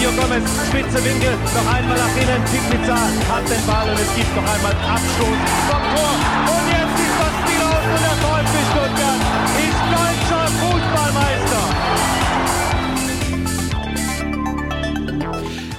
Mario 0.00 0.16
Gomez, 0.16 0.48
spitze 0.66 1.04
Winkel, 1.04 1.32
noch 1.54 1.74
einmal 1.74 1.98
nach 1.98 2.16
innen. 2.16 2.42
Pizza 2.70 2.96
hat 2.96 3.44
den 3.50 3.66
Ball 3.66 3.86
und 3.86 4.00
es 4.00 4.14
gibt 4.16 4.34
noch 4.34 4.50
einmal 4.50 4.72
Abstoß 4.72 5.26
vom 5.68 5.82
Tor. 5.94 6.14
Und 6.56 6.64
jetzt 6.72 6.96
ist 7.04 7.16
das 7.20 7.32
Spiel 7.36 7.60
aus 7.60 7.84
und 7.84 8.00
der 8.00 8.16
VfB 8.16 8.56
Stuttgart 8.70 9.20
ist 9.60 9.80
deutscher 9.92 10.44
Fußballmeister. 10.62 11.64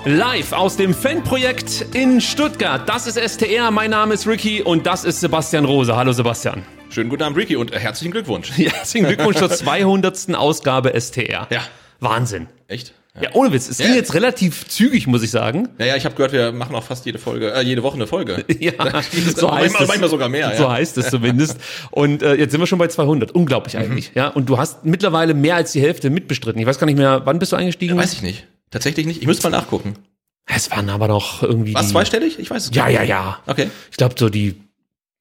Live 0.05 0.52
aus 0.53 0.78
dem 0.78 0.94
Fanprojekt 0.94 1.88
in 1.95 2.22
Stuttgart. 2.22 2.88
Das 2.88 3.08
ist 3.08 3.17
STR. 3.17 3.72
Mein 3.72 3.89
Name 3.89 4.13
ist 4.13 4.28
Ricky 4.28 4.61
und 4.61 4.85
das 4.85 5.03
ist 5.03 5.22
Sebastian 5.22 5.66
Rose. 5.66 5.95
Hallo 5.95 6.11
Sebastian. 6.11 6.63
Schönen 6.91 7.09
guten 7.09 7.23
Abend, 7.23 7.39
Ricky, 7.39 7.56
und 7.56 7.72
herzlichen 7.72 8.11
Glückwunsch. 8.11 8.56
Ja, 8.56 8.72
herzlichen 8.75 9.08
Glückwunsch 9.08 9.38
zur 9.38 9.50
200. 9.56 10.35
Ausgabe 10.35 10.94
STR. 11.02 11.47
Ja. 11.50 11.61
Wahnsinn. 12.00 12.50
Echt? 12.67 12.94
Ja, 13.20 13.30
ohne 13.34 13.52
Witz. 13.52 13.67
Es 13.67 13.78
ging 13.80 13.88
Ja. 13.90 13.95
jetzt 13.95 14.14
relativ 14.14 14.67
zügig, 14.70 15.06
muss 15.06 15.22
ich 15.22 15.31
sagen. 15.31 15.67
Ja, 15.78 15.86
ja, 15.88 15.95
ich 15.98 16.06
habe 16.06 16.16
gehört, 16.16 16.31
wir 16.31 16.54
machen 16.54 16.73
auch 16.76 16.84
fast 16.84 17.06
jede 17.06 17.20
Folge, 17.20 17.52
äh, 17.53 17.62
jede 17.62 17.84
Woche 17.84 17.95
eine 17.95 18.08
Folge. 18.08 18.45
Ja, 18.59 18.72
so 19.36 19.52
heißt 19.52 19.73
manchmal, 19.73 19.88
manchmal 19.88 20.09
sogar 20.09 20.30
mehr. 20.30 20.56
So 20.56 20.64
ja. 20.64 20.72
heißt 20.72 20.98
es 20.98 21.09
zumindest. 21.09 21.58
Und 21.92 22.23
äh, 22.23 22.36
jetzt 22.36 22.52
sind 22.52 22.62
wir 22.62 22.68
schon 22.68 22.80
bei 22.80 22.88
200. 22.88 23.31
Unglaublich 23.34 23.73
Mhm. 23.73 23.80
eigentlich. 23.81 24.12
Ja, 24.16 24.30
und 24.30 24.48
du 24.48 24.58
hast 24.58 24.86
mittlerweile 24.86 25.34
mehr 25.34 25.56
als 25.56 25.73
die 25.73 25.81
Hälfte 25.81 26.09
mitbestritten. 26.09 26.62
Ich 26.62 26.66
weiß 26.68 26.80
gar 26.80 26.86
nicht 26.88 26.98
mehr, 26.98 27.26
wann 27.26 27.38
bist 27.38 27.52
du 27.52 27.58
eingestiegen? 27.58 27.98
Weiß 27.98 28.14
ich 28.14 28.22
nicht. 28.22 28.48
Tatsächlich 28.70 29.06
nicht. 29.06 29.20
Ich 29.22 29.28
müsste 29.28 29.50
mal 29.50 29.58
nachgucken. 29.58 29.96
Es 30.46 30.72
waren 30.72 30.90
aber 30.90 31.08
doch 31.09 31.44
irgendwie. 31.44 31.73
Was, 31.75 31.90
zweistellig? 31.90 32.40
Ich 32.40 32.50
weiß 32.50 32.70
es 32.70 32.75
Ja, 32.75 32.84
gar 32.84 32.92
ja, 32.92 33.00
nicht. 33.02 33.09
ja. 33.09 33.40
Okay. 33.46 33.70
Ich 33.92 33.98
glaube 33.98 34.16
so 34.18 34.30
die. 34.30 34.56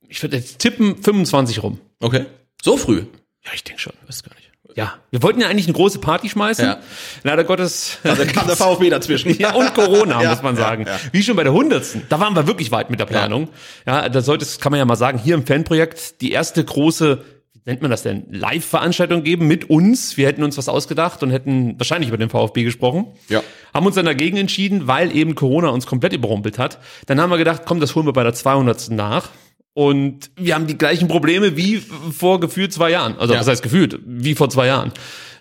Ich 0.08 0.22
würde 0.22 0.36
jetzt 0.36 0.60
tippen 0.60 1.02
25 1.02 1.62
rum. 1.62 1.80
Okay. 2.00 2.26
So 2.62 2.76
früh? 2.76 3.02
Ja, 3.44 3.50
ich 3.54 3.64
denke 3.64 3.80
schon. 3.80 3.92
Weiß 4.06 4.22
gar 4.22 4.34
nicht. 4.36 4.39
Ja, 4.76 4.94
wir 5.10 5.22
wollten 5.22 5.40
ja 5.40 5.48
eigentlich 5.48 5.66
eine 5.66 5.74
große 5.74 5.98
Party 5.98 6.28
schmeißen. 6.28 6.64
Ja. 6.64 6.78
Leider 7.22 7.44
Gottes. 7.44 7.98
Da 8.02 8.14
kam 8.24 8.46
der 8.46 8.56
VfB 8.56 8.90
dazwischen. 8.90 9.34
Ja, 9.38 9.54
und 9.54 9.74
Corona, 9.74 10.22
Ja, 10.22 10.30
muss 10.30 10.42
man 10.42 10.56
sagen. 10.56 10.84
ja. 10.86 10.98
Wie 11.12 11.22
schon 11.22 11.36
bei 11.36 11.44
der 11.44 11.52
hundertsten. 11.52 12.02
Da 12.08 12.20
waren 12.20 12.34
wir 12.34 12.46
wirklich 12.46 12.70
weit 12.70 12.90
mit 12.90 13.00
der 13.00 13.06
Planung. 13.06 13.48
Ja, 13.86 14.08
da 14.08 14.20
sollte 14.20 14.44
es, 14.44 14.58
kann 14.60 14.70
man 14.72 14.78
ja 14.78 14.84
mal 14.84 14.96
sagen, 14.96 15.18
hier 15.18 15.34
im 15.34 15.46
Fanprojekt 15.46 16.20
die 16.20 16.32
erste 16.32 16.64
große, 16.64 17.22
wie 17.54 17.60
nennt 17.70 17.82
man 17.82 17.90
das 17.90 18.02
denn, 18.02 18.24
Live-Veranstaltung 18.30 19.22
geben 19.22 19.46
mit 19.46 19.68
uns. 19.70 20.16
Wir 20.16 20.26
hätten 20.26 20.42
uns 20.42 20.56
was 20.58 20.68
ausgedacht 20.68 21.22
und 21.22 21.30
hätten 21.30 21.78
wahrscheinlich 21.78 22.08
über 22.08 22.18
den 22.18 22.30
VfB 22.30 22.62
gesprochen. 22.64 23.06
Ja. 23.28 23.42
Haben 23.74 23.86
uns 23.86 23.94
dann 23.96 24.06
dagegen 24.06 24.36
entschieden, 24.36 24.86
weil 24.86 25.14
eben 25.16 25.34
Corona 25.34 25.68
uns 25.68 25.86
komplett 25.86 26.12
überrumpelt 26.12 26.58
hat. 26.58 26.78
Dann 27.06 27.20
haben 27.20 27.30
wir 27.30 27.38
gedacht, 27.38 27.62
komm, 27.66 27.80
das 27.80 27.94
holen 27.94 28.06
wir 28.06 28.12
bei 28.12 28.22
der 28.22 28.34
200. 28.34 28.90
nach. 28.90 29.28
Und 29.74 30.30
wir 30.36 30.54
haben 30.54 30.66
die 30.66 30.76
gleichen 30.76 31.08
Probleme 31.08 31.56
wie 31.56 31.76
vor 31.78 32.40
gefühlt 32.40 32.72
zwei 32.72 32.90
Jahren. 32.90 33.16
Also, 33.18 33.34
Ja. 33.34 33.40
was 33.40 33.46
heißt 33.48 33.62
gefühlt? 33.62 33.98
Wie 34.04 34.34
vor 34.34 34.50
zwei 34.50 34.66
Jahren. 34.66 34.92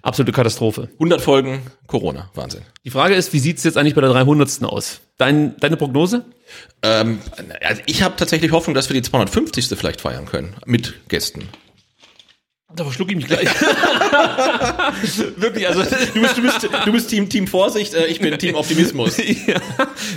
Absolute 0.01 0.31
Katastrophe. 0.31 0.87
100 0.93 1.19
Folgen 1.21 1.61
Corona. 1.87 2.29
Wahnsinn. 2.33 2.61
Die 2.85 2.89
Frage 2.89 3.15
ist, 3.15 3.33
wie 3.33 3.39
sieht's 3.39 3.63
jetzt 3.65 3.77
eigentlich 3.77 3.95
bei 3.95 4.01
der 4.01 4.11
300. 4.11 4.63
aus? 4.63 5.01
Dein, 5.17 5.57
deine 5.57 5.75
Prognose? 5.75 6.23
Ähm, 6.83 7.19
also 7.61 7.81
ich 7.85 8.01
habe 8.01 8.15
tatsächlich 8.15 8.51
Hoffnung, 8.53 8.75
dass 8.75 8.87
wir 8.87 8.93
die 8.93 9.01
250. 9.01 9.67
vielleicht 9.77 9.99
feiern 9.99 10.25
können. 10.25 10.55
Mit 10.65 10.93
Gästen. 11.09 11.49
Da 12.75 12.83
verschluck 12.83 13.09
ich 13.09 13.15
mich 13.15 13.25
gleich. 13.25 13.47
wirklich, 15.37 15.67
also 15.67 15.81
Du 16.13 16.21
bist, 16.21 16.37
du 16.37 16.41
bist, 16.43 16.69
du 16.85 16.91
bist 16.91 17.09
Team, 17.09 17.27
Team 17.27 17.47
Vorsicht, 17.47 17.95
äh, 17.95 18.05
ich 18.05 18.19
bin 18.19 18.37
Team 18.37 18.53
Optimismus. 18.53 19.17
ja, 19.47 19.59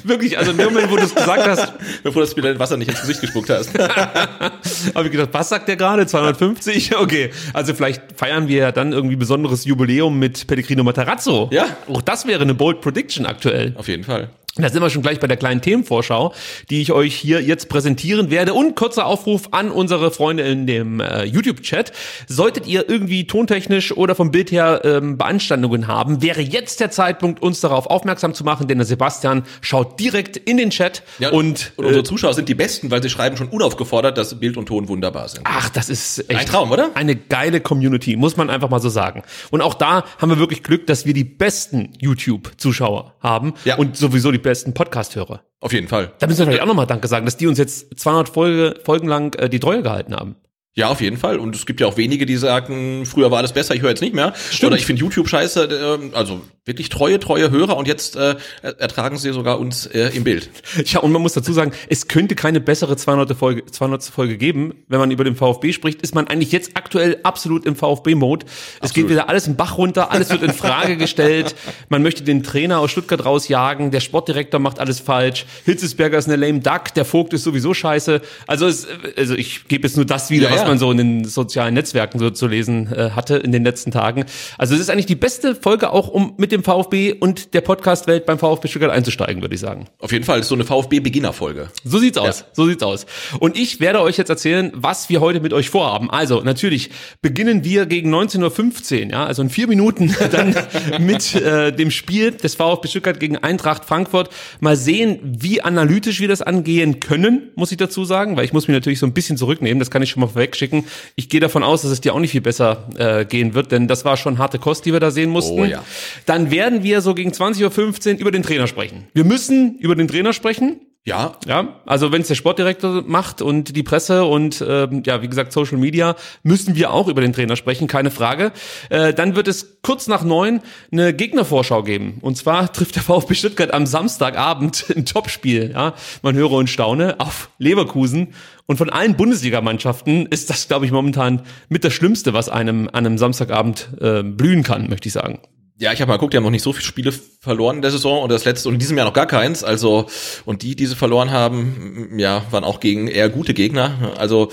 wirklich, 0.05 0.37
also 0.37 0.51
in 0.51 0.59
dem 0.59 0.67
Moment, 0.67 0.91
wo 0.91 0.97
du 0.97 1.03
es 1.03 1.15
gesagt 1.15 1.47
hast, 1.47 1.73
Bevor 2.03 2.27
du 2.27 2.37
mir 2.37 2.43
dein 2.43 2.59
Wasser 2.59 2.77
nicht 2.77 2.91
ins 2.91 3.01
Gesicht 3.01 3.23
gespuckt 3.23 3.49
hast. 3.49 3.77
habe 3.79 5.07
ich 5.07 5.12
gedacht, 5.12 5.31
was 5.33 5.49
sagt 5.49 5.69
der 5.69 5.77
gerade? 5.77 6.07
250? 6.07 6.95
Okay, 6.97 7.31
also 7.55 7.73
vielleicht 7.73 8.03
feiern 8.17 8.49
wir 8.49 8.59
ja 8.59 8.73
dann 8.73 8.93
irgendwie 8.93 9.17
besonderes 9.17 9.65
Jubiläum 9.65 10.19
mit 10.19 10.47
Pellegrino 10.47 10.85
Matarazzo. 10.85 11.49
Ja. 11.53 11.75
Auch 11.89 12.03
das 12.03 12.27
wäre 12.27 12.43
eine 12.43 12.55
bold 12.55 12.83
Prediction 12.83 13.25
aktuell. 13.25 13.73
Auf 13.77 13.89
jeden 13.89 14.05
Fall. 14.05 14.29
Da 14.57 14.69
sind 14.69 14.83
wir 14.83 14.91
schon 14.91 15.01
gleich 15.01 15.19
bei 15.19 15.27
der 15.27 15.39
kleinen 15.39 15.63
Themenvorschau, 15.63 16.35
die 16.69 16.83
ich 16.83 16.93
euch 16.93 17.15
hier 17.15 17.41
jetzt 17.41 17.71
präsentieren 17.71 18.31
werde. 18.31 18.53
Und 18.53 18.77
kurzer 18.77 19.07
Aufruf 19.07 19.49
an 19.53 19.71
unsere 19.71 20.11
Freunde 20.11 20.43
in 20.43 20.67
dem 20.67 21.01
äh, 21.01 21.25
YouTube-Chat. 21.25 21.91
Solltet 22.29 22.67
ihr 22.67 22.87
irgendwie 22.87 23.27
tontechnisch 23.27 23.97
oder 23.97 24.15
vom 24.15 24.31
Bild 24.31 24.53
her 24.53 24.83
ähm, 24.85 25.17
Beanstandungen 25.17 25.87
haben, 25.87 26.21
wäre 26.21 26.43
jetzt 26.43 26.81
der 26.81 26.91
Zeitpunkt, 26.91 27.41
uns 27.41 27.61
darauf 27.61 27.87
aufmerksam 27.87 28.35
zu 28.35 28.45
machen, 28.45 28.69
denn 28.69 28.77
der 28.77 28.87
Sebastian 28.87 29.45
schaut 29.62 29.99
direkt 29.99 30.37
in 30.37 30.59
den 30.59 30.69
Chat 30.69 31.03
Ja, 31.19 31.31
und, 31.31 31.73
und 31.77 31.87
unsere 31.87 32.01
äh, 32.01 32.05
Zuschauer 32.05 32.35
sind 32.35 32.47
die 32.51 32.55
Besten, 32.55 32.91
weil 32.91 33.03
sie 33.03 33.09
schreiben 33.09 33.39
schon 33.39 33.49
unaufgefordert, 33.49 34.19
dass 34.19 34.39
Bild 34.39 34.59
und 34.59 34.67
Ton 34.67 34.87
wunderbar 34.87 35.31
sind. 35.31 35.45
Ach, 35.45 35.71
das 35.71 35.89
ist 35.89 36.29
echt 36.29 36.41
Ein 36.41 36.47
Traum, 36.47 36.71
oder? 36.71 36.91
Eine 36.93 37.17
geile 37.17 37.62
Community, 37.62 38.17
muss 38.17 38.37
man 38.37 38.51
einfach 38.51 38.69
mal 38.69 38.81
so 38.81 38.91
sagen. 38.91 39.23
Und 39.51 39.62
auch 39.62 39.73
da 39.73 40.05
haben 40.19 40.29
wir 40.29 40.39
wirklich 40.39 40.62
Glück, 40.62 40.87
dass 40.87 41.07
wir 41.07 41.15
die 41.15 41.25
besten 41.25 41.95
YouTube-Zuschauer 42.01 43.15
haben 43.21 43.55
Ja. 43.65 43.77
und 43.77 43.97
sowieso 43.97 44.31
die 44.31 44.42
besten 44.43 44.75
Podcast-Hörer. 44.75 45.43
Auf 45.61 45.73
jeden 45.73 45.89
Fall. 45.89 46.13
Da 46.19 46.27
müssen 46.27 46.41
wir 46.41 46.47
vielleicht 46.47 46.63
auch 46.63 46.67
nochmal 46.67 46.87
Danke 46.87 47.09
sagen, 47.09 47.25
dass 47.25 47.37
die 47.37 47.47
uns 47.47 47.59
jetzt 47.59 47.99
200 47.99 48.29
Folge, 48.29 48.81
Folgen 48.85 49.09
lang 49.09 49.35
äh, 49.39 49.49
die 49.49 49.61
Treue 49.61 49.83
gehalten 49.83 50.15
haben. 50.15 50.37
Ja, 50.75 50.88
auf 50.88 51.03
jeden 51.03 51.19
Fall. 51.19 51.38
Und 51.38 51.55
es 51.55 51.66
gibt 51.66 51.81
ja 51.81 51.87
auch 51.87 51.99
wenige, 51.99 52.25
die 52.25 52.37
sagen, 52.37 53.05
früher 53.05 53.31
war 53.31 53.38
alles 53.38 53.53
besser, 53.53 53.75
ich 53.75 53.83
höre 53.83 53.91
jetzt 53.91 54.00
nicht 54.00 54.15
mehr. 54.15 54.33
Stimmt. 54.50 54.72
Oder 54.72 54.77
ich 54.78 54.87
finde 54.87 55.00
YouTube 55.00 55.28
scheiße. 55.28 56.00
Äh, 56.12 56.16
also 56.16 56.41
wirklich 56.65 56.88
treue, 56.88 57.19
treue 57.19 57.50
Hörer 57.50 57.77
und 57.77 57.88
jetzt 57.88 58.15
äh, 58.16 58.37
ertragen 58.62 59.19
sie 59.19 59.32
sogar 59.32 59.59
uns 59.59 59.84
äh, 59.87 60.11
im 60.15 60.25
Bild. 60.25 60.49
Ja, 60.84 61.00
und 61.00 61.12
man 61.12 61.22
muss 61.22 61.32
dazu 61.32 61.53
sagen, 61.53 61.72
es 61.88 62.09
könnte 62.09 62.34
keine 62.34 62.61
bessere 62.61 62.97
200. 62.97 63.37
Folge, 63.37 63.65
200. 63.66 64.05
Folge 64.05 64.37
geben. 64.37 64.75
Wenn 64.88 64.99
man 64.99 65.11
über 65.11 65.25
den 65.25 65.37
VfB 65.37 65.72
spricht, 65.72 66.03
ist 66.03 66.15
man 66.15 66.27
eigentlich 66.27 66.53
jetzt 66.53 66.72
aktuell 66.75 67.19
absolut 67.22 67.66
im 67.66 67.77
VfB-Mode. 67.77 68.47
Es 68.81 68.93
geht 68.93 69.09
wieder 69.09 69.28
alles 69.28 69.47
im 69.47 69.56
Bach 69.56 69.78
runter, 69.78 70.11
alles 70.11 70.31
wird 70.31 70.43
in 70.43 70.53
Frage 70.53 70.97
gestellt. 70.99 71.55
Man 71.88 72.03
möchte 72.03 72.25
den 72.25 72.43
Trainer 72.43 72.81
aus 72.81 72.91
Stuttgart 72.91 73.25
rausjagen, 73.25 73.91
der 73.91 74.00
Sportdirektor 74.00 74.61
macht 74.61 74.81
alles 74.81 75.00
falsch, 75.00 75.47
Hitzesberger 75.65 76.19
ist 76.19 76.28
eine 76.28 76.37
lame 76.37 76.61
Duck, 76.61 76.94
der 76.94 77.05
Vogt 77.05 77.32
ist 77.32 77.44
sowieso 77.44 77.75
scheiße. 77.75 78.21
Also, 78.47 78.66
es, 78.66 78.87
also 79.16 79.34
ich 79.34 79.69
gebe 79.69 79.87
jetzt 79.87 79.97
nur 79.97 80.06
das 80.06 80.31
wieder, 80.31 80.49
Ja, 80.49 80.56
was 80.56 80.62
ja. 80.62 80.69
man 80.69 80.78
so 80.78 80.91
in 80.91 80.97
den 80.97 81.25
sozialen 81.25 81.75
Netzwerken 81.75 82.19
so 82.19 82.31
zu 82.31 82.47
lesen 82.47 82.93
äh, 82.93 83.11
hatte 83.11 83.37
in 83.37 83.53
den 83.53 83.65
letzten 83.65 83.91
Tagen. 83.91 84.25
Also 84.59 84.75
es 84.75 84.81
ist 84.81 84.91
eigentlich 84.91 85.06
die 85.06 85.15
beste 85.15 85.55
Folge 85.55 85.91
auch, 85.91 86.09
um 86.09 86.34
mit 86.37 86.53
dem 86.53 86.62
VfB 86.65 87.12
und 87.12 87.55
der 87.55 87.61
Podcast-Welt 87.61 88.27
beim 88.27 88.39
VfB 88.39 88.69
Stuttgart 88.69 88.91
einzusteigen, 88.91 89.43
würde 89.43 89.55
ich 89.55 89.61
sagen. 89.61 89.87
Auf 89.99 90.12
jeden 90.12 90.25
Fall 90.25 90.41
ist 90.41 90.49
so 90.49 90.55
eine 90.55 90.65
VfB-Beginner-Folge. 90.65 91.69
So 91.84 91.99
sieht's 91.99 92.19
aus. 92.19 92.41
Ja. 92.41 92.47
So 92.53 92.67
sieht's 92.67 92.83
aus. 92.83 93.06
Und 93.39 93.56
ich 93.56 93.81
werde 93.81 94.00
euch 94.00 94.17
jetzt 94.17 94.31
erzählen, 94.31 94.73
was 94.75 95.09
wir 95.09 95.20
heute 95.20 95.41
mit 95.41 95.53
euch 95.53 95.70
vorhaben. 95.70 96.11
Also 96.11 96.43
natürlich 96.43 96.91
beginnen 97.20 97.64
wir 97.64 97.87
gegen 97.87 98.14
19.15 98.14 99.05
Uhr, 99.06 99.11
ja, 99.12 99.26
also 99.26 99.43
in 99.43 99.50
vier 99.50 99.67
Minuten 99.69 100.14
dann 100.31 100.55
mit 101.00 101.35
äh, 101.35 101.73
dem 101.73 101.91
Spiel 101.91 102.32
des 102.32 102.55
VfB 102.55 102.88
Stuttgart 102.88 103.20
gegen 103.20 103.37
Eintracht 103.37 103.85
Frankfurt. 103.85 104.31
Mal 104.61 104.76
sehen, 104.76 105.19
wie 105.23 105.62
analytisch 105.62 106.20
wir 106.20 106.29
das 106.29 106.43
angehen 106.43 107.00
können, 107.00 107.50
muss 107.55 107.73
ich 107.73 107.79
dazu 107.79 108.05
sagen, 108.05 108.37
weil 108.37 108.44
ich 108.44 108.53
muss 108.53 108.69
mich 108.69 108.75
natürlich 108.75 108.99
so 108.99 109.06
ein 109.06 109.12
bisschen 109.12 109.37
zurücknehmen. 109.37 109.79
Das 109.79 109.91
kann 109.91 110.03
ich 110.03 110.11
schon 110.11 110.20
mal 110.20 110.35
vorwegschicken. 110.52 110.84
Ich 111.16 111.28
gehe 111.28 111.40
davon 111.40 111.62
aus, 111.62 111.82
dass 111.82 111.90
es 111.90 112.00
dir 112.00 112.14
auch 112.14 112.20
nicht 112.20 112.31
viel 112.31 112.40
besser 112.40 112.88
äh, 112.96 113.25
gehen 113.25 113.54
wird, 113.54 113.72
denn 113.72 113.88
das 113.88 114.04
war 114.04 114.16
schon 114.16 114.38
harte 114.38 114.58
Kost, 114.58 114.84
die 114.84 114.93
wir 114.93 115.00
da 115.00 115.10
sehen 115.10 115.31
mussten. 115.31 115.60
Oh 115.60 115.64
ja. 115.64 115.82
Dann 116.26 116.50
werden 116.50 116.82
wir 116.82 117.00
so 117.00 117.14
gegen 117.14 117.31
20.15 117.31 118.14
Uhr 118.14 118.20
über 118.20 118.31
den 118.31 118.43
Trainer 118.43 118.66
sprechen. 118.66 119.08
Wir 119.14 119.25
müssen 119.25 119.78
über 119.78 119.96
den 119.96 120.08
Trainer 120.08 120.32
sprechen. 120.32 120.81
Ja, 121.04 121.32
Ja, 121.46 121.81
also 121.84 122.12
wenn 122.12 122.22
es 122.22 122.28
der 122.28 122.37
Sportdirektor 122.37 123.02
macht 123.04 123.43
und 123.43 123.75
die 123.75 123.82
Presse 123.82 124.25
und 124.25 124.64
ähm, 124.66 125.02
ja, 125.04 125.20
wie 125.20 125.28
gesagt, 125.28 125.52
Social 125.52 125.76
Media, 125.76 126.14
müssen 126.44 126.76
wir 126.76 126.93
auch 126.93 127.08
über 127.08 127.20
den 127.20 127.32
Trainer 127.32 127.56
sprechen, 127.56 127.88
keine 127.88 128.12
Frage. 128.12 128.52
Äh, 128.88 129.12
dann 129.12 129.34
wird 129.34 129.49
es 129.49 129.78
kurz 129.82 130.06
nach 130.06 130.22
neun 130.22 130.60
eine 130.93 131.12
Gegnervorschau 131.12 131.82
geben. 131.82 132.19
Und 132.20 132.37
zwar 132.37 132.72
trifft 132.72 132.94
der 132.94 133.02
VfB 133.02 133.34
Stuttgart 133.34 133.75
am 133.75 133.84
Samstagabend 133.84 134.87
ein 134.96 135.04
Topspiel. 135.04 135.72
Ja, 135.72 135.94
man 136.22 136.37
höre 136.37 136.52
und 136.52 136.70
staune 136.70 137.19
auf 137.19 137.50
Leverkusen. 137.58 138.34
Und 138.66 138.76
von 138.76 138.88
allen 138.88 139.16
Bundesligamannschaften 139.16 140.26
ist 140.26 140.50
das, 140.50 140.69
glaube 140.69 140.87
ich, 140.87 140.93
momentan 140.93 141.43
mit 141.69 141.82
das 141.82 141.93
Schlimmste, 141.94 142.32
was 142.32 142.49
einem 142.49 142.88
an 142.93 143.04
einem 143.04 143.19
Samstagabend 143.19 143.88
äh, 144.00 144.22
blühen 144.22 144.62
kann, 144.62 144.88
möchte 144.88 145.08
ich 145.08 145.14
sagen. 145.14 145.40
Ja, 145.79 145.93
ich 145.93 146.01
habe 146.01 146.11
mal 146.11 146.17
geguckt, 146.17 146.33
die 146.33 146.37
haben 146.37 146.45
noch 146.45 146.51
nicht 146.51 146.63
so 146.63 146.73
viele 146.73 146.85
Spiele 146.85 147.13
verloren 147.41 147.77
in 147.77 147.83
der 147.83 147.91
Saison 147.91 148.23
und 148.23 148.31
das 148.31 148.45
letzte 148.45 148.69
und 148.69 148.75
in 148.75 148.81
diesem 148.81 148.97
Jahr 148.97 149.07
noch 149.07 149.15
gar 149.15 149.27
keins. 149.27 149.65
Also 149.65 150.07
und 150.45 150.63
die, 150.63 150.77
die 150.77 150.87
sie 150.87 150.95
verloren 150.95 151.31
haben, 151.31 152.19
ja, 152.19 152.45
waren 152.51 152.65
auch 152.65 152.79
gegen 152.79 153.09
eher 153.09 153.29
gute 153.29 153.55
Gegner. 153.55 154.13
Also 154.17 154.51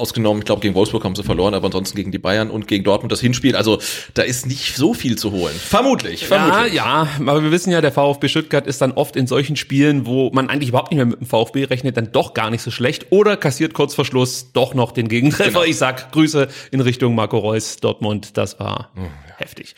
ausgenommen, 0.00 0.40
ich 0.40 0.46
glaube 0.46 0.62
gegen 0.62 0.74
Wolfsburg 0.74 1.04
haben 1.04 1.14
sie 1.14 1.22
verloren, 1.22 1.54
aber 1.54 1.66
ansonsten 1.66 1.96
gegen 1.96 2.10
die 2.10 2.18
Bayern 2.18 2.50
und 2.50 2.66
gegen 2.66 2.84
Dortmund 2.84 3.12
das 3.12 3.20
Hinspiel. 3.20 3.54
Also 3.54 3.78
da 4.14 4.22
ist 4.22 4.46
nicht 4.46 4.76
so 4.76 4.94
viel 4.94 5.16
zu 5.16 5.32
holen. 5.32 5.54
Vermutlich, 5.54 6.26
vermutlich. 6.26 6.74
Ja, 6.74 7.04
ja, 7.04 7.08
aber 7.26 7.42
wir 7.42 7.50
wissen 7.50 7.70
ja, 7.70 7.80
der 7.80 7.92
VfB 7.92 8.28
Stuttgart 8.28 8.66
ist 8.66 8.80
dann 8.80 8.92
oft 8.92 9.16
in 9.16 9.26
solchen 9.26 9.56
Spielen, 9.56 10.06
wo 10.06 10.30
man 10.30 10.48
eigentlich 10.48 10.70
überhaupt 10.70 10.90
nicht 10.90 10.96
mehr 10.96 11.06
mit 11.06 11.20
dem 11.20 11.26
VfB 11.26 11.64
rechnet, 11.64 11.96
dann 11.96 12.12
doch 12.12 12.34
gar 12.34 12.50
nicht 12.50 12.62
so 12.62 12.70
schlecht 12.70 13.06
oder 13.10 13.36
kassiert 13.36 13.74
kurz 13.74 13.94
vor 13.94 14.04
Schluss 14.04 14.52
doch 14.52 14.74
noch 14.74 14.92
den 14.92 15.08
Gegentreffer. 15.08 15.50
Genau. 15.50 15.64
Ich 15.64 15.76
sag 15.76 16.12
Grüße 16.12 16.48
in 16.70 16.80
Richtung 16.80 17.14
Marco 17.14 17.38
Reus, 17.38 17.76
Dortmund, 17.76 18.36
das 18.36 18.58
war 18.58 18.90
heftig. 19.40 19.74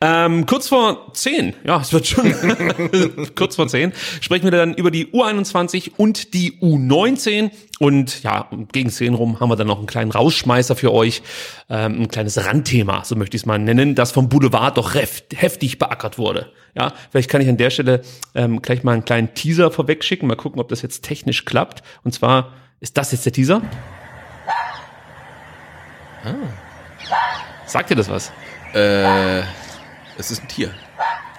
Ähm, 0.00 0.46
kurz 0.46 0.68
vor 0.68 1.12
zehn, 1.12 1.54
ja, 1.64 1.80
es 1.80 1.92
wird 1.92 2.06
schon 2.06 2.32
kurz 3.34 3.56
vor 3.56 3.68
zehn, 3.68 3.92
sprechen 4.20 4.44
wir 4.44 4.50
dann 4.52 4.74
über 4.74 4.90
die 4.90 5.06
U21 5.08 5.92
und 5.96 6.34
die 6.34 6.58
U19 6.60 7.50
und 7.78 8.22
ja, 8.22 8.48
gegen 8.72 8.90
zehn 8.90 9.14
rum 9.14 9.40
haben 9.40 9.48
wir 9.48 9.56
dann 9.56 9.66
noch 9.66 9.78
einen 9.78 9.86
kleinen 9.86 10.10
Rausschmeißer 10.10 10.76
für 10.76 10.92
euch, 10.92 11.22
ähm, 11.68 12.02
ein 12.02 12.08
kleines 12.08 12.44
Randthema, 12.44 13.04
so 13.04 13.16
möchte 13.16 13.36
ich 13.36 13.42
es 13.42 13.46
mal 13.46 13.58
nennen, 13.58 13.94
das 13.94 14.12
vom 14.12 14.28
Boulevard 14.28 14.76
doch 14.76 14.94
heft, 14.94 15.34
heftig 15.34 15.78
beackert 15.78 16.18
wurde. 16.18 16.52
Ja, 16.74 16.92
vielleicht 17.10 17.30
kann 17.30 17.40
ich 17.40 17.48
an 17.48 17.56
der 17.56 17.70
Stelle 17.70 18.02
ähm, 18.34 18.62
gleich 18.62 18.84
mal 18.84 18.92
einen 18.92 19.04
kleinen 19.04 19.34
Teaser 19.34 19.70
vorweg 19.70 20.04
schicken, 20.04 20.26
mal 20.26 20.36
gucken, 20.36 20.60
ob 20.60 20.68
das 20.68 20.82
jetzt 20.82 21.02
technisch 21.04 21.44
klappt. 21.44 21.82
Und 22.04 22.12
zwar 22.12 22.52
ist 22.80 22.96
das 22.96 23.12
jetzt 23.12 23.26
der 23.26 23.32
Teaser? 23.32 23.62
Sagt 27.66 27.90
ihr 27.90 27.96
das 27.96 28.08
was? 28.08 28.32
Äh, 28.74 29.40
es 30.18 30.30
ist 30.30 30.42
ein 30.42 30.48
Tier. 30.48 30.70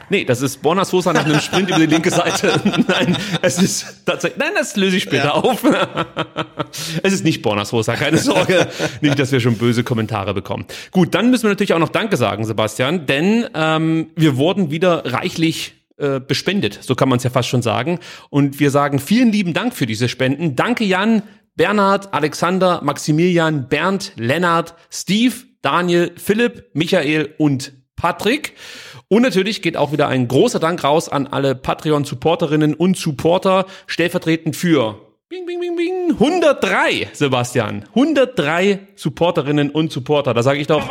Nee, 0.10 0.25
das 0.25 0.42
ist 0.42 0.62
Borna 0.62 0.83
Sosa 0.83 1.13
nach 1.13 1.24
einem 1.24 1.39
Sprint 1.39 1.69
über 1.69 1.80
die 1.80 1.86
linke 1.86 2.10
Seite. 2.10 2.60
Nein, 2.88 3.18
es 3.42 3.62
ist 3.62 4.06
tatsächlich, 4.06 4.38
nein, 4.39 4.51
das 4.56 4.75
löse 4.75 4.98
ich 4.98 5.04
später 5.04 5.36
auf. 5.36 5.63
es 7.04 7.13
ist 7.13 7.24
nicht 7.24 7.42
Borna 7.42 7.63
Sosa, 7.63 7.95
keine 7.95 8.18
Sorge. 8.18 8.68
nicht, 9.00 9.18
dass 9.18 9.31
wir 9.31 9.39
schon 9.39 9.56
böse 9.56 9.86
Kommentare 9.86 10.33
bekommen. 10.33 10.66
Gut, 10.92 11.16
dann 11.16 11.30
müssen 11.30 11.44
wir 11.44 11.51
natürlich 11.51 11.74
auch 11.74 11.80
noch 11.80 11.89
Danke 11.89 12.18
sagen, 12.18 12.44
Sebastian, 12.44 13.06
denn 13.06 13.48
ähm, 13.54 14.07
wir 14.18 14.36
wurden 14.36 14.69
wieder 14.69 15.13
reichlich 15.13 15.75
äh, 15.98 16.19
bespendet, 16.19 16.80
so 16.81 16.94
kann 16.94 17.07
man 17.07 17.18
es 17.18 17.24
ja 17.24 17.30
fast 17.30 17.48
schon 17.48 17.62
sagen. 17.62 18.00
Und 18.30 18.60
wir 18.60 18.69
sagen 18.69 19.00
vielen 19.00 19.31
lieben 19.31 19.54
Dank 19.54 19.74
für 19.74 19.86
diese 19.86 20.10
Spenden. 20.10 20.57
Danke 20.57 20.83
Jan, 20.83 21.24
Bernhard, 21.56 22.13
Alexander, 22.13 22.81
Maximilian, 22.83 23.69
Bernd, 23.69 24.12
Lennart, 24.18 24.74
Steve, 24.89 25.36
Daniel, 25.62 26.12
Philipp, 26.16 26.69
Michael 26.74 27.34
und 27.38 27.74
Patrick. 27.96 28.54
Und 29.08 29.22
natürlich 29.22 29.62
geht 29.62 29.78
auch 29.78 29.92
wieder 29.92 30.08
ein 30.08 30.28
großer 30.28 30.60
Dank 30.60 30.84
raus 30.84 31.10
an 31.10 31.28
alle 31.28 31.54
Patreon-Supporterinnen 31.54 32.74
und 32.74 32.98
Supporter, 32.98 33.66
stellvertretend 33.88 34.56
für 34.56 35.12
Bing, 35.31 35.46
bing, 35.46 35.62
bing, 35.62 35.78
bing. 35.78 36.12
103, 36.12 37.12
Sebastian. 37.13 37.86
103 37.96 38.88
Supporterinnen 38.96 39.69
und 39.69 39.90
Supporter. 39.90 40.34
Da 40.34 40.44
sage 40.44 40.60
ich 40.60 40.68
doch, 40.68 40.86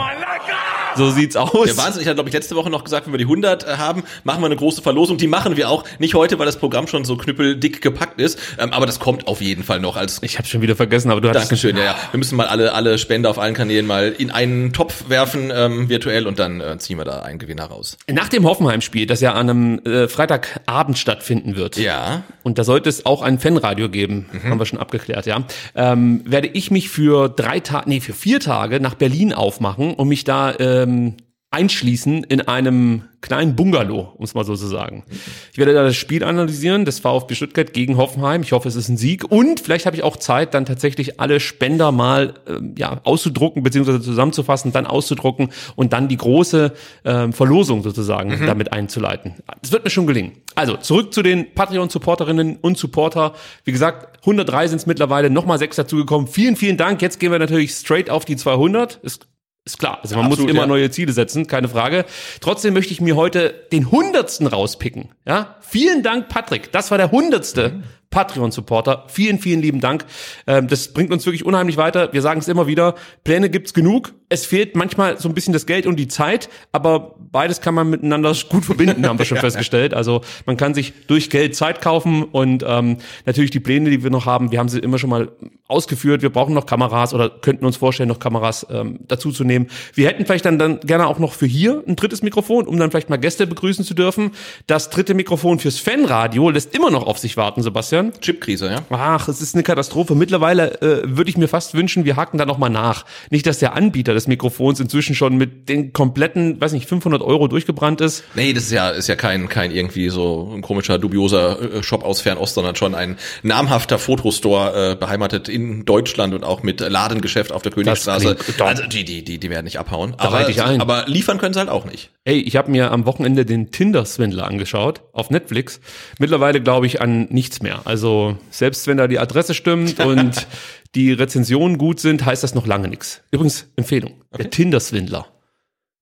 so 0.97 1.11
sieht's 1.11 1.37
aus. 1.37 1.67
Der 1.67 1.77
Wahnsinn. 1.77 2.03
Ich 2.03 2.07
hatte, 2.07 2.15
glaube 2.17 2.29
ich, 2.29 2.35
letzte 2.35 2.57
Woche 2.57 2.71
noch 2.71 2.85
gesagt, 2.85 3.07
wenn 3.07 3.13
wir 3.13 3.19
die 3.19 3.25
100 3.25 3.79
haben, 3.79 4.05
machen 4.25 4.43
wir 4.43 4.47
eine 4.47 4.57
große 4.57 4.83
Verlosung. 4.83 5.17
Die 5.17 5.27
machen 5.27 5.57
wir 5.57 5.69
auch. 5.69 5.85
Nicht 5.99 6.15
heute, 6.15 6.39
weil 6.39 6.47
das 6.47 6.57
Programm 6.57 6.87
schon 6.87 7.05
so 7.05 7.17
knüppeldick 7.17 7.83
gepackt 7.83 8.21
ist. 8.21 8.39
Ähm, 8.59 8.73
aber 8.73 8.87
das 8.87 9.01
kommt 9.01 9.27
auf 9.27 9.41
jeden 9.41 9.65
Fall 9.65 9.81
noch 9.81 9.97
als 9.97 10.19
Ich 10.23 10.39
habe 10.39 10.47
schon 10.47 10.63
wieder 10.63 10.77
vergessen, 10.77 11.11
aber 11.11 11.21
du 11.21 11.29
hattest 11.29 11.47
Dankeschön, 11.47 11.77
ja, 11.77 11.85
ja. 11.85 11.97
Wir 12.11 12.19
müssen 12.19 12.37
mal 12.37 12.47
alle, 12.47 12.73
alle 12.75 12.99
Spender 12.99 13.31
auf 13.31 13.39
allen 13.39 13.55
Kanälen 13.55 13.87
mal 13.87 14.15
in 14.17 14.31
einen 14.31 14.73
Topf 14.73 15.09
werfen, 15.09 15.53
ähm, 15.55 15.89
virtuell, 15.89 16.27
und 16.27 16.39
dann 16.39 16.61
äh, 16.61 16.79
ziehen 16.79 16.99
wir 16.99 17.05
da 17.05 17.23
einen 17.23 17.39
Gewinner 17.39 17.65
raus. 17.65 17.97
Nach 18.11 18.29
dem 18.29 18.45
Hoffenheim-Spiel, 18.45 19.07
das 19.07 19.21
ja 19.21 19.33
an 19.35 19.51
einem 19.51 19.79
äh, 19.81 20.09
Freitagabend 20.09 20.99
stattfinden 20.99 21.57
wird. 21.57 21.77
Ja. 21.77 22.23
Und 22.43 22.59
da 22.59 22.65
sollte 22.65 22.89
es 22.89 23.07
auch 23.07 23.23
ein 23.23 23.39
Fanradio 23.39 23.89
geben, 23.89 24.27
haben 24.45 24.59
wir 24.59 24.67
schon 24.67 24.79
abgeklärt, 24.79 25.27
ja. 25.27 25.45
Ähm, 25.75 26.23
werde 26.25 26.49
ich 26.49 26.71
mich 26.71 26.89
für 26.89 27.29
drei 27.29 27.61
Tage, 27.61 27.89
nee, 27.89 28.01
für 28.01 28.13
vier 28.13 28.41
Tage 28.41 28.81
nach 28.81 28.95
Berlin 28.95 29.33
aufmachen 29.33 29.95
und 29.95 30.09
mich 30.09 30.25
da 30.25 30.53
ähm, 30.83 31.17
einschließen 31.53 32.23
in 32.25 32.43
einem 32.43 33.03
kleinen 33.23 33.57
Bungalow, 33.57 34.13
um 34.17 34.25
es 34.25 34.35
mal 34.35 34.45
so 34.45 34.55
zu 34.55 34.69
sagen. 34.69 35.05
Ich 35.53 35.59
werde 35.59 35.75
da 35.75 35.83
das 35.83 35.97
Spiel 35.97 36.23
analysieren, 36.23 36.85
das 36.85 37.01
VfB 37.01 37.35
Stuttgart 37.35 37.73
gegen 37.73 37.97
Hoffenheim. 37.97 38.43
Ich 38.43 38.53
hoffe, 38.53 38.69
es 38.69 38.77
ist 38.77 38.89
ein 38.89 38.97
Sieg. 38.97 39.25
Und 39.31 39.59
vielleicht 39.59 39.85
habe 39.85 39.97
ich 39.97 40.05
auch 40.05 40.17
Zeit, 40.17 40.55
dann 40.55 40.65
tatsächlich 40.65 41.19
alle 41.21 41.41
Spender 41.41 41.91
mal 41.91 42.35
ähm, 42.47 42.77
ja, 42.79 43.01
auszudrucken, 43.03 43.65
beziehungsweise 43.65 44.01
zusammenzufassen, 44.01 44.71
dann 44.71 44.87
auszudrucken 44.87 45.51
und 45.75 45.93
dann 45.93 46.07
die 46.07 46.17
große 46.17 46.73
ähm, 47.05 47.33
Verlosung 47.33 47.83
sozusagen 47.83 48.47
damit 48.47 48.73
einzuleiten. 48.73 49.35
Das 49.61 49.73
wird 49.73 49.83
mir 49.83 49.91
schon 49.91 50.07
gelingen. 50.07 50.33
Also, 50.55 50.77
zurück 50.77 51.13
zu 51.13 51.23
den 51.23 51.53
Patreon-Supporterinnen 51.53 52.59
und 52.61 52.79
Supporter. 52.79 53.35
Wie 53.65 53.73
gesagt, 53.73 54.21
103 54.21 54.69
sind 54.69 54.79
es 54.79 54.87
mittlerweile, 54.87 55.31
nochmal 55.31 55.59
sechs 55.59 55.77
dazugekommen. 55.77 56.29
Vielen, 56.29 56.55
vielen 56.55 56.77
Dank. 56.77 57.03
Jetzt 57.03 57.19
gehen 57.19 57.33
wir 57.33 57.39
natürlich 57.41 57.73
straight 57.73 58.09
auf 58.09 58.25
die 58.25 58.37
200. 58.37 58.97
Ist 59.03 59.27
ist 59.65 59.79
klar, 59.79 59.99
also 60.03 60.17
man 60.17 60.27
Absolut, 60.27 60.49
muss 60.49 60.51
immer 60.51 60.63
ja. 60.63 60.67
neue 60.67 60.91
Ziele 60.91 61.13
setzen, 61.13 61.47
keine 61.47 61.69
Frage. 61.69 62.05
Trotzdem 62.41 62.75
möchte 62.75 62.93
ich 62.93 63.01
mir 63.01 63.17
heute 63.17 63.67
den 63.73 63.91
hundertsten 63.91 64.47
rauspicken. 64.47 65.11
Ja, 65.27 65.57
vielen 65.61 66.03
Dank, 66.03 66.29
Patrick. 66.29 66.73
Das 66.73 66.91
war 66.91 66.99
der 66.99 67.11
hundertste 67.11 67.83
Patreon-Supporter. 68.11 69.05
Vielen, 69.07 69.39
vielen 69.39 69.63
lieben 69.63 69.81
Dank. 69.81 70.05
Ähm, 70.47 70.67
das 70.67 70.93
bringt 70.93 71.13
uns 71.13 71.25
wirklich 71.27 71.45
unheimlich 71.45 71.77
weiter. 71.77 72.13
Wir 72.13 72.23
sagen 72.23 72.41
es 72.41 72.49
immer 72.49 72.67
wieder. 72.67 72.97
Pläne 73.25 73.51
gibt's 73.51 73.73
genug. 73.73 74.13
Es 74.29 74.47
fehlt 74.47 74.77
manchmal 74.77 75.19
so 75.19 75.29
ein 75.29 75.35
bisschen 75.35 75.53
das 75.53 75.67
Geld 75.67 75.87
und 75.87 75.97
die 75.97 76.07
Zeit, 76.07 76.49
aber 76.71 77.17
beides 77.19 77.61
kann 77.61 77.75
man 77.75 77.91
miteinander 77.91 78.33
gut 78.49 78.65
verbinden, 78.65 79.07
haben 79.07 79.19
wir 79.19 79.27
schon 79.27 79.39
festgestellt. 79.41 79.93
Also 79.93 80.21
man 80.47 80.57
kann 80.57 80.73
sich 80.73 80.93
durch 81.09 81.31
Geld 81.31 81.57
Zeit 81.57 81.81
kaufen 81.81 82.23
und 82.23 82.65
ähm, 82.67 82.99
natürlich 83.27 83.51
die 83.51 83.59
Pläne, 83.59 83.91
die 83.91 84.05
wir 84.05 84.11
noch 84.11 84.27
haben, 84.27 84.53
wir 84.53 84.61
haben 84.61 84.69
sie 84.69 84.79
immer 84.79 84.99
schon 84.99 85.11
mal 85.11 85.33
ausgeführt. 85.71 86.23
Wir 86.23 86.31
brauchen 86.31 86.55
noch 86.55 86.67
Kameras 86.67 87.15
oder 87.15 87.31
könnten 87.31 87.65
uns 87.65 87.77
vorstellen, 87.77 88.09
noch 88.09 88.19
Kameras 88.19 88.67
ähm, 88.71 89.01
dazu 89.07 89.31
zu 89.31 89.45
nehmen. 89.45 89.69
Wir 89.95 90.09
hätten 90.09 90.27
vielleicht 90.27 90.45
dann, 90.45 90.59
dann 90.59 90.81
gerne 90.81 91.07
auch 91.07 91.19
noch 91.19 91.33
für 91.33 91.47
hier 91.47 91.83
ein 91.87 91.97
drittes 91.97 92.23
Mikrofon, 92.23 92.67
um 92.67 92.77
dann 92.79 92.91
vielleicht 92.91 93.11
mal 93.11 93.17
Gäste 93.17 93.47
begrüßen 93.47 93.85
zu 93.85 93.95
dürfen. 93.95 94.33
Das 94.67 94.91
dritte 94.91 95.15
Mikrofon 95.15 95.59
fürs 95.59 95.79
Fanradio 95.79 96.51
lässt 96.51 96.75
immer 96.75 96.91
noch 96.91 97.07
auf 97.07 97.19
sich 97.19 97.37
warten, 97.37 97.63
Sebastian. 97.63 98.00
Chipkrise, 98.21 98.71
ja. 98.71 98.83
Ach, 98.91 99.29
es 99.29 99.41
ist 99.41 99.55
eine 99.55 99.63
Katastrophe. 99.63 100.15
Mittlerweile 100.15 100.81
äh, 100.81 101.03
würde 101.05 101.31
ich 101.31 101.37
mir 101.37 101.49
fast 101.49 101.75
wünschen, 101.75 102.05
wir 102.05 102.17
haken 102.17 102.39
da 102.39 102.47
noch 102.47 102.59
mal 102.59 102.69
nach. 102.69 103.05
Nicht, 103.31 103.47
dass 103.47 103.59
der 103.59 103.75
Anbieter 103.75 104.15
des 104.15 104.27
Mikrofons 104.27 104.81
inzwischen 104.81 105.15
schon 105.15 105.37
mit 105.37 105.69
den 105.69 105.93
kompletten, 105.93 106.61
weiß 106.61 106.73
nicht, 106.73 106.89
500 106.89 107.23
Euro 107.23 107.49
durchgebrannt 107.49 108.01
ist. 108.01 108.25
Nee, 108.35 108.53
das 108.53 108.65
ist 108.65 108.73
ja, 108.73 108.91
ist 108.91 109.09
ja 109.09 109.17
kein, 109.17 109.49
kein 109.49 109.71
irgendwie 109.71 110.09
so 110.09 110.53
ein 110.55 110.63
komischer, 110.63 110.99
dubioser 110.99 111.77
äh, 111.77 111.83
Shop 111.83 112.05
aus 112.05 112.21
Fernost, 112.21 112.55
sondern 112.55 112.77
schon 112.77 112.95
ein 112.95 113.19
namhafter 113.43 113.99
Fotostore, 113.99 114.93
äh, 114.93 114.95
beheimatet 114.97 115.49
in 115.49 115.85
Deutschland 115.85 116.35
und 116.35 116.45
auch 116.45 116.63
mit 116.63 116.81
Ladengeschäft 116.81 117.53
auf 117.53 117.63
der 117.63 117.73
Königstraße. 117.73 118.35
klingt. 118.37 118.61
Also 118.63 118.83
die, 118.85 119.05
die, 119.05 119.25
die, 119.25 119.39
die 119.39 119.51
werden 119.51 119.65
nicht 119.65 119.79
abhauen. 119.79 120.15
Da 120.19 120.33
ein. 120.65 120.81
aber 120.81 121.05
liefern 121.07 121.39
können 121.39 121.55
sie 121.55 121.61
halt 121.61 121.69
auch 121.69 121.85
nicht. 121.85 122.11
Ey, 122.25 122.41
ich 122.41 122.57
habe 122.57 122.71
mir 122.71 122.93
am 122.93 123.07
Wochenende 123.07 123.47
den 123.47 123.71
Tinder-Swindler 123.71 124.47
angeschaut 124.47 125.03
auf 125.13 125.31
Netflix. 125.31 125.81
Mittlerweile 126.19 126.61
glaube 126.61 126.87
ich 126.87 127.01
an 127.01 127.29
nichts 127.31 127.63
mehr. 127.63 127.81
Also 127.87 128.37
selbst 128.51 128.87
wenn 128.87 128.99
da 128.99 129.09
die 129.09 129.19
Adresse 129.19 129.55
stimmt 129.55 129.99
und 130.05 130.47
die 130.95 131.13
Rezensionen 131.13 131.79
gut 131.79 131.99
sind, 131.99 132.27
heißt 132.27 132.43
das 132.43 132.55
noch 132.55 132.67
lange 132.67 132.89
nichts. 132.89 133.23
Übrigens, 133.31 133.69
Empfehlung, 133.77 134.23
der 134.37 134.51
Tinder-Swindler. 134.51 135.27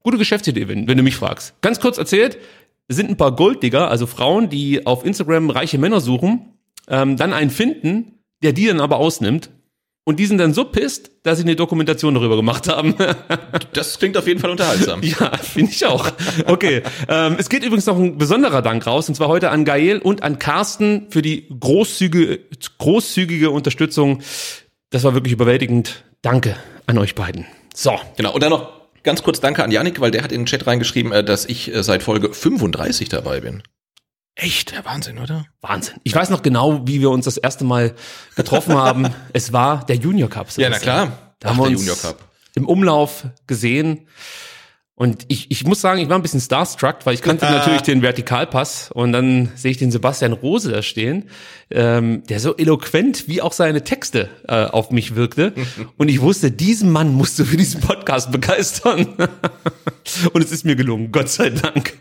Gute 0.02 0.18
Geschäftsidee, 0.18 0.66
wenn, 0.66 0.88
wenn 0.88 0.96
du 0.96 1.04
mich 1.04 1.16
fragst. 1.16 1.54
Ganz 1.60 1.78
kurz 1.78 1.98
erzählt, 1.98 2.38
es 2.88 2.96
sind 2.96 3.10
ein 3.10 3.16
paar 3.16 3.37
Golddigger, 3.37 3.88
also 3.88 4.06
Frauen, 4.06 4.48
die 4.48 4.87
auf 4.87 5.04
Instagram 5.04 5.50
reiche 5.50 5.78
Männer 5.78 6.00
suchen, 6.00 6.54
ähm, 6.88 7.16
dann 7.16 7.32
einen 7.32 7.50
finden, 7.50 8.18
der 8.42 8.52
die 8.52 8.66
dann 8.66 8.80
aber 8.80 8.96
ausnimmt. 8.96 9.50
Und 10.09 10.17
die 10.19 10.25
sind 10.25 10.38
dann 10.38 10.55
so 10.55 10.65
pisst, 10.65 11.11
dass 11.23 11.37
sie 11.37 11.45
eine 11.45 11.55
Dokumentation 11.55 12.15
darüber 12.15 12.37
gemacht 12.37 12.67
haben. 12.67 12.95
Das 13.75 13.99
klingt 13.99 14.17
auf 14.17 14.27
jeden 14.27 14.41
Fall 14.41 14.50
unterhaltsam. 14.50 15.03
Ja, 15.03 15.37
finde 15.37 15.71
ich 15.71 15.85
auch. 15.85 16.11
Okay. 16.47 16.83
ähm, 17.09 17.37
es 17.38 17.50
geht 17.50 17.62
übrigens 17.62 17.85
noch 17.85 17.99
ein 17.99 18.17
besonderer 18.17 18.62
Dank 18.62 18.87
raus, 18.87 19.09
und 19.09 19.17
zwar 19.17 19.29
heute 19.29 19.50
an 19.50 19.67
Gael 19.67 19.99
und 19.99 20.23
an 20.23 20.38
Carsten 20.38 21.09
für 21.11 21.21
die 21.21 21.47
großzügige, 21.61 22.41
großzügige 22.79 23.50
Unterstützung. 23.50 24.23
Das 24.88 25.05
war 25.05 25.12
wirklich 25.12 25.35
überwältigend. 25.35 26.05
Danke 26.23 26.57
an 26.87 26.97
euch 26.97 27.15
beiden. 27.15 27.45
So. 27.75 28.00
Genau. 28.17 28.33
Und 28.33 28.43
dann 28.43 28.50
noch 28.50 28.73
ganz 29.03 29.23
kurz 29.23 29.41
Danke 29.41 29.62
an 29.62 29.71
Yannick, 29.71 30.00
weil 30.00 30.11
der 30.11 30.23
hat 30.23 30.33
in 30.33 30.41
den 30.41 30.47
Chat 30.47 30.67
reingeschrieben, 30.67 31.12
äh, 31.12 31.23
dass 31.23 31.45
ich 31.45 31.75
äh, 31.75 31.83
seit 31.83 32.03
Folge 32.03 32.33
35 32.33 33.11
dabei 33.11 33.41
bin. 33.41 33.62
Echt? 34.40 34.71
Ja, 34.73 34.85
Wahnsinn, 34.85 35.18
oder? 35.18 35.47
Wahnsinn. 35.62 35.97
Ich 36.04 36.14
weiß 36.14 36.30
noch 36.30 36.42
genau, 36.42 36.87
wie 36.87 37.00
wir 37.00 37.11
uns 37.11 37.25
das 37.25 37.38
erste 37.38 37.64
Mal 37.64 37.95
getroffen 38.37 38.75
haben. 38.76 39.12
Es 39.33 39.52
war 39.52 39.85
der 39.85 39.97
Junior 39.97 40.30
Cup. 40.30 40.47
Ja, 40.57 40.71
na 40.71 40.78
klar. 40.78 41.35
Da 41.40 41.50
haben 41.50 41.59
wir 41.59 41.64
uns 41.64 42.14
im 42.54 42.64
Umlauf 42.66 43.25
gesehen. 43.49 44.07
Und 44.99 45.25
ich, 45.28 45.50
ich 45.52 45.64
muss 45.64 45.81
sagen, 45.81 46.00
ich 46.00 46.09
war 46.09 46.17
ein 46.19 46.23
bisschen 46.23 46.40
starstruck, 46.40 46.99
weil 47.05 47.14
ich 47.14 47.23
kannte 47.23 47.45
natürlich 47.45 47.83
den 47.83 48.02
Vertikalpass 48.02 48.90
und 48.93 49.12
dann 49.12 49.50
sehe 49.55 49.71
ich 49.71 49.76
den 49.76 49.93
Sebastian 49.93 50.33
Rose 50.33 50.73
da 50.73 50.83
stehen, 50.83 51.31
ähm, 51.71 52.25
der 52.28 52.40
so 52.40 52.57
eloquent 52.57 53.28
wie 53.28 53.40
auch 53.40 53.52
seine 53.52 53.85
Texte 53.85 54.28
äh, 54.49 54.64
auf 54.64 54.90
mich 54.90 55.14
wirkte. 55.14 55.52
und 55.99 56.09
ich 56.09 56.21
wusste, 56.21 56.50
diesen 56.50 56.90
Mann 56.90 57.14
musst 57.14 57.38
du 57.38 57.45
für 57.45 57.57
diesen 57.57 57.81
Podcast 57.81 58.33
begeistern. 58.33 59.07
und 60.33 60.43
es 60.43 60.50
ist 60.50 60.64
mir 60.64 60.75
gelungen, 60.75 61.12
Gott 61.12 61.28
sei 61.28 61.50
Dank. 61.50 61.93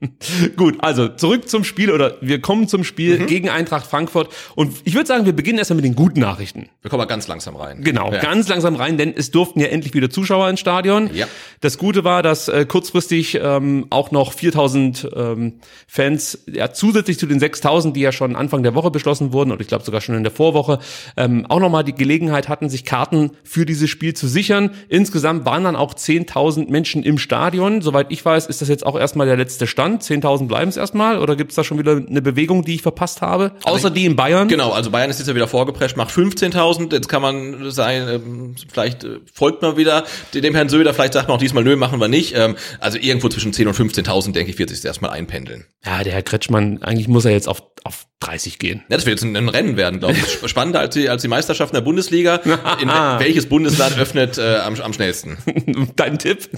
Gut, 0.56 0.76
also 0.80 1.08
zurück 1.08 1.48
zum 1.48 1.64
Spiel 1.64 1.90
oder 1.90 2.16
wir 2.20 2.40
kommen 2.42 2.68
zum 2.68 2.84
Spiel 2.84 3.18
Mhm. 3.18 3.26
gegen 3.28 3.48
Eintracht 3.48 3.86
Frankfurt. 3.86 4.32
Und 4.56 4.74
ich 4.84 4.94
würde 4.94 5.06
sagen, 5.06 5.24
wir 5.24 5.32
beginnen 5.32 5.58
erstmal 5.58 5.76
mit 5.76 5.84
den 5.86 5.94
guten 5.94 6.20
Nachrichten. 6.20 6.68
Wir 6.82 6.90
kommen 6.90 7.00
mal 7.00 7.06
ganz 7.06 7.28
langsam 7.28 7.56
rein. 7.56 7.82
Genau, 7.82 8.12
Ja. 8.12 8.20
ganz 8.20 8.46
langsam 8.48 8.76
rein, 8.76 8.98
denn 8.98 9.14
es 9.16 9.30
durften 9.30 9.58
ja 9.60 9.68
endlich 9.68 9.94
wieder 9.94 10.10
Zuschauer 10.10 10.50
ins 10.50 10.60
Stadion. 10.60 11.10
Ja. 11.14 11.26
Das 11.60 11.78
Gute 11.78 12.04
war, 12.04 12.22
dass 12.22 12.41
äh, 12.48 12.64
kurzfristig 12.66 13.38
ähm, 13.40 13.86
auch 13.90 14.10
noch 14.10 14.32
4000 14.32 15.08
ähm, 15.14 15.54
Fans, 15.86 16.44
ja, 16.52 16.72
zusätzlich 16.72 17.18
zu 17.18 17.26
den 17.26 17.40
6000, 17.40 17.96
die 17.96 18.00
ja 18.00 18.12
schon 18.12 18.36
Anfang 18.36 18.62
der 18.62 18.74
Woche 18.74 18.90
beschlossen 18.90 19.32
wurden, 19.32 19.52
oder 19.52 19.60
ich 19.60 19.68
glaube 19.68 19.84
sogar 19.84 20.00
schon 20.00 20.14
in 20.14 20.22
der 20.22 20.32
Vorwoche, 20.32 20.78
ähm, 21.16 21.46
auch 21.48 21.60
nochmal 21.60 21.84
die 21.84 21.94
Gelegenheit 21.94 22.48
hatten, 22.48 22.68
sich 22.68 22.84
Karten 22.84 23.30
für 23.44 23.66
dieses 23.66 23.90
Spiel 23.90 24.14
zu 24.14 24.28
sichern. 24.28 24.70
Insgesamt 24.88 25.44
waren 25.44 25.64
dann 25.64 25.76
auch 25.76 25.94
10.000 25.94 26.70
Menschen 26.70 27.02
im 27.02 27.18
Stadion. 27.18 27.82
Soweit 27.82 28.06
ich 28.10 28.24
weiß, 28.24 28.46
ist 28.46 28.62
das 28.62 28.68
jetzt 28.68 28.84
auch 28.86 28.98
erstmal 28.98 29.26
der 29.26 29.36
letzte 29.36 29.66
Stand. 29.66 30.02
10.000 30.02 30.46
bleiben 30.48 30.68
es 30.68 30.76
erstmal, 30.76 31.18
oder 31.18 31.36
gibt 31.36 31.52
es 31.52 31.56
da 31.56 31.64
schon 31.64 31.78
wieder 31.78 31.96
eine 31.96 32.22
Bewegung, 32.22 32.64
die 32.64 32.74
ich 32.76 32.82
verpasst 32.82 33.20
habe? 33.20 33.52
Außer 33.64 33.90
die 33.90 34.06
in 34.06 34.16
Bayern. 34.16 34.48
Genau, 34.48 34.70
also 34.70 34.90
Bayern 34.90 35.10
ist 35.10 35.18
jetzt 35.18 35.28
ja 35.28 35.34
wieder 35.34 35.48
vorgeprescht, 35.48 35.96
macht 35.96 36.10
15.000. 36.10 36.92
Jetzt 36.92 37.08
kann 37.08 37.22
man 37.22 37.70
sein, 37.70 38.08
ähm, 38.08 38.54
vielleicht 38.72 39.04
äh, 39.04 39.18
folgt 39.32 39.62
man 39.62 39.76
wieder 39.76 40.04
dem 40.34 40.54
Herrn 40.54 40.68
Söder, 40.68 40.94
vielleicht 40.94 41.12
sagt 41.12 41.28
man 41.28 41.36
auch 41.36 41.40
diesmal, 41.40 41.64
nö, 41.64 41.76
machen 41.76 42.00
wir 42.00 42.08
nicht. 42.08 42.31
Ähm, 42.34 42.56
also 42.80 42.98
irgendwo 42.98 43.28
zwischen 43.28 43.52
10.000 43.52 43.66
und 43.68 43.74
15.000, 43.92 44.32
denke 44.32 44.50
ich, 44.50 44.58
wird 44.58 44.70
sich 44.70 44.84
erstmal 44.84 45.10
einpendeln. 45.12 45.64
Ja, 45.84 46.02
der 46.04 46.12
Herr 46.12 46.22
Kretschmann, 46.22 46.82
eigentlich 46.82 47.08
muss 47.08 47.24
er 47.24 47.32
jetzt 47.32 47.48
auf, 47.48 47.62
auf 47.84 48.06
30 48.20 48.58
gehen. 48.58 48.82
Ja, 48.88 48.96
das 48.96 49.06
wird 49.06 49.18
jetzt 49.20 49.24
ein, 49.24 49.36
ein 49.36 49.48
Rennen 49.48 49.76
werden, 49.76 49.98
glaube 50.00 50.14
ich. 50.14 50.22
Sp- 50.30 50.46
Spannender 50.48 50.80
als 50.80 50.94
die, 50.94 51.08
als 51.08 51.22
die 51.22 51.28
Meisterschaft 51.28 51.72
in 51.72 51.76
der 51.76 51.80
Bundesliga. 51.82 52.36
In 52.80 52.88
welches 52.88 53.46
Bundesland 53.46 53.98
öffnet 53.98 54.38
äh, 54.38 54.56
am, 54.58 54.74
am 54.80 54.92
schnellsten? 54.92 55.36
Dein 55.96 56.18
Tipp? 56.18 56.48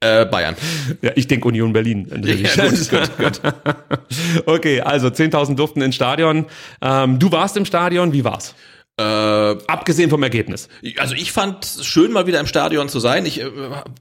Äh, 0.00 0.26
Bayern. 0.26 0.56
Ja, 1.02 1.12
ich 1.14 1.26
denke 1.26 1.48
Union 1.48 1.72
Berlin. 1.72 2.06
Ja, 2.24 2.66
gut, 2.68 2.90
gut, 2.90 3.16
gut. 3.18 3.40
okay, 4.46 4.80
also 4.80 5.08
10.000 5.08 5.54
durften 5.56 5.80
ins 5.82 5.94
Stadion. 5.94 6.46
Ähm, 6.82 7.18
du 7.18 7.32
warst 7.32 7.56
im 7.56 7.64
Stadion, 7.64 8.12
wie 8.12 8.24
war's? 8.24 8.54
Äh, 8.98 9.02
Abgesehen 9.66 10.08
vom 10.08 10.22
Ergebnis. 10.22 10.70
Also 10.96 11.14
ich 11.14 11.30
fand 11.30 11.66
es 11.66 11.84
schön, 11.84 12.12
mal 12.12 12.26
wieder 12.26 12.40
im 12.40 12.46
Stadion 12.46 12.88
zu 12.88 12.98
sein. 12.98 13.26
Ich 13.26 13.42
äh, 13.42 13.50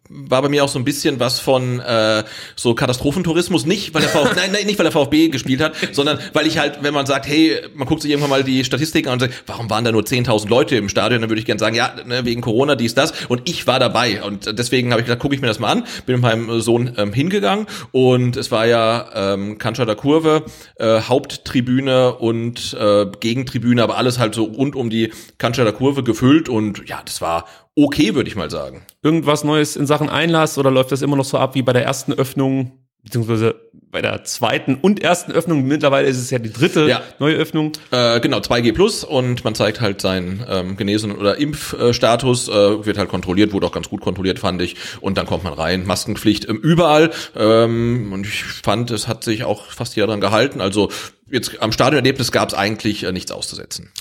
war 0.08 0.42
bei 0.42 0.48
mir 0.48 0.64
auch 0.64 0.70
so 0.70 0.80
ein 0.80 0.86
bisschen 0.86 1.20
was 1.20 1.42
von 1.42 1.82
äh, 1.82 2.24
so 2.56 2.76
Katastrophentourismus. 2.76 3.66
Nicht, 3.66 3.94
weil 3.94 4.04
der 4.04 4.10
VfB, 4.10 4.36
nein, 4.38 4.52
nein, 4.54 4.66
nicht 4.66 4.80
weil 4.80 4.86
der 4.86 4.94
VfB 4.94 5.28
gespielt 5.28 5.60
hat, 5.60 5.76
sondern 5.92 6.20
weil 6.32 6.48
ich 6.48 6.60
halt, 6.60 6.82
wenn 6.82 6.94
man 6.94 7.06
sagt, 7.06 7.28
hey, 7.28 7.58
man 7.74 7.90
guckt 7.90 8.04
sich 8.04 8.12
irgendwann 8.12 8.30
mal 8.30 8.46
die 8.46 8.64
Statistiken 8.64 9.10
an 9.10 9.16
und 9.16 9.20
sagt, 9.20 9.44
warum 9.48 9.70
waren 9.70 9.84
da 9.84 9.92
nur 9.92 10.04
10.000 10.04 10.48
Leute 10.48 10.78
im 10.78 10.88
Stadion? 10.88 11.20
Dann 11.20 11.30
würde 11.30 11.42
ich 11.42 11.46
gerne 11.46 11.60
sagen, 11.60 11.76
ja, 11.76 11.94
ne, 12.06 12.24
wegen 12.24 12.40
Corona, 12.40 12.76
dies, 12.78 12.96
das. 12.96 13.12
Und 13.28 13.50
ich 13.50 13.68
war 13.68 13.80
dabei. 13.80 14.24
Und 14.24 14.58
deswegen 14.58 14.92
habe 14.92 15.02
ich 15.02 15.08
gesagt, 15.08 15.22
gucke 15.22 15.36
ich 15.36 15.42
mir 15.42 15.48
das 15.48 15.60
mal 15.60 15.74
an. 15.74 15.84
Bin 16.06 16.16
mit 16.16 16.22
meinem 16.22 16.62
Sohn 16.62 16.94
ähm, 16.96 17.12
hingegangen. 17.12 17.68
Und 17.92 18.38
es 18.38 18.50
war 18.50 18.66
ja 18.66 19.34
ähm, 19.34 19.58
Cannstatter 19.58 19.96
Kurve, 19.96 20.46
äh, 20.78 21.02
Haupttribüne 21.02 22.16
und 22.16 22.78
äh, 22.80 23.08
Gegentribüne, 23.20 23.84
aber 23.84 23.98
alles 23.98 24.20
halt 24.20 24.36
so 24.36 24.46
rund 24.46 24.74
um 24.78 24.85
die 24.90 25.12
Cannstatter 25.38 25.74
Kurve 25.74 26.04
gefüllt. 26.04 26.50
Und 26.50 26.88
ja, 26.88 27.02
das 27.06 27.22
war 27.22 27.46
okay, 27.76 28.16
würde 28.16 28.30
ich 28.30 28.36
mal 28.36 28.50
sagen. 28.50 28.86
Irgendwas 29.04 29.44
Neues 29.44 29.76
in 29.76 29.86
Sachen 29.86 30.10
Einlass 30.10 30.58
oder 30.58 30.72
läuft 30.72 30.92
das 30.92 31.02
immer 31.02 31.16
noch 31.18 31.26
so 31.26 31.38
ab 31.38 31.56
wie 31.56 31.62
bei 31.62 31.74
der 31.74 31.84
ersten 31.84 32.14
Öffnung, 32.14 32.72
beziehungsweise 33.04 33.56
bei 33.92 34.02
der 34.02 34.24
zweiten 34.26 34.76
und 34.76 35.02
ersten 35.02 35.32
Öffnung? 35.32 35.64
Mittlerweile 35.64 36.08
ist 36.08 36.18
es 36.18 36.30
ja 36.30 36.40
die 36.40 36.52
dritte 36.52 36.88
Ja. 36.88 37.02
neue 37.20 37.36
Öffnung. 37.36 37.72
Äh, 37.92 38.20
genau, 38.20 38.40
2G 38.40 38.74
plus 38.74 39.04
und 39.06 39.44
man 39.46 39.56
zeigt 39.56 39.80
halt 39.80 40.02
seinen 40.02 40.46
ähm, 40.50 40.76
Genesen- 40.78 41.16
oder 41.16 41.38
Impfstatus, 41.38 42.48
äh, 42.50 42.86
wird 42.86 42.98
halt 42.98 43.10
kontrolliert, 43.10 43.54
wurde 43.54 43.68
auch 43.68 43.72
ganz 43.72 43.90
gut 43.90 44.02
kontrolliert, 44.02 44.40
fand 44.40 44.62
ich. 44.62 44.76
Und 45.02 45.18
dann 45.18 45.26
kommt 45.26 45.44
man 45.44 45.54
rein, 45.54 45.86
Maskenpflicht 45.86 46.48
ähm, 46.50 46.58
überall. 46.58 47.12
Ähm, 47.36 48.12
und 48.12 48.26
ich 48.26 48.44
fand, 48.44 48.92
es 48.92 49.08
hat 49.08 49.24
sich 49.24 49.44
auch 49.44 49.66
fast 49.68 49.96
jeder 49.96 50.08
dran 50.08 50.20
gehalten. 50.22 50.60
Also 50.62 50.90
jetzt 51.30 51.62
am 51.62 51.72
Stadionerlebnis 51.72 52.32
gab 52.32 52.50
es 52.50 52.54
eigentlich 52.56 53.04
äh, 53.04 53.12
nichts 53.12 53.32
auszusetzen. 53.32 53.92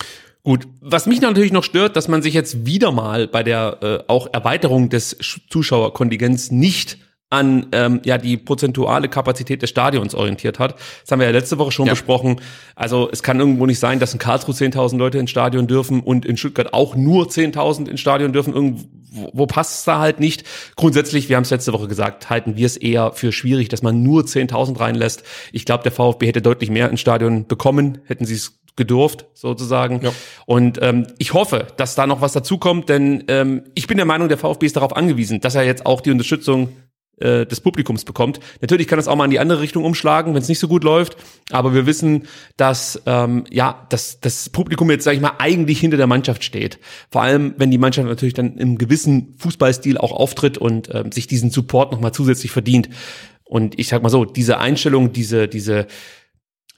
Gut, 0.45 0.69
was 0.83 1.07
mich 1.07 1.21
natürlich 1.23 1.53
noch 1.53 1.65
stört, 1.65 1.97
dass 1.97 2.07
man 2.07 2.21
sich 2.23 2.35
jetzt 2.35 2.67
wieder 2.67 2.93
mal 2.93 3.27
bei 3.27 3.43
der 3.43 3.79
äh, 3.83 3.99
auch 4.13 4.29
Erweiterung 4.33 4.91
des 4.91 5.19
Sch- 5.21 5.41
Zuschauerkontingents 5.49 6.51
nicht 6.51 6.99
an 7.31 7.67
ähm, 7.73 8.01
ja 8.05 8.19
die 8.19 8.37
prozentuale 8.37 9.09
Kapazität 9.09 9.63
des 9.63 9.71
Stadions 9.71 10.15
orientiert 10.15 10.59
hat. 10.59 10.75
Das 11.03 11.11
haben 11.11 11.21
wir 11.21 11.27
ja 11.27 11.33
letzte 11.33 11.57
Woche 11.59 11.73
schon 11.73 11.87
Ja. 11.87 11.95
besprochen. 11.95 12.41
Also 12.77 13.09
es 13.11 13.23
kann 13.23 13.41
irgendwo 13.41 13.65
nicht 13.65 13.79
sein, 13.79 13.99
dass 13.99 14.13
in 14.13 14.19
Karlsruhe 14.19 14.55
10.000 14.55 14.99
Leute 14.99 15.19
ins 15.19 15.31
Stadion 15.31 15.67
dürfen 15.67 16.01
und 16.01 16.27
in 16.27 16.37
Stuttgart 16.37 16.75
auch 16.75 16.95
nur 16.95 17.25
10.000 17.27 17.89
ins 17.89 18.01
Stadion 18.01 18.33
dürfen. 18.33 18.53
Irgendwo 18.55 18.85
wo 19.33 19.47
passt 19.47 19.79
es 19.79 19.85
da 19.85 20.01
halt 20.01 20.19
nicht. 20.19 20.43
Grundsätzlich, 20.75 21.29
wir 21.29 21.37
haben 21.37 21.45
es 21.45 21.51
letzte 21.51 21.73
Woche 21.73 21.87
gesagt, 21.87 22.31
halten 22.31 22.57
wir 22.57 22.67
es 22.67 22.77
eher 22.77 23.13
für 23.13 23.31
schwierig, 23.31 23.69
dass 23.69 23.81
man 23.81 24.03
nur 24.03 24.25
10.000 24.25 24.81
reinlässt. 24.81 25.23
Ich 25.53 25.65
glaube, 25.65 25.85
der 25.85 25.93
VfB 25.93 26.27
hätte 26.27 26.43
deutlich 26.43 26.69
mehr 26.69 26.91
ins 26.91 27.01
Stadion 27.01 27.47
bekommen, 27.47 27.99
hätten 28.07 28.25
sie 28.25 28.35
es 28.35 28.59
gedurft, 28.76 29.26
sozusagen. 29.35 30.00
Ja. 30.02 30.12
Und 30.47 30.78
ähm, 30.83 31.07
ich 31.19 31.33
hoffe, 31.33 31.66
dass 31.76 31.95
da 31.95 32.07
noch 32.07 32.21
was 32.21 32.33
dazukommt, 32.33 32.88
denn 32.88 33.25
ähm, 33.28 33.64
ich 33.75 33.87
bin 33.87 33.97
der 33.97 34.07
Meinung, 34.07 34.28
der 34.28 34.38
VfB 34.38 34.66
ist 34.66 34.76
darauf 34.76 34.97
angewiesen, 34.97 35.40
dass 35.40 35.54
er 35.54 35.64
jetzt 35.64 35.87
auch 35.87 36.00
die 36.00 36.11
Unterstützung 36.11 36.71
äh, 37.19 37.47
des 37.47 37.61
Publikums 37.61 38.04
bekommt. 38.04 38.40
Natürlich 38.61 38.88
kann 38.88 38.99
es 38.99 39.07
auch 39.07 39.14
mal 39.14 39.26
in 39.26 39.31
die 39.31 39.38
andere 39.38 39.61
Richtung 39.61 39.85
umschlagen, 39.85 40.35
wenn 40.35 40.43
es 40.43 40.49
nicht 40.49 40.59
so 40.59 40.66
gut 40.66 40.83
läuft, 40.83 41.16
aber 41.50 41.73
wir 41.73 41.87
wissen, 41.87 42.26
dass 42.57 43.00
ähm, 43.07 43.45
ja, 43.50 43.87
dass 43.90 44.19
das 44.19 44.49
Publikum 44.49 44.90
jetzt, 44.90 45.04
sage 45.04 45.16
ich 45.16 45.23
mal, 45.23 45.35
eigentlich 45.38 45.78
hinter 45.78 45.97
der 45.97 46.09
Mannschaft 46.09 46.43
steht. 46.43 46.81
Vor 47.12 47.23
allem, 47.23 47.54
wenn 47.57 47.71
die 47.71 47.78
Mannschaft 47.78 48.09
natürlich 48.09 48.35
dann 48.35 48.57
im 48.57 48.78
gewissen 48.78 49.35
Fußballstil 49.38 49.99
auch 49.99 50.11
auftritt 50.11 50.59
und 50.59 50.93
ähm, 50.93 51.12
sich 51.12 51.28
diesen 51.28 51.50
Support 51.50 51.93
nochmal 51.93 52.12
zusätzlich 52.12 52.50
verdient. 52.50 52.88
Und 53.45 53.78
ich 53.78 53.87
sag 53.87 54.02
mal 54.02 54.09
so, 54.09 54.25
diese 54.25 54.59
Einstellung, 54.59 55.12
diese, 55.12 55.47
diese, 55.47 55.87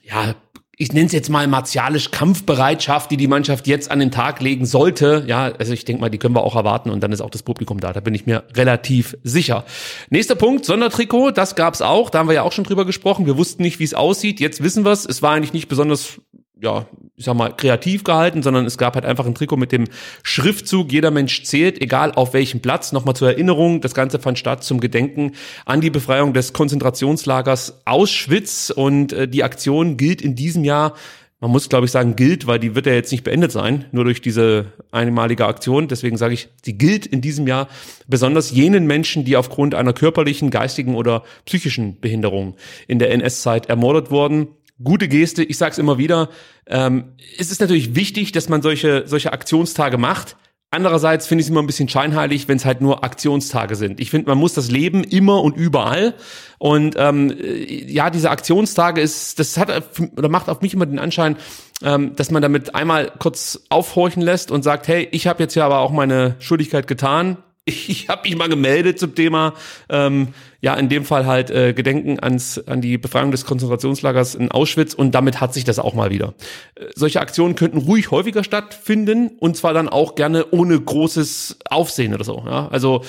ja, 0.03 0.35
ich 0.79 0.93
nenne 0.93 1.07
es 1.07 1.11
jetzt 1.11 1.29
mal 1.29 1.47
martialisch 1.47 2.11
Kampfbereitschaft, 2.11 3.09
die 3.09 3.17
die 3.17 3.27
Mannschaft 3.27 3.65
jetzt 3.65 3.89
an 3.89 3.97
den 3.97 4.11
Tag 4.11 4.41
legen 4.41 4.67
sollte. 4.67 5.23
Ja, 5.25 5.51
also 5.57 5.73
ich 5.73 5.85
denke 5.85 6.01
mal, 6.01 6.09
die 6.09 6.19
können 6.19 6.35
wir 6.35 6.43
auch 6.43 6.55
erwarten 6.55 6.91
und 6.91 7.01
dann 7.01 7.11
ist 7.11 7.21
auch 7.21 7.31
das 7.31 7.41
Publikum 7.41 7.79
da. 7.79 7.93
Da 7.93 7.99
bin 7.99 8.13
ich 8.13 8.27
mir 8.27 8.43
relativ 8.55 9.17
sicher. 9.23 9.65
Nächster 10.11 10.35
Punkt, 10.35 10.65
Sondertrikot, 10.65 11.31
das 11.31 11.55
gab's 11.55 11.81
auch. 11.81 12.11
Da 12.11 12.19
haben 12.19 12.27
wir 12.27 12.35
ja 12.35 12.43
auch 12.43 12.51
schon 12.51 12.63
drüber 12.63 12.85
gesprochen. 12.85 13.25
Wir 13.25 13.37
wussten 13.37 13.63
nicht, 13.63 13.79
wie 13.79 13.85
es 13.85 13.95
aussieht. 13.95 14.39
Jetzt 14.39 14.61
wissen 14.61 14.85
wir 14.85 14.91
es. 14.91 15.03
Es 15.03 15.23
war 15.23 15.33
eigentlich 15.33 15.53
nicht 15.53 15.67
besonders 15.67 16.21
ja, 16.61 16.87
ich 17.15 17.25
sag 17.25 17.35
mal, 17.35 17.55
kreativ 17.55 18.03
gehalten, 18.03 18.43
sondern 18.43 18.65
es 18.65 18.77
gab 18.77 18.95
halt 18.95 19.05
einfach 19.05 19.25
ein 19.25 19.35
Trikot 19.35 19.57
mit 19.57 19.71
dem 19.71 19.85
Schriftzug, 20.23 20.91
jeder 20.91 21.11
Mensch 21.11 21.43
zählt, 21.43 21.81
egal 21.81 22.11
auf 22.13 22.33
welchem 22.33 22.61
Platz. 22.61 22.91
Nochmal 22.91 23.15
zur 23.15 23.29
Erinnerung, 23.29 23.81
das 23.81 23.93
Ganze 23.93 24.19
fand 24.19 24.39
statt 24.39 24.63
zum 24.63 24.79
Gedenken 24.79 25.33
an 25.65 25.81
die 25.81 25.89
Befreiung 25.89 26.33
des 26.33 26.53
Konzentrationslagers 26.53 27.81
Auschwitz 27.85 28.71
und 28.75 29.13
äh, 29.13 29.27
die 29.27 29.43
Aktion 29.43 29.97
gilt 29.97 30.21
in 30.21 30.35
diesem 30.35 30.63
Jahr 30.63 30.93
man 31.39 31.51
muss, 31.51 31.69
glaube 31.69 31.85
ich, 31.85 31.91
sagen, 31.91 32.15
gilt, 32.15 32.47
weil 32.47 32.57
die 32.57 32.73
wird 32.73 32.87
ja 32.87 32.93
jetzt 32.93 33.11
nicht 33.11 33.23
beendet 33.23 33.51
sein, 33.51 33.85
nur 33.91 34.05
durch 34.05 34.21
diese 34.21 34.73
einmalige 34.91 35.45
Aktion. 35.45 35.87
Deswegen 35.87 36.17
sage 36.17 36.33
ich, 36.33 36.49
sie 36.63 36.79
gilt 36.79 37.05
in 37.05 37.21
diesem 37.21 37.45
Jahr 37.45 37.67
besonders 38.07 38.49
jenen 38.49 38.87
Menschen, 38.87 39.23
die 39.23 39.37
aufgrund 39.37 39.75
einer 39.75 39.93
körperlichen, 39.93 40.49
geistigen 40.49 40.95
oder 40.95 41.23
psychischen 41.45 41.99
Behinderung 41.99 42.55
in 42.87 42.97
der 42.97 43.11
NS-Zeit 43.11 43.67
ermordet 43.67 44.09
wurden 44.09 44.47
gute 44.83 45.07
Geste. 45.07 45.43
Ich 45.43 45.57
sage 45.57 45.71
es 45.71 45.77
immer 45.77 45.97
wieder. 45.97 46.29
Ähm, 46.67 47.13
es 47.37 47.51
ist 47.51 47.61
natürlich 47.61 47.95
wichtig, 47.95 48.31
dass 48.31 48.49
man 48.49 48.61
solche 48.61 49.03
solche 49.07 49.33
Aktionstage 49.33 49.97
macht. 49.97 50.37
Andererseits 50.69 51.27
finde 51.27 51.41
ich 51.41 51.45
es 51.45 51.49
immer 51.49 51.61
ein 51.61 51.67
bisschen 51.67 51.87
scheinheilig, 51.87 52.49
wenn 52.49 52.57
es 52.57 52.65
halt 52.65 52.81
nur 52.81 53.05
Aktionstage 53.05 53.77
sind. 53.77 54.01
Ich 54.01 54.09
finde, 54.09 54.27
man 54.27 54.37
muss 54.37 54.53
das 54.53 54.69
Leben 54.69 55.05
immer 55.05 55.41
und 55.41 55.55
überall. 55.55 56.13
Und 56.57 56.95
ähm, 56.97 57.33
ja, 57.39 58.09
diese 58.09 58.29
Aktionstage 58.29 58.99
ist, 58.99 59.39
das 59.39 59.57
hat 59.57 59.69
oder 60.17 60.27
macht 60.27 60.49
auf 60.49 60.61
mich 60.61 60.73
immer 60.73 60.85
den 60.85 60.99
Anschein, 60.99 61.37
ähm, 61.83 62.15
dass 62.17 62.31
man 62.31 62.41
damit 62.41 62.75
einmal 62.75 63.13
kurz 63.17 63.61
aufhorchen 63.69 64.21
lässt 64.21 64.51
und 64.51 64.63
sagt, 64.63 64.89
hey, 64.89 65.07
ich 65.11 65.27
habe 65.27 65.41
jetzt 65.41 65.55
ja 65.55 65.65
aber 65.65 65.79
auch 65.79 65.91
meine 65.91 66.35
Schuldigkeit 66.39 66.85
getan 66.85 67.37
ich 67.87 68.07
habe 68.07 68.21
mich 68.23 68.37
mal 68.37 68.47
gemeldet 68.47 68.97
zum 68.97 69.13
Thema, 69.13 69.53
ähm, 69.89 70.29
ja, 70.61 70.73
in 70.75 70.89
dem 70.89 71.03
Fall 71.03 71.25
halt 71.25 71.51
äh, 71.51 71.73
Gedenken 71.73 72.19
ans, 72.19 72.59
an 72.65 72.81
die 72.81 72.97
Befreiung 72.97 73.31
des 73.31 73.45
Konzentrationslagers 73.45 74.35
in 74.35 74.49
Auschwitz 74.49 74.93
und 74.93 75.13
damit 75.13 75.41
hat 75.41 75.53
sich 75.53 75.65
das 75.65 75.77
auch 75.77 75.93
mal 75.93 76.09
wieder. 76.09 76.33
Äh, 76.75 76.85
solche 76.95 77.19
Aktionen 77.19 77.55
könnten 77.55 77.77
ruhig 77.77 78.09
häufiger 78.09 78.43
stattfinden 78.43 79.31
und 79.39 79.57
zwar 79.57 79.73
dann 79.73 79.89
auch 79.89 80.15
gerne 80.15 80.45
ohne 80.51 80.79
großes 80.79 81.59
Aufsehen 81.69 82.13
oder 82.13 82.23
so. 82.23 82.43
Ja? 82.45 82.69
Also 82.69 83.03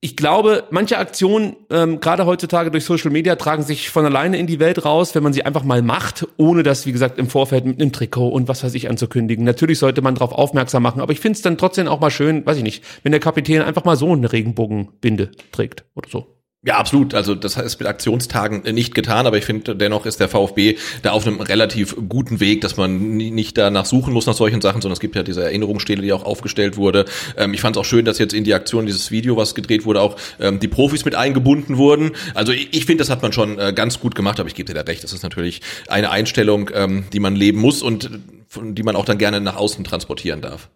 ich 0.00 0.16
glaube, 0.16 0.64
manche 0.70 0.98
Aktionen, 0.98 1.56
ähm, 1.70 2.00
gerade 2.00 2.26
heutzutage 2.26 2.70
durch 2.70 2.84
Social 2.84 3.10
Media, 3.10 3.34
tragen 3.36 3.62
sich 3.62 3.88
von 3.88 4.04
alleine 4.04 4.38
in 4.38 4.46
die 4.46 4.60
Welt 4.60 4.84
raus, 4.84 5.14
wenn 5.14 5.22
man 5.22 5.32
sie 5.32 5.44
einfach 5.44 5.64
mal 5.64 5.80
macht, 5.82 6.26
ohne 6.36 6.62
das, 6.62 6.86
wie 6.86 6.92
gesagt, 6.92 7.18
im 7.18 7.28
Vorfeld 7.28 7.64
mit 7.64 7.80
einem 7.80 7.92
Trikot 7.92 8.28
und 8.28 8.46
was 8.46 8.62
weiß 8.62 8.74
ich 8.74 8.90
anzukündigen. 8.90 9.44
Natürlich 9.44 9.78
sollte 9.78 10.02
man 10.02 10.14
darauf 10.14 10.32
aufmerksam 10.32 10.82
machen, 10.82 11.00
aber 11.00 11.12
ich 11.12 11.20
finde 11.20 11.36
es 11.36 11.42
dann 11.42 11.56
trotzdem 11.56 11.88
auch 11.88 12.00
mal 12.00 12.10
schön, 12.10 12.44
weiß 12.44 12.58
ich 12.58 12.62
nicht, 12.62 12.84
wenn 13.02 13.12
der 13.12 13.20
Kapitän 13.20 13.62
einfach 13.62 13.84
mal 13.84 13.96
so 13.96 14.12
eine 14.12 14.30
Regenbogenbinde 14.32 15.32
trägt 15.50 15.84
oder 15.94 16.08
so. 16.10 16.35
Ja, 16.62 16.78
absolut. 16.78 17.14
Also 17.14 17.36
das 17.36 17.56
ist 17.56 17.78
mit 17.78 17.86
Aktionstagen 17.86 18.62
nicht 18.74 18.92
getan, 18.92 19.26
aber 19.26 19.38
ich 19.38 19.44
finde, 19.44 19.76
dennoch 19.76 20.04
ist 20.04 20.18
der 20.18 20.28
VfB 20.28 20.76
da 21.02 21.12
auf 21.12 21.24
einem 21.24 21.40
relativ 21.40 21.94
guten 22.08 22.40
Weg, 22.40 22.60
dass 22.62 22.76
man 22.76 23.16
nicht 23.16 23.56
danach 23.56 23.84
suchen 23.84 24.12
muss 24.12 24.26
nach 24.26 24.34
solchen 24.34 24.60
Sachen, 24.60 24.82
sondern 24.82 24.94
es 24.94 25.00
gibt 25.00 25.14
ja 25.14 25.22
diese 25.22 25.44
Erinnerungsstele, 25.44 26.02
die 26.02 26.12
auch 26.12 26.24
aufgestellt 26.24 26.76
wurde. 26.76 27.04
Ähm, 27.36 27.54
ich 27.54 27.60
fand 27.60 27.76
es 27.76 27.80
auch 27.80 27.84
schön, 27.84 28.04
dass 28.04 28.18
jetzt 28.18 28.34
in 28.34 28.42
die 28.42 28.52
Aktion 28.52 28.84
dieses 28.84 29.12
Video, 29.12 29.36
was 29.36 29.54
gedreht 29.54 29.84
wurde, 29.84 30.00
auch 30.00 30.16
ähm, 30.40 30.58
die 30.58 30.66
Profis 30.66 31.04
mit 31.04 31.14
eingebunden 31.14 31.76
wurden. 31.76 32.12
Also 32.34 32.50
ich, 32.50 32.74
ich 32.74 32.84
finde, 32.84 33.02
das 33.02 33.10
hat 33.10 33.22
man 33.22 33.32
schon 33.32 33.60
äh, 33.60 33.72
ganz 33.72 34.00
gut 34.00 34.16
gemacht, 34.16 34.40
aber 34.40 34.48
ich 34.48 34.56
gebe 34.56 34.66
dir 34.66 34.74
da 34.74 34.80
recht, 34.80 35.04
das 35.04 35.12
ist 35.12 35.22
natürlich 35.22 35.60
eine 35.86 36.10
Einstellung, 36.10 36.70
ähm, 36.74 37.04
die 37.12 37.20
man 37.20 37.36
leben 37.36 37.60
muss 37.60 37.80
und 37.80 38.10
von, 38.48 38.74
die 38.74 38.82
man 38.82 38.96
auch 38.96 39.04
dann 39.04 39.18
gerne 39.18 39.40
nach 39.40 39.56
außen 39.56 39.84
transportieren 39.84 40.40
darf. 40.40 40.68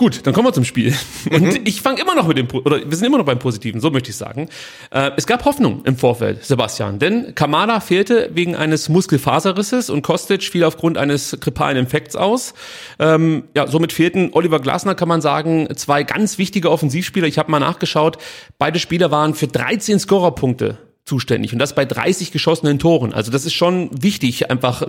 Gut, 0.00 0.26
dann 0.26 0.32
kommen 0.32 0.48
wir 0.48 0.54
zum 0.54 0.64
Spiel. 0.64 0.94
Und 1.30 1.42
mhm. 1.42 1.60
ich 1.66 1.82
fange 1.82 2.00
immer 2.00 2.14
noch 2.14 2.26
mit 2.26 2.38
dem, 2.38 2.48
oder 2.50 2.78
wir 2.90 2.96
sind 2.96 3.06
immer 3.06 3.18
noch 3.18 3.26
beim 3.26 3.38
Positiven, 3.38 3.82
so 3.82 3.90
möchte 3.90 4.08
ich 4.08 4.16
sagen. 4.16 4.48
Äh, 4.90 5.10
es 5.18 5.26
gab 5.26 5.44
Hoffnung 5.44 5.84
im 5.84 5.94
Vorfeld, 5.94 6.42
Sebastian, 6.42 6.98
denn 6.98 7.34
Kamada 7.34 7.80
fehlte 7.80 8.30
wegen 8.32 8.56
eines 8.56 8.88
Muskelfaserrisses 8.88 9.90
und 9.90 10.00
Kostic 10.00 10.42
fiel 10.42 10.64
aufgrund 10.64 10.96
eines 10.96 11.36
grippalen 11.38 11.76
Infekts 11.76 12.16
aus. 12.16 12.54
Ähm, 12.98 13.44
ja, 13.54 13.66
somit 13.66 13.92
fehlten 13.92 14.30
Oliver 14.32 14.58
Glasner, 14.60 14.94
kann 14.94 15.08
man 15.08 15.20
sagen, 15.20 15.68
zwei 15.76 16.02
ganz 16.02 16.38
wichtige 16.38 16.70
Offensivspieler. 16.70 17.26
Ich 17.26 17.36
habe 17.36 17.50
mal 17.50 17.60
nachgeschaut, 17.60 18.16
beide 18.56 18.78
Spieler 18.78 19.10
waren 19.10 19.34
für 19.34 19.48
13 19.48 19.98
Scorerpunkte 19.98 20.78
zuständig 21.10 21.52
und 21.52 21.58
das 21.58 21.74
bei 21.74 21.84
30 21.84 22.30
geschossenen 22.30 22.78
Toren. 22.78 23.12
Also 23.12 23.32
das 23.32 23.44
ist 23.44 23.54
schon 23.54 23.90
wichtig, 24.00 24.48
einfach 24.48 24.86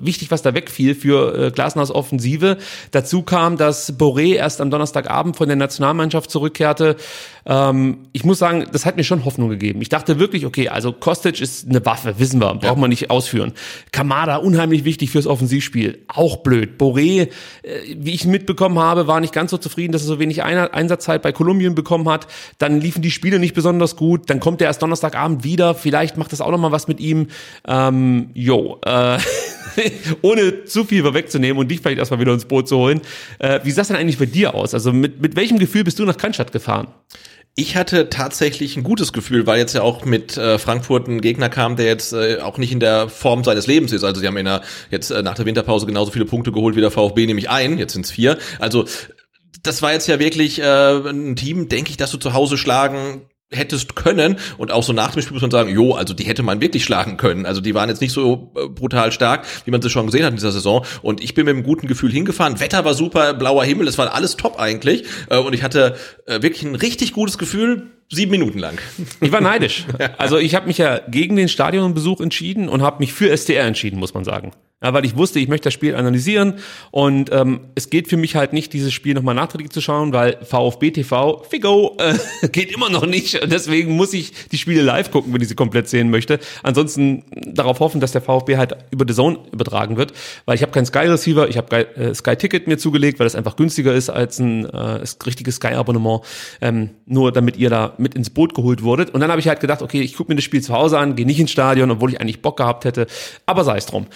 wichtig, 0.00 0.30
was 0.30 0.42
da 0.42 0.52
wegfiel 0.52 0.94
für 0.94 1.46
äh, 1.46 1.50
Glasners 1.50 1.90
Offensive. 1.90 2.58
Dazu 2.90 3.22
kam, 3.22 3.56
dass 3.56 3.98
Boré 3.98 4.34
erst 4.34 4.60
am 4.60 4.70
Donnerstagabend 4.70 5.34
von 5.34 5.48
der 5.48 5.56
Nationalmannschaft 5.56 6.30
zurückkehrte. 6.30 6.96
Ähm, 7.46 8.08
ich 8.12 8.24
muss 8.24 8.38
sagen, 8.38 8.66
das 8.70 8.84
hat 8.84 8.98
mir 8.98 9.04
schon 9.04 9.24
Hoffnung 9.24 9.48
gegeben. 9.48 9.80
Ich 9.80 9.88
dachte 9.88 10.18
wirklich, 10.18 10.44
okay, 10.44 10.68
also 10.68 10.92
Kostic 10.92 11.40
ist 11.40 11.66
eine 11.66 11.84
Waffe, 11.86 12.18
wissen 12.18 12.38
wir, 12.38 12.52
braucht 12.52 12.64
ja. 12.64 12.74
man 12.74 12.90
nicht 12.90 13.08
ausführen. 13.08 13.54
Kamada 13.92 14.36
unheimlich 14.36 14.84
wichtig 14.84 15.10
fürs 15.10 15.26
Offensivspiel, 15.26 16.04
auch 16.08 16.36
blöd. 16.38 16.78
Boré, 16.78 17.22
äh, 17.22 17.28
wie 17.96 18.12
ich 18.12 18.26
mitbekommen 18.26 18.78
habe, 18.78 19.06
war 19.06 19.20
nicht 19.20 19.32
ganz 19.32 19.52
so 19.52 19.56
zufrieden, 19.56 19.92
dass 19.92 20.02
er 20.02 20.08
so 20.08 20.18
wenig 20.18 20.42
Einsatzzeit 20.42 21.22
bei 21.22 21.32
Kolumbien 21.32 21.74
bekommen 21.74 22.10
hat. 22.10 22.26
Dann 22.58 22.82
liefen 22.82 23.00
die 23.00 23.10
Spiele 23.10 23.38
nicht 23.38 23.54
besonders 23.54 23.96
gut. 23.96 24.28
Dann 24.28 24.38
kommt 24.38 24.60
er 24.60 24.66
erst 24.66 24.82
Donnerstagabend 24.98 25.44
wieder. 25.44 25.74
Vielleicht 25.74 26.16
macht 26.16 26.32
das 26.32 26.40
auch 26.40 26.50
noch 26.50 26.58
mal 26.58 26.72
was 26.72 26.88
mit 26.88 27.00
ihm. 27.00 27.28
Ähm, 27.66 28.30
jo, 28.34 28.78
äh, 28.84 29.18
ohne 30.22 30.64
zu 30.64 30.84
viel 30.84 31.02
vorwegzunehmen 31.02 31.58
und 31.58 31.68
dich 31.68 31.80
vielleicht 31.80 31.98
erstmal 31.98 32.20
wieder 32.20 32.32
ins 32.32 32.44
Boot 32.44 32.68
zu 32.68 32.76
holen. 32.76 33.00
Äh, 33.38 33.60
wie 33.64 33.70
sah 33.70 33.82
es 33.82 33.88
denn 33.88 33.96
eigentlich 33.96 34.18
bei 34.18 34.26
dir 34.26 34.54
aus? 34.54 34.74
Also 34.74 34.92
mit, 34.92 35.20
mit 35.20 35.36
welchem 35.36 35.58
Gefühl 35.58 35.84
bist 35.84 35.98
du 35.98 36.04
nach 36.04 36.16
Cannstatt 36.16 36.52
gefahren? 36.52 36.88
Ich 37.54 37.76
hatte 37.76 38.08
tatsächlich 38.08 38.76
ein 38.76 38.84
gutes 38.84 39.12
Gefühl, 39.12 39.46
weil 39.46 39.58
jetzt 39.58 39.74
ja 39.74 39.82
auch 39.82 40.04
mit 40.04 40.36
äh, 40.36 40.58
Frankfurt 40.58 41.08
ein 41.08 41.20
Gegner 41.20 41.48
kam, 41.48 41.74
der 41.74 41.86
jetzt 41.86 42.12
äh, 42.12 42.38
auch 42.40 42.56
nicht 42.56 42.70
in 42.70 42.78
der 42.78 43.08
Form 43.08 43.42
seines 43.42 43.66
Lebens 43.66 43.92
ist. 43.92 44.04
Also 44.04 44.20
sie 44.20 44.26
haben 44.28 44.36
in 44.36 44.44
der, 44.44 44.62
jetzt 44.90 45.10
äh, 45.10 45.22
nach 45.22 45.34
der 45.34 45.44
Winterpause 45.44 45.86
genauso 45.86 46.12
viele 46.12 46.24
Punkte 46.24 46.52
geholt 46.52 46.76
wie 46.76 46.80
der 46.80 46.92
VfB, 46.92 47.26
nämlich 47.26 47.50
ein, 47.50 47.78
jetzt 47.78 47.94
sind 47.94 48.04
es 48.04 48.12
vier. 48.12 48.38
Also 48.60 48.84
das 49.64 49.82
war 49.82 49.92
jetzt 49.92 50.06
ja 50.06 50.20
wirklich 50.20 50.60
äh, 50.60 50.98
ein 51.08 51.34
Team, 51.34 51.68
denke 51.68 51.90
ich, 51.90 51.96
dass 51.96 52.12
du 52.12 52.18
zu 52.18 52.32
Hause 52.32 52.58
schlagen 52.58 53.22
hättest 53.50 53.96
können 53.96 54.36
und 54.58 54.72
auch 54.72 54.82
so 54.82 54.92
nach 54.92 55.12
dem 55.12 55.22
Spiel 55.22 55.32
muss 55.32 55.42
man 55.42 55.50
sagen, 55.50 55.70
jo, 55.70 55.94
also 55.94 56.12
die 56.12 56.24
hätte 56.24 56.42
man 56.42 56.60
wirklich 56.60 56.84
schlagen 56.84 57.16
können. 57.16 57.46
Also 57.46 57.60
die 57.60 57.74
waren 57.74 57.88
jetzt 57.88 58.00
nicht 58.00 58.12
so 58.12 58.52
äh, 58.56 58.68
brutal 58.68 59.10
stark, 59.10 59.46
wie 59.64 59.70
man 59.70 59.80
sie 59.80 59.88
schon 59.88 60.06
gesehen 60.06 60.24
hat 60.24 60.30
in 60.30 60.36
dieser 60.36 60.52
Saison. 60.52 60.84
Und 61.02 61.22
ich 61.22 61.34
bin 61.34 61.46
mit 61.46 61.54
einem 61.54 61.64
guten 61.64 61.86
Gefühl 61.86 62.12
hingefahren. 62.12 62.60
Wetter 62.60 62.84
war 62.84 62.94
super, 62.94 63.34
blauer 63.34 63.64
Himmel, 63.64 63.88
es 63.88 63.96
war 63.96 64.12
alles 64.14 64.36
top 64.36 64.58
eigentlich. 64.58 65.04
Äh, 65.30 65.38
und 65.38 65.54
ich 65.54 65.62
hatte 65.62 65.96
äh, 66.26 66.42
wirklich 66.42 66.62
ein 66.64 66.74
richtig 66.74 67.12
gutes 67.12 67.38
Gefühl, 67.38 67.86
sieben 68.10 68.30
Minuten 68.30 68.58
lang. 68.58 68.78
Ich 69.20 69.32
war 69.32 69.40
neidisch. 69.40 69.86
Also 70.16 70.38
ich 70.38 70.54
habe 70.54 70.66
mich 70.66 70.78
ja 70.78 71.00
gegen 71.08 71.36
den 71.36 71.48
Stadionbesuch 71.48 72.20
entschieden 72.20 72.68
und 72.68 72.82
habe 72.82 72.98
mich 73.00 73.12
für 73.12 73.30
SDR 73.30 73.66
entschieden, 73.66 73.98
muss 73.98 74.14
man 74.14 74.24
sagen. 74.24 74.52
Ja, 74.80 74.94
weil 74.94 75.04
ich 75.04 75.16
wusste, 75.16 75.40
ich 75.40 75.48
möchte 75.48 75.64
das 75.64 75.74
Spiel 75.74 75.96
analysieren 75.96 76.54
und 76.92 77.32
ähm, 77.32 77.62
es 77.74 77.90
geht 77.90 78.06
für 78.06 78.16
mich 78.16 78.36
halt 78.36 78.52
nicht, 78.52 78.72
dieses 78.72 78.92
Spiel 78.92 79.14
nochmal 79.14 79.34
nachträglich 79.34 79.72
zu 79.72 79.80
schauen, 79.80 80.12
weil 80.12 80.38
VfB 80.44 80.92
TV, 80.92 81.42
Figo, 81.50 81.96
äh, 81.98 82.46
geht 82.48 82.70
immer 82.70 82.88
noch 82.88 83.04
nicht. 83.04 83.40
Deswegen 83.50 83.96
muss 83.96 84.14
ich 84.14 84.32
die 84.52 84.56
Spiele 84.56 84.82
live 84.82 85.10
gucken, 85.10 85.34
wenn 85.34 85.40
ich 85.40 85.48
sie 85.48 85.56
komplett 85.56 85.88
sehen 85.88 86.10
möchte. 86.10 86.38
Ansonsten 86.62 87.24
darauf 87.34 87.80
hoffen, 87.80 88.00
dass 88.00 88.12
der 88.12 88.20
VfB 88.20 88.56
halt 88.56 88.76
über 88.92 89.04
The 89.08 89.14
Zone 89.14 89.40
übertragen 89.50 89.96
wird, 89.96 90.12
weil 90.44 90.54
ich 90.54 90.62
habe 90.62 90.70
keinen 90.70 90.86
Sky 90.86 91.08
Receiver, 91.08 91.48
ich 91.48 91.56
habe 91.56 91.96
äh, 91.96 92.14
Sky 92.14 92.36
Ticket 92.36 92.68
mir 92.68 92.78
zugelegt, 92.78 93.18
weil 93.18 93.26
das 93.26 93.34
einfach 93.34 93.56
günstiger 93.56 93.92
ist 93.92 94.10
als 94.10 94.38
ein 94.38 94.64
äh, 94.64 95.00
richtiges 95.26 95.56
Sky 95.56 95.74
Abonnement, 95.74 96.20
ähm, 96.60 96.90
nur 97.04 97.32
damit 97.32 97.56
ihr 97.56 97.68
da 97.68 97.94
mit 97.98 98.14
ins 98.14 98.30
Boot 98.30 98.54
geholt 98.54 98.82
wurdet. 98.82 99.10
Und 99.10 99.20
dann 99.20 99.30
habe 99.30 99.40
ich 99.40 99.48
halt 99.48 99.60
gedacht, 99.60 99.82
okay, 99.82 100.00
ich 100.00 100.14
gucke 100.14 100.30
mir 100.30 100.36
das 100.36 100.44
Spiel 100.44 100.62
zu 100.62 100.74
Hause 100.74 100.98
an, 100.98 101.16
gehe 101.16 101.26
nicht 101.26 101.40
ins 101.40 101.50
Stadion, 101.50 101.90
obwohl 101.90 102.10
ich 102.10 102.20
eigentlich 102.20 102.42
Bock 102.42 102.56
gehabt 102.56 102.84
hätte, 102.84 103.06
aber 103.46 103.64
sei 103.64 103.76
es 103.78 103.86
drum. 103.86 104.06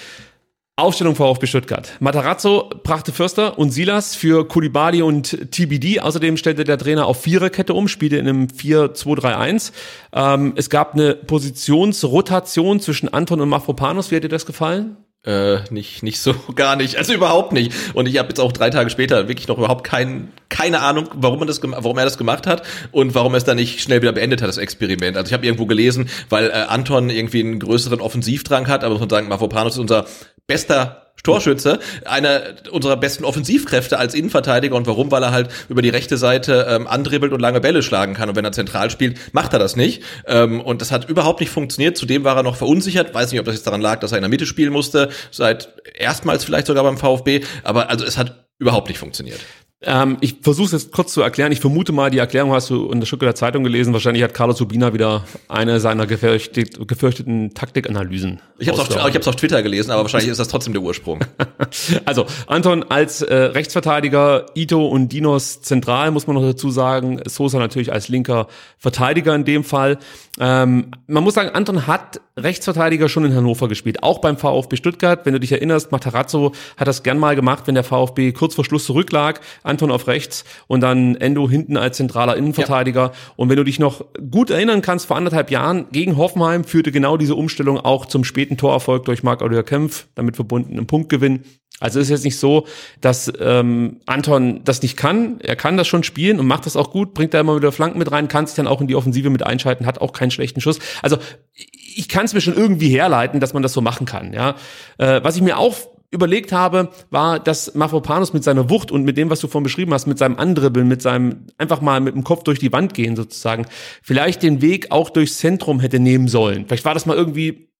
Aufstellung 0.75 1.15
VfB 1.15 1.47
Stuttgart. 1.47 1.93
Matarazzo 2.01 2.71
brachte 2.83 3.13
Förster 3.13 3.59
und 3.59 3.73
Silas 3.73 4.15
für 4.15 4.49
Kulibali 4.49 5.03
und 5.03 5.51
TBD. 5.51 6.01
Außerdem 6.01 6.39
stellte 6.39 6.65
der 6.65 6.79
Trainer 6.79 7.07
auf 7.07 7.21
Viererkette 7.21 7.75
um, 7.75 7.89
spielte 7.89 8.17
in 8.17 8.27
einem 8.27 8.47
4-2-3-1. 8.47 9.73
Ähm, 10.15 10.55
es 10.57 10.71
gab 10.71 10.95
eine 10.95 11.15
Positionsrotation 11.15 12.81
zwischen 12.81 13.11
Anton 13.11 13.43
und 13.43 13.51
Mafropanos. 13.51 14.11
Wie 14.11 14.17
hat 14.17 14.25
dir 14.25 14.29
das 14.29 14.47
gefallen? 14.47 14.97
Äh, 15.25 15.61
nicht, 15.71 16.03
nicht 16.03 16.19
so, 16.19 16.35
gar 16.57 16.75
nicht. 16.75 16.97
Also 16.97 17.13
überhaupt 17.13 17.53
nicht. 17.53 17.73
Und 17.95 18.07
ich 18.09 18.19
habe 18.19 18.29
jetzt 18.29 18.41
auch 18.41 18.51
drei 18.51 18.71
Tage 18.71 18.91
später 18.91 19.29
wirklich 19.29 19.47
noch 19.47 19.59
überhaupt 19.59 19.85
kein, 19.85 20.33
keine 20.49 20.81
Ahnung, 20.81 21.09
warum, 21.15 21.39
man 21.39 21.47
das, 21.47 21.61
warum 21.63 21.97
er 21.97 22.05
das 22.05 22.19
gemacht 22.19 22.47
hat 22.47 22.63
und 22.91 23.15
warum 23.15 23.35
er 23.35 23.39
es 23.39 23.45
dann 23.45 23.57
nicht 23.57 23.81
schnell 23.81 24.03
wieder 24.03 24.13
beendet 24.13 24.43
hat, 24.43 24.49
das 24.49 24.59
Experiment. 24.59 25.17
Also 25.17 25.29
ich 25.29 25.33
habe 25.33 25.47
irgendwo 25.47 25.67
gelesen, 25.67 26.09
weil 26.29 26.47
äh, 26.47 26.53
Anton 26.53 27.09
irgendwie 27.09 27.41
einen 27.41 27.61
größeren 27.61 28.01
Offensivdrang 28.01 28.67
hat, 28.67 28.83
aber 28.83 28.95
muss 28.95 29.01
man 29.01 29.11
sagen, 29.11 29.29
Mafropanos 29.29 29.75
ist 29.75 29.79
unser 29.79 30.07
bester 30.49 31.02
Torschütze, 31.23 31.79
einer 32.05 32.43
unserer 32.71 32.97
besten 32.97 33.25
Offensivkräfte 33.25 33.99
als 33.99 34.15
Innenverteidiger. 34.15 34.75
Und 34.75 34.87
warum? 34.87 35.11
Weil 35.11 35.23
er 35.23 35.33
halt 35.33 35.49
über 35.69 35.83
die 35.83 35.89
rechte 35.89 36.17
Seite 36.17 36.67
ähm, 36.69 36.87
andribbelt 36.87 37.33
und 37.33 37.41
lange 37.41 37.61
Bälle 37.61 37.83
schlagen 37.83 38.15
kann. 38.15 38.29
Und 38.29 38.37
wenn 38.37 38.45
er 38.45 38.53
zentral 38.53 38.91
spielt, 38.91 39.19
macht 39.33 39.53
er 39.53 39.59
das 39.59 39.77
nicht. 39.77 40.03
Ähm, 40.27 40.61
und 40.61 40.81
das 40.81 40.91
hat 40.91 41.09
überhaupt 41.09 41.41
nicht 41.41 41.51
funktioniert. 41.51 41.97
Zudem 41.97 42.25
war 42.25 42.37
er 42.37 42.43
noch 42.43 42.57
verunsichert. 42.57 43.15
Weiß 43.15 43.31
nicht, 43.31 43.41
ob 43.41 43.47
das 43.47 43.55
jetzt 43.55 43.67
daran 43.67 43.81
lag, 43.81 44.01
dass 44.01 44.13
er 44.13 44.19
in 44.19 44.23
der 44.23 44.31
Mitte 44.31 44.47
spielen 44.47 44.73
musste. 44.73 45.11
Seit 45.31 45.69
erstmals 45.95 46.45
vielleicht 46.45 46.67
sogar 46.67 46.83
beim 46.83 46.99
VfB. 46.99 47.43
Aber 47.63 47.89
also 47.89 48.05
es 48.05 48.19
hat 48.19 48.47
überhaupt 48.59 48.89
nicht 48.89 48.99
funktioniert. 48.99 49.41
Ähm, 49.85 50.19
ich 50.21 50.37
versuche 50.43 50.67
es 50.67 50.73
jetzt 50.73 50.93
kurz 50.93 51.13
zu 51.13 51.23
erklären. 51.23 51.51
Ich 51.53 51.61
vermute 51.61 51.93
mal, 51.93 52.11
die 52.11 52.19
Erklärung 52.19 52.53
hast 52.53 52.71
du 52.71 52.91
in 52.91 53.01
der 53.01 53.07
Stuttgarter 53.07 53.35
Zeitung 53.35 53.65
gelesen. 53.65 53.93
Wahrscheinlich 53.93 54.23
hat 54.23 54.33
Carlos 54.33 54.61
Urbina 54.61 54.95
wieder 54.95 55.25
eine 55.49 55.81
seiner 55.81 56.07
gefürchtet, 56.07 56.87
gefürchteten 56.87 57.55
Taktikanalysen. 57.55 58.41
Ich 58.59 58.69
habe 58.69 58.81
es 58.81 58.97
auf, 58.97 59.09
ich 59.09 59.15
hab's 59.15 59.27
auf 59.27 59.37
Twitter 59.37 59.63
gelesen, 59.63 59.91
aber 59.91 60.03
wahrscheinlich 60.03 60.31
ist 60.31 60.39
das 60.39 60.49
trotzdem 60.49 60.73
der 60.73 60.83
Ursprung. 60.83 61.21
also 62.05 62.27
Anton 62.47 62.85
als 62.89 63.23
äh, 63.23 63.35
Rechtsverteidiger, 63.35 64.47
Ito 64.55 64.87
und 64.87 65.09
Dinos 65.09 65.63
zentral, 65.63 66.13
muss 66.13 66.27
man 66.27 66.37
noch 66.37 66.43
dazu 66.43 66.71
sagen. 66.71 67.21
Sosa 67.27 67.59
natürlich 67.59 67.93
als 67.93 68.09
linker 68.09 68.47
Verteidiger 68.79 69.35
in 69.35 69.45
dem 69.45 69.65
Fall. 69.65 69.99
Ähm, 70.39 70.93
man 71.07 71.25
muss 71.25 71.35
sagen, 71.35 71.51
Anton 71.51 71.87
hat 71.87 72.21
Rechtsverteidiger 72.37 73.09
schon 73.11 73.25
in 73.25 73.35
Hannover 73.35 73.69
gespielt, 73.69 74.03
auch 74.03 74.21
beim 74.21 74.39
VfB 74.39 74.77
Stuttgart. 74.77 75.27
Wenn 75.27 75.35
du 75.35 75.41
dich 75.41 75.53
erinnerst, 75.53 75.93
Matarazzo 75.93 76.53
hat 76.79 76.89
das 76.89 77.03
gern 77.03 77.19
mal 77.19 77.37
gemacht, 77.37 77.67
wenn 77.67 77.75
der 77.75 77.85
VfB 77.85 78.33
kurz 78.33 78.55
vor 78.55 78.65
Schluss 78.65 78.87
zurücklag, 78.87 79.41
Anton 79.73 79.91
auf 79.91 80.07
rechts 80.07 80.45
und 80.67 80.83
dann 80.83 81.17
Endo 81.17 81.49
hinten 81.49 81.77
als 81.77 81.97
zentraler 81.97 82.37
Innenverteidiger. 82.37 83.01
Ja. 83.01 83.13
Und 83.37 83.49
wenn 83.49 83.57
du 83.57 83.65
dich 83.65 83.79
noch 83.79 84.05
gut 84.31 84.51
erinnern 84.51 84.83
kannst, 84.83 85.07
vor 85.07 85.17
anderthalb 85.17 85.51
Jahren 85.51 85.87
gegen 85.91 86.17
Hoffenheim 86.19 86.65
führte 86.65 86.93
genau 86.93 87.17
diese 87.17 87.35
Umstellung 87.35 87.79
auch 87.79 88.07
zum 88.07 88.25
späten 88.25 88.57
Torerfolg 88.57 89.07
durch 89.07 89.23
Marc-Oliver 89.23 89.63
Kempf, 89.63 90.07
damit 90.15 90.37
verbunden 90.37 90.77
im 90.79 90.87
Punktgewinn. 90.87 91.45
Also 91.81 91.99
ist 91.99 92.11
jetzt 92.11 92.25
nicht 92.25 92.39
so, 92.39 92.67
dass 93.01 93.33
ähm, 93.41 94.01
Anton 94.07 94.61
das 94.65 94.83
nicht 94.83 94.97
kann. 94.97 95.41
Er 95.41 95.57
kann 95.57 95.77
das 95.77 95.89
schon 95.89 96.05
spielen 96.05 96.39
und 96.39 96.47
macht 96.47 96.67
das 96.67 96.77
auch 96.77 96.93
gut, 96.93 97.13
bringt 97.13 97.35
da 97.35 97.41
immer 97.41 97.57
wieder 97.57 97.73
Flanken 97.73 97.99
mit 97.99 98.13
rein, 98.13 98.29
kann 98.29 98.47
sich 98.47 98.55
dann 98.55 98.69
auch 98.69 98.81
in 98.81 98.87
die 98.87 98.95
Offensive 98.95 99.31
mit 99.31 99.43
einschalten, 99.43 99.85
hat 99.85 100.01
auch 100.01 100.13
keinen 100.13 100.31
schlechten 100.31 100.61
Schuss. 100.61 100.79
Also 101.03 101.17
ich 101.55 102.09
kann 102.09 102.25
es 102.25 102.35
mir 102.35 102.41
schon 102.41 102.55
irgendwie 102.55 102.89
herleiten, 102.89 103.41
dass 103.41 103.53
man 103.53 103.65
das 103.65 103.73
so 103.73 103.81
machen 103.81 104.07
kann. 104.07 104.33
Ja, 104.33 104.55
äh, 104.99 105.25
was 105.25 105.35
ich 105.35 105.43
mir 105.43 105.59
auch 105.59 105.77
überlegt 106.13 106.53
habe, 106.53 106.91
war, 107.11 107.41
dass 107.41 107.75
Mafropanos 107.75 108.33
mit 108.33 108.45
seiner 108.45 108.71
Wucht 108.71 108.93
und 108.93 109.03
mit 109.03 109.17
dem, 109.17 109.31
was 109.31 109.41
du 109.41 109.49
vorhin 109.49 109.65
beschrieben 109.65 109.93
hast, 109.95 110.07
mit 110.07 110.19
seinem 110.19 110.37
Andribbeln, 110.37 110.87
mit 110.87 111.03
seinem 111.03 111.47
einfach 111.59 111.81
mal 111.81 112.01
mit 112.01 112.15
dem 112.15 112.23
Kopf 112.23 112.45
durch 112.45 112.59
die 112.59 112.73
Wand 112.73 112.95
gehen 112.95 113.17
sozusagen, 113.17 113.67
vielleicht 114.03 114.43
den 114.43 114.61
Weg 114.61 114.91
auch 114.91 115.11
durchs 115.11 115.39
Zentrum 115.39 115.81
hätte 115.81 115.99
nehmen 115.99 116.29
sollen. 116.29 116.67
Vielleicht 116.67 116.85
war 116.85 116.95
das 116.95 117.07
mal 117.07 117.17
irgendwie 117.17 117.73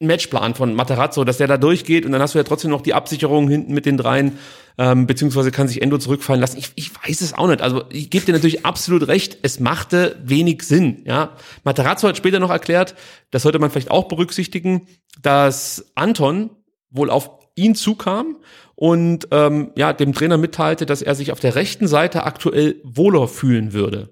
Matchplan 0.00 0.54
von 0.54 0.74
Materazzo, 0.74 1.24
dass 1.24 1.38
der 1.38 1.48
da 1.48 1.56
durchgeht 1.56 2.06
und 2.06 2.12
dann 2.12 2.22
hast 2.22 2.34
du 2.34 2.38
ja 2.38 2.44
trotzdem 2.44 2.70
noch 2.70 2.82
die 2.82 2.94
Absicherung 2.94 3.48
hinten 3.48 3.74
mit 3.74 3.84
den 3.84 3.96
dreien, 3.96 4.38
ähm, 4.78 5.08
beziehungsweise 5.08 5.50
kann 5.50 5.66
sich 5.66 5.82
Endo 5.82 5.98
zurückfallen 5.98 6.40
lassen. 6.40 6.58
Ich, 6.58 6.70
ich 6.76 6.92
weiß 6.94 7.20
es 7.20 7.34
auch 7.34 7.48
nicht. 7.48 7.60
Also 7.60 7.82
ich 7.90 8.08
gebe 8.08 8.24
dir 8.24 8.32
natürlich 8.32 8.64
absolut 8.64 9.08
recht, 9.08 9.38
es 9.42 9.58
machte 9.58 10.16
wenig 10.22 10.62
Sinn. 10.62 11.02
Ja, 11.04 11.32
Materazzo 11.64 12.06
hat 12.06 12.16
später 12.16 12.38
noch 12.38 12.50
erklärt, 12.50 12.94
das 13.32 13.42
sollte 13.42 13.58
man 13.58 13.70
vielleicht 13.70 13.90
auch 13.90 14.06
berücksichtigen, 14.06 14.86
dass 15.20 15.90
Anton 15.96 16.50
wohl 16.90 17.10
auf 17.10 17.37
ihn 17.58 17.74
zukam 17.74 18.36
und 18.74 19.28
ähm, 19.32 19.70
ja 19.76 19.92
dem 19.92 20.12
Trainer 20.14 20.38
mitteilte, 20.38 20.86
dass 20.86 21.02
er 21.02 21.14
sich 21.14 21.32
auf 21.32 21.40
der 21.40 21.54
rechten 21.56 21.88
Seite 21.88 22.22
aktuell 22.24 22.76
wohler 22.84 23.28
fühlen 23.28 23.72
würde. 23.72 24.08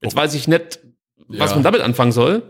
Jetzt 0.00 0.16
weiß 0.16 0.34
ich 0.34 0.48
nicht, 0.48 0.80
was 1.28 1.50
Ja. 1.50 1.56
man 1.56 1.62
damit 1.64 1.82
anfangen 1.82 2.12
soll. 2.12 2.42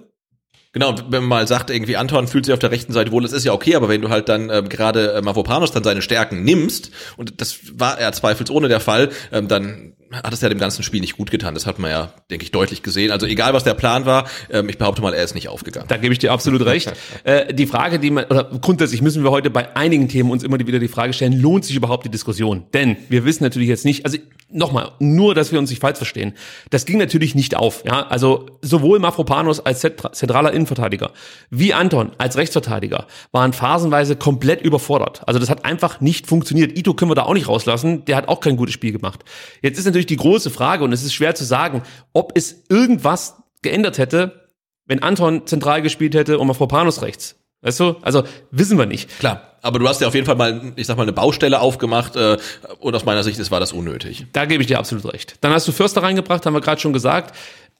Genau, 0.73 0.95
wenn 1.11 1.21
man 1.25 1.29
mal 1.41 1.47
sagt, 1.47 1.69
irgendwie 1.69 1.99
Anton 1.99 2.27
fühlt 2.29 2.47
sich 2.47 2.55
auf 2.55 2.59
der 2.61 2.71
rechten 2.71 2.95
Seite 2.95 3.13
wohl, 3.13 3.23
das 3.23 3.33
ist 3.33 3.45
ja 3.45 3.53
okay, 3.53 3.75
aber 3.75 3.91
wenn 3.91 4.01
du 4.01 4.09
halt 4.09 4.31
dann 4.31 4.49
ähm, 4.49 4.71
gerade 4.71 5.13
äh, 5.13 5.21
Mavropanos 5.21 5.71
dann 5.73 5.85
seine 5.85 6.01
Stärken 6.01 6.45
nimmst, 6.45 6.91
und 7.19 7.43
das 7.43 7.79
war 7.79 8.01
ja 8.01 8.11
zweifelsohne 8.11 8.69
der 8.69 8.81
Fall, 8.81 9.11
ähm, 9.33 9.49
dann 9.49 9.95
hat 10.15 10.33
es 10.33 10.41
ja 10.41 10.49
dem 10.49 10.59
ganzen 10.59 10.83
Spiel 10.83 11.01
nicht 11.01 11.17
gut 11.17 11.31
getan. 11.31 11.55
Das 11.55 11.67
hat 11.67 11.79
man 11.79 11.91
ja, 11.91 12.13
denke 12.31 12.45
ich, 12.45 12.51
deutlich 12.51 12.83
gesehen. 12.83 13.11
Also 13.11 13.27
egal, 13.27 13.55
was 13.55 13.65
der 13.65 13.75
Plan 13.75 14.07
war, 14.07 14.27
ähm, 14.51 14.69
ich 14.69 14.79
behaupte 14.79 15.03
mal, 15.03 15.15
er 15.15 15.25
ist 15.25 15.35
nicht 15.35 15.49
aufgegangen. 15.49 15.89
Da 15.89 15.97
gebe 15.97 16.13
ich 16.13 16.19
dir 16.19 16.33
absolut 16.33 16.65
recht. 16.65 16.93
äh, 17.25 17.53
die 17.53 17.67
Frage, 17.67 17.99
die 17.99 18.11
man, 18.11 18.25
oder 18.25 18.45
grundsätzlich 18.45 19.03
müssen 19.03 19.23
wir 19.25 19.31
heute 19.31 19.51
bei 19.51 19.75
einigen 19.77 20.09
Themen 20.09 20.31
uns 20.31 20.43
immer 20.43 20.59
wieder 20.59 20.79
die 20.79 20.89
Frage 20.89 21.13
stellen, 21.13 21.41
lohnt 21.41 21.65
sich 21.65 21.77
überhaupt 21.77 22.05
die 22.05 22.11
Diskussion? 22.11 22.65
Denn 22.75 22.97
wir 23.09 23.25
wissen 23.25 23.43
natürlich 23.45 23.69
jetzt 23.69 23.85
nicht, 23.85 24.05
also 24.05 24.19
nochmal, 24.51 24.93
nur, 24.99 25.35
dass 25.35 25.51
wir 25.51 25.59
uns 25.59 25.71
nicht 25.71 25.81
falsch 25.81 25.97
verstehen. 25.97 26.35
Das 26.71 26.85
ging 26.85 26.99
natürlich 26.99 27.35
nicht 27.35 27.57
auf, 27.57 27.85
ja. 27.87 28.07
Also 28.09 28.47
sowohl 28.61 28.99
Mafropanos 28.99 29.61
als 29.61 29.81
zent- 29.81 30.03
zentraler 30.13 30.53
Innenverteidiger 30.53 31.11
wie 31.51 31.73
Anton 31.73 32.13
als 32.19 32.37
Rechtsverteidiger 32.37 33.07
waren 33.33 33.53
phasenweise 33.53 34.17
komplett 34.17 34.61
überfordert. 34.63 35.23
Also 35.27 35.41
das 35.41 35.49
hat 35.49 35.65
einfach 35.65 36.01
nicht 36.01 36.27
funktioniert. 36.27 36.77
Ito 36.79 36.95
können 36.95 37.11
wir 37.11 37.15
da 37.15 37.23
auch 37.23 37.35
nicht 37.35 37.49
rauslassen. 37.49 38.05
Der 38.05 38.17
hat 38.17 38.29
auch 38.29 38.41
kein 38.41 38.57
gutes 38.57 38.75
Spiel 38.75 38.93
gemacht. 38.93 39.25
Jetzt 39.63 39.79
ist 39.79 39.87
natürlich 39.87 40.02
die 40.07 40.17
große 40.17 40.51
Frage 40.51 40.85
und 40.85 40.93
es 40.93 41.03
ist 41.03 41.15
schwer 41.15 41.35
zu 41.35 41.45
sagen, 41.45 41.83
ob 42.13 42.33
es 42.35 42.65
irgendwas 42.69 43.37
geändert 43.63 43.99
hätte, 43.99 44.51
wenn 44.87 45.03
Anton 45.03 45.47
zentral 45.47 45.83
gespielt 45.83 46.15
hätte 46.15 46.39
und 46.39 46.47
Mafropanos 46.47 47.03
rechts. 47.03 47.37
Weißt 47.63 47.79
du? 47.79 47.97
Also 48.03 48.25
wissen 48.51 48.77
wir 48.77 48.87
nicht. 48.87 49.21
Klar, 49.21 49.57
aber 49.63 49.79
du 49.79 49.89
hast 49.89 50.01
ja 50.01 50.09
auf 50.09 50.15
jeden 50.15 50.27
Fall 50.27 50.35
mal, 50.35 50.73
ich 50.75 50.87
sag 50.89 50.97
mal, 50.97 51.05
eine 51.05 51.13
Baustelle 51.13 51.61
aufgemacht 51.61 52.17
äh, 52.17 52.37
und 52.81 52.95
aus 52.95 53.05
meiner 53.05 53.23
Sicht 53.23 53.39
ist, 53.39 53.53
war 53.53 53.61
das 53.61 53.73
unnötig. 53.73 54.27
Da 54.33 54.47
gebe 54.47 54.63
ich 54.63 54.67
dir 54.67 54.81
absolut 54.81 55.13
recht. 55.13 55.37
Dann 55.41 55.53
hast 55.53 55.69
du 55.69 55.73
Förster 55.73 56.03
reingebracht, 56.03 56.45
haben 56.45 56.55
wir 56.55 56.61
gerade 56.61 56.81
schon 56.81 56.93
gesagt. 56.93 57.37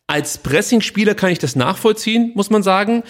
Als 0.07 0.39
Pressing-Spieler 0.39 1.15
kann 1.15 1.31
ich 1.31 1.41
das 1.41 1.57
nachvollziehen, 1.57 2.31
muss 2.35 2.51
man 2.51 2.63
sagen. 2.63 3.03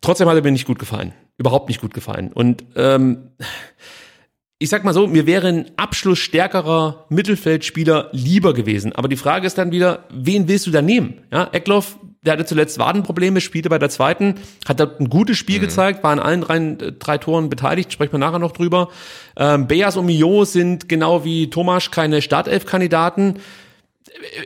Trotzdem 0.00 0.28
hat 0.28 0.36
er 0.36 0.42
mir 0.42 0.50
nicht 0.50 0.66
gut 0.66 0.80
gefallen. 0.80 1.12
Überhaupt 1.38 1.68
nicht 1.68 1.80
gut 1.80 1.94
gefallen. 1.94 2.32
Und 2.32 2.64
ähm, 2.74 3.30
ich 4.58 4.70
sag 4.70 4.84
mal 4.84 4.94
so, 4.94 5.06
mir 5.06 5.26
wäre 5.26 5.48
ein 5.48 5.70
abschlussstärkerer 5.76 7.06
Mittelfeldspieler 7.10 8.08
lieber 8.12 8.54
gewesen. 8.54 8.92
Aber 8.94 9.08
die 9.08 9.16
Frage 9.16 9.46
ist 9.46 9.58
dann 9.58 9.70
wieder, 9.70 10.04
wen 10.10 10.48
willst 10.48 10.66
du 10.66 10.70
da 10.70 10.80
nehmen? 10.80 11.20
Ja, 11.30 11.50
Eckloff, 11.52 11.98
der 12.22 12.32
hatte 12.32 12.46
zuletzt 12.46 12.78
Wadenprobleme, 12.78 13.42
spielte 13.42 13.68
bei 13.68 13.78
der 13.78 13.90
zweiten, 13.90 14.36
hat 14.66 14.80
da 14.80 14.90
ein 14.98 15.10
gutes 15.10 15.36
Spiel 15.36 15.60
gezeigt, 15.60 16.02
war 16.02 16.12
an 16.12 16.18
allen 16.18 16.40
drei, 16.40 16.76
drei 16.98 17.18
Toren 17.18 17.50
beteiligt, 17.50 17.92
sprechen 17.92 18.12
wir 18.12 18.18
nachher 18.18 18.38
noch 18.38 18.52
drüber. 18.52 18.88
Ähm, 19.36 19.66
Beas 19.66 19.96
und 19.96 20.06
Mio 20.06 20.44
sind 20.46 20.88
genau 20.88 21.24
wie 21.24 21.50
Tomasch 21.50 21.90
keine 21.90 22.22
Startelf-Kandidaten 22.22 23.34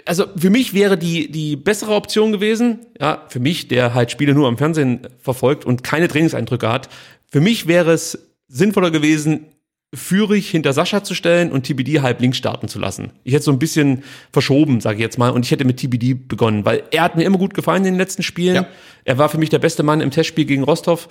also 0.04 0.24
für 0.36 0.50
mich 0.50 0.74
wäre 0.74 0.98
die, 0.98 1.30
die 1.30 1.54
bessere 1.56 1.94
Option 1.94 2.32
gewesen, 2.32 2.86
ja, 3.00 3.24
für 3.28 3.40
mich, 3.40 3.68
der 3.68 3.94
halt 3.94 4.10
Spiele 4.10 4.34
nur 4.34 4.48
am 4.48 4.58
Fernsehen 4.58 5.06
verfolgt 5.18 5.64
und 5.64 5.84
keine 5.84 6.08
Trainingseindrücke 6.08 6.68
hat, 6.68 6.88
für 7.30 7.40
mich 7.40 7.66
wäre 7.66 7.92
es 7.92 8.30
sinnvoller 8.48 8.90
gewesen, 8.90 9.46
Führig 9.92 10.48
hinter 10.48 10.72
Sascha 10.72 11.02
zu 11.02 11.14
stellen 11.14 11.50
und 11.50 11.66
TBD 11.66 12.00
halb 12.00 12.20
links 12.20 12.38
starten 12.38 12.68
zu 12.68 12.78
lassen. 12.78 13.12
Ich 13.24 13.34
hätte 13.34 13.44
so 13.44 13.50
ein 13.50 13.58
bisschen 13.58 14.04
verschoben, 14.32 14.80
sage 14.80 14.96
ich 14.96 15.02
jetzt 15.02 15.18
mal, 15.18 15.30
und 15.30 15.44
ich 15.44 15.50
hätte 15.50 15.64
mit 15.64 15.78
TBD 15.78 16.14
begonnen, 16.14 16.64
weil 16.64 16.84
er 16.92 17.02
hat 17.02 17.16
mir 17.16 17.24
immer 17.24 17.38
gut 17.38 17.54
gefallen 17.54 17.84
in 17.84 17.94
den 17.94 17.98
letzten 17.98 18.22
Spielen. 18.22 18.54
Ja. 18.54 18.66
Er 19.04 19.18
war 19.18 19.28
für 19.28 19.38
mich 19.38 19.48
der 19.48 19.58
beste 19.58 19.82
Mann 19.82 20.00
im 20.00 20.10
Testspiel 20.10 20.44
gegen 20.44 20.62
Rostov. 20.62 21.08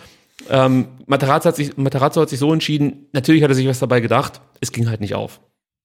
Ähm, 0.49 0.87
Materazzo, 1.07 1.49
hat 1.49 1.57
sich, 1.57 1.75
Materazzo 1.75 2.21
hat 2.21 2.29
sich 2.29 2.39
so 2.39 2.53
entschieden, 2.53 3.07
natürlich 3.11 3.43
hat 3.43 3.51
er 3.51 3.55
sich 3.55 3.67
was 3.67 3.79
dabei 3.79 3.99
gedacht, 3.99 4.39
es 4.61 4.71
ging 4.71 4.87
halt 4.89 5.01
nicht 5.01 5.13
auf. 5.13 5.41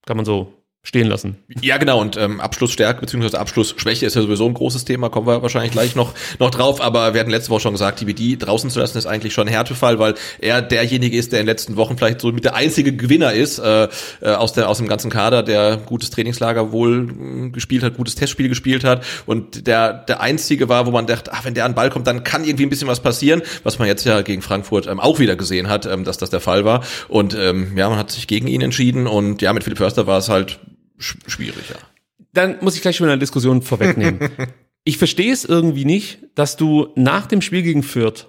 Kann 0.06 0.16
man 0.16 0.24
so 0.24 0.52
stehen 0.84 1.08
lassen. 1.08 1.38
Ja, 1.62 1.78
genau. 1.78 2.00
Und 2.00 2.16
ähm, 2.16 2.40
Abschlussstärke 2.40 3.00
bzw. 3.00 3.36
Abschlussschwäche 3.36 4.06
ist 4.06 4.14
ja 4.14 4.22
sowieso 4.22 4.46
ein 4.46 4.54
großes 4.54 4.84
Thema, 4.84 5.08
kommen 5.08 5.26
wir 5.26 5.42
wahrscheinlich 5.42 5.72
gleich 5.72 5.96
noch, 5.96 6.12
noch 6.38 6.50
drauf. 6.50 6.80
Aber 6.80 7.14
wir 7.14 7.20
hatten 7.20 7.30
letzte 7.30 7.50
Woche 7.50 7.60
schon 7.60 7.72
gesagt, 7.72 8.00
TBD 8.00 8.36
draußen 8.36 8.68
zu 8.70 8.78
lassen 8.78 8.98
ist 8.98 9.06
eigentlich 9.06 9.32
schon 9.32 9.48
ein 9.48 9.52
Härtefall, 9.52 9.98
weil 9.98 10.14
er 10.38 10.62
derjenige 10.62 11.16
ist, 11.16 11.32
der 11.32 11.40
in 11.40 11.46
den 11.46 11.52
letzten 11.52 11.76
Wochen 11.76 11.96
vielleicht 11.96 12.20
so 12.20 12.30
mit 12.30 12.44
der 12.44 12.54
einzige 12.54 12.94
Gewinner 12.94 13.32
ist 13.32 13.58
äh, 13.58 13.88
äh, 14.20 14.28
aus, 14.28 14.52
der, 14.52 14.68
aus 14.68 14.78
dem 14.78 14.86
ganzen 14.86 15.10
Kader, 15.10 15.42
der 15.42 15.78
gutes 15.78 16.10
Trainingslager 16.10 16.70
wohl 16.70 17.04
mh, 17.04 17.48
gespielt 17.50 17.82
hat, 17.82 17.96
gutes 17.96 18.14
Testspiel 18.14 18.50
gespielt 18.50 18.84
hat 18.84 19.04
und 19.26 19.66
der 19.66 19.94
der 19.94 20.20
einzige 20.20 20.68
war, 20.68 20.86
wo 20.86 20.90
man 20.90 21.06
dachte, 21.06 21.32
ach, 21.32 21.44
wenn 21.44 21.54
der 21.54 21.64
an 21.64 21.74
Ball 21.74 21.90
kommt, 21.90 22.06
dann 22.06 22.24
kann 22.24 22.44
irgendwie 22.44 22.66
ein 22.66 22.70
bisschen 22.70 22.88
was 22.88 23.00
passieren, 23.00 23.42
was 23.62 23.78
man 23.78 23.88
jetzt 23.88 24.04
ja 24.04 24.22
gegen 24.22 24.42
Frankfurt 24.42 24.86
ähm, 24.86 25.00
auch 25.00 25.18
wieder 25.18 25.36
gesehen 25.36 25.68
hat, 25.68 25.86
ähm, 25.86 26.04
dass 26.04 26.18
das 26.18 26.30
der 26.30 26.40
Fall 26.40 26.64
war. 26.64 26.84
Und 27.08 27.34
ähm, 27.34 27.76
ja, 27.76 27.88
man 27.88 27.98
hat 27.98 28.10
sich 28.10 28.26
gegen 28.26 28.46
ihn 28.46 28.60
entschieden 28.60 29.06
und 29.06 29.42
ja, 29.42 29.52
mit 29.52 29.64
Philipp 29.64 29.78
Förster 29.78 30.06
war 30.06 30.18
es 30.18 30.28
halt 30.28 30.58
sch 30.98 31.16
schwierig, 31.26 31.70
ja. 31.70 31.76
dann 32.32 32.58
muss 32.60 32.76
ich 32.76 32.82
gleich 32.82 32.96
schon 32.96 33.08
eine 33.08 33.18
Diskussion 33.18 33.62
vorwegnehmen. 33.62 34.30
ich 34.84 34.98
verstehe 34.98 35.32
es 35.32 35.44
irgendwie 35.44 35.84
nicht, 35.84 36.18
dass 36.34 36.56
du 36.56 36.88
nach 36.94 37.26
dem 37.26 37.42
Spiel 37.42 37.62
gegen 37.62 37.82
Fürth, 37.82 38.26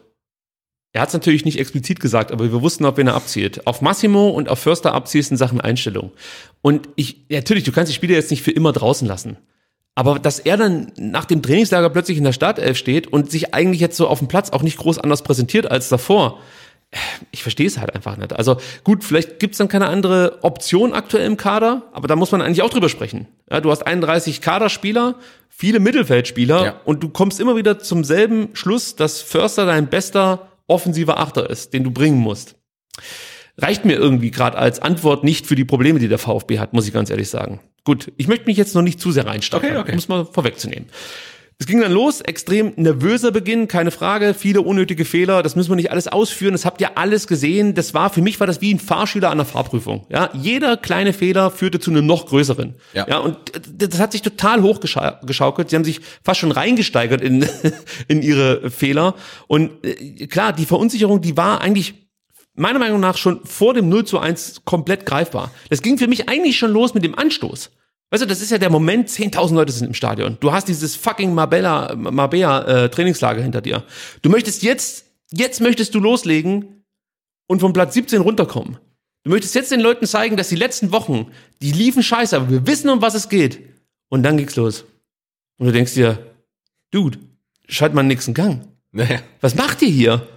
er 0.95 1.01
hat 1.01 1.09
es 1.09 1.13
natürlich 1.13 1.43
nicht 1.43 1.59
explizit 1.59 1.99
gesagt, 1.99 2.31
aber 2.31 2.49
wir 2.49 2.61
wussten, 2.61 2.85
ob 2.85 2.95
wen 2.95 3.07
er 3.07 3.15
abzielt, 3.15 3.67
auf 3.67 3.81
Massimo 3.81 4.29
und 4.29 4.47
auf 4.47 4.59
Förster 4.59 4.93
abziehst 4.93 5.29
in 5.29 5.35
Sachen 5.35 5.59
Einstellung. 5.59 6.13
Und 6.61 6.87
ich, 6.95 7.25
natürlich, 7.29 7.65
du 7.65 7.73
kannst 7.73 7.91
die 7.91 7.95
Spieler 7.95 8.13
jetzt 8.13 8.31
nicht 8.31 8.43
für 8.43 8.51
immer 8.51 8.71
draußen 8.71 9.05
lassen. 9.05 9.35
Aber 9.93 10.19
dass 10.19 10.39
er 10.39 10.55
dann 10.55 10.93
nach 10.97 11.25
dem 11.25 11.41
Trainingslager 11.41 11.89
plötzlich 11.89 12.17
in 12.17 12.23
der 12.23 12.31
Startelf 12.31 12.77
steht 12.77 13.07
und 13.07 13.29
sich 13.29 13.53
eigentlich 13.53 13.81
jetzt 13.81 13.97
so 13.97 14.07
auf 14.07 14.19
dem 14.19 14.29
Platz 14.29 14.51
auch 14.51 14.63
nicht 14.63 14.77
groß 14.77 14.97
anders 14.99 15.21
präsentiert 15.21 15.69
als 15.69 15.89
davor, 15.89 16.39
ich 17.31 17.41
verstehe 17.43 17.67
es 17.67 17.77
halt 17.77 17.93
einfach 17.93 18.15
nicht. 18.17 18.33
Also 18.33 18.57
gut, 18.83 19.03
vielleicht 19.03 19.39
gibt's 19.39 19.57
dann 19.57 19.67
keine 19.67 19.87
andere 19.87 20.39
Option 20.43 20.93
aktuell 20.93 21.25
im 21.25 21.37
Kader, 21.37 21.83
aber 21.91 22.07
da 22.07 22.15
muss 22.15 22.31
man 22.31 22.41
eigentlich 22.41 22.61
auch 22.61 22.69
drüber 22.69 22.89
sprechen. 22.89 23.27
Ja, 23.51 23.59
du 23.61 23.69
hast 23.71 23.85
31 23.85 24.41
Kaderspieler, 24.41 25.15
viele 25.49 25.79
Mittelfeldspieler 25.79 26.63
Ja. 26.65 26.81
und 26.85 27.03
du 27.03 27.09
kommst 27.09 27.39
immer 27.39 27.55
wieder 27.55 27.79
zum 27.79 28.03
selben 28.03 28.49
Schluss, 28.53 28.95
dass 28.95 29.21
Förster 29.21 29.65
dein 29.65 29.87
bester 29.87 30.49
offensiver 30.67 31.19
Achter 31.19 31.49
ist, 31.49 31.73
den 31.73 31.83
du 31.83 31.91
bringen 31.91 32.17
musst. 32.17 32.55
Reicht 33.57 33.85
mir 33.85 33.95
irgendwie 33.95 34.31
gerade 34.31 34.57
als 34.57 34.81
Antwort 34.81 35.23
nicht 35.23 35.47
für 35.47 35.55
die 35.55 35.65
Probleme, 35.65 35.99
die 35.99 36.07
der 36.07 36.17
VfB 36.17 36.59
hat, 36.59 36.73
muss 36.73 36.87
ich 36.87 36.93
ganz 36.93 37.09
ehrlich 37.09 37.29
sagen. 37.29 37.59
Gut, 37.85 38.11
ich 38.17 38.27
möchte 38.27 38.45
mich 38.47 38.57
jetzt 38.57 38.73
noch 38.75 38.81
nicht 38.81 38.99
zu 38.99 39.11
sehr 39.11 39.25
reinsteigern, 39.27 39.71
Okay, 39.71 39.79
okay. 39.79 39.91
um 39.93 39.97
es 39.97 40.07
mal 40.07 40.25
vorwegzunehmen. 40.25 40.89
Es 41.57 41.67
ging 41.67 41.79
dann 41.79 41.93
los, 41.93 42.19
extrem 42.19 42.73
nervöser 42.75 43.31
Beginn, 43.31 43.69
keine 43.69 43.91
Frage, 43.91 44.33
viele 44.33 44.61
unnötige 44.61 45.05
Fehler, 45.05 45.41
das 45.41 45.55
müssen 45.55 45.69
wir 45.69 45.77
nicht 45.77 45.89
alles 45.89 46.07
ausführen, 46.09 46.51
das 46.51 46.65
habt 46.65 46.81
ihr 46.81 46.97
alles 46.97 47.27
gesehen, 47.27 47.75
das 47.75 47.93
war, 47.93 48.09
für 48.09 48.21
mich 48.21 48.39
war 48.41 48.47
das 48.47 48.59
wie 48.59 48.73
ein 48.73 48.79
Fahrschüler 48.79 49.29
an 49.29 49.37
der 49.37 49.45
Fahrprüfung, 49.45 50.05
ja, 50.09 50.29
jeder 50.33 50.75
kleine 50.75 51.13
Fehler 51.13 51.51
führte 51.51 51.79
zu 51.79 51.91
einem 51.91 52.05
noch 52.05 52.25
größeren, 52.25 52.75
Ja. 52.93 53.07
ja, 53.07 53.17
und 53.19 53.37
das 53.73 53.99
hat 53.99 54.11
sich 54.11 54.21
total 54.21 54.63
hochgeschaukelt, 54.63 55.69
sie 55.69 55.77
haben 55.77 55.85
sich 55.85 56.01
fast 56.23 56.41
schon 56.41 56.51
reingesteigert 56.51 57.21
in, 57.21 57.47
in 58.09 58.21
ihre 58.21 58.69
Fehler 58.69 59.15
und 59.47 59.71
äh, 59.85 60.27
klar, 60.27 60.51
die 60.51 60.65
Verunsicherung, 60.65 61.21
die 61.21 61.37
war 61.37 61.61
eigentlich 61.61 61.93
meiner 62.55 62.79
Meinung 62.79 62.99
nach 62.99 63.17
schon 63.17 63.45
vor 63.45 63.73
dem 63.73 63.87
0 63.89 64.05
zu 64.05 64.19
1 64.19 64.61
komplett 64.65 65.05
greifbar. 65.05 65.51
Das 65.69 65.81
ging 65.81 65.97
für 65.97 66.07
mich 66.07 66.29
eigentlich 66.29 66.57
schon 66.57 66.71
los 66.71 66.93
mit 66.93 67.03
dem 67.03 67.13
Anstoß. 67.17 67.69
Weißt 68.11 68.23
du, 68.23 68.27
das 68.27 68.41
ist 68.41 68.51
ja 68.51 68.57
der 68.57 68.69
Moment, 68.69 69.09
10.000 69.09 69.55
Leute 69.55 69.71
sind 69.71 69.87
im 69.87 69.93
Stadion. 69.93 70.37
Du 70.39 70.51
hast 70.51 70.67
dieses 70.67 70.95
fucking 70.95 71.33
Marbella, 71.33 71.95
Marbella 71.95 72.85
äh, 72.85 72.89
Trainingslager 72.89 73.41
hinter 73.41 73.61
dir. 73.61 73.83
Du 74.21 74.29
möchtest 74.29 74.63
jetzt, 74.63 75.05
jetzt 75.31 75.59
möchtest 75.59 75.95
du 75.95 75.99
loslegen 75.99 76.85
und 77.47 77.59
vom 77.59 77.73
Platz 77.73 77.93
17 77.95 78.21
runterkommen. 78.21 78.77
Du 79.23 79.31
möchtest 79.31 79.55
jetzt 79.55 79.71
den 79.71 79.79
Leuten 79.79 80.05
zeigen, 80.05 80.37
dass 80.37 80.49
die 80.49 80.55
letzten 80.55 80.91
Wochen, 80.91 81.31
die 81.61 81.71
liefen 81.71 82.03
scheiße, 82.03 82.35
aber 82.35 82.49
wir 82.49 82.67
wissen, 82.67 82.89
um 82.89 83.01
was 83.01 83.15
es 83.15 83.27
geht. 83.27 83.59
Und 84.09 84.21
dann 84.21 84.37
geht's 84.37 84.55
los. 84.55 84.85
Und 85.57 85.65
du 85.65 85.71
denkst 85.71 85.95
dir, 85.95 86.19
Dude, 86.91 87.17
schalt 87.67 87.93
mal 87.93 88.03
den 88.03 88.09
nächsten 88.09 88.33
Gang. 88.33 88.67
Naja. 88.91 89.19
Was 89.41 89.55
macht 89.55 89.81
ihr 89.81 89.89
hier? 89.89 90.27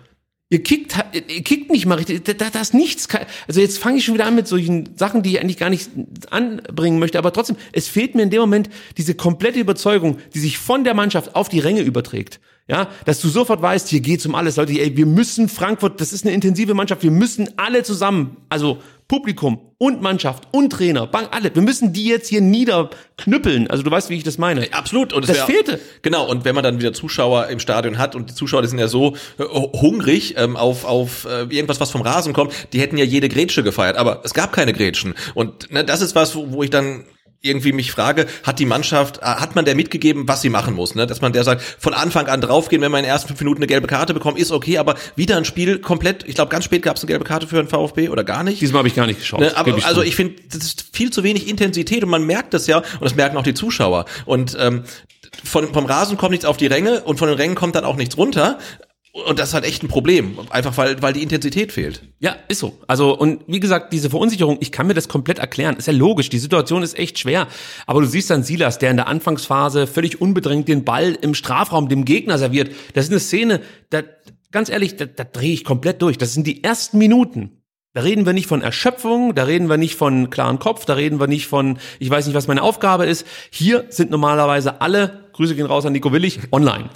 Ihr 0.50 0.62
kickt, 0.62 0.94
ihr 1.12 1.42
kickt 1.42 1.70
nicht 1.70 1.84
mal 1.84 1.96
richtig. 1.96 2.24
Da, 2.24 2.48
da 2.50 2.60
ist 2.60 2.72
nichts. 2.72 3.06
Also 3.46 3.60
jetzt 3.60 3.78
fange 3.78 3.98
ich 3.98 4.04
schon 4.04 4.14
wieder 4.14 4.24
an 4.24 4.34
mit 4.34 4.48
solchen 4.48 4.96
Sachen, 4.96 5.22
die 5.22 5.32
ich 5.32 5.40
eigentlich 5.40 5.58
gar 5.58 5.68
nicht 5.68 5.90
anbringen 6.30 6.98
möchte. 6.98 7.18
Aber 7.18 7.34
trotzdem, 7.34 7.56
es 7.72 7.86
fehlt 7.86 8.14
mir 8.14 8.22
in 8.22 8.30
dem 8.30 8.40
Moment 8.40 8.70
diese 8.96 9.14
komplette 9.14 9.60
Überzeugung, 9.60 10.18
die 10.34 10.38
sich 10.38 10.56
von 10.56 10.84
der 10.84 10.94
Mannschaft 10.94 11.34
auf 11.36 11.50
die 11.50 11.60
Ränge 11.60 11.82
überträgt. 11.82 12.40
Ja, 12.70 12.88
dass 13.06 13.20
du 13.20 13.28
sofort 13.28 13.62
weißt, 13.62 13.88
hier 13.88 14.00
geht's 14.00 14.26
um 14.26 14.34
alles, 14.34 14.56
Leute, 14.56 14.72
ey, 14.72 14.94
wir 14.94 15.06
müssen 15.06 15.48
Frankfurt, 15.48 16.00
das 16.02 16.12
ist 16.12 16.26
eine 16.26 16.34
intensive 16.34 16.74
Mannschaft, 16.74 17.02
wir 17.02 17.10
müssen 17.10 17.48
alle 17.56 17.82
zusammen, 17.82 18.36
also 18.50 18.78
Publikum 19.08 19.58
und 19.78 20.02
Mannschaft 20.02 20.48
und 20.52 20.70
Trainer, 20.70 21.06
Bank, 21.06 21.28
alle, 21.30 21.54
wir 21.54 21.62
müssen 21.62 21.94
die 21.94 22.04
jetzt 22.04 22.28
hier 22.28 22.42
niederknüppeln. 22.42 23.70
Also 23.70 23.82
du 23.82 23.90
weißt, 23.90 24.10
wie 24.10 24.16
ich 24.16 24.22
das 24.24 24.36
meine. 24.36 24.70
Absolut. 24.72 25.14
Und 25.14 25.22
es 25.22 25.28
Das 25.28 25.38
wär- 25.38 25.46
fehlte. 25.46 25.80
Genau. 26.02 26.28
Und 26.28 26.44
wenn 26.44 26.54
man 26.54 26.62
dann 26.62 26.78
wieder 26.78 26.92
Zuschauer 26.92 27.46
im 27.46 27.58
Stadion 27.58 27.96
hat 27.96 28.14
und 28.14 28.28
die 28.30 28.34
Zuschauer, 28.34 28.60
die 28.62 28.68
sind 28.68 28.78
ja 28.78 28.88
so 28.88 29.16
äh, 29.38 29.44
hungrig 29.44 30.34
ähm, 30.36 30.56
auf, 30.58 30.84
auf 30.84 31.24
äh, 31.24 31.42
irgendwas, 31.44 31.80
was 31.80 31.90
vom 31.90 32.02
Rasen 32.02 32.34
kommt, 32.34 32.52
die 32.74 32.80
hätten 32.80 32.98
ja 32.98 33.04
jede 33.04 33.30
Grätsche 33.30 33.62
gefeiert. 33.62 33.96
Aber 33.96 34.20
es 34.24 34.34
gab 34.34 34.52
keine 34.52 34.74
Grätschen. 34.74 35.14
Und 35.34 35.72
ne, 35.72 35.84
das 35.84 36.02
ist 36.02 36.14
was, 36.14 36.34
wo, 36.36 36.52
wo 36.52 36.62
ich 36.62 36.68
dann 36.70 37.04
irgendwie 37.40 37.72
mich 37.72 37.92
frage, 37.92 38.26
hat 38.42 38.58
die 38.58 38.66
Mannschaft, 38.66 39.18
äh, 39.18 39.26
hat 39.26 39.54
man 39.54 39.64
der 39.64 39.76
mitgegeben, 39.76 40.26
was 40.26 40.40
sie 40.42 40.48
machen 40.48 40.74
muss, 40.74 40.94
ne? 40.94 41.06
Dass 41.06 41.20
man 41.20 41.32
der 41.32 41.44
sagt, 41.44 41.62
von 41.62 41.94
Anfang 41.94 42.26
an 42.26 42.40
draufgehen, 42.40 42.82
wenn 42.82 42.90
man 42.90 43.00
in 43.00 43.04
den 43.04 43.12
ersten 43.12 43.28
fünf 43.28 43.40
Minuten 43.40 43.58
eine 43.58 43.68
gelbe 43.68 43.86
Karte 43.86 44.12
bekommt, 44.12 44.38
ist 44.38 44.50
okay, 44.50 44.78
aber 44.78 44.96
wieder 45.14 45.36
ein 45.36 45.44
Spiel 45.44 45.78
komplett, 45.78 46.24
ich 46.26 46.34
glaube, 46.34 46.50
ganz 46.50 46.64
spät 46.64 46.82
gab 46.82 46.96
es 46.96 47.02
eine 47.02 47.08
gelbe 47.08 47.24
Karte 47.24 47.46
für 47.46 47.56
den 47.56 47.68
VfB 47.68 48.08
oder 48.08 48.24
gar 48.24 48.42
nicht. 48.42 48.60
Diesmal 48.60 48.80
habe 48.80 48.88
ich 48.88 48.94
gar 48.94 49.06
nicht 49.06 49.20
geschaut. 49.20 49.40
Ne, 49.40 49.56
aber 49.56 49.72
geb 49.72 49.86
also 49.86 50.02
ich 50.02 50.16
finde, 50.16 50.34
das 50.50 50.64
ist 50.64 50.86
viel 50.92 51.10
zu 51.10 51.22
wenig 51.22 51.48
Intensität 51.48 52.02
und 52.02 52.10
man 52.10 52.24
merkt 52.24 52.54
das 52.54 52.66
ja 52.66 52.78
und 52.78 53.02
das 53.02 53.14
merken 53.14 53.36
auch 53.36 53.44
die 53.44 53.54
Zuschauer. 53.54 54.06
Und 54.24 54.56
ähm, 54.58 54.82
von, 55.44 55.72
vom 55.72 55.86
Rasen 55.86 56.16
kommt 56.16 56.32
nichts 56.32 56.44
auf 56.44 56.56
die 56.56 56.66
Ränge 56.66 57.02
und 57.02 57.18
von 57.18 57.28
den 57.28 57.36
Rängen 57.36 57.54
kommt 57.54 57.76
dann 57.76 57.84
auch 57.84 57.96
nichts 57.96 58.16
runter. 58.16 58.58
Und 59.12 59.38
das 59.38 59.54
halt 59.54 59.64
echt 59.64 59.82
ein 59.82 59.88
Problem, 59.88 60.38
einfach 60.50 60.76
weil, 60.76 61.00
weil 61.02 61.12
die 61.12 61.22
Intensität 61.22 61.72
fehlt. 61.72 62.02
Ja, 62.20 62.36
ist 62.48 62.60
so. 62.60 62.78
Also, 62.86 63.16
und 63.18 63.42
wie 63.46 63.58
gesagt, 63.58 63.92
diese 63.92 64.10
Verunsicherung, 64.10 64.58
ich 64.60 64.70
kann 64.70 64.86
mir 64.86 64.94
das 64.94 65.08
komplett 65.08 65.38
erklären. 65.38 65.76
Ist 65.76 65.86
ja 65.86 65.94
logisch, 65.94 66.28
die 66.28 66.38
Situation 66.38 66.82
ist 66.82 66.98
echt 66.98 67.18
schwer. 67.18 67.48
Aber 67.86 68.00
du 68.00 68.06
siehst 68.06 68.30
dann 68.30 68.42
Silas, 68.42 68.78
der 68.78 68.90
in 68.90 68.96
der 68.96 69.08
Anfangsphase 69.08 69.86
völlig 69.86 70.20
unbedrängt 70.20 70.68
den 70.68 70.84
Ball 70.84 71.16
im 71.20 71.34
Strafraum 71.34 71.88
dem 71.88 72.04
Gegner 72.04 72.38
serviert. 72.38 72.70
Das 72.94 73.06
ist 73.06 73.10
eine 73.10 73.20
Szene, 73.20 73.60
da, 73.90 74.02
ganz 74.52 74.68
ehrlich, 74.68 74.96
da, 74.96 75.06
da 75.06 75.24
drehe 75.24 75.52
ich 75.52 75.64
komplett 75.64 76.02
durch. 76.02 76.18
Das 76.18 76.34
sind 76.34 76.46
die 76.46 76.62
ersten 76.62 76.98
Minuten. 76.98 77.62
Da 77.94 78.02
reden 78.02 78.26
wir 78.26 78.34
nicht 78.34 78.46
von 78.46 78.62
Erschöpfung, 78.62 79.34
da 79.34 79.44
reden 79.44 79.68
wir 79.68 79.78
nicht 79.78 79.96
von 79.96 80.30
klaren 80.30 80.58
Kopf, 80.58 80.84
da 80.84 80.94
reden 80.94 81.18
wir 81.18 81.26
nicht 81.26 81.46
von, 81.46 81.78
ich 81.98 82.10
weiß 82.10 82.26
nicht, 82.26 82.36
was 82.36 82.46
meine 82.46 82.62
Aufgabe 82.62 83.06
ist. 83.06 83.26
Hier 83.50 83.86
sind 83.88 84.10
normalerweise 84.10 84.82
alle, 84.82 85.30
Grüße 85.32 85.56
gehen 85.56 85.66
raus 85.66 85.86
an 85.86 85.94
Nico 85.94 86.12
Willig, 86.12 86.40
online. 86.52 86.90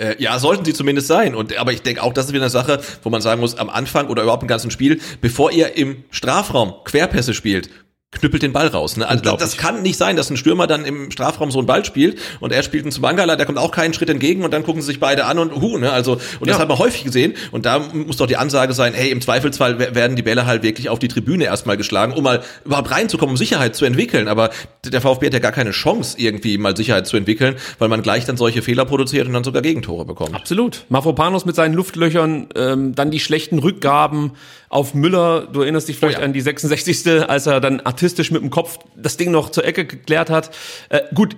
Äh, 0.00 0.16
ja, 0.18 0.38
sollten 0.38 0.64
sie 0.64 0.72
zumindest 0.72 1.08
sein. 1.08 1.34
Und 1.34 1.56
aber 1.58 1.72
ich 1.72 1.82
denke 1.82 2.02
auch, 2.02 2.14
das 2.14 2.26
ist 2.26 2.32
wieder 2.32 2.44
eine 2.44 2.50
Sache, 2.50 2.80
wo 3.02 3.10
man 3.10 3.20
sagen 3.20 3.40
muss, 3.40 3.56
am 3.56 3.68
Anfang 3.68 4.08
oder 4.08 4.22
überhaupt 4.22 4.42
im 4.42 4.48
ganzen 4.48 4.70
Spiel, 4.70 5.00
bevor 5.20 5.52
ihr 5.52 5.76
im 5.76 6.04
Strafraum 6.10 6.72
Querpässe 6.84 7.34
spielt, 7.34 7.68
knüppelt 8.12 8.42
den 8.42 8.52
Ball 8.52 8.66
raus. 8.66 8.96
Ne? 8.96 9.06
Also 9.06 9.22
das, 9.22 9.36
das 9.36 9.56
kann 9.56 9.82
nicht 9.82 9.96
sein, 9.96 10.16
dass 10.16 10.30
ein 10.30 10.36
Stürmer 10.36 10.66
dann 10.66 10.84
im 10.84 11.12
Strafraum 11.12 11.52
so 11.52 11.58
einen 11.58 11.66
Ball 11.68 11.84
spielt 11.84 12.18
und 12.40 12.52
er 12.52 12.64
spielt 12.64 12.84
ihn 12.84 12.90
zu 12.90 13.00
Mangala, 13.00 13.36
der 13.36 13.46
kommt 13.46 13.56
auch 13.58 13.70
keinen 13.70 13.94
Schritt 13.94 14.10
entgegen 14.10 14.42
und 14.42 14.52
dann 14.52 14.64
gucken 14.64 14.82
sie 14.82 14.86
sich 14.86 14.98
beide 14.98 15.26
an 15.26 15.38
und 15.38 15.54
hu, 15.54 15.78
ne? 15.78 15.92
Also 15.92 16.14
und 16.40 16.48
das 16.48 16.56
Ja. 16.56 16.58
hat 16.62 16.68
man 16.68 16.78
häufig 16.78 17.04
gesehen 17.04 17.34
und 17.52 17.66
da 17.66 17.78
muss 17.78 18.16
doch 18.16 18.26
die 18.26 18.36
Ansage 18.36 18.72
sein, 18.72 18.94
hey, 18.94 19.10
im 19.10 19.20
Zweifelsfall 19.20 19.78
wer- 19.78 19.94
werden 19.94 20.16
die 20.16 20.22
Bälle 20.22 20.44
halt 20.44 20.64
wirklich 20.64 20.88
auf 20.88 20.98
die 20.98 21.06
Tribüne 21.06 21.44
erstmal 21.44 21.76
geschlagen, 21.76 22.12
um 22.12 22.24
mal 22.24 22.42
überhaupt 22.64 22.90
reinzukommen, 22.90 23.34
um 23.34 23.36
Sicherheit 23.36 23.76
zu 23.76 23.84
entwickeln, 23.84 24.26
aber 24.26 24.50
der 24.84 25.00
VfB 25.00 25.26
hat 25.26 25.34
ja 25.34 25.38
gar 25.38 25.52
keine 25.52 25.70
Chance 25.70 26.16
irgendwie 26.18 26.58
mal 26.58 26.76
Sicherheit 26.76 27.06
zu 27.06 27.16
entwickeln, 27.16 27.54
weil 27.78 27.88
man 27.88 28.02
gleich 28.02 28.24
dann 28.24 28.36
solche 28.36 28.60
Fehler 28.62 28.86
produziert 28.86 29.28
und 29.28 29.34
dann 29.34 29.44
sogar 29.44 29.62
Gegentore 29.62 30.04
bekommt. 30.04 30.34
Absolut. 30.34 30.84
Mafropanos 30.88 31.44
mit 31.46 31.54
seinen 31.54 31.74
Luftlöchern, 31.74 32.48
ähm, 32.56 32.94
dann 32.96 33.12
die 33.12 33.20
schlechten 33.20 33.60
Rückgaben 33.60 34.32
auf 34.70 34.94
Müller. 34.94 35.46
Du 35.52 35.60
erinnerst 35.60 35.88
dich 35.88 35.98
vielleicht 35.98 36.18
Oh 36.18 36.20
ja. 36.22 36.24
an 36.26 36.32
die 36.32 36.40
66. 36.40 37.28
als 37.28 37.46
er 37.46 37.60
dann 37.60 37.80
artistisch 37.80 38.30
mit 38.30 38.40
dem 38.40 38.48
Kopf 38.48 38.78
das 38.96 39.18
Ding 39.18 39.30
noch 39.30 39.50
zur 39.50 39.64
Ecke 39.66 39.84
geklärt 39.84 40.30
hat. 40.30 40.50
Äh, 40.88 41.00
gut. 41.14 41.36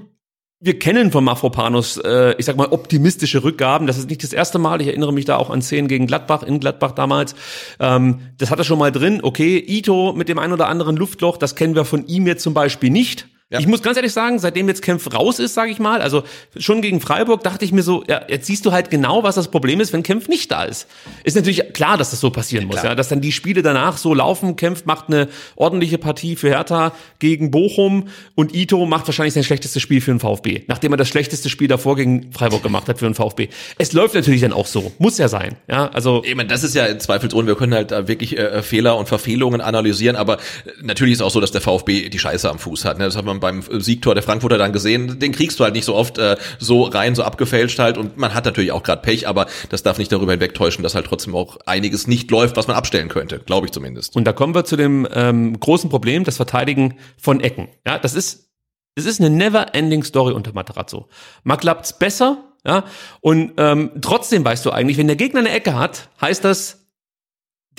Wir 0.65 0.79
kennen 0.79 1.11
von 1.11 1.25
Mafropanos, 1.25 1.97
äh, 1.97 2.37
ich 2.39 2.45
sag 2.45 2.57
mal, 2.57 2.69
optimistische 2.69 3.43
Rückgaben. 3.43 3.89
Das 3.89 3.99
ist 3.99 4.09
nicht 4.09 4.23
das 4.23 4.33
erste 4.33 4.61
Mal. 4.61 4.81
Ich 4.81 4.87
erinnere 4.87 5.13
mich 5.13 5.25
da 5.25 5.37
auch 5.37 5.51
an 5.51 5.61
Szenen 5.61 5.89
gegen 5.89 6.07
Gladbach, 6.07 6.45
in 6.45 6.61
Gladbach 6.61 6.93
damals. 6.93 7.35
Ähm, 7.81 8.21
das 8.39 8.53
hat 8.53 8.61
er 8.61 8.65
schon 8.65 8.79
mal 8.79 8.93
drin. 8.93 9.19
Okay, 9.25 9.59
Ito 9.59 10.13
mit 10.13 10.29
dem 10.29 10.39
ein 10.39 10.53
oder 10.53 10.69
anderen 10.69 10.97
Luftloch, 10.97 11.37
das 11.37 11.57
kennen 11.57 11.75
wir 11.75 11.85
von 11.85 12.07
ihm 12.07 12.29
jetzt 12.29 12.45
zum 12.45 12.55
Beispiel 12.55 12.91
nicht. 12.91 13.27
Ja. 13.53 13.59
Ich 13.59 13.67
muss 13.67 13.83
ganz 13.83 13.99
ehrlich 13.99 14.15
sagen, 14.15 14.39
seitdem 14.39 14.67
jetzt 14.67 14.81
Kempf 14.81 15.13
raus 15.13 15.39
ist, 15.39 15.53
sage 15.53 15.71
ich 15.71 15.79
mal, 15.79 16.01
also 16.01 16.23
schon 16.57 16.81
gegen 16.81 17.03
Freiburg 17.03 17.43
dachte 17.43 17.67
ich 17.67 17.73
mir 17.73 17.83
so, 17.83 18.03
ja, 18.09 18.23
jetzt 18.27 18.47
siehst 18.47 18.65
du 18.65 18.73
halt 18.73 18.89
genau, 18.89 19.25
was 19.25 19.35
das 19.35 19.49
Problem 19.49 19.79
ist, 19.79 19.93
wenn 19.93 20.03
Kempf 20.03 20.27
nicht 20.27 20.51
da 20.51 20.65
ist. 20.65 20.89
Ist 21.23 21.37
natürlich 21.37 21.75
klar, 21.75 21.99
dass 21.99 22.13
das 22.13 22.21
so 22.21 22.31
passieren 22.31 22.67
muss, 22.67 22.83
ja, 22.83 22.95
dass 22.95 23.11
dann 23.11 23.21
die 23.21 23.31
Spiele 23.31 23.61
danach 23.61 23.99
so 23.99 24.15
laufen. 24.15 24.57
Kempf 24.57 24.87
macht 24.87 25.09
eine 25.09 25.29
ordentliche 25.55 25.99
Partie 25.99 26.35
für 26.35 26.49
Hertha 26.49 26.95
gegen 27.19 27.51
Bochum 27.51 28.09
und 28.35 28.55
Ito 28.55 28.87
macht 28.87 29.07
wahrscheinlich 29.07 29.35
sein 29.35 29.45
schlechtestes 29.45 29.83
Spiel 29.83 30.01
für 30.01 30.13
den 30.13 30.21
VfB, 30.21 30.63
nachdem 30.69 30.95
er 30.95 30.97
das 30.97 31.09
schlechteste 31.09 31.51
Spiel 31.51 31.69
davor 31.69 31.97
gegen 31.97 32.33
Freiburg 32.33 32.63
gemacht 32.63 32.89
hat 32.89 33.01
für 33.01 33.05
den 33.05 33.15
VfB. 33.15 33.49
Es 33.77 33.93
läuft 33.93 34.15
natürlich 34.15 34.41
dann 34.41 34.55
auch 34.55 34.67
so, 34.67 34.93
muss 34.99 35.19
ja 35.19 35.29
sein, 35.29 35.57
ja, 35.69 35.89
also 35.89 36.23
Ich 36.25 36.35
meine, 36.35 36.49
das 36.49 36.65
ist 36.65 36.75
ja 36.75 36.99
zweifelsohne, 36.99 37.49
wir 37.49 37.57
können 37.57 37.75
halt 37.75 37.91
da 37.91 38.09
wirklich 38.09 38.39
äh, 38.39 38.63
Fehler 38.63 38.97
und 38.97 39.09
Verfehlungen 39.09 39.61
analysieren, 39.61 40.17
aber 40.17 40.39
äh, 40.39 40.71
natürlich 40.81 41.13
ist 41.13 41.21
auch 41.21 41.31
so, 41.31 41.41
dass 41.41 41.51
der 41.51 41.61
VfB 41.61 42.09
die 42.09 42.19
Scheiße 42.19 42.49
am 42.49 42.59
Fuß 42.59 42.87
hat. 42.87 42.97
Ne? 42.97 43.05
Das 43.05 43.15
hat 43.15 43.27
man 43.27 43.42
beim 43.43 43.63
Siegtor 43.63 44.15
der 44.15 44.23
Frankfurter 44.23 44.57
dann 44.57 44.73
gesehen. 44.73 45.19
Den 45.19 45.33
kriegst 45.33 45.61
du 45.61 45.65
halt 45.65 45.75
nicht 45.75 45.85
so 45.85 45.95
oft 45.95 46.17
äh, 46.17 46.37
so 46.59 46.85
rein, 46.85 47.15
so 47.15 47.23
abgefälscht 47.23 47.79
halt 47.79 47.99
und 47.99 48.17
man 48.17 48.33
hat 48.33 48.47
natürlich 48.47 48.73
auch 48.73 48.83
gerade 48.83 49.03
Pech, 49.03 49.29
aber 49.29 49.47
das 49.69 49.83
darf 49.83 49.99
nicht 49.99 50.11
darüber 50.11 50.33
hinwegtäuschen, 50.33 50.83
dass 50.83 50.95
halt 50.95 51.05
trotzdem 51.05 51.35
auch 51.35 51.59
einiges 51.67 52.07
nicht 52.07 52.31
läuft, 52.31 52.57
was 52.57 52.69
man 52.69 52.77
abstellen 52.77 53.09
könnte, 53.09 53.41
glaube 53.41 53.67
ich 53.67 53.73
zumindest. 53.73 54.17
Und 54.17 54.25
da 54.25 54.33
kommen 54.33 54.55
wir 54.55 54.65
zu 54.65 54.77
dem 54.77 55.07
ähm, 55.13 55.61
großen 55.61 55.91
Problem, 55.91 56.25
das 56.25 56.37
Verteidigen 56.37 56.97
von 57.19 57.41
Ecken. 57.41 57.69
Ja, 57.87 57.99
das 57.99 58.15
ist, 58.15 58.51
das 58.95 59.05
ist 59.05 59.21
eine 59.21 59.29
never-ending 59.29 60.05
Story 60.05 60.33
unter 60.33 60.55
Materazzo. 60.55 61.09
Mal 61.43 61.57
klappt's 61.57 61.99
besser, 61.99 62.45
ja, 62.65 62.85
und 63.21 63.55
ähm, 63.57 63.91
trotzdem 64.01 64.45
weißt 64.45 64.65
du 64.65 64.71
eigentlich, 64.71 64.97
wenn 64.97 65.09
der 65.09 65.17
Gegner 65.17 65.41
eine 65.41 65.51
Ecke 65.51 65.77
hat, 65.77 66.09
heißt 66.21 66.45
das, 66.45 66.82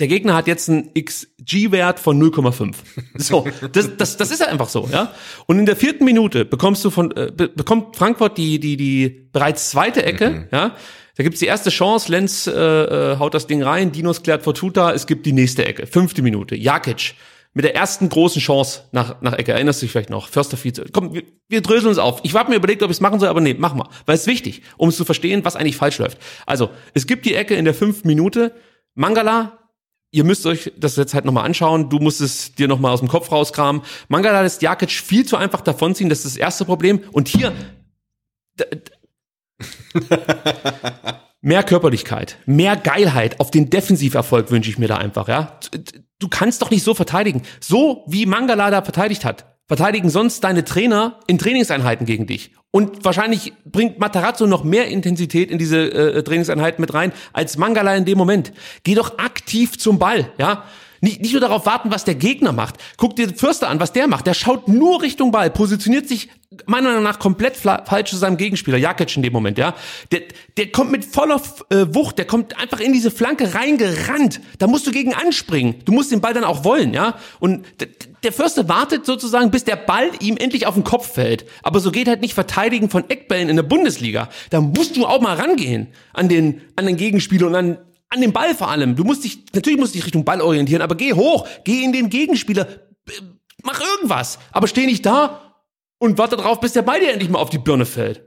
der 0.00 0.08
Gegner 0.08 0.34
hat 0.34 0.46
jetzt 0.46 0.68
einen 0.68 0.92
XG-Wert 0.94 2.00
von 2.00 2.20
0,5. 2.20 2.74
So, 3.16 3.46
das, 3.72 3.96
das, 3.96 4.16
das 4.16 4.30
ist 4.30 4.40
ja 4.40 4.48
einfach 4.48 4.68
so, 4.68 4.88
ja. 4.90 5.12
Und 5.46 5.58
in 5.58 5.66
der 5.66 5.76
vierten 5.76 6.04
Minute 6.04 6.44
bekommst 6.44 6.84
du 6.84 6.90
von, 6.90 7.12
äh, 7.12 7.30
be 7.34 7.48
bekommt 7.48 7.96
Frankfurt 7.96 8.36
die, 8.36 8.58
die, 8.58 8.76
die 8.76 9.28
bereits 9.32 9.70
zweite 9.70 10.04
Ecke, 10.04 10.48
ja. 10.52 10.76
Da 11.16 11.22
gibt's 11.22 11.38
die 11.38 11.46
erste 11.46 11.70
Chance, 11.70 12.10
Lenz 12.10 12.48
äh, 12.48 12.52
äh, 12.52 13.18
haut 13.20 13.34
das 13.34 13.46
Ding 13.46 13.62
rein, 13.62 13.92
Dinos 13.92 14.24
klärt 14.24 14.42
Fortuta, 14.42 14.92
es 14.92 15.06
gibt 15.06 15.26
die 15.26 15.32
nächste 15.32 15.64
Ecke. 15.64 15.86
Fünfte 15.86 16.22
Minute, 16.22 16.56
Jakic 16.56 17.14
mit 17.54 17.64
der 17.64 17.74
ersten 17.76 18.08
großen 18.08 18.42
Chance 18.42 18.82
nach, 18.92 19.20
nach 19.22 19.32
Ecke. 19.32 19.52
Erinnerst 19.52 19.80
du 19.80 19.86
dich 19.86 19.92
vielleicht 19.92 20.10
noch? 20.10 20.28
Förster 20.28 20.56
Vize. 20.56 20.84
Komm, 20.92 21.14
wir, 21.14 21.22
wir 21.48 21.62
dröseln 21.62 21.88
uns 21.88 21.98
auf. 21.98 22.20
Ich 22.24 22.34
habe 22.34 22.50
mir 22.50 22.56
überlegt, 22.56 22.82
ob 22.82 22.90
ich 22.90 22.96
es 22.96 23.00
machen 23.00 23.20
soll, 23.20 23.28
aber 23.28 23.40
nee, 23.40 23.54
mach 23.56 23.74
mal. 23.74 23.88
Weil 24.06 24.16
es 24.16 24.22
ist 24.22 24.26
wichtig, 24.26 24.62
um 24.76 24.88
es 24.88 24.96
zu 24.96 25.04
verstehen, 25.04 25.44
was 25.44 25.54
eigentlich 25.54 25.76
falsch 25.76 25.98
läuft. 25.98 26.18
Also, 26.46 26.70
es 26.94 27.06
gibt 27.06 27.24
die 27.24 27.34
Ecke 27.34 27.54
in 27.54 27.64
der 27.64 27.74
fünften 27.74 28.08
Minute. 28.08 28.52
Mangala, 28.94 29.58
ihr 30.14 30.22
müsst 30.22 30.46
euch 30.46 30.72
das 30.78 30.94
jetzt 30.96 31.12
halt 31.12 31.24
nochmal 31.24 31.44
anschauen. 31.44 31.90
Du 31.90 31.98
musst 31.98 32.20
es 32.20 32.54
dir 32.54 32.68
nochmal 32.68 32.92
aus 32.92 33.00
dem 33.00 33.08
Kopf 33.08 33.32
rauskramen. 33.32 33.82
Mangala 34.08 34.42
lässt 34.42 34.62
Jakic 34.62 34.90
viel 34.90 35.26
zu 35.26 35.36
einfach 35.36 35.60
davonziehen. 35.60 36.08
Das 36.08 36.18
ist 36.18 36.36
das 36.36 36.36
erste 36.36 36.64
Problem. 36.64 37.00
Und 37.10 37.26
hier, 37.26 37.52
mehr 41.40 41.64
Körperlichkeit, 41.64 42.38
mehr 42.46 42.76
Geilheit 42.76 43.40
auf 43.40 43.50
den 43.50 43.70
Defensiverfolg 43.70 44.52
wünsche 44.52 44.70
ich 44.70 44.78
mir 44.78 44.86
da 44.86 44.98
einfach, 44.98 45.26
ja. 45.26 45.58
Du 46.20 46.28
kannst 46.28 46.62
doch 46.62 46.70
nicht 46.70 46.84
so 46.84 46.94
verteidigen. 46.94 47.42
So 47.60 48.04
wie 48.06 48.24
Mangala 48.24 48.70
da 48.70 48.82
verteidigt 48.82 49.24
hat, 49.24 49.53
verteidigen 49.66 50.10
sonst 50.10 50.44
deine 50.44 50.64
Trainer 50.64 51.20
in 51.26 51.38
Trainingseinheiten 51.38 52.06
gegen 52.06 52.26
dich. 52.26 52.52
Und 52.70 53.04
wahrscheinlich 53.04 53.52
bringt 53.64 53.98
Matarazzo 54.00 54.46
noch 54.46 54.64
mehr 54.64 54.88
Intensität 54.88 55.50
in 55.50 55.58
diese 55.58 55.78
äh, 55.78 56.22
Trainingseinheiten 56.22 56.80
mit 56.80 56.92
rein 56.92 57.12
als 57.32 57.56
Mangala 57.56 57.94
in 57.94 58.04
dem 58.04 58.18
Moment. 58.18 58.52
Geh 58.82 58.94
doch 58.94 59.18
aktiv 59.18 59.78
zum 59.78 59.98
Ball, 59.98 60.30
ja. 60.38 60.64
Nicht, 61.00 61.20
nicht 61.20 61.32
nur 61.32 61.40
darauf 61.40 61.66
warten, 61.66 61.90
was 61.90 62.04
der 62.04 62.14
Gegner 62.14 62.52
macht. 62.52 62.76
Guck 62.96 63.14
dir 63.14 63.28
Fürster 63.28 63.68
an, 63.68 63.78
was 63.78 63.92
der 63.92 64.08
macht. 64.08 64.26
Der 64.26 64.32
schaut 64.32 64.68
nur 64.68 65.02
Richtung 65.02 65.32
Ball, 65.32 65.50
positioniert 65.50 66.08
sich 66.08 66.30
meiner 66.66 66.88
Meinung 66.88 67.02
nach 67.02 67.18
komplett 67.18 67.56
falsch 67.56 68.10
zu 68.10 68.16
seinem 68.16 68.36
Gegenspieler, 68.36 68.78
Jakic 68.78 69.16
in 69.16 69.22
dem 69.22 69.32
Moment, 69.32 69.58
ja. 69.58 69.74
Der, 70.12 70.22
der 70.56 70.70
kommt 70.72 70.90
mit 70.90 71.04
voller 71.04 71.40
äh, 71.70 71.86
Wucht, 71.90 72.18
der 72.18 72.26
kommt 72.26 72.58
einfach 72.58 72.80
in 72.80 72.92
diese 72.92 73.10
Flanke 73.10 73.54
reingerannt. 73.54 74.40
Da 74.58 74.66
musst 74.66 74.86
du 74.86 74.90
gegen 74.90 75.14
anspringen. 75.14 75.76
Du 75.84 75.92
musst 75.92 76.12
den 76.12 76.20
Ball 76.20 76.34
dann 76.34 76.44
auch 76.44 76.64
wollen, 76.64 76.94
ja. 76.94 77.16
Und 77.40 77.66
der 78.22 78.32
Förster 78.32 78.68
wartet 78.68 79.04
sozusagen, 79.04 79.50
bis 79.50 79.64
der 79.64 79.76
Ball 79.76 80.10
ihm 80.20 80.36
endlich 80.36 80.66
auf 80.66 80.74
den 80.74 80.84
Kopf 80.84 81.12
fällt. 81.12 81.44
Aber 81.62 81.80
so 81.80 81.90
geht 81.90 82.08
halt 82.08 82.22
nicht 82.22 82.34
Verteidigen 82.34 82.88
von 82.88 83.08
Eckbällen 83.10 83.48
in 83.48 83.56
der 83.56 83.62
Bundesliga. 83.62 84.30
Da 84.50 84.60
musst 84.60 84.96
du 84.96 85.06
auch 85.06 85.20
mal 85.20 85.36
rangehen 85.36 85.88
an 86.12 86.28
den, 86.28 86.62
an 86.76 86.86
den 86.86 86.96
Gegenspieler 86.96 87.46
und 87.48 87.54
an, 87.54 87.78
an 88.08 88.20
den 88.20 88.32
Ball 88.32 88.54
vor 88.54 88.70
allem. 88.70 88.96
Du 88.96 89.04
musst 89.04 89.24
dich, 89.24 89.44
natürlich 89.54 89.78
musst 89.78 89.94
du 89.94 89.98
dich 89.98 90.06
Richtung 90.06 90.24
Ball 90.24 90.40
orientieren, 90.40 90.82
aber 90.82 90.94
geh 90.94 91.12
hoch, 91.12 91.46
geh 91.64 91.82
in 91.84 91.92
den 91.92 92.08
Gegenspieler, 92.08 92.64
b- 93.04 93.12
mach 93.62 93.80
irgendwas. 93.80 94.38
Aber 94.52 94.68
steh 94.68 94.86
nicht 94.86 95.04
da 95.04 95.43
und 95.98 96.18
warte 96.18 96.36
drauf, 96.36 96.60
bis 96.60 96.72
der 96.72 96.82
Ball 96.82 97.00
dir 97.00 97.12
endlich 97.12 97.30
mal 97.30 97.38
auf 97.38 97.50
die 97.50 97.58
Birne 97.58 97.86
fällt. 97.86 98.22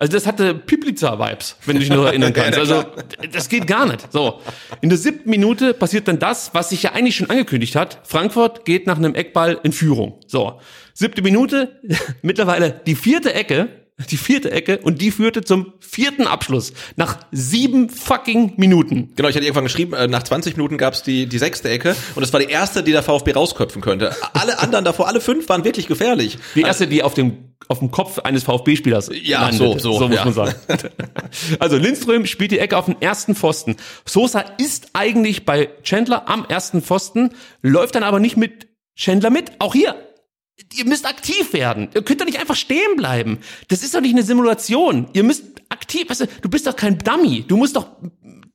Also 0.00 0.12
das 0.12 0.28
hatte 0.28 0.54
Piplica-Vibes, 0.54 1.56
wenn 1.66 1.74
du 1.74 1.80
dich 1.80 1.90
nur 1.90 2.06
erinnern 2.06 2.32
kannst. 2.34 2.56
Also 2.56 2.84
das 3.32 3.48
geht 3.48 3.66
gar 3.66 3.84
nicht. 3.86 4.12
So, 4.12 4.40
in 4.80 4.90
der 4.90 4.98
siebten 4.98 5.28
Minute 5.28 5.74
passiert 5.74 6.06
dann 6.06 6.20
das, 6.20 6.54
was 6.54 6.68
sich 6.68 6.84
ja 6.84 6.92
eigentlich 6.92 7.16
schon 7.16 7.30
angekündigt 7.30 7.74
hat. 7.74 7.98
Frankfurt 8.04 8.64
geht 8.64 8.86
nach 8.86 8.96
einem 8.96 9.16
Eckball 9.16 9.58
in 9.64 9.72
Führung. 9.72 10.20
So, 10.26 10.60
siebte 10.94 11.20
Minute, 11.20 11.80
mittlerweile 12.22 12.80
die 12.86 12.94
vierte 12.94 13.34
Ecke, 13.34 13.87
die 14.10 14.16
vierte 14.16 14.50
Ecke 14.50 14.78
und 14.78 15.00
die 15.02 15.10
führte 15.10 15.42
zum 15.42 15.72
vierten 15.80 16.26
Abschluss 16.26 16.72
nach 16.96 17.18
sieben 17.32 17.90
fucking 17.90 18.54
Minuten. 18.56 19.12
Genau, 19.16 19.28
ich 19.28 19.34
hatte 19.34 19.44
irgendwann 19.44 19.64
geschrieben, 19.64 19.92
äh, 19.94 20.06
nach 20.06 20.22
20 20.22 20.56
Minuten 20.56 20.78
gab's 20.78 21.02
die, 21.02 21.26
die 21.26 21.38
sechste 21.38 21.68
Ecke 21.68 21.96
und 22.14 22.22
es 22.22 22.32
war 22.32 22.40
die 22.40 22.46
erste, 22.46 22.82
die 22.82 22.92
der 22.92 23.02
VfB 23.02 23.32
rausköpfen 23.32 23.82
könnte. 23.82 24.14
Alle 24.34 24.60
anderen 24.60 24.84
davor, 24.84 25.08
alle 25.08 25.20
fünf 25.20 25.48
waren 25.48 25.64
wirklich 25.64 25.88
gefährlich. 25.88 26.38
Die 26.54 26.62
erste, 26.62 26.86
die 26.86 27.02
auf 27.02 27.14
dem 27.14 27.48
auf 27.66 27.80
dem 27.80 27.90
Kopf 27.90 28.20
eines 28.20 28.44
VfB-Spielers 28.44 29.10
Ja, 29.22 29.42
landet. 29.42 29.58
so, 29.58 29.78
so, 29.78 29.98
so 29.98 30.08
muss 30.08 30.16
ja. 30.16 30.24
man 30.24 30.32
sagen. 30.32 30.54
Also 31.58 31.76
Lindström 31.76 32.24
spielt 32.24 32.52
die 32.52 32.60
Ecke 32.60 32.76
auf 32.78 32.86
den 32.86 33.02
ersten 33.02 33.34
Pfosten. 33.34 33.76
Sosa 34.06 34.40
ist 34.58 34.90
eigentlich 34.94 35.44
bei 35.44 35.68
Chandler 35.82 36.28
am 36.28 36.46
ersten 36.48 36.80
Pfosten, 36.82 37.30
läuft 37.60 37.96
dann 37.96 38.04
aber 38.04 38.20
nicht 38.20 38.36
mit 38.36 38.68
Chandler 38.94 39.30
mit. 39.30 39.52
Auch 39.58 39.74
hier, 39.74 39.96
ihr 40.74 40.84
müsst 40.84 41.06
aktiv 41.06 41.52
werden. 41.52 41.88
Ihr 41.94 42.02
könnt 42.02 42.20
doch 42.20 42.26
nicht 42.26 42.38
einfach 42.38 42.56
stehen 42.56 42.96
bleiben. 42.96 43.38
Das 43.68 43.82
ist 43.82 43.94
doch 43.94 44.00
nicht 44.00 44.12
eine 44.14 44.22
Simulation. 44.22 45.08
Ihr 45.12 45.22
müsst 45.22 45.44
aktiv, 45.68 46.08
weißt 46.08 46.22
du, 46.22 46.26
du 46.26 46.48
bist 46.48 46.66
doch 46.66 46.76
kein 46.76 46.98
Dummy. 46.98 47.44
Du 47.46 47.56
musst 47.56 47.76
doch 47.76 47.88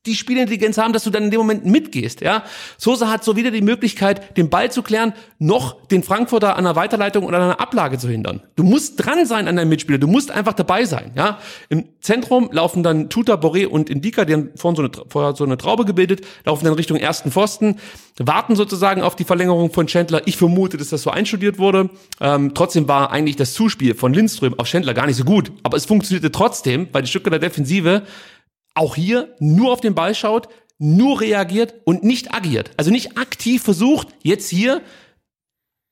die 0.06 0.14
Spielintelligenz 0.14 0.78
haben, 0.78 0.92
dass 0.92 1.04
du 1.04 1.10
dann 1.10 1.24
in 1.24 1.30
dem 1.30 1.40
Moment 1.40 1.64
mitgehst, 1.64 2.20
ja. 2.20 2.44
Sosa 2.76 3.10
hat 3.10 3.24
so 3.24 3.36
weder 3.36 3.50
die 3.50 3.62
Möglichkeit, 3.62 4.36
den 4.36 4.50
Ball 4.50 4.70
zu 4.70 4.82
klären, 4.82 5.14
noch 5.38 5.86
den 5.88 6.02
Frankfurter 6.02 6.56
an 6.56 6.66
einer 6.66 6.76
Weiterleitung 6.76 7.24
oder 7.24 7.38
an 7.38 7.42
einer 7.44 7.60
Ablage 7.60 7.98
zu 7.98 8.08
hindern. 8.08 8.42
Du 8.56 8.64
musst 8.64 9.04
dran 9.04 9.24
sein 9.26 9.48
an 9.48 9.56
deinem 9.56 9.68
Mitspieler, 9.68 9.98
du 9.98 10.06
musst 10.06 10.30
einfach 10.30 10.52
dabei 10.52 10.84
sein, 10.84 11.12
ja. 11.16 11.38
Im 11.68 11.84
Zentrum 12.00 12.50
laufen 12.52 12.82
dann 12.82 13.08
Tuta, 13.08 13.34
Boré 13.34 13.66
und 13.66 13.88
Indika, 13.88 14.24
die 14.24 14.34
haben 14.34 14.50
vorhin 14.56 14.76
so 14.76 14.82
eine, 14.82 14.90
vorher 15.08 15.34
so 15.34 15.44
eine 15.44 15.56
Traube 15.56 15.84
gebildet, 15.84 16.26
laufen 16.44 16.64
dann 16.64 16.74
Richtung 16.74 16.98
ersten 16.98 17.30
Pfosten, 17.30 17.76
warten 18.18 18.56
sozusagen 18.56 19.02
auf 19.02 19.16
die 19.16 19.24
Verlängerung 19.24 19.72
von 19.72 19.86
Chandler. 19.86 20.22
Ich 20.26 20.36
vermute, 20.36 20.76
dass 20.76 20.90
das 20.90 21.02
so 21.02 21.10
einstudiert 21.10 21.58
wurde. 21.58 21.90
Ähm, 22.20 22.52
trotzdem 22.54 22.86
war 22.88 23.10
eigentlich 23.10 23.36
das 23.36 23.54
Zuspiel 23.54 23.94
von 23.94 24.12
Lindström 24.12 24.58
auf 24.58 24.68
Chandler 24.68 24.94
gar 24.94 25.06
nicht 25.06 25.16
so 25.16 25.24
gut, 25.24 25.50
aber 25.62 25.76
es 25.76 25.86
funktionierte 25.86 26.30
trotzdem, 26.30 26.88
weil 26.92 27.02
die 27.02 27.08
Stücke 27.08 27.30
der 27.30 27.38
Defensive 27.38 28.02
auch 28.74 28.96
hier 28.96 29.34
nur 29.38 29.72
auf 29.72 29.80
den 29.80 29.94
Ball 29.94 30.14
schaut, 30.14 30.48
nur 30.78 31.20
reagiert 31.20 31.74
und 31.84 32.02
nicht 32.02 32.34
agiert. 32.34 32.70
Also 32.76 32.90
nicht 32.90 33.16
aktiv 33.16 33.62
versucht, 33.62 34.08
jetzt 34.22 34.48
hier 34.50 34.82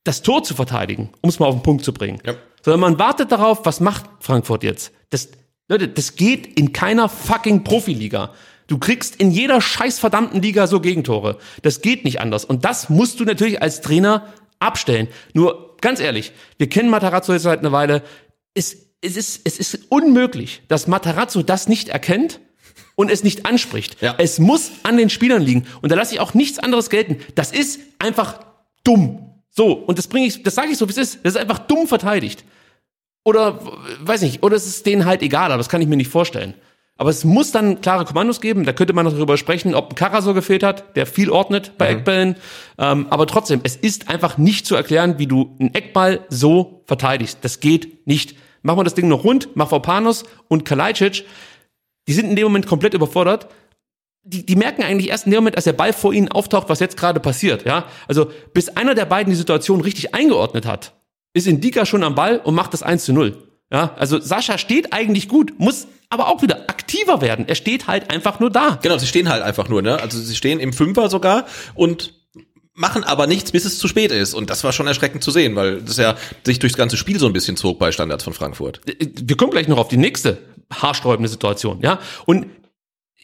das 0.05 0.23
Tor 0.23 0.43
zu 0.43 0.55
verteidigen, 0.55 1.11
um 1.21 1.31
es 1.31 1.39
mal 1.39 1.47
auf 1.47 1.55
den 1.55 1.63
Punkt 1.63 1.85
zu 1.85 1.95
bringen. 1.95 2.21
Ja. 2.27 2.35
Sondern 2.63 2.81
man 2.81 2.99
wartet 2.99 3.31
darauf, 3.33 3.65
was 3.65 3.81
macht 3.81 4.05
Frankfurt 4.21 4.65
jetzt? 4.65 4.93
Das, 5.11 5.29
Leute, 5.69 5.89
das 5.89 6.17
geht 6.17 6.59
in 6.59 6.73
keiner 6.73 7.09
fucking 7.09 7.65
Profiliga. 7.65 8.35
Du 8.67 8.79
kriegst 8.79 9.17
in 9.17 9.31
jeder 9.31 9.61
scheiß 9.61 9.99
verdammten 9.99 10.43
Liga 10.43 10.67
so 10.67 10.81
Gegentore. 10.81 11.39
Das 11.63 11.83
geht 11.83 12.05
nicht 12.05 12.21
anders. 12.21 12.45
Und 12.45 12.65
das 12.65 12.89
musst 12.89 13.21
du 13.21 13.25
natürlich 13.25 13.63
als 13.63 13.81
Trainer 13.81 14.33
abstellen. 14.59 15.09
Nur, 15.35 15.77
ganz 15.81 16.01
ehrlich, 16.01 16.33
wir 16.59 16.69
kennen 16.69 16.91
Matarazzo 16.91 17.33
jetzt 17.33 17.43
seit 17.43 17.61
einer 17.61 17.73
Weile. 17.73 18.03
Es, 18.55 18.77
es, 19.01 19.17
ist, 19.17 19.43
es 19.45 19.59
ist 19.59 19.91
unmöglich, 19.91 20.63
dass 20.69 20.87
Matarazzo 20.87 21.43
das 21.43 21.69
nicht 21.69 21.89
erkennt 21.89 22.41
und 23.03 23.11
es 23.11 23.23
nicht 23.25 23.45
anspricht. 23.45 24.01
Ja. 24.01 24.15
Es 24.17 24.39
muss 24.39 24.71
an 24.85 24.97
den 24.97 25.11
Spielern 25.11 25.43
liegen. 25.43 25.67
Und 25.83 25.93
da 25.93 25.97
lasse 25.97 26.15
ich 26.15 26.21
auch 26.21 26.35
nichts 26.35 26.59
anderes 26.59 26.89
gelten. 26.89 27.19
Das 27.35 27.53
ist 27.53 27.81
einfach 27.99 28.41
dumm. 28.85 29.29
So, 29.51 29.73
und 29.73 29.99
das 29.99 30.07
bringe 30.07 30.27
ich, 30.27 30.43
das 30.43 30.55
sage 30.55 30.69
ich 30.71 30.79
so, 30.79 30.89
wie 30.89 30.93
es 30.93 30.99
ist. 30.99 31.19
Das 31.25 31.35
ist 31.35 31.41
einfach 31.41 31.59
dumm 31.59 31.87
verteidigt. 31.87 32.45
Oder, 33.25 33.61
weiß 34.01 34.23
nicht, 34.23 34.43
oder 34.43 34.57
es 34.57 34.67
ist 34.67 34.87
denen 34.87 35.05
halt 35.05 35.23
egal, 35.23 35.53
aber 35.53 35.59
das 35.59 35.69
kann 35.69 35.83
ich 35.83 35.89
mir 35.89 35.97
nicht 35.97 36.11
vorstellen. 36.11 36.55
Aber 36.97 37.11
es 37.11 37.25
muss 37.25 37.51
dann 37.51 37.81
klare 37.81 38.05
Kommandos 38.05 38.41
geben. 38.41 38.65
Da 38.65 38.73
könnte 38.73 38.93
man 38.93 39.05
noch 39.05 39.13
darüber 39.13 39.37
sprechen, 39.37 39.75
ob 39.75 39.91
ein 39.91 39.95
Karasor 39.95 40.35
gefehlt 40.35 40.63
hat, 40.63 40.97
der 40.97 41.07
viel 41.07 41.31
ordnet 41.31 41.73
bei 41.77 41.89
Eckbällen. 41.89 42.37
Ähm, 42.79 43.07
aber 43.11 43.27
trotzdem, 43.27 43.61
es 43.65 43.75
ist 43.77 44.09
einfach 44.09 44.39
nicht 44.39 44.67
zu 44.67 44.77
erklären, 44.77 45.19
wie 45.19 45.27
du 45.27 45.57
einen 45.59 45.75
Eckball 45.75 46.21
so 46.29 46.83
verteidigst. 46.87 47.39
Das 47.43 47.61
geht 47.61 48.07
nicht. 48.07 48.37
Machen 48.63 48.79
wir 48.79 48.85
das 48.85 48.95
Ding 48.95 49.09
noch 49.09 49.25
rund, 49.25 49.57
Mavropanos 49.57 50.25
und 50.47 50.65
Kalajdzic, 50.65 51.25
die 52.09 52.13
sind 52.13 52.29
in 52.29 52.37
dem 52.37 52.45
Moment 52.45 52.67
komplett 52.67 52.95
überfordert. 52.95 53.49
Die, 54.25 54.47
die 54.47 54.57
merken 54.57 54.83
eigentlich 54.83 55.11
erst 55.11 55.27
in 55.27 55.33
dem 55.33 55.39
Moment, 55.39 55.57
als 55.57 55.65
der 55.65 55.73
Ball 55.73 55.93
vor 55.93 56.13
ihnen 56.13 56.29
auftaucht, 56.29 56.69
was 56.69 56.81
jetzt 56.81 56.97
gerade 56.97 57.21
passiert. 57.21 57.65
Ja, 57.65 57.87
also 58.07 58.31
bis 58.55 58.69
einer 58.69 58.95
der 58.95 59.07
beiden 59.07 59.31
die 59.31 59.37
Situation 59.37 59.81
richtig 59.81 60.15
eingeordnet 60.15 60.65
hat, 60.65 60.95
ist 61.35 61.47
Indika 61.47 61.87
schon 61.87 62.05
am 62.05 62.15
Ball 62.15 62.39
und 62.39 62.55
macht 62.55 62.73
das 62.73 62.83
1 62.83 63.05
zu 63.05 63.13
0. 63.13 63.37
Ja, 63.73 63.95
also 63.97 64.21
Sascha 64.21 64.59
steht 64.59 64.93
eigentlich 64.93 65.29
gut, 65.29 65.55
muss 65.59 65.87
aber 66.11 66.29
auch 66.29 66.43
wieder 66.43 66.69
aktiver 66.69 67.23
werden. 67.23 67.49
Er 67.49 67.55
steht 67.55 67.87
halt 67.87 68.11
einfach 68.11 68.39
nur 68.39 68.51
da. 68.51 68.79
Genau, 68.83 68.99
sie 68.99 69.07
stehen 69.07 69.31
halt 69.31 69.43
einfach 69.43 69.69
nur, 69.69 69.81
ne? 69.81 69.99
Also 69.99 70.21
sie 70.21 70.37
stehen 70.37 70.61
im 70.61 70.75
Fünfer 70.75 71.09
sogar 71.09 71.47
und 71.75 72.13
machen 72.75 73.03
aber 73.03 73.27
nichts, 73.27 73.51
bis 73.51 73.65
es 73.65 73.79
zu 73.79 73.89
spät 73.89 74.13
ist. 74.13 74.35
Und 74.35 74.51
das 74.51 74.63
war 74.63 74.73
schon 74.73 74.87
erschreckend 74.87 75.25
zu 75.25 75.31
sehen, 75.31 75.57
weil 75.57 75.81
das 75.81 75.97
ja 75.97 76.17
sich 76.45 76.59
durchs 76.59 76.77
ganze 76.77 76.99
Spiel 76.99 77.19
so 77.19 77.27
ein 77.27 77.33
bisschen 77.33 77.57
zog 77.57 77.79
bei 77.79 77.93
Standards 77.93 78.25
von 78.25 78.35
Frankfurt. 78.35 78.81
wir 78.87 79.37
kommen 79.37 79.53
gleich 79.53 79.69
noch 79.69 79.79
auf 79.79 79.89
die 79.89 79.97
nächste 79.97 80.39
haarsträubende 80.71 81.29
Situation, 81.29 81.81
ja. 81.83 81.99
Und 82.27 82.47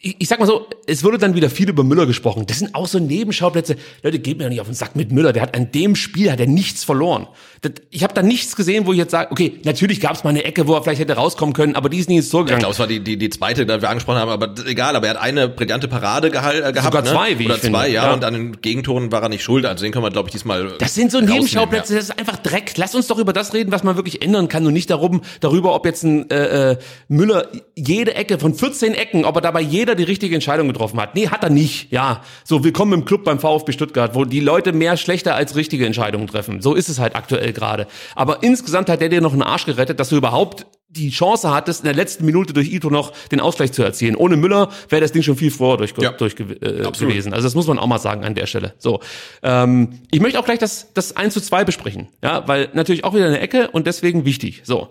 ich, 0.01 0.15
ich 0.19 0.27
sag 0.27 0.39
mal 0.39 0.45
so, 0.45 0.67
es 0.87 1.03
wurde 1.03 1.17
dann 1.17 1.35
wieder 1.35 1.49
viel 1.49 1.69
über 1.69 1.83
Müller 1.83 2.05
gesprochen. 2.05 2.45
Das 2.47 2.59
sind 2.59 2.73
auch 2.75 2.87
so 2.87 2.99
Nebenschauplätze. 2.99 3.75
Leute, 4.01 4.19
geht 4.19 4.37
mir 4.37 4.45
doch 4.45 4.49
nicht 4.49 4.61
auf 4.61 4.67
den 4.67 4.75
Sack 4.75 4.95
mit 4.95 5.11
Müller. 5.11 5.33
Der 5.33 5.41
hat 5.41 5.55
an 5.55 5.71
dem 5.71 5.95
Spiel 5.95 6.31
hat 6.31 6.39
er 6.39 6.47
nichts 6.47 6.83
verloren. 6.83 7.27
Das, 7.61 7.73
ich 7.89 8.03
habe 8.03 8.13
da 8.13 8.21
nichts 8.21 8.55
gesehen, 8.55 8.85
wo 8.85 8.93
ich 8.93 8.97
jetzt 8.99 9.11
sage, 9.11 9.31
okay, 9.31 9.59
natürlich 9.63 9.99
gab 9.99 10.13
es 10.13 10.23
mal 10.23 10.29
eine 10.29 10.45
Ecke, 10.45 10.67
wo 10.67 10.75
er 10.75 10.83
vielleicht 10.83 11.01
hätte 11.01 11.13
rauskommen 11.13 11.53
können, 11.53 11.75
aber 11.75 11.89
die 11.89 11.97
ist 11.97 12.07
nie 12.09 12.17
ins 12.17 12.29
Tor 12.29 12.41
Ja, 12.41 12.43
ich 12.43 12.47
gegangen. 12.47 12.59
glaube, 12.61 12.73
es 12.73 12.79
war 12.79 12.87
die, 12.87 12.99
die, 13.01 13.17
die 13.17 13.29
zweite, 13.29 13.65
die 13.65 13.81
wir 13.81 13.89
angesprochen 13.89 14.19
haben, 14.19 14.29
aber 14.31 14.53
egal, 14.65 14.95
aber 14.95 15.07
er 15.07 15.15
hat 15.15 15.21
eine 15.21 15.49
brillante 15.49 15.87
Parade 15.87 16.31
gehal, 16.31 16.55
äh, 16.63 16.71
gehabt. 16.71 16.85
Sogar 16.85 17.01
ne? 17.01 17.09
zwei, 17.09 17.37
wie 17.39 17.45
Oder 17.45 17.55
ich 17.55 17.61
zwei, 17.61 17.67
finde. 17.83 17.93
ja, 17.93 18.05
Ja. 18.05 18.13
und 18.13 18.23
an 18.23 18.33
den 18.33 18.61
Gegentoren 18.61 19.11
war 19.11 19.21
er 19.23 19.29
nicht 19.29 19.43
schuld. 19.43 19.65
Also 19.65 19.83
den 19.83 19.91
können 19.91 20.05
wir, 20.05 20.11
glaube 20.11 20.29
ich, 20.29 20.31
diesmal 20.33 20.73
Das 20.79 20.95
sind 20.95 21.11
so 21.11 21.19
Nebenschauplätze, 21.19 21.95
das 21.95 22.05
ist 22.05 22.17
einfach 22.19 22.37
Dreck. 22.37 22.73
Lass 22.77 22.95
uns 22.95 23.07
doch 23.07 23.17
über 23.17 23.33
das 23.33 23.53
reden, 23.53 23.71
was 23.71 23.83
man 23.83 23.95
wirklich 23.97 24.21
ändern 24.21 24.47
kann 24.47 24.65
und 24.65 24.73
nicht 24.73 24.89
darum, 24.89 25.21
darüber, 25.41 25.75
ob 25.75 25.85
jetzt 25.85 26.03
ein 26.03 26.29
äh, 26.29 26.71
äh, 26.71 26.77
Müller 27.07 27.47
jede 27.75 28.15
Ecke 28.15 28.39
von 28.39 28.53
14 28.53 28.93
Ecken, 28.93 29.25
ob 29.25 29.35
er 29.35 29.41
dabei 29.41 29.61
jeder 29.61 29.95
die 29.95 30.03
richtige 30.03 30.33
Entscheidung 30.35 30.67
getroffen 30.67 30.99
hat. 31.01 31.15
Nee, 31.15 31.27
hat 31.27 31.43
er 31.43 31.49
nicht. 31.49 31.91
Ja, 31.91 32.21
so 32.43 32.63
willkommen 32.63 32.93
im 32.93 33.05
Club 33.05 33.23
beim 33.25 33.39
VfB 33.39 33.71
Stuttgart, 33.73 34.15
wo 34.15 34.23
die 34.25 34.39
Leute 34.39 34.71
mehr 34.71 34.95
schlechter 34.97 35.35
als 35.35 35.55
richtige 35.55 35.85
Entscheidungen 35.85 36.27
treffen. 36.27 36.61
So 36.61 36.73
ist 36.75 36.87
es 36.89 36.99
halt 36.99 37.15
aktuell 37.15 37.48
gerade. 37.53 37.87
Aber 38.15 38.43
insgesamt 38.43 38.89
hat 38.89 39.01
der 39.01 39.09
dir 39.09 39.21
noch 39.21 39.33
einen 39.33 39.41
Arsch 39.41 39.65
gerettet, 39.65 39.99
dass 39.99 40.09
du 40.09 40.17
überhaupt 40.17 40.65
die 40.91 41.11
Chance 41.11 41.51
hattest, 41.53 41.81
in 41.81 41.85
der 41.85 41.93
letzten 41.93 42.25
Minute 42.25 42.51
durch 42.51 42.71
Ito 42.71 42.89
noch 42.89 43.13
den 43.31 43.39
Ausgleich 43.39 43.71
zu 43.71 43.83
erzielen. 43.83 44.15
Ohne 44.15 44.37
Müller 44.37 44.69
wäre 44.89 45.01
das 45.01 45.11
Ding 45.11 45.21
schon 45.21 45.35
viel 45.35 45.51
früher 45.51 45.77
durch, 45.77 45.93
Ja. 45.99 46.11
durch 46.13 46.35
äh, 46.39 46.81
Absolut. 46.83 47.13
gewesen. 47.13 47.31
Also 47.31 47.45
das 47.45 47.53
muss 47.53 47.67
man 47.67 47.77
auch 47.77 47.85
mal 47.85 47.99
sagen 47.99 48.23
an 48.23 48.33
der 48.33 48.47
Stelle. 48.47 48.73
So, 48.79 48.99
ähm, 49.43 49.99
ich 50.09 50.19
möchte 50.19 50.39
auch 50.39 50.45
gleich 50.45 50.57
das, 50.57 50.91
das 50.95 51.15
1 51.15 51.35
zu 51.35 51.41
2 51.41 51.63
besprechen. 51.63 52.07
Ja, 52.23 52.47
weil 52.47 52.69
natürlich 52.73 53.03
auch 53.03 53.13
wieder 53.13 53.27
eine 53.27 53.39
Ecke 53.39 53.69
und 53.69 53.85
deswegen 53.85 54.25
wichtig. 54.25 54.61
So, 54.63 54.89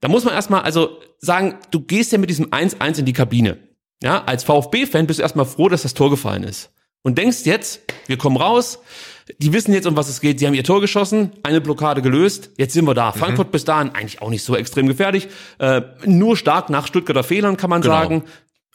da 0.00 0.08
muss 0.08 0.24
man 0.24 0.34
erstmal 0.34 0.62
also 0.62 0.98
sagen, 1.18 1.56
du 1.72 1.80
gehst 1.80 2.12
ja 2.12 2.18
mit 2.18 2.30
diesem 2.30 2.46
1-1 2.50 3.00
in 3.00 3.04
die 3.06 3.12
Kabine. 3.12 3.58
Ja, 4.02 4.22
als 4.24 4.44
VfB-Fan 4.44 5.06
bist 5.08 5.18
du 5.18 5.22
erstmal 5.22 5.46
froh, 5.46 5.68
dass 5.68 5.82
das 5.82 5.94
Tor 5.94 6.10
gefallen 6.10 6.44
ist. 6.44 6.70
Und 7.02 7.18
denkst 7.18 7.38
jetzt, 7.44 7.80
wir 8.06 8.18
kommen 8.18 8.36
raus, 8.36 8.78
die 9.38 9.52
wissen 9.52 9.72
jetzt, 9.72 9.86
um 9.86 9.96
was 9.96 10.08
es 10.08 10.20
geht. 10.20 10.38
Sie 10.38 10.46
haben 10.46 10.54
ihr 10.54 10.64
Tor 10.64 10.80
geschossen, 10.80 11.32
eine 11.42 11.60
Blockade 11.60 12.02
gelöst, 12.02 12.50
jetzt 12.58 12.72
sind 12.74 12.84
wir 12.86 12.94
da. 12.94 13.12
Frankfurt 13.12 13.52
bis 13.52 13.64
dahin 13.64 13.90
eigentlich 13.94 14.22
auch 14.22 14.30
nicht 14.30 14.44
so 14.44 14.56
extrem 14.56 14.86
gefährlich. 14.86 15.28
Äh, 15.58 15.82
nur 16.04 16.36
stark 16.36 16.70
nach 16.70 16.86
Stuttgarter 16.86 17.22
Fehlern, 17.24 17.56
kann 17.56 17.70
man 17.70 17.82
Genau. 17.82 17.94
sagen. 17.94 18.24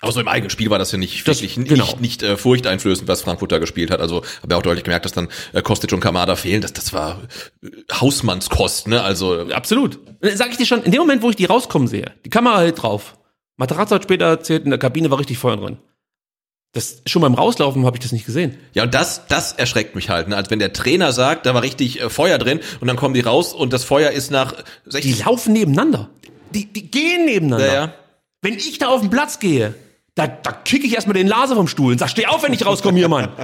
Aber 0.02 0.12
so 0.12 0.20
im 0.20 0.28
eigenen 0.28 0.50
Spiel 0.50 0.70
war 0.70 0.78
das 0.78 0.91
ja 0.91 0.98
nicht 0.98 1.26
Das- 1.28 1.41
wirklich 1.41 1.56
genau. 1.56 1.86
nicht, 1.86 2.02
nicht 2.02 2.24
äh, 2.24 2.36
furchteinflößend, 2.38 3.08
was 3.08 3.22
Frankfurt 3.22 3.52
da 3.54 3.60
gespielt 3.60 3.91
hat. 3.91 4.02
Also 4.02 4.18
habe 4.44 4.52
ja 4.54 4.58
auch 4.58 4.62
deutlich 4.62 4.84
gemerkt, 4.84 5.06
dass 5.06 5.13
dann 5.13 5.30
äh, 5.54 5.62
Kostic 5.62 5.94
und 5.94 6.02
Kamada 6.02 6.36
fehlen. 6.36 6.62
Das, 6.62 6.74
das 6.74 6.91
war 6.94 7.22
äh, 7.63 7.70
Hausmannskost, 7.94 8.88
ne? 8.88 9.02
Also 9.02 9.48
Absolut. 9.52 10.00
Sag 10.22 10.52
ich 10.52 10.58
dir 10.58 10.65
schon, 10.65 10.84
in 10.84 10.91
dem 10.91 11.00
Moment, 11.00 11.22
wo 11.22 11.30
ich 11.30 11.36
die 11.36 11.46
rauskommen 11.46 11.88
sehe, 11.88 12.12
die 12.26 12.30
Kamera 12.30 12.60
hält 12.60 12.82
drauf. 12.82 13.18
Materazzo 13.58 13.96
hat 13.96 14.04
später 14.04 14.26
erzählt, 14.26 14.65
in 14.65 14.70
der 14.72 14.80
Kabine 14.80 15.10
war 15.12 15.18
richtig 15.20 15.38
Feuer 15.38 15.56
drin. 15.58 15.78
Das, 16.76 17.02
schon 17.06 17.22
beim 17.22 17.34
Rauslaufen 17.34 17.86
habe 17.86 17.96
ich 17.96 18.04
das 18.04 18.12
nicht 18.12 18.26
gesehen. 18.26 18.58
ja, 18.74 18.84
und 18.84 18.94
das, 18.94 19.28
das 19.28 19.54
erschreckt 19.54 19.96
mich 19.96 20.10
halt. 20.10 20.28
Ne? 20.28 20.36
Als 20.36 20.52
wenn 20.52 20.60
der 20.60 20.74
Trainer 20.74 21.14
sagt, 21.14 21.46
da 21.46 21.54
war 21.54 21.64
richtig 21.64 22.02
äh, 22.02 22.10
Feuer 22.10 22.38
drin 22.38 22.60
und 22.82 22.88
dann 22.88 22.98
kommen 22.98 23.14
die 23.14 23.22
raus 23.22 23.54
und 23.54 23.72
das 23.72 23.86
Feuer 23.86 24.12
ist 24.12 24.30
nach 24.30 24.54
Die 24.86 24.92
60 24.92 25.26
laufen 25.26 25.54
nebeneinander. 25.54 26.10
Die, 26.52 26.72
die 26.72 26.92
gehen 26.92 27.26
nebeneinander. 27.26 27.68
Ja, 27.68 27.74
ja. 27.74 27.94
Wenn 28.42 28.56
ich 28.56 28.78
da 28.78 28.90
auf 28.90 29.00
den 29.00 29.10
Platz 29.10 29.40
gehe, 29.40 29.74
da, 30.15 30.28
da 30.28 30.51
kicke 30.54 30.88
ich 30.88 30.95
erstmal 30.95 31.13
den 31.13 31.28
Laser 31.28 31.56
vom 31.56 31.67
Stuhl 31.67 31.91
und 31.91 31.99
sag, 31.99 32.10
steh 32.10 32.25
auf, 32.25 32.41
wenn 32.41 32.54
ich 32.54 32.65
rauskomme 32.65 32.97
hier, 32.97 33.10
Mann. 33.10 33.30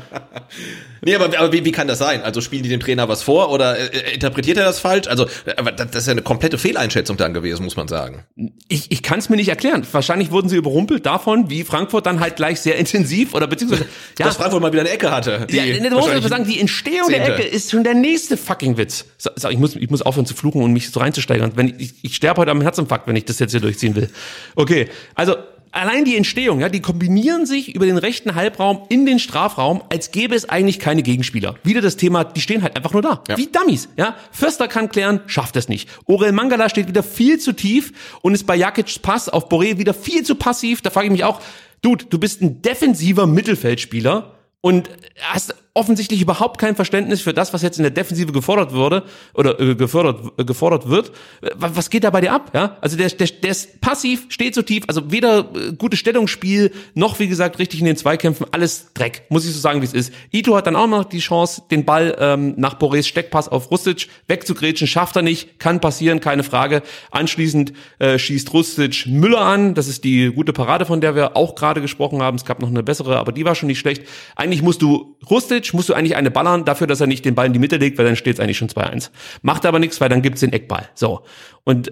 Nee, 1.03 1.15
aber, 1.15 1.35
aber 1.39 1.51
wie, 1.51 1.65
wie 1.65 1.71
kann 1.71 1.87
das 1.87 1.97
sein? 1.97 2.21
Also 2.21 2.41
spielen 2.41 2.61
die 2.61 2.69
dem 2.69 2.79
Trainer 2.79 3.09
was 3.09 3.23
vor 3.23 3.49
oder 3.49 3.75
äh, 3.75 4.13
interpretiert 4.13 4.59
er 4.59 4.65
das 4.65 4.79
falsch? 4.79 5.07
Also 5.07 5.25
äh, 5.45 5.55
aber 5.57 5.71
das, 5.71 5.95
ist 5.95 6.05
ja 6.05 6.11
eine 6.11 6.21
komplette 6.21 6.59
Fehleinschätzung 6.59 7.17
dann 7.17 7.33
gewesen, 7.33 7.63
muss 7.63 7.75
man 7.75 7.87
sagen. 7.87 8.23
Ich, 8.67 8.91
ich 8.91 9.01
kann 9.01 9.17
es 9.17 9.27
mir 9.27 9.35
nicht 9.35 9.49
erklären. 9.49 9.83
Wahrscheinlich 9.91 10.29
wurden 10.29 10.47
sie 10.47 10.57
überrumpelt 10.57 11.07
davon, 11.07 11.49
wie 11.49 11.63
Frankfurt 11.63 12.05
dann 12.05 12.19
halt 12.19 12.35
gleich 12.35 12.61
sehr 12.61 12.75
intensiv 12.75 13.33
oder 13.33 13.47
beziehungsweise 13.47 13.85
ja, 14.19 14.27
Dass 14.27 14.37
Frankfurt 14.37 14.61
mal 14.61 14.71
wieder 14.71 14.81
eine 14.81 14.91
Ecke 14.91 15.09
hatte. 15.09 15.47
die 15.49 15.55
Ja, 15.55 15.65
ne, 15.65 15.89
muss 15.89 16.05
man 16.05 16.21
sagen, 16.21 16.45
die 16.45 16.59
Entstehung 16.59 17.09
der 17.09 17.25
Zehnte. 17.25 17.43
Ecke 17.45 17.47
ist 17.47 17.71
schon 17.71 17.83
der 17.83 17.95
nächste 17.95 18.37
fucking 18.37 18.77
Witz. 18.77 19.05
So, 19.17 19.49
ich, 19.49 19.57
muss, 19.57 19.75
ich 19.75 19.89
muss 19.89 20.03
aufhören 20.03 20.27
zu 20.27 20.35
fluchen 20.35 20.61
und 20.61 20.71
mich 20.71 20.91
so 20.91 20.99
reinzusteigern. 20.99 21.53
Wenn 21.55 21.69
ich, 21.69 21.79
ich, 21.79 21.93
ich 22.03 22.15
sterbe 22.15 22.41
heute 22.41 22.51
am 22.51 22.61
Herzinfarkt, 22.61 23.07
wenn 23.07 23.15
ich 23.15 23.25
das 23.25 23.39
jetzt 23.39 23.51
hier 23.51 23.59
durchziehen 23.59 23.95
will. 23.95 24.11
Okay, 24.55 24.87
also 25.15 25.35
allein 25.71 26.05
die 26.05 26.15
Entstehung, 26.15 26.59
ja, 26.59 26.69
die 26.69 26.81
kombinieren 26.81 27.45
sich 27.45 27.75
über 27.75 27.85
den 27.85 27.97
rechten 27.97 28.35
Halbraum 28.35 28.83
in 28.89 29.05
den 29.05 29.19
Strafraum, 29.19 29.81
als 29.89 30.11
gäbe 30.11 30.35
es 30.35 30.47
eigentlich 30.49 30.79
keine 30.79 31.03
Gegenspieler. 31.03 31.55
Wieder 31.63 31.81
das 31.81 31.97
Thema, 31.97 32.23
die 32.23 32.41
stehen 32.41 32.61
halt 32.61 32.75
einfach 32.75 32.93
nur 32.93 33.01
da. 33.01 33.23
Ja. 33.27 33.37
Wie 33.37 33.47
Dummies, 33.47 33.89
ja. 33.97 34.15
Förster 34.31 34.67
kann 34.67 34.89
klären, 34.89 35.21
schafft 35.27 35.55
es 35.55 35.69
nicht. 35.69 35.89
Orel 36.05 36.31
Mangala 36.31 36.69
steht 36.69 36.87
wieder 36.87 37.03
viel 37.03 37.39
zu 37.39 37.53
tief 37.53 38.19
und 38.21 38.33
ist 38.33 38.45
bei 38.45 38.55
Jakic's 38.55 38.99
Pass 38.99 39.29
auf 39.29 39.49
Boré 39.49 39.77
wieder 39.77 39.93
viel 39.93 40.23
zu 40.23 40.35
passiv. 40.35 40.81
Da 40.81 40.89
frage 40.89 41.07
ich 41.07 41.11
mich 41.11 41.23
auch, 41.23 41.41
Dude, 41.81 42.05
du 42.05 42.19
bist 42.19 42.41
ein 42.41 42.61
defensiver 42.61 43.25
Mittelfeldspieler 43.25 44.35
und 44.61 44.89
hast 45.21 45.55
offensichtlich 45.73 46.21
überhaupt 46.21 46.59
kein 46.59 46.75
Verständnis 46.75 47.21
für 47.21 47.33
das, 47.33 47.53
was 47.53 47.61
jetzt 47.61 47.77
in 47.77 47.83
der 47.83 47.91
Defensive 47.91 48.33
gefordert 48.33 48.73
wurde 48.73 49.03
oder 49.33 49.57
äh, 49.59 49.75
gefordert, 49.75 50.33
äh, 50.37 50.43
gefordert 50.43 50.89
wird. 50.89 51.11
Was 51.55 51.89
geht 51.89 52.03
da 52.03 52.09
bei 52.09 52.19
dir 52.19 52.33
ab? 52.33 52.51
Ja, 52.53 52.77
also 52.81 52.97
der, 52.97 53.07
der, 53.09 53.27
der 53.27 53.51
ist 53.51 53.79
passiv, 53.79 54.25
steht 54.27 54.53
so 54.53 54.63
tief, 54.63 54.83
also 54.87 55.11
weder 55.11 55.49
äh, 55.55 55.73
gutes 55.77 55.99
Stellungsspiel 55.99 56.71
noch 56.93 57.19
wie 57.19 57.29
gesagt 57.29 57.57
richtig 57.57 57.79
in 57.79 57.85
den 57.85 57.95
Zweikämpfen, 57.95 58.45
alles 58.51 58.91
Dreck, 58.93 59.23
muss 59.29 59.45
ich 59.45 59.53
so 59.53 59.59
sagen, 59.59 59.81
wie 59.81 59.85
es 59.85 59.93
ist. 59.93 60.13
Ito 60.31 60.55
hat 60.55 60.67
dann 60.67 60.75
auch 60.75 60.87
noch 60.87 61.05
die 61.05 61.19
Chance, 61.19 61.63
den 61.71 61.85
Ball 61.85 62.17
ähm, 62.19 62.53
nach 62.57 62.77
Borés 62.77 63.07
Steckpass 63.07 63.47
auf 63.47 63.71
Rustic 63.71 64.09
wegzugrätschen, 64.27 64.87
schafft 64.87 65.15
er 65.15 65.21
nicht, 65.21 65.57
kann 65.57 65.79
passieren, 65.79 66.19
keine 66.19 66.43
Frage. 66.43 66.81
Anschließend 67.11 67.71
äh, 67.99 68.19
schießt 68.19 68.51
Rustic 68.53 69.05
Müller 69.07 69.41
an, 69.41 69.73
das 69.73 69.87
ist 69.87 70.03
die 70.03 70.33
gute 70.33 70.51
Parade, 70.51 70.85
von 70.85 70.99
der 70.99 71.15
wir 71.15 71.37
auch 71.37 71.55
gerade 71.55 71.79
gesprochen 71.79 72.21
haben. 72.21 72.35
Es 72.35 72.43
gab 72.43 72.59
noch 72.61 72.69
eine 72.69 72.83
bessere, 72.83 73.17
aber 73.17 73.31
die 73.31 73.45
war 73.45 73.55
schon 73.55 73.67
nicht 73.67 73.79
schlecht. 73.79 74.03
Eigentlich 74.35 74.61
musst 74.61 74.81
du 74.81 75.15
Rustic, 75.29 75.60
musst 75.73 75.89
du 75.89 75.93
eigentlich 75.93 76.15
eine 76.15 76.31
ballern 76.31 76.65
dafür, 76.65 76.87
dass 76.87 77.01
er 77.01 77.07
nicht 77.07 77.25
den 77.25 77.35
Ball 77.35 77.47
in 77.47 77.53
die 77.53 77.59
Mitte 77.59 77.77
legt, 77.77 77.97
weil 77.97 78.05
dann 78.05 78.15
steht 78.15 78.35
es 78.35 78.39
eigentlich 78.39 78.57
schon 78.57 78.69
2-1. 78.69 79.09
Macht 79.41 79.65
aber 79.65 79.79
nichts, 79.79 80.01
weil 80.01 80.09
dann 80.09 80.21
gibt's 80.21 80.41
den 80.41 80.53
Eckball. 80.53 80.89
So. 80.93 81.23
Und 81.63 81.91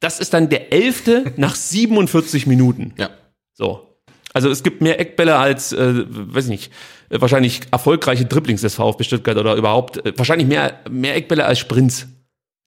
das 0.00 0.18
ist 0.20 0.34
dann 0.34 0.48
der 0.48 0.72
elfte 0.72 1.32
nach 1.36 1.54
47 1.54 2.46
Minuten. 2.46 2.94
Ja. 2.98 3.10
So. 3.54 3.86
Also 4.32 4.48
es 4.48 4.62
gibt 4.62 4.80
mehr 4.80 5.00
Eckbälle 5.00 5.36
als, 5.36 5.72
äh, 5.72 6.04
weiß 6.08 6.44
ich 6.44 6.50
nicht, 6.50 6.72
wahrscheinlich 7.10 7.62
erfolgreiche 7.72 8.24
Dribblings 8.24 8.60
des 8.60 8.76
VfB 8.76 9.04
Stuttgart 9.04 9.36
oder 9.36 9.56
überhaupt, 9.56 10.04
äh, 10.04 10.12
wahrscheinlich 10.16 10.46
mehr, 10.46 10.80
mehr 10.88 11.16
Eckbälle 11.16 11.44
als 11.44 11.58
Sprints. 11.58 12.06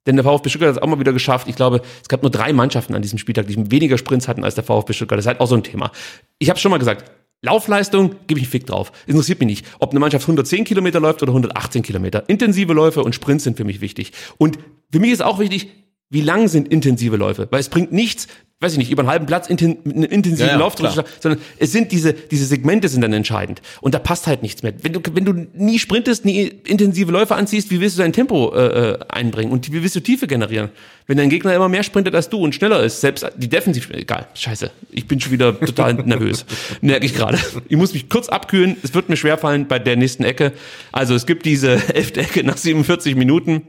Denn 0.06 0.18
der 0.18 0.26
VfB 0.26 0.50
Stuttgart 0.50 0.70
hat 0.70 0.78
es 0.78 0.82
auch 0.82 0.88
mal 0.88 1.00
wieder 1.00 1.14
geschafft. 1.14 1.48
Ich 1.48 1.56
glaube, 1.56 1.82
es 2.02 2.10
gab 2.10 2.22
nur 2.22 2.32
drei 2.32 2.52
Mannschaften 2.52 2.94
an 2.94 3.02
diesem 3.02 3.18
Spieltag, 3.18 3.48
die 3.48 3.72
weniger 3.72 3.98
Sprints 3.98 4.28
hatten 4.28 4.44
als 4.44 4.56
der 4.56 4.66
VfB 4.66 4.92
Stuttgart. 4.92 5.18
Das 5.18 5.24
ist 5.24 5.30
halt 5.30 5.40
auch 5.40 5.48
so 5.48 5.56
ein 5.56 5.64
Thema. 5.64 5.92
Ich 6.40 6.50
habe 6.50 6.60
schon 6.60 6.72
mal 6.72 6.78
gesagt, 6.78 7.10
Laufleistung, 7.44 8.16
gebe 8.28 8.40
ich 8.40 8.46
einen 8.46 8.52
Fick 8.52 8.66
drauf. 8.66 8.92
Interessiert 9.06 9.40
mich 9.40 9.48
nicht, 9.48 9.66
ob 9.80 9.92
eine 9.92 10.00
Mannschaft 10.00 10.24
110 10.24 10.64
Kilometer 10.64 11.00
läuft 11.00 11.22
oder 11.22 11.32
118 11.32 11.84
Kilometer. 11.84 12.28
Intensive 12.30 12.74
Läufe 12.74 13.04
und 13.04 13.14
Sprints 13.14 13.44
sind 13.44 13.58
für 13.58 13.66
mich 13.66 13.82
wichtig. 13.82 14.14
Und 14.38 14.58
für 14.92 15.00
mich 15.00 15.12
ist 15.12 15.22
auch 15.22 15.40
wichtig, 15.40 15.70
wie 16.10 16.22
lang 16.22 16.48
sind 16.48 16.70
intensive 16.70 17.18
Läufe? 17.18 17.48
Weil 17.52 17.60
es 17.60 17.70
bringt 17.70 17.92
nichts, 17.92 18.28
weiß 18.64 18.72
ich 18.72 18.78
nicht, 18.78 18.92
über 18.92 19.02
einen 19.02 19.10
halben 19.10 19.26
Platz 19.26 19.48
inten, 19.48 19.78
mit 19.84 19.96
einem 19.96 20.06
intensiven 20.06 20.48
Ja, 20.48 20.54
ja, 20.54 20.60
Lauf, 20.60 20.76
klar. 20.76 21.06
sondern 21.20 21.42
es 21.60 21.72
sind 21.72 21.92
diese, 21.92 22.14
diese 22.14 22.46
Segmente 22.46 22.88
sind 22.90 23.02
dann 23.02 23.14
entscheidend. 23.14 23.62
Und 23.82 23.94
da 23.94 24.00
passt 24.00 24.26
halt 24.26 24.42
nichts 24.42 24.64
mehr. 24.64 24.74
Wenn 24.82 24.94
du, 24.94 25.02
wenn 25.14 25.26
du 25.26 25.34
nie 25.54 25.78
sprintest, 25.78 26.26
nie 26.26 26.44
intensive 26.66 27.12
Läufe 27.12 27.36
anziehst, 27.36 27.70
wie 27.70 27.80
willst 27.80 27.98
du 27.98 28.02
dein 28.02 28.14
Tempo 28.14 28.54
äh, 28.56 28.92
äh, 28.94 29.00
einbringen? 29.10 29.52
Und 29.52 29.72
wie 29.72 29.84
willst 29.84 29.96
du 29.96 30.00
Tiefe 30.00 30.26
generieren? 30.26 30.70
Wenn 31.06 31.18
dein 31.18 31.30
Gegner 31.30 31.54
immer 31.54 31.70
mehr 31.70 31.84
sprintet 31.84 32.16
als 32.16 32.30
du 32.30 32.38
und 32.40 32.56
schneller 32.56 32.82
ist, 32.82 33.02
selbst 33.02 33.26
die 33.36 33.50
Defensiv, 33.50 33.90
egal, 33.92 34.28
scheiße, 34.34 34.72
ich 34.92 35.08
bin 35.08 35.20
schon 35.20 35.34
wieder 35.34 35.60
total 35.60 35.94
nervös, 36.06 36.46
merke 36.82 37.06
ich 37.06 37.14
gerade. 37.14 37.38
Ich 37.68 37.76
muss 37.76 37.94
mich 37.94 38.10
kurz 38.10 38.30
abkühlen, 38.30 38.78
es 38.84 38.94
wird 38.94 39.10
mir 39.10 39.18
schwerfallen 39.18 39.68
bei 39.68 39.80
der 39.80 39.98
nächsten 39.98 40.24
Ecke. 40.24 40.54
Also 40.94 41.14
es 41.14 41.26
gibt 41.26 41.46
diese 41.46 41.74
elfte 41.94 42.22
Ecke 42.22 42.44
nach 42.44 42.58
47 42.58 43.16
Minuten. 43.16 43.64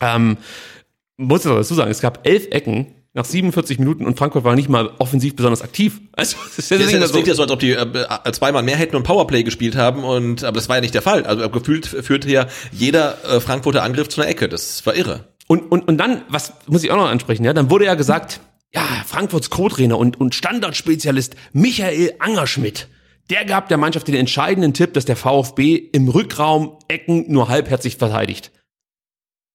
Ähm, 0.00 0.36
muss 1.16 1.40
ich 1.40 1.46
noch 1.46 1.56
dazu 1.56 1.74
sagen, 1.74 1.90
es 1.90 2.00
gab 2.00 2.26
elf 2.26 2.46
Ecken 2.50 2.86
nach 3.14 3.24
47 3.26 3.78
Minuten 3.78 4.06
und 4.06 4.18
Frankfurt 4.18 4.44
war 4.44 4.54
nicht 4.54 4.68
mal 4.70 4.90
offensiv 4.98 5.36
besonders 5.36 5.60
aktiv. 5.62 6.00
Also 6.12 6.36
das 6.56 6.58
ist 6.58 6.70
ja 6.70 6.78
Das, 6.78 6.90
das 6.92 7.08
so- 7.08 7.12
klingt 7.12 7.28
ja 7.28 7.34
so, 7.34 7.42
als 7.42 7.52
ob 7.52 7.60
die 7.60 7.72
äh, 7.72 7.82
äh, 8.24 8.32
zweimal 8.32 8.62
mehr 8.62 8.76
hätten 8.76 8.96
und 8.96 9.02
Powerplay 9.02 9.42
gespielt 9.42 9.76
haben 9.76 10.02
und 10.04 10.44
aber 10.44 10.54
das 10.54 10.68
war 10.68 10.76
ja 10.76 10.80
nicht 10.80 10.94
der 10.94 11.02
Fall. 11.02 11.24
Also 11.26 11.48
gefühlt 11.50 11.86
führte 11.86 12.30
ja 12.30 12.46
jeder 12.72 13.18
äh, 13.24 13.40
Frankfurter 13.40 13.82
Angriff 13.82 14.08
zu 14.08 14.20
einer 14.20 14.30
Ecke. 14.30 14.48
Das 14.48 14.84
war 14.86 14.94
irre. 14.96 15.24
Und, 15.46 15.70
und, 15.70 15.86
und 15.88 15.98
dann, 15.98 16.22
was 16.28 16.54
muss 16.68 16.82
ich 16.84 16.90
auch 16.90 16.96
noch 16.96 17.08
ansprechen, 17.10 17.44
ja, 17.44 17.52
dann 17.52 17.70
wurde 17.70 17.84
ja 17.84 17.94
gesagt, 17.94 18.40
ja, 18.74 18.82
Frankfurts 19.06 19.50
Co-Trainer 19.50 19.98
und, 19.98 20.18
und 20.18 20.34
Standardspezialist 20.34 21.36
Michael 21.52 22.14
Angerschmidt, 22.18 22.88
der 23.28 23.44
gab 23.44 23.68
der 23.68 23.76
Mannschaft 23.76 24.08
den 24.08 24.14
entscheidenden 24.14 24.72
Tipp, 24.72 24.94
dass 24.94 25.04
der 25.04 25.16
VfB 25.16 25.74
im 25.74 26.08
Rückraum 26.08 26.78
Ecken 26.88 27.30
nur 27.30 27.48
halbherzig 27.48 27.96
verteidigt. 27.98 28.50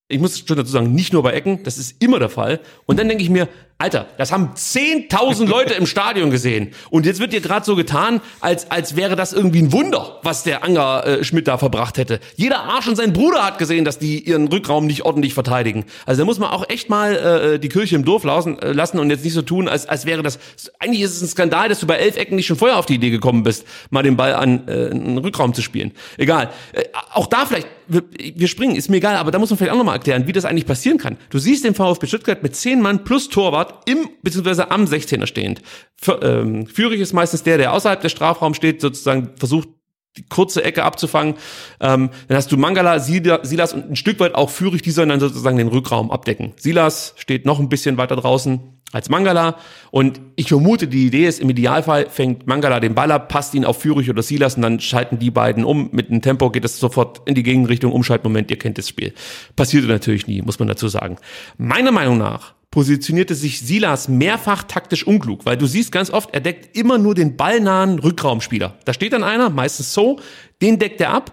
Ich 0.09 0.19
muss 0.19 0.39
schon 0.39 0.55
dazu 0.55 0.71
sagen, 0.71 0.93
nicht 0.93 1.11
nur 1.11 1.21
bei 1.23 1.33
Ecken, 1.33 1.63
das 1.63 1.77
ist 1.77 2.01
immer 2.01 2.19
der 2.19 2.29
Fall. 2.29 2.61
Und 2.85 2.97
dann 2.97 3.09
denke 3.09 3.23
ich 3.23 3.29
mir, 3.29 3.49
Alter, 3.79 4.07
das 4.17 4.31
haben 4.31 4.53
10.000 4.55 5.45
Leute 5.45 5.75
im 5.75 5.85
Stadion 5.85 6.31
gesehen. 6.31 6.71
Und 6.89 7.05
jetzt 7.05 7.19
wird 7.19 7.31
dir 7.31 7.41
gerade 7.41 7.63
so 7.63 7.75
getan, 7.75 8.21
als, 8.39 8.71
als 8.71 8.95
wäre 8.95 9.15
das 9.15 9.33
irgendwie 9.33 9.61
ein 9.61 9.71
Wunder, 9.71 10.17
was 10.23 10.41
der 10.41 10.63
Anger 10.63 11.05
äh, 11.05 11.23
Schmidt 11.23 11.47
da 11.47 11.59
verbracht 11.59 11.99
hätte. 11.99 12.19
Jeder 12.35 12.63
Arsch 12.63 12.87
und 12.87 12.95
sein 12.95 13.13
Bruder 13.13 13.45
hat 13.45 13.59
gesehen, 13.59 13.85
dass 13.85 13.99
die 13.99 14.19
ihren 14.23 14.47
Rückraum 14.47 14.87
nicht 14.87 15.03
ordentlich 15.03 15.35
verteidigen. 15.35 15.85
Also 16.07 16.23
da 16.23 16.25
muss 16.25 16.39
man 16.39 16.49
auch 16.49 16.67
echt 16.69 16.89
mal 16.89 17.15
äh, 17.15 17.59
die 17.59 17.69
Kirche 17.69 17.95
im 17.95 18.03
Dorf 18.03 18.23
lassen, 18.23 18.57
äh, 18.57 18.71
lassen 18.71 18.97
und 18.97 19.11
jetzt 19.11 19.23
nicht 19.23 19.33
so 19.33 19.43
tun, 19.43 19.67
als, 19.67 19.87
als 19.87 20.07
wäre 20.07 20.23
das... 20.23 20.39
Eigentlich 20.79 21.03
ist 21.03 21.15
es 21.15 21.21
ein 21.21 21.27
Skandal, 21.27 21.69
dass 21.69 21.79
du 21.79 21.85
bei 21.85 21.97
elf 21.97 22.17
Ecken 22.17 22.35
nicht 22.35 22.47
schon 22.47 22.57
vorher 22.57 22.79
auf 22.79 22.87
die 22.87 22.95
Idee 22.95 23.11
gekommen 23.11 23.43
bist, 23.43 23.63
mal 23.91 24.01
den 24.01 24.17
Ball 24.17 24.33
an 24.33 24.67
äh, 24.67 24.89
einen 24.89 25.19
Rückraum 25.19 25.53
zu 25.53 25.61
spielen. 25.61 25.91
Egal. 26.17 26.49
Äh, 26.73 26.85
auch 27.13 27.27
da 27.27 27.45
vielleicht, 27.45 27.67
wir, 27.87 28.01
wir 28.11 28.47
springen, 28.47 28.75
ist 28.75 28.89
mir 28.89 28.97
egal, 28.97 29.17
aber 29.17 29.29
da 29.29 29.37
muss 29.37 29.51
man 29.51 29.57
vielleicht 29.57 29.73
auch 29.73 29.77
nochmal 29.77 29.97
erklären, 29.97 30.25
wie 30.25 30.31
das 30.31 30.45
eigentlich 30.45 30.65
passieren 30.65 30.97
kann. 30.97 31.17
Du 31.29 31.37
siehst 31.37 31.63
den 31.63 31.75
VfB 31.75 32.07
Stuttgart 32.07 32.41
mit 32.41 32.55
zehn 32.55 32.81
Mann 32.81 33.03
plus 33.03 33.29
Torwart 33.29 33.66
im 33.85 34.09
beziehungsweise 34.21 34.71
am 34.71 34.85
16er 34.85 35.27
stehend. 35.27 35.61
Für, 35.95 36.21
ähm, 36.23 36.67
Führig 36.67 36.99
ist 36.99 37.13
meistens 37.13 37.43
der, 37.43 37.57
der 37.57 37.73
außerhalb 37.73 38.01
des 38.01 38.11
Strafraums 38.11 38.57
steht, 38.57 38.81
sozusagen 38.81 39.31
versucht 39.37 39.69
die 40.17 40.25
kurze 40.27 40.63
Ecke 40.63 40.83
abzufangen. 40.83 41.35
Ähm, 41.79 42.09
dann 42.27 42.37
hast 42.37 42.51
du 42.51 42.57
Mangala, 42.57 42.95
Sila- 42.97 43.45
Silas 43.45 43.73
und 43.73 43.91
ein 43.91 43.95
Stück 43.95 44.19
weit 44.19 44.35
auch 44.35 44.49
Führig, 44.49 44.81
die 44.81 44.91
sollen 44.91 45.09
dann 45.09 45.19
sozusagen 45.19 45.57
den 45.57 45.67
Rückraum 45.67 46.11
abdecken. 46.11 46.53
Silas 46.57 47.13
steht 47.17 47.45
noch 47.45 47.59
ein 47.59 47.69
bisschen 47.69 47.97
weiter 47.97 48.15
draußen 48.15 48.59
als 48.93 49.09
Mangala 49.09 49.57
und 49.91 50.21
ich 50.37 50.47
vermute, 50.47 50.87
die 50.87 51.07
Idee 51.07 51.27
ist, 51.27 51.39
im 51.39 51.49
Idealfall 51.49 52.09
fängt 52.09 52.47
Mangala 52.47 52.79
den 52.79 52.95
Ball 52.95 53.11
ab, 53.11 53.27
passt 53.27 53.53
ihn 53.53 53.65
auf 53.65 53.81
Führig 53.81 54.09
oder 54.09 54.23
Silas 54.23 54.55
und 54.55 54.61
dann 54.61 54.79
schalten 54.79 55.19
die 55.19 55.29
beiden 55.29 55.65
um. 55.65 55.89
Mit 55.91 56.09
einem 56.09 56.21
Tempo 56.21 56.49
geht 56.49 56.63
es 56.63 56.79
sofort 56.79 57.21
in 57.25 57.35
die 57.35 57.43
Gegenrichtung, 57.43 57.91
Umschaltmoment, 57.91 58.49
ihr 58.49 58.57
kennt 58.57 58.77
das 58.77 58.87
Spiel. 58.87 59.13
Passierte 59.55 59.87
natürlich 59.87 60.27
nie, 60.27 60.41
muss 60.41 60.57
man 60.59 60.69
dazu 60.69 60.87
sagen. 60.87 61.17
Meiner 61.57 61.91
Meinung 61.91 62.17
nach 62.17 62.53
positionierte 62.71 63.33
sich 63.33 63.61
Silas 63.61 64.07
mehrfach 64.07 64.63
taktisch 64.63 65.05
unklug, 65.05 65.45
weil 65.45 65.57
du 65.57 65.65
siehst 65.65 65.91
ganz 65.91 66.09
oft, 66.09 66.33
er 66.33 66.41
deckt 66.41 66.77
immer 66.77 66.97
nur 66.97 67.15
den 67.15 67.37
ballnahen 67.37 67.99
Rückraumspieler. 67.99 68.77
Da 68.85 68.93
steht 68.93 69.13
dann 69.13 69.23
einer, 69.23 69.49
meistens 69.49 69.93
so, 69.93 70.19
den 70.61 70.77
deckt 70.77 71.01
er 71.01 71.11
ab. 71.11 71.31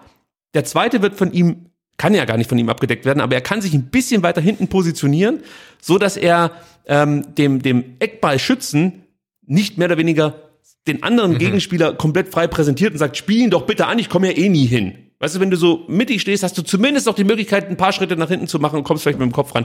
Der 0.55 0.65
zweite 0.65 1.03
wird 1.03 1.17
von 1.17 1.33
ihm, 1.33 1.67
kann 1.97 2.15
ja 2.15 2.25
gar 2.25 2.37
nicht 2.37 2.49
von 2.49 2.59
ihm 2.59 2.69
abgedeckt 2.69 3.05
werden, 3.05 3.21
aber 3.21 3.35
er 3.35 3.41
kann 3.41 3.61
sich 3.61 3.75
ein 3.75 3.91
bisschen 3.91 4.23
weiter 4.23 4.41
hinten 4.41 4.69
positionieren, 4.69 5.41
so 5.81 5.99
dass 5.99 6.17
er 6.17 6.53
ähm, 6.87 7.35
dem, 7.35 7.63
dem 7.63 7.97
Eckballschützen 7.99 9.05
nicht 9.47 9.77
mehr 9.77 9.89
oder 9.89 9.99
weniger 9.99 10.45
den 10.87 11.03
anderen 11.03 11.39
Gegenspieler 11.39 11.95
komplett 11.95 12.29
frei 12.29 12.47
präsentiert 12.47 12.93
und 12.93 12.99
sagt, 12.99 13.17
spiel 13.17 13.39
ihn 13.39 13.51
doch 13.51 13.67
bitte 13.67 13.87
an, 13.87 13.99
ich 13.99 14.09
komme 14.09 14.31
ja 14.31 14.39
eh 14.39 14.49
nie 14.49 14.67
hin. 14.67 14.99
Weißt 15.19 15.37
du, 15.37 15.41
wenn 15.41 15.51
du 15.51 15.57
so 15.57 15.85
mittig 15.89 16.21
stehst, 16.21 16.43
hast 16.43 16.59
du 16.59 16.63
zumindest 16.63 17.07
noch 17.07 17.15
die 17.15 17.25
Möglichkeit, 17.25 17.71
ein 17.71 17.79
paar 17.79 17.93
Schritte 17.93 18.17
nach 18.17 18.29
hinten 18.29 18.47
zu 18.47 18.59
machen 18.59 18.77
und 18.77 18.85
kommst 18.85 19.03
vielleicht 19.03 19.19
mit 19.19 19.27
dem 19.27 19.33
Kopf 19.33 19.55
ran. 19.55 19.65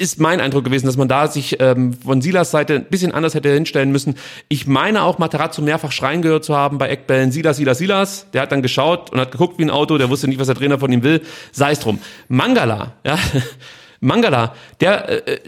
Ist 0.00 0.18
mein 0.18 0.40
Eindruck 0.40 0.64
gewesen, 0.64 0.86
dass 0.86 0.96
man 0.96 1.08
da 1.08 1.28
sich 1.28 1.60
ähm, 1.60 1.92
von 1.92 2.22
Silas 2.22 2.50
Seite 2.50 2.76
ein 2.76 2.86
bisschen 2.86 3.12
anders 3.12 3.34
hätte 3.34 3.52
hinstellen 3.52 3.92
müssen. 3.92 4.14
Ich 4.48 4.66
meine 4.66 5.02
auch, 5.02 5.18
Materazzo 5.18 5.60
mehrfach 5.60 5.92
schreien 5.92 6.22
gehört 6.22 6.42
zu 6.42 6.56
haben 6.56 6.78
bei 6.78 6.88
Eckbällen. 6.88 7.32
Silas, 7.32 7.58
Silas, 7.58 7.76
Silas. 7.76 8.26
Der 8.32 8.40
hat 8.40 8.50
dann 8.50 8.62
geschaut 8.62 9.10
und 9.10 9.20
hat 9.20 9.30
geguckt 9.30 9.58
wie 9.58 9.62
ein 9.64 9.70
Auto, 9.70 9.98
der 9.98 10.08
wusste 10.08 10.26
nicht, 10.26 10.40
was 10.40 10.46
der 10.46 10.56
Trainer 10.56 10.78
von 10.78 10.90
ihm 10.90 11.02
will. 11.02 11.20
Sei 11.52 11.72
es 11.72 11.80
drum. 11.80 11.98
Mangala, 12.28 12.94
ja, 13.04 13.18
Mangala, 14.00 14.54
der, 14.80 15.28
äh, 15.28 15.34
äh, 15.34 15.40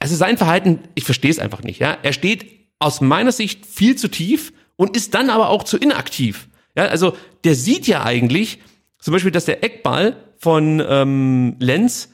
also 0.00 0.16
sein 0.16 0.38
Verhalten, 0.38 0.80
ich 0.96 1.04
verstehe 1.04 1.30
es 1.30 1.38
einfach 1.38 1.62
nicht, 1.62 1.78
ja. 1.78 1.96
Er 2.02 2.12
steht 2.12 2.46
aus 2.80 3.00
meiner 3.00 3.30
Sicht 3.30 3.64
viel 3.64 3.94
zu 3.94 4.08
tief 4.08 4.52
und 4.74 4.96
ist 4.96 5.14
dann 5.14 5.30
aber 5.30 5.50
auch 5.50 5.62
zu 5.62 5.76
inaktiv. 5.78 6.48
Ja, 6.76 6.86
also 6.86 7.16
der 7.44 7.54
sieht 7.54 7.86
ja 7.86 8.02
eigentlich, 8.02 8.58
zum 8.98 9.12
Beispiel, 9.12 9.30
dass 9.30 9.44
der 9.44 9.62
Eckball 9.62 10.16
von 10.36 10.82
ähm, 10.84 11.54
Lenz 11.60 12.08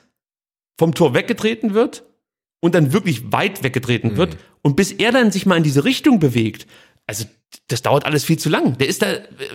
vom 0.79 0.95
Tor 0.95 1.15
weggetreten 1.15 1.75
wird 1.75 2.05
und 2.61 2.75
dann 2.75 2.93
wirklich 2.93 3.33
weit 3.33 3.63
weggetreten 3.63 4.17
wird 4.17 4.37
und 4.63 4.77
bis 4.77 4.93
er 4.93 5.13
dann 5.13 5.31
sich 5.31 5.45
mal 5.45 5.57
in 5.57 5.63
diese 5.63 5.85
Richtung 5.85 6.21
bewegt, 6.21 6.67
also 7.07 7.27
das 7.69 7.83
dauert 7.83 8.07
alles 8.07 8.25
viel 8.25 8.39
zu 8.39 8.49
lang. 8.49 8.79
Der 8.79 8.89
ist 8.89 9.03
da, 9.03 9.07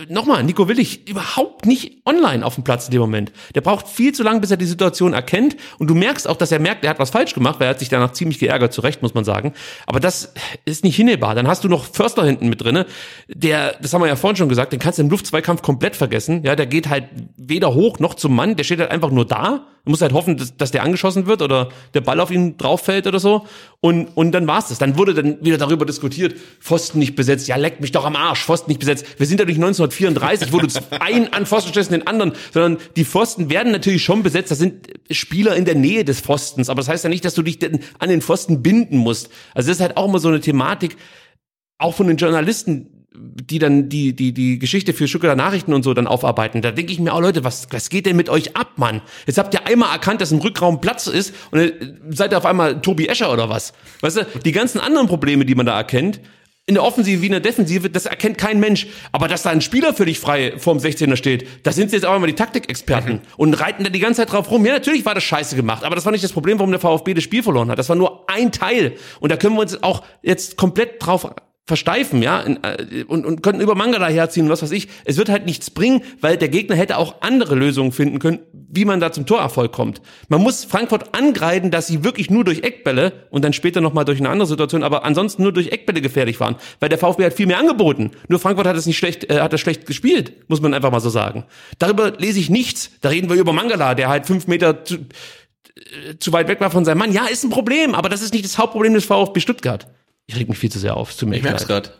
nochmal, 0.08 0.44
Nico 0.44 0.68
Willig, 0.68 1.08
überhaupt 1.08 1.66
nicht 1.66 2.02
online 2.06 2.46
auf 2.46 2.54
dem 2.54 2.62
Platz 2.62 2.86
in 2.86 2.92
dem 2.92 3.00
Moment. 3.00 3.32
Der 3.54 3.60
braucht 3.60 3.88
viel 3.88 4.12
zu 4.12 4.22
lang, 4.22 4.40
bis 4.40 4.50
er 4.52 4.56
die 4.56 4.66
Situation 4.66 5.12
erkennt. 5.12 5.56
Und 5.78 5.88
du 5.88 5.94
merkst 5.94 6.28
auch, 6.28 6.36
dass 6.36 6.52
er 6.52 6.60
merkt, 6.60 6.84
er 6.84 6.90
hat 6.90 6.98
was 7.00 7.10
falsch 7.10 7.34
gemacht, 7.34 7.58
weil 7.58 7.66
er 7.66 7.70
hat 7.70 7.80
sich 7.80 7.88
danach 7.88 8.12
ziemlich 8.12 8.38
geärgert, 8.38 8.72
zu 8.72 8.82
Recht, 8.82 9.02
muss 9.02 9.14
man 9.14 9.24
sagen. 9.24 9.52
Aber 9.86 9.98
das 9.98 10.32
ist 10.64 10.84
nicht 10.84 10.96
hinnehmbar. 10.96 11.34
Dann 11.34 11.48
hast 11.48 11.64
du 11.64 11.68
noch 11.68 11.84
Förster 11.84 12.24
hinten 12.24 12.48
mit 12.48 12.62
drinne, 12.62 12.86
der, 13.28 13.76
das 13.80 13.92
haben 13.92 14.00
wir 14.00 14.08
ja 14.08 14.16
vorhin 14.16 14.36
schon 14.36 14.48
gesagt, 14.48 14.72
den 14.72 14.80
kannst 14.80 14.98
du 14.98 15.02
im 15.02 15.10
Luftzweikampf 15.10 15.62
komplett 15.62 15.96
vergessen. 15.96 16.42
Ja, 16.44 16.54
der 16.56 16.66
geht 16.66 16.88
halt 16.88 17.08
weder 17.36 17.74
hoch 17.74 17.98
noch 17.98 18.14
zum 18.14 18.34
Mann, 18.34 18.56
der 18.56 18.64
steht 18.64 18.78
halt 18.78 18.90
einfach 18.90 19.10
nur 19.10 19.26
da. 19.26 19.66
Du 19.84 19.90
musst 19.90 20.00
halt 20.00 20.14
hoffen, 20.14 20.38
dass, 20.38 20.56
dass 20.56 20.70
der 20.70 20.82
angeschossen 20.82 21.26
wird 21.26 21.42
oder 21.42 21.68
der 21.92 22.00
Ball 22.00 22.18
auf 22.20 22.30
ihn 22.30 22.56
drauf 22.56 22.80
fällt 22.80 23.06
oder 23.06 23.20
so. 23.20 23.46
Und, 23.80 24.06
und 24.14 24.32
dann 24.32 24.46
war's 24.46 24.68
das. 24.68 24.78
Dann 24.78 24.96
wurde 24.96 25.12
dann 25.12 25.44
wieder 25.44 25.58
darüber 25.58 25.84
diskutiert, 25.84 26.34
Pfosten 26.58 26.98
nicht 26.98 27.16
besetzt. 27.16 27.48
Ja, 27.48 27.56
leck 27.56 27.80
mich 27.84 27.92
doch 27.92 28.04
am 28.04 28.16
Arsch, 28.16 28.44
Pfosten 28.44 28.70
nicht 28.70 28.80
besetzt. 28.80 29.06
Wir 29.18 29.26
sind 29.26 29.38
ja 29.38 29.46
nicht 29.46 29.56
1934, 29.56 30.52
wo 30.52 30.58
du 30.58 30.68
einen 31.00 31.32
an 31.32 31.46
Pfosten 31.46 31.70
stellst 31.70 31.90
und 31.92 32.00
den 32.00 32.06
anderen, 32.06 32.32
sondern 32.52 32.78
die 32.96 33.04
Pfosten 33.04 33.50
werden 33.50 33.72
natürlich 33.72 34.02
schon 34.02 34.22
besetzt. 34.22 34.50
Das 34.50 34.58
sind 34.58 34.88
Spieler 35.10 35.54
in 35.56 35.64
der 35.64 35.74
Nähe 35.74 36.04
des 36.04 36.20
Pfostens. 36.20 36.68
Aber 36.68 36.80
das 36.80 36.88
heißt 36.88 37.04
ja 37.04 37.10
nicht, 37.10 37.24
dass 37.24 37.34
du 37.34 37.42
dich 37.42 37.58
an 37.98 38.08
den 38.08 38.20
Pfosten 38.20 38.62
binden 38.62 38.98
musst. 38.98 39.30
Also 39.54 39.68
das 39.68 39.76
ist 39.76 39.82
halt 39.82 39.96
auch 39.96 40.08
immer 40.08 40.18
so 40.18 40.28
eine 40.28 40.40
Thematik, 40.40 40.96
auch 41.78 41.94
von 41.94 42.06
den 42.06 42.16
Journalisten, 42.16 42.94
die 43.16 43.58
dann 43.58 43.88
die, 43.88 44.14
die, 44.14 44.32
die 44.32 44.58
Geschichte 44.58 44.92
für 44.92 45.06
Stuttgarter 45.06 45.36
Nachrichten 45.36 45.72
und 45.72 45.84
so 45.84 45.94
dann 45.94 46.06
aufarbeiten. 46.06 46.62
Da 46.62 46.72
denke 46.72 46.92
ich 46.92 46.98
mir 46.98 47.12
auch, 47.12 47.20
Leute, 47.20 47.44
was, 47.44 47.68
was 47.70 47.88
geht 47.88 48.06
denn 48.06 48.16
mit 48.16 48.28
euch 48.28 48.56
ab, 48.56 48.72
Mann? 48.76 49.02
Jetzt 49.26 49.38
habt 49.38 49.54
ihr 49.54 49.66
einmal 49.66 49.92
erkannt, 49.92 50.20
dass 50.20 50.32
im 50.32 50.38
Rückraum 50.38 50.80
Platz 50.80 51.06
ist 51.06 51.32
und 51.52 51.72
seid 52.10 52.32
ihr 52.32 52.38
auf 52.38 52.46
einmal 52.46 52.80
Tobi 52.80 53.06
Escher 53.06 53.32
oder 53.32 53.48
was? 53.48 53.72
Weißt 54.00 54.16
du, 54.16 54.26
die 54.44 54.52
ganzen 54.52 54.80
anderen 54.80 55.06
Probleme, 55.06 55.44
die 55.44 55.54
man 55.54 55.66
da 55.66 55.76
erkennt, 55.76 56.20
in 56.66 56.74
der 56.74 56.84
Offensive 56.84 57.20
wie 57.20 57.26
in 57.26 57.32
der 57.32 57.40
Defensive, 57.40 57.90
das 57.90 58.06
erkennt 58.06 58.38
kein 58.38 58.58
Mensch. 58.58 58.86
Aber 59.12 59.28
dass 59.28 59.42
da 59.42 59.50
ein 59.50 59.60
Spieler 59.60 59.92
völlig 59.92 60.18
frei 60.18 60.54
vorm 60.56 60.78
16er 60.78 61.16
steht, 61.16 61.46
da 61.62 61.72
sind 61.72 61.90
sie 61.90 61.96
jetzt 61.96 62.06
auch 62.06 62.16
immer 62.16 62.26
die 62.26 62.34
Taktikexperten 62.34 63.14
mhm. 63.14 63.20
und 63.36 63.54
reiten 63.54 63.84
da 63.84 63.90
die 63.90 64.00
ganze 64.00 64.22
Zeit 64.22 64.32
drauf 64.32 64.50
rum. 64.50 64.64
Ja, 64.64 64.72
natürlich 64.72 65.04
war 65.04 65.14
das 65.14 65.24
scheiße 65.24 65.56
gemacht, 65.56 65.84
aber 65.84 65.94
das 65.94 66.04
war 66.04 66.12
nicht 66.12 66.24
das 66.24 66.32
Problem, 66.32 66.58
warum 66.58 66.70
der 66.70 66.80
VfB 66.80 67.14
das 67.14 67.24
Spiel 67.24 67.42
verloren 67.42 67.70
hat. 67.70 67.78
Das 67.78 67.88
war 67.88 67.96
nur 67.96 68.30
ein 68.30 68.50
Teil. 68.50 68.94
Und 69.20 69.30
da 69.30 69.36
können 69.36 69.54
wir 69.56 69.60
uns 69.60 69.82
auch 69.82 70.02
jetzt 70.22 70.56
komplett 70.56 71.04
drauf 71.04 71.26
versteifen, 71.66 72.20
ja, 72.20 72.44
äh, 72.44 73.04
und, 73.04 73.24
und 73.24 73.42
könnten 73.42 73.62
über 73.62 73.74
Mangala 73.74 74.08
herziehen 74.08 74.46
und 74.46 74.50
was 74.50 74.62
weiß 74.62 74.70
ich. 74.72 74.88
Es 75.06 75.16
wird 75.16 75.30
halt 75.30 75.46
nichts 75.46 75.70
bringen, 75.70 76.02
weil 76.20 76.36
der 76.36 76.48
Gegner 76.48 76.76
hätte 76.76 76.98
auch 76.98 77.22
andere 77.22 77.54
Lösungen 77.54 77.90
finden 77.90 78.18
können, 78.18 78.40
wie 78.52 78.84
man 78.84 79.00
da 79.00 79.12
zum 79.12 79.24
Torerfolg 79.24 79.72
kommt. 79.72 80.02
Man 80.28 80.42
muss 80.42 80.64
Frankfurt 80.64 81.14
angreifen, 81.14 81.70
dass 81.70 81.86
sie 81.86 82.04
wirklich 82.04 82.30
nur 82.30 82.44
durch 82.44 82.62
Eckbälle 82.62 83.26
und 83.30 83.44
dann 83.44 83.54
später 83.54 83.80
nochmal 83.80 84.04
durch 84.04 84.18
eine 84.18 84.28
andere 84.28 84.46
Situation, 84.46 84.82
aber 84.82 85.04
ansonsten 85.04 85.42
nur 85.42 85.52
durch 85.52 85.68
Eckbälle 85.68 86.02
gefährlich 86.02 86.38
waren, 86.38 86.56
weil 86.80 86.90
der 86.90 86.98
VfB 86.98 87.24
hat 87.24 87.32
viel 87.32 87.46
mehr 87.46 87.58
angeboten. 87.58 88.10
Nur 88.28 88.40
Frankfurt 88.40 88.66
hat 88.66 88.76
es 88.76 88.84
nicht 88.84 88.98
schlecht, 88.98 89.30
äh, 89.30 89.40
hat 89.40 89.54
es 89.54 89.60
schlecht 89.60 89.86
gespielt, 89.86 90.48
muss 90.48 90.60
man 90.60 90.74
einfach 90.74 90.90
mal 90.90 91.00
so 91.00 91.08
sagen. 91.08 91.44
Darüber 91.78 92.10
lese 92.10 92.40
ich 92.40 92.50
nichts. 92.50 92.90
Da 93.00 93.08
reden 93.08 93.30
wir 93.30 93.36
über 93.36 93.54
Mangala, 93.54 93.94
der 93.94 94.08
halt 94.08 94.26
fünf 94.26 94.48
Meter 94.48 94.84
zu, 94.84 94.96
äh, 94.96 96.18
zu 96.18 96.30
weit 96.34 96.48
weg 96.48 96.60
war 96.60 96.70
von 96.70 96.84
seinem 96.84 96.98
Mann. 96.98 97.12
Ja, 97.12 97.24
ist 97.24 97.42
ein 97.42 97.50
Problem, 97.50 97.94
aber 97.94 98.10
das 98.10 98.20
ist 98.20 98.34
nicht 98.34 98.44
das 98.44 98.58
Hauptproblem 98.58 98.92
des 98.92 99.06
VfB 99.06 99.40
Stuttgart. 99.40 99.86
Ich 100.26 100.36
reg 100.36 100.48
mich 100.48 100.58
viel 100.58 100.70
zu 100.70 100.78
sehr 100.78 100.96
auf. 100.96 101.14
Zu 101.16 101.26
mir 101.26 101.36
ich 101.36 101.42
merk's 101.42 101.66
gerade. 101.66 101.90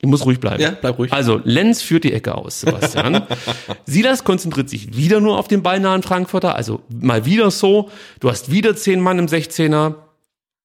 Ich 0.00 0.08
muss 0.08 0.24
ruhig 0.24 0.38
bleiben. 0.38 0.62
Ja, 0.62 0.70
bleib 0.70 0.98
ruhig. 0.98 1.12
Also, 1.12 1.40
Lenz 1.42 1.82
führt 1.82 2.04
die 2.04 2.12
Ecke 2.12 2.34
aus, 2.36 2.60
Sebastian. 2.60 3.26
Silas 3.84 4.22
konzentriert 4.22 4.68
sich 4.68 4.96
wieder 4.96 5.20
nur 5.20 5.38
auf 5.38 5.48
den 5.48 5.62
ballnahen 5.62 6.02
Frankfurter. 6.02 6.54
Also, 6.54 6.82
mal 6.88 7.24
wieder 7.24 7.50
so. 7.50 7.90
Du 8.20 8.30
hast 8.30 8.50
wieder 8.50 8.76
zehn 8.76 9.00
Mann 9.00 9.18
im 9.18 9.26
16er. 9.26 9.94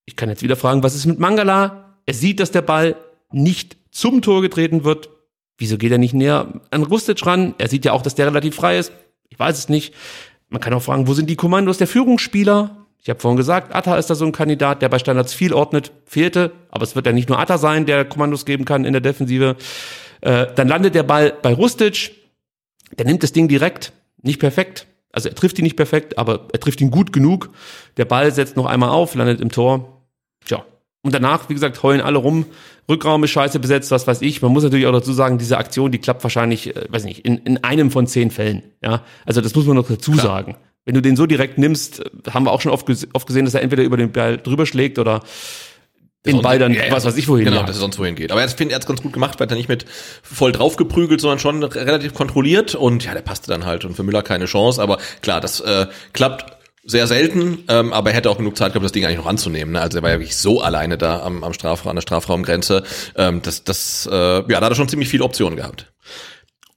Ich 0.06 0.16
kann 0.16 0.30
jetzt 0.30 0.43
wieder 0.43 0.56
fragen, 0.56 0.84
was 0.84 0.95
ist 0.95 1.06
mit 1.06 1.18
Mangala? 1.18 1.95
Er 2.06 2.14
sieht, 2.14 2.39
dass 2.39 2.51
der 2.51 2.62
Ball 2.62 2.95
nicht 3.32 3.78
zum 3.89 4.22
Tor 4.22 4.41
getreten 4.41 4.84
wird. 4.84 5.10
Wieso 5.58 5.78
geht 5.78 5.91
er 5.91 5.97
nicht 5.97 6.14
näher 6.14 6.62
an 6.70 6.84
Rustic 6.84 7.26
ran? 7.26 7.56
Er 7.58 7.70
sieht 7.70 7.86
ja 7.86 7.93
auch, 7.93 8.01
dass 8.01 8.16
der 8.16 8.28
relativ 8.28 8.56
frei 8.56 8.78
ist. 8.78 8.91
Ich 9.30 9.39
weiß 9.39 9.58
es 9.58 9.70
nicht. 9.70 9.95
Man 10.49 10.62
kann 10.62 10.74
auch 10.74 10.84
fragen, 10.84 11.08
wo 11.08 11.14
sind 11.14 11.30
die 11.30 11.36
Kommandos 11.36 11.80
der 11.80 11.88
Führungsspieler? 11.88 12.82
Ich 13.04 13.10
habe 13.10 13.20
vorhin 13.20 13.38
gesagt, 13.38 13.76
Atta 13.76 13.97
ist 13.97 14.10
da 14.10 14.16
so 14.16 14.26
ein 14.26 14.32
Kandidat, 14.32 14.82
der 14.82 14.88
bei 14.88 14.97
Standards 14.97 15.34
viel 15.34 15.54
ordnet, 15.54 15.91
fehlte, 16.06 16.51
aber 16.70 16.84
es 16.84 16.95
wird 16.95 17.06
ja 17.06 17.12
nicht 17.12 17.28
nur 17.28 17.38
Atta 17.38 17.58
sein, 17.58 17.86
der 17.86 18.06
Kommandos 18.06 18.45
geben 18.45 18.64
kann 18.64 18.86
in 18.86 18.93
der 18.93 19.01
Defensive. 19.01 19.58
Äh, 20.22 20.47
dann 20.56 20.70
landet 20.70 20.95
der 20.95 21.04
Ball 21.04 21.34
bei 21.41 21.54
Rustic, 21.54 22.12
der 22.97 23.06
nimmt 23.06 23.22
das 23.22 23.34
Ding 23.34 23.49
direkt, 23.49 23.91
nicht 24.22 24.39
perfekt, 24.39 24.88
also 25.14 25.30
er 25.30 25.36
trifft 25.36 25.60
ihn 25.60 25.64
nicht 25.64 25.76
perfekt, 25.76 26.18
aber 26.18 26.47
er 26.51 26.60
trifft 26.60 26.82
ihn 26.82 26.91
gut 26.91 27.14
genug. 27.14 27.49
Der 27.97 28.06
Ball 28.06 28.32
setzt 28.32 28.58
noch 28.58 28.66
einmal 28.66 28.89
auf, 28.89 29.16
landet 29.16 29.41
im 29.41 29.51
Tor. 29.51 30.01
Tja. 30.43 30.66
Und 31.04 31.14
danach, 31.14 31.49
wie 31.49 31.54
gesagt, 31.54 31.84
heulen 31.84 32.01
alle 32.01 32.18
rum. 32.18 32.45
Rückraum 32.89 33.24
ist 33.24 33.32
scheiße 33.32 33.60
besetzt, 33.60 33.91
was 33.91 34.08
weiß 34.08 34.22
ich. 34.22 34.41
Man 34.41 34.51
muss 34.51 34.64
natürlich 34.64 34.88
auch 34.88 34.91
dazu 34.91 35.14
sagen, 35.14 35.38
diese 35.38 35.58
Aktion, 35.58 35.91
die 35.91 35.99
klappt 35.99 36.24
wahrscheinlich, 36.24 36.76
äh, 36.76 36.86
weiß 36.89 37.04
nicht, 37.04 37.26
in, 37.26 37.38
in 37.38 37.64
einem 37.64 37.91
von 37.91 38.08
zehn 38.08 38.32
Fällen. 38.32 38.64
Ja, 38.82 39.04
also 39.26 39.39
das 39.41 39.54
muss 39.54 39.66
man 39.66 39.76
noch 39.76 39.88
dazu 39.88 40.14
Klar. 40.14 40.26
sagen. 40.26 40.56
Wenn 40.86 40.95
du 40.95 41.01
den 41.01 41.15
so 41.15 41.25
direkt 41.25 41.57
nimmst, 41.57 42.03
haben 42.29 42.45
wir 42.45 42.51
auch 42.51 42.61
schon 42.61 42.71
oft, 42.71 42.86
oft 43.13 43.27
gesehen, 43.27 43.45
dass 43.45 43.53
er 43.53 43.61
entweder 43.61 43.84
über 43.84 43.97
den 43.97 44.11
Ball 44.11 44.38
drüber 44.38 44.65
schlägt 44.65 44.99
oder 44.99 45.21
den 46.25 46.41
Ball 46.41 46.57
dann, 46.57 46.73
ja, 46.73 46.84
was 46.89 47.03
weiß 47.03 47.17
ich 47.17 47.27
wohin. 47.27 47.45
Genau, 47.45 47.57
jagt. 47.57 47.69
dass 47.69 47.77
er 47.77 47.81
sonst 47.81 47.99
wohin 47.99 48.15
geht. 48.15 48.31
Aber 48.31 48.41
er 48.41 48.47
finde, 48.47 48.73
er 48.73 48.79
hat 48.79 48.88
ganz 48.88 49.01
gut 49.01 49.11
gemacht, 49.11 49.39
weil 49.39 49.47
er 49.49 49.55
nicht 49.55 49.67
mit 49.67 49.86
voll 50.21 50.53
draufgeprügelt, 50.53 51.19
sondern 51.19 51.39
schon 51.39 51.63
relativ 51.63 52.13
kontrolliert 52.13 52.75
und 52.75 53.03
ja, 53.03 53.13
der 53.13 53.21
passte 53.21 53.49
dann 53.49 53.65
halt 53.65 53.84
und 53.84 53.95
für 53.95 54.03
Müller 54.03 54.23
keine 54.23 54.45
Chance. 54.45 54.81
Aber 54.81 54.99
klar, 55.21 55.41
das 55.41 55.59
äh, 55.59 55.88
klappt 56.13 56.57
sehr 56.86 57.07
selten, 57.07 57.63
ähm, 57.69 57.93
aber 57.93 58.11
er 58.11 58.17
hätte 58.17 58.29
auch 58.29 58.38
genug 58.38 58.57
Zeit 58.57 58.73
gehabt, 58.73 58.84
das 58.84 58.91
Ding 58.91 59.05
eigentlich 59.05 59.17
noch 59.17 59.25
anzunehmen. 59.25 59.73
Ne? 59.73 59.81
Also 59.81 59.99
er 59.99 60.03
war 60.03 60.11
ja 60.11 60.19
wirklich 60.19 60.38
so 60.38 60.61
alleine 60.61 60.97
da 60.97 61.21
am, 61.21 61.43
am 61.43 61.53
Strafraum, 61.53 61.91
an 61.91 61.95
der 61.95 62.01
Strafraumgrenze. 62.01 62.84
Ähm, 63.15 63.41
das, 63.41 63.63
das, 63.63 64.07
äh, 64.11 64.15
ja, 64.15 64.41
da 64.43 64.61
hat 64.61 64.71
er 64.71 64.75
schon 64.75 64.89
ziemlich 64.89 65.09
viele 65.09 65.23
Optionen 65.23 65.57
gehabt. 65.57 65.92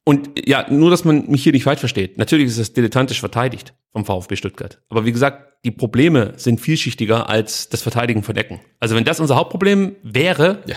Und 0.08 0.30
ja, 0.46 0.66
nur, 0.70 0.90
dass 0.90 1.04
man 1.04 1.28
mich 1.28 1.42
hier 1.42 1.52
nicht 1.52 1.64
falsch 1.64 1.80
versteht. 1.80 2.16
Natürlich 2.16 2.46
ist 2.46 2.58
es 2.58 2.72
dilettantisch 2.72 3.18
verteidigt 3.18 3.74
vom 3.90 4.04
VfB 4.04 4.36
Stuttgart. 4.36 4.80
Aber 4.88 5.04
wie 5.04 5.10
gesagt, 5.10 5.64
die 5.64 5.72
Probleme 5.72 6.34
sind 6.36 6.60
vielschichtiger 6.60 7.28
als 7.28 7.68
das 7.70 7.82
Verteidigen 7.82 8.22
von 8.22 8.36
Ecken. 8.36 8.60
Also 8.78 8.94
wenn 8.94 9.02
das 9.02 9.18
unser 9.18 9.34
Hauptproblem 9.34 9.96
wäre, 10.04 10.62
ja. 10.66 10.76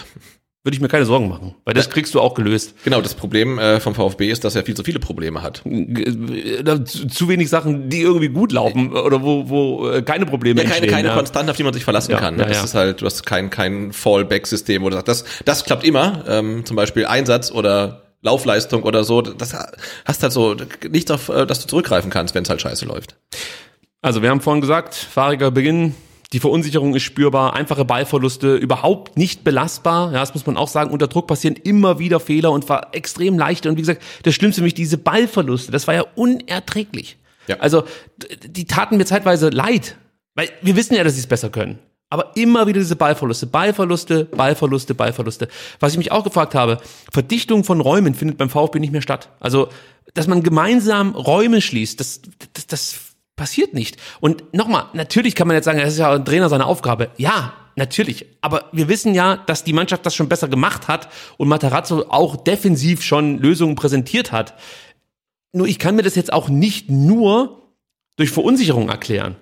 würde 0.63 0.73
ich 0.73 0.81
mir 0.81 0.87
keine 0.87 1.05
Sorgen 1.05 1.29
machen, 1.29 1.53
weil 1.63 1.75
das 1.75 1.91
kriegst 1.91 2.15
du 2.15 2.19
auch 2.19 2.33
gelöst. 2.33 2.73
Genau, 2.83 3.01
das 3.01 3.13
Problem 3.13 3.59
äh, 3.59 3.79
vom 3.79 3.93
VfB 3.93 4.31
ist, 4.31 4.45
dass 4.45 4.55
er 4.55 4.63
viel 4.63 4.75
zu 4.75 4.83
viele 4.83 4.97
Probleme 4.97 5.43
hat. 5.43 5.63
Äh, 5.63 6.83
zu 6.85 7.29
wenig 7.29 7.49
Sachen, 7.49 7.87
die 7.87 8.01
irgendwie 8.01 8.29
gut 8.29 8.51
laufen 8.51 8.93
oder 8.93 9.21
wo, 9.21 9.47
wo 9.47 9.89
äh, 9.91 10.01
keine 10.01 10.25
Probleme 10.25 10.61
ja, 10.61 10.63
keine, 10.63 10.77
entstehen. 10.77 10.95
Keine 10.95 11.07
ja. 11.09 11.13
Konstante, 11.13 11.51
auf 11.51 11.57
die 11.57 11.63
man 11.63 11.73
sich 11.75 11.83
verlassen 11.83 12.13
ja, 12.13 12.19
kann. 12.19 12.35
Ne? 12.35 12.41
Ja, 12.41 12.49
das 12.49 12.63
ist 12.63 12.73
halt, 12.73 13.01
du 13.01 13.05
hast 13.05 13.27
kein, 13.27 13.51
kein 13.51 13.93
Fallback-System, 13.93 14.81
wo 14.81 14.89
du 14.89 14.95
sagst, 14.95 15.07
das, 15.07 15.25
das 15.45 15.65
klappt 15.65 15.83
immer. 15.83 16.23
Ähm, 16.27 16.65
zum 16.65 16.75
Beispiel 16.75 17.05
Einsatz 17.05 17.51
oder 17.51 18.08
Laufleistung 18.21 18.83
oder 18.83 19.03
so. 19.03 19.21
Das 19.21 19.55
hast 20.05 20.23
halt 20.23 20.33
so 20.33 20.55
nichts 20.89 21.11
auf, 21.11 21.29
äh, 21.29 21.45
dass 21.45 21.61
du 21.61 21.67
zurückgreifen 21.67 22.09
kannst, 22.09 22.35
wenn 22.35 22.43
es 22.43 22.49
halt 22.49 22.61
scheiße 22.61 22.85
läuft. 22.85 23.15
Also 24.01 24.21
wir 24.21 24.29
haben 24.29 24.41
vorhin 24.41 24.61
gesagt, 24.61 24.95
fahriger 24.95 25.51
Beginn, 25.51 25.95
die 26.31 26.39
Verunsicherung 26.39 26.93
ist 26.95 27.03
spürbar, 27.03 27.55
einfache 27.55 27.85
Ballverluste, 27.85 28.55
überhaupt 28.55 29.17
nicht 29.17 29.43
belastbar. 29.43 30.13
Ja, 30.13 30.19
das 30.19 30.33
muss 30.33 30.45
man 30.45 30.57
auch 30.57 30.67
sagen. 30.67 30.91
Unter 30.91 31.07
Druck 31.07 31.27
passieren 31.27 31.55
immer 31.55 31.97
wieder 31.97 32.19
Fehler 32.19 32.51
und 32.51 32.69
war 32.69 32.93
extrem 32.93 33.37
leicht. 33.37 33.65
Und 33.65 33.77
wie 33.77 33.81
gesagt, 33.81 34.03
das 34.23 34.35
Schlimmste 34.35 34.61
für 34.61 34.65
mich, 34.65 34.75
diese 34.75 34.99
Ballverluste, 34.99 35.71
das 35.71 35.87
war 35.87 35.95
ja 35.95 36.05
unerträglich. 36.15 37.17
Ja. 37.47 37.57
Also, 37.57 37.83
die 38.45 38.65
taten 38.65 38.97
mir 38.97 39.05
zeitweise 39.05 39.49
leid. 39.49 39.95
Weil 40.35 40.49
wir 40.61 40.75
wissen 40.75 40.93
ja, 40.93 41.03
dass 41.03 41.15
sie 41.15 41.21
es 41.21 41.27
besser 41.27 41.49
können. 41.49 41.79
Aber 42.09 42.35
immer 42.35 42.65
wieder 42.65 42.79
diese 42.79 42.95
Ballverluste, 42.95 43.45
Ballverluste, 43.45 44.25
Ballverluste, 44.25 44.95
Ballverluste. 44.95 45.47
Was 45.79 45.91
ich 45.91 45.97
mich 45.99 46.11
auch 46.11 46.23
gefragt 46.23 46.55
habe, 46.55 46.79
Verdichtung 47.11 47.63
von 47.63 47.81
Räumen 47.81 48.15
findet 48.15 48.37
beim 48.37 48.49
VfB 48.49 48.79
nicht 48.79 48.91
mehr 48.91 49.03
statt. 49.03 49.29
Also, 49.39 49.69
dass 50.15 50.27
man 50.27 50.41
gemeinsam 50.41 51.13
Räume 51.13 51.61
schließt, 51.61 51.99
das, 51.99 52.21
das, 52.53 52.65
das 52.65 52.99
passiert 53.35 53.75
nicht. 53.75 53.97
Und 54.19 54.53
nochmal, 54.53 54.85
natürlich 54.93 55.35
kann 55.35 55.47
man 55.47 55.55
jetzt 55.55 55.65
sagen, 55.65 55.79
das 55.79 55.93
ist 55.93 55.99
ja 55.99 56.11
ein 56.11 56.25
Trainer 56.25 56.49
seine 56.49 56.65
Aufgabe. 56.65 57.11
Ja, 57.17 57.53
natürlich. 57.75 58.25
Aber 58.41 58.65
wir 58.71 58.87
wissen 58.87 59.13
ja, 59.13 59.37
dass 59.37 59.63
die 59.63 59.73
Mannschaft 59.73 60.03
das 60.05 60.15
schon 60.15 60.29
besser 60.29 60.47
gemacht 60.47 60.87
hat 60.87 61.09
und 61.37 61.47
Matarazzo 61.47 62.05
auch 62.09 62.37
defensiv 62.37 63.03
schon 63.03 63.37
Lösungen 63.37 63.75
präsentiert 63.75 64.31
hat. 64.31 64.55
Nur 65.53 65.67
ich 65.67 65.77
kann 65.77 65.95
mir 65.95 66.03
das 66.03 66.15
jetzt 66.15 66.33
auch 66.33 66.49
nicht 66.49 66.89
nur 66.89 67.61
durch 68.17 68.31
Verunsicherung 68.31 68.89
erklären. 68.89 69.35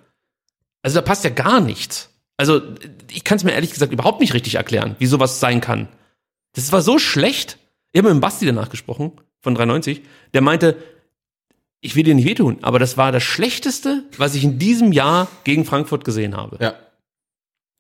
Also 0.82 1.00
da 1.00 1.02
passt 1.02 1.24
ja 1.24 1.30
gar 1.30 1.62
nichts. 1.62 2.10
Also, 2.38 2.62
ich 3.12 3.24
kann 3.24 3.38
es 3.38 3.44
mir 3.44 3.54
ehrlich 3.54 3.72
gesagt 3.72 3.92
überhaupt 3.92 4.20
nicht 4.22 4.34
richtig 4.34 4.56
erklären, 4.56 4.96
wie 5.00 5.08
sowas 5.08 5.40
sein 5.40 5.60
kann. 5.60 5.88
Das 6.54 6.72
war 6.72 6.82
so 6.82 7.00
schlecht. 7.00 7.58
Ich 7.92 8.00
habe 8.00 8.10
mit 8.10 8.18
dem 8.18 8.22
Basti 8.22 8.46
danach 8.46 8.70
gesprochen, 8.70 9.12
von 9.42 9.56
93. 9.56 10.02
Der 10.34 10.42
meinte, 10.42 10.78
ich 11.82 11.96
will 11.96 12.04
dir 12.04 12.16
nicht 12.16 12.28
wehtun, 12.28 12.60
aber 12.62 12.80
das 12.80 12.98
war 12.98 13.12
das 13.12 13.24
Schlechteste, 13.24 14.04
was 14.18 14.36
ich 14.36 14.44
in 14.44 14.60
diesem 14.60 14.92
Jahr 14.92 15.28
gegen 15.44 15.66
Frankfurt 15.66 16.06
gesehen 16.06 16.36
habe. 16.36 16.58
Ja. 16.62 16.76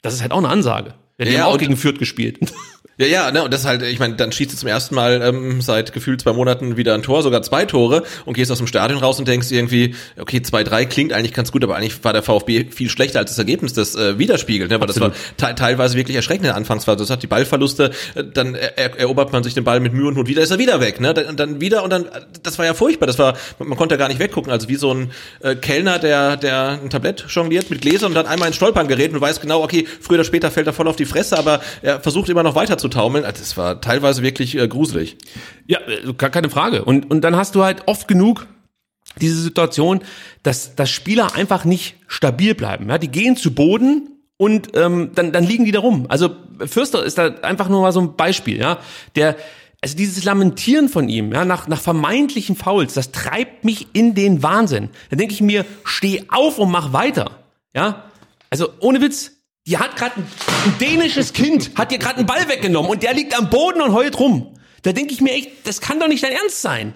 Das 0.01 0.14
ist 0.14 0.22
halt 0.22 0.32
auch 0.32 0.38
eine 0.38 0.49
Ansage. 0.49 0.93
Ja, 1.18 1.26
die 1.26 1.32
Ja, 1.32 1.43
haben 1.43 1.53
auch 1.53 1.57
gegen 1.57 1.78
Fürth 1.78 1.99
gespielt. 1.99 2.39
Ja, 2.99 3.05
ja, 3.05 3.32
ne, 3.32 3.43
und 3.43 3.53
das 3.53 3.63
halt, 3.63 3.84
ich 3.84 3.99
meine, 3.99 4.15
dann 4.15 4.32
schießt 4.32 4.53
du 4.53 4.57
zum 4.57 4.70
ersten 4.70 4.95
Mal 4.95 5.22
ähm, 5.22 5.61
seit 5.61 5.93
gefühlt 5.93 6.20
zwei 6.20 6.34
Monaten 6.34 6.78
wieder 6.78 6.95
ein 6.95 7.03
Tor, 7.03 7.22
sogar 7.22 7.43
zwei 7.43 7.65
Tore 7.65 8.01
und 8.26 8.34
gehst 8.34 8.51
aus 8.51 8.57
dem 8.57 8.65
Stadion 8.65 8.97
raus 8.97 9.20
und 9.20 9.28
denkst 9.28 9.51
irgendwie, 9.51 9.93
okay, 10.20 10.38
2-3 10.38 10.88
klingt 10.88 11.13
eigentlich 11.13 11.34
ganz 11.34 11.51
gut, 11.51 11.63
aber 11.63 11.76
eigentlich 11.76 12.03
war 12.03 12.13
der 12.13 12.24
VfB 12.24 12.72
viel 12.72 12.89
schlechter 12.89 13.20
als 13.20 13.30
das 13.30 13.38
Ergebnis 13.38 13.74
das 13.74 13.93
äh, 13.93 14.18
widerspiegelt, 14.18 14.72
ne? 14.72 14.80
weil 14.80 14.88
das 14.88 14.99
war 14.99 15.09
Absolut. 15.09 15.38
te 15.38 15.53
teilweise 15.53 15.95
wirklich 15.95 16.15
erschreckend 16.15 16.45
in 16.45 16.49
der 16.49 16.55
Anfangsphase. 16.55 16.97
Das 16.97 17.11
hat 17.11 17.22
die 17.22 17.28
Ballverluste, 17.28 17.91
äh, 18.15 18.24
dann 18.34 18.55
er 18.55 18.80
er 18.80 18.97
erobert 18.99 19.32
man 19.32 19.43
sich 19.43 19.53
den 19.53 19.63
Ball 19.63 19.80
mit 19.80 19.93
Mühe 19.93 20.07
und 20.07 20.18
Not 20.18 20.28
wieder, 20.28 20.41
ist 20.41 20.49
er 20.49 20.57
wieder 20.57 20.82
weg, 20.82 20.99
ne? 20.99 21.13
Dann, 21.13 21.38
dann 21.38 21.61
wieder 21.61 21.84
und 21.84 21.91
dann, 21.91 22.05
das 22.41 22.57
war 22.57 22.65
ja 22.65 22.74
furchtbar, 22.74 23.05
das 23.05 23.20
war, 23.20 23.38
man, 23.59 23.70
man 23.70 23.78
konnte 23.78 23.93
ja 23.93 23.99
gar 23.99 24.07
nicht 24.07 24.20
weggucken, 24.20 24.51
also 24.51 24.70
wie 24.70 24.76
so 24.76 24.91
ein 24.91 25.11
äh, 25.41 25.53
Kellner, 25.53 25.99
der, 25.99 26.36
der 26.36 26.80
ein 26.82 26.89
Tablett 26.89 27.26
jongliert 27.30 27.70
mit 27.70 27.82
Gläsern 27.82 28.07
und 28.09 28.15
dann 28.15 28.26
einmal 28.26 28.47
ins 28.47 28.55
Stolpern 28.55 28.88
gerät 28.88 29.09
und 29.09 29.18
du 29.18 29.22
weißt 29.22 29.39
genau, 29.39 29.61
okay, 29.61 29.86
früher 30.01 30.15
oder 30.15 30.26
später 30.26 30.49
fällt 30.49 30.65
er 30.65 30.74
voll 30.74 30.88
auf 30.88 30.95
die 30.95 31.05
Fresse, 31.08 31.38
aber 31.38 31.62
er 31.82 31.99
versucht 31.99 32.30
immer 32.30 32.43
noch 32.43 32.55
weiter 32.55 32.78
zu 32.78 32.88
taumeln. 32.88 33.26
Also 33.26 33.39
das 33.39 33.58
war 33.58 33.82
teilweise 33.82 34.22
wirklich 34.22 34.58
äh, 34.58 34.68
gruselig. 34.68 35.18
Ja, 35.66 35.80
äh, 35.80 36.14
gar 36.14 36.30
keine 36.30 36.49
Frage. 36.49 36.86
Und, 36.86 37.10
und 37.10 37.22
dann 37.22 37.36
hast 37.36 37.55
du 37.55 37.64
halt 37.64 37.84
oft 37.88 38.08
genug 38.08 38.47
diese 39.20 39.41
Situation, 39.41 40.01
dass, 40.43 40.76
dass 40.76 40.89
Spieler 40.89 41.36
einfach 41.36 41.66
nicht 41.66 41.95
stabil 42.08 42.55
bleiben. 42.55 42.89
Ja, 42.89 42.97
die 42.97 43.10
gehen 43.10 43.36
zu 43.36 43.53
Boden 43.53 44.10
und 44.38 44.76
ähm, 44.76 45.12
dann, 45.16 45.32
dann 45.32 45.43
liegen 45.43 45.66
die 45.66 45.72
da 45.72 45.80
rum. 45.80 46.05
Also 46.10 46.36
Fürster 46.66 47.03
ist 47.03 47.18
da 47.18 47.28
einfach 47.41 47.70
nur 47.70 47.82
mal 47.82 47.91
so 47.91 48.01
ein 48.01 48.16
Beispiel, 48.16 48.58
ja. 48.58 48.80
Der, 49.16 49.36
also 49.82 49.95
dieses 49.95 50.24
Lamentieren 50.24 50.89
von 50.89 51.10
ihm, 51.10 51.32
ja, 51.32 51.45
nach, 51.45 51.68
nach 51.68 51.82
vermeintlichen 51.82 52.55
Fouls, 52.55 52.93
das 52.93 53.12
treibt 53.12 53.64
mich 53.64 53.88
in 53.93 54.16
den 54.16 54.43
Wahnsinn. 54.43 54.89
Da 55.10 55.16
denke 55.16 55.34
ich 55.34 55.41
mir, 55.41 55.66
steh 55.84 56.24
auf 56.30 56.60
und 56.60 56.72
mach 56.72 56.93
weiter. 56.93 57.32
Ja. 57.76 58.05
Also 58.49 58.70
ohne 58.80 59.01
Witz, 59.01 59.37
die 59.68 59.78
hat 59.78 59.97
gerade 59.97 60.15
ein, 60.15 60.28
ein 60.65 60.78
dänisches 60.80 61.34
Kind, 61.34 61.72
hat 61.76 61.91
dir 61.91 61.99
gerade 61.99 62.18
einen 62.18 62.26
Ball 62.26 62.47
weggenommen 62.47 62.89
und 62.89 63.03
der 63.03 63.13
liegt 63.13 63.38
am 63.38 63.49
Boden 63.49 63.82
und 63.82 63.93
heult 63.93 64.18
rum. 64.20 64.53
Da 64.84 64.93
denke 64.93 65.13
ich 65.13 65.22
mir 65.22 65.34
echt, 65.34 65.51
das 65.65 65.82
kann 65.82 65.99
doch 65.99 66.07
nicht 66.07 66.24
dein 66.24 66.32
Ernst 66.32 66.61
sein. 66.61 66.93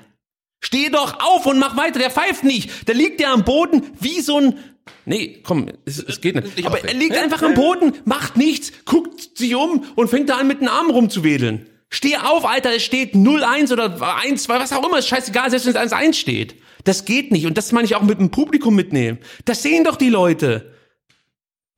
Steh 0.63 0.89
doch 0.89 1.19
auf 1.19 1.45
und 1.45 1.59
mach 1.59 1.75
weiter, 1.75 1.99
der 1.99 2.09
pfeift 2.09 2.43
nicht. 2.43 2.87
Da 2.87 2.93
liegt 2.93 3.19
der 3.19 3.31
am 3.31 3.43
Boden 3.43 3.83
wie 3.99 4.21
so 4.21 4.37
ein. 4.37 4.59
Nee, 5.05 5.41
komm, 5.43 5.69
es, 5.85 5.99
es 5.99 6.21
geht 6.21 6.35
nicht. 6.35 6.65
Aber 6.65 6.83
er 6.83 6.93
liegt 6.93 7.17
einfach 7.17 7.41
am. 7.41 7.55
Boden, 7.55 7.93
macht 8.05 8.37
nichts, 8.37 8.71
guckt 8.85 9.37
sich 9.37 9.53
um 9.55 9.85
und 9.95 10.09
fängt 10.09 10.29
da 10.29 10.37
an 10.37 10.47
mit 10.47 10.61
den 10.61 10.67
Armen 10.67 10.91
rumzuwedeln. 10.91 11.67
Steh 11.89 12.15
auf, 12.15 12.45
Alter, 12.45 12.75
es 12.75 12.83
steht 12.83 13.15
0-1 13.15 13.73
oder 13.73 13.97
1-2, 13.97 14.47
was 14.47 14.71
auch 14.71 14.87
immer, 14.87 14.99
ist 14.99 15.09
scheißegal, 15.09 15.49
selbst 15.49 15.65
wenn 15.65 15.75
es 15.75 15.91
1-1 15.91 16.13
steht. 16.13 16.55
Das 16.85 17.03
geht 17.03 17.31
nicht. 17.31 17.45
Und 17.45 17.57
das 17.57 17.73
meine 17.73 17.85
ich 17.85 17.95
auch 17.95 18.01
mit 18.01 18.19
dem 18.19 18.31
Publikum 18.31 18.75
mitnehmen. 18.75 19.17
Das 19.43 19.61
sehen 19.61 19.83
doch 19.83 19.97
die 19.97 20.09
Leute. 20.09 20.70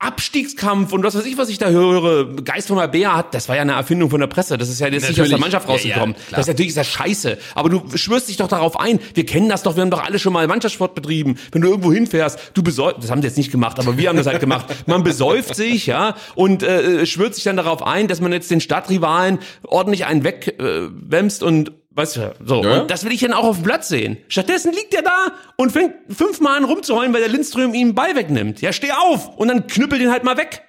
Abstiegskampf 0.04 0.92
und 0.92 1.02
was 1.02 1.14
weiß 1.14 1.24
ich, 1.24 1.38
was 1.38 1.48
ich 1.48 1.58
da 1.58 1.68
höre, 1.70 2.26
Geist 2.42 2.68
von 2.68 2.90
Bär 2.90 3.16
hat, 3.16 3.34
das 3.34 3.48
war 3.48 3.56
ja 3.56 3.62
eine 3.62 3.72
Erfindung 3.72 4.10
von 4.10 4.20
der 4.20 4.26
Presse, 4.26 4.58
das 4.58 4.68
ist 4.68 4.80
ja 4.80 4.88
jetzt 4.88 5.08
nicht 5.08 5.20
aus 5.20 5.28
der. 5.28 5.38
Mannschaft 5.38 5.66
Ja, 5.66 5.74
ja, 5.74 5.76
rausgekommen. 5.76 6.14
klar. 6.14 6.26
das 6.30 6.40
ist 6.40 6.48
natürlich 6.48 6.68
ist 6.68 6.76
das 6.76 6.86
scheiße, 6.88 7.38
aber 7.54 7.68
du 7.68 7.82
schwörst 7.96 8.28
dich 8.28 8.36
doch 8.36 8.48
darauf 8.48 8.78
ein, 8.78 9.00
wir 9.14 9.26
kennen 9.26 9.48
das 9.48 9.62
doch, 9.62 9.76
wir 9.76 9.82
haben 9.82 9.90
doch 9.90 10.04
alle 10.04 10.18
schon 10.18 10.32
mal 10.32 10.46
Mannschaftssport 10.46 10.94
betrieben, 10.94 11.36
wenn 11.52 11.62
du 11.62 11.68
irgendwo 11.68 11.92
hinfährst, 11.92 12.38
du 12.54 12.62
besäufst, 12.62 13.02
das 13.02 13.10
haben 13.10 13.22
sie 13.22 13.28
jetzt 13.28 13.38
nicht 13.38 13.50
gemacht, 13.50 13.78
aber 13.78 13.96
wir 13.96 14.08
haben 14.08 14.16
das 14.16 14.26
halt 14.26 14.40
gemacht, 14.40 14.66
man 14.86 15.02
besäuft 15.02 15.54
sich, 15.54 15.86
ja, 15.86 16.16
und 16.34 16.62
äh, 16.62 17.06
schwört 17.06 17.34
sich 17.34 17.44
dann 17.44 17.56
darauf 17.56 17.84
ein, 17.86 18.08
dass 18.08 18.20
man 18.20 18.32
jetzt 18.32 18.50
den 18.50 18.60
Stadtrivalen 18.60 19.38
ordentlich 19.62 20.06
einen 20.06 20.24
wegwämst 20.24 21.42
äh, 21.42 21.44
und 21.44 21.72
Weißt 21.96 22.16
du, 22.16 22.34
so. 22.44 22.64
Ja. 22.64 22.80
Und 22.80 22.90
das 22.90 23.04
will 23.04 23.12
ich 23.12 23.20
dann 23.20 23.32
auch 23.32 23.44
auf 23.44 23.56
dem 23.56 23.64
Platz 23.64 23.88
sehen. 23.88 24.16
Stattdessen 24.28 24.72
liegt 24.72 24.92
er 24.94 25.02
da 25.02 25.32
und 25.56 25.70
fängt 25.70 25.94
fünfmal 26.08 26.56
an 26.56 26.64
rumzuheulen, 26.64 27.12
weil 27.14 27.20
der 27.20 27.30
Lindström 27.30 27.72
ihm 27.72 27.88
den 27.88 27.94
Ball 27.94 28.16
wegnimmt. 28.16 28.60
Ja, 28.60 28.72
steh 28.72 28.90
auf! 28.90 29.36
Und 29.36 29.48
dann 29.48 29.68
knüppel 29.68 29.98
den 29.98 30.10
halt 30.10 30.24
mal 30.24 30.36
weg. 30.36 30.62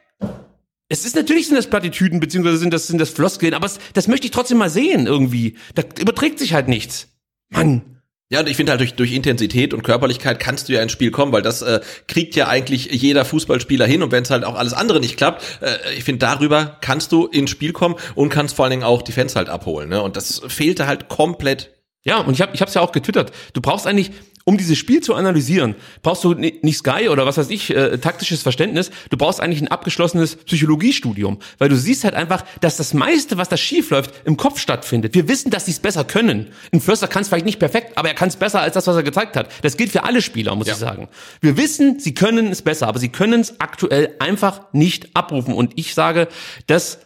Es 0.88 1.04
ist 1.04 1.16
natürlich 1.16 1.48
sind 1.48 1.56
das 1.56 1.68
Plattitüden, 1.68 2.20
beziehungsweise 2.20 2.58
sind 2.58 2.72
das, 2.72 2.86
sind 2.86 3.02
das 3.02 3.10
Floskeln, 3.10 3.56
aber 3.56 3.66
es, 3.66 3.80
das 3.94 4.08
möchte 4.08 4.28
ich 4.28 4.32
trotzdem 4.32 4.60
mal 4.60 4.70
sehen 4.70 5.08
irgendwie. 5.08 5.58
Da 5.74 5.82
überträgt 6.00 6.38
sich 6.38 6.54
halt 6.54 6.68
nichts. 6.68 7.08
Mann. 7.50 7.95
Ja, 8.30 8.40
und 8.40 8.50
ich 8.50 8.58
finde 8.58 8.72
halt 8.72 8.82
durch, 8.82 8.96
durch 8.96 9.14
Intensität 9.14 9.72
und 9.72 9.84
Körperlichkeit 9.84 10.40
kannst 10.40 10.68
du 10.68 10.74
ja 10.74 10.82
ins 10.82 10.92
Spiel 10.92 11.12
kommen, 11.12 11.32
weil 11.32 11.44
das 11.44 11.62
äh, 11.62 11.80
kriegt 12.08 12.36
ja 12.36 12.48
eigentlich 12.48 12.86
jeder 12.92 13.24
Fußballspieler 13.24 13.86
hin 13.86 14.02
und 14.02 14.12
wenn 14.12 14.24
es 14.24 14.32
halt 14.32 14.46
auch 14.46 14.56
alles 14.56 14.74
andere 14.74 15.00
nicht 15.00 15.16
klappt, 15.16 15.44
äh, 15.62 15.78
ich 15.96 16.04
finde 16.04 16.26
darüber 16.26 16.78
kannst 16.82 17.12
du 17.12 17.28
ins 17.28 17.52
Spiel 17.52 17.72
kommen 17.72 17.96
und 18.16 18.30
kannst 18.30 18.56
vor 18.56 18.66
allen 18.66 18.72
Dingen 18.72 18.84
auch 18.84 19.04
die 19.04 19.12
Fans 19.12 19.36
halt 19.36 19.48
abholen, 19.50 19.90
ne? 19.90 20.02
Und 20.02 20.18
das 20.18 20.42
fehlte 20.48 20.88
halt 20.88 21.08
komplett. 21.08 21.76
Ja, 22.04 22.20
und 22.20 22.34
ich 22.34 22.42
habe 22.42 22.56
ich 22.56 22.62
hab's 22.62 22.74
ja 22.74 22.82
auch 22.82 22.92
getwittert. 22.92 23.32
Du 23.54 23.62
brauchst 23.62 23.86
eigentlich, 23.86 24.12
um 24.48 24.58
dieses 24.58 24.78
Spiel 24.78 25.02
zu 25.02 25.16
analysieren, 25.16 25.74
brauchst 26.04 26.24
du 26.24 26.36
ni- 26.36 26.60
nicht 26.62 26.78
Sky 26.78 27.10
oder 27.10 27.26
was 27.26 27.38
weiß 27.38 27.50
ich, 27.50 27.76
äh, 27.76 27.98
taktisches 27.98 28.44
Verständnis. 28.44 28.92
Du 29.10 29.18
brauchst 29.18 29.42
eigentlich 29.42 29.60
ein 29.60 29.70
abgeschlossenes 29.70 30.36
Psychologiestudium, 30.36 31.40
weil 31.58 31.68
du 31.68 31.76
siehst 31.76 32.04
halt 32.04 32.14
einfach, 32.14 32.44
dass 32.62 32.78
das 32.78 32.94
meiste, 32.94 33.38
was 33.38 33.50
da 33.50 33.58
schief 33.58 33.90
läuft, 33.90 34.14
im 34.24 34.38
Kopf 34.38 34.60
stattfindet. 34.60 35.16
Wir 35.16 35.28
wissen, 35.28 35.50
dass 35.50 35.66
sie 35.66 35.72
es 35.72 35.80
besser 35.80 36.04
können. 36.04 36.52
Ein 36.72 36.80
Förster 36.80 37.08
kann 37.08 37.24
es 37.24 37.28
vielleicht 37.28 37.46
nicht 37.48 37.58
perfekt, 37.58 37.98
aber 37.98 38.08
er 38.10 38.14
kann 38.14 38.30
es 38.30 38.36
besser 38.36 38.62
als 38.62 38.76
das, 38.76 38.86
was 38.86 38.96
er 38.96 39.04
gezeigt 39.04 39.36
hat. 39.36 39.50
Das 39.64 39.78
gilt 39.78 39.92
für 39.92 40.04
alle 40.04 40.22
Spieler, 40.22 40.56
muss 40.56 40.68
ich 40.68 40.76
sagen. 40.76 41.10
Wir 41.42 41.58
wissen, 41.58 42.00
sie 42.00 42.14
können 42.14 42.48
es 42.52 42.62
besser, 42.62 42.88
aber 42.88 43.00
sie 43.00 43.10
können 43.10 43.42
es 43.42 43.60
aktuell 43.60 44.14
einfach 44.20 44.62
nicht 44.74 45.16
abrufen. 45.16 45.56
Und 45.56 45.74
ich 45.76 45.96
sage, 45.96 46.28
das 46.68 47.00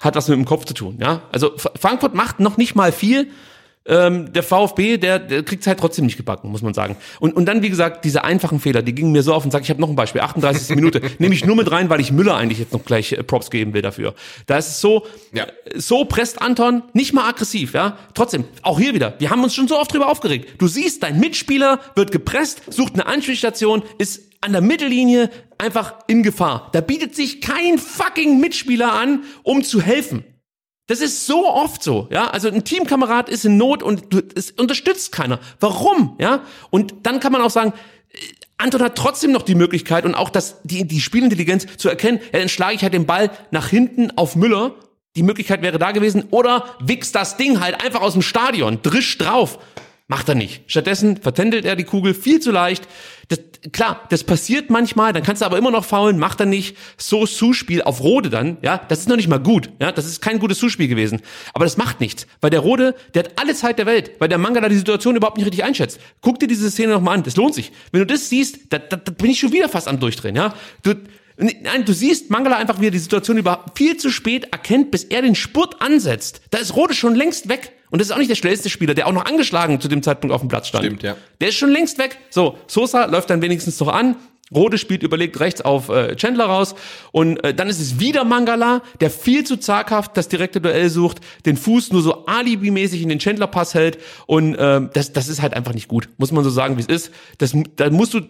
hat 0.00 0.16
was 0.16 0.26
mit 0.28 0.36
dem 0.36 0.44
Kopf 0.44 0.64
zu 0.64 0.74
tun. 0.74 0.98
Ja, 1.00 1.22
also 1.30 1.52
Frankfurt 1.56 2.14
macht 2.14 2.40
noch 2.40 2.56
nicht 2.56 2.74
mal 2.74 2.90
viel. 2.90 3.28
Ähm, 3.88 4.32
der 4.32 4.42
VfB, 4.42 4.96
der, 4.96 5.18
der 5.18 5.42
kriegt 5.42 5.62
es 5.62 5.66
halt 5.66 5.78
trotzdem 5.78 6.06
nicht 6.06 6.16
gebacken, 6.16 6.50
muss 6.50 6.62
man 6.62 6.74
sagen. 6.74 6.96
Und, 7.20 7.36
und 7.36 7.46
dann, 7.46 7.62
wie 7.62 7.70
gesagt, 7.70 8.04
diese 8.04 8.24
einfachen 8.24 8.58
Fehler, 8.60 8.82
die 8.82 8.94
gingen 8.94 9.12
mir 9.12 9.22
so 9.22 9.32
auf 9.32 9.44
und 9.44 9.50
sag, 9.50 9.62
ich 9.62 9.70
habe 9.70 9.80
noch 9.80 9.88
ein 9.88 9.96
Beispiel, 9.96 10.20
38. 10.20 10.68
Minute, 10.76 11.00
nehme 11.18 11.34
ich 11.34 11.44
nur 11.44 11.54
mit 11.56 11.70
rein, 11.70 11.88
weil 11.88 12.00
ich 12.00 12.10
Müller 12.12 12.36
eigentlich 12.36 12.58
jetzt 12.58 12.72
noch 12.72 12.84
gleich 12.84 13.12
äh, 13.12 13.22
Props 13.22 13.50
geben 13.50 13.74
will 13.74 13.82
dafür. 13.82 14.14
Da 14.46 14.58
ist 14.58 14.68
es 14.68 14.80
so, 14.80 15.06
Ja. 15.32 15.44
äh, 15.44 15.78
so 15.78 16.04
presst 16.04 16.42
Anton, 16.42 16.82
nicht 16.94 17.12
mal 17.12 17.28
aggressiv, 17.28 17.74
ja. 17.74 17.96
Trotzdem, 18.14 18.44
auch 18.62 18.78
hier 18.80 18.94
wieder, 18.94 19.14
wir 19.18 19.30
haben 19.30 19.42
uns 19.44 19.54
schon 19.54 19.68
so 19.68 19.78
oft 19.78 19.92
drüber 19.92 20.08
aufgeregt. 20.10 20.60
Du 20.60 20.66
siehst, 20.66 21.02
dein 21.02 21.20
Mitspieler 21.20 21.80
wird 21.94 22.10
gepresst, 22.12 22.62
sucht 22.68 22.94
eine 22.94 23.06
Anspielstation, 23.06 23.82
ist 23.98 24.22
an 24.40 24.52
der 24.52 24.60
Mittellinie 24.60 25.30
einfach 25.58 25.94
in 26.06 26.22
Gefahr. 26.22 26.68
Da 26.72 26.80
bietet 26.80 27.14
sich 27.16 27.40
kein 27.40 27.78
fucking 27.78 28.40
Mitspieler 28.40 28.92
an, 28.92 29.22
um 29.42 29.64
zu 29.64 29.80
helfen. 29.80 30.24
Das 30.86 31.00
ist 31.00 31.26
so 31.26 31.46
oft 31.46 31.82
so, 31.82 32.08
ja. 32.12 32.28
Also 32.28 32.48
ein 32.48 32.64
Teamkamerad 32.64 33.28
ist 33.28 33.44
in 33.44 33.56
Not 33.56 33.82
und 33.82 34.04
es 34.36 34.52
unterstützt 34.52 35.10
keiner. 35.10 35.40
Warum, 35.58 36.16
ja? 36.20 36.44
Und 36.70 36.94
dann 37.02 37.18
kann 37.18 37.32
man 37.32 37.40
auch 37.42 37.50
sagen, 37.50 37.72
äh, 38.12 38.18
Anton 38.56 38.82
hat 38.82 38.96
trotzdem 38.96 39.32
noch 39.32 39.42
die 39.42 39.56
Möglichkeit 39.56 40.04
und 40.04 40.14
auch 40.14 40.30
das, 40.30 40.62
die, 40.62 40.86
die 40.86 41.00
Spielintelligenz 41.00 41.66
zu 41.76 41.88
erkennen, 41.88 42.20
ja, 42.32 42.38
dann 42.38 42.48
schlage 42.48 42.74
ich 42.74 42.82
halt 42.82 42.94
den 42.94 43.04
Ball 43.04 43.30
nach 43.50 43.68
hinten 43.68 44.12
auf 44.16 44.36
Müller. 44.36 44.74
Die 45.16 45.22
Möglichkeit 45.22 45.62
wäre 45.62 45.78
da 45.78 45.90
gewesen. 45.90 46.24
Oder 46.30 46.64
wichst 46.80 47.14
das 47.14 47.36
Ding 47.36 47.60
halt 47.60 47.82
einfach 47.82 48.02
aus 48.02 48.12
dem 48.12 48.22
Stadion, 48.22 48.80
drisch 48.82 49.18
drauf. 49.18 49.58
Macht 50.08 50.28
er 50.28 50.36
nicht. 50.36 50.62
Stattdessen 50.68 51.16
vertändelt 51.16 51.64
er 51.64 51.74
die 51.74 51.84
Kugel 51.84 52.14
viel 52.14 52.38
zu 52.38 52.52
leicht. 52.52 52.86
Das, 53.28 53.40
klar, 53.72 54.02
das 54.10 54.24
passiert 54.24 54.70
manchmal, 54.70 55.12
dann 55.12 55.22
kannst 55.22 55.42
du 55.42 55.46
aber 55.46 55.58
immer 55.58 55.70
noch 55.70 55.84
faulen, 55.84 56.18
macht 56.18 56.40
er 56.40 56.46
nicht. 56.46 56.76
So 56.96 57.26
Zuspiel 57.26 57.82
auf 57.82 58.00
Rode 58.00 58.30
dann, 58.30 58.58
ja, 58.62 58.78
das 58.88 59.00
ist 59.00 59.08
noch 59.08 59.16
nicht 59.16 59.28
mal 59.28 59.38
gut, 59.38 59.70
ja, 59.80 59.92
das 59.92 60.06
ist 60.06 60.20
kein 60.20 60.38
gutes 60.38 60.58
Zuspiel 60.58 60.88
gewesen. 60.88 61.20
Aber 61.54 61.64
das 61.64 61.76
macht 61.76 62.00
nichts, 62.00 62.26
weil 62.40 62.50
der 62.50 62.60
Rode, 62.60 62.94
der 63.14 63.24
hat 63.24 63.32
alle 63.40 63.54
Zeit 63.54 63.78
der 63.78 63.86
Welt, 63.86 64.12
weil 64.18 64.28
der 64.28 64.38
Mangala 64.38 64.68
die 64.68 64.76
Situation 64.76 65.16
überhaupt 65.16 65.36
nicht 65.36 65.46
richtig 65.46 65.64
einschätzt. 65.64 66.00
Guck 66.20 66.38
dir 66.38 66.48
diese 66.48 66.70
Szene 66.70 66.92
nochmal 66.92 67.16
an, 67.16 67.22
das 67.22 67.36
lohnt 67.36 67.54
sich. 67.54 67.72
Wenn 67.92 68.00
du 68.00 68.06
das 68.06 68.28
siehst, 68.28 68.72
da, 68.72 68.78
da, 68.78 68.96
da 68.96 69.12
bin 69.12 69.30
ich 69.30 69.40
schon 69.40 69.52
wieder 69.52 69.68
fast 69.68 69.88
am 69.88 70.00
Durchdrehen, 70.00 70.36
ja. 70.36 70.54
Du, 70.82 70.94
Nein, 71.38 71.84
du 71.84 71.92
siehst 71.92 72.30
Mangala 72.30 72.56
einfach, 72.56 72.80
wie 72.80 72.86
er 72.86 72.90
die 72.90 72.98
Situation 72.98 73.36
über 73.36 73.66
viel 73.74 73.98
zu 73.98 74.08
spät 74.08 74.52
erkennt, 74.52 74.90
bis 74.90 75.04
er 75.04 75.20
den 75.20 75.34
Spurt 75.34 75.82
ansetzt. 75.82 76.40
Da 76.50 76.58
ist 76.58 76.74
Rode 76.74 76.94
schon 76.94 77.14
längst 77.14 77.50
weg. 77.50 77.72
Und 77.96 78.00
das 78.00 78.08
ist 78.08 78.12
auch 78.12 78.18
nicht 78.18 78.28
der 78.28 78.34
schnellste 78.34 78.68
Spieler, 78.68 78.92
der 78.92 79.06
auch 79.06 79.12
noch 79.12 79.24
angeschlagen 79.24 79.80
zu 79.80 79.88
dem 79.88 80.02
Zeitpunkt 80.02 80.34
auf 80.34 80.42
dem 80.42 80.50
Platz 80.50 80.68
stand. 80.68 80.84
Stimmt, 80.84 81.02
ja. 81.02 81.16
Der 81.40 81.48
ist 81.48 81.54
schon 81.54 81.70
längst 81.70 81.96
weg. 81.96 82.18
So, 82.28 82.58
Sosa 82.66 83.06
läuft 83.06 83.30
dann 83.30 83.40
wenigstens 83.40 83.80
noch 83.80 83.88
an. 83.88 84.16
Rode 84.54 84.76
spielt 84.76 85.02
überlegt 85.02 85.40
rechts 85.40 85.62
auf 85.62 85.88
äh, 85.88 86.14
Chandler 86.14 86.44
raus 86.44 86.74
und 87.10 87.42
äh, 87.42 87.54
dann 87.54 87.70
ist 87.70 87.80
es 87.80 87.98
wieder 87.98 88.24
Mangala, 88.24 88.82
der 89.00 89.10
viel 89.10 89.44
zu 89.44 89.56
zaghaft 89.56 90.14
das 90.14 90.28
direkte 90.28 90.60
Duell 90.60 90.90
sucht, 90.90 91.22
den 91.46 91.56
Fuß 91.56 91.90
nur 91.92 92.02
so 92.02 92.26
alibimäßig 92.26 93.00
in 93.00 93.08
den 93.08 93.18
Chandler-Pass 93.18 93.72
hält 93.72 93.96
und 94.26 94.54
ähm, 94.58 94.90
das, 94.92 95.14
das 95.14 95.28
ist 95.28 95.40
halt 95.40 95.54
einfach 95.54 95.72
nicht 95.72 95.88
gut, 95.88 96.10
muss 96.18 96.32
man 96.32 96.44
so 96.44 96.50
sagen, 96.50 96.76
wie 96.76 96.82
es 96.82 96.86
ist. 96.86 97.12
Das, 97.38 97.54
da 97.76 97.88
musst 97.88 98.12
du 98.12 98.20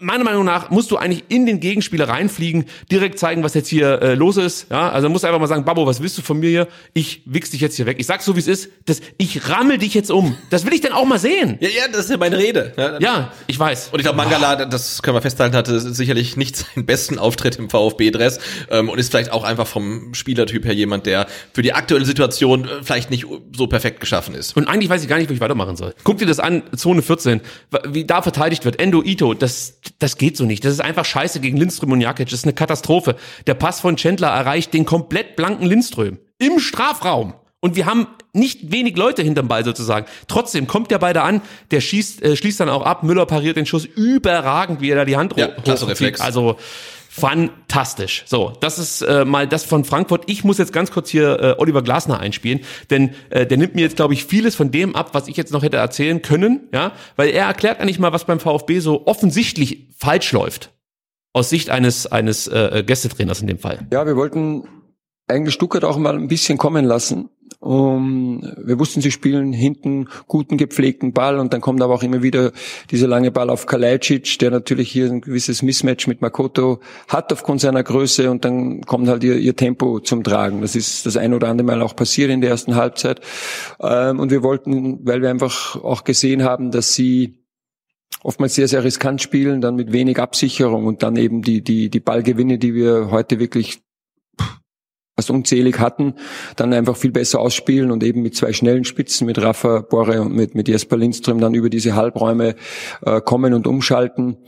meiner 0.00 0.24
Meinung 0.24 0.44
nach 0.44 0.70
musst 0.70 0.90
du 0.90 0.96
eigentlich 0.96 1.24
in 1.28 1.46
den 1.46 1.60
Gegenspieler 1.60 2.08
reinfliegen, 2.08 2.64
direkt 2.90 3.18
zeigen, 3.18 3.42
was 3.42 3.54
jetzt 3.54 3.68
hier 3.68 4.02
äh, 4.02 4.14
los 4.14 4.36
ist. 4.36 4.70
Ja, 4.70 4.90
also 4.90 5.08
musst 5.08 5.24
du 5.24 5.28
einfach 5.28 5.40
mal 5.40 5.46
sagen, 5.46 5.64
Babbo, 5.64 5.86
was 5.86 6.02
willst 6.02 6.18
du 6.18 6.22
von 6.22 6.38
mir 6.40 6.48
hier? 6.48 6.68
Ich 6.94 7.22
wichs 7.26 7.50
dich 7.50 7.60
jetzt 7.60 7.76
hier 7.76 7.86
weg. 7.86 7.96
Ich 8.00 8.06
sag 8.06 8.22
so, 8.22 8.34
wie 8.34 8.40
es 8.40 8.48
ist. 8.48 8.70
Das, 8.86 9.00
ich 9.18 9.48
rammel 9.48 9.78
dich 9.78 9.94
jetzt 9.94 10.10
um. 10.10 10.36
Das 10.50 10.66
will 10.66 10.72
ich 10.72 10.80
dann 10.80 10.92
auch 10.92 11.04
mal 11.04 11.18
sehen. 11.18 11.58
Ja, 11.60 11.68
ja, 11.68 11.88
das 11.88 12.06
ist 12.06 12.10
ja 12.10 12.16
meine 12.16 12.38
Rede. 12.38 12.72
Ja, 12.76 12.98
Ja, 12.98 13.32
ich 13.46 13.58
weiß. 13.58 13.90
Und 13.92 13.98
ich 13.98 14.04
glaube, 14.04 14.16
Mangala, 14.16 14.64
das 14.64 15.02
können 15.02 15.16
wir 15.16 15.22
festhalten, 15.22 15.54
hatte 15.54 15.78
sicherlich 15.80 16.36
nicht 16.36 16.56
seinen 16.56 16.86
besten 16.86 17.18
Auftritt 17.18 17.56
im 17.56 17.68
VfB-Dress 17.70 18.40
ähm, 18.70 18.88
und 18.88 18.98
ist 18.98 19.10
vielleicht 19.10 19.32
auch 19.32 19.44
einfach 19.44 19.66
vom 19.66 20.14
Spielertyp 20.14 20.64
her 20.64 20.74
jemand, 20.74 21.06
der 21.06 21.26
für 21.52 21.62
die 21.62 21.72
aktuelle 21.72 22.04
Situation 22.04 22.64
äh, 22.64 22.82
vielleicht 22.82 23.10
nicht 23.10 23.26
so 23.54 23.66
perfekt 23.66 24.00
geschaffen 24.00 24.34
ist. 24.34 24.56
Und 24.56 24.66
eigentlich 24.68 24.88
weiß 24.88 25.02
ich 25.02 25.08
gar 25.08 25.18
nicht, 25.18 25.28
wo 25.28 25.34
ich 25.34 25.40
weitermachen 25.40 25.76
soll. 25.76 25.94
Guck 26.04 26.18
dir 26.18 26.26
das 26.26 26.40
an, 26.40 26.62
Zone 26.76 27.02
14, 27.02 27.40
wie 27.88 28.04
da 28.04 28.22
verteidigt 28.22 28.64
wird. 28.64 28.80
Endo 28.80 29.02
Ito, 29.02 29.34
das, 29.34 29.74
das 29.98 30.16
geht 30.16 30.36
so 30.36 30.44
nicht. 30.44 30.64
Das 30.64 30.72
ist 30.72 30.80
einfach 30.80 31.04
scheiße 31.04 31.40
gegen 31.40 31.56
Lindström 31.56 31.92
und 31.92 32.00
Jakic. 32.00 32.28
Das 32.28 32.40
ist 32.40 32.44
eine 32.44 32.54
Katastrophe. 32.54 33.16
Der 33.46 33.54
Pass 33.54 33.80
von 33.80 33.96
Chandler 33.96 34.28
erreicht 34.28 34.72
den 34.72 34.84
komplett 34.84 35.36
blanken 35.36 35.66
Lindström 35.66 36.18
im 36.38 36.58
Strafraum. 36.58 37.34
Und 37.60 37.76
wir 37.76 37.84
haben 37.84 38.06
nicht 38.32 38.72
wenig 38.72 38.96
Leute 38.96 39.22
hinterm 39.22 39.48
Ball 39.48 39.64
sozusagen. 39.64 40.06
Trotzdem 40.28 40.66
kommt 40.66 40.90
der 40.90 40.98
beide 40.98 41.22
an, 41.22 41.42
der 41.70 41.80
schießt, 41.80 42.22
äh, 42.22 42.36
schließt 42.36 42.60
dann 42.60 42.70
auch 42.70 42.82
ab. 42.82 43.02
Müller 43.02 43.26
pariert 43.26 43.56
den 43.56 43.66
Schuss 43.66 43.84
überragend, 43.84 44.80
wie 44.80 44.90
er 44.90 44.96
da 44.96 45.04
die 45.04 45.16
Hand 45.16 45.34
Ja, 45.36 45.48
hoch-. 45.48 45.62
Also 46.20 46.56
fantastisch. 47.12 48.22
So, 48.26 48.52
das 48.60 48.78
ist 48.78 49.02
äh, 49.02 49.24
mal 49.24 49.48
das 49.48 49.64
von 49.64 49.84
Frankfurt. 49.84 50.22
Ich 50.26 50.44
muss 50.44 50.58
jetzt 50.58 50.72
ganz 50.72 50.92
kurz 50.92 51.10
hier 51.10 51.40
äh, 51.40 51.54
Oliver 51.58 51.82
Glasner 51.82 52.20
einspielen, 52.20 52.60
denn 52.88 53.10
äh, 53.30 53.46
der 53.46 53.58
nimmt 53.58 53.74
mir 53.74 53.80
jetzt, 53.80 53.96
glaube 53.96 54.14
ich, 54.14 54.24
vieles 54.24 54.54
von 54.54 54.70
dem 54.70 54.94
ab, 54.94 55.10
was 55.12 55.26
ich 55.26 55.36
jetzt 55.36 55.52
noch 55.52 55.64
hätte 55.64 55.76
erzählen 55.76 56.22
können, 56.22 56.68
ja, 56.72 56.92
weil 57.16 57.30
er 57.30 57.46
erklärt 57.46 57.80
eigentlich 57.80 57.98
mal, 57.98 58.12
was 58.12 58.26
beim 58.26 58.38
VfB 58.38 58.78
so 58.78 59.08
offensichtlich 59.08 59.88
falsch 59.96 60.30
läuft. 60.30 60.72
Aus 61.32 61.50
Sicht 61.50 61.68
eines, 61.70 62.06
eines 62.06 62.46
äh, 62.46 62.84
Gästetrainers 62.86 63.40
in 63.40 63.48
dem 63.48 63.58
Fall. 63.58 63.88
Ja, 63.92 64.06
wir 64.06 64.14
wollten 64.14 64.68
eigentlich 65.26 65.54
Stuttgart 65.54 65.84
auch 65.84 65.98
mal 65.98 66.14
ein 66.14 66.28
bisschen 66.28 66.58
kommen 66.58 66.84
lassen. 66.84 67.28
Um, 67.62 68.40
wir 68.56 68.78
wussten, 68.78 69.02
sie 69.02 69.10
spielen 69.10 69.52
hinten 69.52 70.08
guten, 70.26 70.56
gepflegten 70.56 71.12
Ball 71.12 71.38
und 71.38 71.52
dann 71.52 71.60
kommt 71.60 71.82
aber 71.82 71.92
auch 71.92 72.02
immer 72.02 72.22
wieder 72.22 72.52
dieser 72.90 73.06
lange 73.06 73.30
Ball 73.30 73.50
auf 73.50 73.66
Kalajdzic, 73.66 74.38
der 74.38 74.50
natürlich 74.50 74.90
hier 74.90 75.06
ein 75.06 75.20
gewisses 75.20 75.60
Mismatch 75.60 76.06
mit 76.06 76.22
Makoto 76.22 76.80
hat 77.06 77.30
aufgrund 77.34 77.60
seiner 77.60 77.82
Größe 77.82 78.30
und 78.30 78.46
dann 78.46 78.80
kommt 78.80 79.08
halt 79.08 79.22
ihr, 79.24 79.36
ihr 79.36 79.56
Tempo 79.56 80.00
zum 80.00 80.24
Tragen. 80.24 80.62
Das 80.62 80.74
ist 80.74 81.04
das 81.04 81.18
ein 81.18 81.34
oder 81.34 81.48
andere 81.48 81.66
Mal 81.66 81.82
auch 81.82 81.94
passiert 81.94 82.30
in 82.30 82.40
der 82.40 82.48
ersten 82.48 82.76
Halbzeit. 82.76 83.20
Ähm, 83.78 84.20
und 84.20 84.30
wir 84.30 84.42
wollten, 84.42 85.06
weil 85.06 85.20
wir 85.20 85.28
einfach 85.28 85.76
auch 85.76 86.04
gesehen 86.04 86.44
haben, 86.44 86.70
dass 86.70 86.94
sie 86.94 87.44
oftmals 88.22 88.54
sehr, 88.54 88.68
sehr 88.68 88.84
riskant 88.84 89.20
spielen, 89.20 89.60
dann 89.60 89.76
mit 89.76 89.92
wenig 89.92 90.18
Absicherung 90.18 90.86
und 90.86 91.02
dann 91.02 91.16
eben 91.16 91.42
die, 91.42 91.62
die, 91.62 91.90
die 91.90 92.00
Ballgewinne, 92.00 92.56
die 92.56 92.74
wir 92.74 93.10
heute 93.10 93.38
wirklich 93.38 93.82
fast 95.20 95.30
unzählig 95.30 95.78
hatten, 95.78 96.14
dann 96.56 96.72
einfach 96.72 96.96
viel 96.96 97.12
besser 97.12 97.40
ausspielen 97.40 97.90
und 97.90 98.02
eben 98.02 98.22
mit 98.22 98.34
zwei 98.34 98.54
schnellen 98.54 98.84
Spitzen, 98.84 99.26
mit 99.26 99.40
Rafa 99.40 99.80
Borre 99.80 100.22
und 100.22 100.34
mit, 100.34 100.54
mit 100.54 100.66
Jesper 100.66 100.96
Lindström 100.96 101.40
dann 101.40 101.52
über 101.52 101.68
diese 101.68 101.94
Halbräume 101.94 102.54
äh, 103.04 103.20
kommen 103.20 103.52
und 103.52 103.66
umschalten. 103.66 104.38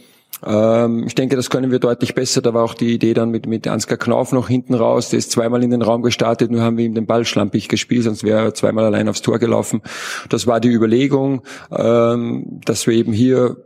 Ähm, 0.45 1.05
ich 1.07 1.14
denke, 1.14 1.37
das 1.37 1.51
können 1.51 1.70
wir 1.70 1.79
deutlich 1.79 2.14
besser. 2.14 2.41
Da 2.41 2.55
war 2.55 2.64
auch 2.64 2.73
die 2.73 2.95
Idee 2.95 3.12
dann 3.12 3.31
mit, 3.31 3.47
mit 3.47 3.68
Ansgar 3.68 3.99
Knauf 3.99 4.33
noch 4.33 4.49
hinten 4.49 4.73
raus. 4.73 5.11
Der 5.11 5.18
ist 5.18 5.31
zweimal 5.31 5.62
in 5.62 5.70
den 5.70 5.83
Raum 5.83 6.01
gestartet, 6.01 6.51
nur 6.51 6.62
haben 6.62 6.79
wir 6.79 6.87
ihm 6.87 6.95
den 6.95 7.07
Ball 7.07 7.27
schlampig 7.27 7.68
gespielt, 7.68 8.05
sonst 8.05 8.25
wäre 8.25 8.43
er 8.43 8.55
zweimal 8.55 8.87
allein 8.87 9.09
aufs 9.11 9.20
Tor 9.20 9.39
gelaufen. 9.39 9.83
Das 10.31 10.47
war 10.47 10.59
die 10.59 10.70
Überlegung, 10.70 11.43
ähm, 11.70 12.61
dass 12.64 12.87
wir 12.87 12.95
eben 12.95 13.12
hier 13.12 13.59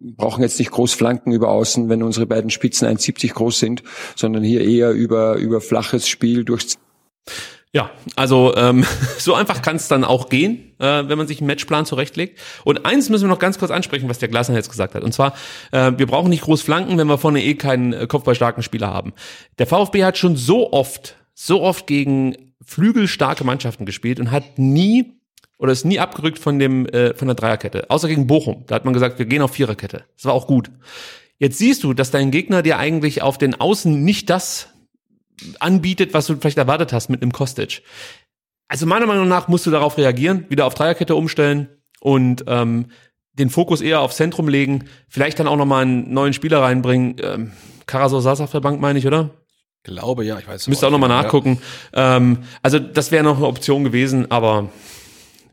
brauchen 0.00 0.42
jetzt 0.42 0.58
nicht 0.58 0.70
groß 0.70 0.94
Flanken 0.94 1.32
über 1.32 1.48
außen, 1.48 1.88
wenn 1.88 2.02
unsere 2.02 2.26
beiden 2.26 2.50
Spitzen 2.50 2.88
1,70 2.88 3.32
groß 3.34 3.58
sind, 3.58 3.82
sondern 4.16 4.42
hier 4.42 4.62
eher 4.62 4.90
über, 4.90 5.36
über 5.36 5.60
flaches 5.60 6.08
Spiel 6.08 6.44
durch 6.44 6.76
Ja, 7.72 7.90
also 8.16 8.54
ähm, 8.56 8.84
so 9.18 9.34
einfach 9.34 9.62
kann 9.62 9.76
es 9.76 9.88
dann 9.88 10.04
auch 10.04 10.28
gehen, 10.28 10.74
äh, 10.78 11.08
wenn 11.08 11.18
man 11.18 11.26
sich 11.26 11.40
einen 11.40 11.48
Matchplan 11.48 11.86
zurechtlegt. 11.86 12.40
Und 12.64 12.86
eins 12.86 13.08
müssen 13.08 13.24
wir 13.24 13.28
noch 13.28 13.38
ganz 13.38 13.58
kurz 13.58 13.70
ansprechen, 13.70 14.08
was 14.08 14.18
der 14.18 14.28
Glasner 14.28 14.56
jetzt 14.56 14.70
gesagt 14.70 14.94
hat. 14.94 15.02
Und 15.02 15.12
zwar, 15.12 15.34
äh, 15.72 15.92
wir 15.96 16.06
brauchen 16.06 16.30
nicht 16.30 16.42
groß 16.42 16.62
Flanken, 16.62 16.96
wenn 16.98 17.08
wir 17.08 17.18
vorne 17.18 17.42
eh 17.42 17.54
keinen 17.54 17.92
äh, 17.92 18.06
kopfballstarken 18.06 18.62
Spieler 18.62 18.92
haben. 18.92 19.12
Der 19.58 19.66
VfB 19.66 20.04
hat 20.04 20.16
schon 20.18 20.36
so 20.36 20.72
oft, 20.72 21.16
so 21.34 21.62
oft 21.62 21.86
gegen 21.86 22.54
flügelstarke 22.64 23.44
Mannschaften 23.44 23.86
gespielt 23.86 24.20
und 24.20 24.30
hat 24.30 24.58
nie 24.58 25.17
oder 25.58 25.72
ist 25.72 25.84
nie 25.84 25.98
abgerückt 25.98 26.38
von 26.38 26.58
dem 26.58 26.86
äh, 26.86 27.14
von 27.14 27.28
der 27.28 27.34
Dreierkette, 27.34 27.90
außer 27.90 28.08
gegen 28.08 28.26
Bochum. 28.26 28.64
Da 28.66 28.74
hat 28.76 28.84
man 28.84 28.94
gesagt, 28.94 29.18
wir 29.18 29.26
gehen 29.26 29.42
auf 29.42 29.52
Viererkette. 29.52 30.04
Das 30.16 30.24
war 30.24 30.32
auch 30.32 30.46
gut. 30.46 30.70
Jetzt 31.38 31.58
siehst 31.58 31.84
du, 31.84 31.94
dass 31.94 32.10
dein 32.10 32.30
Gegner 32.30 32.62
dir 32.62 32.78
eigentlich 32.78 33.22
auf 33.22 33.38
den 33.38 33.54
Außen 33.60 34.02
nicht 34.04 34.28
das 34.30 34.68
anbietet, 35.60 36.14
was 36.14 36.26
du 36.26 36.36
vielleicht 36.36 36.58
erwartet 36.58 36.92
hast 36.92 37.10
mit 37.10 37.22
einem 37.22 37.32
Kostic. 37.32 37.82
Also 38.66 38.86
meiner 38.86 39.06
Meinung 39.06 39.28
nach 39.28 39.48
musst 39.48 39.66
du 39.66 39.70
darauf 39.70 39.96
reagieren, 39.98 40.46
wieder 40.48 40.66
auf 40.66 40.74
Dreierkette 40.74 41.14
umstellen 41.14 41.68
und 42.00 42.44
ähm, 42.48 42.86
den 43.34 43.50
Fokus 43.50 43.80
eher 43.80 44.00
aufs 44.00 44.16
Zentrum 44.16 44.48
legen, 44.48 44.84
vielleicht 45.08 45.38
dann 45.38 45.46
auch 45.46 45.56
nochmal 45.56 45.82
einen 45.82 46.12
neuen 46.12 46.32
Spieler 46.32 46.60
reinbringen. 46.60 47.16
Ähm, 47.22 47.52
Karasor 47.86 48.20
saß 48.20 48.40
auf 48.40 48.50
der 48.50 48.60
Bank, 48.60 48.80
meine 48.80 48.98
ich, 48.98 49.06
oder? 49.06 49.30
Glaube, 49.84 50.24
ja, 50.24 50.38
ich 50.38 50.46
weiß. 50.46 50.66
Müsste 50.66 50.88
auch 50.88 50.90
nochmal 50.90 51.08
Ja. 51.08 51.22
nachgucken. 51.22 51.62
Ähm, 51.94 52.38
also 52.62 52.78
das 52.80 53.12
wäre 53.12 53.22
noch 53.24 53.36
eine 53.36 53.46
Option 53.46 53.84
gewesen, 53.84 54.30
aber 54.30 54.68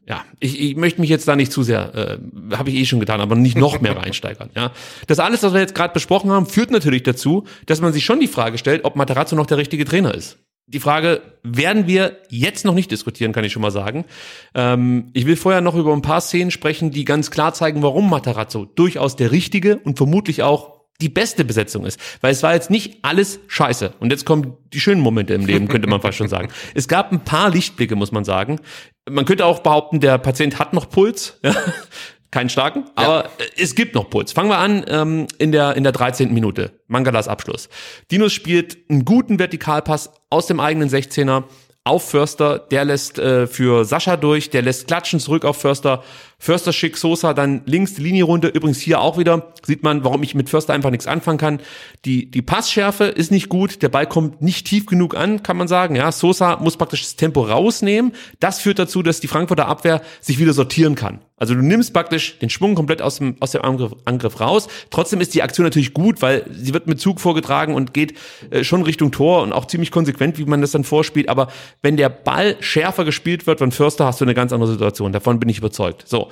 ja, 0.07 0.23
ich, 0.39 0.59
ich 0.59 0.75
möchte 0.75 1.01
mich 1.01 1.09
jetzt 1.09 1.27
da 1.27 1.35
nicht 1.35 1.51
zu 1.51 1.63
sehr, 1.63 2.19
äh, 2.51 2.55
habe 2.55 2.69
ich 2.69 2.75
eh 2.75 2.85
schon 2.85 2.99
getan, 2.99 3.21
aber 3.21 3.35
nicht 3.35 3.57
noch 3.57 3.81
mehr 3.81 3.97
reinsteigern. 3.97 4.51
Ja, 4.55 4.71
das 5.07 5.19
alles, 5.19 5.41
was 5.41 5.53
wir 5.53 5.61
jetzt 5.61 5.73
gerade 5.73 5.93
besprochen 5.93 6.31
haben, 6.31 6.45
führt 6.45 6.69
natürlich 6.71 7.03
dazu, 7.03 7.45
dass 7.65 7.81
man 7.81 7.91
sich 7.91 8.05
schon 8.05 8.19
die 8.19 8.27
Frage 8.27 8.57
stellt, 8.57 8.85
ob 8.85 8.95
Materazzo 8.95 9.35
noch 9.35 9.47
der 9.47 9.57
richtige 9.57 9.85
Trainer 9.85 10.13
ist. 10.13 10.37
Die 10.67 10.79
Frage 10.79 11.21
werden 11.43 11.87
wir 11.87 12.17
jetzt 12.29 12.65
noch 12.65 12.73
nicht 12.73 12.89
diskutieren, 12.89 13.33
kann 13.33 13.43
ich 13.43 13.53
schon 13.53 13.61
mal 13.61 13.71
sagen. 13.71 14.05
Ähm, 14.55 15.09
ich 15.13 15.27
will 15.27 15.35
vorher 15.35 15.61
noch 15.61 15.75
über 15.75 15.93
ein 15.93 16.01
paar 16.01 16.21
Szenen 16.21 16.49
sprechen, 16.49 16.89
die 16.89 17.05
ganz 17.05 17.29
klar 17.29 17.53
zeigen, 17.53 17.83
warum 17.83 18.09
Materazzo 18.09 18.65
durchaus 18.65 19.15
der 19.15 19.31
richtige 19.31 19.77
und 19.77 19.97
vermutlich 19.97 20.41
auch 20.41 20.74
die 21.01 21.09
beste 21.09 21.43
Besetzung 21.43 21.85
ist. 21.85 21.99
Weil 22.21 22.31
es 22.31 22.43
war 22.43 22.53
jetzt 22.53 22.69
nicht 22.69 22.99
alles 23.01 23.39
scheiße. 23.47 23.93
Und 23.99 24.11
jetzt 24.11 24.25
kommen 24.25 24.57
die 24.73 24.79
schönen 24.79 25.01
Momente 25.01 25.33
im 25.33 25.45
Leben, 25.45 25.67
könnte 25.67 25.89
man 25.89 26.01
fast 26.01 26.17
schon 26.17 26.29
sagen. 26.29 26.49
Es 26.73 26.87
gab 26.87 27.11
ein 27.11 27.23
paar 27.23 27.49
Lichtblicke, 27.49 27.95
muss 27.95 28.11
man 28.11 28.25
sagen. 28.25 28.59
Man 29.09 29.25
könnte 29.25 29.45
auch 29.45 29.59
behaupten, 29.59 29.99
der 29.99 30.17
Patient 30.17 30.59
hat 30.59 30.73
noch 30.73 30.89
Puls. 30.89 31.39
Keinen 32.31 32.49
starken, 32.49 32.85
aber 32.95 33.25
äh, 33.25 33.61
es 33.61 33.75
gibt 33.75 33.95
noch 33.95 34.09
Puls. 34.09 34.33
Fangen 34.33 34.49
wir 34.49 34.57
an 34.57 34.83
ähm, 34.89 35.27
in, 35.37 35.53
der, 35.53 35.77
in 35.77 35.83
der 35.83 35.93
13. 35.93 36.33
Minute. 36.33 36.81
Mangalas 36.87 37.29
Abschluss. 37.29 37.69
Dinos 38.11 38.33
spielt 38.33 38.77
einen 38.89 39.05
guten 39.05 39.39
Vertikalpass 39.39 40.11
aus 40.29 40.47
dem 40.47 40.59
eigenen 40.59 40.89
16er 40.89 41.45
auf 41.85 42.09
Förster, 42.09 42.57
der 42.59 42.83
lässt 42.83 43.19
äh, 43.19 43.45
für 43.45 43.85
Sascha 43.85 44.17
durch, 44.17 44.49
der 44.49 44.63
lässt 44.63 44.87
Klatschen 44.87 45.19
zurück 45.19 45.45
auf 45.45 45.61
Förster. 45.61 46.03
Förster 46.37 46.73
schickt 46.73 46.97
Sosa 46.97 47.33
dann 47.33 47.61
links 47.65 47.93
die 47.95 48.03
Linie 48.03 48.25
runter. 48.25 48.53
Übrigens 48.53 48.79
hier 48.79 49.01
auch 49.01 49.17
wieder 49.17 49.53
sieht 49.63 49.83
man, 49.83 50.03
warum 50.03 50.21
ich 50.23 50.35
mit 50.35 50.49
Förster 50.49 50.73
einfach 50.73 50.91
nichts 50.91 51.07
anfangen 51.07 51.37
kann. 51.37 51.59
Die, 52.05 52.29
die 52.29 52.41
Passschärfe 52.41 53.05
ist 53.05 53.31
nicht 53.31 53.49
gut, 53.49 53.81
der 53.81 53.89
Ball 53.89 54.07
kommt 54.07 54.41
nicht 54.41 54.67
tief 54.67 54.85
genug 54.85 55.15
an, 55.15 55.43
kann 55.43 55.57
man 55.57 55.67
sagen. 55.67 55.95
Ja, 55.95 56.11
Sosa 56.11 56.57
muss 56.57 56.77
praktisch 56.77 57.01
das 57.01 57.15
Tempo 57.15 57.41
rausnehmen. 57.41 58.13
Das 58.39 58.59
führt 58.59 58.79
dazu, 58.79 59.01
dass 59.01 59.19
die 59.19 59.27
Frankfurter 59.27 59.67
Abwehr 59.67 60.01
sich 60.21 60.39
wieder 60.39 60.53
sortieren 60.53 60.95
kann. 60.95 61.19
Also 61.37 61.53
du 61.53 61.61
nimmst 61.61 61.91
praktisch 61.91 62.39
den 62.39 62.49
Schwung 62.49 62.75
komplett 62.75 63.01
aus 63.01 63.17
dem, 63.17 63.35
aus 63.41 63.51
dem 63.51 63.61
Angriff, 63.61 63.91
Angriff 64.05 64.39
raus. 64.39 64.69
Trotzdem 64.89 65.19
ist 65.19 65.33
die 65.33 65.43
Aktion 65.43 65.65
natürlich 65.65 65.93
gut, 65.93 66.21
weil 66.21 66.45
sie 66.49 66.73
wird 66.73 66.87
mit 66.87 67.01
Zug 67.01 67.19
vorgetragen 67.19 67.75
und 67.75 67.93
geht 67.93 68.13
äh, 68.51 68.63
schon 68.63 68.83
Richtung 68.83 69.11
Tor 69.11 69.41
und 69.43 69.51
auch 69.51 69.65
ziemlich 69.65 69.91
konsequent, 69.91 70.37
wie 70.37 70.45
man 70.45 70.61
das 70.61 70.71
dann 70.71 70.85
vorspielt. 70.85 71.27
Aber 71.27 71.49
wenn 71.81 71.97
der 71.97 72.07
Ball 72.07 72.55
schärfer 72.61 73.03
gespielt 73.03 73.47
wird 73.47 73.59
von 73.59 73.73
Förster, 73.73 74.05
hast 74.05 74.21
du 74.21 74.25
eine 74.25 74.33
ganz 74.33 74.53
andere 74.53 74.71
Situation. 74.71 75.11
Davon 75.11 75.39
bin 75.39 75.49
ich 75.49 75.57
überzeugt. 75.57 76.07
So. 76.07 76.24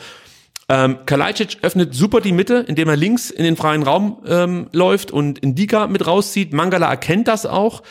Ähm, 0.70 1.00
Kalajdzic 1.06 1.58
öffnet 1.62 1.94
super 1.94 2.22
die 2.22 2.32
Mitte, 2.32 2.66
indem 2.68 2.88
er 2.88 2.96
links 2.96 3.30
in 3.30 3.44
den 3.44 3.58
freien 3.58 3.84
Raum 3.84 4.24
ähm, 4.26 4.68
läuft 4.72 5.12
und 5.12 5.39
Indika 5.39 5.88
mit 5.88 6.08
rauszieht. 6.08 6.54
Mangala 6.54 6.89
erkennt 6.89 7.28
das 7.28 7.46
auch, 7.46 7.84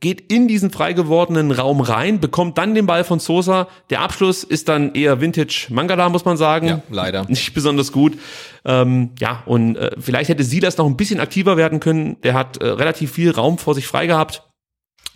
geht 0.00 0.32
in 0.32 0.48
diesen 0.48 0.70
frei 0.70 0.92
gewordenen 0.92 1.52
Raum 1.52 1.80
rein, 1.80 2.20
bekommt 2.20 2.58
dann 2.58 2.74
den 2.74 2.86
Ball 2.86 3.04
von 3.04 3.20
Sosa. 3.20 3.68
Der 3.90 4.00
Abschluss 4.00 4.44
ist 4.44 4.68
dann 4.68 4.94
eher 4.94 5.20
Vintage 5.20 5.68
Mangala, 5.70 6.08
muss 6.08 6.24
man 6.24 6.36
sagen. 6.36 6.66
Ja, 6.66 6.82
leider. 6.90 7.24
Nicht 7.28 7.54
besonders 7.54 7.92
gut. 7.92 8.18
Ähm, 8.64 9.10
ja, 9.20 9.42
und 9.46 9.76
äh, 9.76 9.92
vielleicht 9.98 10.28
hätte 10.28 10.44
Silas 10.44 10.76
noch 10.76 10.86
ein 10.86 10.96
bisschen 10.96 11.20
aktiver 11.20 11.56
werden 11.56 11.80
können. 11.80 12.20
Der 12.22 12.34
hat 12.34 12.56
äh, 12.58 12.66
relativ 12.66 13.12
viel 13.12 13.30
Raum 13.30 13.56
vor 13.56 13.74
sich 13.74 13.86
frei 13.86 14.06
gehabt. 14.06 14.42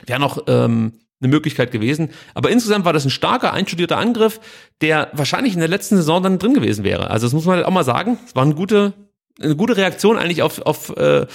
Wäre 0.07 0.21
noch 0.21 0.45
ähm, 0.47 0.93
eine 1.21 1.31
Möglichkeit 1.31 1.71
gewesen. 1.71 2.11
Aber 2.35 2.51
insgesamt 2.51 2.85
war 2.85 2.93
das 2.93 3.05
ein 3.05 3.11
starker, 3.11 3.53
einstudierter 3.53 3.99
Angriff, 3.99 4.41
der 4.81 5.11
wahrscheinlich 5.13 5.55
in 5.55 5.61
der 5.61 5.69
letzten 5.69 5.97
Saison 5.97 6.23
dann 6.23 6.39
drin 6.39 6.55
gewesen 6.55 6.85
wäre. 6.85 7.11
Also 7.11 7.27
das 7.27 7.35
muss 7.35 7.45
man 7.45 7.57
halt 7.57 7.67
auch 7.67 7.73
mal 7.73 7.85
sagen. 7.85 8.19
Es 8.27 8.35
war 8.35 8.43
eine 8.43 8.55
gute, 8.55 8.95
eine 9.41 9.57
gute 9.57 9.77
Reaktion 9.77 10.19
eigentlich 10.19 10.43
auf, 10.43 10.61
auf 10.63 10.97
äh, 10.97 11.27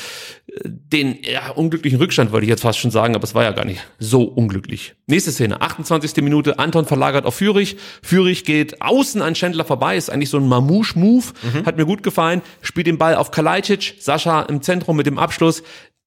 den 0.64 1.18
ja, 1.22 1.52
unglücklichen 1.52 2.00
Rückstand, 2.00 2.32
wollte 2.32 2.46
ich 2.46 2.50
jetzt 2.50 2.62
fast 2.62 2.80
schon 2.80 2.92
sagen, 2.92 3.16
aber 3.16 3.24
es 3.24 3.36
war 3.36 3.44
ja 3.44 3.52
gar 3.52 3.66
nicht 3.66 3.82
so 4.00 4.24
unglücklich. 4.24 4.96
Nächste 5.08 5.32
Szene, 5.32 5.62
28. 5.62 6.16
Minute, 6.24 6.60
Anton 6.60 6.86
verlagert 6.86 7.26
auf 7.26 7.36
Fürich. 7.36 7.78
Fürich 8.02 8.44
geht 8.44 8.82
außen 8.82 9.22
an 9.22 9.36
Schändler 9.36 9.66
vorbei, 9.66 9.98
ist 9.98 10.10
eigentlich 10.10 10.30
so 10.30 10.38
ein 10.38 10.48
Mamouche-Move, 10.48 11.26
hat 11.66 11.78
mir 11.78 11.86
gut 11.86 12.04
gefallen, 12.04 12.42
spielt 12.62 12.88
den 12.88 12.98
Ball 12.98 13.16
auf 13.16 13.32
Kalajdzic, 13.32 13.96
Sascha 14.00 14.44
im 14.44 14.62
Zentrum 14.62 14.98
mit 14.98 15.08
dem 15.08 15.18
Abschluss. 15.20 15.64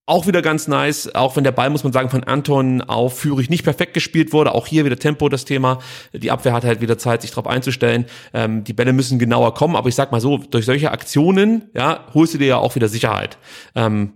Auch 0.09 0.27
wieder 0.27 0.41
ganz 0.41 0.69
nice, 0.69 1.15
auch 1.15 1.37
wenn 1.37 1.45
der 1.45 1.53
Ball, 1.53 1.69
muss 1.69 1.85
man 1.85 1.93
sagen, 1.93 2.09
von 2.09 2.25
Anton 2.25 2.81
auf 2.81 3.19
Fürich 3.19 3.51
nicht 3.51 3.63
perfekt 3.63 3.93
gespielt 3.93 4.33
wurde. 4.33 4.55
Auch 4.55 4.67
hier 4.67 4.87
wieder 4.87 4.99
Tempo 4.99 5.29
das 5.29 5.45
Thema. 5.45 5.81
Die 6.15 6.31
Abwehr 6.31 6.55
hat 6.55 6.65
halt 6.65 6.81
wieder 6.81 6.97
Zeit, 6.97 7.21
sich 7.21 7.33
darauf 7.33 7.47
einzustellen. 7.47 8.07
Ähm, 8.33 8.65
die 8.65 8.73
Bälle 8.73 8.95
müssen 8.95 9.19
genauer 9.19 9.53
kommen, 9.53 9.77
aber 9.77 9.91
ich 9.91 9.95
sag 9.95 10.11
mal 10.11 10.23
so, 10.23 10.39
durch 10.39 10.65
solche 10.65 10.93
Aktionen, 10.93 11.69
ja, 11.75 12.07
holst 12.15 12.33
du 12.33 12.39
dir 12.39 12.47
ja 12.47 12.57
auch 12.57 12.75
wieder 12.75 12.89
Sicherheit. 12.89 13.37
Ähm, 13.75 14.15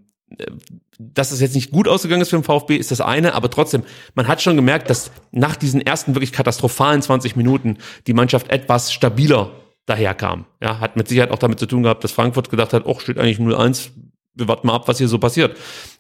dass 0.99 1.30
es 1.30 1.43
jetzt 1.43 1.55
nicht 1.55 1.72
gut 1.72 1.86
ausgegangen 1.86 2.22
ist 2.22 2.30
für 2.30 2.38
den 2.38 2.45
VfB, 2.45 2.76
ist 2.76 2.90
das 2.90 3.03
eine, 3.03 3.34
aber 3.34 3.51
trotzdem, 3.51 3.82
man 4.14 4.28
hat 4.28 4.40
schon 4.40 4.57
gemerkt, 4.57 4.88
dass 4.88 5.11
nach 5.30 5.57
diesen 5.57 5.82
ersten 5.82 6.14
wirklich 6.14 6.32
katastrophalen 6.32 7.03
20 7.03 7.36
Minuten 7.36 7.76
die 8.07 8.14
Mannschaft 8.14 8.51
etwas 8.51 8.95
stabiler 8.95 9.51
daherkam. 9.84 10.47
Ja, 10.62 10.80
hat 10.80 10.97
mit 10.97 11.09
Sicherheit 11.09 11.32
auch 11.32 11.38
damit 11.38 11.59
zu 11.59 11.66
tun 11.66 11.82
gehabt, 11.82 12.03
dass 12.03 12.12
Frankfurt 12.12 12.49
gedacht 12.49 12.72
hat, 12.72 12.86
oh, 12.86 12.99
steht 12.99 13.18
eigentlich 13.18 13.38
0-1, 13.38 13.90
wir 14.35 14.49
warten 14.49 14.66
mal 14.66 14.74
ab, 14.74 14.89
was 14.89 14.99
hier 14.99 15.09
so 15.09 15.18
passiert. 15.18 15.57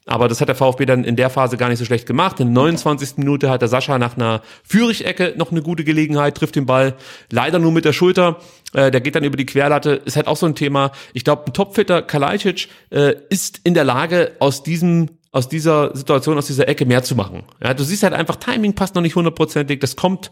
Aber 0.06 0.26
das 0.26 0.40
hat 0.40 0.48
der 0.48 0.56
VfB 0.56 0.86
dann 0.86 1.04
in 1.04 1.16
der 1.16 1.30
Phase 1.30 1.56
gar 1.56 1.68
nicht 1.68 1.78
so 1.78 1.84
schlecht 1.84 2.06
gemacht. 2.06 2.40
In 2.40 2.48
der 2.48 2.54
29. 2.54 3.18
Minute 3.18 3.50
hat 3.50 3.62
der 3.62 3.68
Sascha 3.68 3.98
nach 3.98 4.16
einer 4.16 4.42
Führich-Ecke 4.64 5.34
noch 5.36 5.52
eine 5.52 5.62
gute 5.62 5.84
Gelegenheit, 5.84 6.36
trifft 6.36 6.56
den 6.56 6.66
Ball 6.66 6.96
leider 7.30 7.58
nur 7.58 7.72
mit 7.72 7.84
der 7.84 7.92
Schulter. 7.92 8.38
Äh, 8.72 8.90
der 8.90 9.00
geht 9.00 9.14
dann 9.14 9.24
über 9.24 9.36
die 9.36 9.46
Querlatte. 9.46 9.90
Ist 10.04 10.16
halt 10.16 10.26
auch 10.26 10.36
so 10.36 10.46
ein 10.46 10.54
Thema. 10.54 10.92
Ich 11.12 11.24
glaube, 11.24 11.44
ein 11.46 11.52
topfitter 11.52 12.02
Kalajdzic 12.02 12.68
äh, 12.90 13.14
ist 13.28 13.60
in 13.64 13.74
der 13.74 13.84
Lage, 13.84 14.32
aus 14.40 14.62
diesem 14.62 15.10
aus 15.34 15.48
dieser 15.48 15.96
Situation, 15.96 16.36
aus 16.36 16.46
dieser 16.46 16.68
Ecke 16.68 16.84
mehr 16.84 17.02
zu 17.02 17.16
machen. 17.16 17.44
Ja, 17.62 17.72
du 17.72 17.84
siehst 17.84 18.02
halt 18.02 18.12
einfach, 18.12 18.36
Timing 18.36 18.74
passt 18.74 18.94
noch 18.94 19.00
nicht 19.00 19.16
hundertprozentig. 19.16 19.80
Das 19.80 19.96
kommt 19.96 20.30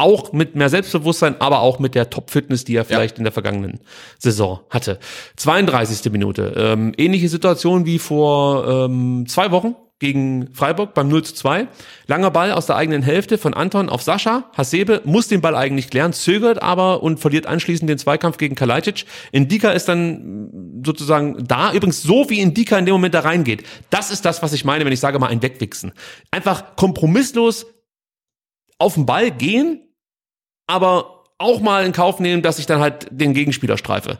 auch 0.00 0.32
mit 0.32 0.56
mehr 0.56 0.68
Selbstbewusstsein, 0.68 1.40
aber 1.40 1.60
auch 1.60 1.78
mit 1.78 1.94
der 1.94 2.10
Top-Fitness, 2.10 2.64
die 2.64 2.76
er 2.76 2.84
vielleicht 2.84 3.16
ja. 3.16 3.18
in 3.18 3.24
der 3.24 3.32
vergangenen 3.32 3.80
Saison 4.18 4.60
hatte. 4.70 4.98
32. 5.36 6.10
Minute. 6.10 6.54
Ähm, 6.56 6.92
ähnliche 6.96 7.28
Situation 7.28 7.86
wie 7.86 7.98
vor 7.98 8.66
ähm, 8.68 9.26
zwei 9.28 9.50
Wochen 9.50 9.76
gegen 10.00 10.48
Freiburg 10.54 10.94
beim 10.94 11.08
0 11.08 11.24
zu 11.24 11.34
2. 11.34 11.68
Langer 12.06 12.30
Ball 12.30 12.52
aus 12.52 12.66
der 12.66 12.76
eigenen 12.76 13.02
Hälfte 13.02 13.36
von 13.36 13.52
Anton 13.54 13.90
auf 13.90 14.02
Sascha. 14.02 14.50
Hasebe 14.56 15.02
muss 15.04 15.28
den 15.28 15.42
Ball 15.42 15.54
eigentlich 15.54 15.90
klären, 15.90 16.14
zögert 16.14 16.62
aber 16.62 17.02
und 17.02 17.20
verliert 17.20 17.46
anschließend 17.46 17.88
den 17.88 17.98
Zweikampf 17.98 18.38
gegen 18.38 18.54
Kalajdzic. 18.54 19.04
Indika 19.30 19.70
ist 19.70 19.88
dann 19.88 20.80
sozusagen 20.84 21.44
da, 21.46 21.72
übrigens 21.72 22.02
so 22.02 22.30
wie 22.30 22.40
Indika 22.40 22.78
in 22.78 22.86
dem 22.86 22.94
Moment 22.94 23.14
da 23.14 23.20
reingeht. 23.20 23.62
Das 23.90 24.10
ist 24.10 24.24
das, 24.24 24.42
was 24.42 24.54
ich 24.54 24.64
meine, 24.64 24.86
wenn 24.86 24.92
ich 24.92 25.00
sage 25.00 25.18
mal 25.18 25.28
ein 25.28 25.42
Wegwichsen. 25.42 25.92
Einfach 26.30 26.76
kompromisslos 26.76 27.66
auf 28.78 28.94
den 28.94 29.04
Ball 29.04 29.30
gehen, 29.30 29.82
aber 30.70 31.24
auch 31.38 31.60
mal 31.60 31.84
in 31.84 31.92
Kauf 31.92 32.20
nehmen, 32.20 32.42
dass 32.42 32.58
ich 32.58 32.66
dann 32.66 32.80
halt 32.80 33.08
den 33.10 33.34
Gegenspieler 33.34 33.76
streife. 33.76 34.18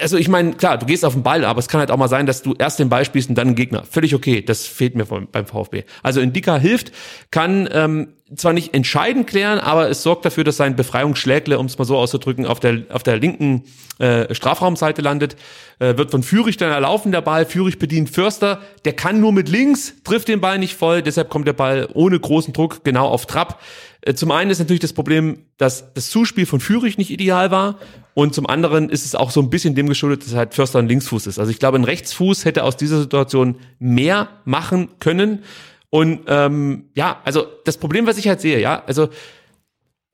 Also 0.00 0.16
ich 0.16 0.28
meine, 0.28 0.52
klar, 0.52 0.78
du 0.78 0.86
gehst 0.86 1.04
auf 1.04 1.14
den 1.14 1.22
Ball, 1.22 1.44
aber 1.44 1.58
es 1.58 1.68
kann 1.68 1.80
halt 1.80 1.90
auch 1.90 1.96
mal 1.96 2.08
sein, 2.08 2.26
dass 2.26 2.42
du 2.42 2.54
erst 2.58 2.78
den 2.78 2.88
Ball 2.88 3.04
spielst 3.04 3.28
und 3.28 3.36
dann 3.36 3.48
den 3.48 3.54
Gegner. 3.54 3.84
Völlig 3.84 4.14
okay, 4.14 4.42
das 4.42 4.66
fehlt 4.66 4.94
mir 4.94 5.06
beim 5.06 5.46
VfB. 5.46 5.84
Also 6.02 6.20
Indika 6.20 6.56
hilft, 6.58 6.92
kann 7.30 7.68
ähm, 7.72 8.08
zwar 8.36 8.52
nicht 8.52 8.74
entscheidend 8.74 9.26
klären, 9.26 9.58
aber 9.58 9.88
es 9.88 10.02
sorgt 10.02 10.24
dafür, 10.24 10.44
dass 10.44 10.56
sein 10.56 10.76
Befreiungsschlägle, 10.76 11.58
um 11.58 11.66
es 11.66 11.78
mal 11.78 11.84
so 11.84 11.96
auszudrücken, 11.96 12.46
auf 12.46 12.60
der 12.60 12.84
auf 12.90 13.02
der 13.02 13.18
linken 13.18 13.64
äh, 13.98 14.32
Strafraumseite 14.34 15.02
landet. 15.02 15.36
Äh, 15.78 15.96
wird 15.96 16.10
von 16.10 16.22
Fürich 16.22 16.56
dann 16.56 16.70
erlaufen, 16.70 17.10
der 17.10 17.22
Ball. 17.22 17.44
Fürich 17.44 17.78
bedient 17.78 18.10
Förster. 18.10 18.60
Der 18.84 18.92
kann 18.92 19.20
nur 19.20 19.32
mit 19.32 19.48
links, 19.48 19.94
trifft 20.04 20.28
den 20.28 20.40
Ball 20.40 20.58
nicht 20.58 20.74
voll. 20.74 21.02
Deshalb 21.02 21.28
kommt 21.28 21.48
der 21.48 21.54
Ball 21.54 21.88
ohne 21.92 22.20
großen 22.20 22.52
Druck 22.52 22.84
genau 22.84 23.08
auf 23.08 23.26
Trab. 23.26 23.60
Äh, 24.02 24.14
zum 24.14 24.30
einen 24.30 24.50
ist 24.50 24.58
natürlich 24.58 24.80
das 24.80 24.92
Problem, 24.92 25.44
dass 25.58 25.92
das 25.94 26.10
Zuspiel 26.10 26.46
von 26.46 26.60
Fürich 26.60 26.98
nicht 26.98 27.10
ideal 27.10 27.50
war. 27.50 27.78
Und 28.20 28.34
zum 28.34 28.46
anderen 28.46 28.90
ist 28.90 29.06
es 29.06 29.14
auch 29.14 29.30
so 29.30 29.40
ein 29.40 29.48
bisschen 29.48 29.74
dem 29.74 29.88
geschuldet, 29.88 30.26
dass 30.26 30.34
halt 30.34 30.52
Förster 30.52 30.78
ein 30.78 30.86
Linksfuß 30.86 31.26
ist. 31.26 31.38
Also 31.38 31.50
ich 31.50 31.58
glaube, 31.58 31.78
ein 31.78 31.84
Rechtsfuß 31.84 32.44
hätte 32.44 32.64
aus 32.64 32.76
dieser 32.76 33.00
Situation 33.00 33.56
mehr 33.78 34.28
machen 34.44 34.90
können. 34.98 35.42
Und 35.88 36.24
ähm, 36.26 36.90
ja, 36.94 37.22
also 37.24 37.46
das 37.64 37.78
Problem, 37.78 38.06
was 38.06 38.18
ich 38.18 38.28
halt 38.28 38.42
sehe, 38.42 38.60
ja, 38.60 38.84
also 38.84 39.08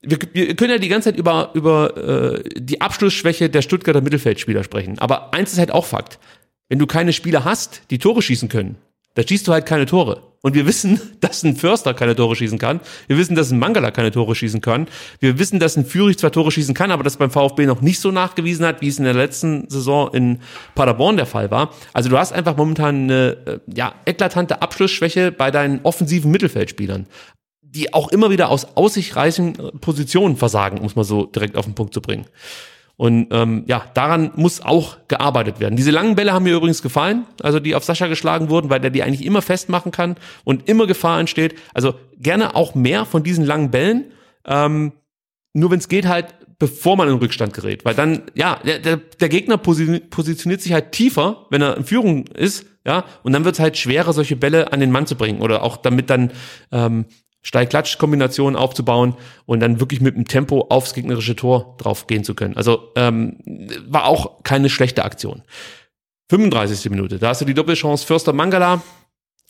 wir, 0.03 0.19
wir 0.35 0.55
können 0.55 0.71
ja 0.71 0.79
die 0.79 0.87
ganze 0.87 1.11
Zeit 1.11 1.19
über, 1.19 1.51
über 1.55 1.97
äh, 1.97 2.45
die 2.55 2.81
Abschlussschwäche 2.81 3.51
der 3.51 3.63
Stuttgarter 3.63 4.03
Mittelfeldspieler 4.03 4.63
sprechen. 4.63 5.01
Aber 5.01 5.35
eins 5.35 5.53
ist 5.53 5.59
halt 5.59 5.73
auch 5.73 5.85
Fakt. 5.85 6.21
Wenn 6.69 6.79
du 6.79 6.87
keine 6.87 7.13
Spieler 7.13 7.45
hast, 7.45 7.91
die 7.91 7.99
Tore 7.99 8.23
schießen 8.23 8.49
können, 8.49 8.77
da 9.15 9.25
schießt 9.27 9.49
du 9.49 9.53
halt 9.53 9.67
keine 9.67 9.87
Tore. 9.87 10.23
Und 10.47 10.55
wir 10.55 10.65
wissen, 10.65 11.01
dass 11.19 11.43
ein 11.43 11.57
Förster 11.57 11.93
keine 11.93 12.15
Tore 12.15 12.37
schießen 12.37 12.61
kann. 12.61 12.79
Wir 13.09 13.19
wissen, 13.19 13.35
dass 13.35 13.51
ein 13.51 13.59
Mangala 13.59 13.91
keine 13.91 14.13
Tore 14.13 14.37
schießen 14.37 14.61
kann. 14.61 14.87
Wir 15.19 15.41
wissen, 15.41 15.59
dass 15.59 15.77
ein 15.77 15.85
Fürich 15.85 16.19
zwar 16.19 16.31
Tore 16.31 16.53
schießen 16.53 16.73
kann, 16.73 16.93
aber 16.93 17.03
das 17.03 17.17
beim 17.17 17.33
VfB 17.33 17.67
noch 17.67 17.81
nicht 17.81 17.99
so 17.99 18.13
nachgewiesen 18.13 18.65
hat, 18.65 18.81
wie 18.81 18.87
es 18.87 18.99
in 18.99 19.07
der 19.07 19.15
letzten 19.15 19.69
Saison 19.69 20.09
in 20.15 20.39
Paderborn 20.77 21.17
der 21.17 21.27
Fall 21.27 21.51
war. 21.51 21.75
Also 21.93 22.11
du 22.11 22.17
hast 22.17 22.33
einfach 22.33 22.57
momentan 22.57 22.95
eine 22.95 23.37
äh, 23.45 23.59
ja, 23.75 23.97
eklatante 24.05 24.63
Abschlussschwäche 24.63 25.33
bei 25.33 25.51
deinen 25.51 25.81
offensiven 25.83 26.31
Mittelfeldspielern 26.31 27.07
die 27.63 27.93
auch 27.93 28.09
immer 28.09 28.31
wieder 28.31 28.49
aus 28.49 28.77
aussichtreichen 28.77 29.53
Positionen 29.83 30.37
versagen, 30.37 30.81
muss 30.81 30.97
man 30.97 31.05
so 31.05 31.27
direkt 31.27 31.57
auf 31.57 31.67
den 31.67 31.75
Punkt 31.75 31.93
zu 31.93 32.01
bringen. 32.01 32.25
Und 32.97 33.29
ähm, 33.31 33.65
ja, 33.67 33.85
daran 33.93 34.31
muss 34.37 34.63
auch 34.63 34.97
gearbeitet 35.09 35.61
werden. 35.61 35.77
Diese 35.77 35.91
langen 35.91 36.15
Bälle 36.15 36.33
haben 36.33 36.45
mir 36.45 36.55
übrigens 36.55 36.81
gefallen, 36.81 37.27
also 37.43 37.61
die 37.61 37.75
auf 37.75 37.85
Sascha 37.85 38.07
geschlagen 38.07 38.49
wurden, 38.49 38.71
weil 38.71 38.81
der 38.81 38.91
die 38.91 39.03
eigentlich 39.03 39.25
immer 39.25 39.43
festmachen 39.43 39.93
kann 39.93 40.17
und 40.45 40.69
immer 40.69 40.87
Gefahr 40.87 41.21
entsteht. 41.21 41.57
Also 41.75 41.95
gerne 42.19 42.55
auch 42.55 42.75
mehr 42.75 43.05
von 43.05 43.23
diesen 43.23 43.45
langen 43.45 43.71
Bällen. 43.71 44.13
Ähm, 44.47 44.93
nur 45.53 45.71
wenn 45.71 45.79
es 45.79 45.89
geht 45.89 46.07
halt, 46.07 46.35
bevor 46.59 46.97
man 46.97 47.09
in 47.09 47.15
Rückstand 47.17 47.53
gerät. 47.53 47.85
Weil 47.85 47.95
dann, 47.95 48.23
ja, 48.35 48.61
der, 48.65 48.97
der, 48.97 49.29
Gegner 49.29 49.59
positioniert 49.59 50.63
sich 50.63 50.73
halt 50.73 50.93
tiefer, 50.93 51.47
wenn 51.51 51.61
er 51.61 51.77
in 51.77 51.85
Führung 51.85 52.27
ist, 52.29 52.65
ja, 52.87 53.05
und 53.23 53.33
dann 53.33 53.45
wird 53.45 53.57
es 53.57 53.61
halt 53.61 53.77
schwerer, 53.77 54.13
solche 54.13 54.37
Bälle 54.37 54.73
an 54.73 54.81
den 54.81 54.93
Mann 54.93 55.07
zu 55.07 55.17
bringen. 55.17 55.43
Oder 55.43 55.63
auch 55.63 55.77
damit 55.77 56.09
dann 56.09 56.31
ähm, 56.71 57.07
Steil-Klatsch-Kombinationen 57.47 58.57
aufzubauen 58.57 59.15
und 59.47 59.61
dann 59.61 59.79
wirklich 59.79 60.01
mit 60.01 60.17
dem 60.17 60.27
Tempo 60.27 60.67
aufs 60.69 60.95
gegnerische 60.95 61.37
Tor 61.37 61.77
drauf 61.79 62.09
gehen 62.09 62.25
zu 62.25 62.35
können. 62.35 62.57
Also 62.57 62.91
ähm, 62.97 63.39
war 63.87 64.07
auch 64.07 64.43
keine 64.43 64.69
schlechte 64.69 65.05
Aktion. 65.05 65.43
35. 66.29 66.91
Minute, 66.91 67.21
da 67.21 67.29
hast 67.29 67.41
du 67.41 67.45
die 67.45 67.55
Doppelchance 67.55 68.05
Förster 68.05 68.33
Mangala. 68.33 68.83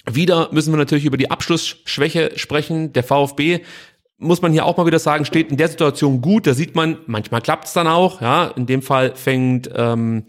Wieder 0.04 0.50
müssen 0.52 0.74
wir 0.74 0.76
natürlich 0.76 1.06
über 1.06 1.16
die 1.16 1.30
Abschlussschwäche 1.30 2.32
sprechen. 2.36 2.92
Der 2.92 3.02
VfB 3.02 3.60
muss 4.18 4.42
man 4.42 4.52
hier 4.52 4.66
auch 4.66 4.76
mal 4.76 4.86
wieder 4.86 4.98
sagen, 4.98 5.24
steht 5.24 5.50
in 5.50 5.56
der 5.56 5.68
Situation 5.68 6.20
gut. 6.20 6.46
Da 6.46 6.52
sieht 6.52 6.74
man, 6.74 6.98
manchmal 7.06 7.40
klappt 7.40 7.64
es 7.64 7.72
dann 7.72 7.86
auch. 7.86 8.20
Ja, 8.20 8.48
in 8.48 8.66
dem 8.66 8.82
Fall 8.82 9.14
fängt, 9.14 9.70
ähm, 9.74 10.26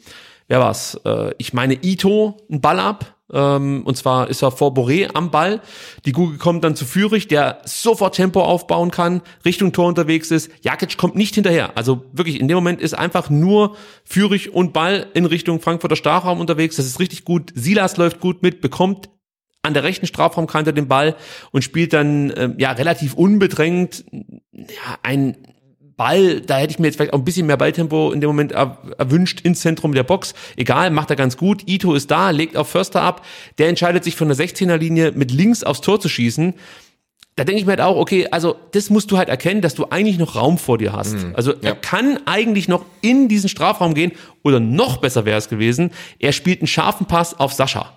wer 0.48 0.62
war's? 0.62 1.00
Äh, 1.04 1.34
ich 1.38 1.52
meine 1.52 1.74
Ito 1.84 2.38
einen 2.50 2.62
Ball 2.62 2.80
ab 2.80 3.17
ähm, 3.34 3.84
und 3.86 3.98
zwar 3.98 4.30
ist 4.30 4.42
er 4.42 4.52
vor 4.52 4.74
Boré 4.74 5.10
am 5.14 5.32
Ball. 5.32 5.62
Die 6.06 6.12
Google 6.12 6.38
kommt 6.38 6.64
dann 6.64 6.76
zu 6.76 6.86
Fürich, 6.86 7.28
der 7.28 7.62
sofort 7.66 8.16
Tempo 8.16 8.42
aufbauen 8.42 8.92
kann, 8.92 9.22
Richtung 9.44 9.74
Tor 9.74 9.88
unterwegs 9.88 10.32
ist. 10.32 10.50
Jakic 10.62 10.98
kommt 10.98 11.16
nicht 11.16 11.36
hinterher. 11.36 11.76
Also 11.76 12.06
wirklich, 12.14 12.40
in 12.40 12.48
dem 12.48 12.56
Moment 12.56 12.82
ist 12.82 12.94
einfach 12.94 13.30
nur 13.30 13.76
Fürich 14.06 14.54
und 14.54 14.74
Ball 14.74 15.08
in 15.14 15.26
Richtung 15.26 15.60
Frankfurter 15.60 15.96
Strafraum 15.96 16.40
unterwegs. 16.40 16.78
Das 16.78 16.86
ist 16.86 17.00
richtig 17.00 17.26
gut. 17.26 17.52
Silas 17.54 17.98
läuft 17.98 18.20
gut 18.20 18.42
mit, 18.44 18.62
bekommt 18.62 19.10
an 19.64 19.74
der 19.74 19.84
rechten 19.84 20.08
Strafraumkante 20.08 20.74
den 20.74 20.88
Ball 20.88 21.16
und 21.52 21.64
spielt 21.64 21.92
dann 21.92 22.30
äh, 22.32 22.54
ja 22.58 22.72
relativ 22.72 23.14
unbedrängt 23.14 24.06
ja, 24.54 24.98
ein 25.04 25.36
Ball, 25.98 26.42
da 26.42 26.58
hätte 26.58 26.72
ich 26.72 26.80
mir 26.80 26.86
jetzt 26.88 26.96
vielleicht 26.96 27.14
auch 27.14 27.18
ein 27.18 27.26
bisschen 27.26 27.48
mehr 27.48 27.58
Balltempo 27.58 28.12
in 28.12 28.22
dem 28.22 28.30
Moment 28.30 28.52
erwünscht 28.52 29.42
ins 29.42 29.62
Zentrum 29.62 29.94
der 29.94 30.04
Box. 30.04 30.36
Egal, 30.56 30.92
macht 30.92 31.10
er 31.10 31.16
ganz 31.16 31.38
gut. 31.38 31.64
Ito 31.68 31.96
ist 31.96 32.12
da, 32.12 32.30
legt 32.30 32.56
auf 32.56 32.70
Förster 32.70 33.02
ab. 33.02 33.26
Der 33.58 33.68
entscheidet 33.68 34.04
sich 34.04 34.16
von 34.16 34.28
der 34.28 34.38
16er 34.38 34.78
Linie 34.78 35.12
mit 35.14 35.32
links 35.32 35.64
aufs 35.64 35.82
Tor 35.82 36.00
zu 36.00 36.08
schießen. 36.08 36.54
Da 37.36 37.44
denke 37.44 37.60
ich 37.60 37.66
mir 37.66 37.72
halt 37.72 37.82
auch, 37.82 37.98
okay, 37.98 38.28
also 38.32 38.56
das 38.72 38.90
musst 38.90 39.12
du 39.12 39.18
halt 39.18 39.30
erkennen, 39.30 39.62
dass 39.62 39.76
du 39.76 39.86
eigentlich 39.90 40.18
noch 40.18 40.36
Raum 40.36 40.58
vor 40.58 40.78
dir 40.78 40.94
hast. 40.94 41.14
Mhm, 41.14 41.36
also 41.36 41.54
er 41.62 41.76
kann 41.76 42.20
eigentlich 42.26 42.68
noch 42.68 42.86
in 43.02 43.28
diesen 43.28 43.50
Strafraum 43.50 43.94
gehen 43.94 44.12
oder 44.44 44.60
noch 44.60 44.98
besser 44.98 45.26
wäre 45.26 45.38
es 45.38 45.48
gewesen, 45.48 45.92
er 46.18 46.32
spielt 46.32 46.62
einen 46.62 46.68
scharfen 46.68 47.06
Pass 47.06 47.40
auf 47.40 47.54
Sascha 47.54 47.94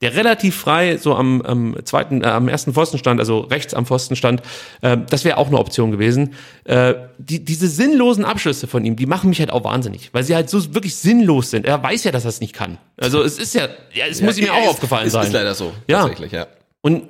der 0.00 0.14
relativ 0.14 0.56
frei 0.56 0.96
so 0.96 1.14
am, 1.14 1.42
am 1.42 1.76
zweiten, 1.84 2.22
äh, 2.22 2.26
am 2.26 2.48
ersten 2.48 2.72
Pfosten 2.72 2.98
stand, 2.98 3.18
also 3.18 3.40
rechts 3.40 3.74
am 3.74 3.86
Pfosten 3.86 4.16
stand, 4.16 4.42
äh, 4.80 4.96
das 5.10 5.24
wäre 5.24 5.38
auch 5.38 5.48
eine 5.48 5.58
Option 5.58 5.90
gewesen. 5.90 6.34
Äh, 6.64 6.94
die, 7.18 7.44
diese 7.44 7.68
sinnlosen 7.68 8.24
Abschlüsse 8.24 8.66
von 8.68 8.84
ihm, 8.84 8.96
die 8.96 9.06
machen 9.06 9.30
mich 9.30 9.40
halt 9.40 9.50
auch 9.50 9.64
wahnsinnig, 9.64 10.10
weil 10.12 10.22
sie 10.22 10.34
halt 10.34 10.50
so 10.50 10.74
wirklich 10.74 10.96
sinnlos 10.96 11.50
sind. 11.50 11.66
Er 11.66 11.82
weiß 11.82 12.04
ja, 12.04 12.12
dass 12.12 12.24
er 12.24 12.30
es 12.30 12.40
nicht 12.40 12.54
kann. 12.54 12.78
Also 12.96 13.22
es 13.22 13.38
ist 13.38 13.54
ja, 13.54 13.68
ja 13.92 14.06
es 14.06 14.20
ja, 14.20 14.26
muss 14.26 14.38
ihm 14.38 14.46
ja 14.46 14.52
auch 14.52 14.62
ist, 14.62 14.68
aufgefallen 14.68 15.06
ist, 15.06 15.12
sein. 15.12 15.26
Ist 15.26 15.32
leider 15.32 15.54
so, 15.54 15.72
ja. 15.88 16.02
tatsächlich, 16.02 16.32
ja. 16.32 16.46
Und 16.80 17.08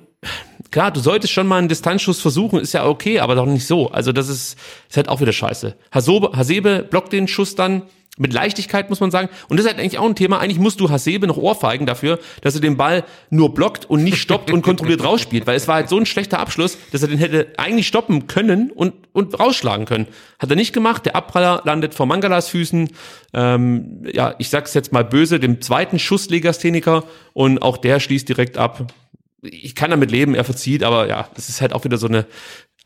klar, 0.70 0.90
du 0.90 1.00
solltest 1.00 1.32
schon 1.32 1.46
mal 1.46 1.58
einen 1.58 1.68
Distanzschuss 1.68 2.20
versuchen, 2.20 2.60
ist 2.60 2.72
ja 2.72 2.86
okay, 2.86 3.20
aber 3.20 3.34
doch 3.34 3.46
nicht 3.46 3.66
so. 3.66 3.90
Also 3.90 4.12
das 4.12 4.28
ist, 4.28 4.56
ist 4.88 4.96
halt 4.96 5.08
auch 5.08 5.20
wieder 5.20 5.32
scheiße. 5.32 5.74
Hasebe, 5.92 6.32
Hasebe 6.34 6.86
blockt 6.88 7.12
den 7.12 7.28
Schuss 7.28 7.54
dann, 7.54 7.82
mit 8.18 8.32
Leichtigkeit 8.32 8.90
muss 8.90 9.00
man 9.00 9.10
sagen. 9.10 9.28
Und 9.48 9.56
das 9.56 9.64
ist 9.64 9.72
halt 9.72 9.80
eigentlich 9.80 9.98
auch 9.98 10.06
ein 10.06 10.16
Thema. 10.16 10.40
Eigentlich 10.40 10.58
musst 10.58 10.80
du 10.80 10.90
Hasebe 10.90 11.26
noch 11.26 11.36
ohrfeigen 11.36 11.86
dafür, 11.86 12.18
dass 12.42 12.54
er 12.54 12.60
den 12.60 12.76
Ball 12.76 13.04
nur 13.30 13.54
blockt 13.54 13.88
und 13.88 14.02
nicht 14.02 14.18
stoppt 14.18 14.50
und 14.50 14.62
kontrolliert 14.62 15.04
rausspielt. 15.04 15.46
Weil 15.46 15.56
es 15.56 15.68
war 15.68 15.76
halt 15.76 15.88
so 15.88 15.96
ein 15.96 16.06
schlechter 16.06 16.40
Abschluss, 16.40 16.76
dass 16.90 17.02
er 17.02 17.08
den 17.08 17.18
hätte 17.18 17.46
eigentlich 17.56 17.86
stoppen 17.86 18.26
können 18.26 18.70
und, 18.72 18.94
und 19.12 19.38
rausschlagen 19.38 19.86
können. 19.86 20.08
Hat 20.38 20.50
er 20.50 20.56
nicht 20.56 20.72
gemacht. 20.72 21.06
Der 21.06 21.14
Abpraller 21.14 21.62
landet 21.64 21.94
vor 21.94 22.06
Mangalas 22.06 22.48
Füßen. 22.48 22.90
Ähm, 23.34 24.04
ja, 24.12 24.34
ich 24.38 24.50
sag's 24.50 24.74
jetzt 24.74 24.92
mal 24.92 25.04
böse, 25.04 25.38
dem 25.38 25.60
zweiten 25.60 25.98
Schusslegastheniker. 25.98 27.04
Und 27.34 27.62
auch 27.62 27.76
der 27.76 28.00
schließt 28.00 28.28
direkt 28.28 28.58
ab. 28.58 28.92
Ich 29.42 29.74
kann 29.74 29.90
damit 29.90 30.10
leben, 30.10 30.34
er 30.34 30.44
verzieht, 30.44 30.82
aber 30.82 31.08
ja, 31.08 31.28
das 31.34 31.48
ist 31.48 31.60
halt 31.60 31.72
auch 31.72 31.84
wieder 31.84 31.98
so 31.98 32.08
eine 32.08 32.26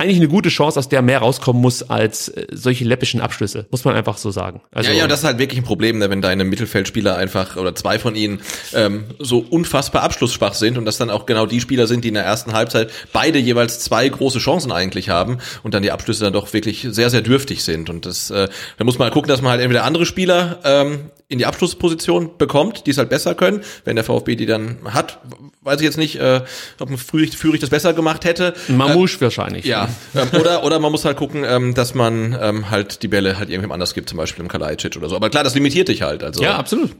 eigentlich 0.02 0.16
eine 0.18 0.28
gute 0.28 0.48
Chance, 0.48 0.78
aus 0.78 0.88
der 0.88 1.00
mehr 1.00 1.18
rauskommen 1.18 1.62
muss 1.62 1.82
als 1.84 2.28
äh, 2.28 2.46
solche 2.50 2.84
läppischen 2.84 3.20
Abschlüsse, 3.20 3.66
muss 3.70 3.84
man 3.84 3.94
einfach 3.94 4.16
so 4.16 4.30
sagen. 4.32 4.60
Also, 4.72 4.90
ja, 4.90 4.98
ja, 4.98 5.06
das 5.06 5.20
ist 5.20 5.24
halt 5.24 5.38
wirklich 5.38 5.60
ein 5.60 5.64
Problem, 5.64 5.98
ne, 5.98 6.10
wenn 6.10 6.20
deine 6.20 6.44
Mittelfeldspieler 6.44 7.16
einfach 7.16 7.56
oder 7.56 7.74
zwei 7.74 7.98
von 7.98 8.16
ihnen 8.16 8.40
ähm, 8.74 9.04
so 9.20 9.38
unfassbar 9.38 10.02
abschlussschwach 10.02 10.54
sind 10.54 10.76
und 10.76 10.86
das 10.86 10.96
dann 10.98 11.10
auch 11.10 11.24
genau 11.24 11.46
die 11.46 11.60
Spieler 11.60 11.86
sind, 11.86 12.04
die 12.04 12.08
in 12.08 12.14
der 12.14 12.24
ersten 12.24 12.52
Halbzeit 12.52 12.90
beide 13.12 13.38
jeweils 13.38 13.78
zwei 13.78 14.08
große 14.08 14.40
Chancen 14.40 14.72
eigentlich 14.72 15.08
haben 15.08 15.38
und 15.62 15.74
dann 15.74 15.84
die 15.84 15.92
Abschlüsse 15.92 16.24
dann 16.24 16.32
doch 16.32 16.52
wirklich 16.52 16.86
sehr, 16.90 17.10
sehr 17.10 17.20
dürftig 17.20 17.62
sind. 17.62 17.88
Und 17.88 18.04
das, 18.04 18.30
äh, 18.30 18.48
da 18.78 18.84
muss 18.84 18.98
man 18.98 19.06
halt 19.06 19.14
gucken, 19.14 19.28
dass 19.28 19.40
man 19.40 19.52
halt 19.52 19.60
entweder 19.60 19.84
andere 19.84 20.06
Spieler 20.06 20.58
ähm, 20.64 21.10
in 21.32 21.38
die 21.38 21.46
Abschlussposition 21.46 22.36
bekommt, 22.36 22.86
die 22.86 22.90
es 22.90 22.98
halt 22.98 23.08
besser 23.08 23.34
können. 23.34 23.62
Wenn 23.84 23.96
der 23.96 24.04
VfB 24.04 24.36
die 24.36 24.46
dann 24.46 24.78
hat, 24.84 25.18
weiß 25.62 25.80
ich 25.80 25.84
jetzt 25.84 25.96
nicht, 25.96 26.16
äh, 26.16 26.42
ob 26.78 26.90
ein 26.90 26.98
Führig, 26.98 27.36
Führig 27.36 27.60
das 27.60 27.70
besser 27.70 27.94
gemacht 27.94 28.24
hätte. 28.24 28.52
Mamouche 28.68 29.16
äh, 29.16 29.20
wahrscheinlich. 29.22 29.64
Ja, 29.64 29.88
ähm, 30.14 30.28
oder, 30.38 30.62
oder 30.64 30.78
man 30.78 30.92
muss 30.92 31.04
halt 31.04 31.16
gucken, 31.16 31.44
ähm, 31.44 31.74
dass 31.74 31.94
man 31.94 32.36
ähm, 32.40 32.70
halt 32.70 33.02
die 33.02 33.08
Bälle 33.08 33.38
halt 33.38 33.48
irgendwem 33.48 33.72
anders 33.72 33.94
gibt, 33.94 34.10
zum 34.10 34.18
Beispiel 34.18 34.42
im 34.42 34.48
Kalajdzic 34.48 34.96
oder 34.96 35.08
so. 35.08 35.16
Aber 35.16 35.30
klar, 35.30 35.42
das 35.42 35.54
limitiert 35.54 35.88
dich 35.88 36.02
halt. 36.02 36.22
Also. 36.22 36.42
Ja, 36.42 36.56
absolut. 36.56 36.90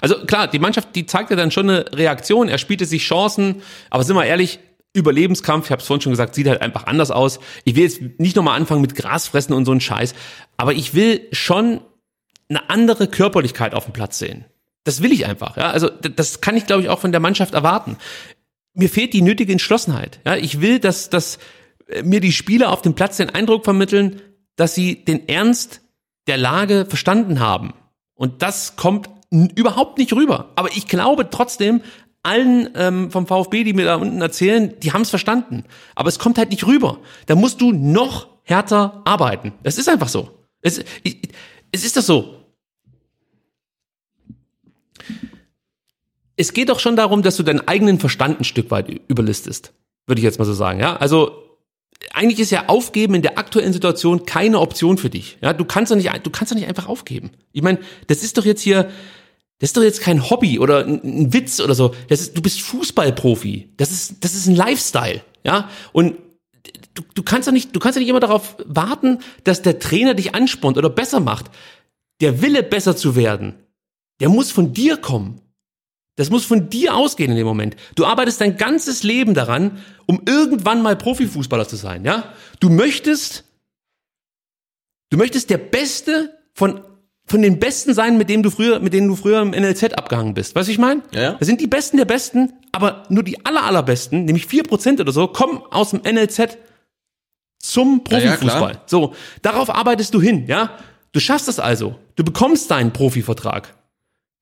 Also 0.00 0.24
klar, 0.24 0.46
die 0.46 0.60
Mannschaft, 0.60 0.94
die 0.94 1.06
zeigt 1.06 1.30
ja 1.30 1.36
dann 1.36 1.50
schon 1.50 1.68
eine 1.68 1.84
Reaktion. 1.92 2.48
Er 2.48 2.58
spielte 2.58 2.86
sich 2.86 3.02
Chancen, 3.02 3.62
aber 3.90 4.04
sind 4.04 4.14
wir 4.14 4.24
ehrlich, 4.24 4.60
Überlebenskampf, 4.92 5.66
ich 5.66 5.72
habe 5.72 5.80
es 5.80 5.86
vorhin 5.86 6.00
schon 6.00 6.12
gesagt, 6.12 6.34
sieht 6.34 6.48
halt 6.48 6.62
einfach 6.62 6.86
anders 6.86 7.10
aus. 7.10 7.38
Ich 7.64 7.76
will 7.76 7.84
jetzt 7.84 8.00
nicht 8.18 8.34
nochmal 8.34 8.58
anfangen 8.58 8.80
mit 8.80 8.96
Grasfressen 8.96 9.54
und 9.54 9.64
so 9.64 9.72
ein 9.72 9.80
Scheiß, 9.80 10.14
aber 10.56 10.72
ich 10.72 10.94
will 10.94 11.28
schon 11.32 11.80
eine 12.50 12.68
andere 12.68 13.08
Körperlichkeit 13.08 13.74
auf 13.74 13.84
dem 13.84 13.94
Platz 13.94 14.18
sehen. 14.18 14.44
Das 14.84 15.02
will 15.02 15.12
ich 15.12 15.26
einfach. 15.26 15.56
Ja? 15.56 15.70
Also 15.70 15.88
das 15.88 16.40
kann 16.40 16.56
ich, 16.56 16.66
glaube 16.66 16.82
ich, 16.82 16.88
auch 16.88 16.98
von 16.98 17.12
der 17.12 17.20
Mannschaft 17.20 17.54
erwarten. 17.54 17.96
Mir 18.74 18.90
fehlt 18.90 19.12
die 19.12 19.22
nötige 19.22 19.52
Entschlossenheit. 19.52 20.20
Ja? 20.26 20.36
Ich 20.36 20.60
will, 20.60 20.78
dass, 20.78 21.10
dass 21.10 21.38
mir 22.02 22.20
die 22.20 22.32
Spieler 22.32 22.70
auf 22.70 22.82
dem 22.82 22.94
Platz 22.94 23.16
den 23.16 23.30
Eindruck 23.30 23.64
vermitteln, 23.64 24.20
dass 24.56 24.74
sie 24.74 25.04
den 25.04 25.28
Ernst 25.28 25.80
der 26.26 26.36
Lage 26.36 26.86
verstanden 26.86 27.40
haben. 27.40 27.72
Und 28.14 28.42
das 28.42 28.76
kommt 28.76 29.08
überhaupt 29.30 29.98
nicht 29.98 30.12
rüber. 30.12 30.52
Aber 30.56 30.68
ich 30.76 30.86
glaube 30.86 31.30
trotzdem, 31.30 31.82
allen 32.22 32.68
ähm, 32.74 33.10
vom 33.10 33.26
VfB, 33.26 33.64
die 33.64 33.72
mir 33.72 33.86
da 33.86 33.96
unten 33.96 34.20
erzählen, 34.20 34.74
die 34.80 34.92
haben 34.92 35.02
es 35.02 35.10
verstanden. 35.10 35.64
Aber 35.94 36.08
es 36.08 36.18
kommt 36.18 36.36
halt 36.36 36.50
nicht 36.50 36.66
rüber. 36.66 36.98
Da 37.26 37.34
musst 37.34 37.60
du 37.60 37.72
noch 37.72 38.28
härter 38.42 39.02
arbeiten. 39.04 39.52
Das 39.62 39.78
ist 39.78 39.88
einfach 39.88 40.08
so. 40.08 40.30
Es, 40.60 40.84
es 41.72 41.84
ist 41.84 41.96
das 41.96 42.06
so. 42.06 42.39
Es 46.40 46.54
geht 46.54 46.70
doch 46.70 46.80
schon 46.80 46.96
darum, 46.96 47.22
dass 47.22 47.36
du 47.36 47.42
deinen 47.42 47.68
eigenen 47.68 48.00
Verstand 48.00 48.40
ein 48.40 48.44
Stück 48.44 48.70
weit 48.70 48.88
überlistest. 49.08 49.74
Würde 50.06 50.20
ich 50.20 50.24
jetzt 50.24 50.38
mal 50.38 50.46
so 50.46 50.54
sagen, 50.54 50.80
ja? 50.80 50.96
Also, 50.96 51.32
eigentlich 52.14 52.40
ist 52.40 52.50
ja 52.50 52.68
Aufgeben 52.68 53.14
in 53.14 53.20
der 53.20 53.38
aktuellen 53.38 53.74
Situation 53.74 54.24
keine 54.24 54.58
Option 54.58 54.96
für 54.96 55.10
dich. 55.10 55.36
Ja, 55.42 55.52
du 55.52 55.66
kannst 55.66 55.92
doch 55.92 55.96
nicht, 55.96 56.10
du 56.24 56.30
kannst 56.30 56.50
doch 56.50 56.56
nicht 56.56 56.66
einfach 56.66 56.88
aufgeben. 56.88 57.30
Ich 57.52 57.60
meine, 57.60 57.78
das 58.06 58.22
ist 58.22 58.38
doch 58.38 58.46
jetzt 58.46 58.62
hier, 58.62 58.84
das 59.58 59.68
ist 59.68 59.76
doch 59.76 59.82
jetzt 59.82 60.00
kein 60.00 60.30
Hobby 60.30 60.58
oder 60.58 60.86
ein, 60.86 61.30
Witz 61.30 61.60
oder 61.60 61.74
so. 61.74 61.94
Das 62.08 62.22
ist, 62.22 62.38
du 62.38 62.40
bist 62.40 62.62
Fußballprofi. 62.62 63.74
Das 63.76 63.90
ist, 63.90 64.24
das 64.24 64.34
ist 64.34 64.46
ein 64.46 64.56
Lifestyle. 64.56 65.20
Ja, 65.44 65.68
und 65.92 66.16
du, 66.94 67.02
du 67.14 67.22
kannst 67.22 67.48
doch 67.48 67.52
nicht, 67.52 67.76
du 67.76 67.80
kannst 67.80 67.98
doch 67.98 68.00
nicht 68.00 68.08
immer 68.08 68.20
darauf 68.20 68.56
warten, 68.64 69.18
dass 69.44 69.60
der 69.60 69.78
Trainer 69.78 70.14
dich 70.14 70.34
anspornt 70.34 70.78
oder 70.78 70.88
besser 70.88 71.20
macht. 71.20 71.50
Der 72.22 72.40
Wille, 72.40 72.62
besser 72.62 72.96
zu 72.96 73.14
werden, 73.14 73.56
der 74.20 74.30
muss 74.30 74.50
von 74.50 74.72
dir 74.72 74.96
kommen. 74.96 75.42
Das 76.20 76.28
muss 76.28 76.44
von 76.44 76.68
dir 76.68 76.94
ausgehen 76.94 77.30
in 77.30 77.38
dem 77.38 77.46
Moment. 77.46 77.76
Du 77.94 78.04
arbeitest 78.04 78.42
dein 78.42 78.58
ganzes 78.58 79.02
Leben 79.04 79.32
daran, 79.32 79.78
um 80.04 80.20
irgendwann 80.26 80.82
mal 80.82 80.94
Profifußballer 80.94 81.66
zu 81.66 81.76
sein, 81.76 82.04
ja? 82.04 82.34
Du 82.60 82.68
möchtest, 82.68 83.44
du 85.08 85.16
möchtest 85.16 85.48
der 85.48 85.56
Beste 85.56 86.38
von 86.52 86.82
von 87.24 87.40
den 87.40 87.58
Besten 87.58 87.94
sein, 87.94 88.18
mit 88.18 88.28
denen 88.28 88.42
du 88.42 88.50
früher, 88.50 88.80
mit 88.80 88.92
denen 88.92 89.08
du 89.08 89.16
früher 89.16 89.40
im 89.40 89.50
NLZ 89.50 89.94
abgehangen 89.94 90.34
bist. 90.34 90.54
Weißt 90.54 90.68
du, 90.68 90.72
ich 90.72 90.78
meine? 90.78 91.02
Ja, 91.12 91.22
ja. 91.22 91.32
Das 91.34 91.46
sind 91.46 91.60
die 91.60 91.68
Besten 91.68 91.96
der 91.96 92.04
Besten, 92.04 92.52
aber 92.72 93.04
nur 93.08 93.22
die 93.22 93.46
aller, 93.46 93.62
allerbesten, 93.62 94.26
nämlich 94.26 94.46
vier 94.46 94.64
Prozent 94.64 95.00
oder 95.00 95.12
so, 95.12 95.28
kommen 95.28 95.62
aus 95.70 95.90
dem 95.90 96.02
NLZ 96.02 96.58
zum 97.60 98.04
Profifußball. 98.04 98.72
Ja, 98.72 98.82
so, 98.84 99.14
darauf 99.40 99.74
arbeitest 99.74 100.12
du 100.12 100.20
hin, 100.20 100.46
ja? 100.48 100.76
Du 101.12 101.20
schaffst 101.20 101.48
es 101.48 101.58
also. 101.58 101.94
Du 102.16 102.24
bekommst 102.24 102.70
deinen 102.70 102.92
Profivertrag. 102.92 103.74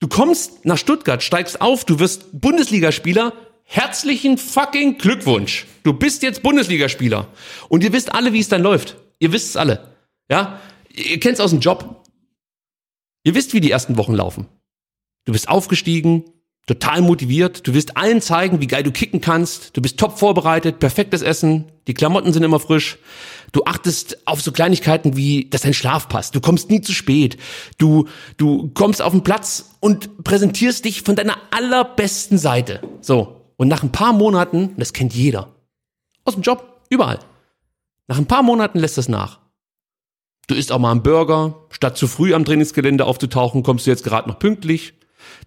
Du 0.00 0.06
kommst 0.06 0.64
nach 0.64 0.78
Stuttgart, 0.78 1.22
steigst 1.22 1.60
auf, 1.60 1.84
du 1.84 1.98
wirst 1.98 2.40
Bundesligaspieler. 2.40 3.32
Herzlichen 3.64 4.38
fucking 4.38 4.96
Glückwunsch. 4.98 5.66
Du 5.82 5.92
bist 5.92 6.22
jetzt 6.22 6.42
Bundesligaspieler. 6.42 7.28
Und 7.68 7.82
ihr 7.82 7.92
wisst 7.92 8.14
alle, 8.14 8.32
wie 8.32 8.40
es 8.40 8.48
dann 8.48 8.62
läuft. 8.62 8.96
Ihr 9.18 9.32
wisst 9.32 9.50
es 9.50 9.56
alle. 9.56 9.94
Ja? 10.30 10.60
Ihr 10.94 11.20
kennt 11.20 11.34
es 11.34 11.40
aus 11.40 11.50
dem 11.50 11.60
Job. 11.60 12.04
Ihr 13.24 13.34
wisst, 13.34 13.52
wie 13.52 13.60
die 13.60 13.70
ersten 13.70 13.96
Wochen 13.96 14.14
laufen. 14.14 14.46
Du 15.26 15.32
bist 15.32 15.48
aufgestiegen, 15.48 16.24
total 16.66 17.02
motiviert. 17.02 17.66
Du 17.66 17.74
wirst 17.74 17.96
allen 17.96 18.22
zeigen, 18.22 18.60
wie 18.60 18.66
geil 18.68 18.84
du 18.84 18.92
kicken 18.92 19.20
kannst. 19.20 19.76
Du 19.76 19.82
bist 19.82 19.98
top 19.98 20.18
vorbereitet, 20.18 20.78
perfektes 20.78 21.22
Essen. 21.22 21.70
Die 21.88 21.94
Klamotten 21.94 22.32
sind 22.32 22.44
immer 22.44 22.60
frisch. 22.60 22.98
Du 23.52 23.64
achtest 23.64 24.26
auf 24.26 24.42
so 24.42 24.52
Kleinigkeiten 24.52 25.16
wie, 25.16 25.48
dass 25.48 25.62
dein 25.62 25.74
Schlaf 25.74 26.08
passt. 26.08 26.34
Du 26.34 26.40
kommst 26.40 26.70
nie 26.70 26.80
zu 26.80 26.92
spät. 26.92 27.38
Du, 27.78 28.06
du 28.36 28.70
kommst 28.74 29.00
auf 29.00 29.12
den 29.12 29.24
Platz 29.24 29.76
und 29.80 30.22
präsentierst 30.22 30.84
dich 30.84 31.02
von 31.02 31.16
deiner 31.16 31.36
allerbesten 31.50 32.38
Seite. 32.38 32.80
So. 33.00 33.36
Und 33.56 33.68
nach 33.68 33.82
ein 33.82 33.92
paar 33.92 34.12
Monaten, 34.12 34.74
das 34.76 34.92
kennt 34.92 35.14
jeder. 35.14 35.54
Aus 36.24 36.34
dem 36.34 36.42
Job, 36.42 36.82
überall. 36.90 37.18
Nach 38.06 38.18
ein 38.18 38.26
paar 38.26 38.42
Monaten 38.42 38.78
lässt 38.78 38.98
das 38.98 39.08
nach. 39.08 39.40
Du 40.46 40.54
isst 40.54 40.72
auch 40.72 40.78
mal 40.78 40.92
einen 40.92 41.02
Burger. 41.02 41.66
Statt 41.70 41.96
zu 41.96 42.06
früh 42.06 42.34
am 42.34 42.44
Trainingsgelände 42.44 43.04
aufzutauchen, 43.04 43.62
kommst 43.62 43.86
du 43.86 43.90
jetzt 43.90 44.04
gerade 44.04 44.28
noch 44.28 44.38
pünktlich. 44.38 44.94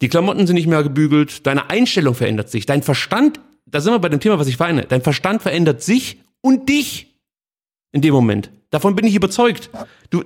Die 0.02 0.10
Klamotten 0.10 0.48
sind 0.48 0.56
nicht 0.56 0.68
mehr 0.68 0.84
gebügelt, 0.84 1.46
deine 1.48 1.70
Einstellung 1.70 2.16
verändert 2.16 2.50
sich, 2.50 2.66
dein 2.66 2.84
Verstand, 2.84 3.40
da 3.66 3.82
sind 3.82 3.94
wir 3.94 4.00
bei 4.00 4.10
dem 4.10 4.20
Thema, 4.20 4.40
was 4.40 4.48
ich 4.48 4.60
weine, 4.60 4.86
dein 4.86 5.02
Verstand 5.02 5.42
verändert 5.42 5.82
sich 5.82 6.20
und 6.42 6.70
dich 6.70 7.11
in 7.92 8.02
dem 8.02 8.14
Moment. 8.14 8.52
Davon 8.70 8.96
bin 8.96 9.06
ich 9.06 9.16
überzeugt. 9.16 9.70
Du, 10.10 10.24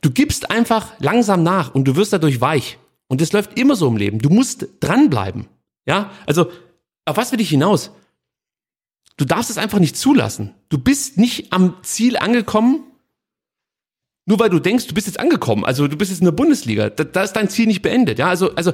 du 0.00 0.10
gibst 0.10 0.50
einfach 0.50 0.92
langsam 0.98 1.42
nach 1.42 1.74
und 1.74 1.84
du 1.84 1.96
wirst 1.96 2.12
dadurch 2.12 2.40
weich. 2.40 2.78
Und 3.08 3.20
das 3.20 3.32
läuft 3.32 3.58
immer 3.58 3.76
so 3.76 3.86
im 3.86 3.96
Leben. 3.96 4.18
Du 4.18 4.30
musst 4.30 4.66
dranbleiben. 4.80 5.46
Ja, 5.86 6.10
also, 6.26 6.50
auf 7.04 7.16
was 7.16 7.32
will 7.32 7.40
ich 7.40 7.50
hinaus? 7.50 7.90
Du 9.16 9.24
darfst 9.24 9.50
es 9.50 9.58
einfach 9.58 9.78
nicht 9.78 9.96
zulassen. 9.96 10.54
Du 10.70 10.78
bist 10.78 11.18
nicht 11.18 11.52
am 11.52 11.76
Ziel 11.82 12.16
angekommen, 12.16 12.82
nur 14.26 14.38
weil 14.38 14.50
du 14.50 14.58
denkst, 14.58 14.86
du 14.86 14.94
bist 14.94 15.06
jetzt 15.06 15.20
angekommen, 15.20 15.64
also 15.64 15.86
du 15.86 15.96
bist 15.96 16.10
jetzt 16.10 16.20
in 16.20 16.24
der 16.24 16.32
Bundesliga, 16.32 16.88
da, 16.88 17.04
da 17.04 17.22
ist 17.22 17.34
dein 17.34 17.50
Ziel 17.50 17.66
nicht 17.66 17.82
beendet. 17.82 18.18
Ja, 18.18 18.28
also, 18.28 18.54
also 18.54 18.72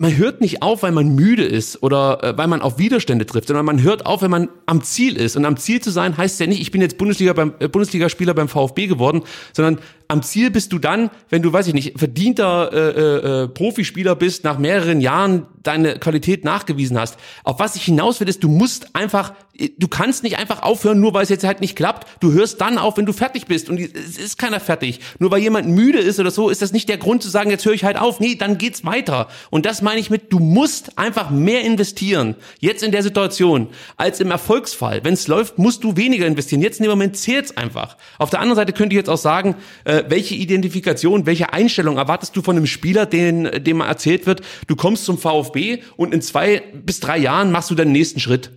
man 0.00 0.16
hört 0.16 0.40
nicht 0.40 0.62
auf, 0.62 0.82
weil 0.82 0.92
man 0.92 1.14
müde 1.14 1.44
ist 1.44 1.82
oder 1.82 2.24
äh, 2.24 2.38
weil 2.38 2.46
man 2.46 2.62
auf 2.62 2.78
Widerstände 2.78 3.26
trifft, 3.26 3.48
sondern 3.48 3.66
man 3.66 3.82
hört 3.82 4.06
auf, 4.06 4.22
wenn 4.22 4.30
man 4.30 4.48
am 4.64 4.82
Ziel 4.82 5.14
ist. 5.14 5.36
Und 5.36 5.44
am 5.44 5.58
Ziel 5.58 5.82
zu 5.82 5.90
sein 5.90 6.16
heißt 6.16 6.40
ja 6.40 6.46
nicht, 6.46 6.62
ich 6.62 6.70
bin 6.70 6.80
jetzt 6.80 6.96
Bundesliga 6.96 7.34
beim, 7.34 7.52
äh, 7.58 7.68
Bundesligaspieler 7.68 8.32
beim 8.32 8.48
VfB 8.48 8.86
geworden, 8.86 9.22
sondern 9.52 9.78
am 10.10 10.22
Ziel 10.22 10.50
bist 10.50 10.72
du 10.72 10.80
dann, 10.80 11.10
wenn 11.28 11.40
du, 11.40 11.52
weiß 11.52 11.68
ich 11.68 11.74
nicht, 11.74 11.96
verdienter 11.96 12.72
äh, 12.72 13.44
äh, 13.44 13.48
Profispieler 13.48 14.16
bist, 14.16 14.42
nach 14.42 14.58
mehreren 14.58 15.00
Jahren 15.00 15.46
deine 15.62 15.98
Qualität 15.98 16.44
nachgewiesen 16.44 16.98
hast. 16.98 17.16
Auf 17.44 17.58
was 17.58 17.76
ich 17.76 17.84
hinaus 17.84 18.20
will, 18.20 18.28
ist, 18.28 18.42
du 18.42 18.48
musst 18.48 18.96
einfach, 18.96 19.34
du 19.78 19.88
kannst 19.88 20.22
nicht 20.22 20.38
einfach 20.38 20.62
aufhören, 20.62 21.00
nur 21.00 21.12
weil 21.14 21.22
es 21.22 21.28
jetzt 21.28 21.44
halt 21.44 21.60
nicht 21.60 21.76
klappt. 21.76 22.08
Du 22.20 22.32
hörst 22.32 22.60
dann 22.60 22.78
auf, 22.78 22.96
wenn 22.96 23.06
du 23.06 23.12
fertig 23.12 23.46
bist. 23.46 23.68
Und 23.68 23.78
es 23.78 24.18
ist 24.18 24.38
keiner 24.38 24.58
fertig. 24.58 25.00
Nur 25.18 25.30
weil 25.30 25.40
jemand 25.40 25.68
müde 25.68 25.98
ist 25.98 26.18
oder 26.18 26.30
so, 26.30 26.48
ist 26.48 26.62
das 26.62 26.72
nicht 26.72 26.88
der 26.88 26.98
Grund 26.98 27.22
zu 27.22 27.28
sagen, 27.28 27.50
jetzt 27.50 27.64
höre 27.64 27.74
ich 27.74 27.84
halt 27.84 27.98
auf. 27.98 28.20
Nee, 28.20 28.36
dann 28.36 28.58
geht's 28.58 28.84
weiter. 28.84 29.28
Und 29.50 29.66
das 29.66 29.82
meine 29.82 30.00
ich 30.00 30.10
mit, 30.10 30.32
du 30.32 30.38
musst 30.38 30.98
einfach 30.98 31.30
mehr 31.30 31.62
investieren. 31.62 32.36
Jetzt 32.58 32.82
in 32.82 32.90
der 32.90 33.02
Situation, 33.02 33.68
als 33.96 34.20
im 34.20 34.30
Erfolgsfall. 34.30 35.04
Wenn 35.04 35.14
es 35.14 35.28
läuft, 35.28 35.58
musst 35.58 35.84
du 35.84 35.96
weniger 35.96 36.26
investieren. 36.26 36.62
Jetzt 36.62 36.80
in 36.80 36.84
dem 36.84 36.90
Moment 36.90 37.16
zählt's 37.16 37.56
einfach. 37.56 37.96
Auf 38.18 38.30
der 38.30 38.40
anderen 38.40 38.56
Seite 38.56 38.72
könnte 38.72 38.94
ich 38.94 38.98
jetzt 38.98 39.10
auch 39.10 39.18
sagen, 39.18 39.56
äh, 39.84 39.99
welche 40.08 40.34
Identifikation, 40.34 41.26
welche 41.26 41.52
Einstellung 41.52 41.96
erwartest 41.96 42.36
du 42.36 42.42
von 42.42 42.56
einem 42.56 42.66
Spieler, 42.66 43.06
den, 43.06 43.64
dem 43.64 43.80
erzählt 43.80 44.26
wird, 44.26 44.42
du 44.66 44.76
kommst 44.76 45.04
zum 45.04 45.18
VfB 45.18 45.50
VfB 45.50 45.78
und 45.96 46.14
in 46.14 46.22
zwei 46.22 46.62
bis 46.74 47.00
drei 47.00 47.18
Jahren 47.18 47.52
machst 47.52 47.70
du 47.70 47.74
deinen 47.74 47.92
nächsten 47.92 48.20
Schritt. 48.20 48.50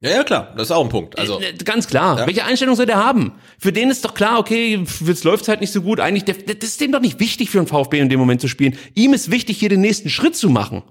Ja, 0.00 0.10
ja, 0.10 0.24
klar, 0.24 0.52
das 0.56 0.68
ist 0.68 0.72
auch 0.72 0.84
ein 0.84 0.90
Punkt. 0.90 1.18
Also 1.18 1.40
äh, 1.40 1.54
ganz 1.64 1.86
klar. 1.86 2.18
Ja. 2.18 2.26
Welche 2.26 2.44
Einstellung 2.44 2.76
soll 2.76 2.84
der 2.84 3.02
haben? 3.02 3.32
Für 3.58 3.72
den 3.72 3.90
ist 3.90 4.04
doch 4.04 4.12
klar, 4.12 4.38
okay, 4.38 4.84
jetzt 5.04 5.24
läuft's 5.24 5.48
halt 5.48 5.62
nicht 5.62 5.72
so 5.72 5.80
gut. 5.80 6.00
Eigentlich, 6.00 6.24
der, 6.24 6.34
das 6.34 6.68
ist 6.68 6.80
dem 6.80 6.92
doch 6.92 7.00
nicht 7.00 7.18
wichtig 7.18 7.48
für 7.48 7.58
einen 7.58 7.66
VfB 7.66 7.98
in 7.98 8.10
dem 8.10 8.20
Moment 8.20 8.42
zu 8.42 8.48
spielen. 8.48 8.76
Ihm 8.94 9.14
ist 9.14 9.30
wichtig, 9.30 9.58
hier 9.58 9.70
den 9.70 9.80
nächsten 9.80 10.10
Schritt 10.10 10.36
zu 10.36 10.50
machen. 10.50 10.82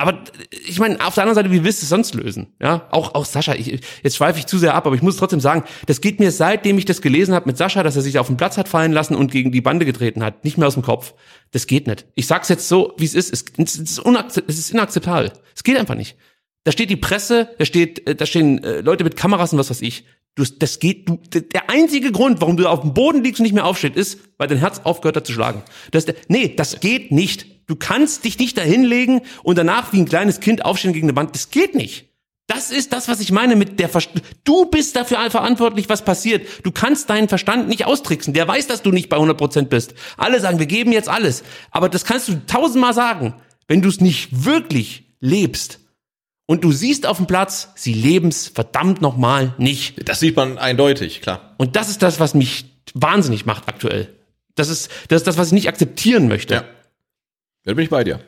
Aber 0.00 0.18
ich 0.50 0.78
meine, 0.78 0.98
auf 1.04 1.14
der 1.14 1.24
anderen 1.24 1.34
Seite, 1.34 1.50
wie 1.50 1.62
willst 1.62 1.82
du 1.82 1.84
es 1.84 1.90
sonst 1.90 2.14
lösen? 2.14 2.54
Ja, 2.58 2.88
auch 2.90 3.14
auch 3.14 3.26
Sascha. 3.26 3.54
Ich, 3.54 3.80
jetzt 4.02 4.16
schweife 4.16 4.38
ich 4.38 4.46
zu 4.46 4.56
sehr 4.56 4.74
ab, 4.74 4.86
aber 4.86 4.96
ich 4.96 5.02
muss 5.02 5.18
trotzdem 5.18 5.40
sagen, 5.40 5.64
das 5.84 6.00
geht 6.00 6.20
mir 6.20 6.30
seitdem 6.30 6.78
ich 6.78 6.86
das 6.86 7.02
gelesen 7.02 7.34
habe 7.34 7.46
mit 7.46 7.58
Sascha, 7.58 7.82
dass 7.82 7.96
er 7.96 8.02
sich 8.02 8.18
auf 8.18 8.26
den 8.26 8.38
Platz 8.38 8.56
hat 8.56 8.66
fallen 8.66 8.92
lassen 8.92 9.14
und 9.14 9.30
gegen 9.30 9.52
die 9.52 9.60
Bande 9.60 9.84
getreten 9.84 10.24
hat, 10.24 10.42
nicht 10.42 10.56
mehr 10.56 10.68
aus 10.68 10.74
dem 10.74 10.82
Kopf. 10.82 11.12
Das 11.50 11.66
geht 11.66 11.86
nicht. 11.86 12.06
Ich 12.14 12.26
sag's 12.26 12.48
jetzt 12.48 12.66
so, 12.66 12.94
wie 12.96 13.04
es 13.04 13.14
ist. 13.14 13.30
Es, 13.30 13.44
es, 13.58 13.76
ist, 13.76 14.02
es 14.48 14.58
ist 14.58 14.70
inakzeptabel. 14.70 15.32
Es 15.54 15.64
geht 15.64 15.76
einfach 15.76 15.96
nicht. 15.96 16.16
Da 16.64 16.72
steht 16.72 16.88
die 16.88 16.96
Presse, 16.96 17.50
da 17.58 17.66
steht, 17.66 18.06
äh, 18.08 18.14
da 18.14 18.24
stehen 18.24 18.64
äh, 18.64 18.80
Leute 18.80 19.04
mit 19.04 19.16
Kameras 19.16 19.52
und 19.52 19.58
was 19.58 19.68
weiß 19.68 19.82
ich. 19.82 20.06
Du, 20.34 20.44
das 20.44 20.78
geht, 20.78 21.10
du, 21.10 21.18
der 21.40 21.68
einzige 21.68 22.10
Grund, 22.10 22.40
warum 22.40 22.56
du 22.56 22.66
auf 22.68 22.80
dem 22.80 22.94
Boden 22.94 23.22
liegst 23.22 23.40
und 23.40 23.44
nicht 23.44 23.54
mehr 23.54 23.66
aufstehst, 23.66 23.96
ist, 23.96 24.20
weil 24.38 24.48
dein 24.48 24.58
Herz 24.58 24.80
aufgehört 24.84 25.16
hat 25.16 25.26
zu 25.26 25.34
schlagen. 25.34 25.62
Das, 25.90 26.06
nee, 26.28 26.54
das 26.56 26.80
geht 26.80 27.12
nicht. 27.12 27.49
Du 27.70 27.76
kannst 27.76 28.24
dich 28.24 28.36
nicht 28.36 28.58
da 28.58 28.62
hinlegen 28.62 29.20
und 29.44 29.56
danach 29.56 29.92
wie 29.92 30.00
ein 30.00 30.04
kleines 30.04 30.40
Kind 30.40 30.64
aufstehen 30.64 30.92
gegen 30.92 31.08
eine 31.08 31.14
Wand. 31.14 31.36
Das 31.36 31.50
geht 31.50 31.76
nicht. 31.76 32.06
Das 32.48 32.72
ist 32.72 32.92
das, 32.92 33.06
was 33.06 33.20
ich 33.20 33.30
meine 33.30 33.54
mit 33.54 33.78
der 33.78 33.88
Verst 33.88 34.10
Du 34.42 34.64
bist 34.64 34.96
dafür 34.96 35.30
verantwortlich, 35.30 35.88
was 35.88 36.04
passiert. 36.04 36.48
Du 36.64 36.72
kannst 36.72 37.08
deinen 37.10 37.28
Verstand 37.28 37.68
nicht 37.68 37.86
austricksen. 37.86 38.34
Der 38.34 38.48
weiß, 38.48 38.66
dass 38.66 38.82
du 38.82 38.90
nicht 38.90 39.08
bei 39.08 39.18
100% 39.18 39.66
bist. 39.66 39.94
Alle 40.16 40.40
sagen, 40.40 40.58
wir 40.58 40.66
geben 40.66 40.90
jetzt 40.90 41.08
alles. 41.08 41.44
Aber 41.70 41.88
das 41.88 42.04
kannst 42.04 42.26
du 42.26 42.44
tausendmal 42.44 42.92
sagen. 42.92 43.34
Wenn 43.68 43.82
du 43.82 43.88
es 43.88 44.00
nicht 44.00 44.44
wirklich 44.44 45.04
lebst 45.20 45.78
und 46.46 46.64
du 46.64 46.72
siehst 46.72 47.06
auf 47.06 47.18
dem 47.18 47.28
Platz, 47.28 47.68
sie 47.76 47.94
leben's 47.94 48.48
verdammt 48.48 49.00
nochmal 49.00 49.54
nicht. 49.58 50.08
Das 50.08 50.18
sieht 50.18 50.34
man 50.34 50.58
eindeutig, 50.58 51.20
klar. 51.20 51.54
Und 51.56 51.76
das 51.76 51.88
ist 51.88 52.02
das, 52.02 52.18
was 52.18 52.34
mich 52.34 52.64
wahnsinnig 52.94 53.46
macht 53.46 53.68
aktuell. 53.68 54.12
Das 54.56 54.70
ist 54.70 54.90
das, 55.06 55.20
ist 55.20 55.28
das 55.28 55.38
was 55.38 55.46
ich 55.46 55.52
nicht 55.52 55.68
akzeptieren 55.68 56.26
möchte. 56.26 56.54
Ja. 56.54 56.64
Da 57.64 57.74
bin 57.74 57.84
ich 57.84 57.90
bei 57.90 58.04
dir. 58.04 58.20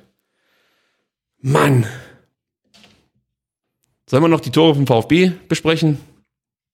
Mann. 1.38 1.86
Sollen 4.08 4.22
wir 4.22 4.28
noch 4.28 4.40
die 4.40 4.50
Tore 4.50 4.74
vom 4.74 4.86
VfB 4.86 5.32
besprechen? 5.48 5.98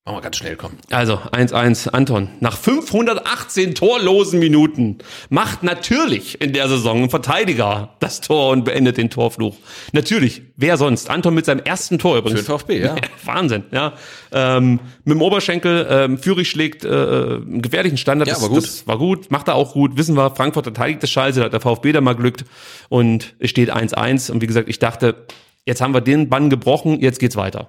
Machen 0.09 0.17
wir 0.17 0.23
ganz 0.23 0.37
schnell, 0.39 0.57
komm. 0.57 0.73
Also 0.91 1.17
1-1 1.17 1.91
Anton. 1.91 2.31
Nach 2.41 2.57
518 2.57 3.75
torlosen 3.75 4.39
Minuten 4.39 4.97
macht 5.29 5.63
natürlich 5.63 6.41
in 6.41 6.55
der 6.55 6.67
Saison 6.67 7.03
ein 7.03 7.11
Verteidiger 7.11 7.95
das 8.01 8.23
Tor 8.23 8.53
und 8.53 8.65
beendet 8.65 8.97
den 8.97 9.11
Torfluch. 9.11 9.57
Natürlich. 9.93 10.41
Wer 10.57 10.79
sonst? 10.79 11.11
Anton 11.11 11.35
mit 11.35 11.45
seinem 11.45 11.61
ersten 11.61 11.99
Tor 11.99 12.17
übrigens. 12.17 12.41
Für 12.41 12.47
den 12.47 12.59
VfB, 12.59 12.81
ja. 12.81 12.97
Wahnsinn, 13.27 13.65
ja. 13.71 13.93
Ähm, 14.33 14.81
mit 15.05 15.17
dem 15.17 15.21
Oberschenkel, 15.21 15.87
ähm, 15.91 16.17
Führig 16.17 16.49
schlägt 16.49 16.87
äh, 16.87 16.89
einen 16.89 17.61
gefährlichen 17.61 17.99
Standard. 17.99 18.29
Ja, 18.29 18.35
das, 18.35 18.43
war 18.43 18.49
gut. 18.49 18.65
Das 18.65 18.87
war 18.87 18.97
gut, 18.97 19.31
macht 19.31 19.49
er 19.49 19.57
auch 19.57 19.75
gut. 19.75 19.99
Wissen 19.99 20.17
wir, 20.17 20.35
Frankfurt 20.35 20.65
verteidigt 20.65 21.03
das 21.03 21.11
Scheiße, 21.11 21.41
da 21.41 21.45
hat 21.45 21.53
der 21.53 21.61
VfB 21.61 21.93
da 21.93 22.01
mal 22.01 22.17
glückt. 22.17 22.47
Und 22.89 23.35
es 23.41 23.51
steht 23.51 23.71
1-1. 23.71 24.31
Und 24.31 24.41
wie 24.41 24.47
gesagt, 24.47 24.71
ich 24.71 24.79
dachte, 24.79 25.27
jetzt 25.67 25.83
haben 25.83 25.93
wir 25.93 26.01
den 26.01 26.31
Bann 26.31 26.49
gebrochen, 26.49 26.99
jetzt 27.01 27.19
geht's 27.19 27.37
weiter 27.37 27.69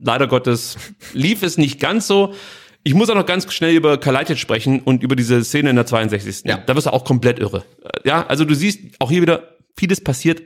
leider 0.00 0.26
Gottes 0.26 0.76
lief 1.12 1.42
es 1.42 1.58
nicht 1.58 1.80
ganz 1.80 2.06
so. 2.06 2.34
Ich 2.82 2.94
muss 2.94 3.08
auch 3.08 3.14
noch 3.14 3.26
ganz 3.26 3.50
schnell 3.52 3.74
über 3.74 3.98
Kalajdzic 3.98 4.38
sprechen 4.38 4.80
und 4.80 5.02
über 5.02 5.16
diese 5.16 5.42
Szene 5.42 5.70
in 5.70 5.76
der 5.76 5.86
62. 5.86 6.42
Ja. 6.44 6.58
Da 6.58 6.76
wirst 6.76 6.86
du 6.86 6.92
auch 6.92 7.04
komplett 7.04 7.38
irre. 7.38 7.64
Ja, 8.04 8.26
also 8.26 8.44
du 8.44 8.54
siehst 8.54 8.80
auch 8.98 9.10
hier 9.10 9.22
wieder, 9.22 9.56
vieles 9.76 10.02
passiert 10.02 10.42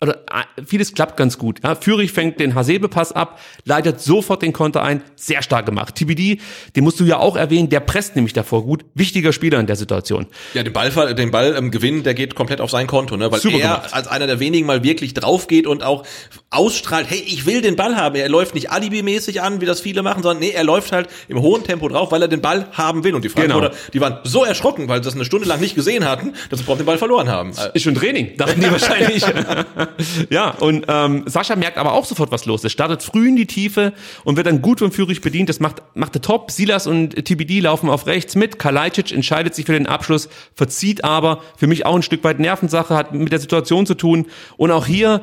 äh, 0.00 0.14
vieles 0.64 0.94
klappt 0.94 1.16
ganz 1.16 1.36
gut. 1.36 1.60
Ja, 1.62 1.74
Führig 1.74 2.12
fängt 2.12 2.40
den 2.40 2.54
Hasebe-Pass 2.54 3.12
ab, 3.12 3.38
leitet 3.64 4.00
sofort 4.00 4.40
den 4.42 4.52
Konter 4.52 4.82
ein, 4.82 5.02
sehr 5.16 5.42
stark 5.42 5.66
gemacht. 5.66 5.94
TBD, 5.94 6.40
den 6.74 6.84
musst 6.84 6.98
du 7.00 7.04
ja 7.04 7.18
auch 7.18 7.36
erwähnen, 7.36 7.68
der 7.68 7.80
presst 7.80 8.16
nämlich 8.16 8.32
davor 8.32 8.64
gut. 8.64 8.84
Wichtiger 8.94 9.32
Spieler 9.32 9.60
in 9.60 9.66
der 9.66 9.76
Situation. 9.76 10.26
Ja, 10.54 10.62
den 10.62 10.72
Ball, 10.72 11.14
den 11.14 11.30
Ball 11.30 11.54
ähm, 11.56 11.70
gewinnen, 11.70 12.02
der 12.02 12.14
geht 12.14 12.34
komplett 12.34 12.60
auf 12.60 12.70
sein 12.70 12.86
Konto, 12.86 13.16
ne? 13.16 13.30
Weil 13.30 13.40
Super 13.40 13.56
er 13.58 13.60
gemacht. 13.76 13.92
als 13.94 14.08
einer 14.08 14.26
der 14.26 14.40
wenigen 14.40 14.66
mal 14.66 14.82
wirklich 14.82 15.12
drauf 15.14 15.48
geht 15.48 15.66
und 15.66 15.82
auch 15.82 16.04
ausstrahlt, 16.50 17.06
hey, 17.10 17.22
ich 17.26 17.44
will 17.46 17.60
den 17.60 17.76
Ball 17.76 17.96
haben. 17.96 18.14
Er 18.16 18.28
läuft 18.28 18.54
nicht 18.54 18.70
alibimäßig 18.70 19.42
an, 19.42 19.60
wie 19.60 19.66
das 19.66 19.80
viele 19.80 20.02
machen, 20.02 20.22
sondern 20.22 20.40
nee, 20.40 20.50
er 20.50 20.64
läuft 20.64 20.92
halt 20.92 21.08
im 21.28 21.40
hohen 21.40 21.62
Tempo 21.64 21.88
drauf, 21.88 22.10
weil 22.10 22.22
er 22.22 22.28
den 22.28 22.40
Ball 22.40 22.66
haben 22.72 23.04
will. 23.04 23.14
Und 23.14 23.24
die 23.24 23.28
Frankfurter, 23.28 23.68
Genau. 23.70 23.80
die 23.92 24.00
waren 24.00 24.18
so 24.24 24.44
erschrocken, 24.44 24.88
weil 24.88 25.00
sie 25.02 25.04
das 25.08 25.14
eine 25.14 25.24
Stunde 25.24 25.46
lang 25.46 25.60
nicht 25.60 25.74
gesehen 25.74 26.06
hatten, 26.08 26.32
dass 26.48 26.58
sie 26.58 26.64
überhaupt 26.64 26.80
den 26.80 26.86
Ball 26.86 26.98
verloren 26.98 27.28
haben. 27.28 27.52
Ist 27.74 27.82
schon 27.82 27.94
Training, 27.94 28.36
dachten 28.36 28.60
die 28.60 28.66
wahrscheinlich. 28.70 29.24
ja, 30.30 30.50
und 30.50 30.86
ähm, 30.88 31.24
Sascha 31.26 31.56
merkt 31.56 31.78
aber 31.78 31.92
auch 31.92 32.04
sofort, 32.04 32.30
was 32.32 32.46
los 32.46 32.64
ist. 32.64 32.72
Startet 32.72 33.02
früh 33.02 33.28
in 33.28 33.36
die 33.36 33.46
Tiefe 33.46 33.92
und 34.24 34.36
wird 34.36 34.46
dann 34.46 34.62
gut 34.62 34.78
von 34.80 34.92
Führig 34.92 35.20
bedient. 35.20 35.48
Das 35.48 35.60
macht, 35.60 35.82
macht 35.94 36.14
er 36.14 36.22
top. 36.22 36.50
Silas 36.50 36.86
und 36.86 37.14
TBD 37.24 37.60
laufen 37.60 37.88
auf 37.88 38.06
rechts 38.06 38.34
mit. 38.34 38.58
Kalajdzic 38.58 39.12
entscheidet 39.12 39.54
sich 39.54 39.66
für 39.66 39.72
den 39.72 39.86
Abschluss, 39.86 40.28
verzieht 40.54 41.04
aber. 41.04 41.42
Für 41.56 41.66
mich 41.66 41.86
auch 41.86 41.96
ein 41.96 42.02
Stück 42.02 42.24
weit 42.24 42.38
Nervensache, 42.38 42.94
hat 42.94 43.12
mit 43.14 43.32
der 43.32 43.40
Situation 43.40 43.86
zu 43.86 43.94
tun. 43.94 44.26
Und 44.56 44.70
auch 44.70 44.86
hier, 44.86 45.22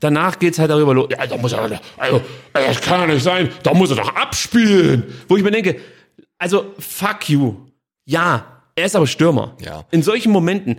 danach 0.00 0.38
geht's 0.38 0.58
halt 0.58 0.70
darüber 0.70 0.94
los. 0.94 1.08
Ja, 1.10 1.26
da 1.26 1.36
muss 1.36 1.52
er, 1.52 1.80
also, 1.96 2.22
das 2.52 2.80
kann 2.80 3.00
ja 3.00 3.06
nicht 3.06 3.22
sein. 3.22 3.50
Da 3.62 3.74
muss 3.74 3.90
er 3.90 3.96
doch 3.96 4.14
abspielen. 4.14 5.04
Wo 5.28 5.36
ich 5.36 5.42
mir 5.42 5.50
denke, 5.50 5.80
also, 6.38 6.74
fuck 6.78 7.28
you. 7.28 7.56
Ja, 8.04 8.46
er 8.76 8.86
ist 8.86 8.96
aber 8.96 9.06
Stürmer. 9.06 9.56
Ja. 9.60 9.84
In 9.90 10.02
solchen 10.02 10.32
Momenten 10.32 10.78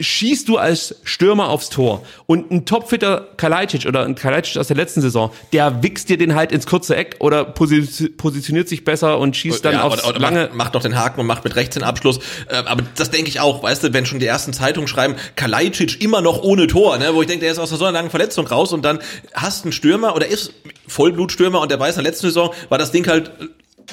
schießt 0.00 0.48
du 0.48 0.58
als 0.58 0.96
Stürmer 1.04 1.50
aufs 1.50 1.70
Tor 1.70 2.04
und 2.26 2.50
ein 2.50 2.66
topfitter 2.66 3.28
Kalajdzic 3.36 3.86
oder 3.86 4.04
ein 4.04 4.16
Kalajdzic 4.16 4.58
aus 4.58 4.66
der 4.66 4.76
letzten 4.76 5.00
Saison, 5.00 5.30
der 5.52 5.84
wichst 5.84 6.08
dir 6.08 6.18
den 6.18 6.34
halt 6.34 6.50
ins 6.50 6.66
kurze 6.66 6.96
Eck 6.96 7.16
oder 7.20 7.44
posi 7.44 8.08
positioniert 8.16 8.68
sich 8.68 8.82
besser 8.82 9.20
und 9.20 9.36
schießt 9.36 9.64
dann 9.64 9.74
ja, 9.74 9.82
aufs 9.84 10.00
oder, 10.00 10.08
oder 10.08 10.18
lange. 10.18 10.40
macht, 10.46 10.54
macht 10.54 10.74
noch 10.74 10.82
den 10.82 10.96
Haken 10.96 11.20
und 11.20 11.26
macht 11.26 11.44
mit 11.44 11.54
rechts 11.54 11.74
den 11.74 11.84
Abschluss. 11.84 12.18
Äh, 12.48 12.56
aber 12.56 12.82
das 12.96 13.12
denke 13.12 13.28
ich 13.28 13.38
auch, 13.38 13.62
weißt 13.62 13.84
du, 13.84 13.92
wenn 13.92 14.04
schon 14.04 14.18
die 14.18 14.26
ersten 14.26 14.52
Zeitungen 14.52 14.88
schreiben, 14.88 15.14
Kalajdzic 15.36 16.02
immer 16.02 16.20
noch 16.22 16.42
ohne 16.42 16.66
Tor, 16.66 16.98
ne, 16.98 17.14
wo 17.14 17.22
ich 17.22 17.28
denke, 17.28 17.44
der 17.44 17.52
ist 17.52 17.60
aus 17.60 17.70
so 17.70 17.84
einer 17.84 17.92
langen 17.92 18.10
Verletzung 18.10 18.48
raus 18.48 18.72
und 18.72 18.84
dann 18.84 18.98
hast 19.32 19.64
einen 19.64 19.72
Stürmer 19.72 20.16
oder 20.16 20.26
ist 20.26 20.54
Vollblutstürmer 20.88 21.60
und 21.60 21.70
der 21.70 21.78
weiß, 21.78 21.96
in 21.96 22.02
der 22.02 22.10
letzten 22.10 22.26
Saison 22.26 22.52
war 22.68 22.78
das 22.78 22.90
Ding 22.90 23.06
halt 23.06 23.30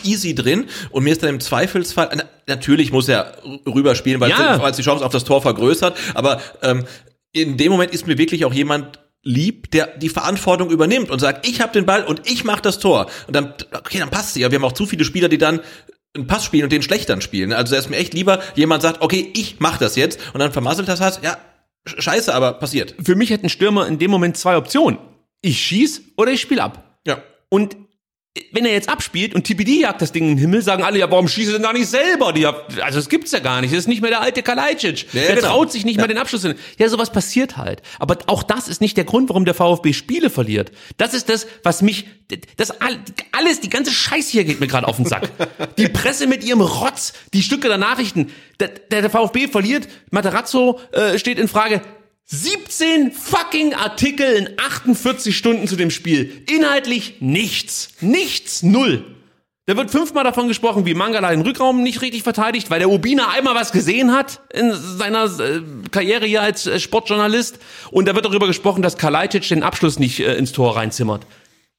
easy 0.03 0.33
drin 0.35 0.65
und 0.91 1.03
mir 1.03 1.11
ist 1.11 1.21
dann 1.23 1.29
im 1.29 1.39
Zweifelsfall, 1.39 2.09
na, 2.15 2.23
natürlich 2.47 2.91
muss 2.91 3.07
er 3.07 3.37
rüberspielen, 3.67 4.19
weil 4.19 4.29
Ja. 4.29 4.67
es 4.69 4.75
die 4.77 4.83
Chance 4.83 5.05
auf 5.05 5.11
das 5.11 5.23
Tor 5.23 5.41
vergrößert, 5.41 5.97
aber 6.13 6.41
ähm, 6.61 6.85
in 7.33 7.57
dem 7.57 7.71
Moment 7.71 7.93
ist 7.93 8.07
mir 8.07 8.17
wirklich 8.17 8.43
auch 8.45 8.53
jemand 8.53 8.99
lieb, 9.23 9.69
der 9.71 9.87
die 9.97 10.09
Verantwortung 10.09 10.69
übernimmt 10.71 11.09
und 11.11 11.19
sagt, 11.19 11.47
ich 11.47 11.61
habe 11.61 11.71
den 11.71 11.85
Ball 11.85 12.03
und 12.03 12.21
ich 12.29 12.43
mache 12.43 12.61
das 12.63 12.79
Tor. 12.79 13.05
Und 13.27 13.35
dann, 13.35 13.53
okay, 13.73 13.99
dann 13.99 14.09
passt 14.09 14.33
sie. 14.33 14.43
Aber 14.43 14.51
wir 14.51 14.57
haben 14.59 14.65
auch 14.65 14.71
zu 14.71 14.87
viele 14.87 15.05
Spieler, 15.05 15.29
die 15.29 15.37
dann 15.37 15.59
einen 16.15 16.25
Pass 16.25 16.43
spielen 16.43 16.63
und 16.63 16.71
den 16.73 16.81
schlecht 16.81 17.07
dann 17.07 17.21
spielen. 17.21 17.53
Also 17.53 17.73
da 17.73 17.79
ist 17.79 17.89
mir 17.89 17.97
echt 17.97 18.15
lieber, 18.15 18.41
jemand 18.55 18.81
sagt, 18.81 19.01
okay, 19.01 19.31
ich 19.35 19.57
mach 19.59 19.77
das 19.77 19.95
jetzt 19.95 20.19
und 20.33 20.39
dann 20.39 20.51
vermasselt 20.51 20.87
das 20.87 20.99
hast, 21.01 21.23
ja, 21.23 21.37
sch- 21.87 22.01
scheiße, 22.01 22.33
aber 22.33 22.53
passiert. 22.53 22.95
Für 23.01 23.15
mich 23.15 23.29
hätten 23.29 23.47
Stürmer 23.47 23.87
in 23.87 23.99
dem 23.99 24.09
Moment 24.09 24.37
zwei 24.37 24.57
Optionen. 24.57 24.97
Ich 25.41 25.61
schieß 25.61 26.01
oder 26.17 26.31
ich 26.31 26.41
spiele 26.41 26.63
ab. 26.63 26.97
Ja. 27.05 27.21
Und 27.49 27.77
wenn 28.53 28.65
er 28.65 28.71
jetzt 28.71 28.87
abspielt 28.87 29.35
und 29.35 29.43
TPD 29.43 29.81
jagt 29.81 30.01
das 30.01 30.13
Ding 30.13 30.23
in 30.23 30.29
den 30.29 30.37
Himmel, 30.37 30.61
sagen 30.61 30.83
alle, 30.83 30.97
ja, 30.99 31.11
warum 31.11 31.27
schießt 31.27 31.49
er 31.49 31.53
denn 31.55 31.63
da 31.63 31.73
nicht 31.73 31.87
selber? 31.89 32.31
Die, 32.31 32.45
also 32.45 32.97
das 32.97 33.09
gibt's 33.09 33.33
ja 33.33 33.39
gar 33.39 33.59
nicht. 33.59 33.73
Das 33.73 33.79
ist 33.79 33.87
nicht 33.89 34.01
mehr 34.01 34.09
der 34.09 34.21
alte 34.21 34.41
Kalajdzic. 34.41 35.13
Ja, 35.13 35.21
der 35.21 35.35
genau. 35.35 35.47
traut 35.49 35.71
sich 35.73 35.83
nicht 35.83 35.97
mehr 35.97 36.07
den 36.07 36.17
Abschluss 36.17 36.43
hin. 36.43 36.55
Ja, 36.79 36.87
sowas 36.87 37.11
passiert 37.11 37.57
halt. 37.57 37.81
Aber 37.99 38.17
auch 38.27 38.43
das 38.43 38.69
ist 38.69 38.79
nicht 38.79 38.95
der 38.95 39.03
Grund, 39.03 39.27
warum 39.27 39.43
der 39.43 39.53
VfB 39.53 39.91
Spiele 39.91 40.29
verliert. 40.29 40.71
Das 40.95 41.13
ist 41.13 41.27
das, 41.27 41.45
was 41.63 41.81
mich, 41.81 42.05
das 42.55 42.71
all- 42.79 42.99
alles, 43.33 43.59
die 43.59 43.69
ganze 43.69 43.91
Scheiße 43.91 44.31
hier 44.31 44.45
geht 44.45 44.61
mir 44.61 44.67
gerade 44.67 44.87
auf 44.87 44.95
den 44.95 45.05
Sack. 45.05 45.29
Die 45.77 45.89
Presse 45.89 46.25
mit 46.25 46.43
ihrem 46.45 46.61
Rotz, 46.61 47.11
die 47.33 47.43
Stücke 47.43 47.67
der 47.67 47.77
Nachrichten. 47.77 48.31
Der, 48.61 48.69
der, 48.69 49.01
der 49.01 49.09
VfB 49.09 49.47
verliert, 49.47 49.87
Materazzo 50.11 50.79
äh, 50.93 51.17
steht 51.19 51.37
in 51.37 51.47
Frage. 51.47 51.81
17 52.25 53.11
fucking 53.11 53.73
Artikel 53.73 54.33
in 54.33 54.49
48 54.57 55.37
Stunden 55.37 55.67
zu 55.67 55.75
dem 55.75 55.91
Spiel. 55.91 56.43
Inhaltlich 56.49 57.17
nichts. 57.19 57.89
Nichts. 57.99 58.63
Null. 58.63 59.05
Da 59.67 59.77
wird 59.77 59.91
fünfmal 59.91 60.23
davon 60.23 60.47
gesprochen, 60.47 60.85
wie 60.85 60.93
Mangala 60.93 61.29
den 61.29 61.41
Rückraum 61.41 61.83
nicht 61.83 62.01
richtig 62.01 62.23
verteidigt, 62.23 62.71
weil 62.71 62.79
der 62.79 62.89
Ubina 62.89 63.29
einmal 63.29 63.53
was 63.53 63.71
gesehen 63.71 64.11
hat 64.11 64.41
in 64.53 64.73
seiner 64.73 65.25
äh, 65.39 65.61
Karriere 65.91 66.25
hier 66.25 66.41
als 66.41 66.65
äh, 66.65 66.79
Sportjournalist. 66.79 67.59
Und 67.91 68.07
da 68.07 68.15
wird 68.15 68.25
darüber 68.25 68.47
gesprochen, 68.47 68.81
dass 68.81 68.97
Kalajdzic 68.97 69.47
den 69.47 69.63
Abschluss 69.63 69.99
nicht 69.99 70.19
äh, 70.19 70.35
ins 70.35 70.51
Tor 70.51 70.75
reinzimmert. 70.75 71.27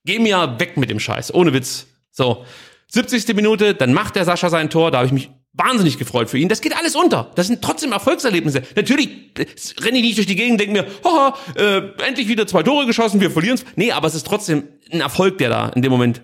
Geh 0.04 0.18
mir 0.18 0.56
weg 0.58 0.76
mit 0.76 0.90
dem 0.90 1.00
Scheiß. 1.00 1.34
Ohne 1.34 1.52
Witz. 1.52 1.86
So. 2.10 2.44
70. 2.88 3.34
Minute, 3.34 3.74
dann 3.74 3.92
macht 3.92 4.16
der 4.16 4.24
Sascha 4.24 4.48
sein 4.48 4.70
Tor. 4.70 4.90
Da 4.90 4.98
habe 4.98 5.06
ich 5.06 5.12
mich 5.12 5.30
wahnsinnig 5.54 5.98
gefreut 5.98 6.30
für 6.30 6.38
ihn. 6.38 6.48
Das 6.48 6.60
geht 6.60 6.76
alles 6.76 6.96
unter. 6.96 7.30
Das 7.34 7.46
sind 7.46 7.62
trotzdem 7.62 7.92
Erfolgserlebnisse. 7.92 8.62
Natürlich 8.74 9.08
renne 9.80 9.98
ich 9.98 10.04
nicht 10.04 10.16
durch 10.18 10.26
die 10.26 10.36
Gegend 10.36 10.60
denke 10.60 10.72
mir, 10.72 10.86
haha, 11.04 11.36
äh, 11.56 11.82
endlich 12.06 12.28
wieder 12.28 12.46
zwei 12.46 12.62
Tore 12.62 12.86
geschossen, 12.86 13.20
wir 13.20 13.30
verlieren's. 13.30 13.64
Nee, 13.76 13.92
aber 13.92 14.08
es 14.08 14.14
ist 14.14 14.26
trotzdem 14.26 14.64
ein 14.90 15.00
Erfolg, 15.00 15.38
der 15.38 15.50
da 15.50 15.68
in 15.70 15.82
dem 15.82 15.92
Moment 15.92 16.22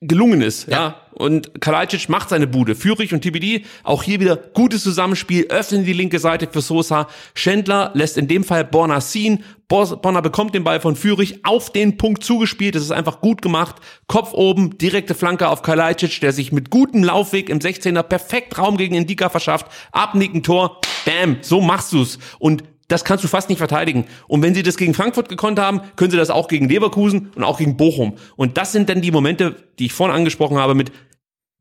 gelungen 0.00 0.40
ist, 0.40 0.68
ja. 0.68 0.96
Und 1.12 1.60
Kalajdzic 1.60 2.08
macht 2.08 2.30
seine 2.30 2.46
Bude. 2.46 2.74
Führig 2.74 3.12
und 3.12 3.20
TBD, 3.20 3.66
auch 3.84 4.02
hier 4.02 4.20
wieder 4.20 4.36
gutes 4.36 4.82
Zusammenspiel, 4.82 5.48
öffnen 5.48 5.84
die 5.84 5.92
linke 5.92 6.18
Seite 6.18 6.48
für 6.50 6.62
Sosa. 6.62 7.08
Schindler 7.34 7.90
lässt 7.92 8.16
in 8.16 8.26
dem 8.26 8.42
Fall 8.42 8.64
Borna 8.64 9.00
ziehen. 9.00 9.44
Bor- 9.68 10.00
Borna 10.00 10.22
bekommt 10.22 10.54
den 10.54 10.64
Ball 10.64 10.80
von 10.80 10.96
Führig 10.96 11.44
auf 11.44 11.70
den 11.70 11.98
Punkt 11.98 12.24
zugespielt. 12.24 12.74
Das 12.74 12.82
ist 12.82 12.90
einfach 12.92 13.20
gut 13.20 13.42
gemacht. 13.42 13.76
Kopf 14.06 14.32
oben, 14.32 14.78
direkte 14.78 15.14
Flanke 15.14 15.48
auf 15.48 15.60
Kalajdzic, 15.60 16.20
der 16.22 16.32
sich 16.32 16.52
mit 16.52 16.70
gutem 16.70 17.04
Laufweg 17.04 17.50
im 17.50 17.58
16er 17.58 18.02
perfekt 18.02 18.56
Raum 18.56 18.78
gegen 18.78 18.94
Indika 18.94 19.28
verschafft. 19.28 19.66
Abnicken 19.92 20.42
Tor. 20.42 20.80
Bam, 21.04 21.38
so 21.42 21.60
machst 21.60 21.92
du's. 21.92 22.18
Und 22.38 22.64
das 22.90 23.04
kannst 23.04 23.24
du 23.24 23.28
fast 23.28 23.48
nicht 23.48 23.58
verteidigen. 23.58 24.06
Und 24.26 24.42
wenn 24.42 24.54
sie 24.54 24.62
das 24.62 24.76
gegen 24.76 24.94
Frankfurt 24.94 25.28
gekonnt 25.28 25.58
haben, 25.58 25.80
können 25.96 26.10
sie 26.10 26.16
das 26.16 26.30
auch 26.30 26.48
gegen 26.48 26.68
Leverkusen 26.68 27.30
und 27.34 27.44
auch 27.44 27.58
gegen 27.58 27.76
Bochum. 27.76 28.16
Und 28.36 28.56
das 28.56 28.72
sind 28.72 28.88
dann 28.88 29.00
die 29.00 29.10
Momente, 29.10 29.56
die 29.78 29.86
ich 29.86 29.92
vorhin 29.92 30.14
angesprochen 30.14 30.58
habe 30.58 30.74
mit, 30.74 30.92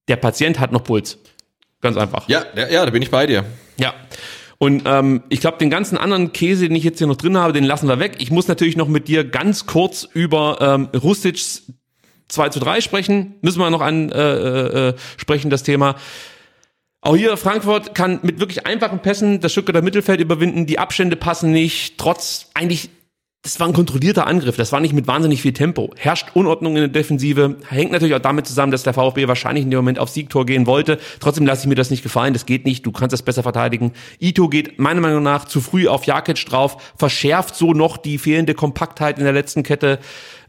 der 0.07 0.15
Patient 0.15 0.59
hat 0.59 0.71
noch 0.71 0.83
Puls. 0.83 1.19
Ganz 1.81 1.97
einfach. 1.97 2.27
Ja, 2.27 2.43
ja, 2.55 2.67
ja, 2.67 2.85
da 2.85 2.91
bin 2.91 3.01
ich 3.01 3.11
bei 3.11 3.27
dir. 3.27 3.45
Ja. 3.77 3.93
Und 4.57 4.83
ähm, 4.85 5.23
ich 5.29 5.39
glaube, 5.39 5.57
den 5.57 5.69
ganzen 5.69 5.97
anderen 5.97 6.33
Käse, 6.33 6.67
den 6.67 6.75
ich 6.75 6.83
jetzt 6.83 6.97
hier 6.97 7.07
noch 7.07 7.15
drin 7.15 7.37
habe, 7.37 7.53
den 7.53 7.63
lassen 7.63 7.87
wir 7.87 7.99
weg. 7.99 8.17
Ich 8.19 8.31
muss 8.31 8.47
natürlich 8.49 8.75
noch 8.75 8.89
mit 8.89 9.07
dir 9.07 9.23
ganz 9.23 9.65
kurz 9.65 10.07
über 10.11 10.57
ähm, 10.59 10.89
Rustics 10.99 11.71
2 12.27 12.49
zu 12.49 12.59
3 12.59 12.81
sprechen. 12.81 13.35
Müssen 13.41 13.59
wir 13.59 13.69
noch 13.69 13.81
an 13.81 14.11
äh, 14.11 14.89
äh, 14.89 14.93
sprechen, 15.17 15.49
das 15.49 15.63
Thema. 15.63 15.95
Auch 17.01 17.15
hier 17.15 17.37
Frankfurt 17.37 17.95
kann 17.95 18.19
mit 18.23 18.39
wirklich 18.39 18.65
einfachen 18.65 18.99
Pässen 18.99 19.39
das 19.39 19.53
Stuttgarter 19.53 19.81
Mittelfeld 19.81 20.19
überwinden. 20.19 20.65
Die 20.65 20.79
Abstände 20.79 21.15
passen 21.15 21.51
nicht, 21.51 21.97
trotz 21.97 22.49
eigentlich 22.53 22.89
das 23.41 23.57
war 23.57 23.67
ein 23.67 23.73
kontrollierter 23.73 24.27
Angriff, 24.27 24.57
das 24.57 24.73
war 24.73 24.81
nicht 24.81 24.93
mit 24.93 25.07
wahnsinnig 25.07 25.41
viel 25.41 25.53
Tempo. 25.53 25.91
Herrscht 25.95 26.31
Unordnung 26.33 26.75
in 26.75 26.81
der 26.81 26.87
Defensive, 26.89 27.55
hängt 27.69 27.93
natürlich 27.93 28.13
auch 28.13 28.19
damit 28.19 28.47
zusammen, 28.47 28.73
dass 28.73 28.83
der 28.83 28.93
VfB 28.93 29.29
wahrscheinlich 29.29 29.63
in 29.63 29.71
dem 29.71 29.77
Moment 29.77 29.97
auf 29.97 30.09
Siegtor 30.09 30.45
gehen 30.45 30.67
wollte. 30.67 30.99
Trotzdem 31.21 31.45
lasse 31.45 31.61
ich 31.61 31.67
mir 31.69 31.75
das 31.75 31.89
nicht 31.89 32.03
gefallen, 32.03 32.33
das 32.33 32.45
geht 32.45 32.65
nicht, 32.65 32.85
du 32.85 32.91
kannst 32.91 33.13
das 33.13 33.21
besser 33.21 33.41
verteidigen. 33.41 33.93
Ito 34.19 34.49
geht 34.49 34.77
meiner 34.77 34.99
Meinung 34.99 35.23
nach 35.23 35.45
zu 35.45 35.61
früh 35.61 35.87
auf 35.87 36.03
Jakic 36.03 36.45
drauf, 36.47 36.93
verschärft 36.97 37.55
so 37.55 37.71
noch 37.71 37.95
die 37.95 38.17
fehlende 38.17 38.55
Kompaktheit 38.55 39.17
in 39.19 39.23
der 39.23 39.33
letzten 39.33 39.63
Kette 39.63 39.99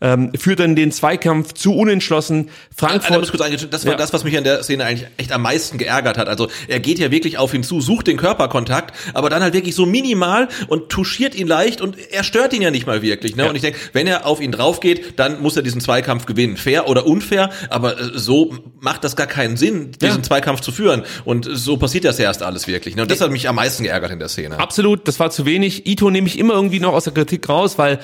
ähm, 0.01 0.33
führt 0.39 0.61
dann 0.61 0.77
den 0.77 0.93
Zweikampf 0.93 1.53
zu 1.55 1.75
unentschlossen. 1.75 2.51
Frankfurt. 2.75 3.13
Also, 3.13 3.33
kurz 3.33 3.67
das 3.71 3.85
war 3.85 3.93
ja. 3.93 3.99
das, 3.99 4.13
was 4.13 4.25
mich 4.25 4.37
an 4.37 4.45
der 4.45 4.63
Szene 4.63 4.85
eigentlich 4.85 5.09
echt 5.17 5.33
am 5.33 5.43
meisten 5.43 5.79
geärgert 5.79 6.19
hat. 6.19 6.29
Also 6.29 6.49
er 6.69 6.81
geht 6.81 6.99
ja 6.99 7.11
wirklich 7.11 7.39
auf 7.39 7.55
ihn 7.55 7.63
zu, 7.63 7.81
sucht 7.81 8.07
den 8.07 8.17
Körperkontakt, 8.17 8.95
aber 9.15 9.31
dann 9.31 9.43
halt 9.43 9.55
wirklich 9.55 9.75
so 9.75 9.87
minimal 9.87 10.49
und 10.69 10.89
touchiert 10.89 11.35
ihn 11.35 11.47
leicht 11.47 11.81
und 11.81 11.97
er 12.11 12.25
stört 12.25 12.53
ihn 12.53 12.63
ja 12.63 12.71
nicht 12.71 12.87
mal 12.87 13.03
wirklich. 13.03 13.37
Ne? 13.37 13.45
Ja. 13.45 13.49
Und 13.51 13.57
ich 13.57 13.63
denke, 13.63 13.79
wenn 13.93 14.07
er 14.07 14.27
auf 14.27 14.41
ihn 14.41 14.53
drauf 14.53 14.81
geht, 14.81 15.19
dann 15.19 15.41
muss 15.41 15.57
er 15.57 15.63
diesen 15.63 15.81
Zweikampf 15.81 16.27
gewinnen. 16.27 16.57
Fair 16.57 16.89
oder 16.89 17.07
unfair, 17.07 17.51
aber 17.69 17.99
äh, 17.99 18.11
so 18.15 18.57
macht 18.81 19.05
das 19.05 19.17
gar 19.17 19.27
keinen 19.27 19.57
Sinn, 19.57 19.93
diesen 19.93 20.19
ja. 20.19 20.23
Zweikampf 20.23 20.61
zu 20.61 20.73
führen. 20.73 21.03
Und 21.25 21.49
so 21.51 21.77
passiert 21.77 22.05
das 22.05 22.19
ja 22.19 22.25
erst 22.25 22.43
alles 22.43 22.67
wirklich. 22.67 22.97
Ne? 22.97 23.03
Und 23.03 23.11
das 23.11 23.21
hat 23.21 23.31
mich 23.31 23.49
am 23.49 23.57
meisten 23.57 23.85
geärgert 23.85 24.11
in 24.11 24.19
der 24.19 24.29
Szene. 24.29 24.59
Absolut, 24.59 25.07
das 25.07 25.21
war 25.21 25.31
zu 25.31 25.45
wenig. 25.45 25.87
Ito 25.87 26.11
nehme 26.11 26.27
ich 26.27 26.39
immer 26.39 26.55
irgendwie 26.55 26.81
noch 26.81 26.93
aus 26.93 27.05
der 27.05 27.13
Kritik 27.13 27.49
raus, 27.49 27.79
weil 27.79 27.95
äh, 27.95 27.99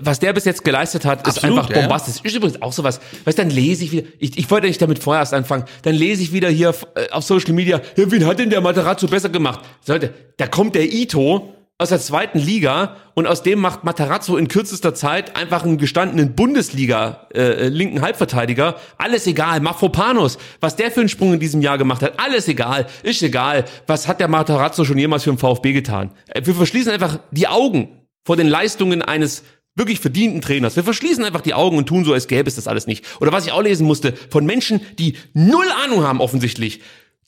was 0.00 0.20
der 0.20 0.32
bis 0.32 0.44
jetzt 0.44 0.64
geleistet 0.64 1.04
hat, 1.04 1.26
ist 1.26 1.36
Absolut, 1.36 1.58
einfach 1.58 1.72
bombastisch. 1.72 2.16
Ja. 2.16 2.24
Ist 2.24 2.36
übrigens 2.36 2.62
auch 2.62 2.72
sowas. 2.72 3.00
Weißt 3.24 3.38
dann 3.38 3.50
lese 3.50 3.84
ich 3.84 3.92
wieder, 3.92 4.06
ich, 4.18 4.38
ich 4.38 4.50
wollte 4.50 4.68
nicht 4.68 4.80
damit 4.80 4.98
vorher 5.00 5.20
erst 5.20 5.34
anfangen, 5.34 5.64
dann 5.82 5.94
lese 5.94 6.22
ich 6.22 6.32
wieder 6.32 6.48
hier 6.48 6.74
äh, 6.94 7.10
auf 7.10 7.24
Social 7.24 7.52
Media, 7.52 7.80
ja, 7.96 8.10
wen 8.10 8.24
hat 8.26 8.38
denn 8.38 8.50
der 8.50 8.60
Materazzo 8.60 9.08
besser 9.08 9.28
gemacht? 9.28 9.60
Sollte, 9.80 10.14
da 10.36 10.46
kommt 10.46 10.74
der 10.74 10.92
Ito 10.92 11.54
aus 11.76 11.88
der 11.88 11.98
zweiten 11.98 12.38
Liga 12.38 12.96
und 13.14 13.26
aus 13.26 13.42
dem 13.42 13.58
macht 13.58 13.82
Matarazzo 13.82 14.36
in 14.36 14.46
kürzester 14.46 14.94
Zeit 14.94 15.36
einfach 15.36 15.64
einen 15.64 15.76
gestandenen 15.76 16.36
Bundesliga 16.36 17.26
äh, 17.34 17.66
linken 17.66 18.00
Halbverteidiger. 18.00 18.76
Alles 18.96 19.26
egal. 19.26 19.58
Mafropanos, 19.58 20.38
was 20.60 20.76
der 20.76 20.92
für 20.92 21.00
einen 21.00 21.08
Sprung 21.08 21.34
in 21.34 21.40
diesem 21.40 21.62
Jahr 21.62 21.76
gemacht 21.76 22.02
hat, 22.02 22.20
alles 22.20 22.46
egal. 22.46 22.86
Ist 23.02 23.22
egal. 23.22 23.64
Was 23.88 24.06
hat 24.06 24.20
der 24.20 24.28
Matarazzo 24.28 24.84
schon 24.84 24.98
jemals 24.98 25.24
für 25.24 25.30
den 25.30 25.38
VfB 25.38 25.72
getan? 25.72 26.12
Äh, 26.28 26.42
wir 26.44 26.54
verschließen 26.54 26.92
einfach 26.92 27.18
die 27.32 27.48
Augen 27.48 27.88
vor 28.24 28.36
den 28.36 28.46
Leistungen 28.46 29.02
eines 29.02 29.42
wirklich 29.74 30.00
verdienten 30.00 30.40
Trainers. 30.40 30.76
Wir 30.76 30.84
verschließen 30.84 31.24
einfach 31.24 31.40
die 31.40 31.54
Augen 31.54 31.76
und 31.76 31.86
tun 31.86 32.04
so, 32.04 32.12
als 32.12 32.28
gäbe 32.28 32.48
es 32.48 32.54
das 32.54 32.68
alles 32.68 32.86
nicht. 32.86 33.04
Oder 33.20 33.32
was 33.32 33.46
ich 33.46 33.52
auch 33.52 33.62
lesen 33.62 33.86
musste, 33.86 34.14
von 34.30 34.46
Menschen, 34.46 34.80
die 34.98 35.16
null 35.32 35.66
Ahnung 35.84 36.04
haben 36.04 36.20
offensichtlich. 36.20 36.80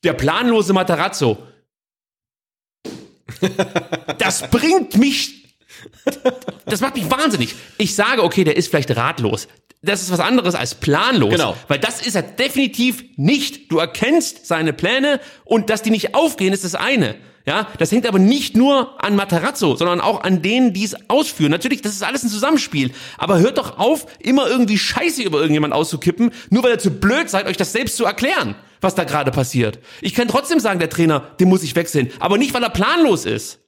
Der 0.05 0.12
planlose 0.12 0.73
Matarazzo. 0.73 1.39
Das 4.18 4.48
bringt 4.51 4.97
mich, 4.97 5.47
das 6.64 6.81
macht 6.81 6.97
mich 6.97 7.10
wahnsinnig. 7.10 7.55
Ich 7.77 7.94
sage, 7.94 8.23
okay, 8.23 8.44
der 8.44 8.56
ist 8.56 8.68
vielleicht 8.68 8.97
ratlos. 8.97 9.48
Das 9.82 10.02
ist 10.02 10.10
was 10.10 10.20
anderes 10.20 10.55
als 10.55 10.74
planlos. 10.74 11.32
Genau. 11.32 11.56
Weil 11.68 11.78
das 11.78 12.05
ist 12.05 12.14
er 12.14 12.23
definitiv 12.23 13.05
nicht. 13.16 13.70
Du 13.70 13.78
erkennst 13.78 14.47
seine 14.47 14.73
Pläne 14.73 15.20
und 15.44 15.70
dass 15.70 15.82
die 15.82 15.90
nicht 15.90 16.14
aufgehen, 16.14 16.52
ist 16.52 16.64
das 16.64 16.74
eine. 16.74 17.16
Ja, 17.47 17.68
das 17.78 17.93
hängt 17.93 18.09
aber 18.09 18.18
nicht 18.18 18.56
nur 18.56 19.02
an 19.02 19.14
Matarazzo, 19.14 19.77
sondern 19.77 20.01
auch 20.01 20.24
an 20.24 20.43
denen, 20.43 20.73
die 20.73 20.85
es 20.85 20.97
ausführen. 21.09 21.52
Natürlich, 21.52 21.81
das 21.81 21.93
ist 21.93 22.02
alles 22.02 22.24
ein 22.24 22.28
Zusammenspiel. 22.28 22.90
Aber 23.18 23.39
hört 23.39 23.59
doch 23.59 23.78
auf, 23.78 24.06
immer 24.18 24.48
irgendwie 24.48 24.78
Scheiße 24.78 25.23
über 25.23 25.39
irgendjemand 25.39 25.73
auszukippen, 25.73 26.32
nur 26.51 26.64
weil 26.64 26.73
ihr 26.73 26.78
zu 26.81 26.90
blöd 26.90 27.31
seid, 27.31 27.47
euch 27.47 27.56
das 27.56 27.73
selbst 27.73 27.97
zu 27.97 28.05
erklären, 28.05 28.56
was 28.81 28.97
da 28.97 29.05
gerade 29.05 29.31
passiert. 29.31 29.78
Ich 30.01 30.14
kann 30.14 30.27
trotzdem 30.27 30.59
sagen, 30.59 30.81
der 30.81 30.90
Trainer, 30.90 31.20
den 31.39 31.48
muss 31.48 31.62
ich 31.62 31.77
wechseln, 31.77 32.10
aber 32.18 32.36
nicht, 32.36 32.52
weil 32.52 32.64
er 32.64 32.70
planlos 32.70 33.27
ist. 33.27 33.60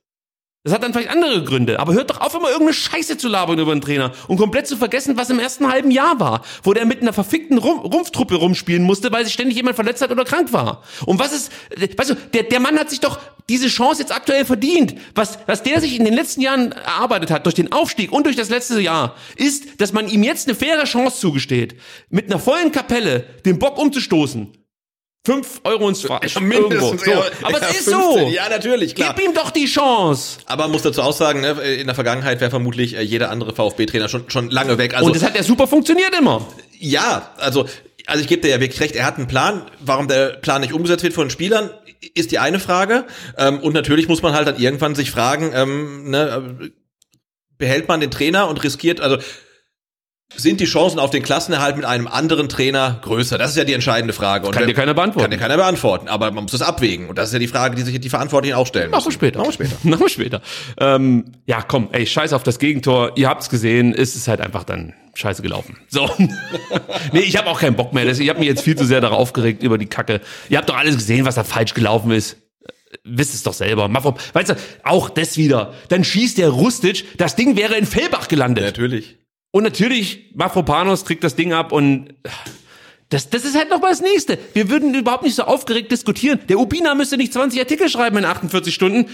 Das 0.65 0.75
hat 0.75 0.83
dann 0.83 0.93
vielleicht 0.93 1.11
andere 1.11 1.45
Gründe. 1.45 1.79
Aber 1.79 1.95
hört 1.95 2.11
doch 2.11 2.21
auf, 2.21 2.35
immer 2.35 2.49
irgendeine 2.49 2.75
Scheiße 2.75 3.17
zu 3.17 3.29
labern 3.29 3.59
über 3.59 3.75
den 3.75 3.81
Trainer 3.81 4.13
und 4.27 4.39
komplett 4.39 4.67
zu 4.67 4.77
vergessen, 4.77 5.17
was 5.17 5.31
im 5.31 5.39
ersten 5.39 5.71
halben 5.71 5.91
Jahr 5.91 6.21
war, 6.21 6.43
wo 6.63 6.75
der 6.75 6.85
mit 6.85 7.01
einer 7.01 7.13
verfickten 7.15 7.57
Rum 7.57 7.79
Rumpftruppe 7.79 8.35
rumspielen 8.35 8.83
musste, 8.83 9.11
weil 9.11 9.25
sich 9.25 9.33
ständig 9.33 9.57
jemand 9.57 9.77
verletzt 9.77 10.03
hat 10.03 10.11
oder 10.11 10.25
krank 10.25 10.53
war. 10.53 10.83
Und 11.07 11.21
was 11.21 11.33
ist, 11.33 11.53
weißt 11.97 12.11
du, 12.11 12.15
der, 12.35 12.43
der 12.43 12.61
Mann 12.61 12.79
hat 12.79 12.91
sich 12.91 13.01
doch 13.01 13.19
diese 13.49 13.69
Chance 13.69 14.03
jetzt 14.03 14.15
aktuell 14.15 14.45
verdient. 14.45 14.97
Was, 15.15 15.39
was 15.47 15.63
der 15.63 15.81
sich 15.81 15.97
in 15.97 16.05
den 16.05 16.13
letzten 16.13 16.43
Jahren 16.43 16.73
erarbeitet 16.73 17.31
hat, 17.31 17.47
durch 17.47 17.55
den 17.55 17.73
Aufstieg 17.73 18.13
und 18.13 18.27
durch 18.27 18.37
das 18.37 18.51
letzte 18.51 18.81
Jahr, 18.81 19.15
ist, 19.37 19.81
dass 19.81 19.93
man 19.93 20.09
ihm 20.09 20.23
jetzt 20.23 20.49
eine 20.49 20.57
faire 20.57 20.85
Chance 20.85 21.21
zugesteht, 21.21 21.77
mit 22.11 22.27
einer 22.27 22.41
vollen 22.41 22.73
Kapelle 22.73 23.25
den 23.47 23.59
Bock 23.59 23.79
umzustoßen 23.79 24.58
Fünf 25.29 25.61
Euro 25.65 25.91
ins 25.91 26.01
Fleisch. 26.01 26.41
Mindestens. 26.41 27.05
So. 27.05 27.13
Aber 27.43 27.61
ja, 27.61 27.67
es 27.69 27.81
ist 27.81 27.93
15. 27.93 27.93
so. 27.93 28.29
Ja, 28.31 28.49
natürlich, 28.49 28.95
klar. 28.95 29.13
Gib 29.15 29.27
ihm 29.27 29.35
doch 29.35 29.51
die 29.51 29.67
Chance. 29.67 30.39
Aber 30.47 30.63
man 30.63 30.73
muss 30.73 30.81
dazu 30.81 31.03
auch 31.03 31.13
sagen, 31.13 31.43
ne, 31.43 31.51
in 31.51 31.87
der 31.87 31.95
Vergangenheit 31.95 32.41
wäre 32.41 32.51
vermutlich 32.51 32.97
äh, 32.97 33.03
jeder 33.03 33.31
andere 33.31 33.55
VfB-Trainer 33.55 34.09
schon, 34.09 34.31
schon 34.31 34.49
lange 34.49 34.79
weg. 34.79 34.95
Also, 34.95 35.05
Und 35.05 35.15
das 35.15 35.23
hat 35.23 35.37
ja 35.37 35.43
super 35.43 35.67
funktioniert 35.67 36.17
immer. 36.19 36.47
Ja, 36.79 37.31
also, 37.37 37.67
also 38.07 38.23
ich 38.23 38.27
gebe 38.27 38.41
dir 38.41 38.49
ja 38.49 38.59
wirklich 38.59 38.81
recht, 38.81 38.97
er 38.97 39.05
hat 39.05 39.19
einen 39.19 39.27
Plan. 39.27 39.67
Warum 39.81 40.09
der 40.09 40.29
Plan 40.31 40.63
nicht 40.63 40.73
umgesetzt 40.73 41.03
wird 41.03 41.13
von 41.13 41.27
den 41.27 41.31
Spielern, 41.31 41.69
ist 42.15 42.31
die 42.31 42.39
eine 42.39 42.59
Frage. 42.59 43.05
Ähm, 43.37 43.59
und 43.59 43.75
natürlich 43.75 44.09
muss 44.09 44.23
man 44.23 44.33
halt 44.33 44.49
dann 44.49 44.59
irgendwann 44.59 44.95
sich 44.95 45.11
fragen, 45.11 45.53
ähm, 45.55 46.09
ne, 46.09 46.43
äh, 46.63 46.71
behält 47.59 47.87
man 47.87 48.01
den 48.01 48.11
Trainer 48.11 48.49
und 48.49 48.65
riskiert, 48.65 49.03
also 49.03 49.19
sind 50.37 50.61
die 50.61 50.67
Chancen 50.67 50.99
auf 50.99 51.11
den 51.11 51.23
Klassenerhalt 51.23 51.77
mit 51.77 51.85
einem 51.85 52.07
anderen 52.07 52.49
Trainer 52.49 52.99
größer? 53.03 53.39
Das 53.39 53.51
ist 53.51 53.57
ja 53.57 53.65
die 53.65 53.73
entscheidende 53.73 54.13
Frage. 54.13 54.47
Und 54.47 54.53
kann 54.53 54.67
dir 54.67 54.75
keiner 54.75 54.95
beantworten. 54.95 55.23
Kann 55.23 55.31
dir 55.31 55.39
keiner 55.39 55.57
beantworten, 55.57 56.09
aber 56.09 56.31
man 56.31 56.45
muss 56.45 56.53
das 56.53 56.63
abwägen. 56.63 57.09
Und 57.09 57.19
das 57.19 57.29
ist 57.29 57.33
ja 57.33 57.39
die 57.39 57.49
Frage, 57.49 57.77
die 57.77 57.83
sich 57.83 57.99
die 57.99 58.09
Verantwortlichen 58.09 58.55
auch 58.55 58.67
stellen. 58.67 58.91
Machen 58.91 59.07
wir 59.07 59.13
später. 59.13 59.39
Machen 59.39 59.49
wir 59.59 59.67
später. 59.67 59.77
Machen 59.89 60.01
wir 60.01 60.09
später. 60.09 60.43
Ähm, 60.79 61.25
ja, 61.47 61.63
komm, 61.63 61.89
ey, 61.93 62.07
scheiß 62.07 62.33
auf 62.33 62.43
das 62.43 62.59
Gegentor. 62.59 63.13
Ihr 63.17 63.29
habt's 63.29 63.49
gesehen, 63.49 63.95
ist 63.95 64.17
es 64.17 64.29
halt 64.29 64.41
einfach 64.41 64.65
dann 64.65 64.93
scheiße 65.15 65.43
gelaufen. 65.43 65.77
So. 65.89 66.09
nee, 67.13 67.21
ich 67.21 67.37
habe 67.37 67.49
auch 67.49 67.61
keinen 67.61 67.75
Bock 67.75 67.93
mehr. 67.93 68.07
Ich 68.07 68.29
habe 68.29 68.39
mich 68.39 68.49
jetzt 68.49 68.63
viel 68.63 68.77
zu 68.77 68.85
sehr 68.85 69.01
darauf 69.01 69.19
aufgeregt 69.19 69.63
über 69.63 69.79
die 69.79 69.87
Kacke. 69.87 70.21
Ihr 70.49 70.59
habt 70.59 70.69
doch 70.69 70.77
alles 70.77 70.95
gesehen, 70.97 71.25
was 71.25 71.35
da 71.35 71.45
falsch 71.45 71.75
gelaufen 71.75 72.11
ist 72.11 72.37
wisst 73.05 73.35
es 73.35 73.43
doch 73.43 73.53
selber. 73.53 73.89
Weißt 74.33 74.49
du, 74.49 74.57
auch 74.83 75.11
das 75.11 75.37
wieder. 75.37 75.75
Dann 75.89 76.05
schießt 76.05 76.39
der 76.39 76.49
Rustic, 76.49 77.05
das 77.19 77.37
Ding 77.37 77.55
wäre 77.55 77.77
in 77.77 77.85
Fellbach 77.85 78.29
gelandet. 78.29 78.65
natürlich. 78.65 79.19
Und 79.51 79.65
natürlich, 79.65 80.31
Mafropanos 80.35 81.05
kriegt 81.05 81.25
das 81.25 81.37
Ding 81.37 81.53
ab 81.53 81.73
und 81.73 82.15
das, 83.09 83.31
das 83.31 83.45
ist 83.45 83.57
halt 83.57 83.71
noch 83.71 83.81
mal 83.81 83.91
das 83.91 84.03
Nächste. 84.03 84.39
Wir 84.53 84.69
würden 84.69 84.95
überhaupt 84.95 85.23
nicht 85.23 85.35
so 85.35 85.45
aufgeregt 85.45 85.91
diskutieren. 85.91 86.41
Der 86.49 86.59
Ubina 86.59 86.95
müsste 86.95 87.17
nicht 87.17 87.33
20 87.33 87.59
Artikel 87.59 87.89
schreiben 87.89 88.19
in 88.19 88.27
48 88.27 88.75
Stunden, 88.75 89.07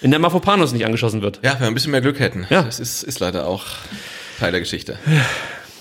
wenn 0.00 0.10
der 0.10 0.20
Mafropanos 0.20 0.72
nicht 0.72 0.86
angeschossen 0.86 1.20
wird. 1.20 1.40
Ja, 1.42 1.54
wenn 1.54 1.60
wir 1.60 1.66
ein 1.66 1.74
bisschen 1.74 1.90
mehr 1.90 2.00
Glück 2.00 2.18
hätten. 2.18 2.46
Ja. 2.48 2.62
Das 2.62 2.80
ist, 2.80 3.02
ist 3.02 3.20
leider 3.20 3.46
auch 3.46 3.64
Teil 4.38 4.52
der 4.52 4.60
Geschichte. 4.60 4.98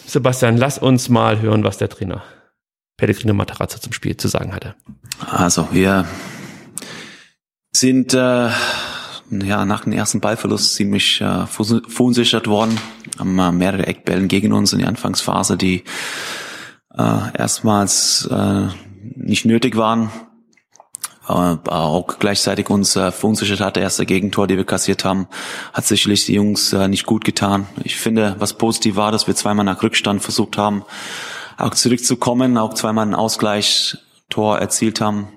Sebastian, 0.05 0.57
lass 0.57 0.77
uns 0.77 1.07
mal 1.07 1.39
hören, 1.41 1.63
was 1.63 1.77
der 1.77 1.89
Trainer 1.89 2.23
Pellegrino 2.97 3.33
Matarazzo 3.33 3.79
zum 3.79 3.93
Spiel 3.93 4.15
zu 4.17 4.27
sagen 4.27 4.53
hatte. 4.53 4.75
Also, 5.19 5.69
wir 5.71 6.07
sind 7.73 8.13
äh, 8.13 8.49
ja, 9.29 9.65
nach 9.65 9.81
dem 9.81 9.93
ersten 9.93 10.19
Ballverlust 10.19 10.75
ziemlich 10.75 11.21
äh, 11.21 11.45
verunsichert 11.47 12.47
worden. 12.47 12.77
Haben 13.17 13.39
äh, 13.39 13.51
mehrere 13.51 13.87
Eckbällen 13.87 14.27
gegen 14.27 14.53
uns 14.53 14.73
in 14.73 14.79
der 14.79 14.87
Anfangsphase, 14.87 15.57
die 15.57 15.83
äh, 16.97 17.37
erstmals 17.37 18.27
äh, 18.31 18.67
nicht 19.15 19.45
nötig 19.45 19.77
waren. 19.77 20.11
Äh, 21.27 21.31
auch 21.31 22.19
gleichzeitig 22.19 22.69
uns 22.69 22.95
äh, 22.95 23.11
verunsichert 23.11 23.61
hat. 23.61 23.75
Der 23.75 23.83
erste 23.83 24.05
Gegentor, 24.05 24.47
die 24.47 24.57
wir 24.57 24.65
kassiert 24.65 25.03
haben, 25.05 25.27
hat 25.73 25.85
sicherlich 25.85 26.25
die 26.25 26.35
Jungs 26.35 26.71
äh, 26.73 26.87
nicht 26.87 27.05
gut 27.05 27.25
getan. 27.25 27.67
Ich 27.83 27.95
finde, 27.95 28.35
was 28.39 28.53
positiv 28.53 28.95
war, 28.95 29.11
dass 29.11 29.27
wir 29.27 29.35
zweimal 29.35 29.65
nach 29.65 29.81
Rückstand 29.81 30.21
versucht 30.21 30.57
haben, 30.57 30.83
auch 31.57 31.71
zurückzukommen, 31.71 32.57
auch 32.57 32.73
zweimal 32.75 33.07
ein 33.07 33.15
Ausgleichstor 33.15 34.59
erzielt 34.59 35.01
haben 35.01 35.29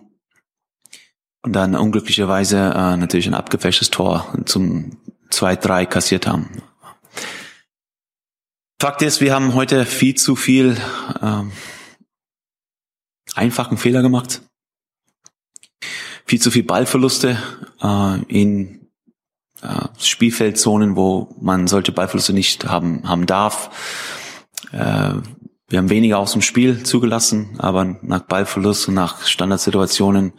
und 1.48 1.54
dann 1.54 1.74
unglücklicherweise 1.74 2.58
äh, 2.58 2.96
natürlich 2.98 3.26
ein 3.26 3.32
abgefälschtes 3.32 3.88
Tor 3.88 4.34
zum 4.44 4.98
2-3 5.30 5.86
kassiert 5.86 6.26
haben. 6.26 6.50
Fakt 8.78 9.00
ist, 9.00 9.22
wir 9.22 9.34
haben 9.34 9.54
heute 9.54 9.86
viel 9.86 10.14
zu 10.14 10.36
viel 10.36 10.76
ähm, 11.22 11.50
einfachen 13.34 13.78
Fehler 13.78 14.02
gemacht. 14.02 14.42
Viel 16.26 16.38
zu 16.38 16.50
viel 16.50 16.64
Ballverluste 16.64 17.38
äh, 17.80 18.22
in 18.28 18.90
äh, 19.62 19.88
Spielfeldzonen, 19.98 20.96
wo 20.96 21.34
man 21.40 21.66
solche 21.66 21.92
Ballverluste 21.92 22.34
nicht 22.34 22.66
haben, 22.66 23.08
haben 23.08 23.24
darf. 23.24 23.70
Äh, 24.72 25.14
wir 25.70 25.78
haben 25.78 25.88
weniger 25.88 26.18
aus 26.18 26.32
dem 26.32 26.42
Spiel 26.42 26.82
zugelassen, 26.82 27.56
aber 27.58 27.96
nach 28.02 28.20
Ballverlust 28.20 28.88
und 28.88 28.94
nach 28.94 29.26
Standardsituationen 29.26 30.34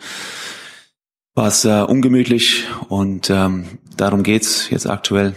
war 1.40 1.48
es 1.48 1.64
äh, 1.64 1.84
ungemütlich 1.84 2.66
und 2.90 3.30
ähm, 3.30 3.80
darum 3.96 4.24
geht's 4.24 4.70
jetzt 4.72 4.90
aktuell, 4.90 5.36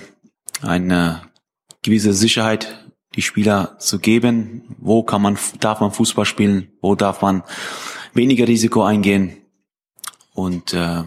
eine 0.60 1.22
gewisse 1.80 2.12
Sicherheit 2.12 2.90
die 3.14 3.22
Spieler 3.22 3.78
zu 3.78 4.00
geben. 4.00 4.74
Wo 4.78 5.04
kann 5.04 5.22
man, 5.22 5.38
darf 5.60 5.78
man 5.78 5.92
Fußball 5.92 6.24
spielen? 6.24 6.72
Wo 6.80 6.96
darf 6.96 7.22
man 7.22 7.44
weniger 8.14 8.48
Risiko 8.48 8.82
eingehen? 8.82 9.36
Und 10.34 10.74
äh, 10.74 11.04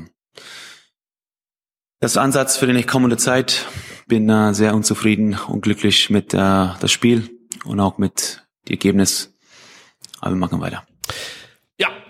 das 1.99 2.15
Ansatz 2.15 2.55
für 2.55 2.67
die 2.67 2.83
kommende 2.83 3.17
Zeit. 3.17 3.65
Bin 4.07 4.29
äh, 4.29 4.53
sehr 4.53 4.73
unzufrieden 4.73 5.37
und 5.49 5.59
glücklich 5.59 6.09
mit 6.09 6.33
äh, 6.33 6.37
das 6.37 6.91
Spiel 6.93 7.37
und 7.65 7.81
auch 7.81 7.97
mit 7.97 8.47
dem 8.69 8.75
Ergebnis. 8.75 9.35
Aber 10.21 10.31
wir 10.31 10.39
machen 10.39 10.61
weiter. 10.61 10.87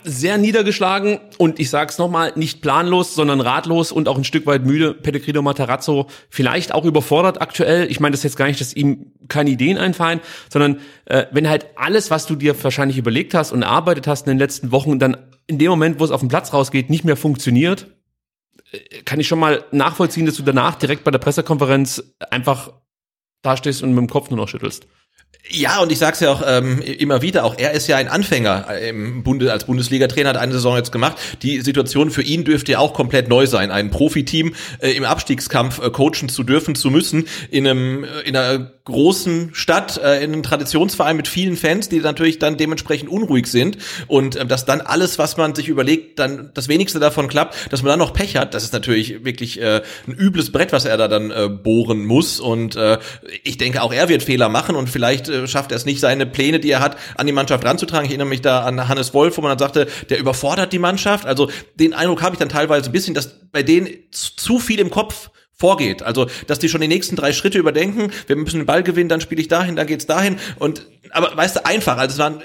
Sehr 0.07 0.37
niedergeschlagen 0.37 1.19
und 1.39 1.59
ich 1.59 1.71
sag's 1.71 1.97
nochmal, 1.97 2.31
nicht 2.35 2.61
planlos, 2.61 3.15
sondern 3.15 3.41
ratlos 3.41 3.91
und 3.91 4.07
auch 4.07 4.17
ein 4.17 4.23
Stück 4.23 4.45
weit 4.45 4.63
müde. 4.63 4.93
Pellegrino 4.93 5.41
Matarazzo 5.41 6.07
vielleicht 6.29 6.73
auch 6.73 6.85
überfordert 6.85 7.41
aktuell. 7.41 7.89
Ich 7.89 7.99
meine 7.99 8.11
das 8.11 8.21
jetzt 8.21 8.37
gar 8.37 8.45
nicht, 8.45 8.61
dass 8.61 8.73
ihm 8.73 9.11
keine 9.27 9.49
Ideen 9.49 9.79
einfallen, 9.79 10.19
sondern 10.49 10.79
äh, 11.05 11.25
wenn 11.31 11.49
halt 11.49 11.65
alles, 11.75 12.11
was 12.11 12.27
du 12.27 12.35
dir 12.35 12.55
wahrscheinlich 12.63 12.99
überlegt 12.99 13.33
hast 13.33 13.51
und 13.51 13.63
erarbeitet 13.63 14.05
hast 14.05 14.27
in 14.27 14.33
den 14.33 14.39
letzten 14.39 14.71
Wochen, 14.71 14.99
dann 14.99 15.17
in 15.47 15.57
dem 15.57 15.71
Moment, 15.71 15.99
wo 15.99 16.05
es 16.05 16.11
auf 16.11 16.21
den 16.21 16.29
Platz 16.29 16.53
rausgeht, 16.53 16.89
nicht 16.91 17.03
mehr 17.03 17.17
funktioniert, 17.17 17.87
äh, 18.71 19.01
kann 19.05 19.19
ich 19.19 19.27
schon 19.27 19.39
mal 19.39 19.65
nachvollziehen, 19.71 20.27
dass 20.27 20.35
du 20.35 20.43
danach 20.43 20.75
direkt 20.75 21.03
bei 21.03 21.11
der 21.11 21.19
Pressekonferenz 21.19 22.03
einfach 22.29 22.71
dastehst 23.41 23.83
und 23.83 23.89
mit 23.89 23.99
dem 23.99 24.09
Kopf 24.09 24.29
nur 24.29 24.37
noch 24.37 24.49
schüttelst. 24.49 24.87
Ja, 25.49 25.79
und 25.79 25.91
ich 25.91 25.99
sag's 25.99 26.19
ja 26.21 26.31
auch 26.31 26.41
ähm, 26.45 26.81
immer 26.81 27.21
wieder, 27.21 27.45
auch 27.45 27.55
er 27.57 27.71
ist 27.71 27.87
ja 27.87 27.97
ein 27.97 28.07
Anfänger 28.07 28.65
äh, 28.69 28.89
im 28.89 29.21
Bunde, 29.23 29.51
als 29.51 29.65
Bundesliga-Trainer, 29.65 30.29
hat 30.29 30.37
eine 30.37 30.53
Saison 30.53 30.75
jetzt 30.75 30.91
gemacht. 30.91 31.17
Die 31.43 31.61
Situation 31.61 32.09
für 32.09 32.23
ihn 32.23 32.43
dürfte 32.43 32.73
ja 32.73 32.79
auch 32.79 32.93
komplett 32.93 33.29
neu 33.29 33.45
sein, 33.45 33.69
ein 33.69 33.91
Profiteam 33.91 34.55
äh, 34.79 34.91
im 34.91 35.03
Abstiegskampf 35.03 35.79
äh, 35.79 35.91
coachen 35.91 36.29
zu 36.29 36.43
dürfen, 36.43 36.73
zu 36.73 36.89
müssen, 36.89 37.27
in 37.51 37.67
einem 37.67 38.03
äh, 38.03 38.21
in 38.21 38.35
einer 38.35 38.71
großen 38.85 39.49
Stadt, 39.53 39.97
äh, 39.97 40.23
in 40.23 40.31
einem 40.31 40.43
Traditionsverein 40.43 41.17
mit 41.17 41.27
vielen 41.27 41.57
Fans, 41.57 41.89
die 41.89 41.99
natürlich 41.99 42.37
dann 42.37 42.55
dementsprechend 42.55 43.09
unruhig 43.09 43.47
sind 43.47 43.77
und 44.07 44.35
äh, 44.35 44.45
dass 44.45 44.65
dann 44.65 44.81
alles, 44.81 45.17
was 45.17 45.37
man 45.37 45.55
sich 45.55 45.67
überlegt, 45.67 46.19
dann 46.19 46.51
das 46.53 46.67
wenigste 46.67 46.99
davon 46.99 47.27
klappt, 47.27 47.71
dass 47.71 47.81
man 47.81 47.89
dann 47.89 47.99
noch 47.99 48.13
Pech 48.13 48.37
hat, 48.37 48.53
das 48.53 48.63
ist 48.63 48.73
natürlich 48.73 49.25
wirklich 49.25 49.59
äh, 49.59 49.81
ein 50.07 50.13
übles 50.13 50.51
Brett, 50.51 50.71
was 50.71 50.85
er 50.85 50.97
da 50.97 51.07
dann 51.07 51.31
äh, 51.31 51.49
bohren 51.49 52.05
muss 52.05 52.39
und 52.39 52.75
äh, 52.75 52.99
ich 53.43 53.57
denke, 53.57 53.81
auch 53.81 53.91
er 53.91 54.07
wird 54.07 54.21
Fehler 54.21 54.49
machen 54.49 54.75
und 54.75 54.87
vielleicht 54.87 55.29
äh, 55.29 55.47
schafft 55.47 55.71
er 55.71 55.77
es 55.77 55.85
nicht, 55.85 55.99
seine 55.99 56.27
Pläne, 56.27 56.59
die 56.59 56.69
er 56.69 56.79
hat, 56.79 56.97
an 57.17 57.25
die 57.25 57.33
Mannschaft 57.33 57.65
ranzutragen. 57.65 58.05
Ich 58.05 58.11
erinnere 58.11 58.27
mich 58.27 58.41
da 58.41 58.61
an 58.61 58.87
Hannes 58.87 59.15
Wolf, 59.15 59.37
wo 59.37 59.41
man 59.41 59.49
dann 59.49 59.59
sagte, 59.59 59.87
der 60.09 60.19
überfordert 60.19 60.71
die 60.73 60.79
Mannschaft. 60.79 61.25
Also 61.25 61.49
den 61.75 61.93
Eindruck 61.93 62.21
habe 62.21 62.35
ich 62.35 62.39
dann 62.39 62.49
teilweise 62.49 62.89
ein 62.89 62.91
bisschen, 62.91 63.15
dass 63.15 63.39
bei 63.51 63.63
denen 63.63 63.89
zu 64.11 64.59
viel 64.59 64.79
im 64.79 64.91
Kopf 64.91 65.31
vorgeht. 65.55 66.03
Also, 66.03 66.27
dass 66.47 66.59
die 66.59 66.69
schon 66.69 66.81
die 66.81 66.87
nächsten 66.87 67.15
drei 67.15 67.33
Schritte 67.33 67.57
überdenken, 67.57 68.11
wir 68.27 68.35
müssen 68.35 68.59
den 68.59 68.65
Ball 68.65 68.83
gewinnen, 68.83 69.09
dann 69.09 69.21
spiele 69.21 69.41
ich 69.41 69.47
dahin, 69.47 69.75
dann 69.75 69.87
geht's 69.87 70.05
dahin. 70.05 70.37
Und 70.59 70.85
aber 71.11 71.35
weißt 71.35 71.57
du, 71.57 71.65
einfach, 71.65 71.97
also 71.97 72.13
es 72.13 72.19
war 72.19 72.31
ein 72.31 72.43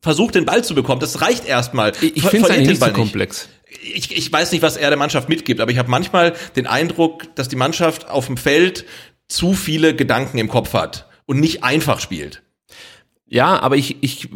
Versuch, 0.00 0.30
den 0.30 0.44
Ball 0.44 0.64
zu 0.64 0.74
bekommen, 0.74 1.00
das 1.00 1.20
reicht 1.20 1.46
erstmal. 1.46 1.92
Ich, 2.00 2.16
ich 2.16 2.24
finde 2.24 2.48
es 2.48 2.66
nicht 2.68 2.82
so 2.82 2.90
komplex. 2.90 3.48
Ich, 3.82 4.16
ich 4.16 4.32
weiß 4.32 4.52
nicht, 4.52 4.62
was 4.62 4.76
er 4.76 4.90
der 4.90 4.98
Mannschaft 4.98 5.28
mitgibt, 5.28 5.60
aber 5.60 5.70
ich 5.70 5.78
habe 5.78 5.90
manchmal 5.90 6.34
den 6.56 6.66
Eindruck, 6.66 7.34
dass 7.36 7.48
die 7.48 7.56
Mannschaft 7.56 8.08
auf 8.08 8.26
dem 8.26 8.36
Feld 8.36 8.84
zu 9.28 9.54
viele 9.54 9.94
Gedanken 9.94 10.38
im 10.38 10.48
Kopf 10.48 10.74
hat 10.74 11.08
und 11.26 11.40
nicht 11.40 11.64
einfach 11.64 12.00
spielt. 12.00 12.42
Ja, 13.32 13.62
aber 13.62 13.76
ich, 13.78 13.96
ich 14.02 14.28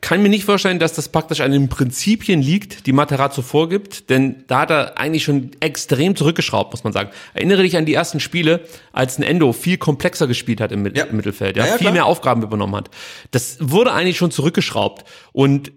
kann 0.00 0.22
mir 0.22 0.28
nicht 0.28 0.44
vorstellen, 0.44 0.78
dass 0.78 0.92
das 0.92 1.08
praktisch 1.08 1.40
an 1.40 1.50
den 1.50 1.68
Prinzipien 1.68 2.40
liegt, 2.40 2.86
die 2.86 2.92
Materazzo 2.92 3.42
vorgibt, 3.42 4.10
denn 4.10 4.44
da 4.46 4.60
hat 4.60 4.70
er 4.70 4.96
eigentlich 4.96 5.24
schon 5.24 5.50
extrem 5.58 6.14
zurückgeschraubt, 6.14 6.72
muss 6.72 6.84
man 6.84 6.92
sagen. 6.92 7.10
Erinnere 7.34 7.62
dich 7.62 7.76
an 7.76 7.84
die 7.84 7.94
ersten 7.94 8.20
Spiele, 8.20 8.60
als 8.92 9.18
ein 9.18 9.24
Endo 9.24 9.52
viel 9.52 9.76
komplexer 9.76 10.28
gespielt 10.28 10.60
hat 10.60 10.70
im, 10.70 10.86
ja. 10.94 11.06
Mittelfeld, 11.10 11.56
ja, 11.56 11.64
ja 11.64 11.72
viel 11.72 11.78
klar. 11.78 11.92
mehr 11.92 12.06
Aufgaben 12.06 12.44
übernommen 12.44 12.76
hat. 12.76 12.90
Das 13.32 13.56
wurde 13.60 13.92
eigentlich 13.92 14.18
schon 14.18 14.30
zurückgeschraubt 14.30 15.04
und 15.32 15.72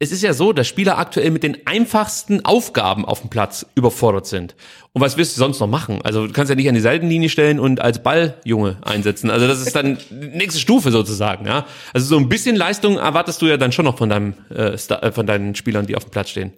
es 0.00 0.12
ist 0.12 0.22
ja 0.22 0.32
so, 0.32 0.52
dass 0.52 0.68
Spieler 0.68 0.96
aktuell 0.98 1.30
mit 1.32 1.42
den 1.42 1.66
einfachsten 1.66 2.44
Aufgaben 2.44 3.04
auf 3.04 3.20
dem 3.20 3.30
Platz 3.30 3.66
überfordert 3.74 4.26
sind. 4.26 4.54
Und 4.92 5.02
was 5.02 5.16
willst 5.16 5.36
du 5.36 5.40
sonst 5.40 5.58
noch 5.58 5.66
machen? 5.66 6.00
Also 6.04 6.26
du 6.28 6.32
kannst 6.32 6.50
ja 6.50 6.56
nicht 6.56 6.68
an 6.68 6.76
die 6.76 6.80
Seitenlinie 6.80 7.28
stellen 7.28 7.58
und 7.58 7.80
als 7.80 8.02
Balljunge 8.02 8.78
einsetzen. 8.82 9.28
Also 9.28 9.48
das 9.48 9.60
ist 9.60 9.74
dann 9.74 9.98
nächste 10.10 10.60
Stufe 10.60 10.92
sozusagen, 10.92 11.46
ja. 11.46 11.66
Also 11.92 12.06
so 12.06 12.16
ein 12.16 12.28
bisschen 12.28 12.54
Leistung 12.54 12.96
erwartest 12.96 13.42
du 13.42 13.46
ja 13.46 13.56
dann 13.56 13.72
schon 13.72 13.86
noch 13.86 13.98
von 13.98 14.08
deinem 14.08 14.34
äh, 14.50 14.74
äh, 14.74 15.12
von 15.12 15.26
deinen 15.26 15.56
Spielern, 15.56 15.86
die 15.86 15.96
auf 15.96 16.04
dem 16.04 16.10
Platz 16.10 16.30
stehen. 16.30 16.52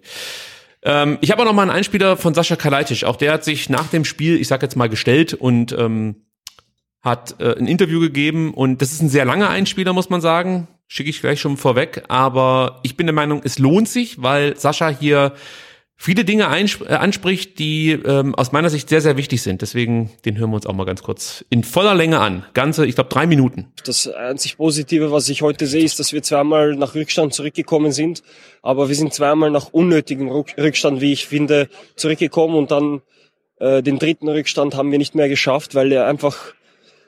Ähm, 0.83 1.17
ich 1.21 1.31
habe 1.31 1.41
auch 1.41 1.45
noch 1.45 1.53
mal 1.53 1.63
einen 1.63 1.71
Einspieler 1.71 2.17
von 2.17 2.35
Sascha 2.35 2.55
Kalajdzic. 2.55 3.05
Auch 3.05 3.15
der 3.15 3.33
hat 3.33 3.43
sich 3.43 3.69
nach 3.69 3.87
dem 3.87 4.05
Spiel, 4.05 4.39
ich 4.39 4.47
sag 4.47 4.61
jetzt 4.61 4.75
mal, 4.75 4.87
gestellt 4.87 5.33
und 5.33 5.71
ähm, 5.71 6.27
hat 7.01 7.39
äh, 7.39 7.57
ein 7.57 7.65
Interview 7.65 7.99
gegeben 7.99 8.53
und 8.53 8.83
das 8.83 8.91
ist 8.91 9.01
ein 9.01 9.09
sehr 9.09 9.25
langer 9.25 9.49
Einspieler, 9.49 9.93
muss 9.93 10.11
man 10.11 10.21
sagen 10.21 10.67
schicke 10.91 11.09
ich 11.09 11.21
gleich 11.21 11.39
schon 11.39 11.55
vorweg. 11.55 12.03
Aber 12.09 12.81
ich 12.83 12.97
bin 12.97 13.07
der 13.07 13.13
Meinung, 13.13 13.41
es 13.45 13.59
lohnt 13.59 13.87
sich, 13.87 14.21
weil 14.21 14.57
Sascha 14.57 14.89
hier 14.89 15.31
viele 15.95 16.25
Dinge 16.25 16.43
äh, 16.43 16.93
anspricht, 16.93 17.59
die 17.59 17.91
ähm, 17.91 18.35
aus 18.35 18.51
meiner 18.51 18.69
Sicht 18.69 18.89
sehr, 18.89 18.99
sehr 18.99 19.15
wichtig 19.15 19.41
sind. 19.41 19.61
Deswegen, 19.61 20.11
den 20.25 20.37
hören 20.37 20.49
wir 20.49 20.57
uns 20.57 20.65
auch 20.65 20.73
mal 20.73 20.83
ganz 20.85 21.01
kurz 21.01 21.45
in 21.49 21.63
voller 21.63 21.95
Länge 21.95 22.19
an. 22.19 22.43
Ganze, 22.53 22.85
ich 22.85 22.95
glaube, 22.95 23.09
drei 23.09 23.25
Minuten. 23.25 23.71
Das 23.85 24.09
einzig 24.09 24.57
Positive, 24.57 25.13
was 25.13 25.29
ich 25.29 25.41
heute 25.41 25.65
sehe, 25.65 25.85
ist, 25.85 25.97
dass 25.97 26.11
wir 26.11 26.23
zweimal 26.23 26.75
nach 26.75 26.93
Rückstand 26.93 27.33
zurückgekommen 27.33 27.93
sind. 27.93 28.21
Aber 28.61 28.89
wir 28.89 28.95
sind 28.95 29.13
zweimal 29.13 29.49
nach 29.49 29.69
unnötigem 29.71 30.27
Rückstand, 30.27 30.99
wie 30.99 31.13
ich 31.13 31.25
finde, 31.25 31.69
zurückgekommen. 31.95 32.55
Und 32.55 32.69
dann 32.69 33.01
äh, 33.59 33.81
den 33.81 33.97
dritten 33.97 34.27
Rückstand 34.27 34.75
haben 34.75 34.91
wir 34.91 34.97
nicht 34.97 35.15
mehr 35.15 35.29
geschafft, 35.29 35.73
weil 35.73 35.89
er 35.93 36.05
einfach 36.07 36.53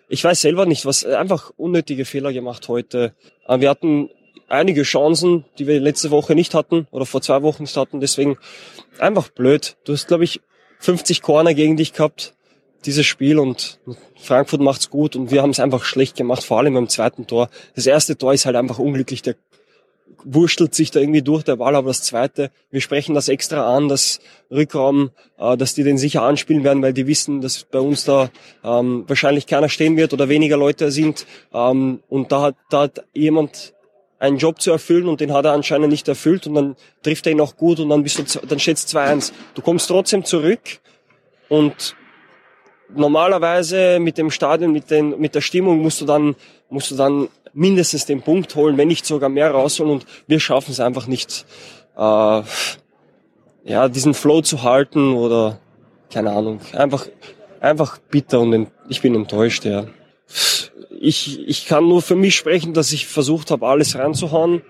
ich 0.09 0.23
weiß 0.23 0.41
selber 0.41 0.65
nicht, 0.65 0.85
was 0.85 1.05
einfach 1.05 1.51
unnötige 1.57 2.05
Fehler 2.05 2.33
gemacht 2.33 2.67
heute. 2.67 3.13
Äh, 3.47 3.59
wir 3.59 3.69
hatten 3.69 4.09
einige 4.47 4.83
Chancen, 4.83 5.45
die 5.57 5.67
wir 5.67 5.79
letzte 5.79 6.11
Woche 6.11 6.35
nicht 6.35 6.53
hatten 6.53 6.87
oder 6.91 7.05
vor 7.05 7.21
zwei 7.21 7.41
Wochen 7.41 7.63
nicht 7.63 7.75
hatten. 7.75 7.99
Deswegen 7.99 8.37
einfach 8.99 9.29
blöd. 9.29 9.77
Du 9.83 9.93
hast, 9.93 10.07
glaube 10.07 10.23
ich, 10.23 10.41
50 10.79 11.21
Corner 11.21 11.53
gegen 11.53 11.77
dich 11.77 11.93
gehabt, 11.93 12.35
dieses 12.85 13.05
Spiel 13.05 13.39
und 13.39 13.79
Frankfurt 14.17 14.61
macht's 14.61 14.89
gut 14.89 15.15
und 15.15 15.31
wir 15.31 15.41
haben 15.41 15.51
es 15.51 15.59
einfach 15.59 15.85
schlecht 15.85 16.17
gemacht, 16.17 16.43
vor 16.43 16.59
allem 16.59 16.73
beim 16.73 16.89
zweiten 16.89 17.27
Tor. 17.27 17.49
Das 17.75 17.87
erste 17.87 18.17
Tor 18.17 18.33
ist 18.33 18.45
halt 18.45 18.57
einfach 18.57 18.79
unglücklich. 18.79 19.21
Der 19.21 19.35
wurschtelt 20.23 20.73
sich 20.73 20.91
da 20.91 20.99
irgendwie 20.99 21.21
durch 21.21 21.43
der 21.43 21.57
Ball, 21.57 21.75
aber 21.75 21.87
das 21.87 22.03
zweite, 22.03 22.51
wir 22.71 22.81
sprechen 22.81 23.15
das 23.15 23.27
extra 23.27 23.75
an, 23.75 23.89
das 23.89 24.19
Rückraum, 24.51 25.11
äh, 25.37 25.57
dass 25.57 25.73
die 25.73 25.83
den 25.83 25.97
sicher 25.97 26.23
anspielen 26.23 26.63
werden, 26.63 26.81
weil 26.81 26.93
die 26.93 27.07
wissen, 27.07 27.41
dass 27.41 27.63
bei 27.63 27.79
uns 27.79 28.05
da 28.05 28.29
ähm, 28.63 29.03
wahrscheinlich 29.07 29.47
keiner 29.47 29.69
stehen 29.69 29.97
wird 29.97 30.13
oder 30.13 30.29
weniger 30.29 30.57
Leute 30.57 30.91
sind. 30.91 31.25
Ähm, 31.53 32.01
und 32.09 32.31
da 32.31 32.41
hat, 32.41 32.55
da 32.69 32.81
hat 32.83 33.03
jemand 33.13 33.73
einen 34.19 34.37
Job 34.37 34.61
zu 34.61 34.71
erfüllen 34.71 35.09
und 35.09 35.19
den 35.19 35.33
hat 35.33 35.45
er 35.45 35.51
anscheinend 35.51 35.89
nicht 35.89 36.07
erfüllt 36.07 36.47
und 36.47 36.55
dann 36.55 36.75
trifft 37.01 37.25
er 37.25 37.33
ihn 37.33 37.41
auch 37.41 37.57
gut 37.57 37.79
und 37.79 37.89
dann 37.89 38.03
bist 38.03 38.19
du, 38.19 38.39
dann 38.47 38.59
schätzt 38.59 38.95
2-1. 38.95 39.33
Du 39.53 39.61
kommst 39.61 39.89
trotzdem 39.89 40.23
zurück 40.23 40.61
und 41.49 41.95
normalerweise 42.95 43.99
mit 43.99 44.17
dem 44.17 44.31
Stadion, 44.31 44.71
mit, 44.71 44.89
den, 44.91 45.19
mit 45.19 45.35
der 45.35 45.41
Stimmung 45.41 45.81
musst 45.81 46.01
du 46.01 46.05
dann, 46.05 46.35
musst 46.69 46.91
du 46.91 46.95
dann 46.95 47.29
mindestens 47.53 48.05
den 48.05 48.21
Punkt 48.21 48.55
holen, 48.55 48.77
wenn 48.77 48.87
nicht 48.87 49.05
sogar 49.05 49.29
mehr 49.29 49.51
rausholen 49.51 49.93
und 49.93 50.05
wir 50.27 50.39
schaffen 50.39 50.71
es 50.71 50.79
einfach 50.79 51.07
nicht, 51.07 51.45
äh, 51.95 52.41
ja, 53.65 53.87
diesen 53.87 54.13
Flow 54.13 54.41
zu 54.41 54.63
halten 54.63 55.13
oder 55.13 55.59
keine 56.11 56.31
Ahnung, 56.31 56.59
einfach, 56.73 57.07
einfach 57.59 57.97
bitter 57.97 58.39
und 58.39 58.67
ich 58.89 59.01
bin 59.01 59.15
enttäuscht, 59.15 59.65
ja. 59.65 59.85
Ich, 60.99 61.47
ich 61.47 61.65
kann 61.65 61.87
nur 61.87 62.01
für 62.01 62.15
mich 62.15 62.35
sprechen, 62.35 62.73
dass 62.73 62.91
ich 62.91 63.07
versucht 63.07 63.51
habe, 63.51 63.67
alles 63.67 63.97
reinzuhauen. 63.97 64.61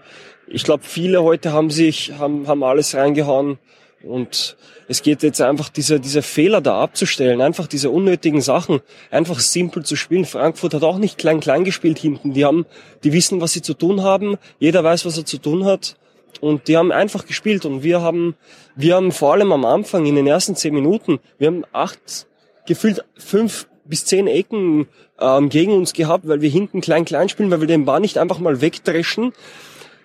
Ich 0.48 0.64
glaube, 0.64 0.84
viele 0.84 1.22
heute 1.22 1.54
haben 1.54 1.70
sich, 1.70 2.14
haben, 2.18 2.48
haben 2.48 2.64
alles 2.64 2.96
reingehauen 2.96 3.60
und 4.04 4.58
es 4.94 5.02
geht 5.02 5.24
jetzt 5.24 5.42
einfach 5.42 5.70
diese, 5.70 6.00
diese 6.00 6.22
Fehler 6.22 6.62
da 6.62 6.80
abzustellen, 6.80 7.42
einfach 7.42 7.66
diese 7.66 7.90
unnötigen 7.90 8.42
Sachen, 8.42 8.80
einfach 9.10 9.40
simpel 9.40 9.84
zu 9.84 9.96
spielen. 9.96 10.24
Frankfurt 10.24 10.76
hat 10.76 10.84
auch 10.84 11.00
nicht 11.00 11.18
klein 11.18 11.40
klein 11.40 11.64
gespielt 11.64 11.98
hinten. 11.98 12.34
Die 12.34 12.46
haben, 12.46 12.68
die 13.04 13.12
wissen, 13.12 13.42
was 13.42 13.54
sie 13.54 13.64
zu 13.64 13.74
tun 13.74 14.04
haben. 14.04 14.38
Jeder 14.60 14.84
weiß, 14.84 15.06
was 15.08 15.18
er 15.18 15.26
zu 15.26 15.40
tun 15.40 15.66
hat. 15.66 15.96
Und 16.42 16.68
die 16.68 16.78
haben 16.78 16.92
einfach 16.92 17.26
gespielt. 17.26 17.66
Und 17.66 17.82
wir 17.82 18.02
haben, 18.02 18.36
wir 18.76 18.96
haben 18.96 19.12
vor 19.12 19.34
allem 19.34 19.52
am 19.52 19.66
Anfang 19.66 20.06
in 20.06 20.14
den 20.16 20.28
ersten 20.28 20.56
zehn 20.56 20.76
Minuten, 20.76 21.20
wir 21.40 21.48
haben 21.48 21.66
acht, 21.74 22.28
gefühlt 22.68 23.04
fünf 23.18 23.68
bis 23.86 24.06
zehn 24.06 24.28
Ecken 24.28 24.88
ähm, 25.20 25.50
gegen 25.50 25.74
uns 25.74 25.94
gehabt, 25.94 26.28
weil 26.28 26.42
wir 26.42 26.52
hinten 26.52 26.82
klein 26.82 27.04
klein 27.04 27.30
spielen, 27.30 27.50
weil 27.50 27.62
wir 27.62 27.68
den 27.68 27.86
Ball 27.86 28.00
nicht 28.00 28.20
einfach 28.20 28.38
mal 28.38 28.62
wegdreschen, 28.62 29.34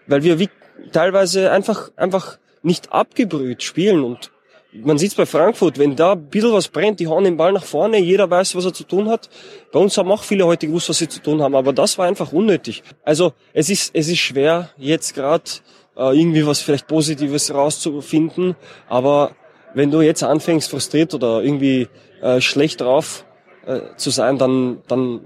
weil 0.06 0.22
wir 0.22 0.38
wie 0.38 0.48
teilweise 0.92 1.50
einfach, 1.50 1.90
einfach 1.96 2.38
nicht 2.62 2.90
abgebrüht 2.90 3.62
spielen 3.62 4.02
und 4.02 4.30
man 4.72 4.98
sieht's 4.98 5.14
bei 5.14 5.26
Frankfurt, 5.26 5.78
wenn 5.78 5.96
da 5.96 6.12
ein 6.12 6.26
bisschen 6.26 6.52
was 6.52 6.68
brennt, 6.68 7.00
die 7.00 7.06
hauen 7.06 7.24
den 7.24 7.36
Ball 7.36 7.52
nach 7.52 7.64
vorne, 7.64 7.98
jeder 7.98 8.30
weiß, 8.30 8.54
was 8.54 8.66
er 8.66 8.74
zu 8.74 8.84
tun 8.84 9.08
hat. 9.08 9.30
Bei 9.72 9.78
uns 9.78 9.96
haben 9.96 10.10
auch 10.10 10.22
viele 10.22 10.46
heute 10.46 10.66
gewusst, 10.66 10.88
was 10.88 10.98
sie 10.98 11.08
zu 11.08 11.22
tun 11.22 11.42
haben, 11.42 11.54
aber 11.54 11.72
das 11.72 11.96
war 11.98 12.06
einfach 12.06 12.32
unnötig. 12.32 12.82
Also 13.02 13.32
es 13.52 13.70
ist, 13.70 13.94
es 13.94 14.08
ist 14.08 14.18
schwer, 14.18 14.70
jetzt 14.76 15.14
gerade 15.14 15.44
äh, 15.96 16.18
irgendwie 16.18 16.46
was 16.46 16.60
vielleicht 16.60 16.86
Positives 16.86 17.52
rauszufinden, 17.52 18.56
aber 18.88 19.32
wenn 19.74 19.90
du 19.90 20.02
jetzt 20.02 20.22
anfängst 20.22 20.70
frustriert 20.70 21.14
oder 21.14 21.42
irgendwie 21.42 21.88
äh, 22.20 22.40
schlecht 22.40 22.80
drauf 22.80 23.24
äh, 23.66 23.80
zu 23.96 24.10
sein, 24.10 24.38
dann, 24.38 24.82
dann, 24.88 25.20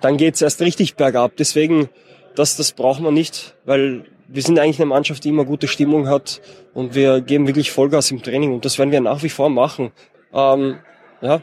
dann 0.00 0.16
geht's 0.16 0.40
erst 0.40 0.60
richtig 0.60 0.96
bergab. 0.96 1.32
Deswegen, 1.38 1.88
das, 2.36 2.56
das 2.56 2.72
braucht 2.72 3.00
man 3.00 3.14
nicht, 3.14 3.54
weil 3.64 4.04
wir 4.28 4.42
sind 4.42 4.58
eigentlich 4.58 4.78
eine 4.78 4.86
Mannschaft, 4.86 5.24
die 5.24 5.30
immer 5.30 5.44
gute 5.44 5.66
Stimmung 5.66 6.08
hat 6.08 6.40
und 6.74 6.94
wir 6.94 7.20
geben 7.22 7.46
wirklich 7.46 7.72
Vollgas 7.72 8.10
im 8.10 8.22
Training 8.22 8.52
und 8.52 8.64
das 8.64 8.78
werden 8.78 8.92
wir 8.92 9.00
nach 9.00 9.22
wie 9.22 9.30
vor 9.30 9.48
machen. 9.48 9.90
Ähm, 10.32 10.78
ja, 11.22 11.40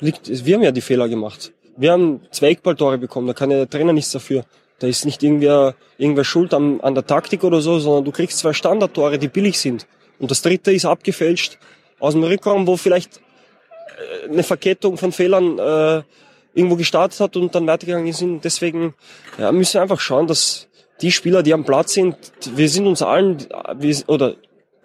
liegt, 0.00 0.44
wir 0.44 0.54
haben 0.56 0.62
ja 0.62 0.72
die 0.72 0.80
Fehler 0.80 1.08
gemacht. 1.08 1.52
Wir 1.76 1.92
haben 1.92 2.20
zwei 2.32 2.50
Eckballtore 2.50 2.98
bekommen, 2.98 3.28
da 3.28 3.34
kann 3.34 3.50
ja 3.50 3.58
der 3.58 3.70
Trainer 3.70 3.92
nichts 3.92 4.10
dafür. 4.10 4.44
Da 4.78 4.86
ist 4.86 5.06
nicht 5.06 5.22
irgendwer, 5.22 5.74
irgendwer 5.96 6.24
schuld 6.24 6.52
an, 6.52 6.80
an 6.80 6.94
der 6.94 7.06
Taktik 7.06 7.44
oder 7.44 7.60
so, 7.60 7.78
sondern 7.78 8.04
du 8.04 8.10
kriegst 8.10 8.38
zwei 8.38 8.52
Standardtore, 8.52 9.18
die 9.18 9.28
billig 9.28 9.58
sind. 9.58 9.86
Und 10.18 10.30
das 10.30 10.42
dritte 10.42 10.72
ist 10.72 10.84
abgefälscht 10.84 11.58
aus 11.98 12.12
dem 12.12 12.24
Rückraum, 12.24 12.66
wo 12.66 12.76
vielleicht 12.76 13.20
äh, 14.26 14.30
eine 14.30 14.42
Verkettung 14.42 14.98
von 14.98 15.12
Fehlern 15.12 15.58
äh, 15.58 16.02
irgendwo 16.54 16.76
gestartet 16.76 17.20
hat 17.20 17.36
und 17.36 17.54
dann 17.54 17.66
weitergegangen 17.66 18.12
sind. 18.12 18.44
Deswegen 18.44 18.94
ja, 19.38 19.52
müssen 19.52 19.74
wir 19.74 19.82
einfach 19.82 20.00
schauen, 20.00 20.26
dass 20.26 20.65
die 21.02 21.12
Spieler, 21.12 21.42
die 21.42 21.52
am 21.52 21.64
Platz 21.64 21.94
sind, 21.94 22.16
wir 22.54 22.68
sind 22.68 22.86
uns 22.86 23.02
allen, 23.02 23.38
wir, 23.78 23.96
oder 24.06 24.36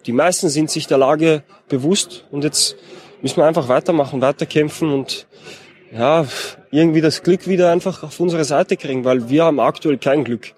die 0.06 0.12
meisten 0.12 0.48
sind 0.48 0.70
sich 0.70 0.86
der 0.86 0.98
Lage 0.98 1.42
bewusst 1.68 2.24
und 2.30 2.44
jetzt 2.44 2.76
müssen 3.22 3.36
wir 3.36 3.46
einfach 3.46 3.68
weitermachen, 3.68 4.20
weiterkämpfen 4.20 4.92
und 4.92 5.26
ja, 5.92 6.26
irgendwie 6.70 7.00
das 7.00 7.22
Glück 7.22 7.46
wieder 7.46 7.70
einfach 7.70 8.02
auf 8.02 8.18
unsere 8.18 8.44
Seite 8.44 8.76
kriegen, 8.76 9.04
weil 9.04 9.28
wir 9.28 9.44
haben 9.44 9.60
aktuell 9.60 9.98
kein 9.98 10.24
Glück. 10.24 10.54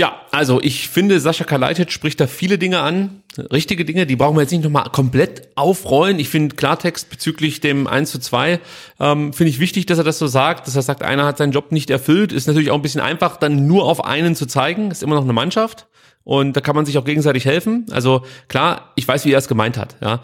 Ja, 0.00 0.22
also 0.30 0.62
ich 0.62 0.88
finde, 0.88 1.20
Sascha 1.20 1.44
Kalajdzic 1.44 1.92
spricht 1.92 2.20
da 2.20 2.26
viele 2.26 2.56
Dinge 2.56 2.80
an, 2.80 3.22
richtige 3.52 3.84
Dinge, 3.84 4.06
die 4.06 4.16
brauchen 4.16 4.34
wir 4.34 4.40
jetzt 4.40 4.50
nicht 4.50 4.64
nochmal 4.64 4.88
komplett 4.90 5.50
aufrollen. 5.56 6.18
Ich 6.18 6.30
finde 6.30 6.56
Klartext 6.56 7.10
bezüglich 7.10 7.60
dem 7.60 7.86
1 7.86 8.10
zu 8.10 8.18
2, 8.18 8.60
ähm, 8.98 9.34
finde 9.34 9.50
ich 9.50 9.60
wichtig, 9.60 9.84
dass 9.84 9.98
er 9.98 10.04
das 10.04 10.18
so 10.18 10.26
sagt, 10.26 10.66
dass 10.66 10.74
er 10.74 10.80
sagt, 10.80 11.02
einer 11.02 11.26
hat 11.26 11.36
seinen 11.36 11.52
Job 11.52 11.70
nicht 11.70 11.90
erfüllt. 11.90 12.32
Ist 12.32 12.46
natürlich 12.46 12.70
auch 12.70 12.76
ein 12.76 12.80
bisschen 12.80 13.02
einfach, 13.02 13.36
dann 13.36 13.66
nur 13.66 13.84
auf 13.84 14.02
einen 14.02 14.34
zu 14.34 14.46
zeigen, 14.46 14.90
ist 14.90 15.02
immer 15.02 15.16
noch 15.16 15.24
eine 15.24 15.34
Mannschaft 15.34 15.86
und 16.24 16.56
da 16.56 16.62
kann 16.62 16.74
man 16.74 16.86
sich 16.86 16.96
auch 16.96 17.04
gegenseitig 17.04 17.44
helfen. 17.44 17.84
Also 17.90 18.24
klar, 18.48 18.92
ich 18.96 19.06
weiß, 19.06 19.26
wie 19.26 19.32
er 19.32 19.38
es 19.38 19.48
gemeint 19.48 19.76
hat. 19.76 19.96
Ja, 20.00 20.22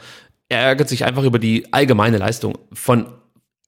Er 0.48 0.61
ärgert 0.61 0.89
sich 0.89 1.05
einfach 1.05 1.24
über 1.24 1.39
die 1.39 1.70
allgemeine 1.74 2.16
Leistung 2.16 2.57
von 2.73 3.09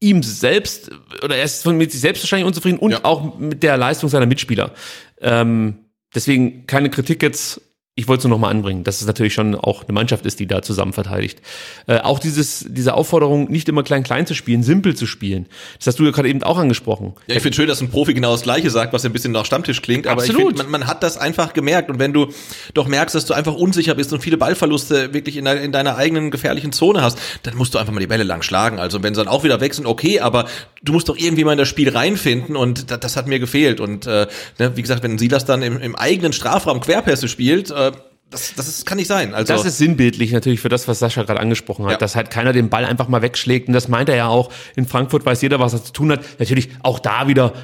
ihm 0.01 0.23
selbst 0.23 0.91
oder 1.23 1.37
er 1.37 1.45
ist 1.45 1.67
mit 1.67 1.93
sich 1.93 2.01
selbst 2.01 2.23
wahrscheinlich 2.23 2.47
unzufrieden 2.47 2.79
und 2.79 2.93
ja. 2.93 3.01
auch 3.03 3.39
mit 3.39 3.63
der 3.63 3.77
Leistung 3.77 4.09
seiner 4.09 4.25
Mitspieler. 4.25 4.73
Ähm, 5.21 5.81
deswegen 6.15 6.67
keine 6.67 6.91
Kritik 6.91 7.23
jetzt 7.23 7.61
ich 7.99 8.07
wollte 8.07 8.21
es 8.21 8.25
nur 8.25 8.31
nochmal 8.31 8.53
anbringen, 8.53 8.85
dass 8.85 9.01
es 9.01 9.09
natürlich 9.09 9.35
schon 9.35 9.57
auch 9.57 9.83
eine 9.83 9.93
Mannschaft 9.93 10.25
ist, 10.25 10.39
die 10.39 10.47
da 10.47 10.63
zusammen 10.63 10.93
verteidigt. 10.93 11.43
Äh, 11.89 11.99
auch 11.99 12.21
dieses, 12.21 12.65
diese 12.69 12.95
Aufforderung, 12.95 13.51
nicht 13.51 13.69
immer 13.69 13.83
klein-klein 13.83 14.25
zu 14.25 14.35
spielen, 14.35 14.63
simpel 14.63 14.95
zu 14.95 15.05
spielen. 15.05 15.47
Das 15.79 15.89
hast 15.89 15.99
du 15.99 16.05
ja 16.05 16.13
gerade 16.13 16.29
eben 16.29 16.41
auch 16.45 16.59
angesprochen. 16.59 17.15
Ja, 17.27 17.35
ich 17.35 17.43
finde 17.43 17.57
schön, 17.57 17.67
dass 17.67 17.81
ein 17.81 17.91
Profi 17.91 18.15
genau 18.15 18.31
das 18.31 18.43
Gleiche 18.43 18.71
sagt, 18.71 18.93
was 18.93 19.05
ein 19.05 19.13
bisschen 19.13 19.33
nach 19.33 19.45
Stammtisch 19.45 19.83
klingt. 19.83 20.07
Aber 20.07 20.23
Absolut. 20.23 20.43
ich 20.43 20.47
finde, 20.47 20.63
man, 20.63 20.81
man, 20.81 20.87
hat 20.89 21.03
das 21.03 21.19
einfach 21.19 21.55
gemerkt. 21.55 21.91
Und 21.91 21.99
wenn 21.99 22.13
du 22.13 22.29
doch 22.73 22.87
merkst, 22.87 23.17
dass 23.17 23.27
du 23.27 23.35
einfach 23.35 23.55
unsicher 23.55 23.97
bist 23.97 24.13
und 24.13 24.21
viele 24.21 24.37
Ballverluste 24.37 25.13
wirklich 25.13 25.37
in, 25.37 25.47
de, 25.47 25.65
in 25.65 25.73
deiner 25.73 25.97
eigenen 25.97 26.31
gefährlichen 26.31 26.71
Zone 26.71 27.03
hast, 27.03 27.19
dann 27.43 27.57
musst 27.57 27.75
du 27.75 27.79
einfach 27.79 27.93
mal 27.93 27.99
die 27.99 28.07
Bälle 28.07 28.23
lang 28.23 28.43
schlagen. 28.43 28.79
Also 28.79 29.03
wenn 29.03 29.17
sie 29.17 29.21
dann 29.25 29.29
auch 29.29 29.43
wieder 29.43 29.61
wechseln, 29.61 29.87
okay, 29.87 30.21
aber 30.21 30.47
du 30.85 30.93
musst 30.93 31.09
doch 31.09 31.17
irgendwie 31.17 31.43
mal 31.43 31.53
in 31.53 31.59
das 31.59 31.69
Spiel 31.69 31.89
reinfinden 31.89 32.55
und 32.55 32.93
das, 32.93 33.01
das 33.01 33.17
hat 33.17 33.27
mir 33.27 33.41
gefehlt. 33.41 33.81
Und 33.81 34.07
äh, 34.07 34.29
ne, 34.61 34.77
wie 34.77 34.83
gesagt, 34.83 35.03
wenn 35.03 35.19
Silas 35.19 35.45
dann 35.45 35.63
im, 35.63 35.81
im 35.81 35.97
eigenen 35.97 36.33
Strafraum 36.33 36.81
Querpässe 36.81 37.27
spielt, 37.27 37.73
äh, 37.73 37.88
das, 38.31 38.55
das 38.55 38.69
ist, 38.69 38.85
kann 38.85 38.99
nicht 38.99 39.07
sein. 39.07 39.35
Also 39.35 39.53
das 39.53 39.65
ist 39.65 39.79
sinnbildlich 39.79 40.33
natürlich 40.33 40.61
für 40.61 40.69
das, 40.69 40.87
was 40.87 40.99
Sascha 40.99 41.23
gerade 41.23 41.41
angesprochen 41.41 41.87
hat, 41.87 41.93
ja. 41.93 41.99
dass 41.99 42.15
halt 42.15 42.31
keiner 42.31 42.53
den 42.53 42.69
Ball 42.69 42.85
einfach 42.85 43.09
mal 43.09 43.23
wegschlägt. 43.23 43.69
Und 43.69 43.75
das 43.75 43.89
meint 43.89 44.09
er 44.09 44.17
ja 44.17 44.29
auch. 44.29 44.53
In 44.77 44.87
Frankfurt 44.87 45.25
weiß 45.25 45.41
jeder, 45.41 45.61
was 45.61 45.73
er 45.73 45.83
zu 45.83 45.93
tun 45.93 46.13
hat. 46.13 46.39
Natürlich 46.39 46.69
auch 46.83 46.99
da 46.99 47.27
wieder 47.27 47.55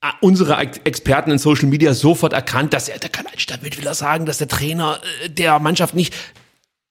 ah, 0.00 0.12
unsere 0.20 0.56
Experten 0.58 1.30
in 1.32 1.38
Social 1.38 1.68
Media 1.68 1.92
sofort 1.92 2.32
erkannt, 2.32 2.72
dass 2.72 2.88
er, 2.88 2.98
der 2.98 3.10
kann 3.10 3.26
damit 3.48 3.78
will 3.78 3.86
er 3.86 3.94
sagen, 3.94 4.26
dass 4.26 4.38
der 4.38 4.48
Trainer 4.48 5.00
äh, 5.24 5.30
der 5.30 5.58
Mannschaft 5.58 5.94
nicht. 5.94 6.14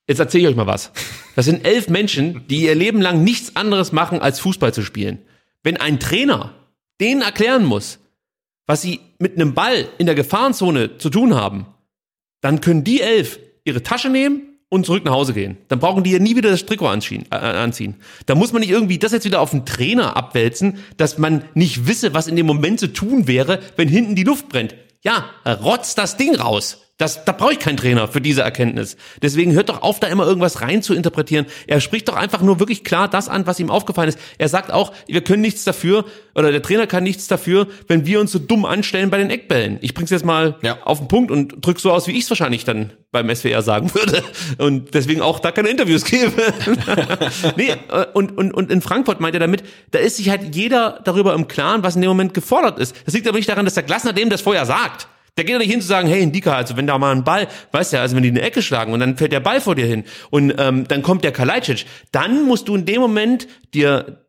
Jetzt 0.06 0.18
erzähle 0.18 0.44
ich 0.44 0.50
euch 0.50 0.56
mal 0.56 0.66
was. 0.66 0.90
Das 1.36 1.46
sind 1.46 1.64
elf 1.64 1.88
Menschen, 1.88 2.46
die 2.48 2.64
ihr 2.64 2.74
Leben 2.74 3.00
lang 3.00 3.24
nichts 3.24 3.56
anderes 3.56 3.92
machen, 3.92 4.20
als 4.20 4.40
Fußball 4.40 4.74
zu 4.74 4.82
spielen. 4.82 5.18
Wenn 5.62 5.78
ein 5.78 6.00
Trainer 6.00 6.52
denen 7.00 7.22
erklären 7.22 7.64
muss, 7.64 7.98
was 8.66 8.82
sie 8.82 9.00
mit 9.18 9.36
einem 9.36 9.54
Ball 9.54 9.88
in 9.98 10.06
der 10.06 10.14
Gefahrenzone 10.14 10.98
zu 10.98 11.08
tun 11.08 11.34
haben, 11.34 11.66
dann 12.42 12.60
können 12.60 12.84
die 12.84 13.00
elf 13.00 13.38
ihre 13.64 13.82
Tasche 13.82 14.10
nehmen 14.10 14.42
und 14.68 14.86
zurück 14.86 15.04
nach 15.04 15.12
Hause 15.12 15.32
gehen. 15.32 15.56
Dann 15.68 15.78
brauchen 15.78 16.02
die 16.02 16.10
ja 16.12 16.18
nie 16.18 16.36
wieder 16.36 16.50
das 16.50 16.66
Trikot 16.66 16.88
anziehen. 16.88 17.24
Äh, 17.30 17.36
anziehen. 17.36 17.96
Da 18.26 18.34
muss 18.34 18.52
man 18.52 18.60
nicht 18.60 18.70
irgendwie 18.70 18.98
das 18.98 19.12
jetzt 19.12 19.24
wieder 19.24 19.40
auf 19.40 19.50
den 19.50 19.64
Trainer 19.64 20.16
abwälzen, 20.16 20.78
dass 20.96 21.18
man 21.18 21.44
nicht 21.54 21.86
wisse, 21.86 22.14
was 22.14 22.26
in 22.26 22.36
dem 22.36 22.46
Moment 22.46 22.80
zu 22.80 22.92
tun 22.92 23.26
wäre, 23.26 23.60
wenn 23.76 23.88
hinten 23.88 24.14
die 24.14 24.24
Luft 24.24 24.48
brennt. 24.48 24.74
Ja, 25.02 25.30
rotzt 25.46 25.98
das 25.98 26.16
Ding 26.16 26.34
raus. 26.34 26.81
Das, 26.98 27.24
da 27.24 27.32
brauche 27.32 27.54
ich 27.54 27.58
keinen 27.58 27.76
Trainer 27.78 28.06
für 28.06 28.20
diese 28.20 28.42
Erkenntnis. 28.42 28.96
Deswegen 29.22 29.52
hört 29.54 29.70
doch 29.70 29.82
auf, 29.82 29.98
da 29.98 30.06
immer 30.06 30.24
irgendwas 30.24 30.60
rein 30.60 30.82
zu 30.82 30.94
interpretieren. 30.94 31.46
Er 31.66 31.80
spricht 31.80 32.06
doch 32.08 32.14
einfach 32.14 32.42
nur 32.42 32.60
wirklich 32.60 32.84
klar 32.84 33.08
das 33.08 33.28
an, 33.28 33.46
was 33.46 33.58
ihm 33.58 33.70
aufgefallen 33.70 34.10
ist. 34.10 34.18
Er 34.38 34.48
sagt 34.48 34.70
auch, 34.70 34.92
wir 35.08 35.24
können 35.24 35.42
nichts 35.42 35.64
dafür, 35.64 36.04
oder 36.34 36.52
der 36.52 36.62
Trainer 36.62 36.86
kann 36.86 37.02
nichts 37.02 37.26
dafür, 37.26 37.66
wenn 37.88 38.06
wir 38.06 38.20
uns 38.20 38.30
so 38.30 38.38
dumm 38.38 38.64
anstellen 38.64 39.10
bei 39.10 39.18
den 39.18 39.30
Eckbällen. 39.30 39.78
Ich 39.80 39.94
bring's 39.94 40.10
jetzt 40.10 40.24
mal 40.24 40.56
ja. 40.62 40.78
auf 40.84 40.98
den 40.98 41.08
Punkt 41.08 41.30
und 41.30 41.64
drück 41.66 41.80
so 41.80 41.90
aus, 41.90 42.06
wie 42.06 42.12
ich 42.12 42.24
es 42.24 42.30
wahrscheinlich 42.30 42.64
dann 42.64 42.92
beim 43.10 43.34
SWR 43.34 43.62
sagen 43.62 43.92
würde. 43.94 44.22
Und 44.58 44.94
deswegen 44.94 45.22
auch 45.22 45.40
da 45.40 45.50
keine 45.50 45.70
Interviews 45.70 46.04
gebe. 46.04 46.30
nee, 47.56 47.70
äh, 47.70 48.06
und, 48.12 48.36
und, 48.36 48.52
und 48.52 48.70
in 48.70 48.80
Frankfurt 48.80 49.20
meint 49.20 49.34
er 49.34 49.40
damit, 49.40 49.64
da 49.90 49.98
ist 49.98 50.18
sich 50.18 50.28
halt 50.30 50.54
jeder 50.54 51.00
darüber 51.04 51.34
im 51.34 51.48
Klaren, 51.48 51.82
was 51.82 51.96
in 51.96 52.02
dem 52.02 52.08
Moment 52.08 52.34
gefordert 52.34 52.78
ist. 52.78 52.94
Das 53.06 53.14
liegt 53.14 53.26
aber 53.26 53.38
nicht 53.38 53.48
daran, 53.48 53.64
dass 53.64 53.74
der 53.74 53.82
Glasner 53.82 54.12
dem 54.12 54.28
das 54.28 54.40
vorher 54.40 54.66
sagt. 54.66 55.08
Der 55.36 55.44
geht 55.44 55.54
doch 55.54 55.60
nicht 55.60 55.70
hin 55.70 55.80
zu 55.80 55.86
sagen, 55.86 56.08
hey 56.08 56.22
Indika, 56.22 56.54
also 56.54 56.76
wenn 56.76 56.86
da 56.86 56.98
mal 56.98 57.14
ein 57.14 57.24
Ball, 57.24 57.48
weißt 57.72 57.94
du, 57.94 58.00
also 58.00 58.14
wenn 58.14 58.22
die 58.22 58.28
eine 58.28 58.42
Ecke 58.42 58.60
schlagen 58.60 58.92
und 58.92 59.00
dann 59.00 59.16
fällt 59.16 59.32
der 59.32 59.40
Ball 59.40 59.62
vor 59.62 59.74
dir 59.74 59.86
hin 59.86 60.04
und 60.30 60.54
ähm, 60.58 60.86
dann 60.86 61.02
kommt 61.02 61.24
der 61.24 61.32
Kalajdzic, 61.32 61.86
dann 62.10 62.44
musst 62.44 62.68
du 62.68 62.74
in 62.74 62.84
dem 62.84 63.00
Moment 63.00 63.48
dir 63.72 64.22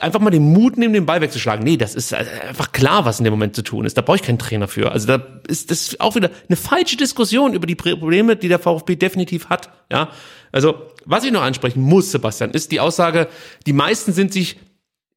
einfach 0.00 0.20
mal 0.20 0.30
den 0.30 0.52
Mut 0.52 0.76
nehmen, 0.76 0.94
den 0.94 1.06
Ball 1.06 1.20
wegzuschlagen. 1.20 1.64
Nee, 1.64 1.76
das 1.76 1.94
ist 1.94 2.12
einfach 2.12 2.72
klar, 2.72 3.04
was 3.04 3.18
in 3.20 3.24
dem 3.24 3.32
Moment 3.32 3.56
zu 3.56 3.62
tun 3.62 3.84
ist. 3.84 3.96
Da 3.96 4.02
brauche 4.02 4.16
ich 4.16 4.22
keinen 4.22 4.38
Trainer 4.38 4.68
für. 4.68 4.92
Also 4.92 5.06
da 5.06 5.40
ist 5.46 5.70
das 5.70 5.98
auch 6.00 6.14
wieder 6.14 6.30
eine 6.48 6.56
falsche 6.56 6.96
Diskussion 6.96 7.54
über 7.54 7.66
die 7.66 7.74
Probleme, 7.74 8.36
die 8.36 8.48
der 8.48 8.58
VfB 8.58 8.96
definitiv 8.96 9.48
hat. 9.48 9.70
Ja, 9.90 10.10
also 10.52 10.90
was 11.04 11.24
ich 11.24 11.32
noch 11.32 11.42
ansprechen 11.42 11.80
muss, 11.80 12.10
Sebastian, 12.10 12.50
ist 12.50 12.72
die 12.72 12.80
Aussage: 12.80 13.28
Die 13.66 13.72
meisten 13.72 14.12
sind 14.12 14.32
sich 14.32 14.58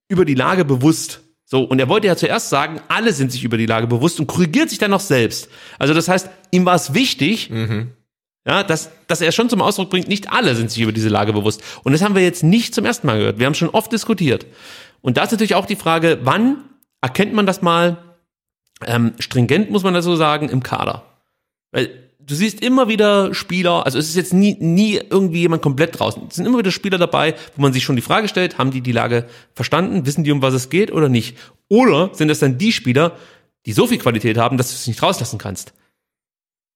über 0.08 0.26
die 0.26 0.36
Lage 0.36 0.66
bewusst. 0.66 1.22
So, 1.52 1.64
und 1.64 1.80
er 1.80 1.90
wollte 1.90 2.08
ja 2.08 2.16
zuerst 2.16 2.50
sagen, 2.50 2.80
alle 2.88 3.12
sind 3.12 3.30
sich 3.30 3.44
über 3.44 3.58
die 3.58 3.66
Lage 3.66 3.86
bewusst 3.86 4.22
und 4.22 4.28
korrigiert 4.28 4.70
sich 4.70 4.80
dann 4.80 4.92
noch 4.92 5.02
selbst. 5.02 5.50
Also 5.80 5.94
das 5.94 6.08
heißt, 6.08 6.30
ihm 6.52 6.64
war 6.64 6.76
es 6.76 6.94
wichtig, 6.94 7.50
mhm. 7.50 7.92
ja, 8.48 8.64
dass, 8.64 8.90
dass 9.08 9.20
er 9.20 9.34
schon 9.34 9.50
zum 9.50 9.62
Ausdruck 9.62 9.90
bringt, 9.90 10.08
nicht 10.08 10.32
alle 10.32 10.56
sind 10.56 10.72
sich 10.72 10.82
über 10.82 10.94
diese 10.94 11.10
Lage 11.10 11.34
bewusst. 11.34 11.62
Und 11.84 11.92
das 11.92 12.02
haben 12.04 12.16
wir 12.16 12.24
jetzt 12.24 12.42
nicht 12.42 12.74
zum 12.74 12.86
ersten 12.86 13.06
Mal 13.06 13.20
gehört. 13.20 13.40
Wir 13.40 13.48
haben 13.48 13.54
schon 13.54 13.68
oft 13.68 13.92
diskutiert. 13.92 14.46
Und 15.02 15.18
da 15.18 15.24
ist 15.24 15.32
natürlich 15.32 15.56
auch 15.56 15.66
die 15.66 15.76
Frage, 15.76 16.20
wann 16.24 16.64
erkennt 17.02 17.34
man 17.34 17.46
das 17.46 17.62
mal 17.62 17.98
ähm, 18.86 19.12
stringent, 19.20 19.72
muss 19.72 19.84
man 19.84 19.94
das 19.94 20.06
so 20.06 20.16
sagen, 20.16 20.48
im 20.48 20.64
Kader? 20.64 21.04
Weil 21.74 22.11
du 22.26 22.36
siehst 22.36 22.62
immer 22.62 22.88
wieder 22.88 23.34
Spieler, 23.34 23.86
also 23.86 23.98
es 23.98 24.10
ist 24.10 24.16
jetzt 24.16 24.34
nie, 24.34 24.56
nie 24.60 25.00
irgendwie 25.10 25.40
jemand 25.40 25.62
komplett 25.62 26.00
draußen. 26.00 26.24
Es 26.30 26.36
sind 26.36 26.46
immer 26.46 26.60
wieder 26.60 26.72
Spieler 26.72 26.98
dabei, 26.98 27.36
wo 27.56 27.62
man 27.62 27.74
sich 27.74 27.84
schon 27.84 27.96
die 27.96 28.02
Frage 28.02 28.28
stellt, 28.28 28.58
haben 28.58 28.72
die 28.72 28.82
die 28.82 28.92
Lage 28.92 29.26
verstanden? 29.54 30.06
Wissen 30.06 30.24
die, 30.24 30.32
um 30.32 30.42
was 30.42 30.54
es 30.54 30.70
geht 30.70 30.92
oder 30.92 31.10
nicht? 31.10 31.38
Oder 31.68 32.10
sind 32.14 32.28
das 32.28 32.40
dann 32.40 32.58
die 32.58 32.72
Spieler, 32.72 33.18
die 33.66 33.74
so 33.74 33.88
viel 33.88 33.98
Qualität 33.98 34.38
haben, 34.38 34.58
dass 34.58 34.70
du 34.70 34.76
es 34.76 34.88
nicht 34.88 35.02
rauslassen 35.02 35.38
kannst? 35.38 35.74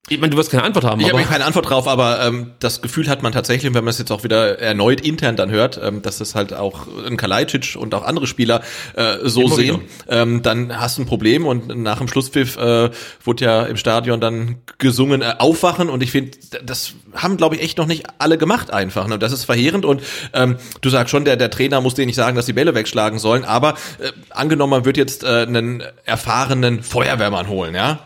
Ich 0.07 0.19
meine, 0.19 0.29
du 0.29 0.37
wirst 0.37 0.51
keine 0.51 0.61
Antwort 0.61 0.85
haben. 0.85 1.01
Ich 1.01 1.11
habe 1.11 1.23
keine 1.23 1.45
Antwort 1.45 1.67
drauf, 1.67 1.87
aber 1.87 2.23
ähm, 2.23 2.51
das 2.59 2.83
Gefühl 2.83 3.09
hat 3.09 3.23
man 3.23 3.31
tatsächlich, 3.31 3.73
wenn 3.73 3.83
man 3.83 3.89
es 3.89 3.97
jetzt 3.97 4.11
auch 4.11 4.23
wieder 4.23 4.59
erneut 4.59 5.01
intern 5.01 5.35
dann 5.35 5.49
hört, 5.49 5.79
ähm, 5.81 6.03
dass 6.03 6.21
es 6.21 6.35
halt 6.35 6.53
auch 6.53 6.85
ein 7.07 7.17
Kalajdzic 7.17 7.75
und 7.75 7.95
auch 7.95 8.03
andere 8.03 8.27
Spieler 8.27 8.61
äh, 8.95 9.17
so 9.23 9.47
sehen, 9.47 9.81
ähm, 10.07 10.43
dann 10.43 10.79
hast 10.79 10.99
du 10.99 11.01
ein 11.01 11.05
Problem 11.07 11.47
und 11.47 11.75
nach 11.75 11.97
dem 11.97 12.07
Schlusspfiff 12.07 12.55
äh, 12.57 12.91
wurde 13.23 13.45
ja 13.45 13.63
im 13.63 13.77
Stadion 13.77 14.21
dann 14.21 14.57
gesungen 14.77 15.23
äh, 15.23 15.35
Aufwachen 15.39 15.89
und 15.89 16.03
ich 16.03 16.11
finde, 16.11 16.37
das 16.63 16.93
haben 17.15 17.37
glaube 17.37 17.55
ich 17.55 17.63
echt 17.63 17.79
noch 17.79 17.87
nicht 17.87 18.05
alle 18.19 18.37
gemacht 18.37 18.69
einfach. 18.69 19.07
Ne? 19.07 19.17
Das 19.17 19.31
ist 19.31 19.45
verheerend 19.45 19.85
und 19.85 20.03
ähm, 20.33 20.57
du 20.81 20.89
sagst 20.91 21.09
schon, 21.09 21.25
der, 21.25 21.35
der 21.35 21.49
Trainer 21.49 21.81
muss 21.81 21.95
dir 21.95 22.05
nicht 22.05 22.15
sagen, 22.15 22.35
dass 22.35 22.45
die 22.45 22.53
Bälle 22.53 22.75
wegschlagen 22.75 23.17
sollen, 23.17 23.43
aber 23.43 23.73
äh, 23.97 24.11
angenommen, 24.29 24.69
man 24.69 24.85
wird 24.85 24.97
jetzt 24.97 25.23
äh, 25.23 25.47
einen 25.47 25.81
erfahrenen 26.03 26.83
Feuerwehrmann 26.83 27.47
holen, 27.47 27.73
ja, 27.73 28.05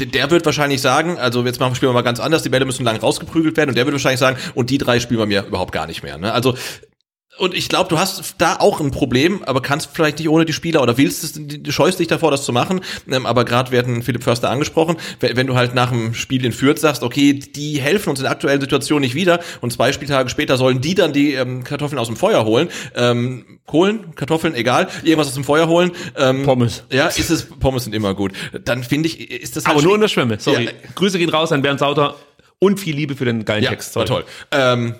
der 0.00 0.30
wird 0.30 0.44
wahrscheinlich 0.44 0.80
sagen, 0.80 1.18
also 1.18 1.44
jetzt 1.44 1.60
machen, 1.60 1.80
wir 1.80 1.92
mal 1.92 2.02
ganz 2.02 2.20
anders, 2.20 2.42
die 2.42 2.48
Bälle 2.48 2.64
müssen 2.64 2.84
lang 2.84 2.96
rausgeprügelt 2.96 3.56
werden 3.56 3.70
und 3.70 3.76
der 3.76 3.86
wird 3.86 3.94
wahrscheinlich 3.94 4.20
sagen, 4.20 4.36
und 4.54 4.70
die 4.70 4.78
drei 4.78 5.00
spielen 5.00 5.20
wir 5.20 5.26
mir 5.26 5.44
überhaupt 5.46 5.72
gar 5.72 5.86
nicht 5.86 6.02
mehr. 6.02 6.18
Ne? 6.18 6.32
Also 6.32 6.56
Und 7.36 7.52
ich 7.52 7.68
glaube, 7.68 7.88
du 7.88 7.98
hast 7.98 8.36
da 8.38 8.56
auch 8.60 8.80
ein 8.80 8.92
Problem, 8.92 9.42
aber 9.42 9.60
kannst 9.60 9.90
vielleicht 9.92 10.18
nicht 10.20 10.28
ohne 10.28 10.44
die 10.44 10.52
Spieler 10.52 10.82
oder 10.82 10.96
willst 10.98 11.24
es, 11.24 11.74
scheust 11.74 11.98
dich 11.98 12.06
davor, 12.06 12.30
das 12.30 12.44
zu 12.44 12.52
machen. 12.52 12.80
Ähm, 13.10 13.26
aber 13.26 13.44
gerade 13.44 13.72
werden 13.72 14.02
Philipp 14.02 14.22
Förster 14.22 14.50
angesprochen, 14.50 14.96
wenn, 15.18 15.46
du 15.48 15.56
halt 15.56 15.74
nach 15.74 15.90
dem 15.90 16.14
Spiel 16.14 16.44
in 16.44 16.52
Fürth 16.52 16.78
sagst, 16.78 17.02
okay, 17.02 17.32
die 17.32 17.80
helfen 17.80 18.10
uns 18.10 18.20
in 18.20 18.24
der 18.24 18.30
aktuellen 18.30 18.60
Situation 18.60 19.00
nicht 19.00 19.16
wieder 19.16 19.40
und 19.60 19.72
zwei 19.72 19.92
Spieltage 19.92 20.28
später 20.28 20.56
sollen 20.56 20.80
die 20.80 20.94
dann 20.94 21.12
die 21.12 21.32
ähm, 21.34 21.64
Kartoffeln 21.64 21.98
aus 21.98 22.06
dem 22.06 22.16
Feuer 22.16 22.44
holen, 22.44 22.68
ähm, 22.94 23.58
Kohlen, 23.66 24.14
Kartoffeln, 24.14 24.54
egal, 24.54 24.88
irgendwas 25.02 25.28
aus 25.28 25.34
dem 25.34 25.44
Feuer 25.44 25.66
holen. 25.66 25.90
Ähm, 26.16 26.44
Pommes. 26.44 26.84
Ja, 26.90 27.08
ist 27.08 27.30
es, 27.30 27.46
Pommes 27.46 27.84
sind 27.84 27.94
immer 27.94 28.14
gut. 28.14 28.32
Dann 28.64 28.84
finde 28.84 29.08
ich, 29.08 29.30
ist 29.30 29.56
das 29.56 29.64
halt 29.64 29.74
Aber 29.76 29.84
nur 29.84 29.94
in 29.96 30.00
der. 30.02 30.08
Schwemme, 30.08 30.38
sorry. 30.38 30.66
Ja. 30.66 30.70
Grüße 30.94 31.18
gehen 31.18 31.30
raus 31.30 31.50
an 31.50 31.62
Bernd 31.62 31.80
Sauter 31.80 32.14
und 32.60 32.78
viel 32.78 32.94
Liebe 32.94 33.16
für 33.16 33.24
den 33.24 33.44
geilen 33.44 33.64
Ja, 33.64 33.70
Text. 33.70 33.96
war 33.96 34.06
toll. 34.06 34.24
Ähm, 34.52 34.94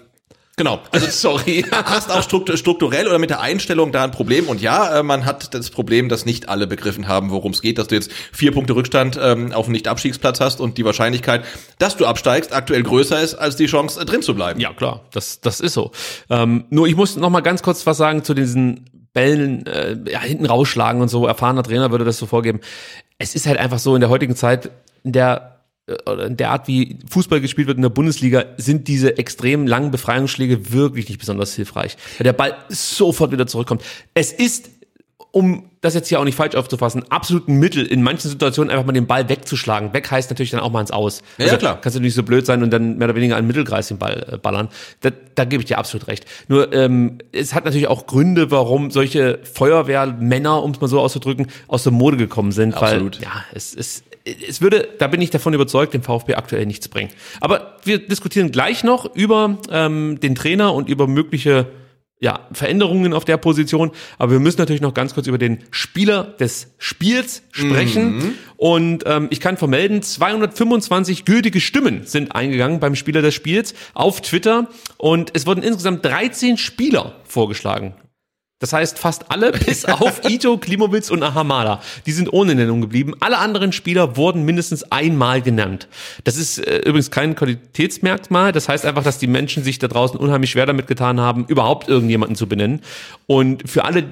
genau. 0.57 0.81
Also 0.91 1.07
Sorry. 1.11 1.65
hast 1.71 2.11
auch 2.11 2.23
struktu- 2.23 2.57
strukturell 2.57 3.07
oder 3.07 3.19
mit 3.19 3.31
der 3.31 3.41
Einstellung 3.41 3.93
da 3.93 4.05
ein 4.05 4.11
Problem. 4.11 4.49
Und 4.49 4.61
ja, 4.61 4.99
äh, 4.99 5.03
man 5.03 5.25
hat 5.25 5.55
das 5.55 5.71
Problem, 5.71 6.09
dass 6.09 6.25
nicht 6.27 6.49
alle 6.49 6.67
begriffen 6.67 7.09
haben, 7.09 7.31
worum 7.31 7.53
es 7.53 7.63
geht, 7.63 7.79
dass 7.79 7.89
du 7.89 7.95
jetzt 7.95 8.11
vier 8.33 8.53
Punkte 8.53 8.75
Rückstand 8.75 9.19
ähm, 9.21 9.53
auf 9.53 9.67
dem 9.67 9.73
Nicht-Abstiegsplatz 9.73 10.41
hast 10.41 10.61
und 10.61 10.79
die 10.79 10.85
Wahrscheinlichkeit, 10.85 11.45
dass 11.79 11.97
du 11.97 12.07
absteigst, 12.07 12.53
aktuell 12.53 12.83
größer 12.83 13.21
ist 13.21 13.35
als 13.35 13.57
die 13.57 13.67
Chance, 13.67 14.01
äh, 14.01 14.05
drin 14.05 14.23
zu 14.23 14.35
bleiben. 14.35 14.61
Ja, 14.61 14.73
klar, 14.73 15.03
das, 15.13 15.41
das 15.41 15.61
ist 15.61 15.75
so. 15.75 15.91
Ähm, 16.31 16.65
nur 16.71 16.87
ich 16.87 16.97
muss 16.97 17.17
noch 17.17 17.31
mal 17.31 17.41
ganz 17.41 17.63
kurz 17.63 17.87
was 17.87 17.97
sagen 17.97 18.25
zu 18.25 18.35
diesen 18.35 18.91
Bällen, 19.13 19.65
äh, 19.67 19.97
ja, 20.11 20.21
hinten 20.21 20.47
rausschlagen 20.47 21.01
und 21.01 21.09
so. 21.09 21.27
Erfahrener 21.27 21.63
Trainer 21.63 21.91
würde 21.93 22.05
das 22.05 22.19
so 22.19 22.27
vorgeben. 22.27 22.61
Es 23.19 23.35
ist 23.37 23.47
halt 23.47 23.59
einfach 23.59 23.79
so 23.79 23.95
in 23.95 24.01
der 24.01 24.11
heutigen 24.11 24.35
Zeit, 24.35 24.71
in 25.05 25.13
der 25.13 25.54
oder 26.07 26.27
in 26.27 26.37
der 26.37 26.51
Art, 26.51 26.67
wie 26.67 26.99
Fußball 27.11 27.41
gespielt 27.41 27.67
wird 27.67 27.77
in 27.77 27.83
der 27.83 27.91
Bundesliga, 27.91 28.45
sind 28.57 28.89
diese 28.89 29.19
extrem 29.19 29.67
langen 29.67 29.91
Befreiungsschläge 29.91 30.73
wirklich 30.73 31.09
nicht 31.09 31.19
besonders 31.19 31.55
hilfreich. 31.55 31.97
Weil 32.19 32.25
der 32.25 32.33
Ball 32.33 32.57
sofort 32.69 33.33
wieder 33.33 33.47
zurückkommt. 33.47 33.83
Es 34.15 34.33
ist 34.33 34.71
um 35.35 35.69
das 35.81 35.95
jetzt 35.95 36.09
hier 36.09 36.21
auch 36.21 36.25
nicht 36.25 36.37
falsch 36.37 36.55
aufzufassen, 36.55 37.11
absolut 37.11 37.49
ein 37.49 37.59
Mittel, 37.59 37.85
in 37.85 38.05
manchen 38.05 38.31
Situationen 38.31 38.71
einfach 38.71 38.87
mal 38.87 38.93
den 38.93 39.09
Ball 39.09 39.29
wegzuschlagen. 39.29 39.93
Weg 39.93 40.09
heißt 40.09 40.31
natürlich 40.31 40.53
dann 40.53 40.61
auch 40.61 40.71
mal 40.71 40.81
ins 40.81 40.93
Aus. 40.93 41.23
Ja, 41.39 41.47
ja, 41.47 41.57
klar. 41.57 41.81
Kannst 41.81 41.99
du 41.99 42.01
nicht 42.01 42.15
so 42.15 42.23
blöd 42.23 42.47
sein 42.47 42.63
und 42.63 42.71
dann 42.71 42.99
mehr 42.99 43.09
oder 43.09 43.17
weniger 43.17 43.37
an 43.37 43.45
Mittelkreis 43.45 43.89
den 43.89 43.99
Ball 43.99 44.25
äh, 44.31 44.39
ballern. 44.39 44.69
Da, 45.01 45.11
da 45.35 45.45
gebe 45.45 45.61
ich 45.61 45.67
dir 45.67 45.79
absolut 45.79 46.07
recht. 46.07 46.25
Nur 46.47 46.73
ähm, 46.73 47.19
es 47.33 47.53
hat 47.53 47.65
natürlich 47.65 47.89
auch 47.89 48.07
Gründe, 48.07 48.53
warum 48.53 48.93
solche 48.93 49.41
Feuerwehrmänner, 49.43 50.63
um 50.63 50.71
es 50.71 50.81
mal 50.81 50.87
so 50.87 51.01
auszudrücken, 51.01 51.49
aus 51.67 51.83
der 51.83 51.93
Mode 51.93 52.17
gekommen 52.17 52.53
sind. 52.53 52.75
Absolut. 52.75 53.17
Weil, 53.17 53.25
ja, 53.25 53.45
es 53.53 53.75
ist 53.75 54.05
es 54.25 54.61
würde, 54.61 54.89
da 54.99 55.07
bin 55.07 55.21
ich 55.21 55.31
davon 55.31 55.53
überzeugt, 55.53 55.93
dem 55.93 56.03
VfB 56.03 56.35
aktuell 56.35 56.67
nichts 56.67 56.89
bringen. 56.89 57.11
Aber 57.41 57.77
wir 57.85 57.99
diskutieren 57.99 58.51
gleich 58.51 58.83
noch 58.83 59.15
über 59.15 59.59
ähm, 59.71 60.19
den 60.21 60.35
Trainer 60.35 60.73
und 60.73 60.89
über 60.89 61.07
mögliche 61.07 61.67
ja, 62.21 62.49
Veränderungen 62.53 63.13
auf 63.13 63.27
der 63.27 63.37
Position. 63.37 63.91
Aber 64.17 64.33
wir 64.33 64.41
müssen 64.41 64.59
natürlich 64.59 64.81
noch 64.81 64.95
ganz 64.95 65.13
kurz 65.13 65.27
über 65.27 65.37
den 65.37 65.59
Spieler 65.71 66.25
des 66.25 66.75
Spiels 66.79 67.43
sprechen. 67.51 68.35
Und 68.57 69.05
ähm, 69.07 69.29
ich 69.31 69.41
kann 69.41 69.59
vermelden, 69.59 70.01
225 70.01 71.27
gültige 71.27 71.61
Stimmen 71.61 72.07
sind 72.07 72.35
eingegangen 72.35 72.81
beim 72.81 72.95
Spieler 72.95 73.21
des 73.21 73.35
Spiels 73.35 73.75
auf 73.93 74.23
Twitter. 74.23 74.69
Und 74.97 75.33
es 75.35 75.47
wurden 75.47 75.63
insgesamt 75.63 76.03
13 76.03 76.57
Spieler 76.57 77.17
vorgeschlagen. 77.25 77.95
Das 78.61 78.73
heißt, 78.73 78.99
fast 78.99 79.31
alle, 79.31 79.53
bis 79.53 79.85
auf 79.85 80.29
Ito, 80.29 80.59
Klimowitz 80.59 81.11
und 81.11 81.23
Ahamada, 81.23 81.81
die 82.07 82.13
sind 82.13 82.33
ohne 82.33 82.55
Nennung 82.55 82.81
geblieben. 82.81 83.15
Alle 83.21 83.39
anderen 83.39 83.73
Spieler 83.73 84.17
wurden 84.17 84.45
mindestens 84.45 84.85
einmal 84.93 85.43
genannt. 85.43 85.89
Das 86.23 86.37
ist 86.37 86.59
äh, 86.59 86.79
übrigens 86.79 87.11
kein 87.11 87.35
Qualitätsmerkmal. 87.35 88.53
Das 88.53 88.69
heißt 88.69 88.87
einfach, 88.87 89.03
dass 89.03 89.19
die 89.19 89.27
Menschen 89.27 89.65
sich 89.65 89.79
da 89.79 89.89
draußen 89.89 90.19
unheimlich 90.19 90.51
schwer 90.51 90.67
damit 90.67 90.87
getan 90.87 91.21
haben, 91.21 91.47
überhaupt 91.47 91.89
irgendjemanden 91.89 92.37
zu 92.37 92.47
benennen. 92.47 92.81
Und 93.27 93.69
für 93.69 93.85
alle, 93.85 94.05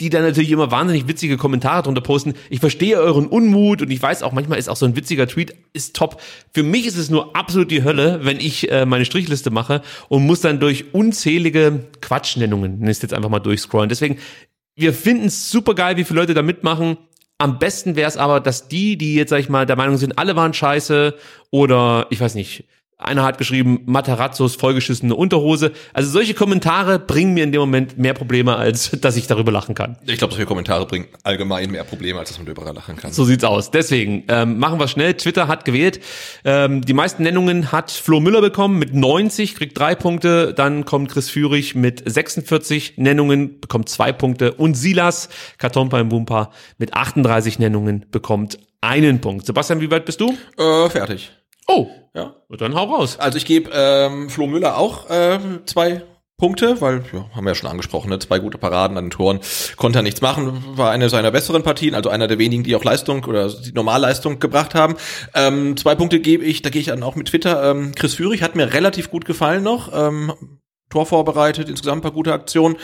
die 0.00 0.10
dann 0.10 0.22
natürlich 0.22 0.50
immer 0.50 0.70
wahnsinnig 0.72 1.06
witzige 1.06 1.36
Kommentare 1.36 1.82
drunter 1.82 2.00
posten. 2.00 2.34
Ich 2.50 2.58
verstehe 2.58 2.96
euren 2.96 3.26
Unmut 3.26 3.80
und 3.80 3.90
ich 3.90 4.02
weiß 4.02 4.24
auch, 4.24 4.32
manchmal 4.32 4.58
ist 4.58 4.68
auch 4.68 4.76
so 4.76 4.86
ein 4.86 4.96
witziger 4.96 5.28
Tweet 5.28 5.54
ist 5.72 5.94
top. 5.94 6.20
Für 6.52 6.64
mich 6.64 6.86
ist 6.86 6.96
es 6.96 7.10
nur 7.10 7.36
absolut 7.36 7.70
die 7.70 7.84
Hölle, 7.84 8.20
wenn 8.22 8.40
ich 8.40 8.70
äh, 8.72 8.86
meine 8.86 9.04
Strichliste 9.04 9.50
mache 9.50 9.82
und 10.08 10.26
muss 10.26 10.40
dann 10.40 10.58
durch 10.58 10.92
unzählige 10.92 11.86
Quatschnennungen, 12.00 12.80
nenn 12.80 12.90
ich 12.90 12.96
es 12.96 13.02
jetzt 13.02 13.14
einfach 13.14 13.30
mal 13.30 13.38
durchscrollen. 13.38 13.88
Deswegen, 13.88 14.18
wir 14.74 14.92
finden 14.92 15.26
es 15.26 15.50
super 15.50 15.74
geil, 15.74 15.96
wie 15.96 16.04
viele 16.04 16.20
Leute 16.20 16.34
da 16.34 16.42
mitmachen. 16.42 16.96
Am 17.38 17.60
besten 17.60 17.94
wäre 17.94 18.08
es 18.08 18.16
aber, 18.16 18.40
dass 18.40 18.66
die, 18.66 18.96
die 18.96 19.14
jetzt, 19.14 19.30
sag 19.30 19.38
ich 19.38 19.48
mal, 19.48 19.66
der 19.66 19.76
Meinung 19.76 19.96
sind, 19.96 20.18
alle 20.18 20.34
waren 20.34 20.54
scheiße 20.54 21.14
oder 21.50 22.06
ich 22.10 22.20
weiß 22.20 22.34
nicht, 22.34 22.64
einer 22.98 23.24
hat 23.24 23.38
geschrieben, 23.38 23.80
Matarazzos 23.86 24.56
vollgeschissene 24.56 25.14
Unterhose. 25.14 25.72
Also 25.92 26.10
solche 26.10 26.34
Kommentare 26.34 26.98
bringen 26.98 27.34
mir 27.34 27.44
in 27.44 27.52
dem 27.52 27.60
Moment 27.60 27.98
mehr 27.98 28.14
Probleme, 28.14 28.56
als 28.56 28.90
dass 29.00 29.16
ich 29.16 29.26
darüber 29.26 29.52
lachen 29.52 29.74
kann. 29.74 29.98
Ich 30.06 30.18
glaube, 30.18 30.32
solche 30.32 30.46
Kommentare 30.46 30.86
bringen 30.86 31.06
allgemein 31.22 31.70
mehr 31.70 31.84
Probleme, 31.84 32.18
als 32.18 32.30
dass 32.30 32.38
man 32.38 32.46
darüber 32.46 32.72
lachen 32.72 32.96
kann. 32.96 33.12
So 33.12 33.24
sieht's 33.24 33.44
aus. 33.44 33.70
Deswegen 33.70 34.24
ähm, 34.28 34.58
machen 34.58 34.78
wir 34.78 34.88
schnell. 34.88 35.14
Twitter 35.14 35.48
hat 35.48 35.64
gewählt. 35.64 36.00
Ähm, 36.44 36.82
die 36.82 36.94
meisten 36.94 37.22
Nennungen 37.22 37.72
hat 37.72 37.90
Flo 37.90 38.20
Müller 38.20 38.40
bekommen 38.40 38.78
mit 38.78 38.94
90, 38.94 39.56
kriegt 39.56 39.78
drei 39.78 39.94
Punkte. 39.94 40.54
Dann 40.54 40.84
kommt 40.84 41.10
Chris 41.10 41.30
Führig 41.30 41.74
mit 41.74 42.02
46 42.04 42.94
Nennungen, 42.96 43.60
bekommt 43.60 43.88
zwei 43.88 44.12
Punkte. 44.12 44.52
Und 44.52 44.74
Silas 44.74 45.28
Katompa 45.58 46.00
im 46.00 46.08
Bumpa 46.08 46.50
mit 46.78 46.94
38 46.94 47.58
Nennungen 47.58 48.06
bekommt 48.10 48.58
einen 48.80 49.20
Punkt. 49.20 49.46
Sebastian, 49.46 49.80
wie 49.80 49.90
weit 49.90 50.04
bist 50.04 50.20
du? 50.20 50.34
Äh, 50.58 50.90
fertig. 50.90 51.32
Oh, 51.66 51.88
Ja. 52.14 52.36
dann 52.58 52.74
hau 52.74 52.84
raus. 52.84 53.18
Also 53.18 53.38
ich 53.38 53.46
gebe 53.46 53.70
ähm, 53.72 54.30
Flo 54.30 54.46
Müller 54.46 54.76
auch 54.78 55.10
äh, 55.10 55.38
zwei 55.66 56.02
Punkte, 56.36 56.80
weil, 56.80 57.04
ja, 57.12 57.26
haben 57.34 57.44
wir 57.44 57.50
ja 57.52 57.54
schon 57.54 57.70
angesprochen, 57.70 58.10
ne? 58.10 58.18
zwei 58.18 58.40
gute 58.40 58.58
Paraden 58.58 58.98
an 58.98 59.04
den 59.04 59.10
Toren, 59.10 59.38
konnte 59.76 60.00
er 60.00 60.02
nichts 60.02 60.20
machen, 60.20 60.64
war 60.76 60.90
eine 60.90 61.08
seiner 61.08 61.30
besseren 61.30 61.62
Partien, 61.62 61.94
also 61.94 62.10
einer 62.10 62.26
der 62.26 62.38
wenigen, 62.38 62.64
die 62.64 62.74
auch 62.74 62.82
Leistung 62.82 63.24
oder 63.24 63.48
die 63.48 63.72
Normalleistung 63.72 64.40
gebracht 64.40 64.74
haben. 64.74 64.96
Ähm, 65.34 65.76
zwei 65.76 65.94
Punkte 65.94 66.18
gebe 66.18 66.44
ich, 66.44 66.60
da 66.62 66.70
gehe 66.70 66.80
ich 66.80 66.88
dann 66.88 67.04
auch 67.04 67.14
mit 67.14 67.28
Twitter. 67.28 67.70
Ähm, 67.70 67.92
Chris 67.94 68.14
Führig 68.14 68.42
hat 68.42 68.56
mir 68.56 68.72
relativ 68.72 69.10
gut 69.10 69.24
gefallen 69.26 69.62
noch, 69.62 69.92
ähm, 69.94 70.32
Tor 70.90 71.06
vorbereitet, 71.06 71.68
insgesamt 71.68 72.00
ein 72.00 72.02
paar 72.02 72.12
gute 72.12 72.32
Aktionen. 72.32 72.76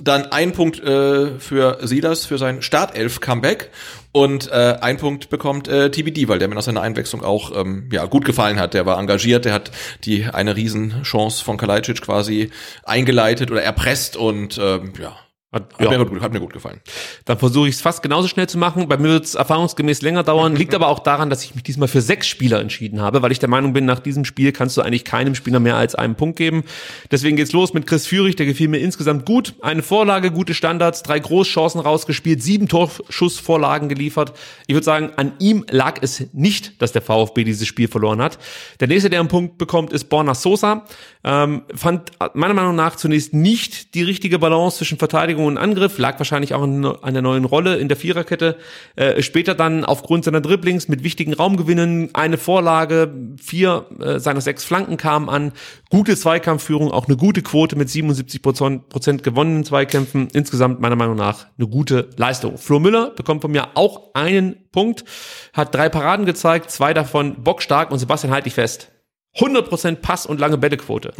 Dann 0.00 0.26
ein 0.32 0.52
Punkt 0.52 0.80
äh, 0.80 1.38
für 1.38 1.78
Silas 1.82 2.24
für 2.24 2.38
sein 2.38 2.62
Startelf-Comeback 2.62 3.70
und 4.12 4.50
äh, 4.52 4.76
ein 4.80 4.98
Punkt 4.98 5.30
bekommt 5.30 5.68
äh, 5.68 5.90
TBD, 5.90 6.28
weil 6.28 6.38
der 6.38 6.48
mir 6.48 6.54
nach 6.54 6.62
seiner 6.62 6.82
Einwechslung 6.82 7.24
auch 7.24 7.56
ähm, 7.58 7.88
ja 7.90 8.04
gut 8.04 8.24
gefallen 8.24 8.60
hat. 8.60 8.74
Der 8.74 8.84
war 8.86 8.98
engagiert, 8.98 9.46
der 9.46 9.54
hat 9.54 9.70
die 10.04 10.26
eine 10.26 10.54
Riesenchance 10.54 11.42
von 11.42 11.56
Kalajdzic 11.56 12.02
quasi 12.02 12.50
eingeleitet 12.84 13.50
oder 13.50 13.62
erpresst 13.62 14.16
und 14.16 14.58
ähm, 14.58 14.92
ja, 15.00 15.16
Hat, 15.52 15.74
hat, 15.74 15.92
ja. 15.92 15.98
mir 15.98 16.06
gut, 16.06 16.22
hat 16.22 16.32
mir 16.32 16.40
gut 16.40 16.54
gefallen. 16.54 16.80
Dann 17.26 17.38
versuche 17.38 17.68
ich 17.68 17.74
es 17.74 17.82
fast 17.82 18.02
genauso 18.02 18.26
schnell 18.26 18.48
zu 18.48 18.56
machen. 18.56 18.88
Bei 18.88 18.96
mir 18.96 19.08
wird 19.08 19.26
es 19.26 19.34
erfahrungsgemäß 19.34 20.00
länger 20.00 20.22
dauern. 20.22 20.56
Liegt 20.56 20.74
aber 20.74 20.88
auch 20.88 21.00
daran, 21.00 21.28
dass 21.28 21.44
ich 21.44 21.54
mich 21.54 21.62
diesmal 21.62 21.88
für 21.88 22.00
sechs 22.00 22.26
Spieler 22.26 22.58
entschieden 22.58 23.02
habe, 23.02 23.20
weil 23.20 23.32
ich 23.32 23.38
der 23.38 23.50
Meinung 23.50 23.74
bin, 23.74 23.84
nach 23.84 23.98
diesem 23.98 24.24
Spiel 24.24 24.52
kannst 24.52 24.78
du 24.78 24.80
eigentlich 24.80 25.04
keinem 25.04 25.34
Spieler 25.34 25.60
mehr 25.60 25.76
als 25.76 25.94
einen 25.94 26.14
Punkt 26.14 26.38
geben. 26.38 26.64
Deswegen 27.10 27.36
geht's 27.36 27.52
los 27.52 27.74
mit 27.74 27.86
Chris 27.86 28.06
Führig, 28.06 28.36
der 28.36 28.46
gefiel 28.46 28.68
mir 28.68 28.78
insgesamt 28.78 29.26
gut. 29.26 29.54
Eine 29.60 29.82
Vorlage, 29.82 30.30
gute 30.30 30.54
Standards, 30.54 31.02
drei 31.02 31.18
Großchancen 31.18 31.82
rausgespielt, 31.82 32.42
sieben 32.42 32.66
Torschussvorlagen 32.66 33.90
geliefert. 33.90 34.32
Ich 34.66 34.74
würde 34.74 34.86
sagen, 34.86 35.10
an 35.16 35.34
ihm 35.38 35.66
lag 35.68 35.98
es 36.00 36.28
nicht, 36.32 36.80
dass 36.80 36.92
der 36.92 37.02
VfB 37.02 37.44
dieses 37.44 37.68
Spiel 37.68 37.88
verloren 37.88 38.22
hat. 38.22 38.38
Der 38.80 38.88
nächste, 38.88 39.10
der 39.10 39.20
einen 39.20 39.28
Punkt 39.28 39.58
bekommt, 39.58 39.92
ist 39.92 40.04
Borna 40.08 40.34
Sosa. 40.34 40.86
Ähm, 41.24 41.62
fand 41.74 42.12
meiner 42.32 42.54
Meinung 42.54 42.74
nach 42.74 42.96
zunächst 42.96 43.34
nicht 43.34 43.94
die 43.94 44.02
richtige 44.02 44.38
Balance 44.38 44.78
zwischen 44.78 44.98
Verteidigung 44.98 45.41
und 45.46 45.58
Angriff, 45.58 45.98
lag 45.98 46.18
wahrscheinlich 46.18 46.54
auch 46.54 46.62
an 46.62 47.12
der 47.12 47.22
neuen 47.22 47.44
Rolle 47.44 47.76
in 47.76 47.88
der 47.88 47.96
Viererkette. 47.96 48.56
Äh, 48.96 49.22
später 49.22 49.54
dann 49.54 49.84
aufgrund 49.84 50.24
seiner 50.24 50.40
Dribblings 50.40 50.88
mit 50.88 51.02
wichtigen 51.02 51.34
Raumgewinnen 51.34 52.10
eine 52.14 52.38
Vorlage, 52.38 53.12
vier 53.40 53.86
äh, 54.00 54.18
seiner 54.20 54.40
sechs 54.40 54.64
Flanken 54.64 54.96
kamen 54.96 55.28
an, 55.28 55.52
gute 55.90 56.16
Zweikampfführung, 56.16 56.90
auch 56.90 57.08
eine 57.08 57.16
gute 57.16 57.42
Quote 57.42 57.76
mit 57.76 57.90
77 57.90 58.42
Prozent 58.42 59.22
gewonnenen 59.22 59.64
Zweikämpfen. 59.64 60.28
Insgesamt 60.32 60.80
meiner 60.80 60.96
Meinung 60.96 61.16
nach 61.16 61.46
eine 61.58 61.68
gute 61.68 62.10
Leistung. 62.16 62.58
Flo 62.58 62.78
Müller 62.78 63.10
bekommt 63.10 63.42
von 63.42 63.50
mir 63.50 63.68
auch 63.74 64.14
einen 64.14 64.56
Punkt, 64.70 65.04
hat 65.52 65.74
drei 65.74 65.88
Paraden 65.88 66.26
gezeigt, 66.26 66.70
zwei 66.70 66.94
davon 66.94 67.42
bockstark 67.42 67.90
und 67.90 67.98
Sebastian 67.98 68.32
halt 68.32 68.46
dich 68.46 68.54
fest. 68.54 68.91
100% 69.36 69.96
Pass 69.96 70.26
und 70.26 70.40
lange 70.40 70.58
Bällequote. 70.58 71.12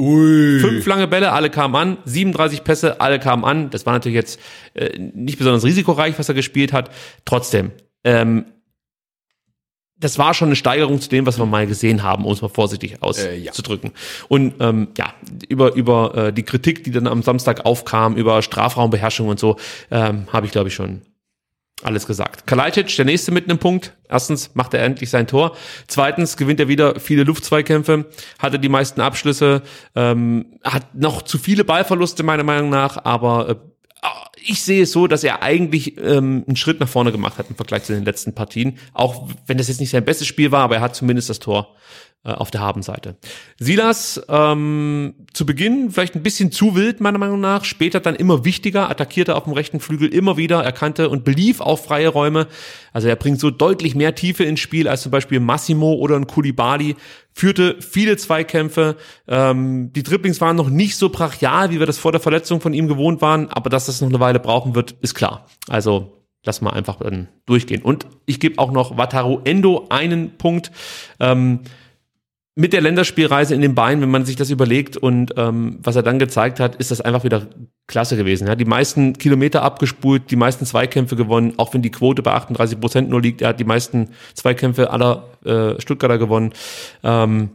Fünf 0.60 0.84
lange 0.86 1.09
Bälle, 1.09 1.32
alle 1.32 1.48
kamen 1.48 1.74
an. 1.74 1.97
37 2.05 2.62
Pässe, 2.62 3.01
alle 3.01 3.18
kamen 3.18 3.44
an. 3.44 3.70
Das 3.70 3.86
war 3.86 3.94
natürlich 3.94 4.16
jetzt 4.16 4.39
äh, 4.74 4.98
nicht 4.98 5.39
besonders 5.39 5.64
risikoreich, 5.64 6.18
was 6.18 6.28
er 6.28 6.34
gespielt 6.34 6.74
hat. 6.74 6.90
Trotzdem, 7.24 7.70
ähm, 8.05 8.44
das 10.02 10.18
war 10.18 10.34
schon 10.34 10.48
eine 10.48 10.56
Steigerung 10.56 11.01
zu 11.01 11.09
dem, 11.09 11.26
was 11.26 11.39
wir 11.39 11.47
mal 11.47 11.66
gesehen 11.66 12.02
haben, 12.02 12.26
um 12.26 12.32
es 12.32 12.43
mal 12.43 12.48
vorsichtig 12.48 13.02
auszudrücken. 13.02 13.93
Und 14.28 14.55
ähm, 14.60 14.89
ja, 14.98 15.14
über 15.48 15.74
über 15.74 16.14
äh, 16.14 16.32
die 16.32 16.43
Kritik, 16.43 16.84
die 16.84 16.90
dann 16.90 17.06
am 17.06 17.22
Samstag 17.22 17.64
aufkam, 17.64 18.16
über 18.16 18.43
Strafraumbeherrschung 18.43 19.28
und 19.28 19.39
so, 19.39 19.56
ähm, 19.90 20.26
habe 20.32 20.47
ich 20.47 20.52
glaube 20.52 20.68
ich 20.68 20.74
schon 20.74 21.02
alles 21.84 22.06
gesagt. 22.06 22.46
Kalajdzic, 22.46 22.94
der 22.96 23.04
nächste 23.04 23.32
mit 23.32 23.48
einem 23.48 23.59
Punkt. 23.59 23.94
Erstens 24.09 24.54
macht 24.54 24.74
er 24.74 24.82
endlich 24.82 25.10
sein 25.10 25.26
Tor. 25.26 25.56
Zweitens 25.86 26.36
gewinnt 26.36 26.60
er 26.60 26.68
wieder 26.68 27.00
viele 27.00 27.24
Luftzweikämpfe, 27.24 28.06
hatte 28.38 28.59
die 28.59 28.68
meisten 28.68 29.00
Abschlüsse, 29.00 29.62
ähm, 29.94 30.59
hat 30.62 30.94
noch 30.94 31.22
zu 31.22 31.38
viele 31.38 31.64
Ballverluste 31.64 32.22
meiner 32.22 32.44
Meinung 32.44 32.70
nach, 32.70 33.04
aber 33.04 33.48
äh, 33.48 33.54
ich 34.44 34.62
sehe 34.62 34.82
es 34.82 34.92
so, 34.92 35.06
dass 35.06 35.24
er 35.24 35.42
eigentlich 35.42 35.98
ähm, 35.98 36.44
einen 36.46 36.56
Schritt 36.56 36.80
nach 36.80 36.88
vorne 36.88 37.12
gemacht 37.12 37.38
hat 37.38 37.46
im 37.48 37.56
Vergleich 37.56 37.84
zu 37.84 37.92
den 37.92 38.04
letzten 38.04 38.34
Partien. 38.34 38.78
Auch 38.92 39.28
wenn 39.46 39.59
das 39.59 39.68
jetzt 39.68 39.80
nicht 39.80 39.90
sein 39.90 40.04
bestes 40.04 40.26
Spiel 40.26 40.50
war, 40.50 40.64
aber 40.64 40.76
er 40.76 40.80
hat 40.80 40.96
zumindest 40.96 41.30
das 41.30 41.38
Tor 41.38 41.74
auf 42.30 42.52
der 42.52 42.60
Habenseite. 42.60 43.16
Silas 43.58 44.22
ähm, 44.28 45.14
zu 45.32 45.44
Beginn 45.44 45.90
vielleicht 45.90 46.14
ein 46.14 46.22
bisschen 46.22 46.52
zu 46.52 46.76
wild, 46.76 47.00
meiner 47.00 47.18
Meinung 47.18 47.40
nach. 47.40 47.64
Später 47.64 47.98
dann 47.98 48.14
immer 48.14 48.44
wichtiger, 48.44 48.88
attackierte 48.88 49.34
auf 49.34 49.44
dem 49.44 49.52
rechten 49.52 49.80
Flügel 49.80 50.08
immer 50.08 50.36
wieder, 50.36 50.62
erkannte 50.62 51.08
und 51.08 51.24
belief 51.24 51.60
auch 51.60 51.80
freie 51.80 52.08
Räume. 52.08 52.46
Also 52.92 53.08
er 53.08 53.16
bringt 53.16 53.40
so 53.40 53.50
deutlich 53.50 53.96
mehr 53.96 54.14
Tiefe 54.14 54.44
ins 54.44 54.60
Spiel 54.60 54.86
als 54.86 55.02
zum 55.02 55.10
Beispiel 55.10 55.40
Massimo 55.40 55.94
oder 55.94 56.14
ein 56.14 56.28
Kulibali. 56.28 56.94
Führte 57.32 57.76
viele 57.80 58.16
Zweikämpfe. 58.16 58.96
Ähm, 59.26 59.92
die 59.92 60.04
Dribblings 60.04 60.40
waren 60.40 60.54
noch 60.54 60.70
nicht 60.70 60.96
so 60.96 61.08
brachial, 61.08 61.70
wie 61.70 61.80
wir 61.80 61.86
das 61.86 61.98
vor 61.98 62.12
der 62.12 62.20
Verletzung 62.20 62.60
von 62.60 62.72
ihm 62.72 62.86
gewohnt 62.86 63.20
waren, 63.20 63.48
aber 63.48 63.68
dass 63.68 63.86
das 63.86 64.00
noch 64.00 64.08
eine 64.08 64.20
Weile 64.20 64.38
brauchen 64.38 64.76
wird, 64.76 64.92
ist 65.00 65.14
klar. 65.14 65.46
Also 65.68 66.22
lass 66.44 66.60
mal 66.60 66.70
einfach 66.70 66.98
dann 66.98 67.28
durchgehen. 67.46 67.82
Und 67.82 68.06
ich 68.26 68.40
gebe 68.40 68.58
auch 68.58 68.70
noch 68.70 68.96
Wataru 68.96 69.40
Endo 69.44 69.86
einen 69.90 70.36
Punkt. 70.36 70.70
Ähm, 71.20 71.60
mit 72.54 72.72
der 72.74 72.82
Länderspielreise 72.82 73.54
in 73.54 73.62
den 73.62 73.74
Beinen, 73.74 74.02
wenn 74.02 74.10
man 74.10 74.26
sich 74.26 74.36
das 74.36 74.50
überlegt 74.50 74.96
und 74.96 75.34
ähm, 75.36 75.78
was 75.82 75.96
er 75.96 76.02
dann 76.02 76.18
gezeigt 76.18 76.60
hat, 76.60 76.76
ist 76.76 76.90
das 76.90 77.00
einfach 77.00 77.24
wieder 77.24 77.46
klasse 77.86 78.16
gewesen. 78.16 78.46
Er 78.46 78.52
hat 78.52 78.60
die 78.60 78.66
meisten 78.66 79.14
Kilometer 79.14 79.62
abgespult, 79.62 80.30
die 80.30 80.36
meisten 80.36 80.66
Zweikämpfe 80.66 81.16
gewonnen, 81.16 81.54
auch 81.56 81.72
wenn 81.72 81.80
die 81.80 81.90
Quote 81.90 82.22
bei 82.22 82.32
38 82.32 82.78
Prozent 82.78 83.08
nur 83.08 83.22
liegt. 83.22 83.40
Er 83.40 83.48
hat 83.48 83.60
die 83.60 83.64
meisten 83.64 84.10
Zweikämpfe 84.34 84.90
aller 84.90 85.28
äh, 85.44 85.80
Stuttgarter 85.80 86.18
gewonnen. 86.18 86.52
Ähm, 87.02 87.50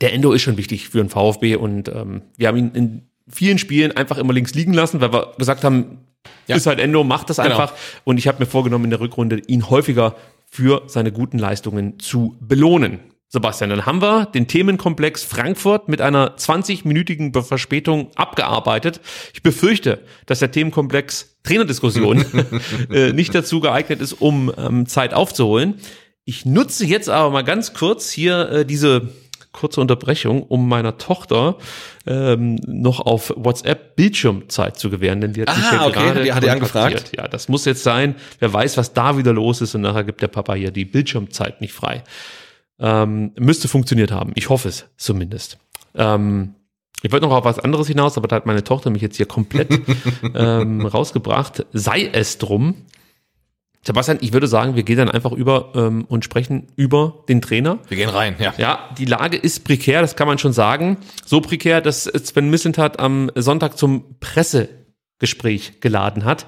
der 0.00 0.12
Endo 0.12 0.32
ist 0.32 0.42
schon 0.42 0.56
wichtig 0.56 0.88
für 0.88 0.98
den 0.98 1.08
VfB 1.08 1.56
und 1.56 1.88
ähm, 1.88 2.22
wir 2.36 2.48
haben 2.48 2.56
ihn 2.56 2.70
in 2.72 3.02
vielen 3.28 3.58
Spielen 3.58 3.92
einfach 3.92 4.18
immer 4.18 4.32
links 4.32 4.54
liegen 4.54 4.74
lassen, 4.74 5.00
weil 5.00 5.12
wir 5.12 5.32
gesagt 5.38 5.64
haben, 5.64 5.98
ja. 6.46 6.54
ist 6.56 6.66
halt 6.66 6.78
Endo, 6.78 7.02
macht 7.02 7.30
das 7.30 7.38
genau. 7.38 7.50
einfach. 7.50 7.74
Und 8.04 8.18
ich 8.18 8.28
habe 8.28 8.38
mir 8.38 8.46
vorgenommen, 8.46 8.84
in 8.84 8.90
der 8.90 9.00
Rückrunde 9.00 9.40
ihn 9.46 9.68
häufiger 9.70 10.14
für 10.48 10.82
seine 10.86 11.10
guten 11.10 11.38
Leistungen 11.38 11.98
zu 11.98 12.36
belohnen. 12.40 13.00
Sebastian, 13.34 13.70
dann 13.70 13.84
haben 13.84 14.00
wir 14.00 14.26
den 14.26 14.46
Themenkomplex 14.46 15.22
Frankfurt 15.24 15.88
mit 15.88 16.00
einer 16.00 16.36
20-minütigen 16.36 17.34
Verspätung 17.42 18.08
abgearbeitet. 18.14 19.00
Ich 19.34 19.42
befürchte, 19.42 20.00
dass 20.24 20.38
der 20.38 20.50
Themenkomplex 20.50 21.36
Trainerdiskussion 21.42 22.24
äh, 22.90 23.12
nicht 23.12 23.34
dazu 23.34 23.60
geeignet 23.60 24.00
ist, 24.00 24.14
um 24.14 24.52
ähm, 24.56 24.86
Zeit 24.86 25.12
aufzuholen. 25.12 25.74
Ich 26.24 26.46
nutze 26.46 26.86
jetzt 26.86 27.10
aber 27.10 27.30
mal 27.30 27.42
ganz 27.42 27.74
kurz 27.74 28.10
hier 28.10 28.48
äh, 28.48 28.64
diese 28.64 29.08
kurze 29.52 29.80
Unterbrechung, 29.80 30.42
um 30.42 30.68
meiner 30.68 30.96
Tochter 30.96 31.56
ähm, 32.06 32.56
noch 32.66 33.00
auf 33.00 33.32
WhatsApp 33.36 33.96
Bildschirmzeit 33.96 34.78
zu 34.78 34.90
gewähren, 34.90 35.20
denn 35.20 35.32
die 35.32 35.42
hat 35.42 35.56
mich 35.56 35.72
ja 35.72 35.86
okay. 35.86 35.92
gerade 35.92 36.22
die 36.24 36.32
hat 36.32 36.46
angefragt. 36.48 37.12
Ja, 37.16 37.26
das 37.26 37.48
muss 37.48 37.64
jetzt 37.64 37.82
sein. 37.82 38.14
Wer 38.38 38.52
weiß, 38.52 38.76
was 38.76 38.92
da 38.92 39.16
wieder 39.18 39.32
los 39.32 39.60
ist 39.60 39.74
und 39.74 39.80
nachher 39.80 40.04
gibt 40.04 40.22
der 40.22 40.28
Papa 40.28 40.54
hier 40.54 40.70
die 40.70 40.84
Bildschirmzeit 40.84 41.60
nicht 41.60 41.72
frei. 41.72 42.04
Ähm, 42.78 43.32
müsste 43.38 43.68
funktioniert 43.68 44.10
haben. 44.10 44.32
Ich 44.34 44.48
hoffe 44.48 44.68
es 44.68 44.86
zumindest. 44.96 45.58
Ähm, 45.94 46.54
ich 47.02 47.12
wollte 47.12 47.26
noch 47.26 47.34
auf 47.34 47.44
was 47.44 47.58
anderes 47.58 47.86
hinaus, 47.86 48.16
aber 48.16 48.28
da 48.28 48.36
hat 48.36 48.46
meine 48.46 48.64
Tochter 48.64 48.90
mich 48.90 49.02
jetzt 49.02 49.16
hier 49.16 49.26
komplett 49.26 49.68
ähm, 50.34 50.86
rausgebracht. 50.86 51.66
Sei 51.72 52.08
es 52.12 52.38
drum. 52.38 52.76
Sebastian, 53.86 54.18
ich 54.22 54.32
würde 54.32 54.46
sagen, 54.46 54.76
wir 54.76 54.82
gehen 54.82 54.96
dann 54.96 55.10
einfach 55.10 55.32
über 55.32 55.72
ähm, 55.74 56.06
und 56.08 56.24
sprechen 56.24 56.68
über 56.74 57.22
den 57.28 57.42
Trainer. 57.42 57.78
Wir 57.88 57.98
gehen 57.98 58.08
rein, 58.08 58.36
ja. 58.38 58.54
Ja, 58.56 58.88
die 58.96 59.04
Lage 59.04 59.36
ist 59.36 59.64
prekär, 59.64 60.00
das 60.00 60.16
kann 60.16 60.26
man 60.26 60.38
schon 60.38 60.54
sagen. 60.54 60.96
So 61.26 61.42
prekär, 61.42 61.82
dass 61.82 62.04
Sven 62.04 62.48
Missentat 62.48 62.98
am 62.98 63.30
Sonntag 63.34 63.76
zum 63.76 64.18
Pressegespräch 64.20 65.80
geladen 65.80 66.24
hat. 66.24 66.46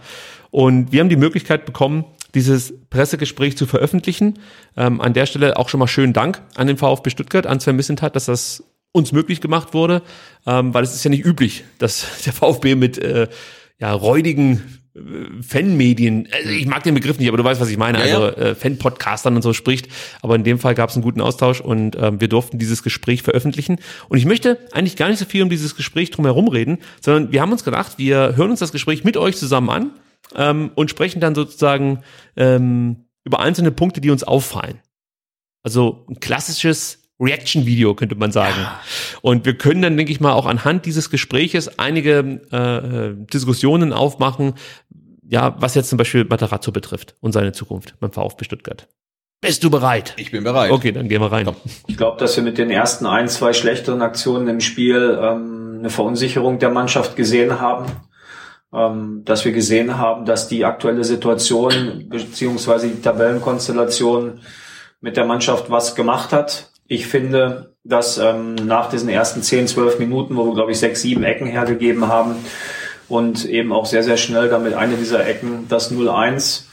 Und 0.50 0.92
wir 0.92 1.00
haben 1.00 1.10
die 1.10 1.16
Möglichkeit 1.16 1.66
bekommen, 1.66 2.06
dieses 2.36 2.74
Pressegespräch 2.90 3.56
zu 3.56 3.66
veröffentlichen. 3.66 4.38
Ähm, 4.76 5.00
an 5.00 5.14
der 5.14 5.26
Stelle 5.26 5.56
auch 5.56 5.68
schon 5.68 5.80
mal 5.80 5.88
schönen 5.88 6.12
Dank 6.12 6.42
an 6.54 6.68
den 6.68 6.76
VfB 6.76 7.10
Stuttgart, 7.10 7.46
an 7.46 7.58
Sven 7.58 7.76
Missentat, 7.76 8.14
dass 8.14 8.26
das 8.26 8.62
uns 8.92 9.10
möglich 9.10 9.40
gemacht 9.40 9.74
wurde, 9.74 10.02
ähm, 10.46 10.72
weil 10.72 10.84
es 10.84 10.94
ist 10.94 11.02
ja 11.02 11.10
nicht 11.10 11.24
üblich, 11.24 11.64
dass 11.78 12.06
der 12.24 12.32
VfB 12.32 12.74
mit 12.74 12.98
äh, 12.98 13.28
ja, 13.78 13.92
räudigen 13.92 14.80
äh, 14.94 15.42
Fanmedien, 15.42 16.28
also 16.30 16.50
ich 16.50 16.66
mag 16.66 16.82
den 16.82 16.94
Begriff 16.94 17.18
nicht, 17.18 17.28
aber 17.28 17.38
du 17.38 17.44
weißt, 17.44 17.60
was 17.60 17.70
ich 17.70 17.78
meine, 17.78 18.06
ja, 18.06 18.18
also 18.18 18.36
äh, 18.36 18.54
Fan-Podcastern 18.54 19.34
und 19.34 19.42
so 19.42 19.54
spricht. 19.54 19.88
Aber 20.20 20.34
in 20.34 20.44
dem 20.44 20.58
Fall 20.58 20.74
gab 20.74 20.90
es 20.90 20.96
einen 20.96 21.04
guten 21.04 21.22
Austausch 21.22 21.62
und 21.62 21.96
ähm, 21.98 22.20
wir 22.20 22.28
durften 22.28 22.58
dieses 22.58 22.82
Gespräch 22.82 23.22
veröffentlichen. 23.22 23.78
Und 24.10 24.18
ich 24.18 24.26
möchte 24.26 24.58
eigentlich 24.72 24.96
gar 24.96 25.08
nicht 25.08 25.18
so 25.18 25.24
viel 25.24 25.42
um 25.42 25.48
dieses 25.48 25.74
Gespräch 25.74 26.10
drumherum 26.10 26.48
reden, 26.48 26.78
sondern 27.00 27.32
wir 27.32 27.40
haben 27.40 27.52
uns 27.52 27.64
gedacht, 27.64 27.94
wir 27.96 28.36
hören 28.36 28.50
uns 28.50 28.60
das 28.60 28.72
Gespräch 28.72 29.04
mit 29.04 29.16
euch 29.16 29.36
zusammen 29.36 29.70
an 29.70 29.90
ähm, 30.34 30.70
und 30.74 30.90
sprechen 30.90 31.20
dann 31.20 31.34
sozusagen 31.34 32.02
ähm, 32.36 33.06
über 33.24 33.40
einzelne 33.40 33.70
Punkte, 33.70 34.00
die 34.00 34.10
uns 34.10 34.24
auffallen. 34.24 34.80
Also 35.62 36.06
ein 36.08 36.20
klassisches 36.20 37.02
Reaction-Video, 37.18 37.94
könnte 37.94 38.14
man 38.14 38.30
sagen. 38.30 38.58
Ja. 38.58 38.80
Und 39.22 39.46
wir 39.46 39.56
können 39.56 39.82
dann, 39.82 39.96
denke 39.96 40.12
ich 40.12 40.20
mal, 40.20 40.32
auch 40.32 40.46
anhand 40.46 40.86
dieses 40.86 41.10
Gespräches 41.10 41.78
einige 41.78 42.18
äh, 42.50 43.24
Diskussionen 43.32 43.92
aufmachen, 43.92 44.54
ja, 45.28 45.56
was 45.58 45.74
jetzt 45.74 45.88
zum 45.88 45.96
Beispiel 45.96 46.24
Matarazzo 46.24 46.70
betrifft 46.72 47.16
und 47.20 47.32
seine 47.32 47.52
Zukunft 47.52 47.98
beim 47.98 48.12
VfB 48.12 48.44
Stuttgart. 48.44 48.86
Bist 49.40 49.64
du 49.64 49.70
bereit? 49.70 50.14
Ich 50.16 50.30
bin 50.30 50.44
bereit. 50.44 50.70
Okay, 50.70 50.92
dann 50.92 51.08
gehen 51.08 51.20
wir 51.20 51.32
rein. 51.32 51.48
Ich 51.86 51.96
glaube, 51.96 52.18
dass 52.18 52.36
wir 52.36 52.42
mit 52.42 52.58
den 52.58 52.70
ersten 52.70 53.06
ein, 53.06 53.28
zwei 53.28 53.52
schlechteren 53.52 54.02
Aktionen 54.02 54.48
im 54.48 54.60
Spiel 54.60 55.18
ähm, 55.20 55.76
eine 55.80 55.90
Verunsicherung 55.90 56.58
der 56.58 56.70
Mannschaft 56.70 57.16
gesehen 57.16 57.60
haben 57.60 57.86
dass 59.24 59.44
wir 59.44 59.52
gesehen 59.52 59.96
haben, 59.96 60.26
dass 60.26 60.48
die 60.48 60.64
aktuelle 60.64 61.04
Situation 61.04 62.06
beziehungsweise 62.10 62.88
die 62.88 63.00
Tabellenkonstellation 63.00 64.40
mit 65.00 65.16
der 65.16 65.24
Mannschaft 65.24 65.70
was 65.70 65.94
gemacht 65.94 66.32
hat. 66.32 66.70
Ich 66.86 67.06
finde, 67.06 67.72
dass 67.84 68.18
ähm, 68.18 68.54
nach 68.54 68.90
diesen 68.90 69.08
ersten 69.08 69.42
10, 69.42 69.68
12 69.68 69.98
Minuten, 69.98 70.36
wo 70.36 70.46
wir, 70.46 70.54
glaube 70.54 70.72
ich, 70.72 70.78
sechs, 70.78 71.02
sieben 71.02 71.24
Ecken 71.24 71.46
hergegeben 71.46 72.08
haben 72.08 72.36
und 73.08 73.44
eben 73.44 73.72
auch 73.72 73.86
sehr, 73.86 74.02
sehr 74.02 74.16
schnell 74.16 74.48
damit 74.48 74.74
eine 74.74 74.96
dieser 74.96 75.26
Ecken, 75.26 75.66
das 75.68 75.92
0-1, 75.92 76.64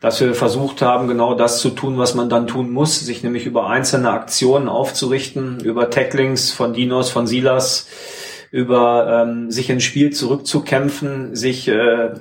dass 0.00 0.20
wir 0.20 0.34
versucht 0.34 0.82
haben, 0.82 1.08
genau 1.08 1.34
das 1.34 1.60
zu 1.60 1.70
tun, 1.70 1.98
was 1.98 2.14
man 2.14 2.28
dann 2.28 2.46
tun 2.46 2.70
muss, 2.70 3.00
sich 3.00 3.22
nämlich 3.22 3.46
über 3.46 3.68
einzelne 3.68 4.10
Aktionen 4.10 4.68
aufzurichten, 4.68 5.60
über 5.60 5.90
Tacklings 5.90 6.50
von 6.50 6.72
Dinos, 6.72 7.10
von 7.10 7.26
Silas, 7.26 7.86
über 8.56 9.26
ähm, 9.26 9.50
sich 9.50 9.68
ins 9.68 9.84
Spiel 9.84 10.14
zurückzukämpfen, 10.14 11.36
sich 11.36 11.68
äh, 11.68 12.14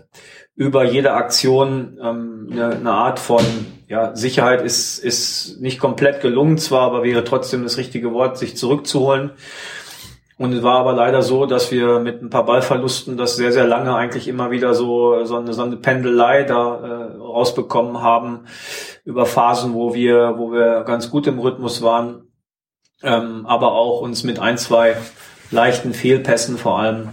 über 0.53 0.83
jede 0.83 1.13
Aktion 1.13 1.97
ähm, 2.03 2.49
eine, 2.51 2.75
eine 2.75 2.91
Art 2.91 3.19
von 3.19 3.41
ja, 3.87 4.13
Sicherheit 4.17 4.61
ist, 4.61 4.99
ist 4.99 5.61
nicht 5.61 5.79
komplett 5.79 6.19
gelungen 6.19 6.57
zwar, 6.57 6.81
aber 6.81 7.03
wäre 7.03 7.23
trotzdem 7.23 7.63
das 7.63 7.77
richtige 7.77 8.11
Wort, 8.11 8.37
sich 8.37 8.57
zurückzuholen. 8.57 9.31
Und 10.37 10.51
es 10.51 10.61
war 10.61 10.79
aber 10.79 10.91
leider 10.91 11.21
so, 11.21 11.45
dass 11.45 11.71
wir 11.71 11.99
mit 12.01 12.21
ein 12.21 12.29
paar 12.29 12.45
Ballverlusten 12.45 13.15
das 13.15 13.37
sehr, 13.37 13.53
sehr 13.53 13.65
lange 13.65 13.95
eigentlich 13.95 14.27
immer 14.27 14.51
wieder 14.51 14.73
so, 14.73 15.23
so, 15.23 15.37
eine, 15.37 15.53
so 15.53 15.63
eine 15.63 15.77
Pendelei 15.77 16.43
da 16.43 17.13
äh, 17.13 17.17
rausbekommen 17.17 18.01
haben 18.01 18.41
über 19.05 19.25
Phasen, 19.25 19.73
wo 19.73 19.93
wir, 19.93 20.33
wo 20.37 20.51
wir 20.51 20.83
ganz 20.83 21.09
gut 21.09 21.27
im 21.27 21.39
Rhythmus 21.39 21.81
waren, 21.81 22.27
ähm, 23.03 23.45
aber 23.45 23.71
auch 23.71 24.01
uns 24.01 24.25
mit 24.25 24.39
ein, 24.39 24.57
zwei 24.57 24.97
leichten 25.51 25.93
Fehlpässen 25.93 26.57
vor 26.57 26.79
allem 26.79 27.09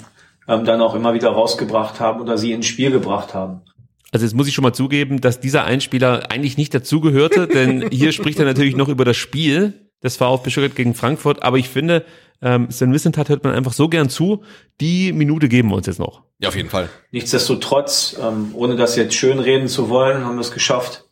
ähm, 0.48 0.64
dann 0.64 0.80
auch 0.80 0.94
immer 0.94 1.14
wieder 1.14 1.30
rausgebracht 1.30 2.00
haben 2.00 2.20
oder 2.20 2.38
sie 2.38 2.52
ins 2.52 2.66
Spiel 2.66 2.90
gebracht 2.90 3.34
haben. 3.34 3.62
Also 4.10 4.26
jetzt 4.26 4.34
muss 4.34 4.46
ich 4.46 4.54
schon 4.54 4.62
mal 4.62 4.74
zugeben, 4.74 5.20
dass 5.20 5.40
dieser 5.40 5.64
Einspieler 5.64 6.30
eigentlich 6.30 6.58
nicht 6.58 6.74
dazugehörte, 6.74 7.46
denn 7.52 7.88
hier 7.90 8.12
spricht 8.12 8.38
er 8.38 8.44
natürlich 8.44 8.76
noch 8.76 8.88
über 8.88 9.04
das 9.04 9.16
Spiel 9.16 9.88
des 10.02 10.16
VfB 10.16 10.50
Stuttgart 10.50 10.74
gegen 10.74 10.94
Frankfurt, 10.94 11.42
aber 11.42 11.58
ich 11.58 11.68
finde, 11.68 12.04
ähm, 12.42 12.70
Sven 12.70 12.92
Wissentat 12.92 13.28
hört 13.28 13.44
man 13.44 13.54
einfach 13.54 13.72
so 13.72 13.88
gern 13.88 14.08
zu. 14.08 14.42
Die 14.80 15.12
Minute 15.12 15.48
geben 15.48 15.68
wir 15.68 15.76
uns 15.76 15.86
jetzt 15.86 16.00
noch. 16.00 16.22
Ja, 16.40 16.48
auf 16.48 16.56
jeden 16.56 16.70
Fall. 16.70 16.88
Nichtsdestotrotz, 17.12 18.16
ähm, 18.20 18.50
ohne 18.54 18.74
das 18.74 18.96
jetzt 18.96 19.14
schön 19.14 19.38
reden 19.38 19.68
zu 19.68 19.88
wollen, 19.88 20.24
haben 20.24 20.34
wir 20.34 20.40
es 20.40 20.50
geschafft, 20.50 21.04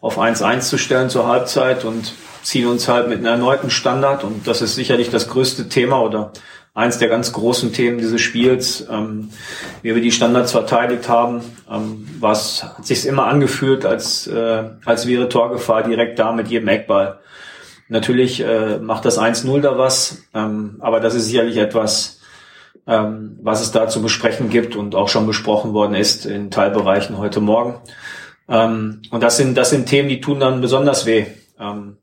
auf 0.00 0.18
1-1 0.18 0.60
zu 0.60 0.78
stellen 0.78 1.10
zur 1.10 1.26
Halbzeit 1.26 1.84
und 1.84 2.12
ziehen 2.44 2.68
uns 2.68 2.86
halt 2.86 3.08
mit 3.08 3.18
einem 3.18 3.26
erneuten 3.26 3.70
Standard 3.70 4.22
und 4.22 4.46
das 4.46 4.62
ist 4.62 4.76
sicherlich 4.76 5.10
das 5.10 5.28
größte 5.28 5.68
Thema 5.68 6.00
oder 6.00 6.32
eins 6.78 6.98
der 6.98 7.08
ganz 7.08 7.32
großen 7.32 7.72
Themen 7.72 7.98
dieses 7.98 8.20
Spiels, 8.20 8.86
ähm, 8.88 9.30
wie 9.82 9.94
wir 9.94 10.00
die 10.00 10.12
Standards 10.12 10.52
verteidigt 10.52 11.08
haben, 11.08 11.40
ähm, 11.68 12.08
was 12.20 12.62
hat 12.62 12.86
sich 12.86 13.04
immer 13.04 13.26
angefühlt, 13.26 13.84
als 13.84 14.28
äh, 14.28 14.64
als 14.84 15.06
wäre 15.08 15.28
Torgefahr 15.28 15.82
direkt 15.82 16.20
da 16.20 16.32
mit 16.32 16.48
jedem 16.48 16.68
Eckball. 16.68 17.18
Natürlich 17.88 18.40
äh, 18.40 18.78
macht 18.78 19.04
das 19.04 19.18
1-0 19.18 19.60
da 19.60 19.76
was, 19.76 20.22
ähm, 20.34 20.76
aber 20.78 21.00
das 21.00 21.14
ist 21.14 21.26
sicherlich 21.26 21.56
etwas, 21.56 22.20
ähm, 22.86 23.38
was 23.42 23.60
es 23.60 23.72
da 23.72 23.88
zu 23.88 24.00
besprechen 24.00 24.48
gibt 24.48 24.76
und 24.76 24.94
auch 24.94 25.08
schon 25.08 25.26
besprochen 25.26 25.72
worden 25.72 25.94
ist 25.94 26.26
in 26.26 26.50
Teilbereichen 26.50 27.18
heute 27.18 27.40
Morgen. 27.40 27.80
Ähm, 28.48 29.02
und 29.10 29.22
das 29.22 29.36
sind, 29.36 29.56
das 29.56 29.70
sind 29.70 29.86
Themen, 29.86 30.08
die 30.08 30.20
tun 30.20 30.38
dann 30.38 30.60
besonders 30.60 31.06
weh. 31.06 31.26
Ähm, 31.58 31.96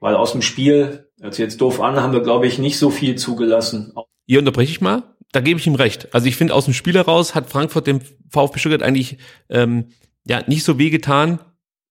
weil 0.00 0.16
aus 0.16 0.32
dem 0.32 0.42
Spiel, 0.42 1.07
hört 1.20 1.34
sich 1.34 1.42
jetzt 1.42 1.60
doof 1.60 1.80
an, 1.80 1.96
haben 1.96 2.12
wir, 2.12 2.20
glaube 2.20 2.46
ich, 2.46 2.58
nicht 2.58 2.78
so 2.78 2.90
viel 2.90 3.16
zugelassen. 3.16 3.92
Hier 4.26 4.38
unterbreche 4.38 4.70
ich 4.70 4.80
mal. 4.80 5.02
Da 5.32 5.40
gebe 5.40 5.60
ich 5.60 5.66
ihm 5.66 5.74
recht. 5.74 6.14
Also 6.14 6.26
ich 6.26 6.36
finde, 6.36 6.54
aus 6.54 6.64
dem 6.64 6.74
Spiel 6.74 6.94
heraus 6.94 7.34
hat 7.34 7.50
Frankfurt 7.50 7.86
dem 7.86 8.00
VfB 8.30 8.58
Stuttgart 8.58 8.82
eigentlich 8.82 9.18
ähm, 9.50 9.88
ja 10.26 10.42
nicht 10.46 10.64
so 10.64 10.78
weh 10.78 10.90
getan, 10.90 11.40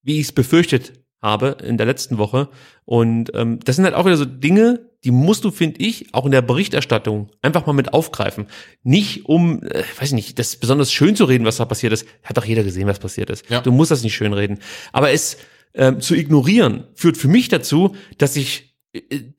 wie 0.02 0.20
ich 0.20 0.28
es 0.28 0.32
befürchtet 0.32 0.94
habe 1.22 1.58
in 1.64 1.78
der 1.78 1.86
letzten 1.86 2.18
Woche. 2.18 2.50
Und 2.86 3.32
ähm, 3.36 3.60
das 3.64 3.76
sind 3.76 3.86
halt 3.86 3.96
auch 3.96 4.06
wieder 4.06 4.18
so 4.18 4.26
Dinge, 4.26 4.88
die 5.04 5.12
musst 5.12 5.44
du, 5.44 5.52
finde 5.52 5.82
ich, 5.82 6.14
auch 6.14 6.26
in 6.26 6.32
der 6.32 6.42
Berichterstattung 6.42 7.30
einfach 7.42 7.66
mal 7.66 7.74
mit 7.74 7.94
aufgreifen. 7.94 8.48
Nicht 8.84 9.26
um, 9.26 9.62
äh, 9.64 9.84
weiß 10.00 10.10
ich 10.10 10.14
nicht, 10.14 10.40
das 10.40 10.56
besonders 10.56 10.92
schön 10.92 11.16
zu 11.16 11.26
reden, 11.26 11.46
was 11.46 11.58
da 11.58 11.66
passiert 11.66 11.94
ist. 11.94 12.08
Hat 12.24 12.38
doch 12.38 12.46
jeder 12.46 12.64
gesehen, 12.64 12.88
was 12.88 13.00
passiert 13.00 13.30
ist. 13.30 13.50
Ja. 13.50 13.62
Du 13.62 13.72
musst 13.72 13.92
das 13.92 14.04
nicht 14.04 14.16
schön 14.16 14.34
reden. 14.34 14.60
Aber 14.92 15.12
es 15.12 15.38
ähm, 15.74 16.02
zu 16.02 16.16
ignorieren, 16.16 16.86
führt 16.96 17.18
für 17.18 17.28
mich 17.28 17.50
dazu, 17.50 17.96
dass 18.18 18.36
ich 18.36 18.67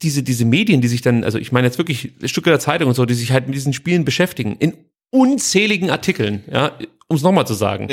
diese, 0.03 0.23
diese 0.23 0.45
Medien, 0.45 0.81
die 0.81 0.89
sich 0.89 1.03
dann, 1.03 1.25
also 1.25 1.39
ich 1.39 1.53
meine 1.53 1.67
jetzt 1.67 1.79
wirklich 1.79 2.13
Stuttgarter 2.25 2.61
Zeitung 2.61 2.89
und 2.89 2.95
so, 2.95 3.05
die 3.05 3.15
sich 3.15 3.33
halt 3.33 3.47
mit 3.47 3.55
diesen 3.55 3.73
Spielen 3.73 4.05
beschäftigen, 4.05 4.57
in 4.59 4.75
unzähligen 5.11 5.91
Artikeln, 5.91 6.45
ja, 6.51 6.73
um 7.09 7.17
es 7.17 7.23
nochmal 7.23 7.47
zu 7.47 7.55
sagen. 7.55 7.89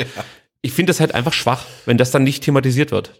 Ich 0.62 0.72
finde 0.72 0.90
das 0.90 1.00
halt 1.00 1.14
einfach 1.14 1.32
schwach, 1.32 1.64
wenn 1.84 1.96
das 1.98 2.10
dann 2.10 2.24
nicht 2.24 2.42
thematisiert 2.42 2.90
wird. 2.90 3.12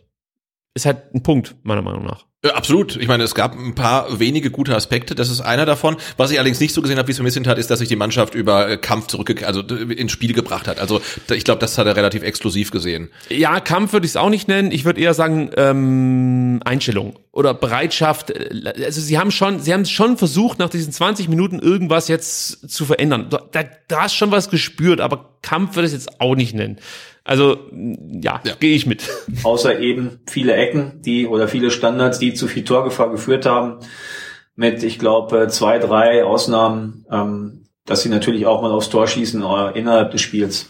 Ist 0.77 0.85
halt 0.85 1.15
ein 1.15 1.23
Punkt, 1.23 1.57
meiner 1.63 1.81
Meinung 1.81 2.05
nach. 2.05 2.27
Ja, 2.45 2.55
absolut. 2.55 2.97
Ich 2.97 3.09
meine, 3.09 3.25
es 3.25 3.35
gab 3.35 3.57
ein 3.57 3.75
paar 3.75 4.21
wenige 4.21 4.51
gute 4.51 4.77
Aspekte. 4.77 5.15
Das 5.15 5.31
ist 5.31 5.41
einer 5.41 5.65
davon. 5.65 5.97
Was 6.19 6.31
ich 6.31 6.39
allerdings 6.39 6.61
nicht 6.61 6.75
so 6.75 6.83
gesehen 6.83 6.99
habe, 6.99 7.09
wie 7.09 7.13
es 7.13 7.17
vermisst 7.17 7.47
hat, 7.47 7.57
ist, 7.57 7.71
dass 7.71 7.79
sich 7.79 7.89
die 7.89 7.97
Mannschaft 7.97 8.35
über 8.35 8.69
äh, 8.69 8.77
Kampf 8.77 9.07
zurück, 9.07 9.43
also 9.43 9.63
äh, 9.63 9.95
ins 9.95 10.13
Spiel 10.13 10.35
gebracht 10.35 10.69
hat. 10.69 10.79
Also 10.79 11.01
ich 11.35 11.45
glaube, 11.45 11.61
das 11.61 11.79
hat 11.79 11.87
er 11.87 11.97
relativ 11.97 12.23
exklusiv 12.23 12.73
gesehen. 12.73 13.09
Ja, 13.31 13.59
Kampf 13.61 13.95
würde 13.95 14.05
ich 14.05 14.13
es 14.13 14.17
auch 14.19 14.29
nicht 14.29 14.49
nennen. 14.49 14.71
Ich 14.71 14.85
würde 14.85 15.01
eher 15.01 15.15
sagen 15.15 15.51
ähm, 15.57 16.61
Einstellung 16.63 17.19
oder 17.33 17.55
Bereitschaft. 17.55 18.35
Also 18.85 19.01
sie 19.01 19.19
haben 19.19 19.31
schon, 19.31 19.61
sie 19.61 19.73
haben 19.73 19.87
schon 19.87 20.19
versucht, 20.19 20.59
nach 20.59 20.69
diesen 20.69 20.93
20 20.93 21.31
Minuten 21.31 21.59
irgendwas 21.59 22.07
jetzt 22.09 22.69
zu 22.71 22.85
verändern. 22.85 23.31
Da, 23.31 23.65
da 23.89 24.03
hast 24.03 24.15
schon 24.15 24.31
was 24.31 24.51
gespürt, 24.51 25.01
aber 25.01 25.39
Kampf 25.41 25.75
würde 25.75 25.89
ich 25.89 25.95
es 25.95 26.05
jetzt 26.05 26.21
auch 26.21 26.35
nicht 26.35 26.55
nennen. 26.55 26.77
Also 27.27 27.59
ja, 27.73 28.41
ja. 28.45 28.55
gehe 28.61 28.77
ich 28.77 28.87
mit. 28.87 29.11
Außer 29.43 29.81
eben 29.81 30.21
viele 30.29 30.55
Ecken, 30.55 31.03
die 31.03 31.27
oder 31.27 31.49
viele 31.49 31.73
Standards, 31.73 32.21
die 32.21 32.35
zu 32.35 32.47
viel 32.47 32.65
Torgefahr 32.65 33.11
geführt 33.11 33.47
haben. 33.47 33.81
Mit, 34.55 34.85
ich 34.85 34.99
glaube, 34.99 35.49
zwei, 35.49 35.79
drei 35.79 36.25
Ausnahmen, 36.25 37.05
ähm, 37.11 37.67
dass 37.85 38.03
sie 38.03 38.09
natürlich 38.09 38.47
auch 38.47 38.63
mal 38.63 38.71
aufs 38.71 38.89
Tor 38.91 39.09
schießen 39.09 39.43
äh, 39.43 39.79
innerhalb 39.79 40.13
des 40.13 40.21
Spiels. 40.21 40.69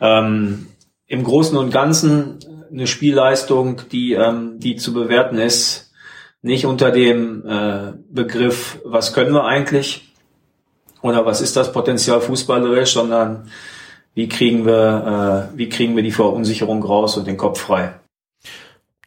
Ähm, 0.00 0.66
Im 1.06 1.22
Großen 1.22 1.56
und 1.56 1.70
Ganzen 1.70 2.40
eine 2.72 2.88
Spielleistung, 2.88 3.82
die, 3.92 4.14
ähm, 4.14 4.58
die 4.58 4.74
zu 4.76 4.92
bewerten 4.92 5.38
ist, 5.38 5.92
nicht 6.42 6.66
unter 6.66 6.90
dem 6.90 7.46
äh, 7.46 7.92
Begriff, 8.10 8.80
was 8.84 9.14
können 9.14 9.32
wir 9.32 9.44
eigentlich 9.44 10.12
oder 11.02 11.24
was 11.24 11.40
ist 11.40 11.56
das 11.56 11.72
Potenzial 11.72 12.20
fußballerisch, 12.20 12.92
sondern 12.94 13.48
wie 14.14 14.28
kriegen 14.28 14.64
wir, 14.64 15.50
äh, 15.52 15.58
wie 15.58 15.68
kriegen 15.68 15.96
wir 15.96 16.02
die 16.02 16.12
Verunsicherung 16.12 16.82
raus 16.82 17.16
und 17.16 17.26
den 17.26 17.36
Kopf 17.36 17.60
frei. 17.60 17.94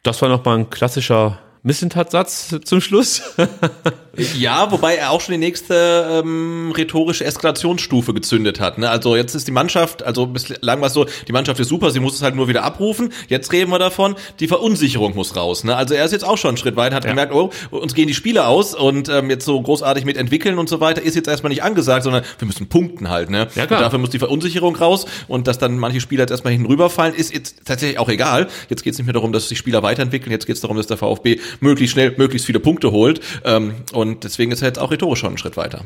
Das 0.02 0.22
war 0.22 0.28
nochmal 0.28 0.58
ein 0.58 0.70
klassischer 0.70 1.38
Missentat-Satz 1.62 2.54
zum 2.64 2.80
Schluss. 2.80 3.22
ja, 4.36 4.70
wobei 4.70 4.96
er 4.96 5.10
auch 5.10 5.20
schon 5.20 5.32
die 5.32 5.38
nächste 5.38 6.22
ähm, 6.24 6.72
rhetorische 6.76 7.24
Eskalationsstufe 7.24 8.14
gezündet 8.14 8.60
hat. 8.60 8.78
Ne? 8.78 8.88
Also 8.88 9.16
jetzt 9.16 9.34
ist 9.34 9.46
die 9.46 9.52
Mannschaft, 9.52 10.02
also 10.02 10.26
bislang 10.26 10.80
war 10.80 10.88
es 10.88 10.94
so, 10.94 11.06
die 11.26 11.32
Mannschaft 11.32 11.60
ist 11.60 11.68
super, 11.68 11.90
sie 11.90 12.00
muss 12.00 12.14
es 12.14 12.22
halt 12.22 12.34
nur 12.34 12.48
wieder 12.48 12.64
abrufen. 12.64 13.12
Jetzt 13.28 13.52
reden 13.52 13.70
wir 13.70 13.78
davon, 13.78 14.16
die 14.40 14.48
Verunsicherung 14.48 15.14
muss 15.14 15.36
raus. 15.36 15.64
Ne? 15.64 15.76
Also 15.76 15.94
er 15.94 16.04
ist 16.04 16.12
jetzt 16.12 16.24
auch 16.24 16.38
schon 16.38 16.50
einen 16.50 16.56
Schritt 16.58 16.76
weiter, 16.76 16.96
hat 16.96 17.04
ja. 17.04 17.10
gemerkt, 17.10 17.32
oh, 17.32 17.50
uns 17.70 17.94
gehen 17.94 18.08
die 18.08 18.14
Spiele 18.14 18.46
aus 18.46 18.74
und 18.74 19.08
ähm, 19.08 19.30
jetzt 19.30 19.44
so 19.44 19.60
großartig 19.60 20.04
mit 20.04 20.16
entwickeln 20.16 20.58
und 20.58 20.68
so 20.68 20.80
weiter 20.80 21.02
ist 21.02 21.14
jetzt 21.14 21.28
erstmal 21.28 21.50
nicht 21.50 21.62
angesagt, 21.62 22.04
sondern 22.04 22.24
wir 22.38 22.46
müssen 22.46 22.68
punkten 22.68 23.08
halt. 23.08 23.30
Ne? 23.30 23.48
Ja, 23.54 23.66
klar. 23.66 23.80
Und 23.80 23.84
dafür 23.84 23.98
muss 23.98 24.10
die 24.10 24.18
Verunsicherung 24.18 24.76
raus 24.76 25.06
und 25.28 25.46
dass 25.46 25.58
dann 25.58 25.78
manche 25.78 26.00
Spieler 26.00 26.22
jetzt 26.22 26.30
erstmal 26.30 26.52
hinten 26.52 26.66
rüberfallen, 26.66 27.14
ist 27.14 27.32
jetzt 27.32 27.64
tatsächlich 27.64 27.98
auch 27.98 28.08
egal. 28.08 28.48
Jetzt 28.68 28.82
geht 28.82 28.92
es 28.92 28.98
nicht 28.98 29.06
mehr 29.06 29.14
darum, 29.14 29.32
dass 29.32 29.48
sich 29.48 29.58
Spieler 29.58 29.82
weiterentwickeln, 29.82 30.32
jetzt 30.32 30.46
geht 30.46 30.56
es 30.56 30.60
darum, 30.60 30.76
dass 30.76 30.86
der 30.86 30.96
VfB 30.96 31.38
möglichst 31.60 31.92
schnell 31.92 32.14
möglichst 32.16 32.46
viele 32.46 32.60
Punkte 32.60 32.90
holt. 32.92 33.20
Ähm, 33.44 33.74
und 33.92 34.07
deswegen 34.16 34.52
ist 34.52 34.62
er 34.62 34.68
jetzt 34.68 34.78
auch 34.78 34.90
rhetorisch 34.90 35.20
schon 35.20 35.28
einen 35.28 35.38
Schritt 35.38 35.56
weiter. 35.56 35.84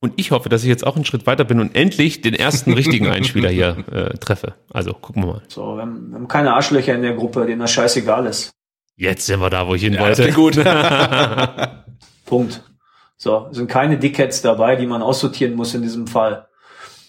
Und 0.00 0.12
ich 0.16 0.30
hoffe, 0.30 0.48
dass 0.48 0.62
ich 0.62 0.68
jetzt 0.68 0.86
auch 0.86 0.96
einen 0.96 1.04
Schritt 1.04 1.26
weiter 1.26 1.44
bin 1.44 1.58
und 1.58 1.74
endlich 1.74 2.20
den 2.20 2.34
ersten 2.34 2.72
richtigen 2.72 3.08
Einspieler 3.08 3.48
hier 3.48 3.84
äh, 3.90 4.18
treffe. 4.18 4.54
Also 4.70 4.92
gucken 4.92 5.22
wir 5.22 5.26
mal. 5.26 5.42
So, 5.48 5.76
wir 5.76 5.82
haben, 5.82 6.10
wir 6.10 6.18
haben 6.18 6.28
keine 6.28 6.52
Arschlöcher 6.52 6.94
in 6.94 7.02
der 7.02 7.14
Gruppe, 7.14 7.46
denen 7.46 7.60
das 7.60 7.72
scheißegal 7.72 8.26
ist. 8.26 8.52
Jetzt 8.96 9.26
sind 9.26 9.40
wir 9.40 9.50
da, 9.50 9.66
wo 9.66 9.74
ich 9.74 9.82
hin 9.82 9.94
ja, 9.94 10.00
wollte. 10.00 10.30
Gut. 10.32 10.62
Punkt. 12.26 12.62
So, 13.16 13.48
sind 13.50 13.68
keine 13.68 13.98
Dickheads 13.98 14.42
dabei, 14.42 14.76
die 14.76 14.86
man 14.86 15.02
aussortieren 15.02 15.54
muss 15.54 15.74
in 15.74 15.82
diesem 15.82 16.06
Fall. 16.06 16.46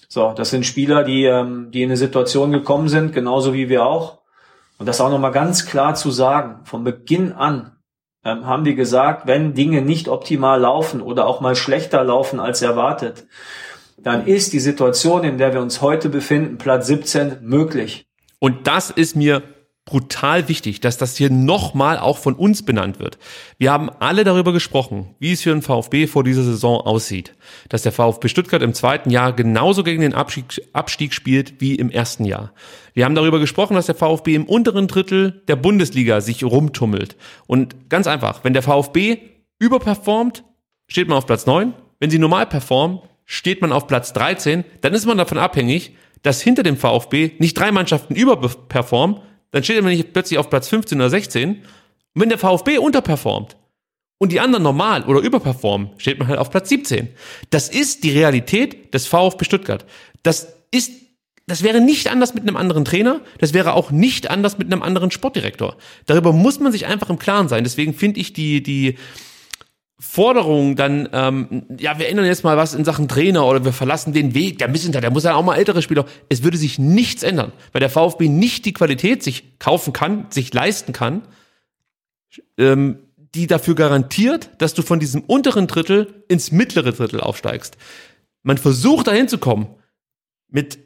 So, 0.07 0.33
das 0.33 0.49
sind 0.49 0.65
Spieler, 0.65 1.03
die, 1.03 1.25
ähm, 1.25 1.69
die 1.71 1.83
in 1.83 1.89
eine 1.89 1.97
Situation 1.97 2.51
gekommen 2.51 2.87
sind, 2.87 3.13
genauso 3.13 3.53
wie 3.53 3.67
wir 3.67 3.85
auch. 3.85 4.19
Und 4.77 4.85
das 4.85 5.01
auch 5.01 5.09
nochmal 5.09 5.31
ganz 5.31 5.65
klar 5.65 5.95
zu 5.95 6.11
sagen, 6.11 6.65
von 6.65 6.83
Beginn 6.83 7.33
an, 7.33 7.76
haben 8.27 8.65
wir 8.65 8.75
gesagt, 8.75 9.27
wenn 9.27 9.53
Dinge 9.53 9.81
nicht 9.81 10.07
optimal 10.07 10.59
laufen 10.59 11.01
oder 11.01 11.25
auch 11.27 11.41
mal 11.41 11.55
schlechter 11.55 12.03
laufen 12.03 12.39
als 12.39 12.61
erwartet, 12.61 13.25
dann 13.97 14.27
ist 14.27 14.53
die 14.53 14.59
Situation, 14.59 15.23
in 15.23 15.37
der 15.37 15.53
wir 15.53 15.61
uns 15.61 15.81
heute 15.81 16.09
befinden, 16.09 16.57
Platz 16.57 16.87
17, 16.87 17.37
möglich. 17.41 18.05
Und 18.39 18.67
das 18.67 18.91
ist 18.91 19.15
mir 19.15 19.41
brutal 19.87 20.49
wichtig, 20.49 20.81
dass 20.81 20.97
das 20.97 21.15
hier 21.15 21.31
nochmal 21.31 21.97
auch 21.97 22.17
von 22.17 22.35
uns 22.35 22.63
benannt 22.63 22.99
wird. 22.99 23.17
Wir 23.57 23.71
haben 23.71 23.89
alle 23.89 24.25
darüber 24.25 24.51
gesprochen, 24.51 25.15
wie 25.17 25.31
es 25.31 25.41
für 25.41 25.51
den 25.51 25.61
VfB 25.61 26.07
vor 26.07 26.25
dieser 26.25 26.43
Saison 26.43 26.81
aussieht. 26.81 27.33
Dass 27.69 27.83
der 27.83 27.93
VfB 27.93 28.27
Stuttgart 28.27 28.61
im 28.61 28.73
zweiten 28.73 29.09
Jahr 29.09 29.31
genauso 29.31 29.83
gegen 29.83 30.01
den 30.01 30.13
Abstieg, 30.13 30.61
Abstieg 30.73 31.13
spielt 31.13 31.61
wie 31.61 31.75
im 31.75 31.89
ersten 31.89 32.25
Jahr. 32.25 32.51
Wir 32.93 33.05
haben 33.05 33.15
darüber 33.15 33.39
gesprochen, 33.39 33.75
dass 33.75 33.85
der 33.85 33.95
VfB 33.95 34.35
im 34.35 34.45
unteren 34.45 34.87
Drittel 34.87 35.41
der 35.47 35.55
Bundesliga 35.55 36.19
sich 36.19 36.43
rumtummelt. 36.43 37.15
Und 37.47 37.89
ganz 37.89 38.07
einfach, 38.07 38.43
wenn 38.43 38.53
der 38.53 38.63
VfB 38.63 39.19
überperformt, 39.57 40.43
steht 40.89 41.07
man 41.07 41.17
auf 41.17 41.25
Platz 41.25 41.45
9. 41.45 41.73
Wenn 42.01 42.09
sie 42.09 42.19
normal 42.19 42.45
performen, 42.45 42.99
steht 43.23 43.61
man 43.61 43.71
auf 43.71 43.87
Platz 43.87 44.11
13. 44.11 44.65
Dann 44.81 44.93
ist 44.93 45.05
man 45.05 45.17
davon 45.17 45.37
abhängig, 45.37 45.93
dass 46.23 46.41
hinter 46.41 46.63
dem 46.63 46.75
VfB 46.75 47.31
nicht 47.39 47.57
drei 47.57 47.71
Mannschaften 47.71 48.15
überperformen, 48.15 49.21
dann 49.51 49.63
steht 49.63 49.81
man 49.81 49.91
nicht 49.91 50.13
plötzlich 50.13 50.39
auf 50.39 50.49
Platz 50.49 50.67
15 50.67 50.99
oder 50.99 51.09
16. 51.09 51.49
Und 51.49 51.61
wenn 52.15 52.29
der 52.29 52.37
VfB 52.37 52.77
unterperformt 52.77 53.57
und 54.19 54.31
die 54.31 54.39
anderen 54.39 54.63
normal 54.63 55.03
oder 55.03 55.21
überperformen, 55.21 55.91
steht 55.97 56.19
man 56.19 56.27
halt 56.27 56.39
auf 56.39 56.49
Platz 56.49 56.69
17. 56.69 57.09
Das 57.49 57.69
ist 57.69 58.03
die 58.03 58.11
Realität 58.11 58.93
des 58.93 59.07
VfB 59.07 59.45
Stuttgart. 59.45 59.85
Das 60.23 60.53
ist, 60.71 60.91
das 61.45 61.63
wäre 61.63 61.79
nicht 61.79 62.09
anders 62.09 62.33
mit 62.33 62.43
einem 62.43 62.57
anderen 62.57 62.85
Trainer. 62.85 63.21
Das 63.39 63.53
wäre 63.53 63.73
auch 63.73 63.91
nicht 63.91 64.29
anders 64.29 64.57
mit 64.57 64.71
einem 64.71 64.81
anderen 64.81 65.11
Sportdirektor. 65.11 65.77
Darüber 66.05 66.33
muss 66.33 66.59
man 66.59 66.71
sich 66.71 66.85
einfach 66.87 67.09
im 67.09 67.19
Klaren 67.19 67.47
sein. 67.47 67.63
Deswegen 67.63 67.93
finde 67.93 68.19
ich 68.19 68.33
die, 68.33 68.61
die, 68.61 68.97
Forderung 69.99 70.75
dann, 70.75 71.09
ähm, 71.11 71.65
ja, 71.79 71.97
wir 71.97 72.07
ändern 72.07 72.25
jetzt 72.25 72.43
mal 72.43 72.55
was 72.55 72.75
in 72.75 72.85
Sachen 72.85 73.07
Trainer 73.07 73.45
oder 73.47 73.65
wir 73.65 73.73
verlassen 73.73 74.13
den 74.13 74.35
Weg, 74.35 74.59
der 74.59 74.67
Missinter, 74.67 75.01
der 75.01 75.09
muss 75.09 75.23
ja 75.23 75.33
auch 75.33 75.43
mal 75.43 75.55
ältere 75.55 75.81
Spieler. 75.81 76.05
Es 76.29 76.43
würde 76.43 76.57
sich 76.57 76.77
nichts 76.77 77.23
ändern, 77.23 77.51
weil 77.71 77.79
der 77.79 77.89
VfB 77.89 78.27
nicht 78.27 78.65
die 78.65 78.73
Qualität 78.73 79.23
sich 79.23 79.57
kaufen 79.57 79.93
kann, 79.93 80.27
sich 80.29 80.53
leisten 80.53 80.93
kann, 80.93 81.23
ähm, 82.59 82.99
die 83.33 83.47
dafür 83.47 83.73
garantiert, 83.73 84.51
dass 84.59 84.75
du 84.75 84.83
von 84.83 84.99
diesem 84.99 85.21
unteren 85.21 85.65
Drittel 85.65 86.23
ins 86.27 86.51
mittlere 86.51 86.91
Drittel 86.91 87.19
aufsteigst. 87.19 87.77
Man 88.43 88.59
versucht 88.59 89.07
dahin 89.07 89.27
zu 89.27 89.39
kommen 89.39 89.67
mit 90.47 90.77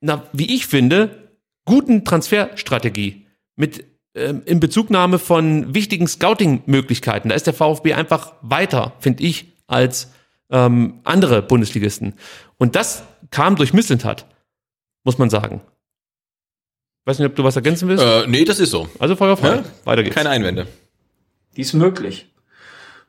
einer, 0.00 0.26
wie 0.32 0.54
ich 0.54 0.66
finde, 0.66 1.30
guten 1.66 2.04
Transferstrategie, 2.04 3.26
mit 3.54 3.84
in 4.16 4.60
Bezugnahme 4.60 5.18
von 5.18 5.74
wichtigen 5.74 6.08
Scouting-Möglichkeiten. 6.08 7.28
Da 7.28 7.34
ist 7.34 7.46
der 7.46 7.54
VfB 7.54 7.94
einfach 7.94 8.32
weiter, 8.40 8.92
finde 8.98 9.22
ich, 9.22 9.52
als 9.66 10.10
ähm, 10.50 11.00
andere 11.04 11.42
Bundesligisten. 11.42 12.14
Und 12.58 12.76
das 12.76 13.02
kam 13.30 13.56
durch 13.56 13.72
Mislintat, 13.72 14.26
muss 15.04 15.18
man 15.18 15.28
sagen. 15.28 15.60
Weiß 17.04 17.18
nicht, 17.18 17.28
ob 17.28 17.36
du 17.36 17.44
was 17.44 17.56
ergänzen 17.56 17.88
willst? 17.88 18.02
Äh, 18.02 18.26
nee, 18.26 18.44
das 18.44 18.58
ist 18.58 18.70
so. 18.70 18.88
Also 18.98 19.16
feuerfrei. 19.16 19.56
Ja? 19.56 19.64
Weiter 19.84 20.02
geht's. 20.02 20.16
Keine 20.16 20.30
Einwände. 20.30 20.66
Die 21.56 21.60
ist 21.60 21.74
möglich. 21.74 22.26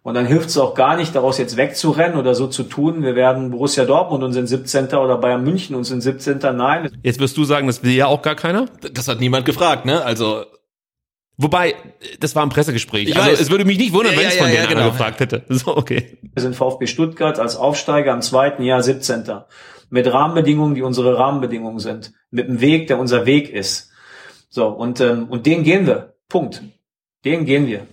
Und 0.03 0.13
dann 0.13 0.25
hilft 0.25 0.49
es 0.49 0.57
auch 0.57 0.73
gar 0.73 0.95
nicht, 0.95 1.15
daraus 1.15 1.37
jetzt 1.37 1.57
wegzurennen 1.57 2.17
oder 2.17 2.33
so 2.33 2.47
zu 2.47 2.63
tun. 2.63 3.03
Wir 3.03 3.15
werden 3.15 3.51
Borussia 3.51 3.83
Dortmund 3.83 4.23
und 4.23 4.33
sind 4.33 4.47
17. 4.47 4.87
oder 4.95 5.17
Bayern 5.17 5.43
München 5.43 5.75
und 5.75 5.83
sind 5.83 6.01
17. 6.01 6.39
Nein. 6.55 6.89
Jetzt 7.03 7.19
wirst 7.19 7.35
du 7.35 7.43
sagen, 7.43 7.67
das 7.67 7.83
will 7.83 7.91
ja 7.91 8.07
auch 8.07 8.21
gar 8.21 8.35
keiner? 8.35 8.67
Das 8.93 9.07
hat 9.07 9.19
niemand 9.19 9.45
gefragt, 9.45 9.85
ne? 9.85 10.05
Also 10.05 10.45
Wobei, 11.37 11.75
das 12.19 12.35
war 12.35 12.43
ein 12.43 12.49
Pressegespräch. 12.49 13.09
Ich 13.09 13.15
also 13.15 13.31
weiß. 13.31 13.39
es 13.39 13.51
würde 13.51 13.63
mich 13.63 13.77
nicht 13.77 13.93
wundern, 13.93 14.13
ja, 14.13 14.19
wenn 14.19 14.27
es 14.27 14.35
ja, 14.35 14.43
von 14.43 14.51
ja, 14.51 14.61
denen 14.61 14.69
genau. 14.69 14.91
gefragt 14.91 15.19
hätte. 15.19 15.43
So, 15.49 15.77
okay. 15.77 16.17
Wir 16.33 16.41
sind 16.41 16.55
VfB 16.55 16.87
Stuttgart 16.87 17.39
als 17.39 17.55
Aufsteiger 17.55 18.13
im 18.13 18.21
zweiten 18.21 18.63
Jahr 18.63 18.81
17. 18.81 19.23
Mit 19.89 20.11
Rahmenbedingungen, 20.11 20.73
die 20.73 20.81
unsere 20.81 21.17
Rahmenbedingungen 21.17 21.79
sind. 21.79 22.11
Mit 22.31 22.49
einem 22.49 22.59
Weg, 22.59 22.87
der 22.87 22.97
unser 22.97 23.27
Weg 23.27 23.51
ist. 23.51 23.91
So, 24.49 24.67
und, 24.67 24.99
ähm, 24.99 25.25
und 25.29 25.45
den 25.45 25.63
gehen 25.63 25.85
wir. 25.85 26.15
Punkt. 26.27 26.63
Den 27.23 27.45
gehen 27.45 27.67
wir. 27.67 27.85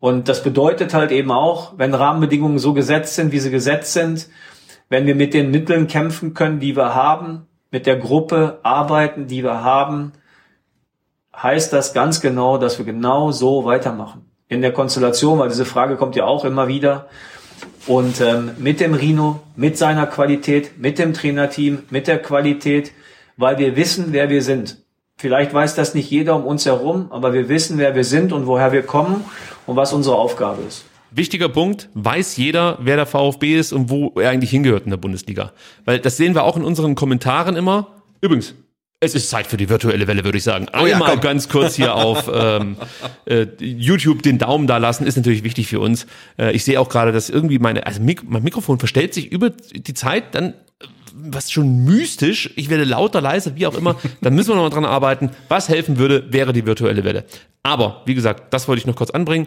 Und 0.00 0.28
das 0.28 0.42
bedeutet 0.42 0.94
halt 0.94 1.10
eben 1.10 1.30
auch, 1.30 1.74
wenn 1.76 1.92
Rahmenbedingungen 1.92 2.58
so 2.58 2.72
gesetzt 2.72 3.16
sind, 3.16 3.32
wie 3.32 3.40
sie 3.40 3.50
gesetzt 3.50 3.92
sind, 3.92 4.28
wenn 4.88 5.06
wir 5.06 5.14
mit 5.14 5.34
den 5.34 5.50
Mitteln 5.50 5.88
kämpfen 5.88 6.32
können, 6.32 6.60
die 6.60 6.76
wir 6.76 6.94
haben, 6.94 7.46
mit 7.70 7.86
der 7.86 7.96
Gruppe 7.96 8.60
arbeiten, 8.62 9.26
die 9.26 9.42
wir 9.42 9.62
haben, 9.62 10.12
heißt 11.42 11.72
das 11.72 11.92
ganz 11.92 12.20
genau, 12.20 12.58
dass 12.58 12.78
wir 12.78 12.84
genau 12.84 13.30
so 13.30 13.64
weitermachen. 13.64 14.22
In 14.48 14.62
der 14.62 14.72
Konstellation, 14.72 15.38
weil 15.38 15.48
diese 15.48 15.64
Frage 15.64 15.96
kommt 15.96 16.16
ja 16.16 16.24
auch 16.24 16.44
immer 16.44 16.68
wieder. 16.68 17.08
Und 17.86 18.20
ähm, 18.20 18.52
mit 18.58 18.80
dem 18.80 18.94
Rino, 18.94 19.40
mit 19.56 19.78
seiner 19.78 20.06
Qualität, 20.06 20.78
mit 20.78 20.98
dem 20.98 21.14
Trainerteam, 21.14 21.80
mit 21.90 22.06
der 22.06 22.18
Qualität, 22.18 22.92
weil 23.36 23.58
wir 23.58 23.76
wissen, 23.76 24.06
wer 24.10 24.30
wir 24.30 24.42
sind. 24.42 24.78
Vielleicht 25.16 25.52
weiß 25.52 25.74
das 25.74 25.94
nicht 25.94 26.10
jeder 26.10 26.36
um 26.36 26.44
uns 26.44 26.64
herum, 26.66 27.08
aber 27.10 27.32
wir 27.32 27.48
wissen, 27.48 27.78
wer 27.78 27.94
wir 27.94 28.04
sind 28.04 28.32
und 28.32 28.46
woher 28.46 28.72
wir 28.72 28.82
kommen 28.82 29.24
und 29.66 29.76
was 29.76 29.92
unsere 29.92 30.16
Aufgabe 30.16 30.62
ist. 30.62 30.84
Wichtiger 31.10 31.48
Punkt, 31.48 31.88
weiß 31.94 32.36
jeder, 32.36 32.78
wer 32.80 32.96
der 32.96 33.06
VfB 33.06 33.58
ist 33.58 33.72
und 33.72 33.90
wo 33.90 34.12
er 34.16 34.30
eigentlich 34.30 34.50
hingehört 34.50 34.84
in 34.84 34.90
der 34.90 34.98
Bundesliga. 34.98 35.52
Weil 35.84 35.98
das 35.98 36.16
sehen 36.16 36.34
wir 36.34 36.44
auch 36.44 36.56
in 36.56 36.64
unseren 36.64 36.94
Kommentaren 36.94 37.56
immer. 37.56 37.88
Übrigens, 38.20 38.54
es 39.00 39.14
ist 39.14 39.30
Zeit 39.30 39.46
für 39.46 39.56
die 39.56 39.68
virtuelle 39.68 40.06
Welle, 40.08 40.24
würde 40.24 40.38
ich 40.38 40.44
sagen. 40.44 40.68
Einmal 40.70 41.10
ja, 41.10 41.14
ganz 41.16 41.48
kurz 41.48 41.76
hier 41.76 41.94
auf 41.94 42.28
ähm, 42.34 42.76
äh, 43.26 43.46
YouTube 43.60 44.22
den 44.22 44.38
Daumen 44.38 44.66
da 44.66 44.78
lassen, 44.78 45.06
ist 45.06 45.16
natürlich 45.16 45.44
wichtig 45.44 45.68
für 45.68 45.78
uns. 45.78 46.06
Äh, 46.36 46.52
ich 46.52 46.64
sehe 46.64 46.80
auch 46.80 46.88
gerade, 46.88 47.12
dass 47.12 47.30
irgendwie 47.30 47.58
meine, 47.58 47.86
also 47.86 48.02
Mik 48.02 48.28
mein 48.28 48.42
Mikrofon 48.42 48.78
verstellt 48.78 49.14
sich 49.14 49.30
über 49.30 49.50
die 49.50 49.94
Zeit 49.94 50.34
dann 50.34 50.54
was 51.20 51.50
schon 51.50 51.84
mystisch, 51.84 52.50
ich 52.56 52.70
werde 52.70 52.84
lauter, 52.84 53.20
leiser, 53.20 53.56
wie 53.56 53.66
auch 53.66 53.74
immer, 53.74 53.96
dann 54.20 54.34
müssen 54.34 54.50
wir 54.50 54.56
noch 54.56 54.62
mal 54.62 54.70
dran 54.70 54.84
arbeiten. 54.84 55.30
Was 55.48 55.68
helfen 55.68 55.98
würde, 55.98 56.32
wäre 56.32 56.52
die 56.52 56.64
virtuelle 56.64 57.02
Welle. 57.02 57.24
Aber, 57.62 58.02
wie 58.04 58.14
gesagt, 58.14 58.52
das 58.54 58.68
wollte 58.68 58.80
ich 58.80 58.86
noch 58.86 58.94
kurz 58.94 59.10
anbringen. 59.10 59.46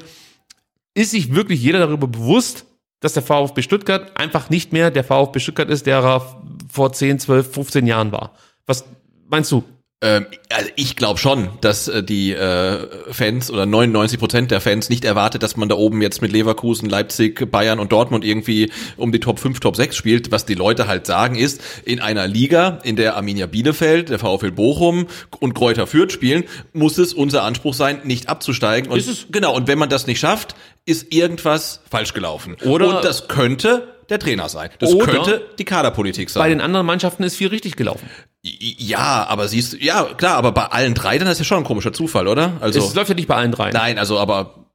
Ist 0.94 1.12
sich 1.12 1.34
wirklich 1.34 1.62
jeder 1.62 1.80
darüber 1.80 2.08
bewusst, 2.08 2.66
dass 3.00 3.14
der 3.14 3.24
VfB 3.24 3.62
Stuttgart 3.62 4.20
einfach 4.20 4.50
nicht 4.50 4.74
mehr 4.74 4.92
der 4.92 5.04
VfB 5.04 5.40
Stuttgart 5.40 5.70
ist, 5.70 5.86
der 5.86 6.00
er 6.00 6.42
vor 6.72 6.92
10, 6.92 7.20
12, 7.20 7.54
15 7.54 7.88
Jahren 7.88 8.12
war? 8.12 8.36
Was 8.66 8.86
meinst 9.32 9.52
du? 9.52 9.64
Ähm, 10.04 10.26
also 10.50 10.70
ich 10.76 10.96
glaube 10.96 11.20
schon, 11.20 11.50
dass 11.62 11.88
äh, 11.88 12.02
die 12.04 12.34
äh, 12.34 12.88
Fans 13.12 13.52
oder 13.52 13.68
99 13.68 14.20
Prozent 14.20 14.50
der 14.50 14.60
Fans 14.60 14.90
nicht 14.90 15.06
erwartet, 15.06 15.44
dass 15.44 15.58
man 15.58 15.70
da 15.70 15.76
oben 15.76 16.02
jetzt 16.02 16.24
mit 16.24 16.32
Leverkusen, 16.32 16.90
Leipzig, 16.90 17.52
Bayern 17.52 17.80
und 17.80 17.92
Dortmund 17.92 18.26
irgendwie 18.26 18.72
um 18.98 19.12
die 19.12 19.20
Top 19.20 19.38
5, 19.38 19.60
Top 19.60 19.76
6 19.76 19.96
spielt. 19.96 20.32
Was 20.32 20.48
die 20.48 20.56
Leute 20.56 20.88
halt 20.88 21.06
sagen 21.06 21.36
ist, 21.36 21.62
in 21.86 22.00
einer 22.00 22.28
Liga, 22.28 22.80
in 22.84 22.96
der 22.96 23.16
Arminia 23.16 23.46
Bielefeld, 23.46 24.10
der 24.10 24.18
VfL 24.18 24.52
Bochum 24.52 25.06
und 25.40 25.54
Kräuter 25.54 25.86
Fürth 25.86 26.12
spielen, 26.12 26.46
muss 26.74 26.98
es 26.98 27.14
unser 27.14 27.44
Anspruch 27.44 27.76
sein, 27.76 28.02
nicht 28.04 28.28
abzusteigen. 28.28 28.92
Und, 28.92 28.98
Ist 28.98 29.08
es? 29.08 29.28
Genau, 29.30 29.56
und 29.56 29.68
wenn 29.68 29.78
man 29.78 29.90
das 29.90 30.08
nicht 30.08 30.20
schafft, 30.20 30.56
ist 30.86 31.14
irgendwas 31.14 31.82
falsch 31.90 32.14
gelaufen. 32.14 32.58
Oder- 32.66 32.98
und 32.98 33.06
das 33.06 33.28
könnte 33.28 33.91
der 34.12 34.20
Trainer 34.20 34.50
sein. 34.50 34.70
Das 34.80 34.94
Oder 34.94 35.14
könnte 35.14 35.50
die 35.58 35.66
Kaderpolitik 35.66 36.30
sein. 36.30 36.42
Bei 36.42 36.50
den 36.50 36.62
anderen 36.62 36.86
Mannschaften 36.86 37.24
ist 37.24 37.36
viel 37.36 37.48
richtig 37.48 37.76
gelaufen. 37.76 38.08
Ja, 38.44 39.26
aber 39.28 39.48
siehst 39.48 39.74
du, 39.74 39.78
ja, 39.78 40.04
klar, 40.04 40.36
aber 40.36 40.52
bei 40.52 40.66
allen 40.66 40.94
drei, 40.94 41.18
dann 41.18 41.28
ist 41.28 41.40
ja 41.40 41.46
schon 41.46 41.60
ein 41.60 41.64
komischer 41.64 41.94
Zufall, 41.94 42.28
oder? 42.28 42.54
Also, 42.60 42.80
es 42.80 42.94
läuft 42.94 43.10
ja 43.10 43.16
nicht 43.16 43.28
bei 43.28 43.36
allen 43.36 43.52
dreien. 43.52 43.74
nein, 43.74 43.98
also, 43.98 44.20
aber, 44.20 44.68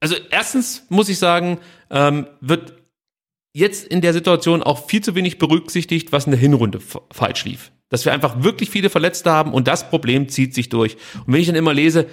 Also 0.00 0.16
erstens 0.30 0.84
muss 0.88 1.08
ich 1.08 1.18
sagen, 1.18 1.58
ähm, 1.90 2.26
wird 2.40 2.72
jetzt 3.52 3.86
in 3.86 4.00
der 4.00 4.12
Situation 4.12 4.62
auch 4.62 4.86
viel 4.86 5.02
zu 5.02 5.14
wenig 5.14 5.38
berücksichtigt, 5.38 6.12
was 6.12 6.26
in 6.26 6.32
der 6.32 6.40
Hinrunde 6.40 6.80
falsch 7.10 7.44
lief. 7.44 7.72
Dass 7.88 8.04
wir 8.04 8.12
einfach 8.12 8.42
wirklich 8.42 8.70
viele 8.70 8.90
Verletzte 8.90 9.30
haben 9.30 9.52
und 9.52 9.66
das 9.66 9.88
Problem 9.88 10.28
zieht 10.28 10.54
sich 10.54 10.68
durch. 10.68 10.96
Und 11.26 11.32
wenn 11.32 11.40
ich 11.40 11.48
dann 11.48 11.56
immer 11.56 11.74
lese, 11.74 12.06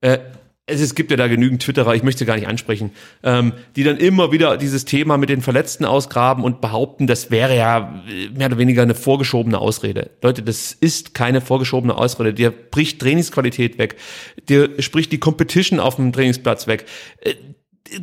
äh, 0.00 0.18
es, 0.68 0.80
es 0.80 0.94
gibt 0.94 1.10
ja 1.10 1.16
da 1.16 1.26
genügend 1.26 1.62
Twitterer, 1.62 1.94
ich 1.94 2.02
möchte 2.02 2.24
gar 2.26 2.36
nicht 2.36 2.46
ansprechen, 2.46 2.90
ähm, 3.22 3.54
die 3.74 3.82
dann 3.82 3.96
immer 3.96 4.30
wieder 4.32 4.56
dieses 4.56 4.84
Thema 4.84 5.18
mit 5.18 5.28
den 5.28 5.42
Verletzten 5.42 5.84
ausgraben 5.84 6.44
und 6.44 6.60
behaupten, 6.60 7.06
das 7.06 7.30
wäre 7.30 7.56
ja 7.56 8.02
äh, 8.08 8.28
mehr 8.30 8.48
oder 8.48 8.58
weniger 8.58 8.82
eine 8.82 8.94
vorgeschobene 8.94 9.58
Ausrede. 9.58 10.10
Leute, 10.22 10.42
das 10.42 10.72
ist 10.72 11.14
keine 11.14 11.40
vorgeschobene 11.40 11.96
Ausrede. 11.96 12.34
Der 12.34 12.50
bricht 12.50 13.00
Trainingsqualität 13.00 13.78
weg. 13.78 13.96
Der 14.48 14.68
spricht 14.80 15.10
die 15.12 15.18
Competition 15.18 15.80
auf 15.80 15.96
dem 15.96 16.12
Trainingsplatz 16.12 16.66
weg. 16.66 16.84
Äh, 17.20 17.34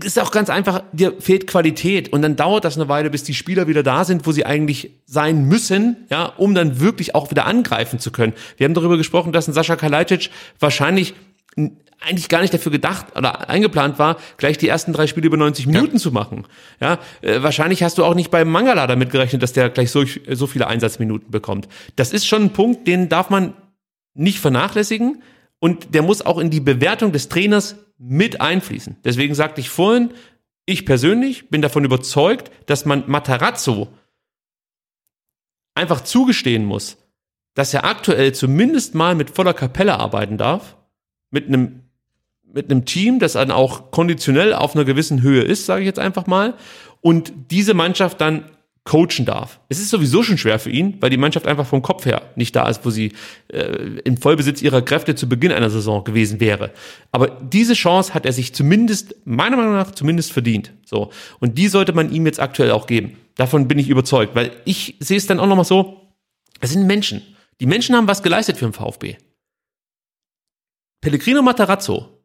ist 0.04 0.20
auch 0.20 0.32
ganz 0.32 0.50
einfach, 0.50 0.82
dir 0.94 1.14
fehlt 1.20 1.46
Qualität 1.46 2.12
und 2.12 2.24
dann 2.24 2.36
dauert 2.36 2.66
das 2.66 2.76
eine 2.76 2.90
Weile, 2.90 3.12
bis 3.12 3.24
die 3.24 3.36
Spieler 3.36 3.68
wieder 3.68 3.84
da 3.84 4.04
sind, 4.04 4.26
wo 4.26 4.32
sie 4.32 4.44
eigentlich 4.44 4.92
sein 5.06 5.46
müssen, 5.46 6.08
ja, 6.10 6.26
um 6.26 6.56
dann 6.56 6.80
wirklich 6.80 7.14
auch 7.14 7.30
wieder 7.30 7.46
angreifen 7.46 8.00
zu 8.00 8.12
können. 8.12 8.34
Wir 8.58 8.66
haben 8.66 8.74
darüber 8.74 8.98
gesprochen, 8.98 9.32
dass 9.32 9.48
ein 9.48 9.54
Sascha 9.54 9.76
Kalajdzic 9.76 10.32
wahrscheinlich 10.60 11.14
eigentlich 12.02 12.30
gar 12.30 12.42
nicht 12.42 12.54
dafür 12.54 12.72
gedacht 12.72 13.16
oder 13.18 13.50
eingeplant 13.50 13.98
war, 14.00 14.18
gleich 14.38 14.58
die 14.58 14.68
ersten 14.68 14.94
drei 14.94 15.08
Spiele 15.08 15.28
über 15.28 15.38
90 15.38 15.68
Minuten 15.68 15.98
zu 15.98 16.12
machen. 16.12 16.46
Ja, 16.80 17.00
äh, 17.22 17.42
wahrscheinlich 17.42 17.84
hast 17.84 17.98
du 17.98 18.06
auch 18.06 18.16
nicht 18.16 18.32
beim 18.32 18.50
Mangala 18.50 18.88
damit 18.88 19.12
gerechnet, 19.12 19.42
dass 19.42 19.54
der 19.54 19.70
gleich 19.70 19.92
so, 19.92 20.04
so 20.30 20.48
viele 20.48 20.68
Einsatzminuten 20.68 21.32
bekommt. 21.32 21.68
Das 21.96 22.14
ist 22.14 22.28
schon 22.28 22.44
ein 22.44 22.54
Punkt, 22.54 22.88
den 22.88 23.10
darf 23.10 23.30
man 23.30 23.54
nicht 24.14 24.40
vernachlässigen 24.40 25.24
und 25.60 25.94
der 25.96 26.02
muss 26.02 26.22
auch 26.22 26.38
in 26.38 26.50
die 26.50 26.60
Bewertung 26.60 27.12
des 27.12 27.30
Trainers 27.30 27.76
mit 27.98 28.42
einfließen. 28.42 28.98
Deswegen 29.04 29.36
sagte 29.36 29.62
ich 29.62 29.70
vorhin, 29.70 30.12
ich 30.66 30.86
persönlich 30.86 31.50
bin 31.50 31.62
davon 31.62 31.86
überzeugt, 31.86 32.52
dass 32.66 32.86
man 32.86 33.04
Matarazzo 33.08 33.90
einfach 35.76 36.02
zugestehen 36.02 36.66
muss, 36.66 36.98
dass 37.54 37.74
er 37.74 37.86
aktuell 37.86 38.34
zumindest 38.34 38.96
mal 38.96 39.16
mit 39.16 39.30
voller 39.30 39.54
Kapelle 39.54 40.00
arbeiten 40.00 40.38
darf, 40.38 40.78
mit 41.36 41.48
einem 41.48 41.82
mit 42.56 42.72
einem 42.72 42.86
Team, 42.86 43.20
das 43.20 43.34
dann 43.34 43.52
auch 43.52 43.92
konditionell 43.92 44.54
auf 44.54 44.76
einer 44.76 44.86
gewissen 44.86 45.22
Höhe 45.22 45.42
ist, 45.42 45.66
sage 45.66 45.82
ich 45.82 45.88
jetzt 45.88 46.00
einfach 46.00 46.26
mal, 46.26 46.54
und 47.02 47.34
diese 47.52 47.74
Mannschaft 47.74 48.22
dann 48.22 48.46
coachen 48.86 49.26
darf. 49.26 49.60
Es 49.68 49.80
ist 49.80 49.90
sowieso 49.90 50.22
schon 50.24 50.38
schwer 50.38 50.60
für 50.60 50.70
ihn, 50.70 50.98
weil 51.02 51.10
die 51.10 51.18
Mannschaft 51.18 51.48
einfach 51.48 51.66
vom 51.66 51.82
Kopf 51.82 52.06
her 52.06 52.22
nicht 52.36 52.56
da 52.56 52.70
ist, 52.70 52.86
wo 52.86 52.92
sie 52.92 53.14
äh, 53.52 54.00
im 54.06 54.16
Vollbesitz 54.18 54.62
ihrer 54.62 54.84
Kräfte 54.84 55.16
zu 55.16 55.28
Beginn 55.28 55.52
einer 55.52 55.72
Saison 55.72 56.04
gewesen 56.04 56.40
wäre. 56.40 56.72
Aber 57.12 57.28
diese 57.28 57.74
Chance 57.74 58.14
hat 58.14 58.28
er 58.28 58.32
sich 58.32 58.54
zumindest, 58.54 59.16
meiner 59.26 59.58
Meinung 59.58 59.74
nach, 59.74 59.92
zumindest 59.92 60.32
verdient. 60.32 60.72
So. 60.86 61.10
Und 61.40 61.58
die 61.58 61.68
sollte 61.68 61.94
man 61.94 62.14
ihm 62.14 62.28
jetzt 62.28 62.40
aktuell 62.40 62.72
auch 62.72 62.86
geben. 62.86 63.18
Davon 63.36 63.68
bin 63.68 63.80
ich 63.80 63.90
überzeugt, 63.90 64.36
weil 64.36 64.52
ich 64.66 64.96
sehe 65.00 65.18
es 65.18 65.26
dann 65.26 65.40
auch 65.40 65.48
nochmal 65.48 65.66
so, 65.66 66.02
es 66.62 66.72
sind 66.72 66.86
Menschen. 66.86 67.24
Die 67.60 67.66
Menschen 67.66 67.96
haben 67.96 68.08
was 68.08 68.22
geleistet 68.22 68.58
für 68.58 68.66
den 68.66 68.74
VfB. 68.74 69.18
Pellegrino 71.02 71.42
Matarazzo 71.42 72.24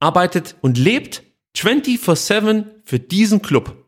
arbeitet 0.00 0.56
und 0.60 0.78
lebt 0.78 1.22
24-7 1.56 2.66
für 2.84 2.98
diesen 2.98 3.42
Club. 3.42 3.84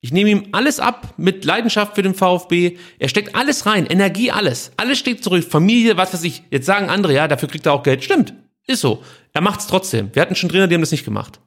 Ich 0.00 0.12
nehme 0.12 0.30
ihm 0.30 0.48
alles 0.52 0.78
ab 0.78 1.14
mit 1.16 1.44
Leidenschaft 1.44 1.96
für 1.96 2.02
den 2.02 2.14
VfB. 2.14 2.78
Er 3.00 3.08
steckt 3.08 3.34
alles 3.34 3.66
rein, 3.66 3.84
Energie, 3.84 4.30
alles. 4.30 4.70
Alles 4.76 4.98
steht 4.98 5.24
zurück. 5.24 5.42
Familie, 5.44 5.96
was 5.96 6.14
weiß 6.14 6.22
ich. 6.22 6.44
Jetzt 6.50 6.66
sagen 6.66 6.88
andere, 6.88 7.12
ja, 7.14 7.26
dafür 7.26 7.48
kriegt 7.48 7.66
er 7.66 7.72
auch 7.72 7.82
Geld. 7.82 8.04
Stimmt, 8.04 8.32
ist 8.66 8.80
so. 8.80 9.02
Er 9.32 9.40
macht's 9.40 9.66
trotzdem. 9.66 10.14
Wir 10.14 10.22
hatten 10.22 10.36
schon 10.36 10.48
Trainer, 10.48 10.68
die 10.68 10.74
haben 10.74 10.82
das 10.82 10.92
nicht 10.92 11.04
gemacht. 11.04 11.40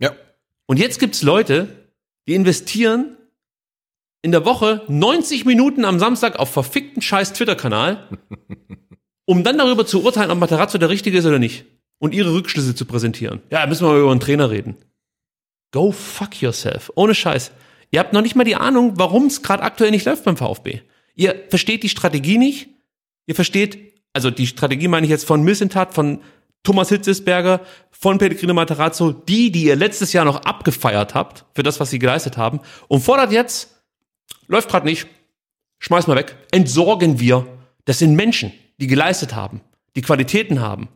ja. 0.00 0.12
Und 0.66 0.78
jetzt 0.78 0.98
gibt's 0.98 1.22
Leute, 1.22 1.90
die 2.26 2.34
investieren 2.34 3.16
in 4.22 4.32
der 4.32 4.46
Woche 4.46 4.82
90 4.88 5.44
Minuten 5.44 5.84
am 5.84 5.98
Samstag 5.98 6.38
auf 6.38 6.50
verfickten 6.50 7.02
scheiß 7.02 7.34
Twitter-Kanal, 7.34 8.08
um 9.26 9.44
dann 9.44 9.58
darüber 9.58 9.86
zu 9.86 10.02
urteilen, 10.02 10.30
ob 10.30 10.38
Materazzo 10.38 10.78
der 10.78 10.88
Richtige 10.88 11.18
ist 11.18 11.26
oder 11.26 11.38
nicht. 11.38 11.64
Und 11.98 12.14
ihre 12.14 12.32
Rückschlüsse 12.32 12.74
zu 12.74 12.84
präsentieren. 12.84 13.40
Ja, 13.50 13.66
müssen 13.66 13.86
wir 13.86 13.92
mal 13.92 14.00
über 14.00 14.10
einen 14.10 14.20
Trainer 14.20 14.50
reden. 14.50 14.76
Go 15.72 15.92
fuck 15.92 16.40
yourself. 16.42 16.90
Ohne 16.94 17.14
Scheiß. 17.14 17.52
Ihr 17.90 18.00
habt 18.00 18.12
noch 18.12 18.22
nicht 18.22 18.36
mal 18.36 18.44
die 18.44 18.56
Ahnung, 18.56 18.94
warum 18.96 19.26
es 19.26 19.42
gerade 19.42 19.62
aktuell 19.62 19.90
nicht 19.90 20.04
läuft 20.04 20.24
beim 20.24 20.36
VfB. 20.36 20.80
Ihr 21.14 21.44
versteht 21.48 21.82
die 21.82 21.88
Strategie 21.88 22.38
nicht. 22.38 22.68
Ihr 23.26 23.34
versteht, 23.34 23.94
also 24.12 24.30
die 24.30 24.46
Strategie 24.46 24.88
meine 24.88 25.06
ich 25.06 25.10
jetzt 25.10 25.24
von 25.24 25.42
Missentat, 25.42 25.94
von 25.94 26.20
Thomas 26.64 26.88
Hitzesberger, 26.88 27.60
von 27.90 28.18
Pellegrino 28.18 28.54
Matarazzo, 28.54 29.12
die, 29.12 29.52
die 29.52 29.64
ihr 29.64 29.76
letztes 29.76 30.12
Jahr 30.12 30.24
noch 30.24 30.42
abgefeiert 30.44 31.14
habt 31.14 31.44
für 31.54 31.62
das, 31.62 31.78
was 31.78 31.90
sie 31.90 31.98
geleistet 31.98 32.36
haben, 32.36 32.60
und 32.88 33.00
fordert 33.02 33.32
jetzt, 33.32 33.82
läuft 34.48 34.70
gerade 34.70 34.86
nicht, 34.86 35.06
schmeiß 35.78 36.06
mal 36.06 36.16
weg, 36.16 36.36
entsorgen 36.50 37.20
wir. 37.20 37.46
Das 37.84 37.98
sind 37.98 38.14
Menschen, 38.14 38.52
die 38.80 38.86
geleistet 38.86 39.34
haben, 39.34 39.60
die 39.96 40.02
Qualitäten 40.02 40.60
haben, 40.60 40.88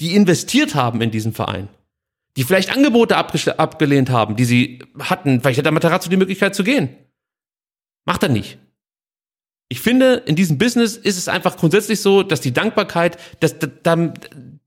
die 0.00 0.14
investiert 0.14 0.74
haben 0.74 1.00
in 1.00 1.10
diesen 1.10 1.32
Verein, 1.32 1.68
die 2.36 2.44
vielleicht 2.44 2.70
Angebote 2.74 3.16
abgelehnt 3.16 4.10
haben, 4.10 4.36
die 4.36 4.44
sie 4.44 4.78
hatten. 4.98 5.40
Vielleicht 5.40 5.58
hätte 5.58 5.70
Matarazzo 5.72 6.08
die 6.08 6.16
Möglichkeit 6.16 6.54
zu 6.54 6.62
gehen. 6.64 6.90
Macht 8.04 8.22
er 8.22 8.28
nicht. 8.28 8.58
Ich 9.70 9.80
finde, 9.80 10.14
in 10.24 10.34
diesem 10.36 10.56
Business 10.56 10.96
ist 10.96 11.18
es 11.18 11.28
einfach 11.28 11.56
grundsätzlich 11.58 12.00
so, 12.00 12.22
dass 12.22 12.40
die 12.40 12.52
Dankbarkeit, 12.52 13.18
dass, 13.40 13.58
dass, 13.58 13.70
da- 13.82 14.14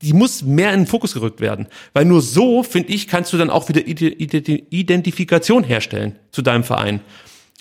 die 0.02 0.14
muss 0.14 0.42
mehr 0.44 0.74
in 0.74 0.82
den 0.82 0.88
Fokus 0.88 1.14
gerückt 1.14 1.42
werden. 1.42 1.68
Weil 1.94 2.06
nur 2.06 2.22
so, 2.22 2.62
finde 2.64 2.90
ich, 2.94 3.08
kannst 3.08 3.32
du 3.34 3.38
dann 3.38 3.50
auch 3.50 3.70
wieder 3.70 3.88
Ide- 3.88 4.10
Ide- 4.14 4.64
Identifikation 4.70 5.64
herstellen 5.64 6.20
zu 6.32 6.42
deinem 6.42 6.64
Verein. 6.64 7.02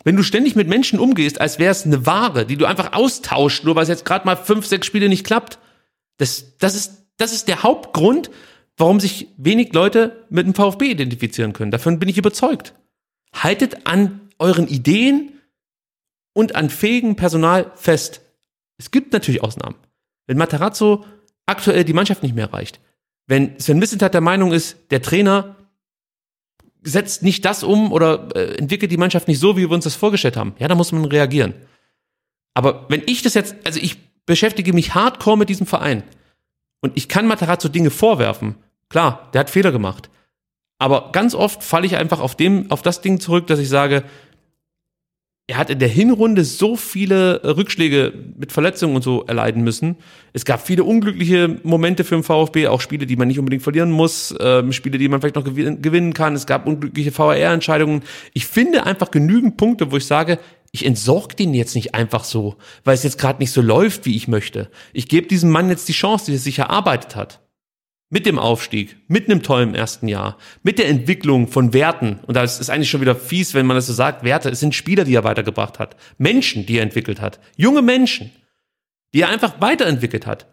Wenn 0.04 0.16
du 0.16 0.22
ständig 0.22 0.56
mit 0.56 0.68
Menschen 0.68 0.98
umgehst, 0.98 1.40
als 1.40 1.58
wäre 1.58 1.70
es 1.70 1.84
eine 1.84 2.06
Ware, 2.06 2.46
die 2.46 2.56
du 2.56 2.66
einfach 2.66 2.92
austauscht, 2.92 3.64
nur 3.64 3.76
weil 3.76 3.82
es 3.82 3.88
jetzt 3.88 4.04
gerade 4.04 4.24
mal 4.24 4.36
fünf, 4.36 4.66
sechs 4.66 4.86
Spiele 4.86 5.08
nicht 5.08 5.26
klappt, 5.26 5.58
das, 6.16 6.56
das, 6.58 6.74
ist, 6.74 7.06
das 7.18 7.32
ist 7.32 7.48
der 7.48 7.62
Hauptgrund, 7.62 8.30
warum 8.76 8.98
sich 9.00 9.28
wenig 9.36 9.72
Leute 9.72 10.26
mit 10.30 10.46
dem 10.46 10.54
VfB 10.54 10.90
identifizieren 10.90 11.52
können. 11.52 11.70
Davon 11.70 11.98
bin 11.98 12.08
ich 12.08 12.18
überzeugt. 12.18 12.74
Haltet 13.34 13.86
an 13.86 14.20
euren 14.38 14.68
Ideen 14.68 15.32
und 16.32 16.54
an 16.54 16.70
fähigem 16.70 17.16
Personal 17.16 17.70
fest. 17.74 18.22
Es 18.78 18.90
gibt 18.90 19.12
natürlich 19.12 19.42
Ausnahmen. 19.42 19.76
Wenn 20.26 20.38
Matarazzo 20.38 21.04
aktuell 21.44 21.84
die 21.84 21.92
Mannschaft 21.92 22.22
nicht 22.22 22.34
mehr 22.34 22.46
erreicht, 22.46 22.80
wenn 23.26 23.58
Sven 23.60 23.78
Missentat 23.78 24.14
der 24.14 24.20
Meinung 24.20 24.52
ist, 24.52 24.76
der 24.90 25.02
Trainer 25.02 25.56
setzt 26.82 27.22
nicht 27.22 27.44
das 27.44 27.62
um 27.62 27.92
oder 27.92 28.28
äh, 28.34 28.56
entwickelt 28.56 28.90
die 28.90 28.96
Mannschaft 28.96 29.28
nicht 29.28 29.38
so, 29.38 29.56
wie 29.56 29.62
wir 29.62 29.70
uns 29.70 29.84
das 29.84 29.96
vorgestellt 29.96 30.36
haben, 30.36 30.54
ja, 30.58 30.68
da 30.68 30.74
muss 30.74 30.92
man 30.92 31.04
reagieren. 31.04 31.54
Aber 32.54 32.86
wenn 32.88 33.02
ich 33.06 33.22
das 33.22 33.34
jetzt, 33.34 33.54
also 33.64 33.78
ich 33.80 33.98
beschäftige 34.26 34.72
mich 34.72 34.94
hardcore 34.94 35.38
mit 35.38 35.48
diesem 35.48 35.66
Verein 35.66 36.02
und 36.80 36.96
ich 36.96 37.08
kann 37.08 37.26
Matarazzo 37.26 37.68
Dinge 37.68 37.90
vorwerfen. 37.90 38.56
Klar, 38.88 39.28
der 39.32 39.40
hat 39.40 39.50
Fehler 39.50 39.72
gemacht. 39.72 40.10
Aber 40.78 41.12
ganz 41.12 41.34
oft 41.34 41.62
falle 41.62 41.86
ich 41.86 41.96
einfach 41.96 42.20
auf 42.20 42.34
dem, 42.34 42.70
auf 42.70 42.82
das 42.82 43.02
Ding 43.02 43.20
zurück, 43.20 43.46
dass 43.46 43.58
ich 43.58 43.68
sage, 43.68 44.04
er 45.50 45.56
hat 45.56 45.68
in 45.68 45.80
der 45.80 45.88
Hinrunde 45.88 46.44
so 46.44 46.76
viele 46.76 47.42
Rückschläge 47.42 48.12
mit 48.38 48.52
Verletzungen 48.52 48.94
und 48.94 49.02
so 49.02 49.24
erleiden 49.24 49.64
müssen. 49.64 49.96
Es 50.32 50.44
gab 50.44 50.64
viele 50.64 50.84
unglückliche 50.84 51.58
Momente 51.64 52.04
für 52.04 52.14
den 52.14 52.22
VfB, 52.22 52.68
auch 52.68 52.80
Spiele, 52.80 53.04
die 53.04 53.16
man 53.16 53.26
nicht 53.26 53.40
unbedingt 53.40 53.64
verlieren 53.64 53.90
muss, 53.90 54.32
ähm, 54.38 54.72
Spiele, 54.72 54.96
die 54.96 55.08
man 55.08 55.20
vielleicht 55.20 55.34
noch 55.34 55.42
gewinnen 55.42 56.12
kann. 56.12 56.36
Es 56.36 56.46
gab 56.46 56.68
unglückliche 56.68 57.10
VAR-Entscheidungen. 57.16 58.02
Ich 58.32 58.46
finde 58.46 58.86
einfach 58.86 59.10
genügend 59.10 59.56
Punkte, 59.56 59.90
wo 59.90 59.96
ich 59.96 60.06
sage, 60.06 60.38
ich 60.70 60.86
entsorge 60.86 61.34
den 61.34 61.52
jetzt 61.52 61.74
nicht 61.74 61.96
einfach 61.96 62.22
so, 62.22 62.54
weil 62.84 62.94
es 62.94 63.02
jetzt 63.02 63.18
gerade 63.18 63.40
nicht 63.40 63.50
so 63.50 63.60
läuft, 63.60 64.06
wie 64.06 64.14
ich 64.14 64.28
möchte. 64.28 64.70
Ich 64.92 65.08
gebe 65.08 65.26
diesem 65.26 65.50
Mann 65.50 65.68
jetzt 65.68 65.88
die 65.88 65.92
Chance, 65.92 66.26
die 66.26 66.34
er 66.34 66.38
sich 66.38 66.60
erarbeitet 66.60 67.16
hat 67.16 67.40
mit 68.10 68.26
dem 68.26 68.38
Aufstieg, 68.38 68.96
mit 69.06 69.30
einem 69.30 69.42
tollen 69.42 69.74
ersten 69.74 70.08
Jahr, 70.08 70.36
mit 70.62 70.78
der 70.78 70.88
Entwicklung 70.88 71.46
von 71.46 71.72
Werten, 71.72 72.18
und 72.26 72.36
das 72.36 72.60
ist 72.60 72.68
eigentlich 72.68 72.90
schon 72.90 73.00
wieder 73.00 73.14
fies, 73.14 73.54
wenn 73.54 73.66
man 73.66 73.76
das 73.76 73.86
so 73.86 73.92
sagt, 73.92 74.24
Werte, 74.24 74.50
es 74.50 74.60
sind 74.60 74.74
Spieler, 74.74 75.04
die 75.04 75.14
er 75.14 75.24
weitergebracht 75.24 75.78
hat, 75.78 75.96
Menschen, 76.18 76.66
die 76.66 76.76
er 76.76 76.82
entwickelt 76.82 77.20
hat, 77.20 77.40
junge 77.56 77.82
Menschen, 77.82 78.32
die 79.14 79.22
er 79.22 79.28
einfach 79.28 79.60
weiterentwickelt 79.60 80.26
hat. 80.26 80.46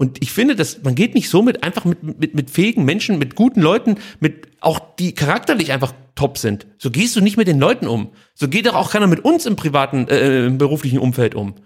Und 0.00 0.22
ich 0.22 0.30
finde, 0.30 0.54
dass 0.54 0.82
man 0.82 0.94
geht 0.94 1.14
nicht 1.14 1.28
so 1.28 1.42
mit 1.42 1.64
einfach 1.64 1.84
mit, 1.84 2.02
mit, 2.02 2.34
mit 2.34 2.50
fähigen 2.50 2.84
Menschen, 2.84 3.18
mit 3.18 3.34
guten 3.34 3.60
Leuten, 3.60 3.96
mit 4.20 4.48
auch 4.60 4.78
die 4.96 5.12
charakterlich 5.12 5.72
einfach 5.72 5.92
top 6.14 6.38
sind. 6.38 6.68
So 6.78 6.92
gehst 6.92 7.16
du 7.16 7.20
nicht 7.20 7.36
mit 7.36 7.48
den 7.48 7.58
Leuten 7.58 7.88
um. 7.88 8.12
So 8.34 8.48
geht 8.48 8.66
doch 8.66 8.74
auch 8.74 8.92
keiner 8.92 9.08
mit 9.08 9.24
uns 9.24 9.44
im 9.44 9.56
privaten, 9.56 10.06
äh, 10.06 10.46
im 10.46 10.58
beruflichen 10.58 11.00
Umfeld 11.00 11.34
um. 11.34 11.56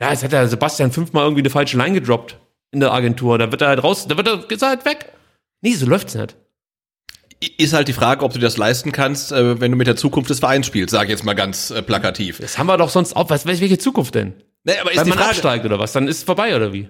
Ja, 0.00 0.10
jetzt 0.10 0.22
hat 0.22 0.30
der 0.30 0.46
Sebastian 0.46 0.92
fünfmal 0.92 1.24
irgendwie 1.24 1.42
eine 1.42 1.50
falsche 1.50 1.76
Line 1.76 1.94
gedroppt 1.94 2.38
in 2.70 2.80
der 2.80 2.92
Agentur. 2.92 3.38
Da 3.38 3.50
wird 3.50 3.62
er 3.62 3.68
halt 3.68 3.82
raus, 3.82 4.06
da 4.08 4.16
wird 4.16 4.28
er, 4.28 4.50
ist 4.50 4.62
er 4.62 4.68
halt 4.68 4.84
weg. 4.84 5.12
Nee, 5.60 5.74
so 5.74 5.86
läuft's 5.86 6.14
nicht. 6.14 6.36
Ist 7.56 7.72
halt 7.72 7.86
die 7.86 7.92
Frage, 7.92 8.24
ob 8.24 8.32
du 8.32 8.40
das 8.40 8.56
leisten 8.56 8.90
kannst, 8.90 9.30
äh, 9.30 9.60
wenn 9.60 9.70
du 9.70 9.76
mit 9.76 9.86
der 9.86 9.94
Zukunft 9.96 10.28
des 10.28 10.40
Vereins 10.40 10.66
spielst, 10.66 10.90
sage 10.90 11.04
ich 11.04 11.10
jetzt 11.10 11.24
mal 11.24 11.34
ganz 11.34 11.70
äh, 11.70 11.82
plakativ. 11.82 12.38
Das 12.40 12.58
haben 12.58 12.66
wir 12.66 12.76
doch 12.76 12.88
sonst 12.90 13.14
auch. 13.14 13.30
Was, 13.30 13.46
welche 13.46 13.78
Zukunft 13.78 14.14
denn? 14.16 14.34
Nee, 14.64 14.78
aber 14.80 14.90
ist 14.92 15.04
die 15.04 15.08
man 15.10 15.18
Frage, 15.18 15.30
absteigt 15.30 15.64
oder 15.64 15.78
was? 15.78 15.92
Dann 15.92 16.08
ist 16.08 16.18
es 16.18 16.22
vorbei 16.24 16.56
oder 16.56 16.72
wie? 16.72 16.88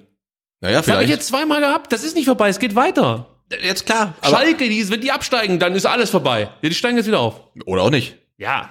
Naja, 0.61 0.79
Das 0.79 0.89
habe 0.89 1.03
ich 1.03 1.07
vielleicht. 1.07 1.11
jetzt 1.11 1.29
zweimal 1.29 1.61
gehabt. 1.61 1.93
Das 1.93 2.03
ist 2.03 2.17
nicht 2.17 2.25
vorbei. 2.25 2.49
Es 2.49 2.59
geht 2.59 2.75
weiter. 2.75 3.27
Jetzt 3.63 3.87
klar. 3.87 4.15
Schalke, 4.23 4.69
die, 4.69 4.89
wenn 4.91 5.01
die 5.01 5.13
absteigen, 5.13 5.59
dann 5.59 5.75
ist 5.75 5.87
alles 5.87 6.11
vorbei. 6.11 6.51
Die 6.63 6.73
steigen 6.75 6.97
jetzt 6.97 7.07
wieder 7.07 7.21
auf. 7.21 7.41
oder 7.67 7.83
auch 7.83 7.91
nicht. 7.91 8.17
Ja, 8.39 8.71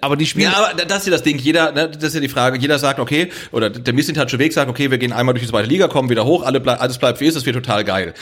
aber 0.00 0.16
die 0.16 0.26
spielen. 0.26 0.50
Ja, 0.50 0.70
aber 0.70 0.84
das 0.84 0.98
ist 1.00 1.06
ja 1.06 1.12
das 1.12 1.22
Ding. 1.22 1.38
Jeder, 1.38 1.72
ne, 1.72 1.88
das 1.88 2.02
ist 2.04 2.14
ja 2.14 2.20
die 2.20 2.28
Frage. 2.28 2.58
Jeder 2.58 2.78
sagt, 2.78 2.98
okay, 3.00 3.30
oder 3.52 3.70
der 3.70 3.94
Missintatsche 3.94 4.38
Weg 4.38 4.52
sagt, 4.52 4.68
okay, 4.70 4.90
wir 4.90 4.98
gehen 4.98 5.12
einmal 5.12 5.34
durch 5.34 5.44
die 5.44 5.50
zweite 5.50 5.68
Liga, 5.68 5.88
kommen 5.88 6.08
wieder 6.10 6.24
hoch, 6.24 6.42
alle 6.44 6.60
blei 6.60 6.74
alles 6.74 6.98
bleibt 6.98 7.20
wie 7.20 7.26
ist, 7.26 7.36
das 7.36 7.46
wird 7.46 7.54
total 7.56 7.84
geil. 7.84 8.14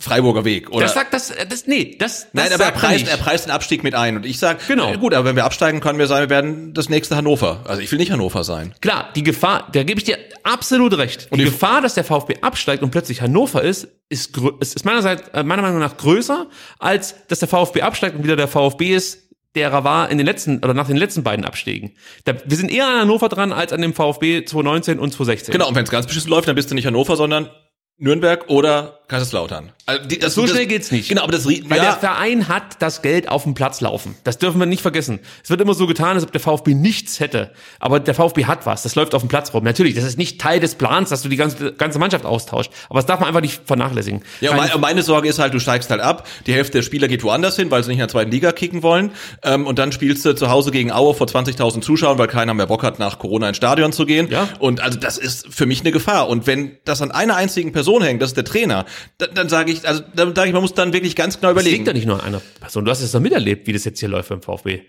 Freiburger 0.00 0.44
Weg, 0.46 0.70
oder? 0.70 0.84
das 0.86 0.94
sagt 0.94 1.12
das, 1.12 1.32
das, 1.50 1.66
nee, 1.66 1.96
das, 1.98 2.22
das 2.22 2.28
Nein, 2.32 2.52
aber 2.52 2.64
er 2.64 2.72
preist, 2.72 3.08
er 3.08 3.18
preist 3.18 3.44
den 3.44 3.50
Abstieg 3.52 3.84
mit 3.84 3.94
ein. 3.94 4.16
Und 4.16 4.24
ich 4.24 4.38
sage, 4.38 4.58
Genau. 4.68 4.92
gut, 4.96 5.12
aber 5.12 5.26
wenn 5.28 5.36
wir 5.36 5.44
absteigen, 5.44 5.80
können 5.80 5.98
wir 5.98 6.06
sagen, 6.06 6.22
wir 6.22 6.30
werden 6.30 6.72
das 6.72 6.88
nächste 6.88 7.14
Hannover. 7.16 7.60
Also 7.66 7.82
ich 7.82 7.90
will 7.92 7.98
nicht 7.98 8.10
Hannover 8.10 8.42
sein. 8.42 8.74
Klar, 8.80 9.10
die 9.14 9.22
Gefahr, 9.22 9.68
da 9.72 9.82
gebe 9.82 9.98
ich 10.00 10.04
dir 10.04 10.16
absolut 10.44 10.96
recht. 10.96 11.28
Die, 11.32 11.38
die- 11.38 11.44
Gefahr, 11.44 11.82
dass 11.82 11.92
der 11.94 12.04
VfB 12.04 12.36
absteigt 12.40 12.82
und 12.82 12.90
plötzlich 12.90 13.20
Hannover 13.20 13.62
ist, 13.62 13.88
ist, 14.08 14.36
ist 14.60 14.84
meinerseits, 14.86 15.28
äh, 15.34 15.42
meiner 15.42 15.60
Meinung 15.62 15.80
nach 15.80 15.96
größer, 15.98 16.46
als 16.78 17.14
dass 17.28 17.40
der 17.40 17.48
VfB 17.48 17.82
absteigt 17.82 18.16
und 18.16 18.24
wieder 18.24 18.36
der 18.36 18.48
VfB 18.48 18.94
ist, 18.94 19.25
der 19.56 19.70
er 19.70 19.84
war 19.84 20.10
in 20.10 20.18
den 20.18 20.26
letzten, 20.26 20.58
oder 20.58 20.74
nach 20.74 20.86
den 20.86 20.96
letzten 20.96 21.24
beiden 21.24 21.44
Abstiegen. 21.44 21.92
Da, 22.24 22.34
wir 22.44 22.56
sind 22.56 22.70
eher 22.70 22.86
an 22.86 23.00
Hannover 23.00 23.28
dran, 23.28 23.52
als 23.52 23.72
an 23.72 23.80
dem 23.80 23.94
VfB 23.94 24.44
2019 24.44 24.98
und 24.98 25.12
2016. 25.12 25.52
Genau, 25.52 25.68
und 25.68 25.74
wenn 25.74 25.84
es 25.84 25.90
ganz 25.90 26.06
beschissen 26.06 26.30
läuft, 26.30 26.46
dann 26.46 26.54
bist 26.54 26.70
du 26.70 26.74
nicht 26.74 26.86
Hannover, 26.86 27.16
sondern 27.16 27.50
Nürnberg 27.98 28.48
oder 28.48 29.00
Kaiserslautern. 29.08 29.70
Also 29.86 30.04
die, 30.08 30.18
das, 30.18 30.34
So 30.34 30.42
das, 30.42 30.50
schnell 30.50 30.66
geht's 30.66 30.90
nicht. 30.90 31.08
Genau, 31.08 31.22
aber 31.22 31.30
das, 31.32 31.46
Weil 31.46 31.60
der 31.62 31.76
ja, 31.76 31.92
Verein 31.92 32.48
hat 32.48 32.82
das 32.82 33.02
Geld 33.02 33.28
auf 33.28 33.44
dem 33.44 33.54
Platz 33.54 33.80
laufen. 33.80 34.16
Das 34.24 34.38
dürfen 34.38 34.58
wir 34.58 34.66
nicht 34.66 34.82
vergessen. 34.82 35.20
Es 35.44 35.50
wird 35.50 35.60
immer 35.60 35.74
so 35.74 35.86
getan, 35.86 36.16
als 36.16 36.24
ob 36.24 36.32
der 36.32 36.40
VfB 36.40 36.74
nichts 36.74 37.20
hätte. 37.20 37.52
Aber 37.78 38.00
der 38.00 38.14
VfB 38.14 38.46
hat 38.46 38.66
was. 38.66 38.82
Das 38.82 38.96
läuft 38.96 39.14
auf 39.14 39.22
dem 39.22 39.28
Platz 39.28 39.54
rum. 39.54 39.62
Natürlich, 39.62 39.94
das 39.94 40.02
ist 40.02 40.18
nicht 40.18 40.40
Teil 40.40 40.58
des 40.58 40.74
Plans, 40.74 41.10
dass 41.10 41.22
du 41.22 41.28
die 41.28 41.36
ganze, 41.36 41.72
ganze 41.72 42.00
Mannschaft 42.00 42.24
austauscht. 42.24 42.72
Aber 42.88 42.98
das 42.98 43.06
darf 43.06 43.20
man 43.20 43.28
einfach 43.28 43.42
nicht 43.42 43.60
vernachlässigen. 43.64 44.22
Ja, 44.40 44.50
und 44.50 44.56
Keine- 44.56 44.68
mein- 44.68 44.74
und 44.74 44.80
meine 44.80 45.02
Sorge 45.04 45.28
ist 45.28 45.38
halt, 45.38 45.54
du 45.54 45.60
steigst 45.60 45.88
halt 45.90 46.00
ab, 46.00 46.26
die 46.48 46.52
Hälfte 46.52 46.78
der 46.78 46.82
Spieler 46.82 47.06
geht 47.06 47.22
woanders 47.22 47.54
hin, 47.54 47.70
weil 47.70 47.84
sie 47.84 47.90
nicht 47.90 47.98
in 47.98 48.00
der 48.00 48.08
zweiten 48.08 48.32
Liga 48.32 48.50
kicken 48.50 48.82
wollen, 48.82 49.12
ähm, 49.44 49.66
und 49.68 49.78
dann 49.78 49.92
spielst 49.92 50.24
du 50.24 50.34
zu 50.34 50.50
Hause 50.50 50.72
gegen 50.72 50.90
Aue 50.90 51.14
vor 51.14 51.28
20.000 51.28 51.84
Zuschauern, 51.84 52.18
weil 52.18 52.26
keiner 52.26 52.54
mehr 52.54 52.66
Bock 52.66 52.82
hat, 52.82 52.98
nach 52.98 53.20
Corona 53.20 53.48
ins 53.48 53.56
Stadion 53.56 53.92
zu 53.92 54.04
gehen. 54.04 54.28
Ja. 54.30 54.48
Und 54.58 54.80
also 54.80 54.98
das 54.98 55.16
ist 55.16 55.46
für 55.54 55.66
mich 55.66 55.82
eine 55.82 55.92
Gefahr. 55.92 56.28
Und 56.28 56.48
wenn 56.48 56.76
das 56.84 57.02
an 57.02 57.12
einer 57.12 57.36
einzigen 57.36 57.70
Person 57.70 58.02
hängt, 58.02 58.20
das 58.20 58.30
ist 58.30 58.36
der 58.36 58.44
Trainer, 58.44 58.84
dann, 59.18 59.30
dann 59.34 59.48
sage 59.48 59.72
ich, 59.72 59.86
also 59.86 60.02
dann 60.14 60.34
sage 60.34 60.48
ich, 60.48 60.52
man 60.52 60.62
muss 60.62 60.74
dann 60.74 60.92
wirklich 60.92 61.16
ganz 61.16 61.36
genau 61.36 61.48
Das 61.52 61.62
überlegen. 61.62 61.76
liegt 61.76 61.86
ja 61.88 61.92
nicht 61.92 62.06
nur 62.06 62.16
an 62.20 62.26
einer 62.26 62.42
Person. 62.60 62.84
Du 62.84 62.90
hast 62.90 63.00
es 63.02 63.12
doch 63.12 63.20
miterlebt, 63.20 63.66
wie 63.66 63.72
das 63.72 63.84
jetzt 63.84 64.00
hier 64.00 64.08
läuft 64.08 64.28
beim 64.28 64.42
VfB. 64.42 64.82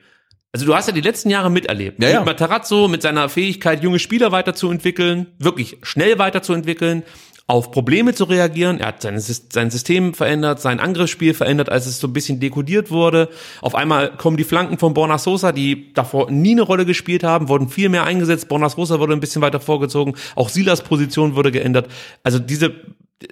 Also 0.53 0.65
du 0.65 0.73
hast 0.75 0.87
ja 0.87 0.93
die 0.93 1.01
letzten 1.01 1.29
Jahre 1.29 1.51
miterlebt. 1.51 2.01
Ja, 2.01 2.09
ja. 2.09 2.19
Mit 2.19 2.27
Matarazzo, 2.27 2.87
mit 2.87 3.01
seiner 3.01 3.29
Fähigkeit, 3.29 3.83
junge 3.83 3.99
Spieler 3.99 4.31
weiterzuentwickeln, 4.31 5.27
wirklich 5.39 5.77
schnell 5.83 6.17
weiterzuentwickeln, 6.19 7.03
auf 7.49 7.71
Probleme 7.71 8.13
zu 8.13 8.25
reagieren. 8.25 8.79
Er 8.79 8.87
hat 8.87 9.01
sein, 9.01 9.17
sein 9.19 9.71
System 9.71 10.13
verändert, 10.13 10.59
sein 10.59 10.79
Angriffsspiel 10.81 11.33
verändert, 11.33 11.69
als 11.69 11.85
es 11.85 11.99
so 11.99 12.07
ein 12.07 12.13
bisschen 12.13 12.39
dekodiert 12.41 12.91
wurde. 12.91 13.29
Auf 13.61 13.73
einmal 13.75 14.17
kommen 14.17 14.35
die 14.35 14.43
Flanken 14.43 14.77
von 14.77 14.93
Borna 14.93 15.17
Sosa, 15.17 15.53
die 15.53 15.93
davor 15.93 16.29
nie 16.29 16.51
eine 16.51 16.63
Rolle 16.63 16.85
gespielt 16.85 17.23
haben, 17.23 17.47
wurden 17.47 17.69
viel 17.69 17.87
mehr 17.87 18.03
eingesetzt. 18.03 18.49
Borna 18.49 18.67
Sosa 18.69 18.99
wurde 18.99 19.13
ein 19.13 19.21
bisschen 19.21 19.41
weiter 19.41 19.61
vorgezogen. 19.61 20.15
Auch 20.35 20.49
Silas 20.49 20.81
Position 20.81 21.35
wurde 21.35 21.51
geändert. 21.51 21.87
Also 22.23 22.37
diese 22.39 22.73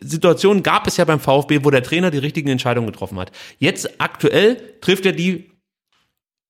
Situation 0.01 0.63
gab 0.63 0.87
es 0.87 0.97
ja 0.97 1.05
beim 1.05 1.19
VfB, 1.19 1.59
wo 1.63 1.69
der 1.69 1.83
Trainer 1.83 2.11
die 2.11 2.17
richtigen 2.17 2.49
Entscheidungen 2.49 2.91
getroffen 2.91 3.19
hat. 3.19 3.31
Jetzt 3.59 4.01
aktuell 4.01 4.57
trifft 4.81 5.05
er 5.05 5.11
die, 5.11 5.51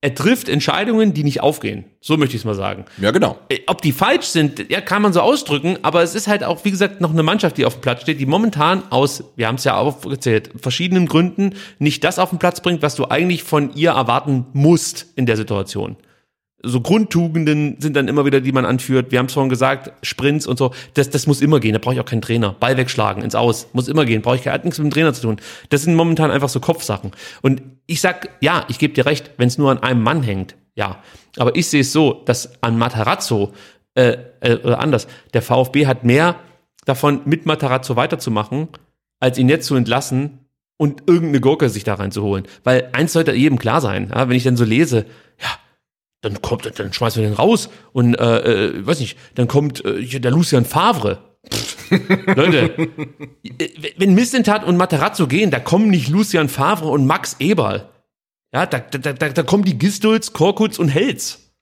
er 0.02 0.16
trifft 0.16 0.48
Entscheidungen, 0.48 1.14
die 1.14 1.24
nicht 1.24 1.41
aufgehen. 1.41 1.86
So 1.99 2.16
möchte 2.16 2.36
ich 2.36 2.41
es 2.41 2.45
mal 2.45 2.53
sagen. 2.53 2.86
Ja, 3.02 3.12
genau. 3.12 3.40
Äh, 3.49 3.60
Ob 3.68 3.82
die 3.82 3.91
falsch 3.91 4.28
sind, 4.28 4.70
ja, 4.70 4.80
kann 4.80 5.02
man 5.02 5.14
so 5.14 5.22
ausdrücken, 5.22 5.80
aber 5.82 6.03
es 6.03 6.16
ist 6.16 6.28
halt 6.28 6.44
auch, 6.44 6.64
wie 6.64 6.72
gesagt, 6.72 7.02
noch 7.02 7.12
eine 7.12 7.24
Mannschaft, 7.24 7.57
die 7.57 7.66
auf 7.66 7.74
dem 7.74 7.82
Platz 7.82 8.02
steht, 8.03 8.20
die 8.20 8.26
momentan 8.26 8.84
aus, 8.91 9.24
wir 9.36 9.48
haben 9.48 9.56
es 9.56 9.64
ja 9.64 9.78
aufgezählt, 9.78 10.52
verschiedenen 10.56 11.07
Gründen 11.07 11.56
nicht 11.80 12.03
das 12.03 12.20
auf 12.20 12.30
den 12.30 12.40
Platz 12.40 12.62
bringt, 12.62 12.84
was 12.84 12.95
du 12.95 13.10
eigentlich 13.10 13.44
von 13.44 13.74
ihr 13.74 13.91
erwarten 13.91 14.45
musst 14.53 15.07
in 15.16 15.26
der 15.26 15.38
Situation. 15.38 15.98
So 16.66 16.82
Grundtugenden 16.82 17.78
sind 17.80 17.96
dann 17.96 18.08
immer 18.08 18.26
wieder, 18.26 18.42
die 18.42 18.52
man 18.52 18.66
anführt. 18.66 19.12
Wir 19.12 19.20
haben 19.20 19.28
es 19.28 19.34
vorhin 19.34 19.50
gesagt, 19.50 19.92
Sprints 20.04 20.48
und 20.48 20.58
so. 20.58 20.72
Das, 20.96 21.10
das 21.10 21.28
muss 21.28 21.42
immer 21.42 21.60
gehen. 21.60 21.74
Da 21.74 21.80
brauche 21.80 21.94
ich 21.94 22.00
auch 22.00 22.06
keinen 22.06 22.22
Trainer. 22.22 22.56
Ball 22.60 22.76
wegschlagen, 22.78 23.24
ins 23.24 23.36
Aus. 23.36 23.68
Muss 23.74 23.88
immer 23.88 24.06
gehen. 24.06 24.22
Brauche 24.22 24.36
ich 24.36 24.48
hat 24.48 24.66
nichts 24.66 24.80
mit 24.80 24.92
dem 24.92 24.94
Trainer 24.94 25.14
zu 25.14 25.22
tun. 25.22 25.38
Das 25.70 25.84
sind 25.84 25.96
momentan 25.96 26.32
einfach 26.32 26.50
so 26.50 26.60
Kopfsachen. 26.60 27.12
Und 27.42 27.62
ich 27.86 28.02
sag, 28.02 28.30
ja, 28.42 28.66
ich 28.68 28.80
gebe 28.80 28.94
dir 28.94 29.06
recht, 29.06 29.32
wenn 29.38 29.48
es 29.48 29.58
nur 29.58 29.72
an 29.72 29.80
einem 29.80 30.02
Mann 30.02 30.24
hängt. 30.24 30.56
Ja. 30.76 31.04
Aber 31.38 31.56
ich 31.56 31.68
sehe 31.68 31.82
es 31.82 31.94
so, 31.94 32.24
dass 32.26 32.62
an 32.64 32.78
Matarazzo, 32.78 33.54
äh, 33.96 34.18
äh, 34.42 34.56
oder 34.58 34.80
anders, 34.80 35.08
der 35.34 35.42
VfB 35.42 35.88
hat 35.88 36.04
mehr 36.04 36.36
davon, 36.86 37.22
mit 37.26 37.46
Matarazzo 37.46 37.96
weiterzumachen, 37.96 38.70
als 39.20 39.38
ihn 39.38 39.50
jetzt 39.50 39.68
zu 39.68 39.76
entlassen 39.76 40.40
und 40.78 41.04
irgendeine 41.08 41.42
Gurke 41.42 41.70
sich 41.70 41.84
da 41.84 41.96
reinzuholen. 41.96 42.46
Weil 42.64 42.90
eins 42.94 43.14
sollte 43.14 43.34
jedem 43.34 43.58
klar 43.58 43.82
sein, 43.82 44.12
ja, 44.14 44.28
wenn 44.28 44.36
ich 44.36 44.44
dann 44.44 44.58
so 44.58 44.66
lese, 44.66 45.06
ja, 45.42 45.50
dann 46.26 46.41
kommt, 46.41 46.80
dann 46.80 46.91
schmeißen 46.91 47.22
wir 47.22 47.30
den 47.30 47.35
raus 47.35 47.69
und 47.93 48.15
äh, 48.15 48.69
äh, 48.69 48.85
weiß 48.85 48.99
nicht, 48.99 49.18
dann 49.35 49.47
kommt 49.47 49.85
äh, 49.85 50.19
der 50.19 50.31
Lucian 50.31 50.65
Favre. 50.65 51.19
Pff, 51.53 51.91
Leute, 52.35 52.89
äh, 53.60 53.69
wenn 53.97 54.15
Missentat 54.15 54.64
und 54.65 54.76
Materazzo 54.76 55.27
gehen, 55.27 55.52
da 55.52 55.60
kommen 55.60 55.89
nicht 55.89 56.10
Lucian 56.10 56.49
Favre 56.49 56.89
und 56.89 57.06
Max 57.06 57.35
Eberl. 57.39 57.88
Ja, 58.53 58.65
da, 58.65 58.80
da, 58.80 59.14
da, 59.14 59.30
da 59.30 59.43
kommen 59.43 59.65
die 59.65 59.77
Gistuls, 59.77 60.34
Korkutz 60.34 60.80
und 60.80 60.89
Helz. 60.89 61.53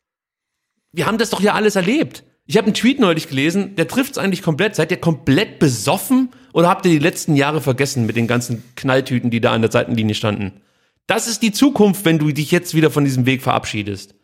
Wir 0.94 1.08
haben 1.08 1.18
das 1.18 1.32
doch 1.32 1.42
ja 1.42 1.54
alles 1.54 1.76
erlebt. 1.76 2.24
Ich 2.46 2.56
habe 2.58 2.66
einen 2.66 2.76
Tweet 2.76 3.00
neulich 3.00 3.28
gelesen, 3.28 3.76
der 3.76 3.88
trifft's 3.88 4.18
eigentlich 4.18 4.44
komplett. 4.44 4.76
Seid 4.76 4.92
ihr 4.92 4.98
komplett 4.98 5.60
besoffen 5.60 6.30
oder 6.54 6.70
habt 6.70 6.86
ihr 6.86 6.92
die 6.92 7.00
letzten 7.00 7.36
Jahre 7.36 7.62
vergessen 7.62 8.06
mit 8.06 8.16
den 8.16 8.28
ganzen 8.28 8.64
Knalltüten, 8.76 9.32
die 9.32 9.42
da 9.42 9.52
an 9.52 9.62
der 9.62 9.72
Seitenlinie 9.72 10.16
standen? 10.16 10.62
Das 11.08 11.28
ist 11.28 11.42
die 11.42 11.52
Zukunft, 11.52 12.06
wenn 12.06 12.20
du 12.20 12.32
dich 12.32 12.52
jetzt 12.52 12.76
wieder 12.76 12.92
von 12.92 13.04
diesem 13.04 13.26
Weg 13.26 13.42
verabschiedest. 13.42 14.16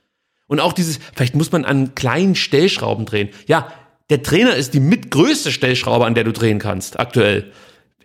Und 0.49 0.59
auch 0.59 0.73
dieses, 0.73 0.99
vielleicht 1.15 1.35
muss 1.35 1.51
man 1.51 1.63
an 1.63 1.95
kleinen 1.95 2.35
Stellschrauben 2.35 3.05
drehen. 3.05 3.29
Ja, 3.47 3.71
der 4.09 4.23
Trainer 4.23 4.55
ist 4.55 4.73
die 4.73 4.79
mitgrößte 4.79 5.51
Stellschraube, 5.51 6.05
an 6.05 6.15
der 6.15 6.23
du 6.23 6.33
drehen 6.33 6.59
kannst, 6.59 6.99
aktuell. 6.99 7.51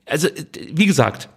Also, 0.05 0.29
wie 0.73 0.87
gesagt, 0.87 1.31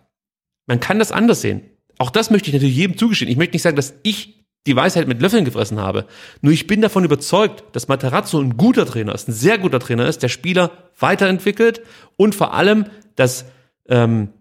man 0.68 0.82
kann 0.82 1.00
das 1.00 1.14
anders 1.14 1.42
sehen. 1.42 1.62
Auch 1.98 2.10
das 2.10 2.30
möchte 2.30 2.50
ich 2.50 2.54
natürlich 2.54 2.76
jedem 2.76 2.98
zugestehen. 2.98 3.32
Ich 3.32 3.38
möchte 3.38 3.56
nicht 3.56 3.62
sagen, 3.64 3.78
dass 3.78 3.94
ich 4.04 4.46
die 4.68 4.76
Weisheit 4.76 5.08
mit 5.08 5.22
Löffeln 5.22 5.46
gefressen 5.46 5.80
habe. 5.80 6.06
Nur 6.42 6.52
ich 6.52 6.68
bin 6.68 6.82
davon 6.82 7.06
überzeugt, 7.06 7.64
dass 7.74 7.88
Materazzo 7.88 8.40
ein 8.40 8.58
guter 8.58 8.86
Trainer 8.86 9.16
ist, 9.16 9.30
ein 9.30 9.34
sehr 9.34 9.58
guter 9.58 9.80
Trainer 9.80 10.06
ist, 10.08 10.22
der 10.24 10.28
Spieler 10.28 10.72
weiterentwickelt 11.00 11.82
und 12.18 12.36
vor 12.36 12.54
allem 12.54 12.88
das, 13.16 13.46
ähm, 13.88 14.34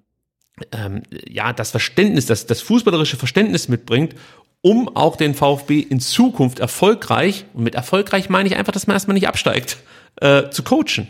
ähm, 0.72 1.04
ja, 1.28 1.52
das 1.52 1.70
Verständnis, 1.70 2.26
das, 2.26 2.46
das 2.46 2.60
fußballerische 2.60 3.16
Verständnis 3.16 3.68
mitbringt, 3.68 4.16
um 4.62 4.94
auch 4.96 5.16
den 5.16 5.34
VfB 5.34 5.80
in 5.80 6.00
Zukunft 6.00 6.58
erfolgreich, 6.58 7.44
und 7.54 7.64
mit 7.64 7.74
erfolgreich 7.74 8.28
meine 8.28 8.48
ich 8.48 8.56
einfach, 8.56 8.72
dass 8.72 8.86
man 8.86 8.94
erstmal 8.94 9.14
nicht 9.14 9.28
absteigt, 9.28 9.78
äh, 10.20 10.50
zu 10.50 10.62
coachen. 10.62 11.08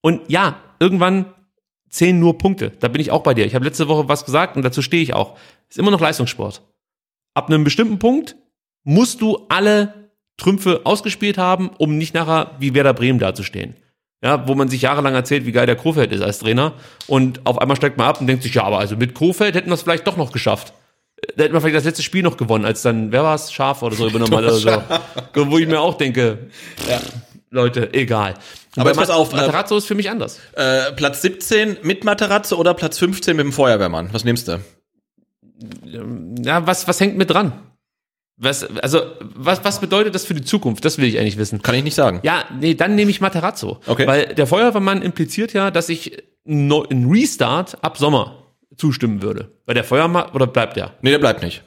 Und 0.00 0.20
ja, 0.28 0.60
irgendwann 0.78 1.26
zählen 1.88 2.18
nur 2.18 2.38
Punkte. 2.38 2.72
Da 2.80 2.88
bin 2.88 3.00
ich 3.00 3.10
auch 3.10 3.22
bei 3.22 3.34
dir. 3.34 3.46
Ich 3.46 3.54
habe 3.54 3.64
letzte 3.64 3.88
Woche 3.88 4.08
was 4.08 4.24
gesagt 4.24 4.56
und 4.56 4.62
dazu 4.62 4.82
stehe 4.82 5.02
ich 5.02 5.14
auch. 5.14 5.36
Ist 5.68 5.78
immer 5.78 5.90
noch 5.90 6.00
Leistungssport. 6.00 6.62
Ab 7.34 7.48
einem 7.48 7.64
bestimmten 7.64 7.98
Punkt 7.98 8.36
musst 8.84 9.20
du 9.20 9.46
alle 9.48 10.10
Trümpfe 10.36 10.82
ausgespielt 10.84 11.38
haben, 11.38 11.70
um 11.78 11.98
nicht 11.98 12.14
nachher 12.14 12.52
wie 12.58 12.74
Werder 12.74 12.94
Bremen 12.94 13.18
dazustehen. 13.18 13.74
Ja, 14.22 14.48
wo 14.48 14.54
man 14.54 14.68
sich 14.68 14.82
jahrelang 14.82 15.14
erzählt, 15.14 15.44
wie 15.44 15.52
geil 15.52 15.66
der 15.66 15.76
Kofeld 15.76 16.10
ist 16.10 16.22
als 16.22 16.38
Trainer 16.38 16.72
und 17.06 17.46
auf 17.46 17.58
einmal 17.58 17.76
steigt 17.76 17.98
man 17.98 18.06
ab 18.06 18.20
und 18.20 18.26
denkt 18.26 18.42
sich, 18.42 18.54
ja, 18.54 18.64
aber 18.64 18.78
also 18.78 18.96
mit 18.96 19.14
Kofeld 19.14 19.54
hätten 19.54 19.68
wir 19.68 19.74
es 19.74 19.82
vielleicht 19.82 20.06
doch 20.06 20.16
noch 20.16 20.32
geschafft. 20.32 20.72
Da 21.36 21.44
hätten 21.44 21.54
wir 21.54 21.60
vielleicht 21.60 21.76
das 21.76 21.84
letzte 21.84 22.02
Spiel 22.02 22.22
noch 22.22 22.36
gewonnen, 22.36 22.64
als 22.64 22.82
dann, 22.82 23.12
wer 23.12 23.24
war 23.24 23.34
es, 23.34 23.52
Schaf 23.52 23.82
oder 23.82 23.96
so 23.96 24.06
übernommen 24.08 24.34
oder 24.34 24.52
so. 24.52 24.70
Wo 25.34 25.58
ich 25.58 25.66
mir 25.66 25.80
auch 25.80 25.94
denke, 25.94 26.50
ja. 26.88 27.00
Leute, 27.50 27.92
egal. 27.94 28.34
Aber 28.76 28.90
jetzt 28.90 28.98
pass 28.98 29.10
auf, 29.10 29.32
äh, 29.32 29.36
Materazzo 29.36 29.76
ist 29.76 29.86
für 29.86 29.94
mich 29.94 30.10
anders. 30.10 30.40
Äh, 30.52 30.92
Platz 30.92 31.22
17 31.22 31.78
mit 31.82 32.04
Materazzo 32.04 32.56
oder 32.56 32.74
Platz 32.74 32.98
15 32.98 33.36
mit 33.36 33.44
dem 33.44 33.52
Feuerwehrmann? 33.52 34.10
Was 34.12 34.24
nimmst 34.24 34.48
du? 34.48 34.60
Ja, 36.44 36.66
was, 36.66 36.86
was 36.86 37.00
hängt 37.00 37.16
mit 37.16 37.30
dran? 37.30 37.52
Was, 38.38 38.64
also, 38.82 39.00
was, 39.20 39.64
was 39.64 39.80
bedeutet 39.80 40.14
das 40.14 40.26
für 40.26 40.34
die 40.34 40.44
Zukunft? 40.44 40.84
Das 40.84 40.98
will 40.98 41.06
ich 41.06 41.18
eigentlich 41.18 41.38
wissen. 41.38 41.62
Kann 41.62 41.74
ich 41.74 41.84
nicht 41.84 41.94
sagen. 41.94 42.20
Ja, 42.22 42.44
nee, 42.60 42.74
dann 42.74 42.94
nehme 42.94 43.10
ich 43.10 43.22
Materazzo. 43.22 43.80
Okay. 43.86 44.06
Weil 44.06 44.34
der 44.34 44.46
Feuerwehrmann 44.46 45.00
impliziert 45.00 45.54
ja, 45.54 45.70
dass 45.70 45.88
ich 45.88 46.22
ein 46.46 47.08
Restart 47.10 47.82
ab 47.82 47.96
Sommer 47.96 48.45
zustimmen 48.76 49.22
würde. 49.22 49.52
Weil 49.64 49.74
der 49.74 49.84
Feuerwehrmann, 49.84 50.30
oder 50.32 50.46
bleibt 50.46 50.76
der? 50.76 50.94
Nee, 51.02 51.10
der 51.10 51.18
bleibt 51.18 51.42
nicht. 51.42 51.64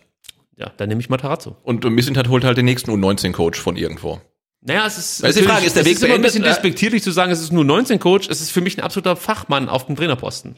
Ja, 0.57 0.72
dann 0.77 0.90
nehme 0.90 1.02
ich 1.02 1.10
Materazzo. 1.10 1.56
Und 1.64 1.84
Missentat 1.86 2.27
holt 2.27 2.44
halt 2.44 2.57
den 2.57 2.65
nächsten 2.65 2.91
U19-Coach 2.91 3.60
von 3.60 3.77
irgendwo. 3.77 4.19
Naja, 4.61 4.86
es 4.86 4.98
ist, 4.98 5.23
ist 5.23 5.40
die 5.40 5.44
Frage, 5.44 5.65
ist 5.65 5.77
der 5.77 5.86
Weg 5.86 5.94
ist 5.94 6.03
immer 6.03 6.15
ein 6.15 6.22
bisschen 6.22 6.44
despektierlich 6.44 7.02
zu 7.02 7.11
sagen, 7.11 7.31
es 7.31 7.40
ist 7.40 7.53
nur 7.53 7.64
19 7.64 7.99
Coach. 7.99 8.27
Es 8.30 8.41
ist 8.41 8.52
für 8.52 8.60
mich 8.60 8.77
ein 8.77 8.84
absoluter 8.84 9.15
Fachmann 9.15 9.69
auf 9.69 9.86
dem 9.86 9.95
Trainerposten. 9.95 10.57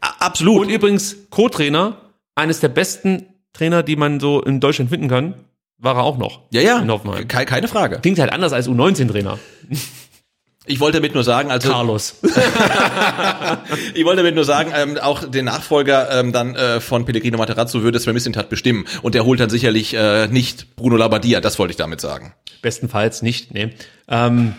Absolut. 0.00 0.62
Und 0.62 0.70
übrigens 0.70 1.16
Co-Trainer, 1.28 1.98
eines 2.34 2.60
der 2.60 2.68
besten 2.68 3.26
Trainer, 3.52 3.82
die 3.82 3.96
man 3.96 4.20
so 4.20 4.40
in 4.42 4.60
Deutschland 4.60 4.88
finden 4.88 5.08
kann, 5.08 5.34
war 5.76 5.96
er 5.96 6.04
auch 6.04 6.16
noch. 6.16 6.40
Ja, 6.50 6.62
ja. 6.62 6.78
In 6.78 6.90
Hoffenheim. 6.90 7.28
Ke 7.28 7.44
keine 7.44 7.68
Frage. 7.68 7.98
Klingt 8.00 8.18
halt 8.18 8.32
anders 8.32 8.54
als 8.54 8.68
U19-Trainer. 8.68 9.38
Ich 10.66 10.78
wollte 10.78 10.98
damit 10.98 11.14
nur 11.14 11.24
sagen, 11.24 11.50
also 11.50 11.70
Carlos. 11.70 12.14
ich 13.94 14.04
wollte 14.04 14.18
damit 14.18 14.36
nur 14.36 14.44
sagen, 14.44 14.72
ähm, 14.76 14.96
auch 14.98 15.28
den 15.28 15.46
Nachfolger 15.46 16.20
ähm, 16.20 16.32
dann 16.32 16.54
äh, 16.54 16.80
von 16.80 17.04
Pellegrino 17.04 17.36
Materazzo 17.36 17.82
würde 17.82 17.98
Sven 17.98 18.14
Mislintat 18.14 18.48
bestimmen 18.48 18.84
und 19.02 19.16
der 19.16 19.24
holt 19.24 19.40
dann 19.40 19.50
sicherlich 19.50 19.92
äh, 19.94 20.28
nicht 20.28 20.76
Bruno 20.76 20.96
Labbadia. 20.96 21.40
Das 21.40 21.58
wollte 21.58 21.72
ich 21.72 21.78
damit 21.78 22.00
sagen. 22.00 22.32
Bestenfalls 22.62 23.22
nicht, 23.22 23.52
nee. 23.52 23.70
Ähm, 24.08 24.54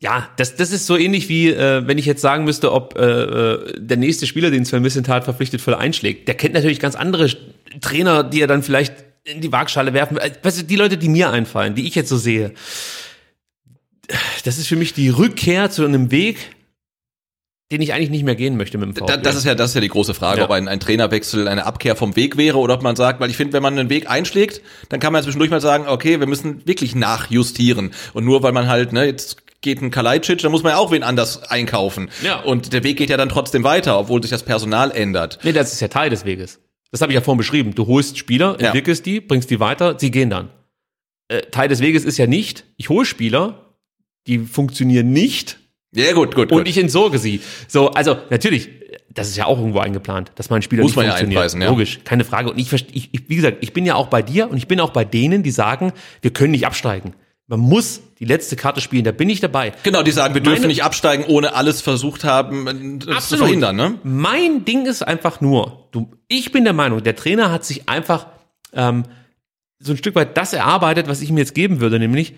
ja, 0.00 0.28
das, 0.36 0.56
das 0.56 0.72
ist 0.72 0.86
so 0.86 0.96
ähnlich 0.96 1.28
wie, 1.28 1.50
äh, 1.50 1.86
wenn 1.86 1.96
ich 1.96 2.04
jetzt 2.04 2.20
sagen 2.20 2.44
müsste, 2.44 2.72
ob 2.72 2.98
äh, 2.98 3.04
äh, 3.04 3.72
der 3.78 3.96
nächste 3.96 4.26
Spieler, 4.26 4.50
den 4.50 4.64
Sven 4.64 4.82
Mislintat 4.82 5.22
verpflichtet, 5.22 5.60
voll 5.60 5.74
einschlägt. 5.74 6.26
Der 6.26 6.34
kennt 6.34 6.52
natürlich 6.54 6.80
ganz 6.80 6.96
andere 6.96 7.30
Trainer, 7.80 8.24
die 8.24 8.40
er 8.40 8.48
dann 8.48 8.64
vielleicht 8.64 8.92
in 9.22 9.40
die 9.40 9.52
Waagschale 9.52 9.94
werfen. 9.94 10.16
will. 10.16 10.32
Weißt 10.42 10.60
du, 10.60 10.64
die 10.64 10.76
Leute, 10.76 10.98
die 10.98 11.08
mir 11.08 11.30
einfallen, 11.30 11.74
die 11.74 11.86
ich 11.86 11.94
jetzt 11.94 12.08
so 12.08 12.18
sehe, 12.18 12.52
das 14.44 14.58
ist 14.58 14.66
für 14.68 14.76
mich 14.76 14.92
die 14.94 15.08
Rückkehr 15.08 15.70
zu 15.70 15.84
einem 15.84 16.10
Weg, 16.10 16.36
den 17.72 17.80
ich 17.80 17.92
eigentlich 17.94 18.10
nicht 18.10 18.24
mehr 18.24 18.34
gehen 18.34 18.56
möchte 18.56 18.76
mit 18.78 18.88
dem 18.88 18.94
VfB. 18.94 19.06
Da, 19.06 19.16
das 19.16 19.36
ist 19.36 19.44
ja 19.46 19.54
das 19.54 19.70
ist 19.70 19.74
ja 19.74 19.80
die 19.80 19.88
große 19.88 20.14
Frage, 20.14 20.40
Ja. 20.40 20.44
ob 20.44 20.50
ein, 20.50 20.68
ein 20.68 20.80
Trainerwechsel 20.80 21.48
eine 21.48 21.64
Abkehr 21.66 21.96
vom 21.96 22.14
Weg 22.14 22.36
wäre 22.36 22.58
oder 22.58 22.74
ob 22.74 22.82
man 22.82 22.94
sagt, 22.96 23.20
weil 23.20 23.30
ich 23.30 23.36
finde, 23.36 23.54
wenn 23.54 23.62
man 23.62 23.78
einen 23.78 23.88
Weg 23.90 24.08
einschlägt, 24.10 24.60
dann 24.90 25.00
kann 25.00 25.12
man 25.12 25.22
zwischendurch 25.22 25.50
mal 25.50 25.60
sagen, 25.60 25.86
okay, 25.88 26.20
wir 26.20 26.26
müssen 26.26 26.66
wirklich 26.66 26.94
nachjustieren 26.94 27.92
und 28.12 28.24
nur 28.24 28.42
weil 28.42 28.52
man 28.52 28.68
halt, 28.68 28.92
ne, 28.92 29.06
jetzt 29.06 29.38
geht 29.62 29.80
ein 29.80 29.90
Kalajdzic, 29.90 30.38
dann 30.42 30.50
muss 30.52 30.62
man 30.62 30.72
ja 30.72 30.78
auch 30.78 30.90
wen 30.92 31.02
anders 31.02 31.42
einkaufen. 31.44 32.10
Ja. 32.22 32.40
Und 32.42 32.74
der 32.74 32.84
Weg 32.84 32.98
geht 32.98 33.08
ja 33.08 33.16
dann 33.16 33.30
trotzdem 33.30 33.64
weiter, 33.64 33.98
obwohl 33.98 34.20
sich 34.20 34.30
das 34.30 34.42
Personal 34.42 34.90
ändert. 34.90 35.38
Nee, 35.42 35.52
das 35.52 35.72
ist 35.72 35.80
ja 35.80 35.88
Teil 35.88 36.10
des 36.10 36.26
Weges. 36.26 36.60
Das 36.90 37.00
habe 37.00 37.12
ich 37.12 37.14
ja 37.14 37.22
vorhin 37.22 37.38
beschrieben. 37.38 37.74
Du 37.74 37.86
holst 37.86 38.18
Spieler, 38.18 38.58
Ja. 38.60 38.66
entwickelst 38.66 39.06
die, 39.06 39.20
bringst 39.22 39.50
die 39.50 39.58
weiter, 39.60 39.98
sie 39.98 40.10
gehen 40.10 40.28
dann. 40.28 40.50
Äh, 41.28 41.40
Teil 41.50 41.68
des 41.68 41.80
Weges 41.80 42.04
ist 42.04 42.18
ja 42.18 42.26
nicht, 42.26 42.66
ich 42.76 42.90
hole 42.90 43.06
Spieler, 43.06 43.63
die 44.26 44.38
funktionieren 44.38 45.12
nicht 45.12 45.58
Ja, 45.94 46.12
gut, 46.12 46.34
gut, 46.34 46.50
und 46.52 46.58
gut. 46.58 46.68
ich 46.68 46.78
entsorge 46.78 47.18
sie. 47.18 47.40
So, 47.68 47.90
also 47.90 48.16
natürlich, 48.30 48.68
das 49.12 49.28
ist 49.28 49.36
ja 49.36 49.46
auch 49.46 49.58
irgendwo 49.58 49.78
eingeplant, 49.78 50.32
dass 50.36 50.50
man 50.50 50.62
Spieler 50.62 50.82
Muss 50.82 50.90
nicht 50.90 50.96
man 50.96 51.06
ja 51.06 51.10
funktioniert. 51.12 51.38
einpreisen, 51.38 51.62
ja. 51.62 51.68
Logisch, 51.68 52.00
keine 52.04 52.24
Frage. 52.24 52.50
Und 52.50 52.58
ich, 52.58 52.72
ich, 52.72 53.10
wie 53.28 53.36
gesagt, 53.36 53.58
ich 53.60 53.72
bin 53.72 53.86
ja 53.86 53.94
auch 53.94 54.08
bei 54.08 54.22
dir 54.22 54.50
und 54.50 54.56
ich 54.56 54.66
bin 54.68 54.80
auch 54.80 54.90
bei 54.90 55.04
denen, 55.04 55.42
die 55.42 55.50
sagen, 55.50 55.92
wir 56.22 56.32
können 56.32 56.50
nicht 56.52 56.66
absteigen. 56.66 57.14
Man 57.46 57.60
muss 57.60 58.00
die 58.18 58.24
letzte 58.24 58.56
Karte 58.56 58.80
spielen, 58.80 59.04
da 59.04 59.12
bin 59.12 59.28
ich 59.28 59.38
dabei. 59.40 59.72
Genau, 59.82 60.02
die 60.02 60.12
sagen, 60.12 60.32
wir 60.32 60.40
dürfen 60.40 60.60
Meine- 60.62 60.68
nicht 60.68 60.82
absteigen, 60.82 61.24
ohne 61.28 61.54
alles 61.54 61.82
versucht 61.82 62.24
haben 62.24 63.00
äh, 63.06 63.18
zu 63.20 63.36
verhindern, 63.36 63.76
ne? 63.76 63.98
Mein 64.02 64.64
Ding 64.64 64.86
ist 64.86 65.02
einfach 65.02 65.42
nur, 65.42 65.88
du, 65.92 66.10
ich 66.26 66.52
bin 66.52 66.64
der 66.64 66.72
Meinung, 66.72 67.02
der 67.02 67.14
Trainer 67.16 67.52
hat 67.52 67.64
sich 67.66 67.86
einfach 67.86 68.28
ähm, 68.72 69.04
so 69.78 69.92
ein 69.92 69.98
Stück 69.98 70.14
weit 70.14 70.38
das 70.38 70.54
erarbeitet, 70.54 71.06
was 71.06 71.20
ich 71.20 71.28
ihm 71.28 71.36
jetzt 71.36 71.54
geben 71.54 71.80
würde, 71.80 71.98
nämlich 71.98 72.32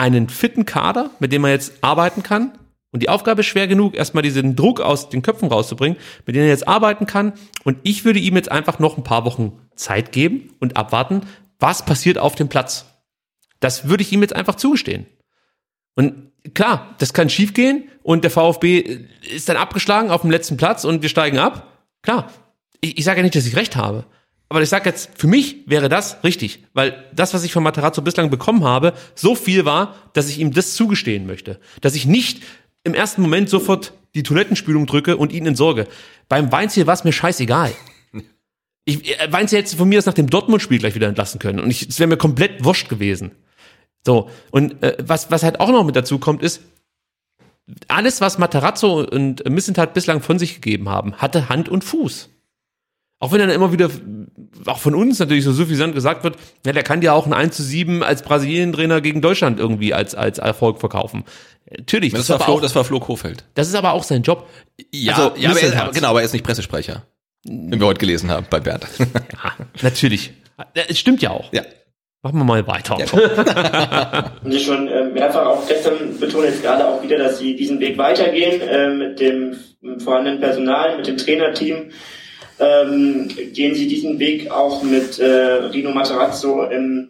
einen 0.00 0.30
fitten 0.30 0.64
Kader, 0.64 1.10
mit 1.20 1.30
dem 1.30 1.44
er 1.44 1.50
jetzt 1.50 1.74
arbeiten 1.82 2.22
kann. 2.22 2.58
Und 2.90 3.02
die 3.02 3.08
Aufgabe 3.08 3.42
ist 3.42 3.46
schwer 3.46 3.68
genug, 3.68 3.94
erstmal 3.94 4.22
diesen 4.22 4.56
Druck 4.56 4.80
aus 4.80 5.10
den 5.10 5.22
Köpfen 5.22 5.48
rauszubringen, 5.48 5.98
mit 6.26 6.34
dem 6.34 6.42
er 6.42 6.48
jetzt 6.48 6.66
arbeiten 6.66 7.06
kann. 7.06 7.34
Und 7.62 7.78
ich 7.84 8.04
würde 8.04 8.18
ihm 8.18 8.34
jetzt 8.34 8.50
einfach 8.50 8.78
noch 8.78 8.96
ein 8.96 9.04
paar 9.04 9.24
Wochen 9.24 9.52
Zeit 9.76 10.10
geben 10.10 10.52
und 10.58 10.76
abwarten, 10.76 11.20
was 11.60 11.84
passiert 11.84 12.18
auf 12.18 12.34
dem 12.34 12.48
Platz. 12.48 12.86
Das 13.60 13.88
würde 13.88 14.02
ich 14.02 14.10
ihm 14.10 14.22
jetzt 14.22 14.34
einfach 14.34 14.56
zugestehen. 14.56 15.06
Und 15.94 16.32
klar, 16.54 16.94
das 16.98 17.12
kann 17.12 17.28
schiefgehen 17.28 17.88
und 18.02 18.24
der 18.24 18.30
VfB 18.30 19.06
ist 19.30 19.48
dann 19.48 19.58
abgeschlagen 19.58 20.10
auf 20.10 20.22
dem 20.22 20.30
letzten 20.30 20.56
Platz 20.56 20.84
und 20.84 21.02
wir 21.02 21.10
steigen 21.10 21.38
ab. 21.38 21.78
Klar, 22.02 22.32
ich, 22.80 22.98
ich 22.98 23.04
sage 23.04 23.18
ja 23.18 23.22
nicht, 23.22 23.36
dass 23.36 23.46
ich 23.46 23.56
recht 23.56 23.76
habe. 23.76 24.06
Aber 24.50 24.60
ich 24.60 24.68
sage 24.68 24.90
jetzt, 24.90 25.10
für 25.16 25.28
mich 25.28 25.58
wäre 25.66 25.88
das 25.88 26.22
richtig, 26.24 26.64
weil 26.74 27.04
das, 27.14 27.32
was 27.32 27.44
ich 27.44 27.52
von 27.52 27.62
Materazzo 27.62 28.02
bislang 28.02 28.30
bekommen 28.30 28.64
habe, 28.64 28.94
so 29.14 29.36
viel 29.36 29.64
war, 29.64 29.94
dass 30.12 30.28
ich 30.28 30.40
ihm 30.40 30.52
das 30.52 30.74
zugestehen 30.74 31.24
möchte. 31.24 31.60
Dass 31.80 31.94
ich 31.94 32.04
nicht 32.04 32.42
im 32.82 32.92
ersten 32.92 33.22
Moment 33.22 33.48
sofort 33.48 33.92
die 34.14 34.24
Toilettenspülung 34.24 34.86
drücke 34.86 35.16
und 35.16 35.32
ihn 35.32 35.46
entsorge. 35.46 35.86
Beim 36.28 36.50
Weinziel 36.50 36.88
war 36.88 36.94
es 36.94 37.04
mir 37.04 37.12
scheißegal. 37.12 37.72
Ich, 38.84 39.20
äh, 39.20 39.32
Weinziel 39.32 39.60
hätte 39.60 39.76
von 39.76 39.88
mir 39.88 39.98
aus 39.98 40.06
nach 40.06 40.14
dem 40.14 40.28
Dortmund-Spiel 40.28 40.80
gleich 40.80 40.96
wieder 40.96 41.06
entlassen 41.06 41.38
können. 41.38 41.60
Und 41.60 41.70
es 41.70 42.00
wäre 42.00 42.08
mir 42.08 42.16
komplett 42.16 42.64
wurscht 42.64 42.88
gewesen. 42.88 43.30
So, 44.04 44.30
und 44.50 44.82
äh, 44.82 44.96
was, 45.00 45.30
was 45.30 45.44
halt 45.44 45.60
auch 45.60 45.70
noch 45.70 45.84
mit 45.84 45.94
dazu 45.94 46.18
kommt, 46.18 46.42
ist, 46.42 46.62
alles, 47.86 48.20
was 48.20 48.38
Matarazzo 48.38 49.00
und 49.04 49.48
Missentat 49.48 49.94
bislang 49.94 50.22
von 50.22 50.40
sich 50.40 50.56
gegeben 50.56 50.88
haben, 50.88 51.14
hatte 51.16 51.48
Hand 51.48 51.68
und 51.68 51.84
Fuß. 51.84 52.30
Auch 53.20 53.32
wenn 53.32 53.38
dann 53.38 53.50
immer 53.50 53.70
wieder, 53.70 53.90
auch 54.66 54.78
von 54.78 54.94
uns 54.94 55.18
natürlich 55.18 55.44
so 55.44 55.52
suffisant 55.52 55.94
gesagt 55.94 56.24
wird, 56.24 56.36
ja, 56.64 56.72
der 56.72 56.82
kann 56.82 57.02
ja 57.02 57.12
auch 57.12 57.26
ein 57.26 57.34
1 57.34 57.54
zu 57.54 57.62
7 57.62 58.02
als 58.02 58.22
Brasilien-Trainer 58.22 59.02
gegen 59.02 59.20
Deutschland 59.20 59.60
irgendwie 59.60 59.92
als, 59.92 60.14
als 60.14 60.38
Erfolg 60.38 60.80
verkaufen. 60.80 61.24
Natürlich, 61.70 62.12
Das 62.12 62.22
ist 62.22 62.30
war, 62.30 62.40
Flo, 62.40 62.54
auch, 62.54 62.60
das 62.62 62.74
war 62.74 62.82
Flo 62.82 62.98
Kofeld. 62.98 63.44
das 63.54 63.68
ist 63.68 63.74
aber 63.74 63.92
auch 63.92 64.04
sein 64.04 64.22
Job. 64.22 64.48
Ja, 64.90 65.14
Also, 65.14 65.36
ja 65.36 65.50
aber 65.50 65.60
er, 65.60 65.90
genau, 65.92 66.08
aber 66.08 66.20
er 66.20 66.24
ist 66.24 66.32
nicht 66.32 66.44
Pressesprecher. 66.44 67.02
Wie 67.44 67.78
wir 67.78 67.86
heute 67.86 68.00
gelesen 68.00 68.30
haben 68.30 68.46
bei 68.50 68.58
Bernd. 68.60 68.86
Ja, 68.98 69.52
natürlich. 69.82 70.32
Es 70.88 70.98
stimmt 70.98 71.22
ja 71.22 71.30
auch. 71.30 71.52
Ja. 71.52 71.62
Machen 72.22 72.38
wir 72.38 72.44
mal 72.44 72.66
weiter. 72.66 72.96
Und 74.44 74.52
Sie 74.52 74.60
schon 74.60 74.88
äh, 74.88 75.04
mehrfach 75.04 75.46
auch 75.46 75.66
gestern 75.66 76.18
betonen 76.18 76.48
jetzt 76.48 76.62
gerade 76.62 76.86
auch 76.86 77.02
wieder, 77.02 77.16
dass 77.16 77.38
Sie 77.38 77.56
diesen 77.56 77.80
Weg 77.80 77.96
weitergehen 77.96 78.60
äh, 78.60 78.90
mit 78.90 79.20
dem 79.20 79.56
vorhandenen 79.98 80.38
Personal, 80.40 80.98
mit 80.98 81.06
dem 81.06 81.16
Trainerteam. 81.16 81.90
Ähm, 82.60 83.28
gehen 83.54 83.74
Sie 83.74 83.88
diesen 83.88 84.18
Weg 84.18 84.50
auch 84.50 84.82
mit 84.82 85.18
äh, 85.18 85.24
Rino 85.24 85.90
Materazzo 85.92 86.64
im 86.64 87.08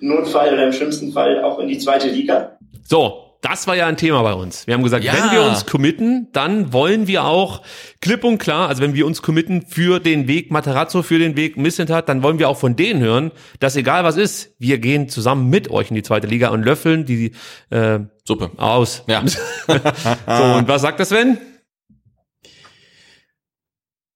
Notfall 0.00 0.52
oder 0.52 0.66
im 0.66 0.72
schlimmsten 0.72 1.12
Fall 1.12 1.42
auch 1.44 1.58
in 1.60 1.68
die 1.68 1.78
zweite 1.78 2.08
Liga? 2.08 2.58
So, 2.84 3.24
das 3.40 3.68
war 3.68 3.76
ja 3.76 3.86
ein 3.86 3.96
Thema 3.96 4.22
bei 4.22 4.32
uns. 4.32 4.66
Wir 4.66 4.74
haben 4.74 4.82
gesagt, 4.82 5.04
Ja. 5.04 5.12
wenn 5.12 5.30
wir 5.30 5.42
uns 5.48 5.64
committen, 5.66 6.26
dann 6.32 6.72
wollen 6.72 7.06
wir 7.06 7.24
auch 7.24 7.62
klipp 8.00 8.24
und 8.24 8.38
klar, 8.38 8.68
also 8.68 8.82
wenn 8.82 8.94
wir 8.94 9.06
uns 9.06 9.22
committen 9.22 9.62
für 9.68 10.00
den 10.00 10.26
Weg 10.26 10.50
Materazzo, 10.50 11.02
für 11.04 11.20
den 11.20 11.36
Weg 11.36 11.56
Missentat, 11.56 12.08
dann 12.08 12.24
wollen 12.24 12.40
wir 12.40 12.48
auch 12.48 12.56
von 12.56 12.74
denen 12.74 13.00
hören, 13.00 13.30
dass 13.60 13.76
egal 13.76 14.02
was 14.02 14.16
ist, 14.16 14.56
wir 14.58 14.78
gehen 14.78 15.08
zusammen 15.08 15.48
mit 15.48 15.70
euch 15.70 15.90
in 15.90 15.94
die 15.94 16.02
zweite 16.02 16.26
Liga 16.26 16.48
und 16.48 16.64
löffeln 16.64 17.04
die 17.04 17.30
äh, 17.70 18.00
Suppe. 18.24 18.50
aus. 18.56 19.04
Ja. 19.06 19.22
So, 19.68 20.42
und 20.58 20.66
was 20.66 20.82
sagt 20.82 20.98
das 20.98 21.10
Sven? 21.10 21.38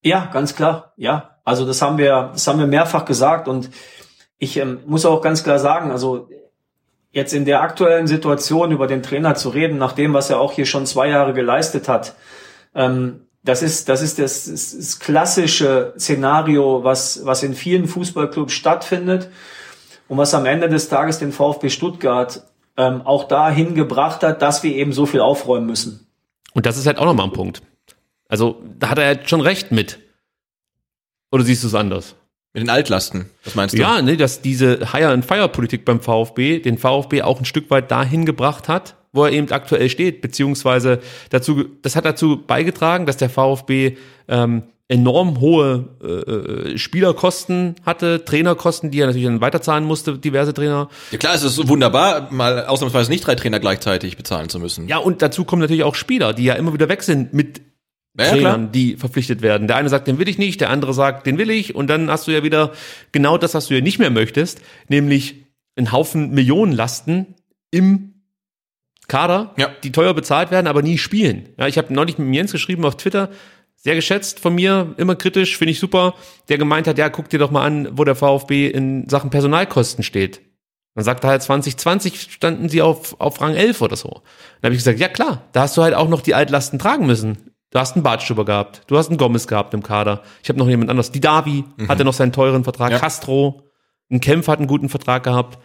Ja, 0.02 0.28
ganz 0.32 0.54
klar. 0.54 0.92
Ja, 0.96 1.36
also 1.44 1.64
das 1.64 1.80
haben 1.82 1.98
wir, 1.98 2.30
das 2.32 2.46
haben 2.46 2.58
wir 2.58 2.66
mehrfach 2.66 3.04
gesagt 3.04 3.48
und 3.48 3.70
ich 4.38 4.56
ähm, 4.56 4.80
muss 4.86 5.06
auch 5.06 5.22
ganz 5.22 5.44
klar 5.44 5.58
sagen, 5.58 5.90
also 5.90 6.28
jetzt 7.12 7.32
in 7.32 7.44
der 7.44 7.62
aktuellen 7.62 8.06
Situation 8.06 8.72
über 8.72 8.86
den 8.86 9.02
Trainer 9.02 9.34
zu 9.34 9.50
reden, 9.50 9.78
nach 9.78 9.92
dem, 9.92 10.14
was 10.14 10.30
er 10.30 10.40
auch 10.40 10.52
hier 10.52 10.66
schon 10.66 10.86
zwei 10.86 11.08
Jahre 11.08 11.34
geleistet 11.34 11.88
hat, 11.88 12.16
ähm, 12.74 13.26
das 13.44 13.62
ist, 13.62 13.88
das 13.88 14.02
ist 14.02 14.18
das, 14.18 14.44
das, 14.44 14.76
das 14.76 14.98
klassische 15.00 15.94
Szenario, 15.98 16.84
was, 16.84 17.24
was 17.24 17.42
in 17.42 17.54
vielen 17.54 17.86
Fußballclubs 17.88 18.52
stattfindet 18.52 19.30
und 20.08 20.16
was 20.16 20.32
am 20.34 20.46
Ende 20.46 20.68
des 20.68 20.88
Tages 20.88 21.18
den 21.18 21.32
VfB 21.32 21.68
Stuttgart 21.68 22.44
ähm, 22.76 23.02
auch 23.02 23.24
dahin 23.24 23.74
gebracht 23.74 24.22
hat, 24.22 24.42
dass 24.42 24.62
wir 24.62 24.74
eben 24.74 24.92
so 24.92 25.06
viel 25.06 25.20
aufräumen 25.20 25.66
müssen. 25.66 26.06
Und 26.54 26.66
das 26.66 26.76
ist 26.76 26.86
halt 26.86 26.98
auch 26.98 27.04
nochmal 27.04 27.26
ein 27.26 27.32
Punkt. 27.32 27.62
Also, 28.32 28.62
da 28.78 28.88
hat 28.88 28.98
er 28.98 29.04
halt 29.04 29.28
schon 29.28 29.42
recht 29.42 29.72
mit. 29.72 29.98
Oder 31.30 31.44
siehst 31.44 31.64
du 31.64 31.66
es 31.66 31.74
anders? 31.74 32.14
Mit 32.54 32.62
den 32.62 32.70
Altlasten, 32.70 33.26
was 33.44 33.54
meinst 33.54 33.74
du? 33.74 33.78
Ja, 33.78 34.00
ne, 34.00 34.16
dass 34.16 34.40
diese 34.40 34.90
Hire-and-Fire-Politik 34.90 35.84
beim 35.84 36.00
VfB 36.00 36.60
den 36.60 36.78
VfB 36.78 37.20
auch 37.20 37.40
ein 37.40 37.44
Stück 37.44 37.70
weit 37.70 37.90
dahin 37.90 38.24
gebracht 38.24 38.70
hat, 38.70 38.96
wo 39.12 39.26
er 39.26 39.32
eben 39.32 39.50
aktuell 39.50 39.90
steht, 39.90 40.22
beziehungsweise 40.22 41.00
dazu, 41.28 41.66
das 41.82 41.94
hat 41.94 42.06
dazu 42.06 42.38
beigetragen, 42.38 43.04
dass 43.04 43.18
der 43.18 43.28
VfB 43.28 43.98
ähm, 44.28 44.62
enorm 44.88 45.40
hohe 45.40 46.72
äh, 46.72 46.78
Spielerkosten 46.78 47.74
hatte, 47.84 48.24
Trainerkosten, 48.24 48.90
die 48.90 49.00
er 49.00 49.08
natürlich 49.08 49.26
dann 49.26 49.42
weiterzahlen 49.42 49.84
musste, 49.84 50.16
diverse 50.16 50.54
Trainer. 50.54 50.88
Ja 51.10 51.18
klar, 51.18 51.34
es 51.34 51.42
ist 51.42 51.68
wunderbar, 51.68 52.32
mal 52.32 52.64
ausnahmsweise 52.64 53.10
nicht 53.10 53.26
drei 53.26 53.34
Trainer 53.34 53.60
gleichzeitig 53.60 54.16
bezahlen 54.16 54.48
zu 54.48 54.58
müssen. 54.58 54.88
Ja, 54.88 54.96
und 54.96 55.20
dazu 55.20 55.44
kommen 55.44 55.60
natürlich 55.60 55.84
auch 55.84 55.96
Spieler, 55.96 56.32
die 56.32 56.44
ja 56.44 56.54
immer 56.54 56.72
wieder 56.72 56.88
weg 56.88 57.02
sind 57.02 57.34
mit 57.34 57.60
Ja, 58.18 58.26
Trainern, 58.30 58.42
klar. 58.60 58.72
die 58.72 58.96
verpflichtet 58.96 59.40
werden. 59.40 59.66
Der 59.68 59.76
eine 59.76 59.88
sagt, 59.88 60.06
den 60.06 60.18
will 60.18 60.28
ich 60.28 60.36
nicht, 60.38 60.60
der 60.60 60.68
andere 60.70 60.92
sagt, 60.92 61.26
den 61.26 61.38
will 61.38 61.50
ich. 61.50 61.74
Und 61.74 61.86
dann 61.88 62.10
hast 62.10 62.26
du 62.26 62.30
ja 62.30 62.42
wieder 62.42 62.72
genau 63.10 63.38
das, 63.38 63.54
was 63.54 63.68
du 63.68 63.74
ja 63.74 63.80
nicht 63.80 63.98
mehr 63.98 64.10
möchtest, 64.10 64.60
nämlich 64.88 65.46
einen 65.76 65.92
Haufen 65.92 66.30
Millionenlasten 66.30 67.34
im 67.70 68.14
Kader, 69.08 69.54
Ja. 69.56 69.70
die 69.82 69.92
teuer 69.92 70.14
bezahlt 70.14 70.50
werden, 70.50 70.66
aber 70.66 70.82
nie 70.82 70.98
spielen. 70.98 71.48
Ja, 71.58 71.66
ich 71.66 71.78
habe 71.78 71.92
neulich 71.92 72.18
mit 72.18 72.34
Jens 72.34 72.52
geschrieben 72.52 72.84
auf 72.84 72.96
Twitter, 72.96 73.30
sehr 73.76 73.94
geschätzt 73.94 74.38
von 74.40 74.54
mir, 74.54 74.94
immer 74.96 75.16
kritisch, 75.16 75.56
finde 75.56 75.72
ich 75.72 75.80
super, 75.80 76.14
der 76.48 76.58
gemeint 76.58 76.86
hat, 76.86 76.98
ja, 76.98 77.08
guck 77.08 77.28
dir 77.28 77.38
doch 77.38 77.50
mal 77.50 77.64
an, 77.64 77.88
wo 77.98 78.04
der 78.04 78.14
VfB 78.14 78.68
in 78.68 79.08
Sachen 79.08 79.30
Personalkosten 79.30 80.04
steht. 80.04 80.40
Dann 80.94 81.04
sagt 81.04 81.24
er 81.24 81.30
halt, 81.30 81.42
2020 81.42 82.20
standen 82.20 82.68
sie 82.68 82.82
auf, 82.82 83.18
auf 83.20 83.40
Rang 83.40 83.54
11 83.54 83.80
oder 83.80 83.96
so. 83.96 84.08
Dann 84.60 84.68
habe 84.68 84.74
ich 84.74 84.80
gesagt, 84.80 85.00
ja 85.00 85.08
klar, 85.08 85.48
da 85.52 85.62
hast 85.62 85.76
du 85.76 85.82
halt 85.82 85.94
auch 85.94 86.08
noch 86.08 86.20
die 86.20 86.34
Altlasten 86.34 86.78
tragen 86.78 87.06
müssen. 87.06 87.51
Du 87.72 87.78
hast 87.78 87.96
einen 87.96 88.02
Bartstuber 88.02 88.44
gehabt, 88.44 88.82
du 88.86 88.98
hast 88.98 89.08
einen 89.08 89.16
Gomez 89.16 89.46
gehabt 89.46 89.72
im 89.72 89.82
Kader. 89.82 90.22
Ich 90.42 90.48
habe 90.50 90.58
noch 90.58 90.68
jemand 90.68 90.90
anderes. 90.90 91.10
Die 91.10 91.20
Davi 91.20 91.64
hatte 91.88 92.04
noch 92.04 92.12
seinen 92.12 92.32
teuren 92.32 92.64
Vertrag. 92.64 92.92
Ja. 92.92 92.98
Castro, 92.98 93.62
ein 94.10 94.20
Kempf 94.20 94.46
hat 94.46 94.58
einen 94.58 94.68
guten 94.68 94.90
Vertrag 94.90 95.24
gehabt. 95.24 95.58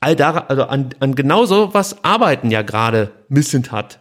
All 0.00 0.16
da, 0.16 0.32
also 0.48 0.64
an, 0.64 0.90
an 0.98 1.14
genau 1.14 1.46
so 1.46 1.72
was 1.72 2.02
arbeiten 2.04 2.50
ja 2.50 2.62
gerade 2.62 3.12
Missentat 3.28 4.00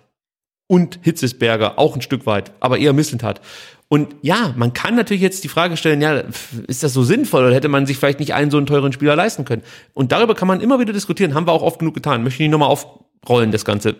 und 0.65 0.99
Hitzesberger 1.03 1.77
auch 1.77 1.95
ein 1.95 2.01
Stück 2.01 2.25
weit, 2.25 2.51
aber 2.59 2.79
eher 2.79 2.93
Missentat. 2.93 3.41
Und 3.89 4.15
ja, 4.21 4.53
man 4.57 4.73
kann 4.73 4.95
natürlich 4.95 5.21
jetzt 5.21 5.43
die 5.43 5.49
Frage 5.49 5.77
stellen, 5.77 6.01
ja, 6.01 6.23
ist 6.67 6.81
das 6.81 6.93
so 6.93 7.03
sinnvoll 7.03 7.45
oder 7.45 7.53
hätte 7.53 7.67
man 7.67 7.85
sich 7.85 7.97
vielleicht 7.97 8.21
nicht 8.21 8.33
einen 8.33 8.49
so 8.49 8.57
einen 8.57 8.65
teuren 8.65 8.91
Spieler 8.91 9.15
leisten 9.15 9.45
können? 9.45 9.61
Und 9.93 10.11
darüber 10.11 10.33
kann 10.33 10.47
man 10.47 10.61
immer 10.61 10.79
wieder 10.79 10.93
diskutieren, 10.93 11.35
haben 11.35 11.45
wir 11.45 11.51
auch 11.51 11.61
oft 11.61 11.77
genug 11.77 11.93
getan. 11.93 12.23
Möchte 12.23 12.41
ich 12.41 12.47
nicht 12.47 12.57
nochmal 12.57 12.69
aufrollen, 12.69 13.51
das 13.51 13.65
Ganze. 13.65 13.97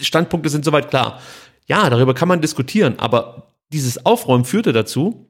Standpunkte 0.00 0.48
sind 0.48 0.64
soweit 0.64 0.88
klar. 0.88 1.20
Ja, 1.66 1.88
darüber 1.90 2.14
kann 2.14 2.28
man 2.28 2.40
diskutieren, 2.40 2.98
aber 2.98 3.52
dieses 3.72 4.04
Aufräumen 4.04 4.44
führte 4.44 4.72
dazu, 4.72 5.28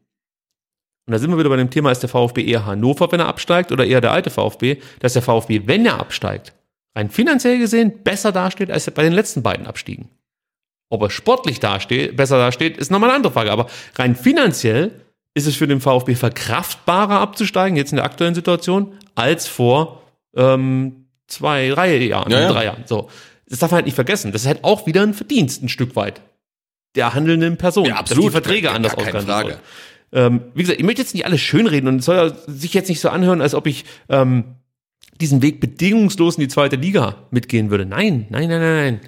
und 1.06 1.12
da 1.12 1.18
sind 1.18 1.30
wir 1.30 1.38
wieder 1.38 1.48
bei 1.48 1.56
dem 1.56 1.70
Thema, 1.70 1.90
ist 1.90 2.00
der 2.00 2.08
VfB 2.08 2.44
eher 2.44 2.64
Hannover, 2.64 3.10
wenn 3.10 3.20
er 3.20 3.26
absteigt, 3.28 3.72
oder 3.72 3.84
eher 3.84 4.00
der 4.00 4.12
alte 4.12 4.30
VfB, 4.30 4.78
dass 5.00 5.14
der 5.14 5.22
VfB, 5.22 5.62
wenn 5.66 5.84
er 5.84 5.98
absteigt, 5.98 6.52
rein 6.94 7.10
finanziell 7.10 7.58
gesehen 7.58 8.02
besser 8.04 8.32
dasteht 8.32 8.70
als 8.70 8.90
bei 8.90 9.02
den 9.02 9.12
letzten 9.12 9.42
beiden 9.42 9.66
Abstiegen. 9.66 10.08
Ob 10.90 11.02
er 11.02 11.10
sportlich 11.10 11.58
dasteht, 11.58 12.16
besser 12.16 12.38
dasteht, 12.38 12.76
ist 12.76 12.90
nochmal 12.90 13.08
eine 13.10 13.16
andere 13.16 13.32
Frage. 13.32 13.50
Aber 13.50 13.66
rein 13.96 14.14
finanziell 14.14 15.00
ist 15.34 15.46
es 15.46 15.56
für 15.56 15.66
den 15.66 15.80
VfB 15.80 16.14
verkraftbarer 16.14 17.18
abzusteigen, 17.18 17.76
jetzt 17.76 17.92
in 17.92 17.96
der 17.96 18.04
aktuellen 18.04 18.34
Situation, 18.34 18.98
als 19.14 19.48
vor 19.48 20.02
ähm, 20.36 21.06
zwei, 21.26 21.70
drei 21.70 21.96
Jahren, 21.96 22.30
Ja, 22.30 22.40
ja. 22.40 22.52
drei 22.52 22.64
Jahren. 22.66 22.82
So. 22.86 23.08
Das 23.52 23.58
darf 23.58 23.70
man 23.70 23.76
halt 23.76 23.84
nicht 23.84 23.94
vergessen. 23.94 24.32
Das 24.32 24.42
ist 24.42 24.48
halt 24.48 24.64
auch 24.64 24.86
wieder 24.86 25.02
ein 25.02 25.12
Verdienst, 25.12 25.62
ein 25.62 25.68
Stück 25.68 25.94
weit. 25.94 26.22
Der 26.94 27.12
handelnden 27.12 27.58
Person. 27.58 27.84
Ja, 27.84 27.90
Dass 27.92 28.00
absolut. 28.00 28.24
die 28.24 28.30
Verträge 28.30 28.62
Gar- 28.62 28.74
anders 28.74 28.94
ausgehandelt 28.94 29.24
Frage. 29.26 29.58
Ähm, 30.10 30.40
wie 30.54 30.62
gesagt, 30.62 30.78
ich 30.80 30.84
möchte 30.86 31.02
jetzt 31.02 31.12
nicht 31.14 31.26
alles 31.26 31.42
schönreden 31.42 31.86
und 31.86 31.98
es 31.98 32.06
soll 32.06 32.16
ja 32.16 32.34
sich 32.46 32.72
jetzt 32.72 32.88
nicht 32.88 33.00
so 33.00 33.10
anhören, 33.10 33.42
als 33.42 33.54
ob 33.54 33.66
ich 33.66 33.84
ähm, 34.08 34.44
diesen 35.20 35.42
Weg 35.42 35.60
bedingungslos 35.60 36.36
in 36.36 36.40
die 36.40 36.48
zweite 36.48 36.76
Liga 36.76 37.26
mitgehen 37.30 37.70
würde. 37.70 37.84
Nein, 37.84 38.26
nein, 38.30 38.48
nein, 38.48 38.60
nein, 38.60 38.76
nein. 38.76 39.00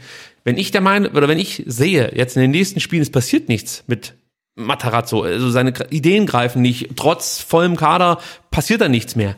Wenn 0.44 0.58
ich 0.58 0.70
der 0.70 0.82
Meinung, 0.82 1.12
oder 1.12 1.26
wenn 1.26 1.38
ich 1.38 1.62
sehe, 1.66 2.12
jetzt 2.14 2.36
in 2.36 2.42
den 2.42 2.50
nächsten 2.50 2.80
Spielen, 2.80 3.00
es 3.00 3.10
passiert 3.10 3.48
nichts 3.48 3.84
mit 3.86 4.14
Matarazzo, 4.56 5.22
also 5.22 5.50
seine 5.50 5.72
Ideen 5.88 6.26
greifen 6.26 6.60
nicht, 6.60 6.90
trotz 6.96 7.40
vollem 7.40 7.76
Kader 7.76 8.20
passiert 8.50 8.82
da 8.82 8.88
nichts 8.90 9.16
mehr, 9.16 9.36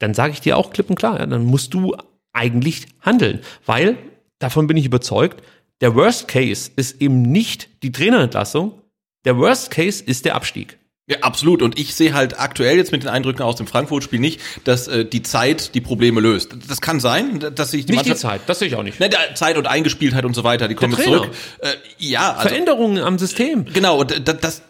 dann 0.00 0.14
sage 0.14 0.32
ich 0.32 0.40
dir 0.40 0.56
auch 0.56 0.70
klipp 0.72 0.90
und 0.90 0.96
klar, 0.96 1.20
ja, 1.20 1.26
dann 1.26 1.44
musst 1.44 1.74
du 1.74 1.96
eigentlich 2.32 2.86
handeln, 3.00 3.40
weil, 3.66 3.96
davon 4.38 4.66
bin 4.66 4.76
ich 4.76 4.86
überzeugt, 4.86 5.42
der 5.80 5.94
Worst 5.94 6.28
Case 6.28 6.70
ist 6.76 7.00
eben 7.00 7.22
nicht 7.22 7.68
die 7.82 7.92
Trainerentlassung, 7.92 8.82
der 9.24 9.36
Worst 9.36 9.70
Case 9.70 10.02
ist 10.02 10.24
der 10.24 10.34
Abstieg. 10.34 10.78
Ja, 11.08 11.18
absolut. 11.20 11.62
Und 11.62 11.78
ich 11.78 11.94
sehe 11.94 12.12
halt 12.12 12.38
aktuell 12.38 12.76
jetzt 12.76 12.92
mit 12.92 13.02
den 13.02 13.08
Eindrücken 13.08 13.42
aus 13.42 13.56
dem 13.56 13.66
Frankfurt-Spiel 13.66 14.20
nicht, 14.20 14.40
dass 14.64 14.88
äh, 14.88 15.06
die 15.06 15.22
Zeit 15.22 15.74
die 15.74 15.80
Probleme 15.80 16.20
löst. 16.20 16.54
Das 16.68 16.82
kann 16.82 17.00
sein, 17.00 17.40
dass 17.54 17.70
sich 17.70 17.86
die 17.86 17.92
Nicht 17.92 18.04
die 18.04 18.14
Zeit, 18.14 18.42
das 18.46 18.58
sehe 18.58 18.68
ich 18.68 18.76
auch 18.76 18.82
nicht. 18.82 19.00
Ne, 19.00 19.08
Zeit 19.34 19.56
und 19.56 19.66
Eingespieltheit 19.66 20.26
und 20.26 20.34
so 20.34 20.44
weiter, 20.44 20.68
die 20.68 20.74
kommen 20.74 20.92
jetzt 20.92 21.04
zurück. 21.04 21.30
Äh, 21.60 21.68
ja, 21.96 22.32
also, 22.32 22.48
Veränderungen 22.48 22.98
am 23.02 23.18
System. 23.18 23.64
Genau, 23.72 24.00
und 24.00 24.28
das, 24.28 24.40
das 24.40 24.62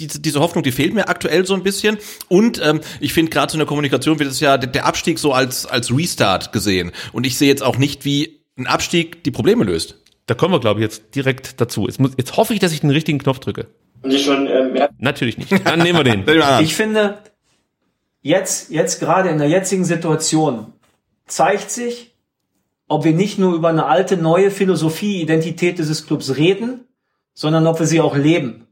diese, 0.00 0.20
diese 0.20 0.40
Hoffnung, 0.40 0.64
die 0.64 0.72
fehlt 0.72 0.92
mir 0.92 1.08
aktuell 1.08 1.46
so 1.46 1.54
ein 1.54 1.62
bisschen. 1.62 1.98
Und 2.28 2.60
ähm, 2.62 2.80
ich 3.00 3.12
finde 3.12 3.30
gerade 3.30 3.52
so 3.52 3.56
in 3.56 3.60
der 3.60 3.66
Kommunikation 3.66 4.18
wird 4.18 4.30
es 4.30 4.40
ja 4.40 4.58
der, 4.58 4.68
der 4.68 4.86
Abstieg 4.86 5.20
so 5.20 5.32
als 5.32 5.66
als 5.66 5.96
Restart 5.96 6.52
gesehen. 6.52 6.90
Und 7.12 7.26
ich 7.26 7.38
sehe 7.38 7.48
jetzt 7.48 7.62
auch 7.62 7.78
nicht, 7.78 8.04
wie 8.04 8.35
ein 8.56 8.66
Abstieg 8.66 9.24
die 9.24 9.30
Probleme 9.30 9.64
löst. 9.64 10.02
Da 10.26 10.34
kommen 10.34 10.54
wir, 10.54 10.60
glaube 10.60 10.80
ich, 10.80 10.84
jetzt 10.84 11.14
direkt 11.14 11.60
dazu. 11.60 11.86
Jetzt, 11.86 12.00
muss, 12.00 12.12
jetzt 12.16 12.36
hoffe 12.36 12.52
ich, 12.52 12.60
dass 12.60 12.72
ich 12.72 12.80
den 12.80 12.90
richtigen 12.90 13.18
Knopf 13.18 13.38
drücke. 13.38 13.68
Haben 14.02 14.10
Sie 14.10 14.18
schon 14.18 14.46
ähm, 14.46 14.72
mehr 14.72 14.90
Natürlich 14.98 15.38
nicht. 15.38 15.52
Dann 15.66 15.78
nehmen 15.82 15.98
wir 15.98 16.04
den. 16.04 16.24
Ich 16.62 16.74
finde, 16.74 17.18
jetzt, 18.22 18.70
jetzt 18.70 18.98
gerade 18.98 19.28
in 19.28 19.38
der 19.38 19.48
jetzigen 19.48 19.84
Situation 19.84 20.72
zeigt 21.26 21.70
sich, 21.70 22.14
ob 22.88 23.04
wir 23.04 23.12
nicht 23.12 23.38
nur 23.38 23.54
über 23.54 23.68
eine 23.68 23.86
alte, 23.86 24.16
neue 24.16 24.50
Philosophie, 24.50 25.20
Identität 25.22 25.78
dieses 25.78 26.06
Clubs 26.06 26.36
reden, 26.36 26.80
sondern 27.34 27.66
ob 27.66 27.78
wir 27.78 27.86
sie 27.86 28.00
auch 28.00 28.16
leben. 28.16 28.66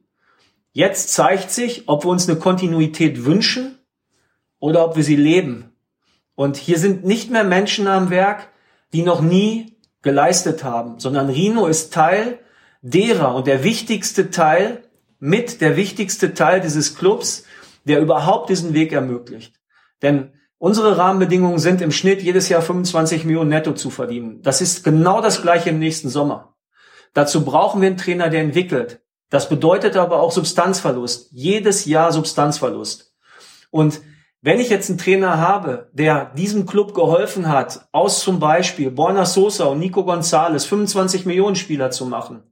Jetzt 0.72 1.12
zeigt 1.12 1.50
sich, 1.50 1.88
ob 1.88 2.04
wir 2.04 2.10
uns 2.10 2.28
eine 2.28 2.38
Kontinuität 2.38 3.24
wünschen 3.24 3.78
oder 4.58 4.84
ob 4.84 4.96
wir 4.96 5.04
sie 5.04 5.16
leben. 5.16 5.72
Und 6.34 6.56
hier 6.56 6.78
sind 6.78 7.04
nicht 7.04 7.30
mehr 7.30 7.44
Menschen 7.44 7.86
am 7.86 8.10
Werk, 8.10 8.48
die 8.92 9.02
noch 9.02 9.20
nie 9.20 9.73
geleistet 10.04 10.62
haben, 10.62 11.00
sondern 11.00 11.28
Rino 11.28 11.66
ist 11.66 11.92
Teil 11.92 12.38
derer 12.82 13.34
und 13.34 13.46
der 13.46 13.64
wichtigste 13.64 14.30
Teil, 14.30 14.82
mit 15.18 15.62
der 15.62 15.76
wichtigste 15.76 16.34
Teil 16.34 16.60
dieses 16.60 16.96
Clubs, 16.96 17.44
der 17.84 18.00
überhaupt 18.00 18.50
diesen 18.50 18.74
Weg 18.74 18.92
ermöglicht. 18.92 19.54
Denn 20.02 20.32
unsere 20.58 20.98
Rahmenbedingungen 20.98 21.58
sind 21.58 21.80
im 21.80 21.92
Schnitt 21.92 22.22
jedes 22.22 22.50
Jahr 22.50 22.60
25 22.60 23.24
Millionen 23.24 23.48
netto 23.48 23.72
zu 23.72 23.88
verdienen. 23.88 24.42
Das 24.42 24.60
ist 24.60 24.84
genau 24.84 25.22
das 25.22 25.40
gleiche 25.40 25.70
im 25.70 25.78
nächsten 25.78 26.10
Sommer. 26.10 26.54
Dazu 27.14 27.44
brauchen 27.44 27.80
wir 27.80 27.88
einen 27.88 27.96
Trainer, 27.96 28.28
der 28.28 28.42
entwickelt. 28.42 29.00
Das 29.30 29.48
bedeutet 29.48 29.96
aber 29.96 30.20
auch 30.20 30.32
Substanzverlust. 30.32 31.30
Jedes 31.32 31.86
Jahr 31.86 32.12
Substanzverlust. 32.12 33.14
Und 33.70 34.02
wenn 34.44 34.60
ich 34.60 34.68
jetzt 34.68 34.90
einen 34.90 34.98
Trainer 34.98 35.38
habe, 35.38 35.88
der 35.94 36.26
diesem 36.36 36.66
Club 36.66 36.92
geholfen 36.92 37.48
hat, 37.48 37.88
aus 37.92 38.20
zum 38.20 38.40
Beispiel 38.40 38.90
Borna 38.90 39.24
Sosa 39.24 39.64
und 39.64 39.78
Nico 39.78 40.04
Gonzalez 40.04 40.66
25 40.66 41.24
Millionen 41.24 41.56
Spieler 41.56 41.90
zu 41.90 42.04
machen, 42.04 42.42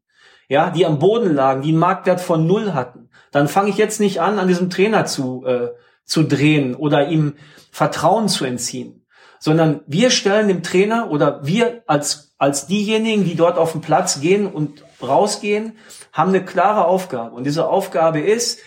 ja, 0.48 0.70
die 0.70 0.86
am 0.86 0.98
Boden 0.98 1.34
lagen, 1.34 1.60
die 1.60 1.68
einen 1.68 1.78
Marktwert 1.78 2.22
von 2.22 2.46
null 2.46 2.72
hatten, 2.72 3.10
dann 3.30 3.46
fange 3.46 3.68
ich 3.68 3.76
jetzt 3.76 4.00
nicht 4.00 4.22
an, 4.22 4.38
an 4.38 4.48
diesem 4.48 4.70
Trainer 4.70 5.04
zu, 5.04 5.44
äh, 5.44 5.68
zu 6.06 6.22
drehen 6.22 6.74
oder 6.74 7.08
ihm 7.08 7.34
Vertrauen 7.70 8.30
zu 8.30 8.46
entziehen, 8.46 9.04
sondern 9.38 9.82
wir 9.86 10.10
stellen 10.10 10.48
dem 10.48 10.62
Trainer 10.62 11.10
oder 11.10 11.46
wir 11.46 11.82
als, 11.86 12.32
als 12.38 12.66
diejenigen, 12.66 13.24
die 13.24 13.34
dort 13.34 13.58
auf 13.58 13.72
den 13.72 13.82
Platz 13.82 14.18
gehen 14.22 14.46
und 14.46 14.82
rausgehen, 15.02 15.76
haben 16.10 16.30
eine 16.30 16.42
klare 16.42 16.86
Aufgabe. 16.86 17.36
Und 17.36 17.44
diese 17.44 17.68
Aufgabe 17.68 18.20
ist, 18.20 18.60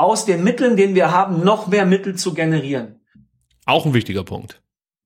aus 0.00 0.24
den 0.24 0.42
Mitteln, 0.42 0.76
den 0.76 0.94
wir 0.94 1.12
haben, 1.12 1.44
noch 1.44 1.66
mehr 1.66 1.86
Mittel 1.86 2.16
zu 2.16 2.34
generieren. 2.34 3.00
Auch 3.66 3.84
ein 3.84 3.94
wichtiger 3.94 4.24
Punkt. 4.24 4.62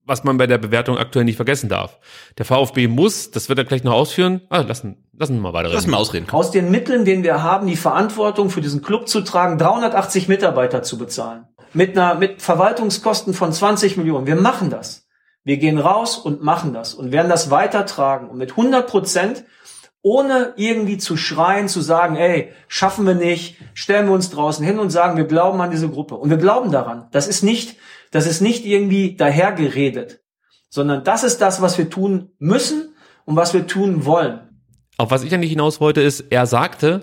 Was 0.07 0.23
man 0.23 0.37
bei 0.37 0.47
der 0.47 0.59
Bewertung 0.59 0.97
aktuell 0.97 1.25
nicht 1.25 1.35
vergessen 1.35 1.67
darf. 1.67 1.99
Der 2.37 2.45
VfB 2.45 2.87
muss, 2.87 3.31
das 3.31 3.49
wird 3.49 3.57
er 3.57 3.65
gleich 3.65 3.83
noch 3.83 3.93
ausführen. 3.93 4.41
Ah, 4.49 4.61
lassen, 4.61 5.03
lassen 5.17 5.35
wir 5.35 5.41
mal 5.41 5.53
weiter 5.53 5.69
Lass 5.69 5.87
mal 5.87 5.97
ausreden. 5.97 6.27
Aus 6.31 6.51
den 6.51 6.69
Mitteln, 6.69 7.05
den 7.05 7.23
wir 7.23 7.41
haben, 7.41 7.67
die 7.67 7.75
Verantwortung 7.75 8.49
für 8.49 8.61
diesen 8.61 8.83
Club 8.83 9.09
zu 9.09 9.21
tragen, 9.21 9.57
380 9.57 10.27
Mitarbeiter 10.27 10.83
zu 10.83 10.97
bezahlen. 10.97 11.47
Mit 11.73 11.97
einer, 11.97 12.15
mit 12.15 12.41
Verwaltungskosten 12.41 13.33
von 13.33 13.51
20 13.51 13.97
Millionen. 13.97 14.27
Wir 14.27 14.35
machen 14.35 14.69
das. 14.69 15.07
Wir 15.43 15.57
gehen 15.57 15.77
raus 15.77 16.17
und 16.17 16.41
machen 16.43 16.73
das 16.73 16.93
und 16.93 17.11
werden 17.11 17.29
das 17.29 17.49
weitertragen. 17.49 18.29
Und 18.29 18.37
mit 18.37 18.51
100 18.51 18.87
Prozent 18.87 19.43
ohne 20.05 20.53
irgendwie 20.55 20.99
zu 20.99 21.17
schreien, 21.17 21.67
zu 21.67 21.81
sagen, 21.81 22.15
ey, 22.15 22.51
schaffen 22.67 23.07
wir 23.07 23.15
nicht, 23.15 23.57
stellen 23.73 24.05
wir 24.05 24.13
uns 24.13 24.29
draußen 24.29 24.63
hin 24.63 24.77
und 24.77 24.91
sagen, 24.91 25.17
wir 25.17 25.23
glauben 25.23 25.59
an 25.61 25.71
diese 25.71 25.89
Gruppe. 25.89 26.13
Und 26.13 26.29
wir 26.29 26.37
glauben 26.37 26.71
daran. 26.71 27.07
Das 27.11 27.27
ist 27.27 27.41
nicht, 27.41 27.77
das 28.11 28.27
ist 28.27 28.39
nicht 28.39 28.67
irgendwie 28.67 29.15
dahergeredet, 29.15 30.21
sondern 30.69 31.03
das 31.03 31.23
ist 31.23 31.41
das, 31.41 31.59
was 31.59 31.79
wir 31.79 31.89
tun 31.89 32.29
müssen 32.37 32.93
und 33.25 33.35
was 33.35 33.55
wir 33.55 33.65
tun 33.65 34.05
wollen. 34.05 34.41
Auf 34.97 35.09
was 35.09 35.23
ich 35.23 35.33
eigentlich 35.33 35.49
hinaus 35.49 35.81
wollte, 35.81 36.01
ist, 36.01 36.25
er 36.29 36.45
sagte, 36.45 37.01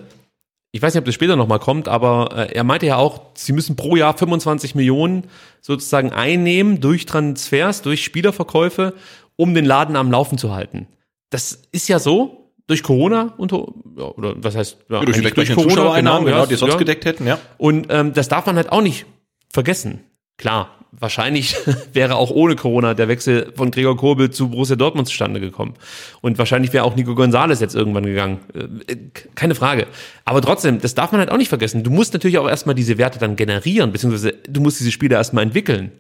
ich 0.71 0.81
weiß 0.81 0.95
nicht, 0.95 1.01
ob 1.01 1.07
das 1.07 1.17
später 1.17 1.35
nochmal 1.35 1.59
kommt, 1.59 1.89
aber 1.89 2.31
äh, 2.37 2.55
er 2.55 2.63
meinte 2.63 2.87
ja 2.87 2.99
auch, 2.99 3.33
sie 3.35 3.53
müssen 3.53 3.75
pro 3.75 3.97
Jahr 3.97 4.17
25 4.17 4.77
Millionen 4.77 5.25
sozusagen 5.61 6.13
einnehmen 6.13 6.81
durch 6.81 7.05
Transfers, 7.07 7.83
durch 7.83 8.05
Spielerverkäufe, 8.05 8.95
um 9.35 9.55
den 9.55 9.65
Laden 9.65 9.97
am 9.97 10.13
Laufen 10.13 10.39
zu 10.39 10.55
halten. 10.55 10.87
Das 11.31 11.63
ist 11.73 11.89
ja 11.89 11.99
so, 11.99 12.42
durch 12.73 12.83
Corona 12.83 13.35
und 13.37 13.53
ja, 13.53 13.59
oder 14.05 14.35
was 14.37 14.57
heißt 14.57 14.79
ja, 14.89 15.05
durch 15.05 15.21
die 15.21 15.31
durch 15.31 15.55
Corona, 15.55 15.75
Zuschauereinnahmen, 15.75 16.25
genau, 16.25 16.39
ja, 16.39 16.47
die 16.47 16.55
sonst 16.55 16.73
ja. 16.73 16.79
gedeckt 16.79 17.05
hätten, 17.05 17.27
ja. 17.27 17.39
Und 17.59 17.89
ähm, 17.91 18.15
das 18.15 18.29
darf 18.29 18.47
man 18.47 18.57
halt 18.57 18.73
auch 18.73 18.81
nicht 18.81 19.05
vergessen. 19.53 20.01
Klar, 20.39 20.71
wahrscheinlich 20.91 21.55
wäre 21.93 22.15
auch 22.15 22.31
ohne 22.31 22.57
Corona 22.57 22.95
der 22.95 23.09
Wechsel 23.09 23.53
von 23.55 23.71
Gregor 23.71 23.99
Kobel 23.99 24.31
zu 24.31 24.49
Borussia 24.49 24.75
Dortmund 24.75 25.07
zustande 25.07 25.39
gekommen. 25.39 25.75
Und 26.23 26.39
wahrscheinlich 26.39 26.73
wäre 26.73 26.85
auch 26.85 26.97
Nico 26.97 27.15
Gonzalez 27.15 27.61
jetzt 27.61 27.75
irgendwann 27.75 28.07
gegangen. 28.07 28.41
Äh, 28.55 28.97
keine 29.35 29.55
Frage. 29.55 29.87
Aber 30.25 30.41
trotzdem, 30.41 30.81
das 30.81 30.95
darf 30.95 31.13
man 31.13 31.19
halt 31.21 31.31
auch 31.31 31.37
nicht 31.37 31.51
vergessen. 31.51 31.83
Du 31.83 31.91
musst 31.91 32.15
natürlich 32.15 32.39
auch 32.39 32.49
erstmal 32.49 32.75
diese 32.75 32.97
Werte 32.97 33.19
dann 33.19 33.37
generieren, 33.37 33.93
beziehungsweise 33.93 34.33
du 34.49 34.63
musst 34.63 34.81
diese 34.81 34.93
Spiele 34.93 35.17
erstmal 35.17 35.45
entwickeln. 35.45 35.93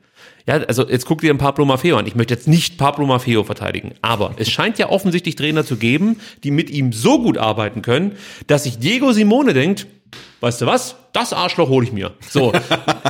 Ja, 0.46 0.54
also 0.56 0.88
jetzt 0.88 1.06
guck 1.06 1.20
dir 1.20 1.32
ein 1.32 1.38
Pablo 1.38 1.64
Maffeo 1.64 1.96
an. 1.96 2.06
Ich 2.06 2.14
möchte 2.14 2.34
jetzt 2.34 2.48
nicht 2.48 2.78
Pablo 2.78 3.06
Maffeo 3.06 3.44
verteidigen, 3.44 3.94
aber 4.02 4.34
es 4.38 4.50
scheint 4.50 4.78
ja 4.78 4.88
offensichtlich 4.88 5.36
Trainer 5.36 5.64
zu 5.64 5.76
geben, 5.76 6.20
die 6.42 6.50
mit 6.50 6.70
ihm 6.70 6.92
so 6.92 7.22
gut 7.22 7.38
arbeiten 7.38 7.82
können, 7.82 8.16
dass 8.48 8.64
sich 8.64 8.78
Diego 8.78 9.12
Simone 9.12 9.54
denkt, 9.54 9.86
weißt 10.40 10.62
du 10.62 10.66
was, 10.66 10.96
das 11.12 11.32
Arschloch 11.32 11.68
hole 11.68 11.86
ich 11.86 11.92
mir. 11.92 12.12
So, 12.28 12.52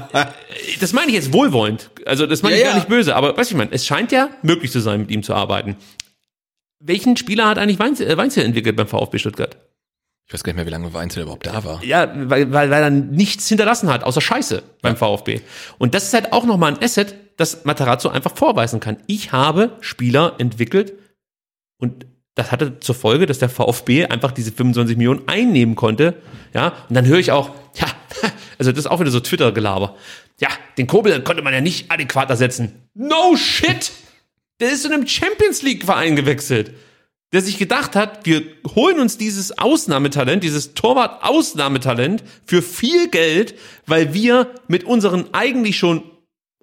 das 0.81 0.93
meine 0.93 1.09
ich 1.09 1.15
jetzt 1.15 1.33
wohlwollend. 1.33 1.91
Also 2.05 2.27
das 2.27 2.43
meine 2.43 2.57
Ja, 2.57 2.61
ich 2.61 2.65
gar 2.65 2.73
ja. 2.75 2.79
nicht 2.79 2.89
böse, 2.89 3.17
aber 3.17 3.37
weißt 3.37 3.51
du, 3.51 3.55
ich 3.55 3.59
meine, 3.59 3.73
es 3.73 3.87
scheint 3.87 4.13
ja 4.13 4.29
möglich 4.43 4.71
zu 4.71 4.81
sein, 4.81 5.01
mit 5.01 5.11
ihm 5.11 5.23
zu 5.23 5.35
arbeiten. 5.35 5.77
Welchen 6.81 7.17
Spieler 7.17 7.47
hat 7.49 7.59
eigentlich 7.59 7.79
Weinzel, 7.79 8.11
äh, 8.11 8.17
Weinzel 8.17 8.45
entwickelt 8.45 8.77
beim 8.77 8.89
VfB 8.89 9.19
Stuttgart? 9.19 9.57
Ich 10.27 10.35
weiß 10.35 10.45
gar 10.45 10.51
nicht 10.53 10.57
mehr, 10.57 10.67
wie 10.67 10.71
lange 10.71 10.93
Weinzel 10.95 11.23
überhaupt 11.25 11.47
da 11.47 11.63
war. 11.65 11.83
Ja, 11.85 12.11
weil, 12.15 12.53
weil, 12.53 12.71
weil 12.71 12.83
er 12.83 12.91
nichts 12.91 13.49
hinterlassen 13.49 13.91
hat, 13.93 14.03
außer 14.05 14.21
Scheiße 14.21 14.63
beim 14.81 14.97
VfB. 14.97 15.41
Und 15.79 15.95
das 15.95 16.05
ist 16.05 16.15
halt 16.15 16.33
auch 16.33 16.45
nochmal 16.45 16.73
ein 16.73 16.83
Asset, 16.83 17.15
das 17.37 17.65
Matarazzo 17.65 18.09
einfach 18.09 18.37
vorweisen 18.37 18.81
kann. 18.81 18.99
Ich 19.07 19.33
habe 19.33 19.77
Spieler 19.81 20.35
entwickelt 20.39 20.93
und 21.79 22.07
das 22.35 22.51
hatte 22.51 22.81
zur 22.81 22.95
Folge, 22.95 23.27
dass 23.27 23.39
der 23.39 23.49
VfB 23.49 24.07
einfach 24.07 24.33
diese 24.33 24.53
25 24.53 24.97
Millionen 24.97 25.29
einnehmen 25.29 25.75
konnte. 25.75 26.15
Ja, 26.55 26.73
und 26.89 26.95
dann 26.95 27.07
höre 27.07 27.19
ich 27.19 27.31
auch, 27.31 27.51
ja, 27.75 27.87
also 28.59 28.73
das 28.73 28.81
ist 28.81 28.87
auch 28.87 29.01
wieder 29.01 29.11
so 29.11 29.21
Twitter-Gelaber. 29.21 29.97
Ja, 30.41 30.49
den 30.79 30.87
Kobel 30.87 31.21
konnte 31.23 31.43
man 31.43 31.53
ja 31.53 31.61
nicht 31.61 31.91
adäquat 31.91 32.31
ersetzen. 32.31 32.89
No 32.95 33.37
shit! 33.37 33.93
Der 34.61 34.71
ist 34.71 34.83
zu 34.83 34.93
einem 34.93 35.07
Champions 35.07 35.63
League-Verein 35.63 36.17
gewechselt 36.17 36.73
der 37.33 37.41
sich 37.41 37.59
gedacht 37.59 37.97
hat, 37.97 38.27
wir 38.27 38.43
holen 38.75 39.01
uns 39.01 39.17
dieses 39.17 39.59
Ausnahmetalent, 39.59 40.45
dieses 40.45 40.75
Torwart-Ausnahmetalent 40.75 42.23
für 42.45 42.61
viel 42.61 43.09
Geld, 43.09 43.55
weil 43.87 44.13
wir 44.13 44.51
mit 44.69 44.85
unseren 44.85 45.33
eigentlich 45.33 45.79
schon 45.79 46.03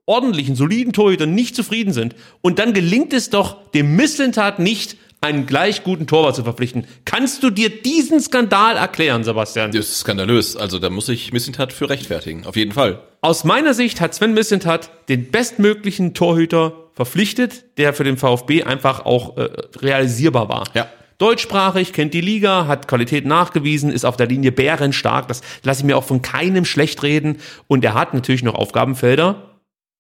ordentlichen, 0.10 0.56
soliden 0.56 0.92
Torhütern 0.92 1.34
nicht 1.34 1.56
zufrieden 1.56 1.94
sind. 1.94 2.16
Und 2.42 2.60
dann 2.60 2.74
gelingt 2.74 3.14
es 3.14 3.30
doch 3.30 3.72
dem 3.72 3.96
Misslintat 3.96 4.60
nicht, 4.60 4.98
einen 5.22 5.46
gleich 5.46 5.84
guten 5.84 6.08
Torwart 6.08 6.36
zu 6.36 6.44
verpflichten. 6.44 6.86
Kannst 7.06 7.44
du 7.44 7.50
dir 7.50 7.70
diesen 7.70 8.22
Skandal 8.22 8.78
erklären, 8.78 9.24
Sebastian? 9.24 9.72
Das 9.72 9.90
ist 9.90 10.00
skandalös. 10.00 10.56
Also 10.56 10.80
da 10.80 10.90
muss 10.90 11.10
ich 11.10 11.34
Missentat 11.34 11.74
für 11.74 11.90
rechtfertigen. 11.90 12.46
Auf 12.46 12.56
jeden 12.56 12.72
Fall. 12.72 13.02
Aus 13.22 13.44
meiner 13.44 13.74
Sicht 13.74 14.00
hat 14.00 14.16
Sven 14.16 14.34
Mislintat 14.34 14.90
den 15.10 15.30
bestmöglichen 15.30 16.14
Torhüter 16.14 16.74
verpflichtet, 16.94 17.66
der 17.78 17.94
für 17.94 18.06
den 18.06 18.18
VfB 18.18 18.64
einfach 18.64 19.06
auch 19.06 19.38
äh, 19.38 19.50
realisierbar 19.78 20.48
war. 20.48 20.64
Ja. 20.74 20.88
Deutschsprachig, 21.18 21.92
kennt 21.92 22.14
die 22.14 22.22
Liga, 22.22 22.68
hat 22.68 22.88
Qualität 22.88 23.26
nachgewiesen, 23.26 23.92
ist 23.92 24.06
auf 24.06 24.16
der 24.16 24.28
Linie 24.28 24.54
bärenstark. 24.54 25.28
Das 25.28 25.42
lasse 25.64 25.82
ich 25.82 25.86
mir 25.86 25.98
auch 25.98 26.06
von 26.06 26.22
keinem 26.22 26.64
schlecht 26.64 27.04
reden. 27.04 27.40
Und 27.68 27.84
er 27.84 27.94
hat 27.94 28.14
natürlich 28.14 28.42
noch 28.42 28.56
Aufgabenfelder. 28.56 29.49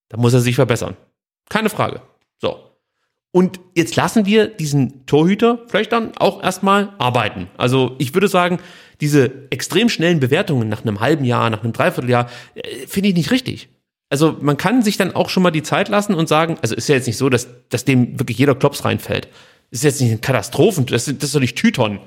Da 0.09 0.17
muss 0.17 0.33
er 0.33 0.41
sich 0.41 0.55
verbessern. 0.55 0.97
Keine 1.49 1.69
Frage. 1.69 2.01
So. 2.39 2.59
Und 3.31 3.59
jetzt 3.75 3.95
lassen 3.95 4.25
wir 4.25 4.47
diesen 4.47 5.05
Torhüter 5.05 5.59
vielleicht 5.67 5.91
dann 5.91 6.17
auch 6.17 6.43
erstmal 6.43 6.93
arbeiten. 6.97 7.47
Also 7.57 7.95
ich 7.99 8.13
würde 8.15 8.27
sagen, 8.27 8.59
diese 9.01 9.31
extrem 9.51 9.87
schnellen 9.87 10.19
Bewertungen 10.19 10.67
nach 10.67 10.81
einem 10.81 10.99
halben 10.99 11.25
Jahr, 11.25 11.49
nach 11.49 11.63
einem 11.63 11.73
Dreivierteljahr, 11.73 12.29
äh, 12.55 12.87
finde 12.87 13.09
ich 13.09 13.15
nicht 13.15 13.31
richtig. 13.31 13.69
Also 14.09 14.37
man 14.41 14.57
kann 14.57 14.81
sich 14.81 14.97
dann 14.97 15.15
auch 15.15 15.29
schon 15.29 15.43
mal 15.43 15.51
die 15.51 15.61
Zeit 15.61 15.87
lassen 15.89 16.15
und 16.15 16.27
sagen, 16.27 16.57
also 16.63 16.73
ist 16.73 16.89
ja 16.89 16.95
jetzt 16.95 17.05
nicht 17.05 17.17
so, 17.17 17.29
dass, 17.29 17.47
dass 17.69 17.85
dem 17.85 18.19
wirklich 18.19 18.39
jeder 18.39 18.55
Klops 18.55 18.83
reinfällt. 18.83 19.27
Ist 19.69 19.83
jetzt 19.83 20.01
nicht 20.01 20.11
ein 20.11 20.21
Katastrophen, 20.21 20.87
das, 20.87 21.05
das 21.05 21.15
ist 21.15 21.35
doch 21.35 21.39
nicht 21.39 21.55
Tyton. 21.55 21.99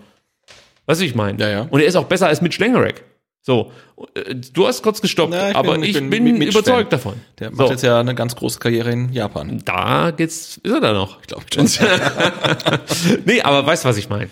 Weißt 0.86 1.00
du, 1.00 1.04
ich 1.04 1.14
meine? 1.14 1.40
Ja, 1.40 1.48
ja. 1.48 1.60
Und 1.70 1.80
er 1.80 1.86
ist 1.86 1.94
auch 1.94 2.06
besser 2.06 2.26
als 2.26 2.40
mit 2.40 2.52
Schlengerek. 2.52 3.04
So, 3.44 3.72
äh, 4.14 4.36
du 4.36 4.68
hast 4.68 4.82
kurz 4.82 5.00
gestoppt, 5.00 5.32
Na, 5.32 5.54
aber 5.54 5.76
ich 5.78 5.94
bin, 5.94 6.08
mit 6.08 6.48
überzeugt 6.48 6.92
davon. 6.92 7.14
Der 7.40 7.50
macht 7.50 7.66
so, 7.66 7.72
jetzt 7.72 7.82
ja 7.82 7.98
eine 7.98 8.14
ganz 8.14 8.36
große 8.36 8.60
Karriere 8.60 8.92
in 8.92 9.12
Japan. 9.12 9.60
da 9.64 10.12
geht's, 10.12 10.60
ist 10.62 10.72
er 10.72 10.80
da 10.80 10.92
noch? 10.92 11.20
Ich 11.20 11.26
glaube 11.26 11.44
schon. 11.52 11.64
nee, 13.24 13.42
aber 13.42 13.66
weißt 13.66 13.84
du, 13.84 13.88
was 13.88 13.96
ich 13.96 14.08
meine? 14.08 14.30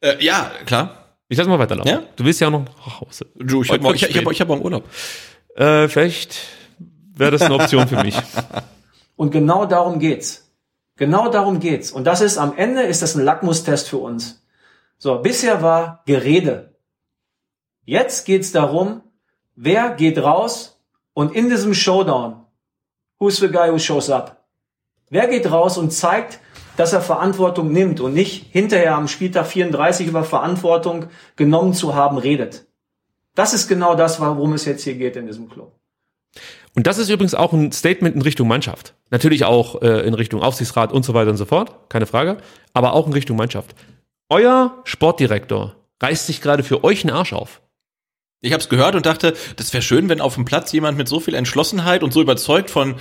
äh, 0.00 0.22
ja, 0.24 0.52
klar. 0.66 1.04
Ich 1.28 1.38
lass 1.38 1.48
mal 1.48 1.58
weiterlaufen. 1.58 1.90
Ja? 1.90 2.02
Du 2.14 2.24
willst 2.24 2.40
ja 2.40 2.46
auch 2.46 2.52
noch 2.52 2.64
nach 2.64 3.00
Hause. 3.00 3.26
Du, 3.34 3.62
ich 3.62 3.70
habe 3.70 3.94
ich, 3.94 4.02
ich 4.08 4.16
hab, 4.16 4.30
ich 4.30 4.40
hab 4.40 4.48
morgen 4.48 4.62
Urlaub. 4.62 4.84
Äh, 5.56 5.88
vielleicht 5.88 6.36
wäre 7.16 7.32
das 7.32 7.42
eine 7.42 7.54
Option 7.54 7.88
für 7.88 8.02
mich. 8.02 8.16
Und 9.16 9.30
genau 9.30 9.66
darum 9.66 9.98
geht's. 9.98 10.52
Genau 10.96 11.28
darum 11.28 11.58
geht's. 11.58 11.90
Und 11.90 12.04
das 12.04 12.20
ist 12.20 12.38
am 12.38 12.56
Ende 12.56 12.82
ist 12.82 13.02
das 13.02 13.16
ein 13.16 13.24
Lackmustest 13.24 13.88
für 13.88 13.96
uns. 13.96 14.44
So, 14.98 15.18
bisher 15.18 15.62
war 15.62 16.02
Gerede. 16.06 16.73
Jetzt 17.84 18.24
geht's 18.24 18.52
darum, 18.52 19.02
wer 19.56 19.90
geht 19.90 20.18
raus 20.18 20.80
und 21.12 21.34
in 21.34 21.50
diesem 21.50 21.74
Showdown, 21.74 22.44
who's 23.18 23.36
the 23.36 23.48
guy 23.48 23.70
who 23.70 23.78
shows 23.78 24.08
up? 24.10 24.44
Wer 25.10 25.28
geht 25.28 25.50
raus 25.50 25.76
und 25.76 25.92
zeigt, 25.92 26.40
dass 26.76 26.92
er 26.92 27.02
Verantwortung 27.02 27.70
nimmt 27.70 28.00
und 28.00 28.14
nicht 28.14 28.46
hinterher 28.50 28.96
am 28.96 29.06
Spieltag 29.06 29.46
34 29.46 30.06
über 30.06 30.24
Verantwortung 30.24 31.06
genommen 31.36 31.74
zu 31.74 31.94
haben 31.94 32.18
redet? 32.18 32.66
Das 33.34 33.52
ist 33.52 33.68
genau 33.68 33.94
das, 33.94 34.20
worum 34.20 34.54
es 34.54 34.64
jetzt 34.64 34.84
hier 34.84 34.94
geht 34.94 35.16
in 35.16 35.26
diesem 35.26 35.50
Club. 35.50 35.72
Und 36.74 36.86
das 36.86 36.98
ist 36.98 37.10
übrigens 37.10 37.34
auch 37.34 37.52
ein 37.52 37.70
Statement 37.70 38.16
in 38.16 38.22
Richtung 38.22 38.48
Mannschaft. 38.48 38.94
Natürlich 39.10 39.44
auch 39.44 39.82
äh, 39.82 40.00
in 40.06 40.14
Richtung 40.14 40.42
Aufsichtsrat 40.42 40.92
und 40.92 41.04
so 41.04 41.14
weiter 41.14 41.30
und 41.30 41.36
so 41.36 41.44
fort, 41.44 41.90
keine 41.90 42.06
Frage, 42.06 42.38
aber 42.72 42.94
auch 42.94 43.06
in 43.06 43.12
Richtung 43.12 43.36
Mannschaft. 43.36 43.74
Euer 44.28 44.80
Sportdirektor 44.84 45.76
reißt 46.02 46.26
sich 46.26 46.40
gerade 46.40 46.64
für 46.64 46.82
euch 46.82 47.04
einen 47.04 47.14
Arsch 47.14 47.32
auf. 47.32 47.60
Ich 48.44 48.52
habe 48.52 48.62
es 48.62 48.68
gehört 48.68 48.94
und 48.94 49.06
dachte, 49.06 49.32
das 49.56 49.72
wäre 49.72 49.82
schön, 49.82 50.10
wenn 50.10 50.20
auf 50.20 50.34
dem 50.34 50.44
Platz 50.44 50.70
jemand 50.72 50.98
mit 50.98 51.08
so 51.08 51.18
viel 51.18 51.34
Entschlossenheit 51.34 52.02
und 52.02 52.12
so 52.12 52.20
überzeugt 52.20 52.70
von 52.70 52.96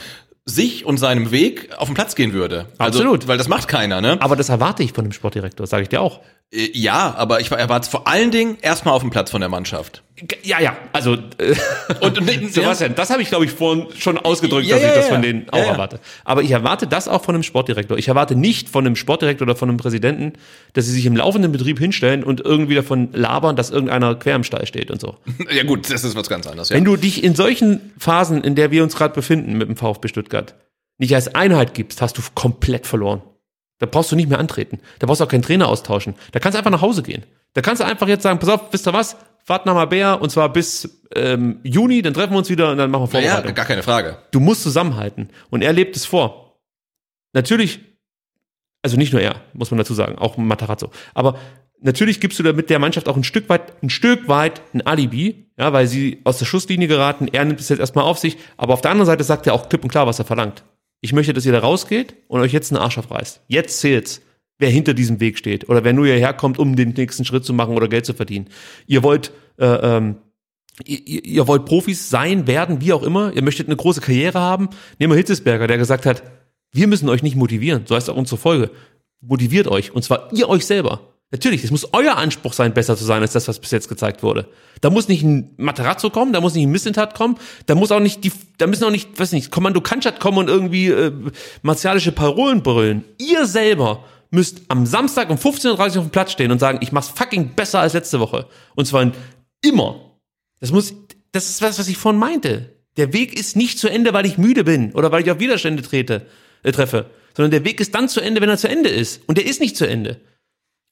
sich 0.45 0.85
und 0.85 0.97
seinem 0.97 1.31
Weg 1.31 1.69
auf 1.77 1.87
den 1.89 1.95
Platz 1.95 2.15
gehen 2.15 2.31
würde. 2.31 2.67
Absolut. 2.77 3.15
Also, 3.15 3.27
weil 3.27 3.37
das 3.37 3.49
macht 3.49 3.67
keiner, 3.67 3.99
ne? 3.99 4.17
Aber 4.21 4.37
das 4.37 4.47
erwarte 4.47 4.83
ich 4.83 4.93
von 4.93 5.03
dem 5.03 5.11
Sportdirektor, 5.11 5.67
sage 5.67 5.83
ich 5.83 5.89
dir 5.89 6.01
auch. 6.01 6.21
Äh, 6.53 6.69
Ja, 6.73 7.15
aber 7.17 7.39
ich 7.41 7.51
erwarte 7.51 7.85
es 7.85 7.89
vor 7.89 8.07
allen 8.07 8.31
Dingen 8.31 8.57
erstmal 8.61 8.93
auf 8.93 9.01
dem 9.01 9.09
Platz 9.09 9.31
von 9.31 9.41
der 9.41 9.49
Mannschaft. 9.49 10.03
Ja, 10.43 10.61
ja, 10.61 10.77
also 10.93 11.13
äh, 11.15 11.55
Und, 11.99 12.19
und 12.19 12.27
Sebastian, 12.53 12.93
das 12.95 13.09
habe 13.09 13.21
ich 13.23 13.29
glaube 13.29 13.45
ich 13.45 13.51
vorhin 13.51 13.87
schon 13.97 14.17
ausgedrückt, 14.17 14.67
Ja, 14.67 14.75
dass 14.75 14.83
ja, 14.83 14.89
ich 14.89 14.95
das 14.95 15.07
von 15.07 15.21
denen 15.21 15.49
auch 15.49 15.57
erwarte. 15.57 15.99
Aber 16.23 16.43
ich 16.43 16.51
erwarte 16.51 16.85
das 16.85 17.07
auch 17.07 17.23
von 17.23 17.35
einem 17.35 17.43
Sportdirektor. 17.43 17.97
Ich 17.97 18.07
erwarte 18.07 18.35
nicht 18.35 18.69
von 18.69 18.85
einem 18.85 18.95
Sportdirektor 18.95 19.47
oder 19.47 19.55
von 19.55 19.69
einem 19.69 19.77
Präsidenten, 19.77 20.33
dass 20.73 20.85
sie 20.85 20.91
sich 20.91 21.05
im 21.05 21.15
laufenden 21.15 21.51
Betrieb 21.51 21.79
hinstellen 21.79 22.23
und 22.23 22.41
irgendwie 22.41 22.75
davon 22.75 23.09
labern, 23.13 23.55
dass 23.55 23.71
irgendeiner 23.71 24.15
quer 24.15 24.35
im 24.35 24.43
Stall 24.43 24.67
steht 24.67 24.91
und 24.91 25.01
so. 25.01 25.17
ja 25.51 25.63
gut, 25.63 25.89
das 25.91 26.03
ist 26.03 26.15
was 26.15 26.29
ganz 26.29 26.45
anderes. 26.45 26.69
Ja. 26.69 26.75
Wenn 26.75 26.85
du 26.85 26.95
dich 26.95 27.23
in 27.23 27.35
solchen 27.35 27.93
Phasen, 27.97 28.43
in 28.43 28.55
der 28.55 28.69
wir 28.69 28.83
uns 28.83 28.95
gerade 28.95 29.15
befinden 29.15 29.57
mit 29.57 29.67
dem 29.67 29.75
VfB 29.75 30.07
Stuttgart, 30.07 30.55
nicht 30.99 31.15
als 31.15 31.33
Einheit 31.33 31.73
gibst, 31.73 32.01
hast 32.01 32.17
du 32.17 32.21
komplett 32.35 32.85
verloren. 32.85 33.23
Da 33.83 33.89
brauchst 33.91 34.09
du 34.13 34.15
nicht 34.15 34.29
mehr 34.29 34.39
antreten. 34.39 34.79
Da 34.99 35.07
brauchst 35.07 35.19
du 35.19 35.25
auch 35.25 35.29
keinen 35.29 35.41
Trainer 35.41 35.67
austauschen. 35.67 36.15
Da 36.31 36.39
kannst 36.39 36.55
du 36.55 36.57
einfach 36.59 36.71
nach 36.71 36.81
Hause 36.81 37.03
gehen. 37.03 37.23
Da 37.53 37.59
kannst 37.61 37.81
du 37.81 37.85
einfach 37.85 38.07
jetzt 38.07 38.23
sagen, 38.23 38.39
pass 38.39 38.47
auf, 38.47 38.61
wisst 38.71 38.87
ihr 38.87 38.93
was? 38.93 39.17
Fahrt 39.43 39.65
nach 39.65 39.73
Marbella 39.73 40.13
und 40.13 40.29
zwar 40.31 40.47
bis 40.47 41.01
ähm, 41.13 41.59
Juni, 41.63 42.01
dann 42.01 42.13
treffen 42.13 42.31
wir 42.31 42.37
uns 42.37 42.49
wieder 42.49 42.71
und 42.71 42.77
dann 42.77 42.89
machen 42.89 43.11
wir 43.11 43.19
Ja, 43.19 43.31
Vorbereitung. 43.33 43.55
gar 43.55 43.65
keine 43.65 43.83
Frage. 43.83 44.17
Du 44.31 44.39
musst 44.39 44.63
zusammenhalten. 44.63 45.29
Und 45.49 45.63
er 45.63 45.73
lebt 45.73 45.97
es 45.97 46.05
vor. 46.05 46.57
Natürlich, 47.33 47.81
also 48.81 48.95
nicht 48.95 49.11
nur 49.11 49.21
er, 49.21 49.35
muss 49.53 49.69
man 49.69 49.79
dazu 49.79 49.93
sagen, 49.93 50.17
auch 50.17 50.37
Matarazzo. 50.37 50.91
Aber 51.13 51.37
natürlich 51.81 52.21
gibst 52.21 52.39
du 52.39 52.43
damit 52.43 52.69
der 52.69 52.79
Mannschaft 52.79 53.09
auch 53.09 53.17
ein 53.17 53.25
Stück 53.25 53.49
weit, 53.49 53.83
ein 53.83 53.89
Stück 53.89 54.29
weit 54.29 54.61
ein 54.73 54.81
Alibi, 54.87 55.51
ja, 55.59 55.73
weil 55.73 55.87
sie 55.87 56.21
aus 56.23 56.39
der 56.39 56.45
Schusslinie 56.45 56.87
geraten. 56.87 57.27
Er 57.29 57.43
nimmt 57.43 57.59
es 57.59 57.67
jetzt 57.67 57.79
erstmal 57.79 58.05
auf 58.05 58.19
sich. 58.19 58.37
Aber 58.55 58.73
auf 58.73 58.81
der 58.81 58.91
anderen 58.91 59.07
Seite 59.07 59.25
sagt 59.25 59.45
er 59.45 59.53
auch 59.55 59.67
klipp 59.67 59.83
und 59.83 59.89
klar, 59.89 60.07
was 60.07 60.19
er 60.19 60.25
verlangt. 60.25 60.63
Ich 61.03 61.11
möchte, 61.11 61.33
dass 61.33 61.45
ihr 61.45 61.51
da 61.51 61.59
rausgeht 61.59 62.15
und 62.29 62.39
euch 62.39 62.53
jetzt 62.53 62.71
einen 62.71 62.81
Arsch 62.81 62.97
aufreißt. 62.97 63.41
Jetzt 63.49 63.81
zählt's, 63.81 64.21
wer 64.57 64.69
hinter 64.69 64.93
diesem 64.93 65.19
Weg 65.19 65.37
steht 65.37 65.67
oder 65.67 65.83
wer 65.83 65.91
nur 65.91 66.05
hierher 66.05 66.33
kommt, 66.33 66.57
um 66.57 66.77
den 66.77 66.91
nächsten 66.91 67.25
Schritt 67.25 67.43
zu 67.43 67.53
machen 67.53 67.75
oder 67.75 67.89
Geld 67.89 68.05
zu 68.05 68.13
verdienen. 68.13 68.47
Ihr 68.87 69.03
wollt, 69.03 69.33
äh, 69.57 69.65
ähm, 69.65 70.15
ihr, 70.85 71.25
ihr 71.25 71.47
wollt 71.47 71.65
Profis 71.65 72.09
sein, 72.09 72.47
werden, 72.47 72.79
wie 72.79 72.93
auch 72.93 73.03
immer. 73.03 73.33
Ihr 73.35 73.43
möchtet 73.43 73.67
eine 73.67 73.75
große 73.75 73.99
Karriere 73.99 74.39
haben. 74.39 74.69
Nehmen 74.97 75.11
wir 75.11 75.17
Hitzesberger, 75.17 75.67
der 75.67 75.77
gesagt 75.77 76.05
hat, 76.05 76.23
wir 76.71 76.87
müssen 76.87 77.09
euch 77.09 77.21
nicht 77.21 77.35
motivieren. 77.35 77.83
So 77.85 77.97
heißt 77.97 78.09
auch 78.09 78.15
unsere 78.15 78.37
Folge. 78.37 78.71
Motiviert 79.19 79.67
euch. 79.67 79.91
Und 79.91 80.03
zwar 80.03 80.31
ihr 80.31 80.47
euch 80.47 80.65
selber. 80.65 81.12
Natürlich, 81.33 81.63
es 81.63 81.71
muss 81.71 81.87
euer 81.93 82.15
Anspruch 82.15 82.53
sein, 82.53 82.75
besser 82.75 82.95
zu 82.95 83.05
sein 83.05 83.23
als 83.23 83.33
das, 83.33 83.47
was 83.47 83.57
bis 83.57 83.71
jetzt 83.71 83.89
gezeigt 83.89 84.21
wurde. 84.21 84.47
Da 84.81 84.91
muss 84.91 85.07
nicht 85.07 85.23
ein 85.23 85.49
Materazzo 85.57 86.11
kommen, 86.11 86.31
da 86.31 86.41
muss 86.41 86.53
nicht 86.53 86.67
ein 86.67 86.71
Missentat 86.71 87.15
kommen, 87.15 87.39
da 87.65 87.73
muss 87.73 87.91
auch 87.91 87.99
nicht 87.99 88.23
die, 88.23 88.31
da 88.59 88.67
müssen 88.67 88.83
auch 88.83 88.91
nicht, 88.91 89.19
weiß 89.19 89.31
nicht, 89.31 89.49
Kommando 89.49 89.81
Kanschat 89.81 90.19
kommen 90.19 90.37
und 90.37 90.47
irgendwie 90.47 90.89
äh, 90.89 91.11
martialische 91.63 92.11
Parolen 92.11 92.61
brüllen. 92.61 93.03
Ihr 93.17 93.47
selber 93.47 94.05
müsst 94.29 94.61
am 94.67 94.85
Samstag 94.85 95.31
um 95.31 95.37
15.30 95.37 95.69
Uhr 95.69 95.85
auf 95.85 95.93
dem 95.93 96.09
Platz 96.11 96.33
stehen 96.33 96.51
und 96.51 96.59
sagen, 96.59 96.77
ich 96.83 96.91
mach's 96.91 97.09
fucking 97.09 97.55
besser 97.55 97.79
als 97.79 97.93
letzte 97.93 98.19
Woche. 98.19 98.45
Und 98.75 98.85
zwar 98.85 99.11
immer. 99.63 100.19
Das 100.59 100.71
muss, 100.71 100.93
das 101.31 101.49
ist 101.49 101.63
was, 101.63 101.79
was 101.79 101.87
ich 101.87 101.97
vorhin 101.97 102.19
meinte. 102.19 102.75
Der 102.95 103.11
Weg 103.11 103.35
ist 103.35 103.55
nicht 103.55 103.79
zu 103.79 103.87
Ende, 103.87 104.13
weil 104.13 104.27
ich 104.27 104.37
müde 104.37 104.63
bin 104.63 104.91
oder 104.91 105.11
weil 105.11 105.23
ich 105.23 105.31
auf 105.31 105.39
Widerstände 105.39 105.81
trete, 105.81 106.27
äh, 106.61 106.71
treffe, 106.71 107.07
sondern 107.35 107.49
der 107.49 107.65
Weg 107.65 107.79
ist 107.79 107.95
dann 107.95 108.07
zu 108.07 108.21
Ende, 108.21 108.39
wenn 108.39 108.49
er 108.49 108.57
zu 108.59 108.69
Ende 108.69 108.89
ist. 108.89 109.23
Und 109.25 109.39
der 109.39 109.47
ist 109.47 109.61
nicht 109.61 109.75
zu 109.75 109.87
Ende. 109.87 110.21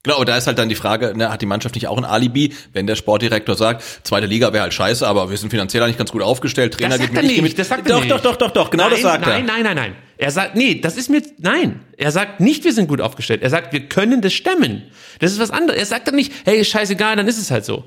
Genau, 0.03 0.19
und 0.19 0.27
da 0.27 0.35
ist 0.35 0.47
halt 0.47 0.57
dann 0.57 0.67
die 0.67 0.73
Frage, 0.75 1.13
ne, 1.15 1.29
hat 1.29 1.43
die 1.43 1.45
Mannschaft 1.45 1.75
nicht 1.75 1.87
auch 1.87 1.97
ein 1.97 2.05
Alibi, 2.05 2.55
wenn 2.73 2.87
der 2.87 2.95
Sportdirektor 2.95 3.55
sagt, 3.55 3.83
zweite 4.03 4.25
Liga 4.25 4.51
wäre 4.51 4.63
halt 4.63 4.73
scheiße, 4.73 5.07
aber 5.07 5.29
wir 5.29 5.37
sind 5.37 5.51
finanziell 5.51 5.83
eigentlich 5.83 5.97
ganz 5.97 6.11
gut 6.11 6.23
aufgestellt, 6.23 6.73
Trainer 6.73 6.97
Das 6.97 6.99
geht 6.99 7.07
sagt 7.09 7.13
mir 7.13 7.19
er 7.19 7.23
nicht 7.27 7.41
nicht, 7.43 7.51
mit. 7.51 7.59
das 7.59 7.67
sagt 7.69 7.87
er 7.87 7.93
doch, 7.93 7.99
nicht. 8.01 8.11
doch, 8.11 8.19
doch, 8.21 8.35
doch, 8.37 8.49
doch, 8.51 8.69
genau 8.71 8.85
nein, 8.85 8.93
das 8.93 9.01
sagt 9.03 9.25
nein, 9.27 9.47
er. 9.47 9.53
Nein, 9.53 9.63
nein, 9.63 9.75
nein, 9.75 9.95
Er 10.17 10.31
sagt, 10.31 10.55
nee, 10.55 10.81
das 10.81 10.97
ist 10.97 11.09
mir, 11.11 11.21
nein. 11.37 11.81
Er 11.97 12.11
sagt 12.11 12.39
nicht, 12.39 12.63
wir 12.63 12.73
sind 12.73 12.87
gut 12.87 12.99
aufgestellt. 12.99 13.43
Er 13.43 13.51
sagt, 13.51 13.73
wir 13.73 13.87
können 13.89 14.21
das 14.21 14.33
stemmen. 14.33 14.83
Das 15.19 15.31
ist 15.33 15.39
was 15.39 15.51
anderes. 15.51 15.79
Er 15.79 15.85
sagt 15.85 16.07
dann 16.07 16.15
nicht, 16.15 16.31
hey, 16.45 16.59
ist 16.59 16.69
scheißegal, 16.69 17.15
dann 17.15 17.27
ist 17.27 17.37
es 17.37 17.51
halt 17.51 17.65
so. 17.65 17.83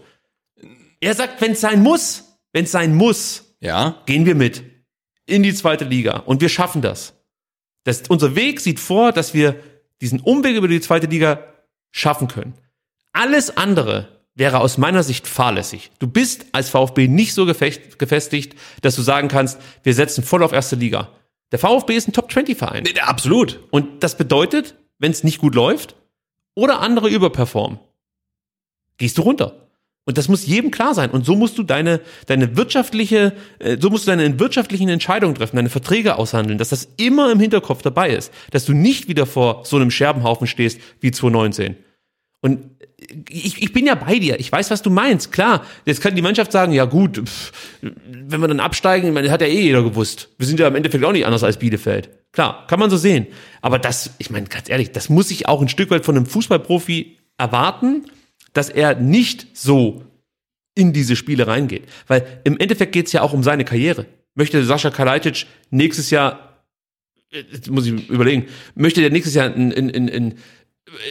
Er 1.00 1.14
sagt, 1.14 1.40
wenn 1.40 1.52
es 1.52 1.60
sein 1.60 1.82
muss, 1.82 2.36
wenn 2.52 2.64
es 2.64 2.70
sein 2.70 2.94
muss, 2.94 3.56
Ja, 3.60 4.02
gehen 4.06 4.24
wir 4.24 4.36
mit 4.36 4.62
in 5.26 5.42
die 5.42 5.54
zweite 5.54 5.84
Liga 5.84 6.18
und 6.26 6.40
wir 6.40 6.48
schaffen 6.48 6.80
das. 6.80 7.14
das. 7.82 8.02
Unser 8.08 8.36
Weg 8.36 8.60
sieht 8.60 8.78
vor, 8.78 9.10
dass 9.10 9.34
wir 9.34 9.56
diesen 10.00 10.20
Umweg 10.20 10.54
über 10.56 10.68
die 10.68 10.80
zweite 10.80 11.06
Liga 11.08 11.42
schaffen 11.94 12.26
können. 12.26 12.54
Alles 13.12 13.56
andere 13.56 14.08
wäre 14.34 14.58
aus 14.58 14.78
meiner 14.78 15.04
Sicht 15.04 15.28
fahrlässig. 15.28 15.92
Du 16.00 16.08
bist 16.08 16.46
als 16.50 16.68
VfB 16.68 17.06
nicht 17.06 17.34
so 17.34 17.46
gefestigt, 17.46 18.58
dass 18.82 18.96
du 18.96 19.02
sagen 19.02 19.28
kannst, 19.28 19.60
wir 19.84 19.94
setzen 19.94 20.24
voll 20.24 20.42
auf 20.42 20.52
erste 20.52 20.74
Liga. 20.74 21.10
Der 21.52 21.60
VfB 21.60 21.94
ist 21.94 22.08
ein 22.08 22.12
Top-20-Verein. 22.12 22.82
Nee, 22.82 22.98
absolut. 22.98 23.60
Und 23.70 24.02
das 24.02 24.16
bedeutet, 24.16 24.74
wenn 24.98 25.12
es 25.12 25.22
nicht 25.22 25.38
gut 25.38 25.54
läuft 25.54 25.94
oder 26.56 26.80
andere 26.80 27.08
überperformen, 27.08 27.78
gehst 28.98 29.16
du 29.16 29.22
runter. 29.22 29.64
Und 30.04 30.18
das 30.18 30.28
muss 30.28 30.44
jedem 30.46 30.70
klar 30.70 30.94
sein. 30.94 31.10
Und 31.10 31.24
so 31.24 31.34
musst 31.34 31.56
du 31.56 31.62
deine, 31.62 32.00
deine 32.26 32.56
wirtschaftliche, 32.56 33.32
äh, 33.58 33.78
so 33.80 33.88
musst 33.88 34.06
du 34.06 34.10
deine 34.10 34.38
wirtschaftlichen 34.38 34.88
Entscheidungen 34.88 35.34
treffen, 35.34 35.56
deine 35.56 35.70
Verträge 35.70 36.16
aushandeln, 36.16 36.58
dass 36.58 36.68
das 36.70 36.88
immer 36.96 37.32
im 37.32 37.40
Hinterkopf 37.40 37.82
dabei 37.82 38.10
ist, 38.10 38.32
dass 38.50 38.66
du 38.66 38.72
nicht 38.72 39.08
wieder 39.08 39.24
vor 39.24 39.64
so 39.64 39.76
einem 39.76 39.90
Scherbenhaufen 39.90 40.46
stehst 40.46 40.80
wie 41.00 41.10
2019. 41.10 41.76
Und 42.44 42.60
ich, 43.30 43.62
ich 43.62 43.72
bin 43.72 43.86
ja 43.86 43.94
bei 43.94 44.18
dir. 44.18 44.38
Ich 44.38 44.52
weiß, 44.52 44.70
was 44.70 44.82
du 44.82 44.90
meinst. 44.90 45.32
Klar, 45.32 45.64
jetzt 45.86 46.02
kann 46.02 46.14
die 46.14 46.20
Mannschaft 46.20 46.52
sagen, 46.52 46.74
ja 46.74 46.84
gut, 46.84 47.26
pff, 47.26 47.52
wenn 47.80 48.38
wir 48.38 48.48
dann 48.48 48.60
absteigen, 48.60 49.16
ich 49.16 49.30
hat 49.30 49.40
ja 49.40 49.46
eh 49.46 49.62
jeder 49.62 49.82
gewusst. 49.82 50.28
Wir 50.36 50.46
sind 50.46 50.60
ja 50.60 50.68
im 50.68 50.76
Endeffekt 50.76 51.02
auch 51.06 51.12
nicht 51.12 51.24
anders 51.24 51.42
als 51.42 51.56
Bielefeld. 51.56 52.10
Klar, 52.32 52.66
kann 52.66 52.78
man 52.78 52.90
so 52.90 52.98
sehen. 52.98 53.28
Aber 53.62 53.78
das, 53.78 54.10
ich 54.18 54.28
meine, 54.28 54.46
ganz 54.46 54.68
ehrlich, 54.68 54.92
das 54.92 55.08
muss 55.08 55.30
ich 55.30 55.48
auch 55.48 55.62
ein 55.62 55.70
Stück 55.70 55.88
weit 55.88 56.04
von 56.04 56.18
einem 56.18 56.26
Fußballprofi 56.26 57.16
erwarten, 57.38 58.04
dass 58.52 58.68
er 58.68 58.94
nicht 58.94 59.46
so 59.54 60.04
in 60.74 60.92
diese 60.92 61.16
Spiele 61.16 61.46
reingeht. 61.46 61.84
Weil 62.08 62.42
im 62.44 62.58
Endeffekt 62.58 62.92
geht's 62.92 63.12
ja 63.12 63.22
auch 63.22 63.32
um 63.32 63.42
seine 63.42 63.64
Karriere. 63.64 64.04
Möchte 64.34 64.62
Sascha 64.66 64.90
Kalajdzic 64.90 65.46
nächstes 65.70 66.10
Jahr, 66.10 66.62
äh, 67.32 67.42
jetzt 67.50 67.70
muss 67.70 67.86
ich 67.86 68.10
überlegen, 68.10 68.48
möchte 68.74 69.00
der 69.00 69.08
nächstes 69.08 69.32
Jahr 69.32 69.46
in, 69.46 69.70
in, 69.70 69.88
in, 69.88 70.34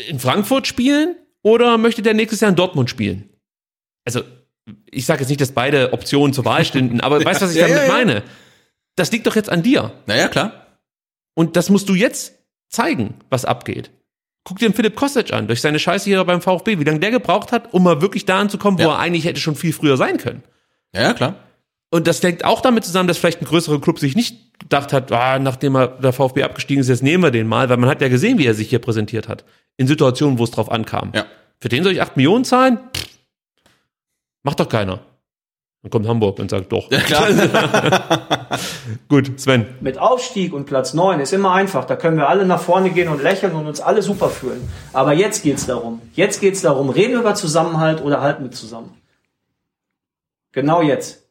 in 0.07 0.19
Frankfurt 0.19 0.67
spielen 0.67 1.15
oder 1.43 1.77
möchte 1.77 2.01
der 2.01 2.13
nächstes 2.15 2.39
Jahr 2.39 2.49
in 2.49 2.55
Dortmund 2.55 2.89
spielen? 2.89 3.29
Also, 4.05 4.21
ich 4.89 5.05
sage 5.05 5.21
jetzt 5.21 5.29
nicht, 5.29 5.41
dass 5.41 5.51
beide 5.51 5.93
Optionen 5.93 6.33
zur 6.33 6.45
Wahl 6.45 6.65
stünden, 6.65 6.99
aber 7.01 7.23
weißt 7.25 7.41
du, 7.41 7.45
was 7.45 7.53
ich 7.53 7.61
Ja, 7.61 7.67
damit 7.67 7.83
ja, 7.83 7.87
ja. 7.87 7.93
meine? 7.93 8.23
Das 8.95 9.11
liegt 9.11 9.27
doch 9.27 9.35
jetzt 9.35 9.49
an 9.49 9.61
dir. 9.63 9.91
Naja, 10.07 10.27
klar. 10.27 10.79
Und 11.35 11.55
das 11.55 11.69
musst 11.69 11.89
du 11.89 11.95
jetzt 11.95 12.33
zeigen, 12.69 13.15
was 13.29 13.45
abgeht. 13.45 13.91
Guck 14.45 14.59
dir 14.59 14.67
den 14.69 14.73
Philipp 14.75 14.95
Kostic 14.95 15.31
an, 15.33 15.47
durch 15.47 15.61
seine 15.61 15.79
Scheiße 15.79 16.05
hier 16.05 16.23
beim 16.25 16.41
VfB, 16.41 16.77
wie 16.79 16.83
lange 16.83 16.99
der 16.99 17.11
gebraucht 17.11 17.51
hat, 17.51 17.73
um 17.73 17.83
mal 17.83 18.01
wirklich 18.01 18.25
da 18.25 18.39
anzukommen, 18.39 18.77
wo 18.77 18.83
Ja. 18.83 18.89
er 18.95 18.99
eigentlich 18.99 19.25
hätte 19.25 19.39
schon 19.39 19.55
viel 19.55 19.73
früher 19.73 19.95
sein 19.97 20.17
können. 20.17 20.43
Ja, 20.93 21.01
ja, 21.01 21.13
klar. 21.13 21.35
Und 21.91 22.07
das 22.07 22.21
hängt 22.23 22.43
auch 22.43 22.59
damit 22.61 22.83
zusammen, 22.83 23.07
dass 23.07 23.17
vielleicht 23.17 23.41
ein 23.41 23.45
größerer 23.45 23.79
Club 23.79 23.99
sich 23.99 24.15
nicht 24.15 24.59
gedacht 24.59 24.91
hat, 24.93 25.11
ah, 25.11 25.39
nachdem 25.39 25.75
er 25.75 25.87
der 25.87 26.11
VfB 26.13 26.43
abgestiegen 26.43 26.81
ist, 26.81 26.89
jetzt 26.89 27.03
nehmen 27.03 27.23
wir 27.23 27.31
den 27.31 27.47
mal, 27.47 27.69
weil 27.69 27.77
man 27.77 27.89
hat 27.89 28.01
ja 28.01 28.09
gesehen, 28.09 28.37
wie 28.37 28.45
er 28.45 28.53
sich 28.53 28.69
hier 28.69 28.79
präsentiert 28.79 29.27
hat. 29.27 29.43
In 29.77 29.87
Situationen, 29.87 30.37
wo 30.39 30.43
es 30.43 30.51
drauf 30.51 30.71
ankam. 30.71 31.11
Ja. 31.15 31.25
Für 31.59 31.69
den 31.69 31.83
soll 31.83 31.93
ich 31.93 32.01
8 32.01 32.17
Millionen 32.17 32.45
zahlen? 32.45 32.77
Pff, 32.95 33.07
macht 34.43 34.59
doch 34.59 34.69
keiner. 34.69 34.99
Dann 35.83 35.89
kommt 35.89 36.07
Hamburg 36.07 36.39
und 36.39 36.49
sagt 36.49 36.71
doch. 36.71 36.89
Ja, 36.91 36.99
klar. 36.99 37.27
Gut, 39.09 39.37
Sven. 39.39 39.65
Mit 39.81 39.97
Aufstieg 39.97 40.53
und 40.53 40.65
Platz 40.65 40.93
9 40.93 41.19
ist 41.19 41.33
immer 41.33 41.51
einfach. 41.51 41.83
Da 41.83 41.97
können 41.97 42.15
wir 42.15 42.29
alle 42.29 42.45
nach 42.45 42.61
vorne 42.61 42.89
gehen 42.91 43.09
und 43.09 43.21
lächeln 43.21 43.53
und 43.53 43.67
uns 43.67 43.81
alle 43.81 44.01
super 44.01 44.29
fühlen. 44.29 44.69
Aber 44.93 45.11
jetzt 45.11 45.43
geht's 45.43 45.65
darum. 45.65 46.01
Jetzt 46.13 46.39
geht's 46.39 46.61
darum, 46.61 46.89
reden 46.89 47.13
wir 47.13 47.19
über 47.19 47.35
Zusammenhalt 47.35 48.01
oder 48.01 48.21
halten 48.21 48.43
wir 48.43 48.51
zusammen. 48.51 48.97
Genau 50.53 50.81
jetzt. 50.81 51.23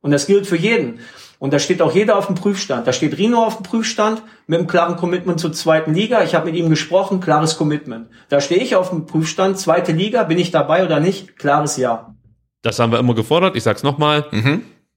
Und 0.00 0.12
das 0.12 0.28
gilt 0.28 0.46
für 0.46 0.56
jeden. 0.56 1.00
Und 1.38 1.52
da 1.52 1.58
steht 1.58 1.82
auch 1.82 1.94
jeder 1.94 2.16
auf 2.16 2.26
dem 2.26 2.34
Prüfstand. 2.34 2.86
Da 2.86 2.92
steht 2.92 3.18
Rino 3.18 3.44
auf 3.44 3.56
dem 3.56 3.62
Prüfstand 3.62 4.22
mit 4.46 4.58
einem 4.58 4.68
klaren 4.68 4.96
Commitment 4.96 5.38
zur 5.38 5.52
zweiten 5.52 5.92
Liga. 5.92 6.22
Ich 6.22 6.34
habe 6.34 6.46
mit 6.46 6.54
ihm 6.54 6.70
gesprochen, 6.70 7.20
klares 7.20 7.58
Commitment. 7.58 8.08
Da 8.28 8.40
stehe 8.40 8.62
ich 8.62 8.74
auf 8.74 8.90
dem 8.90 9.06
Prüfstand, 9.06 9.58
zweite 9.58 9.92
Liga, 9.92 10.24
bin 10.24 10.38
ich 10.38 10.50
dabei 10.50 10.84
oder 10.84 10.98
nicht? 10.98 11.36
Klares 11.36 11.76
Ja. 11.76 12.14
Das 12.62 12.78
haben 12.78 12.90
wir 12.90 12.98
immer 12.98 13.14
gefordert. 13.14 13.54
Ich 13.54 13.62
sag's 13.62 13.82
nochmal. 13.82 14.24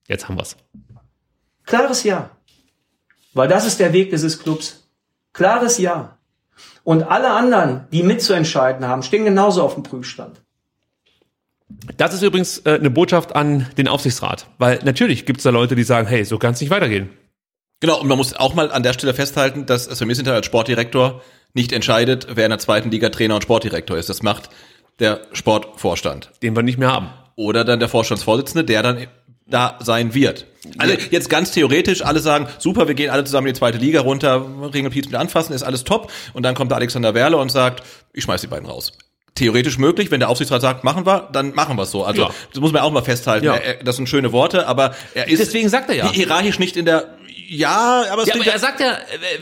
Jetzt 0.08 0.28
haben 0.28 0.38
wir's. 0.38 0.56
Klares 1.66 2.04
Ja. 2.04 2.30
Weil 3.34 3.48
das 3.48 3.68
ist 3.68 3.80
der 3.80 3.94
Weg 3.94 4.10
dieses 4.10 4.40
Clubs. 4.42 4.90
Klares 5.34 5.78
Ja. 5.78 6.18
Und 6.84 7.04
alle 7.04 7.32
anderen, 7.32 7.88
die 7.92 8.02
mitzuentscheiden 8.02 8.88
haben, 8.88 9.04
stehen 9.04 9.26
genauso 9.26 9.62
auf 9.62 9.76
dem 9.76 9.84
Prüfstand. 9.84 10.42
Das 11.98 12.14
ist 12.14 12.22
übrigens 12.22 12.60
äh, 12.60 12.72
eine 12.72 12.90
Botschaft 12.90 13.36
an 13.36 13.68
den 13.78 13.88
Aufsichtsrat. 13.88 14.48
Weil 14.58 14.80
natürlich 14.84 15.26
gibt's 15.26 15.44
da 15.44 15.50
Leute, 15.50 15.76
die 15.76 15.84
sagen, 15.84 16.08
hey, 16.08 16.26
so 16.26 16.38
kann's 16.38 16.62
nicht 16.62 16.70
weitergehen. 16.70 17.10
Genau, 17.80 18.02
und 18.02 18.08
man 18.08 18.18
muss 18.18 18.34
auch 18.34 18.54
mal 18.56 18.72
an 18.72 18.84
der 18.84 18.94
Stelle 18.94 19.14
festhalten, 19.14 19.66
dass 19.66 19.86
Sven 19.86 20.08
Mislintat 20.08 20.36
als 20.36 20.46
Sportdirektor 20.46 21.22
nicht 21.54 21.72
entscheidet, 21.72 22.28
wer 22.36 22.46
in 22.46 22.52
der 22.52 22.60
zweiten 22.60 22.92
Liga 22.92 23.10
Trainer 23.10 23.36
und 23.36 23.42
Sportdirektor 23.42 23.98
ist. 23.98 24.10
Das 24.10 24.22
macht 24.22 24.50
der 25.00 25.22
Sportvorstand. 25.32 26.32
Den 26.44 26.56
wir 26.56 26.64
nicht 26.64 26.78
mehr 26.78 26.92
haben. 26.92 27.10
Oder 27.36 27.64
dann 27.64 27.80
der 27.80 27.88
Vorstandsvorsitzende, 27.88 28.66
der 28.66 28.84
dann 28.84 29.08
da 29.48 29.80
sein 29.82 30.14
wird. 30.14 30.46
Also 30.78 30.94
jetzt 31.10 31.30
ganz 31.30 31.52
theoretisch, 31.52 32.04
alle 32.04 32.20
sagen, 32.20 32.48
super, 32.60 32.88
wir 32.88 32.96
gehen 32.96 33.10
alle 33.10 33.24
zusammen 33.24 33.48
in 33.48 33.54
die 33.54 33.58
zweite 33.58 33.78
Liga 33.78 34.02
runter, 34.02 34.46
Ringelpiez 34.74 35.06
mit 35.06 35.16
anfassen, 35.16 35.54
ist 35.54 35.64
alles 35.64 35.86
top. 35.86 36.12
Und 36.34 36.44
dann 36.44 36.54
kommt 36.54 36.72
der 36.72 36.78
Alexander 36.78 37.14
Werle 37.14 37.38
und 37.38 37.50
sagt, 37.50 37.84
ich 38.14 38.26
schmeiß 38.26 38.42
die 38.42 38.48
beiden 38.48 38.68
raus. 38.68 38.94
Theoretisch 39.40 39.78
möglich, 39.78 40.12
wenn 40.12 40.20
der 40.20 40.30
Aufsichtsrat 40.30 40.62
sagt, 40.62 40.84
machen 40.84 41.06
wir, 41.06 41.30
dann 41.32 41.54
machen 41.56 41.76
wir 41.78 41.84
es 41.84 41.92
so. 41.92 42.04
Also 42.04 42.24
Ja. 42.24 42.30
das 42.52 42.60
muss 42.62 42.72
man 42.72 42.82
auch 42.82 42.92
mal 42.92 43.02
festhalten. 43.04 43.46
Ja. 43.46 43.56
Er, 43.56 43.84
das 43.84 43.96
sind 43.96 44.08
schöne 44.08 44.32
Worte, 44.32 44.68
aber 44.68 44.94
er 45.16 45.28
ist 45.28 45.40
Deswegen 45.40 45.70
sagt 45.70 45.90
er 45.90 45.96
ja. 45.96 46.12
hierarchisch 46.12 46.60
nicht 46.60 46.78
in 46.78 46.86
der 46.86 47.16
ja, 47.52 48.04
aber 48.12 48.22
es 48.22 48.28
Ja, 48.28 48.36
aber 48.36 48.46
er 48.46 48.60
sagt 48.60 48.80
ja, 48.80 48.98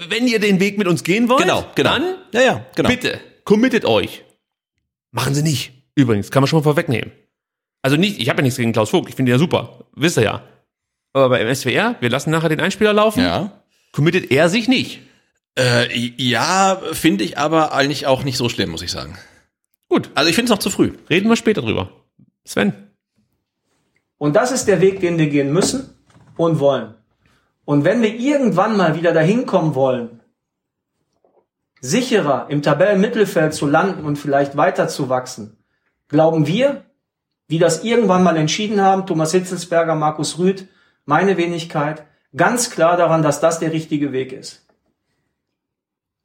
wenn 0.08 0.28
ihr 0.28 0.40
den 0.40 0.62
Weg 0.62 0.78
mit 0.78 0.88
uns 0.88 1.04
gehen 1.04 1.28
wollt, 1.28 1.42
Genau, 1.42 1.66
genau. 1.76 1.90
dann 1.92 2.16
Ja, 2.32 2.42
ja, 2.42 2.66
genau. 2.76 2.88
bitte, 2.90 3.20
committet 3.44 3.84
euch. 3.84 4.24
Machen 5.12 5.34
sie 5.36 5.42
nicht. 5.44 5.74
Übrigens, 5.96 6.32
kann 6.32 6.42
man 6.42 6.48
schon 6.48 6.60
mal 6.60 6.64
vorwegnehmen. 6.64 7.12
Also 7.82 7.98
nicht, 7.98 8.20
ich 8.22 8.30
habe 8.30 8.38
ja 8.40 8.44
nichts 8.44 8.58
gegen 8.58 8.72
Klaus 8.72 8.92
Vogt, 8.92 9.10
ich 9.10 9.16
finde 9.16 9.32
ihn 9.32 9.36
ja 9.36 9.40
super. 9.40 9.80
Wisst 9.96 10.18
ihr 10.18 10.24
ja. 10.24 10.42
Aber 11.14 11.30
beim 11.30 11.54
SWR, 11.54 11.96
wir 12.00 12.10
lassen 12.10 12.30
nachher 12.30 12.50
den 12.50 12.60
Einspieler 12.62 12.94
laufen. 12.94 13.22
Ja. 13.24 13.62
committet 13.92 14.32
er 14.32 14.48
sich 14.50 14.68
nicht. 14.68 15.00
Äh, 15.58 15.88
ja, 16.18 16.80
finde 16.92 17.24
ich 17.24 17.38
aber 17.40 17.74
eigentlich 17.74 18.06
auch 18.06 18.24
nicht 18.24 18.38
so 18.38 18.48
schlimm, 18.48 18.70
muss 18.70 18.84
ich 18.84 18.92
sagen. 18.92 19.18
Gut. 19.90 20.10
Also 20.16 20.30
ich 20.30 20.36
finde 20.36 20.52
es 20.52 20.58
noch 20.58 20.64
zu 20.64 20.70
früh. 20.70 20.94
Reden 21.10 21.30
wir 21.30 21.36
später 21.36 21.62
drüber. 21.62 21.90
Sven. 22.46 22.74
Und 24.18 24.36
das 24.36 24.52
ist 24.52 24.68
der 24.68 24.82
Weg, 24.82 25.00
den 25.00 25.18
wir 25.18 25.28
gehen 25.28 25.54
müssen 25.54 25.96
und 26.38 26.60
wollen. 26.60 26.96
Und 27.66 27.84
wenn 27.84 28.02
wir 28.02 28.16
irgendwann 28.16 28.78
mal 28.78 28.96
wieder 28.96 29.14
dahin 29.14 29.46
kommen 29.46 29.76
wollen, 29.76 30.22
sicherer 31.82 32.48
im 32.50 32.62
Tabellenmittelfeld 32.62 33.54
zu 33.54 33.68
landen 33.68 34.06
und 34.06 34.18
vielleicht 34.18 34.58
weiter 34.58 34.88
zu 34.88 35.10
wachsen, 35.10 35.58
glauben 36.08 36.48
wir, 36.48 36.86
die 37.50 37.60
das 37.60 37.84
irgendwann 37.84 38.24
mal 38.24 38.38
entschieden 38.38 38.82
haben, 38.82 39.06
Thomas 39.06 39.32
Hitzelsberger, 39.32 39.96
Markus 39.96 40.38
Rüth, 40.38 40.68
meine 41.06 41.38
Wenigkeit, 41.38 42.06
ganz 42.36 42.72
klar 42.72 42.98
daran, 42.98 43.24
dass 43.24 43.40
das 43.40 43.60
der 43.60 43.72
richtige 43.72 44.12
Weg 44.12 44.34
ist. 44.34 44.67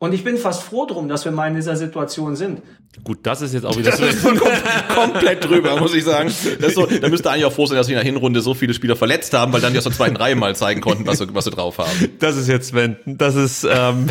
Und 0.02 0.12
ich 0.12 0.24
bin 0.24 0.36
fast 0.36 0.64
froh 0.64 0.84
drum, 0.84 1.08
dass 1.08 1.24
wir 1.24 1.30
mal 1.30 1.46
in 1.46 1.54
dieser 1.54 1.76
Situation 1.76 2.34
sind. 2.34 2.60
Gut, 3.04 3.20
das 3.22 3.40
ist 3.40 3.54
jetzt 3.54 3.64
auch 3.64 3.78
wieder 3.78 3.92
Das 3.92 4.00
so. 4.00 4.04
ist 4.04 4.20
kom 4.40 4.50
komplett 4.92 5.44
drüber, 5.44 5.78
muss 5.78 5.94
ich 5.94 6.02
sagen. 6.02 6.28
Das 6.58 6.70
ist 6.70 6.74
so, 6.74 6.86
da 6.86 7.08
müsste 7.08 7.30
eigentlich 7.30 7.44
auch 7.44 7.52
froh 7.52 7.66
sein, 7.66 7.76
dass 7.76 7.86
sie 7.86 7.92
in 7.92 7.98
der 7.98 8.04
Hinrunde 8.04 8.40
so 8.40 8.52
viele 8.52 8.74
Spieler 8.74 8.96
verletzt 8.96 9.32
haben, 9.32 9.52
weil 9.52 9.60
dann 9.60 9.72
die 9.72 9.78
aus 9.78 9.84
der 9.84 9.92
zweiten 9.92 10.16
Reihe 10.16 10.34
mal 10.34 10.56
zeigen 10.56 10.80
konnten, 10.80 11.06
was 11.06 11.18
sie, 11.18 11.32
was 11.32 11.44
sie 11.44 11.52
drauf 11.52 11.78
haben. 11.78 12.10
Das 12.18 12.36
ist 12.36 12.48
jetzt 12.48 12.70
Sven. 12.70 12.96
Das 13.06 13.36
ist, 13.36 13.62
ähm, 13.62 14.08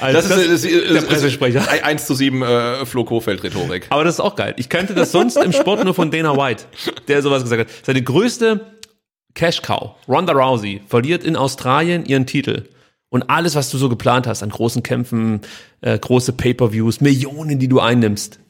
also 0.00 0.16
Das, 0.16 0.30
ist, 0.30 0.46
ist, 0.46 0.64
ist, 0.64 0.94
der 0.94 1.02
Pressesprecher. 1.02 1.62
1 1.70 2.06
zu 2.06 2.14
7 2.14 2.40
äh, 2.40 2.86
Flo 2.86 3.04
Kofeld-Rhetorik. 3.04 3.88
Aber 3.90 4.02
das 4.02 4.14
ist 4.14 4.20
auch 4.20 4.36
geil. 4.36 4.54
Ich 4.56 4.70
kannte 4.70 4.94
das 4.94 5.12
sonst 5.12 5.36
im 5.36 5.52
Sport 5.52 5.84
nur 5.84 5.92
von 5.92 6.10
Dana 6.10 6.38
White, 6.38 6.64
der 7.06 7.20
sowas 7.20 7.42
gesagt 7.42 7.68
hat. 7.68 7.84
Seine 7.84 8.00
größte 8.00 8.72
Cash 9.34 9.60
Cow, 9.60 9.90
Ronda 10.08 10.32
Rousey, 10.32 10.80
verliert 10.88 11.22
in 11.22 11.36
Australien 11.36 12.06
ihren 12.06 12.24
Titel. 12.24 12.64
Und 13.14 13.30
alles, 13.30 13.54
was 13.54 13.70
du 13.70 13.78
so 13.78 13.88
geplant 13.88 14.26
hast 14.26 14.42
an 14.42 14.50
großen 14.50 14.82
Kämpfen, 14.82 15.40
äh, 15.82 15.96
große 15.96 16.32
Pay-per-Views, 16.32 17.00
Millionen, 17.00 17.60
die 17.60 17.68
du 17.68 17.78
einnimmst, 17.78 18.40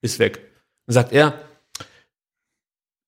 ist 0.00 0.18
weg. 0.18 0.40
Dann 0.86 0.94
sagt 0.94 1.12
er, 1.12 1.38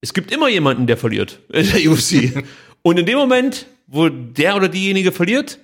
es 0.01 0.13
gibt 0.13 0.31
immer 0.31 0.49
jemanden, 0.49 0.85
der 0.85 0.95
verliert 0.95 1.39
in 1.51 1.65
der 1.65 1.91
UFC. 1.91 2.43
Und 2.83 2.99
in 2.99 3.07
dem 3.07 3.17
Moment, 3.17 3.65
wo 3.87 4.07
der 4.09 4.55
oder 4.55 4.69
diejenige 4.69 5.11
verliert, 5.11 5.57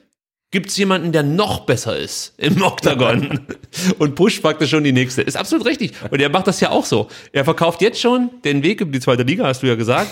gibt 0.49 0.69
es 0.69 0.77
jemanden, 0.77 1.11
der 1.11 1.21
noch 1.21 1.67
besser 1.67 1.95
ist 1.95 2.33
im 2.37 2.59
Oktagon 2.63 3.41
und 3.99 4.15
pusht 4.15 4.41
praktisch 4.41 4.71
schon 4.71 4.83
die 4.83 4.93
nächste. 4.93 5.21
Ist 5.21 5.37
absolut 5.37 5.67
richtig. 5.67 5.93
Und 6.09 6.23
er 6.23 6.29
macht 6.29 6.47
das 6.47 6.59
ja 6.59 6.71
auch 6.71 6.85
so. 6.85 7.07
Er 7.31 7.45
verkauft 7.45 7.83
jetzt 7.83 8.01
schon 8.01 8.31
den 8.43 8.63
Weg 8.63 8.81
über 8.81 8.91
die 8.91 8.99
zweite 8.99 9.21
Liga, 9.21 9.45
hast 9.45 9.61
du 9.61 9.67
ja 9.67 9.75
gesagt, 9.75 10.09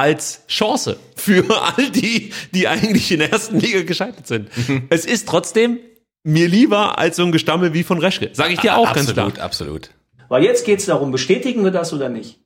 als 0.00 0.44
Chance 0.48 0.96
für 1.14 1.44
all 1.76 1.90
die, 1.90 2.32
die 2.52 2.66
eigentlich 2.66 3.12
in 3.12 3.18
der 3.18 3.30
ersten 3.30 3.60
Liga 3.60 3.82
gescheitert 3.82 4.26
sind. 4.26 4.48
Es 4.88 5.04
ist 5.04 5.28
trotzdem 5.28 5.78
mir 6.22 6.48
lieber 6.48 6.98
als 6.98 7.16
so 7.16 7.22
ein 7.22 7.32
Gestammel 7.32 7.74
wie 7.74 7.82
von 7.82 7.98
Reschke. 7.98 8.30
Sage 8.32 8.54
ich 8.54 8.60
dir 8.60 8.76
auch 8.76 8.92
ganz 8.94 9.12
klar. 9.12 9.26
Absolut, 9.26 9.44
absolut. 9.44 9.90
Weil 10.28 10.44
jetzt 10.44 10.64
geht 10.64 10.78
es 10.78 10.86
darum, 10.86 11.10
bestätigen 11.10 11.64
wir 11.64 11.70
das 11.70 11.92
oder 11.92 12.08
nicht? 12.08 12.40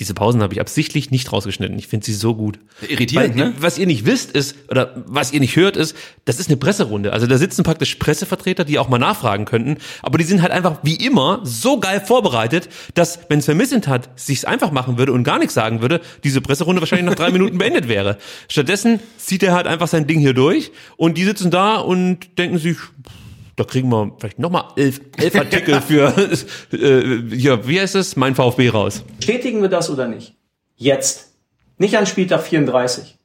Diese 0.00 0.14
Pausen 0.14 0.42
habe 0.42 0.54
ich 0.54 0.60
absichtlich 0.62 1.10
nicht 1.10 1.30
rausgeschnitten. 1.30 1.78
Ich 1.78 1.86
finde 1.86 2.06
sie 2.06 2.14
so 2.14 2.34
gut. 2.34 2.58
Irritierend, 2.88 3.36
Weil, 3.36 3.48
ne? 3.48 3.54
Was 3.58 3.76
ihr 3.76 3.86
nicht 3.86 4.06
wisst 4.06 4.30
ist, 4.30 4.56
oder 4.70 5.04
was 5.06 5.30
ihr 5.30 5.40
nicht 5.40 5.56
hört, 5.56 5.76
ist, 5.76 5.94
das 6.24 6.40
ist 6.40 6.48
eine 6.48 6.56
Presserunde. 6.56 7.12
Also 7.12 7.26
da 7.26 7.36
sitzen 7.36 7.64
praktisch 7.64 7.96
Pressevertreter, 7.96 8.64
die 8.64 8.78
auch 8.78 8.88
mal 8.88 8.96
nachfragen 8.96 9.44
könnten. 9.44 9.76
Aber 10.02 10.16
die 10.16 10.24
sind 10.24 10.40
halt 10.40 10.52
einfach 10.52 10.78
wie 10.82 10.94
immer 10.94 11.40
so 11.44 11.78
geil 11.78 12.00
vorbereitet, 12.00 12.70
dass, 12.94 13.18
wenn 13.28 13.42
Sven 13.42 13.58
Missentat 13.58 14.08
sich's 14.16 14.46
einfach 14.46 14.70
machen 14.70 14.96
würde 14.96 15.12
und 15.12 15.22
gar 15.22 15.38
nichts 15.38 15.52
sagen 15.52 15.82
würde, 15.82 16.00
diese 16.24 16.40
Presserunde 16.40 16.80
wahrscheinlich 16.80 17.06
nach 17.06 17.14
drei 17.14 17.30
Minuten 17.30 17.58
beendet 17.58 17.86
wäre. 17.86 18.16
Stattdessen 18.48 19.00
zieht 19.18 19.42
er 19.42 19.52
halt 19.52 19.66
einfach 19.66 19.88
sein 19.88 20.06
Ding 20.06 20.20
hier 20.20 20.32
durch 20.32 20.72
und 20.96 21.18
die 21.18 21.24
sitzen 21.24 21.50
da 21.50 21.76
und 21.76 22.38
denken 22.38 22.56
sich, 22.56 22.78
da 23.60 23.64
kriegen 23.64 23.90
wir 23.90 24.16
vielleicht 24.18 24.38
nochmal 24.38 24.68
elf, 24.76 25.02
elf 25.18 25.34
Artikel 25.36 25.80
für, 25.86 26.16
äh, 26.72 27.36
hier, 27.36 27.68
wie 27.68 27.78
heißt 27.78 27.94
es, 27.94 28.16
mein 28.16 28.34
VfB 28.34 28.70
raus. 28.70 29.04
bestätigen 29.18 29.60
wir 29.60 29.68
das 29.68 29.90
oder 29.90 30.08
nicht? 30.08 30.34
Jetzt. 30.76 31.34
Nicht 31.76 31.98
an 31.98 32.06
Spieltag 32.06 32.42
34. 32.42 33.18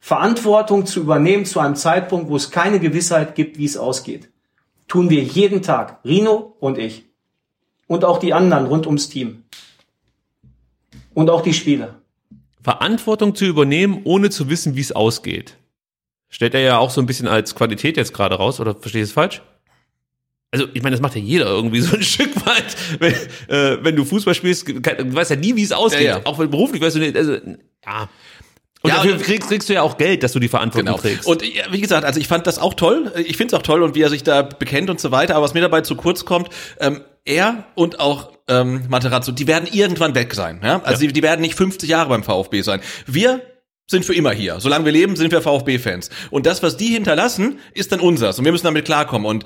Verantwortung 0.00 0.84
zu 0.84 0.98
übernehmen 0.98 1.44
zu 1.44 1.60
einem 1.60 1.76
Zeitpunkt, 1.76 2.28
wo 2.28 2.34
es 2.34 2.50
keine 2.50 2.80
Gewissheit 2.80 3.36
gibt, 3.36 3.56
wie 3.56 3.64
es 3.66 3.76
ausgeht. 3.76 4.30
Tun 4.88 5.08
wir 5.08 5.22
jeden 5.22 5.62
Tag. 5.62 6.00
Rino 6.04 6.56
und 6.58 6.78
ich. 6.78 7.04
Und 7.86 8.04
auch 8.04 8.18
die 8.18 8.34
anderen 8.34 8.66
rund 8.66 8.86
ums 8.86 9.08
Team. 9.08 9.44
Und 11.14 11.30
auch 11.30 11.42
die 11.42 11.54
Spieler. 11.54 12.00
Verantwortung 12.62 13.36
zu 13.36 13.44
übernehmen, 13.44 14.00
ohne 14.02 14.30
zu 14.30 14.50
wissen, 14.50 14.74
wie 14.74 14.80
es 14.80 14.90
ausgeht. 14.90 15.56
Stellt 16.28 16.54
er 16.54 16.60
ja 16.60 16.78
auch 16.78 16.90
so 16.90 17.00
ein 17.00 17.06
bisschen 17.06 17.28
als 17.28 17.54
Qualität 17.54 17.96
jetzt 17.96 18.12
gerade 18.12 18.34
raus, 18.36 18.60
oder 18.60 18.74
verstehe 18.74 19.02
ich 19.02 19.08
es 19.08 19.12
falsch? 19.12 19.42
Also, 20.52 20.66
ich 20.74 20.82
meine, 20.82 20.94
das 20.94 21.00
macht 21.02 21.14
ja 21.16 21.20
jeder 21.20 21.46
irgendwie 21.46 21.80
so 21.80 21.96
ein 21.96 22.02
Stück 22.04 22.34
weit. 22.46 22.76
Wenn, 22.98 23.12
äh, 23.48 23.78
wenn 23.84 23.96
du 23.96 24.04
Fußball 24.04 24.34
spielst, 24.34 24.68
du 24.68 24.74
weißt 25.14 25.30
ja 25.30 25.36
nie, 25.36 25.54
wie 25.56 25.62
es 25.62 25.72
ausgeht. 25.72 26.02
Ja, 26.02 26.18
ja. 26.18 26.26
Auch 26.26 26.38
wenn 26.38 26.50
beruflich 26.50 26.80
weißt 26.82 26.96
du 26.96 27.00
nicht, 27.00 27.16
also, 27.16 27.32
ja. 27.34 28.08
Und 28.82 28.90
Ja, 28.90 28.96
dafür 28.96 29.14
und- 29.14 29.22
kriegst, 29.22 29.48
kriegst 29.48 29.68
du 29.68 29.72
ja 29.74 29.82
auch 29.82 29.98
Geld, 29.98 30.22
dass 30.22 30.32
du 30.32 30.38
die 30.38 30.48
Verantwortung 30.48 30.86
Genau. 30.86 30.98
trägst. 30.98 31.26
Und 31.26 31.42
ja, 31.42 31.64
wie 31.72 31.80
gesagt, 31.80 32.04
also 32.04 32.20
ich 32.20 32.28
fand 32.28 32.46
das 32.46 32.58
auch 32.58 32.74
toll. 32.74 33.10
Ich 33.26 33.36
finde 33.36 33.54
es 33.54 33.58
auch 33.60 33.62
toll 33.64 33.82
und 33.82 33.94
wie 33.94 34.02
er 34.02 34.10
sich 34.10 34.22
da 34.22 34.42
bekennt 34.42 34.90
und 34.90 35.00
so 35.00 35.10
weiter. 35.10 35.34
Aber 35.34 35.44
was 35.44 35.54
mir 35.54 35.60
dabei 35.62 35.80
zu 35.80 35.96
kurz 35.96 36.24
kommt, 36.24 36.50
ähm, 36.78 37.00
er 37.24 37.64
und 37.74 37.98
auch 37.98 38.32
ähm, 38.48 38.84
Materazzo, 38.88 39.32
die 39.32 39.48
werden 39.48 39.68
irgendwann 39.72 40.14
weg 40.14 40.34
sein. 40.34 40.60
Ja? 40.62 40.80
Also 40.84 41.00
Die, 41.00 41.12
die 41.12 41.22
werden 41.22 41.40
nicht 41.40 41.56
50 41.56 41.88
Jahre 41.88 42.10
beim 42.10 42.22
VfB 42.22 42.60
sein. 42.62 42.80
Wir 43.06 43.40
sind 43.88 44.04
für 44.04 44.14
immer 44.14 44.32
hier. 44.32 44.58
Solange 44.58 44.84
wir 44.84 44.90
leben, 44.90 45.14
sind 45.14 45.30
wir 45.30 45.40
VfB-Fans. 45.40 46.10
Und 46.30 46.44
das, 46.44 46.60
was 46.60 46.76
die 46.76 46.88
hinterlassen, 46.88 47.60
ist 47.72 47.92
dann 47.92 48.00
unseres. 48.00 48.36
Und 48.36 48.44
wir 48.44 48.50
müssen 48.50 48.66
damit 48.66 48.84
klarkommen. 48.84 49.28
Und 49.28 49.44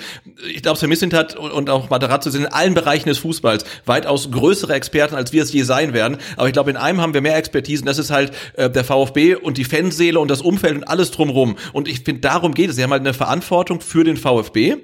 ich 0.48 0.62
glaube, 0.62 0.78
Sven 0.78 1.12
hat 1.12 1.36
und 1.36 1.68
auch 1.68 1.90
Materazzo 1.90 2.30
sind 2.30 2.44
in 2.44 2.52
allen 2.52 2.72
Bereichen 2.72 3.10
des 3.10 3.18
Fußballs 3.18 3.64
weitaus 3.84 4.30
größere 4.30 4.72
Experten, 4.72 5.14
als 5.14 5.34
wir 5.34 5.42
es 5.42 5.52
je 5.52 5.62
sein 5.62 5.92
werden. 5.92 6.16
Aber 6.38 6.46
ich 6.46 6.54
glaube, 6.54 6.70
in 6.70 6.78
einem 6.78 7.02
haben 7.02 7.12
wir 7.12 7.20
mehr 7.20 7.36
Expertise. 7.36 7.82
Und 7.82 7.86
das 7.86 7.98
ist 7.98 8.10
halt 8.10 8.32
äh, 8.54 8.70
der 8.70 8.84
VfB 8.84 9.34
und 9.34 9.58
die 9.58 9.64
Fanseele 9.64 10.18
und 10.18 10.30
das 10.30 10.40
Umfeld 10.40 10.74
und 10.74 10.84
alles 10.84 11.10
drumrum. 11.10 11.56
Und 11.74 11.86
ich 11.86 12.00
finde, 12.00 12.22
darum 12.22 12.54
geht 12.54 12.70
es. 12.70 12.76
Sie 12.76 12.82
haben 12.82 12.92
halt 12.92 13.00
eine 13.00 13.12
Verantwortung 13.12 13.82
für 13.82 14.04
den 14.04 14.16
VfB. 14.16 14.76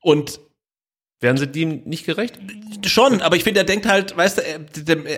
Und 0.00 0.40
Werden 1.20 1.38
sie 1.38 1.46
dem 1.46 1.82
nicht 1.86 2.04
gerecht? 2.04 2.38
Schon, 2.84 3.22
aber 3.22 3.36
ich 3.36 3.44
finde, 3.44 3.60
er 3.60 3.64
denkt 3.64 3.86
halt, 3.86 4.14
weißt 4.14 4.38
du, 4.38 4.42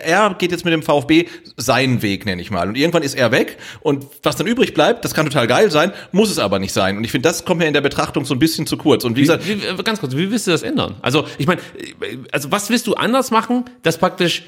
er, 0.05 0.35
geht 0.35 0.53
jetzt 0.53 0.65
mit 0.65 0.73
dem 0.73 0.85
VfB 0.85 1.27
seinen 1.57 2.03
Weg, 2.03 2.25
nenne 2.25 2.41
ich 2.41 2.53
mal. 2.53 2.69
Und 2.69 2.77
irgendwann 2.77 3.03
ist 3.03 3.15
er 3.15 3.33
weg 3.33 3.59
und 3.81 4.07
was 4.23 4.37
dann 4.37 4.47
übrig 4.47 4.75
bleibt, 4.75 5.05
das 5.05 5.12
kann 5.12 5.27
total 5.27 5.49
geil 5.49 5.73
sein, 5.73 5.93
muss 6.12 6.31
es 6.31 6.39
aber 6.39 6.61
nicht 6.61 6.73
sein. 6.73 6.97
Und 6.97 7.05
ich 7.05 7.11
finde, 7.11 7.29
das 7.29 7.45
kommt 7.45 7.59
mir 7.59 7.66
in 7.66 7.75
der 7.75 7.81
Betrachtung 7.81 8.25
so 8.25 8.35
ein 8.35 8.39
bisschen 8.39 8.65
zu 8.65 8.77
kurz. 8.77 9.05
Und 9.05 9.16
wie, 9.16 9.23
Wie, 9.23 9.23
gesagt, 9.23 9.49
wie, 9.49 9.55
äh, 9.55 9.83
ganz 9.83 9.99
kurz, 9.99 10.15
wie 10.15 10.31
willst 10.31 10.47
du 10.47 10.53
das 10.53 10.62
ändern? 10.62 10.99
Also, 11.03 11.27
ich 11.37 11.49
meine, 11.49 11.61
äh, 12.01 12.19
also 12.31 12.53
was 12.53 12.70
willst 12.70 12.87
du 12.87 12.95
anders 12.95 13.33
machen, 13.33 13.65
dass 13.83 13.99
praktisch 13.99 14.45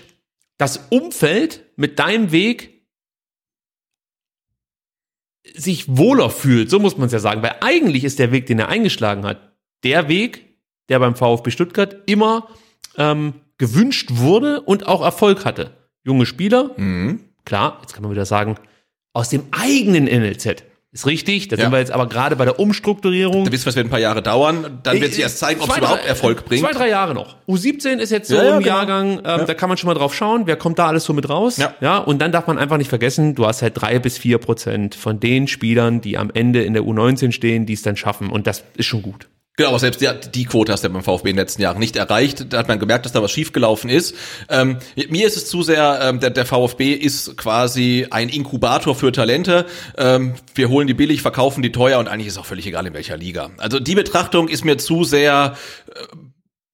das 0.57 0.87
Umfeld 0.91 1.65
mit 1.75 1.99
deinem 1.99 2.31
Weg 2.31 2.81
sich 5.55 5.85
wohler 5.89 6.31
fühlt, 6.31 6.71
so 6.71 6.79
muss 6.79 6.97
man 6.97 7.07
es 7.07 7.13
ja 7.13 7.19
sagen, 7.19 7.43
weil 7.43 7.57
eigentlich 7.61 8.05
ist 8.05 8.21
der 8.21 8.31
Weg, 8.31 8.47
den 8.47 8.61
er 8.61 8.69
eingeschlagen 8.69 9.25
hat, 9.25 9.57
der 9.83 10.09
Weg, 10.09 10.50
der 10.91 10.99
beim 10.99 11.15
VfB 11.15 11.51
Stuttgart 11.51 11.97
immer 12.07 12.49
ähm, 12.99 13.35
gewünscht 13.57 14.11
wurde 14.12 14.61
und 14.61 14.87
auch 14.87 15.03
Erfolg 15.03 15.45
hatte. 15.45 15.71
Junge 16.05 16.27
Spieler, 16.27 16.71
Mhm. 16.77 17.21
klar, 17.45 17.79
jetzt 17.83 17.95
kann 17.95 18.03
man 18.03 18.12
wieder 18.12 18.27
sagen, 18.27 18.57
aus 19.12 19.29
dem 19.29 19.45
eigenen 19.53 20.07
NLZ. 20.07 20.65
Ist 20.93 21.07
richtig, 21.07 21.47
da 21.47 21.55
Ja. 21.57 21.62
sind 21.62 21.73
wir 21.73 21.79
jetzt 21.79 21.93
aber 21.93 22.09
gerade 22.09 22.35
bei 22.35 22.45
der 22.45 22.59
Umstrukturierung. 22.59 23.45
da 23.45 23.53
wissen 23.53 23.65
wir, 23.67 23.71
es 23.71 23.77
wird 23.77 23.87
ein 23.87 23.91
paar 23.91 24.01
Jahre 24.01 24.23
dauern, 24.23 24.81
dann 24.83 25.01
wird 25.01 25.12
sich 25.12 25.23
erst 25.23 25.39
zeigen, 25.39 25.61
ob 25.61 25.71
es 25.71 25.77
überhaupt 25.79 26.05
Erfolg 26.05 26.45
bringt. 26.45 26.62
Zwei, 26.65 26.73
drei 26.73 26.89
Jahre 26.89 27.15
noch. 27.15 27.37
U17 27.47 27.99
ist 27.99 28.11
jetzt 28.11 28.29
so 28.29 28.35
Ja, 28.35 28.43
ja, 28.43 28.57
im 28.57 28.62
genau. 28.65 28.77
Jahrgang, 28.77 29.11
ähm, 29.25 29.47
da 29.47 29.55
kann 29.55 29.69
man 29.69 29.79
schon 29.79 29.87
mal 29.87 29.95
drauf 29.95 30.17
schauen, 30.17 30.49
wer 30.49 30.57
kommt 30.57 30.81
da 30.81 30.89
alles 30.89 31.05
so 31.05 31.12
mit 31.12 31.29
raus. 31.29 31.59
Ja. 31.59 31.75
ja. 31.81 31.99
Und 31.99 32.21
dann 32.21 32.33
darf 32.33 32.49
man 32.49 32.59
einfach 32.59 32.77
nicht 32.77 32.89
vergessen, 32.89 33.37
du 33.37 33.47
hast 33.47 33.62
halt 33.62 33.75
drei 33.81 34.01
bis 34.01 34.19
vier 34.19 34.39
Prozent 34.39 34.97
von 34.97 35.21
den 35.21 35.47
Spielern, 35.47 36.01
die 36.01 36.19
am 36.19 36.29
Ende 36.35 36.62
in 36.65 36.73
der 36.75 36.83
U19 36.83 37.31
stehen, 37.31 37.67
die 37.67 37.75
es 37.75 37.83
dann 37.83 37.97
schaffen. 37.97 38.29
Und 38.29 38.49
das 38.49 38.65
ist 38.77 38.87
schon 38.87 39.03
gut. 39.03 39.29
Genau, 39.57 39.71
aber 39.71 39.79
selbst 39.79 40.01
die, 40.01 40.09
die 40.31 40.45
Quote 40.47 40.73
hast 40.73 40.85
du 40.85 40.89
ja 40.89 40.93
beim 40.93 41.03
VfB 41.03 41.31
in 41.31 41.37
den 41.37 41.43
letzten 41.43 41.61
Jahren 41.61 41.79
nicht 41.79 41.97
erreicht. 41.97 42.53
Da 42.53 42.59
hat 42.59 42.69
man 42.69 42.79
gemerkt, 42.79 43.05
dass 43.05 43.13
da 43.13 43.23
was 43.23 43.31
schiefgelaufen 43.31 43.91
ist. 43.91 44.15
Ähm, 44.49 44.79
mir 45.09 45.27
ist 45.27 45.37
es 45.37 45.49
zu 45.49 45.63
sehr, 45.63 45.99
ähm, 46.03 46.21
der, 46.21 46.31
der 46.31 46.47
VfB 46.47 46.95
ist 46.95 47.37
quasi 47.37 48.07
ein 48.11 48.29
Inkubator 48.29 48.95
für 48.95 49.13
Talente. 49.13 49.67
Ähm, 49.99 50.35
wir 50.55 50.69
holen 50.71 50.87
die 50.87 50.95
billig, 50.95 51.21
verkaufen 51.21 51.63
die 51.63 51.73
teuer 51.73 51.99
und 51.99 52.09
eigentlich 52.09 52.29
ist 52.29 52.39
auch 52.39 52.47
völlig 52.47 52.67
egal, 52.67 52.87
in 52.87 52.95
welcher 52.95 53.17
Liga. 53.17 53.51
Also 53.59 53.81
die 53.81 53.95
Betrachtung 53.95 54.49
ist 54.49 54.65
mir 54.65 54.79
zu 54.79 55.05
sehr 55.05 55.57
äh, 55.89 56.17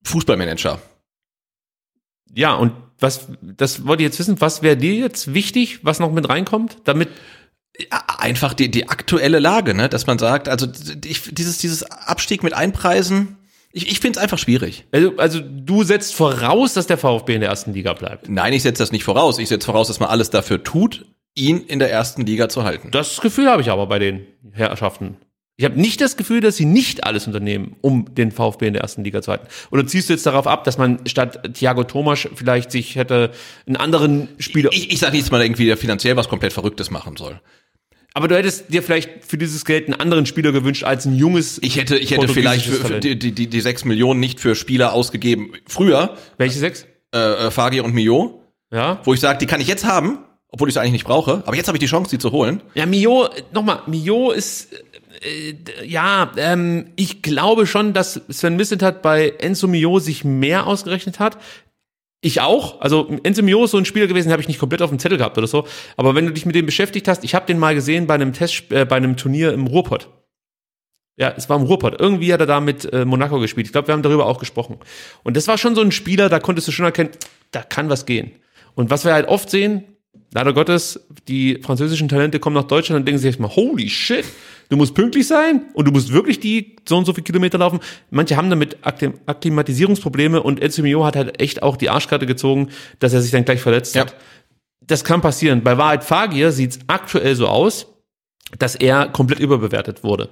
Fußballmanager. 0.05 0.81
Ja, 2.35 2.55
und 2.55 2.73
was, 3.01 3.29
das 3.41 3.87
wollte 3.87 4.03
ich 4.03 4.09
jetzt 4.09 4.19
wissen, 4.19 4.41
was 4.41 4.63
wäre 4.63 4.77
dir 4.77 4.95
jetzt 4.95 5.35
wichtig, 5.35 5.81
was 5.83 5.99
noch 5.99 6.13
mit 6.13 6.29
reinkommt, 6.29 6.79
damit 6.85 7.09
Ja, 7.79 8.03
einfach 8.19 8.55
die, 8.55 8.71
die 8.71 8.89
aktuelle 8.89 9.39
Lage, 9.39 9.75
ne? 9.75 9.89
dass 9.89 10.07
man 10.07 10.19
sagt, 10.19 10.49
also 10.49 10.67
ich, 11.05 11.35
dieses, 11.35 11.59
dieses 11.59 11.83
Abstieg 11.83 12.43
mit 12.43 12.55
Einpreisen, 12.55 13.37
Ich, 13.73 13.91
ich 13.91 14.01
finde 14.01 14.19
es 14.19 14.23
einfach 14.23 14.39
schwierig. 14.39 14.87
Also, 14.93 15.13
also 15.19 15.41
du 15.41 15.83
setzt 15.85 16.15
voraus, 16.15 16.73
dass 16.73 16.87
der 16.87 16.97
VfB 16.97 17.35
in 17.35 17.41
der 17.43 17.51
ersten 17.51 17.75
Liga 17.75 17.93
bleibt. 17.93 18.31
Nein, 18.31 18.55
ich 18.55 18.63
setze 18.63 18.83
das 18.83 18.93
nicht 18.93 19.05
voraus. 19.05 19.39
Ich 19.39 19.49
setze 19.51 19.67
voraus, 19.67 19.89
dass 19.89 20.01
man 20.01 20.09
alles 20.09 20.31
dafür 20.31 20.63
tut, 20.63 21.05
ihn 21.35 21.59
in 21.59 21.79
der 21.79 21.91
ersten 21.91 22.25
Liga 22.25 22.49
zu 22.49 22.65
halten. 22.65 22.91
Das 22.91 23.21
Gefühl 23.21 23.51
habe 23.51 23.61
ich 23.61 23.71
aber 23.71 23.87
bei 23.87 23.99
den 23.99 24.27
Herrschaften. 24.53 25.19
Ich 25.59 25.65
habe 25.65 25.81
nicht 25.81 26.01
das 26.01 26.17
Gefühl, 26.17 26.41
dass 26.41 26.57
sie 26.57 26.67
nicht 26.67 27.05
alles 27.05 27.27
unternehmen, 27.27 27.77
um 27.81 28.15
den 28.15 28.31
VfB 28.31 28.67
in 28.67 28.75
der 28.75 28.83
ersten 28.83 29.05
Liga 29.05 29.23
zu 29.23 29.33
halten. 29.33 29.47
Oder 29.71 29.87
ziehst 29.87 30.09
du 30.09 30.13
jetzt 30.15 30.27
darauf 30.27 30.47
ab, 30.47 30.65
dass 30.65 30.77
man 30.77 31.07
statt 31.07 31.55
Thiago 31.55 31.85
Thomas 31.85 32.29
vielleicht 32.35 32.71
sich 32.71 32.97
hätte 32.97 33.31
einen 33.67 33.77
anderen 33.77 34.29
Spieler. 34.39 34.71
Ich, 34.73 34.91
ich 34.93 34.99
sage 34.99 35.13
nicht, 35.13 35.25
dass 35.25 35.31
man 35.31 35.41
irgendwie 35.41 35.75
finanziell 35.77 36.17
was 36.17 36.29
komplett 36.29 36.53
Verrücktes 36.53 36.91
machen 36.91 37.17
soll. 37.17 37.41
Aber 38.17 38.29
du 38.29 38.37
hättest 38.39 38.73
dir 38.73 38.83
vielleicht 38.83 39.27
für 39.27 39.37
dieses 39.37 39.67
Geld 39.67 39.89
einen 39.89 40.01
anderen 40.01 40.25
Spieler 40.25 40.51
gewünscht 40.51 40.85
als 40.85 41.05
ein 41.05 41.15
junges. 41.15 41.59
Ich 41.63 41.77
hätte, 41.77 41.99
ich 41.99 42.13
hätte 42.13 42.29
vielleicht 42.29 42.65
für, 42.65 42.83
für 42.83 42.99
die, 42.99 43.19
die, 43.19 43.47
die 43.47 43.61
sechs 43.61 43.85
Millionen 43.85 44.21
nicht 44.21 44.41
für 44.41 44.55
Spieler 44.55 44.95
ausgegeben. 44.95 45.53
Früher. 45.67 46.17
Welche 46.39 46.59
sechs? 46.59 46.87
Äh, 47.15 47.19
äh 47.19 47.51
Fagi 47.51 47.81
und 47.81 47.93
Mio. 47.93 48.41
Ja. 48.73 49.03
Wo 49.05 49.13
ich 49.13 49.21
sage, 49.21 49.39
die 49.39 49.45
kann 49.45 49.61
ich 49.61 49.69
jetzt 49.69 49.85
haben, 49.85 50.21
obwohl 50.49 50.69
ich 50.69 50.73
sie 50.73 50.81
eigentlich 50.81 50.93
nicht 50.93 51.05
brauche. 51.05 51.43
Aber 51.45 51.57
jetzt 51.57 51.67
habe 51.69 51.77
ich 51.77 51.81
die 51.81 51.89
Chance, 51.89 52.09
die 52.09 52.17
zu 52.17 52.33
holen. 52.33 52.63
Ja, 52.73 52.87
Mio, 52.87 53.29
nochmal, 53.53 53.83
Mio 53.87 54.31
ist 54.31 54.73
äh, 55.21 55.55
ja, 55.85 56.33
ähm, 56.39 56.93
ich 56.97 57.21
glaube 57.21 57.67
schon, 57.67 57.93
dass 57.93 58.23
Sven 58.31 58.57
Missentat 58.57 59.03
bei 59.03 59.35
Enzo 59.39 59.69
Mio 59.69 59.99
sich 59.99 60.25
mehr 60.25 60.67
ausgerechnet 60.67 61.19
hat. 61.19 61.37
Ich 62.21 62.41
auch. 62.41 62.81
Also 62.81 63.09
Enzo 63.23 63.43
Mio 63.43 63.65
ist 63.65 63.73
so 63.73 63.79
ein 63.79 63.85
Spieler 63.85 64.07
gewesen, 64.07 64.33
habe 64.33 64.43
ich 64.43 64.49
nicht 64.49 64.59
komplett 64.59 64.83
auf 64.83 64.91
dem 64.91 64.99
Zettel 64.99 65.19
gehabt 65.19 65.37
oder 65.39 65.47
so. 65.47 65.67
Aber 65.97 66.15
wenn 66.15 66.27
du 66.27 66.33
dich 66.33 66.47
mit 66.47 66.55
dem 66.55 66.67
beschäftigt 66.67 67.09
hast, 67.09 67.25
ich 67.25 67.35
habe 67.35 67.47
den 67.47 67.59
mal 67.59 67.75
gesehen 67.75 68.07
bei 68.07 68.15
einem 68.15 68.33
Test, 68.33 68.73
äh, 68.73 68.85
bei 68.85 68.97
einem 68.97 69.17
Turnier 69.17 69.53
im 69.53 69.67
Ruhrpott. 69.67 70.09
Ja, 71.19 71.33
es 71.37 71.49
war 71.49 71.57
im 71.57 71.65
Ruhrpott. 71.65 72.01
Irgendwie 72.01 72.33
hat 72.33 72.41
er 72.41 72.47
da 72.47 72.61
mit 72.61 72.93
äh, 72.93 73.05
Monaco 73.05 73.39
gespielt. 73.39 73.67
Ich 73.67 73.73
glaube, 73.73 73.89
wir 73.89 73.95
haben 73.95 74.03
darüber 74.03 74.27
auch 74.27 74.39
gesprochen. 74.39 74.79
Und 75.23 75.37
das 75.37 75.49
war 75.49 75.57
schon 75.57 75.75
so 75.75 75.81
ein 75.81 75.93
Spieler, 75.93 76.29
da 76.29 76.41
konntest 76.41 76.69
du 76.69 76.73
schon 76.73 76.85
erkennen, 76.85 77.11
da 77.53 77.63
kann 77.63 77.89
was 77.89 78.05
gehen. 78.05 78.33
Und 78.75 78.91
was 78.91 79.05
wir 79.05 79.15
halt 79.15 79.29
oft 79.29 79.49
sehen, 79.49 79.96
leider 80.33 80.53
Gottes, 80.53 81.01
die 81.29 81.61
französischen 81.63 82.09
Talente 82.09 82.39
kommen 82.39 82.55
nach 82.55 82.65
Deutschland 82.65 83.01
und 83.01 83.07
denken 83.07 83.19
sich 83.19 83.27
erstmal, 83.27 83.55
holy 83.55 83.89
shit, 83.89 84.25
du 84.69 84.77
musst 84.77 84.95
pünktlich 84.95 85.27
sein 85.27 85.67
und 85.75 85.87
du 85.87 85.93
musst 85.93 86.13
wirklich 86.13 86.41
die 86.41 86.77
so 86.89 86.97
und 86.97 87.05
so 87.05 87.13
viele 87.13 87.25
Kilometer 87.25 87.59
laufen. 87.59 87.81
Manche 88.11 88.37
haben 88.37 88.51
damit 88.51 88.79
Akklimatisierungsprobleme 88.83 90.43
und 90.43 90.61
Enzo 90.61 90.83
Mio 90.83 91.05
hat 91.05 91.17
halt 91.17 91.41
echt 91.41 91.63
auch 91.63 91.77
die 91.77 91.91
Arschkarte 91.91 92.27
gezogen, 92.27 92.69
dass 92.99 93.13
er 93.13 93.23
sich 93.23 93.31
dann 93.31 93.45
gleich 93.45 93.61
verletzt 93.61 93.95
ja. 93.95 94.03
hat. 94.03 94.17
Das 94.87 95.05
kann 95.05 95.21
passieren. 95.21 95.63
Bei 95.63 95.79
Wahrheit 95.79 96.05
Fagir 96.05 96.53
sieht 96.53 96.71
es 96.73 96.79
aktuell 96.87 97.35
so 97.35 97.49
aus, 97.49 97.87
dass 98.59 98.75
er 98.75 99.09
komplett 99.09 99.41
überbewertet 99.41 100.05
wurde. 100.05 100.29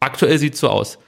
Aktuell 0.00 0.38
sieht 0.38 0.54
es 0.54 0.60
so 0.60 0.68
aus. 0.68 0.98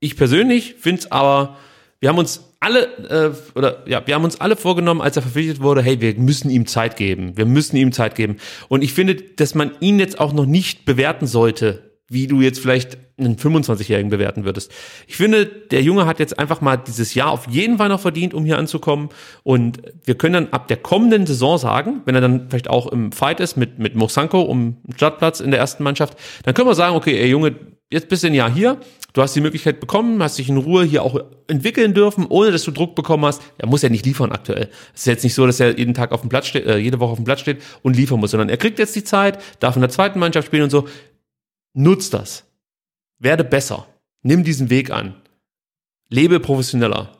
Ich 0.00 0.16
persönlich 0.16 0.74
finde 0.78 1.00
es 1.00 1.12
aber, 1.12 1.56
wir 2.00 2.10
haben 2.10 2.18
uns 2.18 2.45
alle, 2.60 2.86
äh, 3.08 3.58
oder 3.58 3.82
ja, 3.86 4.06
wir 4.06 4.14
haben 4.14 4.24
uns 4.24 4.40
alle 4.40 4.56
vorgenommen, 4.56 5.00
als 5.00 5.16
er 5.16 5.22
verpflichtet 5.22 5.60
wurde, 5.60 5.82
hey, 5.82 6.00
wir 6.00 6.14
müssen 6.14 6.50
ihm 6.50 6.66
Zeit 6.66 6.96
geben. 6.96 7.36
Wir 7.36 7.46
müssen 7.46 7.76
ihm 7.76 7.92
Zeit 7.92 8.14
geben. 8.14 8.36
Und 8.68 8.82
ich 8.82 8.92
finde, 8.92 9.14
dass 9.14 9.54
man 9.54 9.72
ihn 9.80 9.98
jetzt 9.98 10.18
auch 10.18 10.32
noch 10.32 10.46
nicht 10.46 10.84
bewerten 10.84 11.26
sollte, 11.26 11.82
wie 12.08 12.26
du 12.26 12.40
jetzt 12.40 12.60
vielleicht 12.60 12.98
einen 13.18 13.36
25-Jährigen 13.36 14.10
bewerten 14.10 14.44
würdest. 14.44 14.70
Ich 15.06 15.16
finde, 15.16 15.46
der 15.46 15.82
Junge 15.82 16.06
hat 16.06 16.20
jetzt 16.20 16.38
einfach 16.38 16.60
mal 16.60 16.76
dieses 16.76 17.14
Jahr 17.14 17.30
auf 17.30 17.48
jeden 17.48 17.78
Fall 17.78 17.88
noch 17.88 18.00
verdient, 18.00 18.34
um 18.34 18.44
hier 18.44 18.58
anzukommen. 18.58 19.08
Und 19.42 19.80
wir 20.04 20.16
können 20.16 20.34
dann 20.34 20.48
ab 20.52 20.68
der 20.68 20.76
kommenden 20.76 21.26
Saison 21.26 21.58
sagen, 21.58 22.02
wenn 22.04 22.14
er 22.14 22.20
dann 22.20 22.48
vielleicht 22.48 22.68
auch 22.68 22.86
im 22.86 23.12
Fight 23.12 23.40
ist 23.40 23.56
mit, 23.56 23.78
mit 23.78 23.94
Mosanko 23.94 24.42
um 24.42 24.76
Startplatz 24.94 25.40
in 25.40 25.50
der 25.50 25.60
ersten 25.60 25.82
Mannschaft, 25.82 26.16
dann 26.44 26.54
können 26.54 26.68
wir 26.68 26.74
sagen, 26.74 26.94
okay, 26.94 27.18
ey 27.18 27.28
Junge, 27.28 27.54
jetzt 27.90 28.08
bist 28.08 28.22
du 28.22 28.28
ein 28.28 28.34
Jahr 28.34 28.50
hier, 28.50 28.80
du 29.12 29.22
hast 29.22 29.34
die 29.34 29.40
Möglichkeit 29.40 29.80
bekommen, 29.80 30.22
hast 30.22 30.38
dich 30.38 30.48
in 30.48 30.56
Ruhe 30.56 30.84
hier 30.84 31.02
auch 31.02 31.18
entwickeln 31.48 31.94
dürfen, 31.94 32.26
ohne 32.28 32.50
dass 32.50 32.64
du 32.64 32.70
Druck 32.70 32.94
bekommen 32.94 33.24
hast. 33.24 33.42
Er 33.58 33.68
muss 33.68 33.82
ja 33.82 33.88
nicht 33.88 34.04
liefern 34.04 34.32
aktuell. 34.32 34.70
Es 34.94 35.00
ist 35.00 35.06
jetzt 35.06 35.24
nicht 35.24 35.34
so, 35.34 35.46
dass 35.46 35.60
er 35.60 35.78
jeden 35.78 35.94
Tag 35.94 36.12
auf 36.12 36.20
dem 36.20 36.28
Platz 36.28 36.46
steht, 36.46 36.66
äh, 36.66 36.78
jede 36.78 37.00
Woche 37.00 37.12
auf 37.12 37.18
dem 37.18 37.24
Platz 37.24 37.40
steht 37.40 37.62
und 37.82 37.96
liefern 37.96 38.20
muss, 38.20 38.32
sondern 38.32 38.48
er 38.48 38.56
kriegt 38.56 38.78
jetzt 38.78 38.96
die 38.96 39.04
Zeit, 39.04 39.42
darf 39.60 39.76
in 39.76 39.82
der 39.82 39.90
zweiten 39.90 40.18
Mannschaft 40.18 40.46
spielen 40.48 40.64
und 40.64 40.70
so. 40.70 40.88
Nutz 41.74 42.10
das. 42.10 42.44
Werde 43.18 43.44
besser. 43.44 43.86
Nimm 44.22 44.44
diesen 44.44 44.70
Weg 44.70 44.90
an. 44.90 45.14
Lebe 46.08 46.40
professioneller 46.40 47.15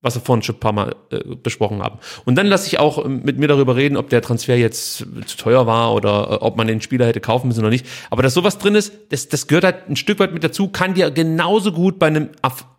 was 0.00 0.14
wir 0.14 0.22
vorhin 0.22 0.42
schon 0.42 0.56
ein 0.56 0.60
paar 0.60 0.72
Mal 0.72 0.94
äh, 1.10 1.18
besprochen 1.42 1.82
haben. 1.82 1.98
Und 2.24 2.36
dann 2.36 2.46
lasse 2.46 2.68
ich 2.68 2.78
auch 2.78 3.04
ähm, 3.04 3.22
mit 3.24 3.38
mir 3.38 3.48
darüber 3.48 3.74
reden, 3.74 3.96
ob 3.96 4.08
der 4.10 4.22
Transfer 4.22 4.56
jetzt 4.56 4.98
zu 5.26 5.36
teuer 5.36 5.66
war 5.66 5.92
oder 5.94 6.08
äh, 6.30 6.34
ob 6.36 6.56
man 6.56 6.68
den 6.68 6.80
Spieler 6.80 7.06
hätte 7.06 7.20
kaufen 7.20 7.48
müssen 7.48 7.60
oder 7.60 7.70
nicht. 7.70 7.86
Aber 8.10 8.22
dass 8.22 8.34
sowas 8.34 8.58
drin 8.58 8.76
ist, 8.76 8.92
das, 9.10 9.28
das 9.28 9.48
gehört 9.48 9.64
halt 9.64 9.88
ein 9.88 9.96
Stück 9.96 10.20
weit 10.20 10.32
mit 10.32 10.44
dazu, 10.44 10.68
kann 10.68 10.94
dir 10.94 11.10
genauso 11.10 11.72
gut 11.72 11.98
bei 11.98 12.06
einem 12.06 12.30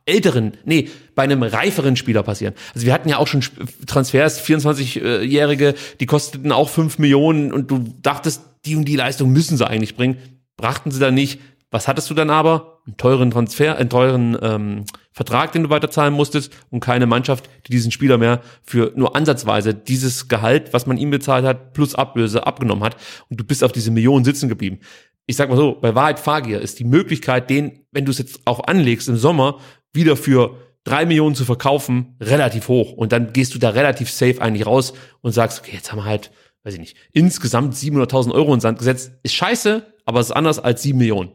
älteren, 0.05 0.53
nee, 0.63 0.89
bei 1.13 1.23
einem 1.23 1.43
reiferen 1.43 1.95
Spieler 1.95 2.23
passieren. 2.23 2.53
Also 2.73 2.85
wir 2.85 2.93
hatten 2.93 3.09
ja 3.09 3.17
auch 3.17 3.27
schon 3.27 3.43
Transfers, 3.85 4.41
24-Jährige, 4.43 5.75
die 5.99 6.05
kosteten 6.05 6.51
auch 6.51 6.69
5 6.69 6.99
Millionen 6.99 7.51
und 7.51 7.69
du 7.69 7.83
dachtest, 8.01 8.43
die 8.65 8.75
und 8.75 8.85
die 8.85 8.95
Leistung 8.95 9.31
müssen 9.31 9.57
sie 9.57 9.67
eigentlich 9.67 9.95
bringen. 9.95 10.17
Brachten 10.57 10.91
sie 10.91 10.99
dann 10.99 11.13
nicht. 11.13 11.39
Was 11.71 11.87
hattest 11.87 12.09
du 12.09 12.13
dann 12.13 12.29
aber? 12.29 12.78
Einen 12.89 12.97
teuren 12.97 13.29
Transfer, 13.29 13.77
einen 13.77 13.89
teuren 13.89 14.35
ähm, 14.41 14.85
Vertrag, 15.11 15.51
den 15.51 15.63
du 15.63 15.69
weiterzahlen 15.69 16.11
musstest 16.13 16.51
und 16.71 16.79
keine 16.79 17.05
Mannschaft, 17.05 17.49
die 17.67 17.71
diesen 17.71 17.91
Spieler 17.91 18.17
mehr 18.17 18.41
für 18.63 18.91
nur 18.95 19.15
ansatzweise 19.15 19.75
dieses 19.75 20.27
Gehalt, 20.27 20.73
was 20.73 20.87
man 20.87 20.97
ihm 20.97 21.11
bezahlt 21.11 21.45
hat, 21.45 21.73
plus 21.73 21.93
Ablöse 21.93 22.47
abgenommen 22.47 22.83
hat 22.83 22.95
und 23.29 23.39
du 23.39 23.43
bist 23.43 23.63
auf 23.63 23.71
diese 23.71 23.91
Millionen 23.91 24.25
sitzen 24.25 24.49
geblieben. 24.49 24.79
Ich 25.27 25.35
sag 25.35 25.49
mal 25.49 25.55
so, 25.55 25.77
bei 25.79 25.93
Wahrheit 25.93 26.19
Fagier 26.19 26.61
ist 26.61 26.79
die 26.79 26.83
Möglichkeit, 26.83 27.51
den, 27.51 27.85
wenn 27.91 28.05
du 28.05 28.11
es 28.11 28.17
jetzt 28.17 28.39
auch 28.45 28.61
anlegst 28.65 29.07
im 29.07 29.17
Sommer, 29.17 29.59
wieder 29.93 30.17
für 30.17 30.57
drei 30.83 31.05
Millionen 31.05 31.35
zu 31.35 31.45
verkaufen, 31.45 32.15
relativ 32.19 32.67
hoch. 32.67 32.93
Und 32.93 33.11
dann 33.11 33.31
gehst 33.31 33.53
du 33.53 33.59
da 33.59 33.69
relativ 33.69 34.09
safe 34.09 34.41
eigentlich 34.41 34.65
raus 34.65 34.93
und 35.21 35.33
sagst, 35.33 35.59
okay, 35.59 35.73
jetzt 35.75 35.91
haben 35.91 35.99
wir 35.99 36.05
halt, 36.05 36.31
weiß 36.63 36.73
ich 36.73 36.79
nicht, 36.79 36.97
insgesamt 37.11 37.75
700.000 37.75 38.31
Euro 38.31 38.53
ins 38.55 38.63
Sand 38.63 38.79
gesetzt. 38.79 39.11
Ist 39.21 39.35
scheiße, 39.35 39.85
aber 40.05 40.19
es 40.19 40.27
ist 40.27 40.35
anders 40.35 40.57
als 40.57 40.81
sieben 40.81 40.97
Millionen. 40.97 41.31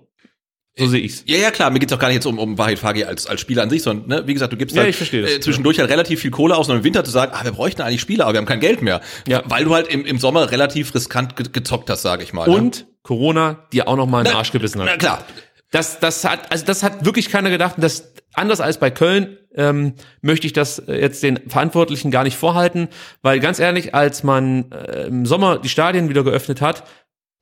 So 0.77 0.89
sehe 0.89 1.01
ich's. 1.01 1.23
Ja, 1.27 1.39
ja, 1.39 1.53
klar. 1.53 1.71
Mir 1.71 1.79
geht's 1.79 1.93
auch 1.93 1.99
gar 2.01 2.09
nicht 2.09 2.17
jetzt 2.17 2.27
um, 2.27 2.39
um 2.39 2.59
Wahid 2.59 2.81
Fagi 2.81 3.05
als, 3.05 3.27
als 3.27 3.41
Spieler 3.41 3.63
an 3.63 3.71
sich, 3.71 3.83
sondern, 3.83 4.09
ne, 4.09 4.27
wie 4.27 4.35
gesagt, 4.35 4.53
du 4.53 4.57
gibst 4.57 4.75
ja, 4.75 4.83
halt, 4.83 5.01
äh, 5.13 5.41
zwischendurch 5.41 5.79
halt 5.79 5.89
relativ 5.89 6.21
viel 6.21 6.33
Kohle 6.33 6.57
aus 6.57 6.69
und 6.69 6.77
im 6.77 6.85
Winter 6.85 7.05
zu 7.05 7.13
sagen, 7.13 7.33
ah, 7.35 7.45
wir 7.45 7.53
bräuchten 7.53 7.83
eigentlich 7.83 8.01
Spieler, 8.01 8.25
aber 8.25 8.35
wir 8.35 8.39
haben 8.39 8.47
kein 8.47 8.59
Geld 8.61 8.83
mehr. 8.83 9.01
Ja. 9.29 9.43
Weil 9.47 9.65
du 9.65 9.75
halt 9.75 9.87
im, 9.87 10.05
im 10.05 10.19
Sommer 10.19 10.51
relativ 10.51 10.93
riskant 10.95 11.37
ge 11.37 11.47
gezockt 11.53 11.91
hast, 11.91 12.03
sage 12.03 12.25
ich 12.25 12.33
mal. 12.33 12.49
Und 12.49 12.81
ne? 12.81 12.87
Corona 13.03 13.67
dir 13.73 13.87
auch 13.87 13.97
noch 13.97 14.07
mal 14.07 14.21
einen 14.21 14.31
Na, 14.33 14.39
Arsch 14.39 14.51
gebissen 14.51 14.81
hat. 14.81 14.89
Na 14.89 14.97
klar. 14.97 15.25
Das, 15.71 16.01
das 16.01 16.25
hat, 16.25 16.51
also 16.51 16.65
das 16.65 16.83
hat 16.83 17.05
wirklich 17.05 17.29
keiner 17.31 17.51
gedacht. 17.51 17.77
Und 17.77 17.83
das, 17.83 18.13
anders 18.33 18.61
als 18.61 18.79
bei 18.79 18.91
Köln, 18.91 19.39
ähm, 19.55 19.95
möchte 20.23 20.47
ich 20.47 20.53
das 20.53 20.81
äh, 20.81 21.01
jetzt 21.01 21.23
den 21.23 21.49
Verantwortlichen 21.49 22.11
gar 22.11 22.25
nicht 22.25 22.37
vorhalten, 22.37 22.89
weil 23.23 23.39
ganz 23.39 23.61
ehrlich, 23.61 23.95
als 23.95 24.25
man 24.25 24.73
äh, 24.73 25.07
im 25.07 25.27
Sommer 25.27 25.59
die 25.59 25.69
Stadien 25.69 26.09
wieder 26.09 26.25
geöffnet 26.25 26.61
hat, 26.61 26.85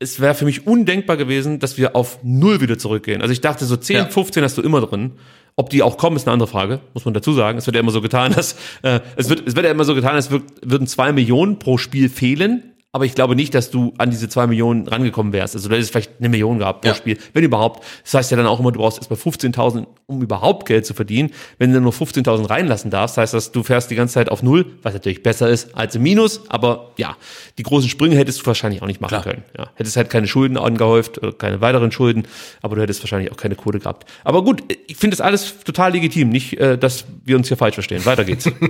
es 0.03 0.19
wäre 0.19 0.35
für 0.35 0.45
mich 0.45 0.67
undenkbar 0.67 1.17
gewesen, 1.17 1.59
dass 1.59 1.77
wir 1.77 1.95
auf 1.95 2.19
null 2.23 2.61
wieder 2.61 2.77
zurückgehen. 2.77 3.21
Also 3.21 3.31
ich 3.31 3.41
dachte, 3.41 3.65
so 3.65 3.75
10, 3.77 3.95
Ja. 3.95 4.05
15 4.05 4.43
hast 4.43 4.57
du 4.57 4.61
immer 4.61 4.81
drin. 4.81 5.13
Ob 5.55 5.69
die 5.69 5.83
auch 5.83 5.97
kommen, 5.97 6.15
ist 6.15 6.27
eine 6.27 6.33
andere 6.33 6.49
Frage, 6.49 6.79
muss 6.93 7.05
man 7.05 7.13
dazu 7.13 7.31
sagen. 7.33 7.57
Es 7.59 7.65
wird 7.67 7.75
ja 7.75 7.79
immer 7.79 7.91
so 7.91 8.01
getan, 8.01 8.33
dass 8.33 8.55
äh, 8.81 8.99
es 9.15 9.29
wird 9.29 9.47
es 9.47 9.55
wird 9.55 9.65
ja 9.65 9.71
immer 9.71 9.85
so 9.85 9.95
getan, 9.95 10.15
als 10.15 10.31
würd, 10.31 10.43
würden 10.63 10.87
zwei 10.87 11.11
Millionen 11.11 11.59
pro 11.59 11.77
Spiel 11.77 12.09
fehlen. 12.09 12.72
Aber 12.95 13.05
ich 13.05 13.15
glaube 13.15 13.35
nicht, 13.35 13.55
dass 13.55 13.71
du 13.71 13.91
an 13.97 14.11
diese 14.11 14.29
zwei 14.29 14.45
Millionen 14.45 14.87
rangekommen 14.87 15.33
wärst. 15.33 15.55
Also 15.55 15.67
da 15.67 15.75
ist 15.75 15.85
es 15.85 15.89
vielleicht 15.89 16.11
eine 16.19 16.29
Million 16.29 16.59
gehabt 16.59 16.81
pro 16.81 16.89
Ja. 16.89 16.95
Spiel, 16.95 17.17
wenn 17.33 17.43
überhaupt. 17.43 17.83
Das 18.03 18.13
heißt 18.13 18.29
ja 18.29 18.37
dann 18.37 18.45
auch 18.45 18.59
immer, 18.59 18.71
du 18.71 18.79
brauchst 18.79 18.99
erstmal 18.99 19.17
15.000, 19.17 19.87
um 20.05 20.21
überhaupt 20.21 20.67
Geld 20.67 20.85
zu 20.85 20.93
verdienen. 20.93 21.31
Wenn 21.57 21.73
du 21.73 21.81
nur 21.81 21.91
15.000 21.91 22.47
reinlassen 22.51 22.91
darfst, 22.91 23.17
heißt 23.17 23.33
das, 23.33 23.51
du 23.51 23.63
fährst 23.63 23.89
die 23.89 23.95
ganze 23.95 24.13
Zeit 24.13 24.29
auf 24.29 24.43
Null, 24.43 24.67
was 24.83 24.93
natürlich 24.93 25.23
besser 25.23 25.49
ist 25.49 25.75
als 25.75 25.95
im 25.95 26.03
Minus. 26.03 26.47
Aber 26.51 26.91
ja, 26.97 27.17
die 27.57 27.63
großen 27.63 27.89
Sprünge 27.89 28.15
hättest 28.15 28.41
du 28.41 28.45
wahrscheinlich 28.45 28.83
auch 28.83 28.87
nicht 28.87 29.01
machen 29.01 29.09
Klar. 29.09 29.23
können. 29.23 29.43
Ja, 29.57 29.71
hättest 29.73 29.97
halt 29.97 30.11
keine 30.11 30.27
Schulden 30.27 30.55
angehäuft, 30.57 31.17
oder 31.17 31.33
keine 31.33 31.61
weiteren 31.61 31.91
Schulden, 31.91 32.27
aber 32.61 32.75
du 32.75 32.83
hättest 32.83 33.01
wahrscheinlich 33.01 33.31
auch 33.31 33.37
keine 33.37 33.55
Kohle 33.55 33.79
gehabt. 33.79 34.07
Aber 34.23 34.43
gut, 34.43 34.61
ich 34.85 34.97
finde 34.97 35.17
das 35.17 35.21
alles 35.25 35.63
total 35.63 35.93
legitim. 35.93 36.29
Nicht, 36.29 36.59
äh, 36.59 36.77
dass 36.77 37.05
wir 37.25 37.37
uns 37.37 37.47
hier 37.47 37.57
falsch 37.57 37.73
verstehen. 37.73 38.05
Weiter 38.05 38.23
geht's. 38.23 38.47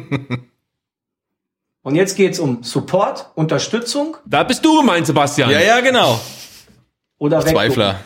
Und 1.84 1.96
jetzt 1.96 2.16
geht's 2.16 2.40
um 2.40 2.64
Support, 2.64 3.28
Unterstützung 3.36 4.18
da 4.26 4.44
bist 4.44 4.64
du 4.66 4.80
gemeint, 4.80 5.06
Sebastian. 5.06 5.52
Ja, 5.52 5.60
ja, 5.60 5.80
genau. 5.82 6.20
oder 7.18 7.38
wegducken. 7.40 7.56
Zweifler. 7.56 8.00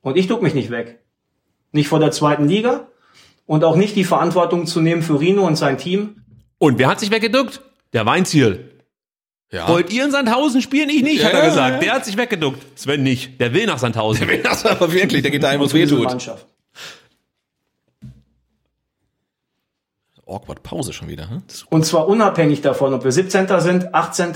Und 0.00 0.16
ich 0.16 0.26
duck 0.26 0.42
mich 0.42 0.54
nicht 0.54 0.70
weg. 0.70 1.00
Nicht 1.72 1.88
vor 1.88 2.00
der 2.00 2.10
zweiten 2.10 2.48
Liga 2.48 2.88
und 3.46 3.62
auch 3.62 3.76
nicht 3.76 3.94
die 3.94 4.04
Verantwortung 4.04 4.66
zu 4.66 4.80
nehmen 4.80 5.02
für 5.02 5.20
Rino 5.20 5.46
und 5.46 5.56
sein 5.56 5.76
Team. 5.76 6.22
Und 6.58 6.78
wer 6.78 6.88
hat 6.88 6.98
sich 7.00 7.10
weggeduckt? 7.10 7.60
Der 7.92 8.06
Weinziel. 8.06 8.70
Ja. 9.52 9.68
Wollt 9.68 9.92
ihr 9.92 10.04
in 10.04 10.10
Sandhausen 10.10 10.62
spielen? 10.62 10.88
Ich 10.88 11.02
nicht, 11.02 11.20
Ja, 11.20 11.26
hat 11.26 11.32
er 11.34 11.40
ja, 11.40 11.48
gesagt. 11.48 11.74
ja. 11.74 11.78
Der 11.80 11.92
hat 11.94 12.04
sich 12.06 12.16
weggeduckt. 12.16 12.78
Sven 12.78 13.02
nicht. 13.02 13.40
Der 13.40 13.52
will 13.52 13.66
nach 13.66 13.78
Sandhausen. 13.78 14.28
Das 14.42 14.64
aber 14.64 14.92
wirklich, 14.92 15.22
der 15.22 15.30
geht 15.30 15.42
dahin, 15.42 15.60
wo 15.60 15.64
es 15.64 15.74
weh 15.74 15.86
tut. 15.86 16.04
Mannschaft. 16.04 16.46
Awkward 20.30 20.62
Pause 20.62 20.92
schon 20.92 21.08
wieder. 21.08 21.28
Hm? 21.28 21.42
Und 21.68 21.84
zwar 21.84 22.08
unabhängig 22.08 22.60
davon, 22.60 22.94
ob 22.94 23.04
wir 23.04 23.12
17. 23.12 23.46
sind, 23.60 23.94
18., 23.94 24.32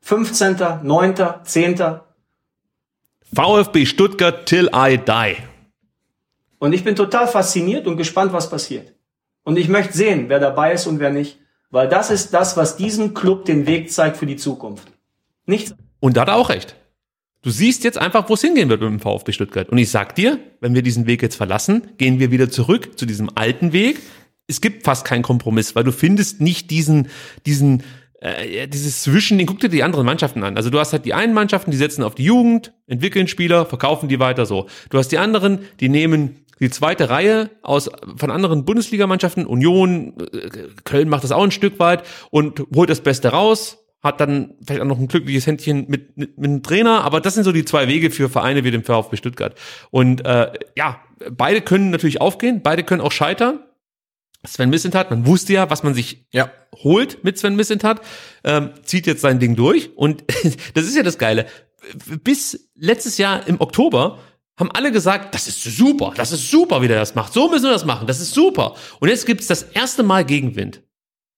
15., 0.00 0.56
9., 0.82 1.14
10. 1.44 2.00
VfB 3.34 3.86
Stuttgart 3.86 4.46
till 4.46 4.70
I 4.74 4.98
die. 4.98 5.36
Und 6.58 6.72
ich 6.72 6.84
bin 6.84 6.96
total 6.96 7.28
fasziniert 7.28 7.86
und 7.86 7.96
gespannt, 7.96 8.32
was 8.32 8.48
passiert. 8.48 8.94
Und 9.42 9.58
ich 9.58 9.68
möchte 9.68 9.96
sehen, 9.96 10.28
wer 10.28 10.40
dabei 10.40 10.72
ist 10.72 10.86
und 10.86 10.98
wer 10.98 11.10
nicht. 11.10 11.38
Weil 11.70 11.88
das 11.88 12.10
ist 12.10 12.32
das, 12.32 12.56
was 12.56 12.76
diesem 12.76 13.14
Club 13.14 13.44
den 13.44 13.66
Weg 13.66 13.92
zeigt 13.92 14.16
für 14.16 14.26
die 14.26 14.36
Zukunft. 14.36 14.88
Nichts. 15.44 15.74
Und 16.00 16.16
da 16.16 16.22
hat 16.22 16.28
er 16.28 16.36
auch 16.36 16.48
recht. 16.48 16.76
Du 17.42 17.50
siehst 17.50 17.84
jetzt 17.84 17.98
einfach, 17.98 18.28
wo 18.28 18.34
es 18.34 18.40
hingehen 18.40 18.68
wird 18.68 18.80
mit 18.80 18.90
dem 18.90 19.00
VfB 19.00 19.32
Stuttgart. 19.32 19.68
Und 19.68 19.78
ich 19.78 19.90
sag 19.90 20.14
dir, 20.14 20.38
wenn 20.60 20.74
wir 20.74 20.82
diesen 20.82 21.06
Weg 21.06 21.22
jetzt 21.22 21.36
verlassen, 21.36 21.90
gehen 21.96 22.18
wir 22.18 22.30
wieder 22.30 22.50
zurück 22.50 22.98
zu 22.98 23.06
diesem 23.06 23.30
alten 23.36 23.72
Weg. 23.72 24.00
Es 24.46 24.60
gibt 24.60 24.84
fast 24.84 25.04
keinen 25.04 25.22
Kompromiss, 25.22 25.74
weil 25.74 25.84
du 25.84 25.92
findest 25.92 26.40
nicht 26.40 26.70
diesen, 26.70 27.08
diesen, 27.46 27.82
äh, 28.20 28.68
dieses 28.68 29.02
Zwischen, 29.02 29.38
den 29.38 29.46
guck 29.46 29.60
dir 29.60 29.68
die 29.68 29.82
anderen 29.82 30.06
Mannschaften 30.06 30.42
an. 30.44 30.56
Also 30.56 30.70
du 30.70 30.78
hast 30.78 30.92
halt 30.92 31.04
die 31.04 31.14
einen 31.14 31.34
Mannschaften, 31.34 31.70
die 31.70 31.76
setzen 31.76 32.02
auf 32.02 32.14
die 32.14 32.24
Jugend, 32.24 32.72
entwickeln 32.86 33.28
Spieler, 33.28 33.66
verkaufen 33.66 34.08
die 34.08 34.20
weiter 34.20 34.46
so. 34.46 34.66
Du 34.90 34.98
hast 34.98 35.08
die 35.08 35.18
anderen, 35.18 35.60
die 35.80 35.88
nehmen 35.88 36.46
die 36.60 36.70
zweite 36.70 37.10
Reihe 37.10 37.50
aus 37.62 37.90
von 38.16 38.30
anderen 38.30 38.64
Bundesligamannschaften, 38.64 39.46
Union, 39.46 40.14
äh, 40.32 40.68
Köln 40.84 41.08
macht 41.08 41.24
das 41.24 41.32
auch 41.32 41.42
ein 41.42 41.50
Stück 41.50 41.78
weit 41.78 42.04
und 42.30 42.62
holt 42.74 42.88
das 42.88 43.02
Beste 43.02 43.28
raus, 43.28 43.84
hat 44.02 44.20
dann 44.20 44.54
vielleicht 44.64 44.80
auch 44.80 44.86
noch 44.86 44.98
ein 44.98 45.08
glückliches 45.08 45.46
Händchen 45.46 45.86
mit, 45.88 46.16
mit, 46.16 46.38
mit 46.38 46.48
einem 46.48 46.62
Trainer, 46.62 47.04
aber 47.04 47.20
das 47.20 47.34
sind 47.34 47.44
so 47.44 47.52
die 47.52 47.64
zwei 47.64 47.88
Wege 47.88 48.10
für 48.10 48.28
Vereine 48.28 48.64
wie 48.64 48.70
den 48.70 48.84
VfB 48.84 49.16
Stuttgart. 49.16 49.54
Und 49.90 50.24
äh, 50.24 50.52
ja, 50.76 51.00
beide 51.30 51.60
können 51.60 51.90
natürlich 51.90 52.20
aufgehen, 52.20 52.60
beide 52.62 52.84
können 52.84 53.02
auch 53.02 53.12
scheitern. 53.12 53.60
Sven 54.46 54.70
Missentat, 54.70 55.10
man 55.10 55.26
wusste 55.26 55.52
ja, 55.52 55.70
was 55.70 55.82
man 55.82 55.94
sich 55.94 56.26
Ja. 56.32 56.50
holt 56.82 57.24
mit 57.24 57.38
Sven 57.38 57.56
Missentat, 57.56 58.00
ähm, 58.44 58.70
zieht 58.84 59.06
jetzt 59.06 59.20
sein 59.20 59.38
Ding 59.38 59.56
durch 59.56 59.96
und 59.96 60.24
das 60.74 60.84
ist 60.84 60.96
ja 60.96 61.02
das 61.02 61.18
Geile. 61.18 61.46
Bis 62.24 62.68
letztes 62.74 63.18
Jahr 63.18 63.46
im 63.46 63.60
Oktober 63.60 64.18
haben 64.58 64.70
alle 64.72 64.90
gesagt, 64.90 65.34
das 65.34 65.48
ist 65.48 65.62
super, 65.62 66.12
das 66.16 66.32
ist 66.32 66.50
super, 66.50 66.80
wie 66.82 66.88
der 66.88 66.98
das 66.98 67.14
macht. 67.14 67.32
So 67.32 67.48
müssen 67.50 67.64
wir 67.64 67.72
das 67.72 67.84
machen, 67.84 68.06
das 68.06 68.20
ist 68.20 68.32
super. 68.34 68.74
Und 69.00 69.08
jetzt 69.08 69.26
gibt's 69.26 69.46
das 69.46 69.62
erste 69.62 70.02
Mal 70.02 70.24
Gegenwind. 70.24 70.82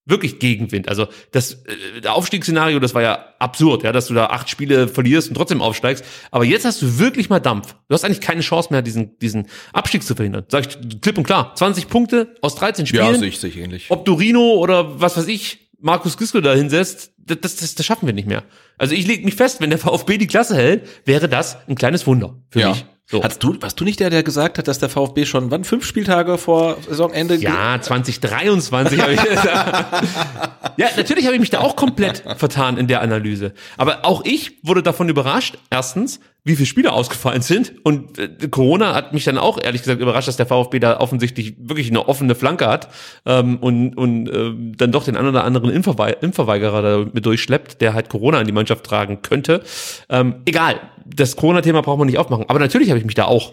Wirklich 0.08 0.38
Gegenwind. 0.38 0.88
Also 0.88 1.06
das 1.32 1.52
äh, 1.52 2.00
der 2.02 2.14
Aufstiegsszenario, 2.14 2.80
das 2.80 2.94
war 2.94 3.02
ja 3.02 3.26
absurd, 3.38 3.82
ja, 3.84 3.92
dass 3.92 4.06
du 4.08 4.14
da 4.14 4.26
acht 4.26 4.48
Spiele 4.50 4.88
verlierst 4.88 5.28
und 5.28 5.34
trotzdem 5.34 5.60
aufsteigst. 5.62 6.04
Aber 6.30 6.44
jetzt 6.44 6.64
hast 6.64 6.82
du 6.82 6.98
wirklich 6.98 7.28
mal 7.28 7.40
Dampf. 7.40 7.74
Du 7.88 7.94
hast 7.94 8.04
eigentlich 8.04 8.20
keine 8.22 8.40
Chance 8.40 8.68
mehr, 8.72 8.82
diesen, 8.82 9.18
diesen 9.18 9.46
Abstieg 9.72 10.02
zu 10.02 10.14
verhindern. 10.14 10.44
Sag 10.48 10.66
ich 10.66 11.00
klipp 11.00 11.18
und 11.18 11.24
klar. 11.24 11.54
20 11.54 11.88
Punkte 11.88 12.34
aus 12.40 12.54
13 12.56 12.86
Spielen. 12.86 13.04
Ja, 13.04 13.14
sehe 13.14 13.28
ich, 13.28 13.38
sehe 13.38 13.50
ich 13.50 13.58
ähnlich. 13.58 13.86
Ob 13.90 14.04
du 14.04 14.14
Rino 14.14 14.54
oder 14.54 15.00
was 15.00 15.16
weiß 15.16 15.28
ich, 15.28 15.70
Markus 15.80 16.16
Gisco 16.16 16.40
da 16.40 16.54
hinsetzt, 16.54 17.12
das, 17.18 17.38
das, 17.40 17.56
das, 17.56 17.74
das 17.74 17.86
schaffen 17.86 18.06
wir 18.06 18.14
nicht 18.14 18.26
mehr. 18.26 18.42
Also 18.78 18.94
ich 18.94 19.06
lege 19.06 19.24
mich 19.24 19.34
fest, 19.34 19.60
wenn 19.60 19.70
der 19.70 19.78
VfB 19.78 20.16
die 20.18 20.26
Klasse 20.26 20.56
hält, 20.56 20.88
wäre 21.04 21.28
das 21.28 21.58
ein 21.68 21.74
kleines 21.76 22.06
Wunder 22.06 22.34
für 22.50 22.60
Ja. 22.60 22.70
mich. 22.70 22.84
So. 23.10 23.22
Hast 23.24 23.42
du, 23.42 23.56
warst 23.62 23.80
du 23.80 23.84
nicht 23.84 24.00
der, 24.00 24.10
der 24.10 24.22
gesagt 24.22 24.58
hat, 24.58 24.68
dass 24.68 24.80
der 24.80 24.90
VfB 24.90 25.24
schon, 25.24 25.50
wann, 25.50 25.64
fünf 25.64 25.86
Spieltage 25.86 26.36
vor 26.36 26.76
Saisonende? 26.86 27.36
Ja, 27.36 27.80
2023 27.80 29.00
habe 29.00 29.14
ich 29.14 29.20
Ja, 30.76 30.88
natürlich 30.94 31.24
habe 31.24 31.34
ich 31.34 31.40
mich 31.40 31.48
da 31.48 31.60
auch 31.60 31.74
komplett 31.74 32.22
vertan 32.36 32.76
in 32.76 32.86
der 32.86 33.00
Analyse. 33.00 33.54
Aber 33.78 34.04
auch 34.04 34.26
ich 34.26 34.58
wurde 34.62 34.82
davon 34.82 35.08
überrascht, 35.08 35.56
erstens, 35.70 36.20
wie 36.44 36.54
viele 36.54 36.66
Spiele 36.66 36.92
ausgefallen 36.92 37.40
sind. 37.40 37.72
Und 37.82 38.18
äh, 38.18 38.28
Corona 38.48 38.94
hat 38.94 39.14
mich 39.14 39.24
dann 39.24 39.38
auch 39.38 39.58
ehrlich 39.60 39.82
gesagt 39.82 40.00
überrascht, 40.00 40.28
dass 40.28 40.36
der 40.36 40.46
VfB 40.46 40.78
da 40.78 41.00
offensichtlich 41.00 41.54
wirklich 41.58 41.88
eine 41.88 42.08
offene 42.08 42.34
Flanke 42.34 42.66
hat 42.68 42.90
ähm, 43.24 43.56
und, 43.56 43.94
und 43.94 44.28
ähm, 44.28 44.74
dann 44.76 44.92
doch 44.92 45.04
den 45.04 45.16
einen 45.16 45.28
oder 45.28 45.44
anderen 45.44 45.70
Impfverwei 45.70 46.12
Impfverweigerer 46.12 46.82
da 46.82 47.10
mit 47.10 47.24
durchschleppt, 47.24 47.80
der 47.80 47.94
halt 47.94 48.10
Corona 48.10 48.40
in 48.40 48.46
die 48.46 48.52
Mannschaft 48.52 48.84
tragen 48.84 49.22
könnte. 49.22 49.62
Ähm, 50.10 50.42
egal, 50.44 50.78
das 51.14 51.36
Corona-Thema 51.36 51.82
braucht 51.82 51.98
man 51.98 52.06
nicht 52.06 52.18
aufmachen. 52.18 52.44
Aber 52.48 52.58
natürlich 52.58 52.90
habe 52.90 52.98
ich 52.98 53.04
mich 53.04 53.14
da 53.14 53.24
auch 53.24 53.52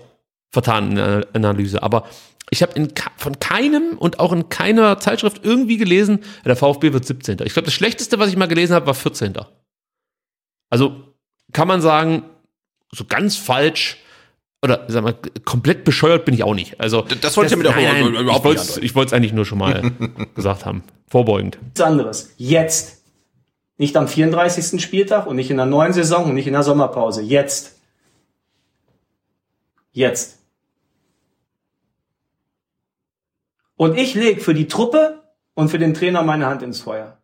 vertan 0.51 0.91
in 0.91 0.95
der 0.95 1.27
Analyse. 1.33 1.83
Aber 1.83 2.05
ich 2.51 2.61
habe 2.61 2.73
von 3.17 3.39
keinem 3.39 3.97
und 3.97 4.19
auch 4.19 4.31
in 4.31 4.49
keiner 4.49 4.99
Zeitschrift 4.99 5.43
irgendwie 5.43 5.77
gelesen, 5.77 6.19
der 6.45 6.55
VfB 6.55 6.93
wird 6.93 7.05
17. 7.05 7.37
Ich 7.43 7.53
glaube, 7.53 7.65
das 7.65 7.73
Schlechteste, 7.73 8.19
was 8.19 8.29
ich 8.29 8.37
mal 8.37 8.47
gelesen 8.47 8.73
habe, 8.73 8.85
war 8.87 8.93
14. 8.93 9.33
Also 10.69 11.13
kann 11.53 11.67
man 11.67 11.81
sagen, 11.81 12.23
so 12.91 13.05
ganz 13.05 13.35
falsch 13.35 13.97
oder 14.61 14.85
sag 14.87 15.03
mal, 15.03 15.15
komplett 15.43 15.83
bescheuert 15.83 16.25
bin 16.25 16.33
ich 16.33 16.43
auch 16.43 16.55
nicht. 16.55 16.79
Also 16.79 17.01
das 17.21 17.37
wollte 17.37 17.53
ich 17.53 17.59
damit 17.59 17.67
auch 17.67 17.75
nein, 17.75 18.15
überhaupt 18.15 18.39
ich 18.39 18.43
wollte 18.43 18.61
nicht 18.61 18.77
ich 18.83 18.95
wollte 18.95 19.09
es 19.09 19.13
eigentlich 19.13 19.33
nur 19.33 19.45
schon 19.45 19.59
mal 19.59 19.91
gesagt 20.35 20.65
haben, 20.65 20.83
vorbeugend. 21.07 21.59
Nichts 21.61 21.81
anderes. 21.81 22.33
Jetzt. 22.37 23.03
Nicht 23.77 23.97
am 23.97 24.07
34. 24.07 24.81
Spieltag 24.81 25.27
und 25.27 25.35
nicht 25.35 25.51
in 25.51 25.57
der 25.57 25.65
neuen 25.65 25.93
Saison 25.93 26.25
und 26.25 26.33
nicht 26.35 26.47
in 26.47 26.53
der 26.53 26.63
Sommerpause. 26.63 27.21
Jetzt. 27.21 27.75
Jetzt. 29.91 30.39
Und 33.77 33.97
ich 33.97 34.13
lege 34.15 34.39
für 34.41 34.53
die 34.53 34.67
Truppe 34.67 35.23
und 35.53 35.69
für 35.69 35.79
den 35.79 35.93
Trainer 35.93 36.23
meine 36.23 36.45
Hand 36.45 36.61
ins 36.63 36.79
Feuer. 36.79 37.17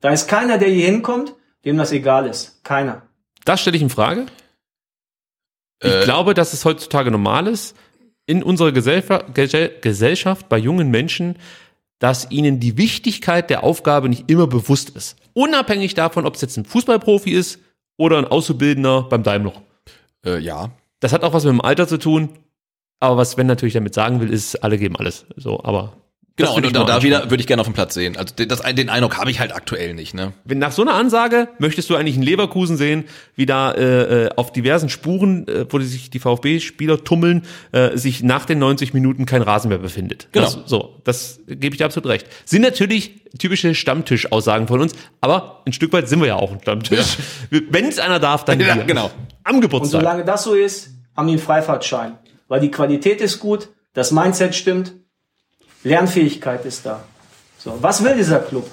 Da 0.00 0.10
ist 0.10 0.28
keiner, 0.28 0.58
der 0.58 0.68
hier 0.68 0.86
hinkommt, 0.86 1.34
dem 1.64 1.78
das 1.78 1.92
egal 1.92 2.26
ist. 2.26 2.62
Keiner. 2.62 3.02
Das 3.44 3.60
stelle 3.60 3.76
ich 3.76 3.82
in 3.82 3.90
Frage. 3.90 4.26
Ich 5.82 5.90
Äh. 5.92 6.04
glaube, 6.04 6.34
dass 6.34 6.52
es 6.52 6.64
heutzutage 6.64 7.10
normal 7.10 7.46
ist, 7.46 7.74
in 8.26 8.42
unserer 8.42 8.72
Gesellschaft, 8.72 9.34
Gesellschaft 9.34 10.48
bei 10.48 10.58
jungen 10.58 10.90
Menschen, 10.90 11.38
dass 12.04 12.30
ihnen 12.30 12.60
die 12.60 12.76
Wichtigkeit 12.76 13.48
der 13.48 13.64
Aufgabe 13.64 14.10
nicht 14.10 14.30
immer 14.30 14.46
bewusst 14.46 14.90
ist. 14.90 15.16
Unabhängig 15.32 15.94
davon, 15.94 16.26
ob 16.26 16.34
es 16.34 16.42
jetzt 16.42 16.58
ein 16.58 16.66
Fußballprofi 16.66 17.30
ist 17.30 17.60
oder 17.96 18.18
ein 18.18 18.26
Auszubildender 18.26 19.04
beim 19.04 19.22
Daimler. 19.22 19.54
Äh, 20.22 20.38
ja. 20.40 20.70
Das 21.00 21.14
hat 21.14 21.22
auch 21.22 21.32
was 21.32 21.44
mit 21.44 21.54
dem 21.54 21.62
Alter 21.62 21.88
zu 21.88 21.96
tun. 21.96 22.28
Aber 23.00 23.16
was 23.16 23.30
Sven 23.30 23.46
natürlich 23.46 23.72
damit 23.72 23.94
sagen 23.94 24.20
will, 24.20 24.30
ist, 24.30 24.56
alle 24.56 24.76
geben 24.76 24.96
alles. 24.96 25.24
So, 25.36 25.64
aber 25.64 25.94
Genau, 26.36 26.56
und, 26.56 26.66
ich 26.66 26.76
und 26.76 26.88
da 26.88 27.02
wieder 27.04 27.30
würde 27.30 27.40
ich 27.40 27.46
gerne 27.46 27.60
auf 27.60 27.68
dem 27.68 27.74
Platz 27.74 27.94
sehen. 27.94 28.16
Also 28.16 28.34
das, 28.44 28.60
den 28.62 28.88
Eindruck 28.90 29.18
habe 29.18 29.30
ich 29.30 29.38
halt 29.38 29.54
aktuell 29.54 29.94
nicht, 29.94 30.14
ne? 30.14 30.32
Wenn 30.44 30.58
nach 30.58 30.72
so 30.72 30.82
einer 30.82 30.94
Ansage 30.94 31.46
möchtest 31.58 31.88
du 31.90 31.94
eigentlich 31.94 32.16
in 32.16 32.22
Leverkusen 32.22 32.76
sehen, 32.76 33.04
wie 33.36 33.46
da 33.46 33.70
äh, 33.70 34.24
äh, 34.24 34.30
auf 34.34 34.52
diversen 34.52 34.88
Spuren, 34.88 35.46
äh, 35.46 35.64
wo 35.70 35.78
die 35.78 35.84
sich 35.84 36.10
die 36.10 36.18
VfB-Spieler 36.18 37.04
tummeln, 37.04 37.42
äh, 37.70 37.96
sich 37.96 38.24
nach 38.24 38.46
den 38.46 38.58
90 38.58 38.92
Minuten 38.94 39.26
kein 39.26 39.42
Rasen 39.42 39.68
mehr 39.68 39.78
befindet. 39.78 40.26
Genau. 40.32 40.46
Das, 40.46 40.58
so, 40.66 41.00
das 41.04 41.38
gebe 41.46 41.74
ich 41.74 41.78
dir 41.78 41.84
absolut 41.84 42.08
recht. 42.10 42.26
Sind 42.44 42.62
natürlich 42.62 43.12
typische 43.38 43.72
Stammtisch-Aussagen 43.76 44.66
von 44.66 44.80
uns, 44.80 44.92
aber 45.20 45.62
ein 45.66 45.72
Stück 45.72 45.92
weit 45.92 46.08
sind 46.08 46.18
wir 46.20 46.26
ja 46.26 46.34
auch 46.36 46.50
ein 46.50 46.60
Stammtisch. 46.60 47.16
Wenn 47.50 47.86
es 47.86 48.00
einer 48.00 48.18
darf, 48.18 48.44
dann 48.44 48.58
Ja, 48.58 48.74
wir. 48.74 48.82
genau. 48.84 49.12
Am 49.44 49.56
Und 49.56 49.60
Geburtstag. 49.60 50.00
solange 50.00 50.24
das 50.24 50.42
so 50.42 50.54
ist, 50.54 50.90
haben 51.16 51.28
die 51.28 51.34
einen 51.34 51.42
Freifahrtschein. 51.42 52.18
Weil 52.48 52.60
die 52.60 52.72
Qualität 52.72 53.20
ist 53.20 53.38
gut, 53.38 53.68
das 53.92 54.10
Mindset 54.10 54.56
stimmt, 54.56 54.94
Lernfähigkeit 55.84 56.64
ist 56.64 56.84
da. 56.84 57.04
So, 57.58 57.78
was 57.80 58.02
will 58.02 58.16
dieser 58.16 58.40
Club? 58.40 58.68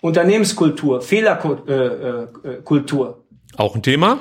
Unternehmenskultur, 0.00 1.02
Fehlerkultur. 1.02 2.30
Äh, 2.44 2.48
äh, 2.48 2.62
Kultur. 2.62 3.24
Auch 3.56 3.74
ein 3.74 3.82
Thema. 3.82 4.20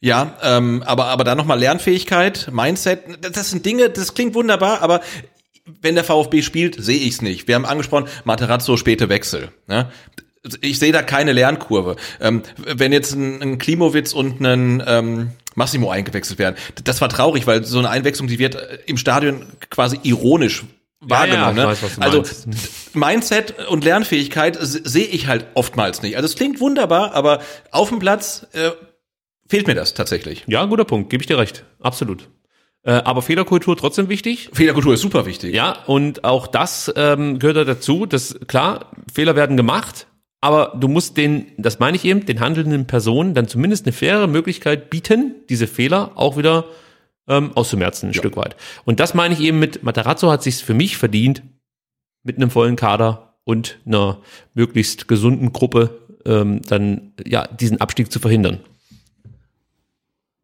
Ja, 0.00 0.36
ähm, 0.42 0.84
aber 0.86 1.06
aber 1.06 1.24
dann 1.24 1.36
nochmal 1.36 1.58
Lernfähigkeit, 1.58 2.50
Mindset, 2.52 3.24
das, 3.24 3.32
das 3.32 3.50
sind 3.50 3.66
Dinge, 3.66 3.90
das 3.90 4.14
klingt 4.14 4.34
wunderbar, 4.34 4.80
aber 4.80 5.00
wenn 5.80 5.96
der 5.96 6.04
VfB 6.04 6.42
spielt, 6.42 6.82
sehe 6.82 7.00
ich 7.00 7.14
es 7.14 7.22
nicht. 7.22 7.48
Wir 7.48 7.56
haben 7.56 7.66
angesprochen, 7.66 8.06
Materazzo 8.24 8.76
späte 8.76 9.08
Wechsel. 9.08 9.50
Ne? 9.66 9.90
Ich 10.60 10.78
sehe 10.78 10.92
da 10.92 11.02
keine 11.02 11.32
Lernkurve. 11.32 11.96
Ähm, 12.20 12.42
wenn 12.56 12.92
jetzt 12.92 13.14
ein, 13.14 13.42
ein 13.42 13.58
Klimowitz 13.58 14.12
und 14.12 14.40
ein 14.40 14.82
ähm, 14.86 15.30
Massimo 15.54 15.90
eingewechselt 15.90 16.38
werden, 16.38 16.56
das 16.84 17.00
war 17.00 17.08
traurig, 17.08 17.46
weil 17.46 17.64
so 17.64 17.78
eine 17.78 17.90
Einwechslung, 17.90 18.28
die 18.28 18.38
wird 18.38 18.54
äh, 18.54 18.78
im 18.86 18.96
Stadion 18.96 19.46
quasi 19.70 19.98
ironisch 20.02 20.64
wahrgenommen. 21.00 21.56
ja, 21.56 21.72
ich 21.72 21.80
ne? 21.82 21.86
weiß, 21.86 22.00
also. 22.00 22.22
Mindset 22.94 23.68
und 23.68 23.84
Lernfähigkeit 23.84 24.56
se- 24.60 24.82
sehe 24.84 25.06
ich 25.06 25.26
halt 25.28 25.46
oftmals 25.54 26.02
nicht. 26.02 26.16
Also 26.16 26.26
es 26.26 26.34
klingt 26.34 26.60
wunderbar, 26.60 27.14
aber 27.14 27.40
auf 27.70 27.88
dem 27.90 28.00
Platz 28.00 28.46
äh, 28.52 28.70
fehlt 29.48 29.66
mir 29.68 29.74
das 29.74 29.94
tatsächlich. 29.94 30.44
Ja, 30.48 30.64
guter 30.64 30.84
Punkt, 30.84 31.10
gebe 31.10 31.22
ich 31.22 31.28
dir 31.28 31.38
recht. 31.38 31.64
Absolut. 31.80 32.28
Äh, 32.82 32.92
aber 32.92 33.22
Fehlerkultur 33.22 33.76
trotzdem 33.76 34.08
wichtig. 34.08 34.50
Fehlerkultur 34.52 34.94
ist 34.94 35.00
super 35.02 35.24
wichtig. 35.24 35.54
Ja, 35.54 35.84
und 35.86 36.24
auch 36.24 36.46
das 36.48 36.92
ähm, 36.96 37.38
gehört 37.38 37.58
da 37.58 37.64
dazu, 37.64 38.04
dass 38.06 38.38
klar, 38.48 38.90
Fehler 39.12 39.36
werden 39.36 39.56
gemacht, 39.56 40.07
aber 40.40 40.74
du 40.78 40.88
musst 40.88 41.16
den, 41.16 41.46
das 41.56 41.78
meine 41.78 41.96
ich 41.96 42.04
eben, 42.04 42.24
den 42.24 42.40
handelnden 42.40 42.86
Personen 42.86 43.34
dann 43.34 43.48
zumindest 43.48 43.86
eine 43.86 43.92
faire 43.92 44.26
Möglichkeit 44.26 44.90
bieten, 44.90 45.34
diese 45.48 45.66
Fehler 45.66 46.12
auch 46.14 46.36
wieder 46.36 46.64
ähm, 47.26 47.52
auszumerzen, 47.54 48.10
ein 48.10 48.14
Stück 48.14 48.36
weit. 48.36 48.56
Und 48.84 49.00
das 49.00 49.14
meine 49.14 49.34
ich 49.34 49.40
eben 49.40 49.58
mit 49.58 49.82
Matarazzo 49.82 50.30
hat 50.30 50.42
sich's 50.42 50.60
für 50.60 50.74
mich 50.74 50.96
verdient, 50.96 51.42
mit 52.22 52.36
einem 52.36 52.50
vollen 52.50 52.76
Kader 52.76 53.34
und 53.44 53.78
einer 53.86 54.18
möglichst 54.54 55.08
gesunden 55.08 55.52
Gruppe 55.52 55.98
ähm, 56.24 56.62
dann 56.68 57.12
ja 57.26 57.46
diesen 57.46 57.80
Abstieg 57.80 58.12
zu 58.12 58.20
verhindern. 58.20 58.60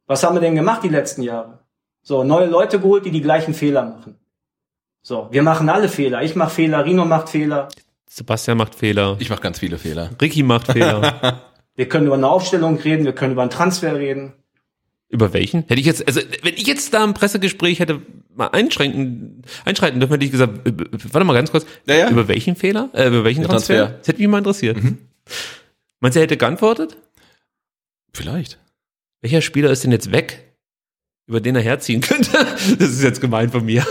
Was 0.07 0.23
haben 0.23 0.35
wir 0.35 0.41
denn 0.41 0.55
gemacht 0.55 0.83
die 0.83 0.89
letzten 0.89 1.23
Jahre? 1.23 1.61
So, 2.03 2.25
neue 2.25 2.47
Leute 2.47 2.81
geholt, 2.81 3.07
die 3.07 3.11
die 3.11 3.23
gleichen 3.23 3.55
Fehler 3.55 3.85
machen. 3.85 4.17
So, 5.03 5.29
wir 5.31 5.43
machen 5.43 5.69
alle 5.69 5.89
Fehler. 5.89 6.23
Ich 6.23 6.35
mache 6.35 6.51
Fehler, 6.51 6.85
Rino 6.85 7.05
macht 7.05 7.29
Fehler. 7.29 7.69
Sebastian 8.17 8.57
macht 8.59 8.77
Fehler, 8.77 9.17
Ich 9.19 9.29
mache 9.29 9.41
ganz 9.43 9.59
viele 9.59 9.77
Fehler. 9.77 10.11
Ricky 10.23 10.45
macht 10.45 10.71
Fehler. 10.71 11.43
Wir 11.75 11.89
können 11.89 12.07
über 12.07 12.15
eine 12.15 12.29
Aufstellung 12.29 12.77
reden, 12.79 13.05
wir 13.05 13.13
können 13.13 13.33
über 13.33 13.43
einen 13.43 13.51
Transfer 13.51 13.97
reden. 13.99 14.33
Über 15.09 15.33
welchen? 15.33 15.63
Hätte 15.67 15.81
ich 15.81 15.87
jetzt, 15.87 16.07
also 16.07 16.21
wenn 16.43 16.55
ich 16.55 16.69
jetzt 16.69 16.95
da 16.95 17.03
im 17.03 17.15
Pressegespräch 17.15 17.81
hätte 17.81 18.03
mal 18.33 18.47
einschränken, 18.47 19.43
einschreiten 19.65 19.99
dürfen, 19.99 20.13
hätte 20.13 20.25
ich 20.25 20.31
gesagt, 20.31 20.65
äh, 20.65 20.71
äh, 20.71 20.87
warte 21.11 21.25
mal 21.25 21.33
ganz 21.35 21.51
kurz, 21.51 21.67
Ja, 21.87 21.97
ja. 21.97 22.11
über 22.11 22.29
welchen 22.29 22.55
Fehler? 22.55 22.91
Äh, 22.93 23.09
über 23.09 23.25
welchen 23.25 23.43
Transfer? 23.43 23.75
Transfer. 23.77 23.99
Das 23.99 24.07
hätte 24.07 24.21
mich 24.21 24.29
mal 24.29 24.39
interessiert. 24.39 24.79
Meinst 25.99 26.15
du, 26.15 26.21
er 26.21 26.23
hätte 26.23 26.37
geantwortet? 26.37 26.97
Vielleicht. 28.13 28.61
Welcher 29.23 29.41
Spieler 29.43 29.71
ist 29.73 29.83
denn 29.83 29.91
jetzt 29.91 30.13
weg, 30.13 30.55
über 31.27 31.41
den 31.41 31.57
er 31.57 31.63
herziehen 31.63 32.01
könnte? 32.03 32.31
Das 32.79 32.91
ist 32.91 33.03
jetzt 33.03 33.21
gemein 33.21 33.51
von 33.51 33.65
mir. 33.65 33.85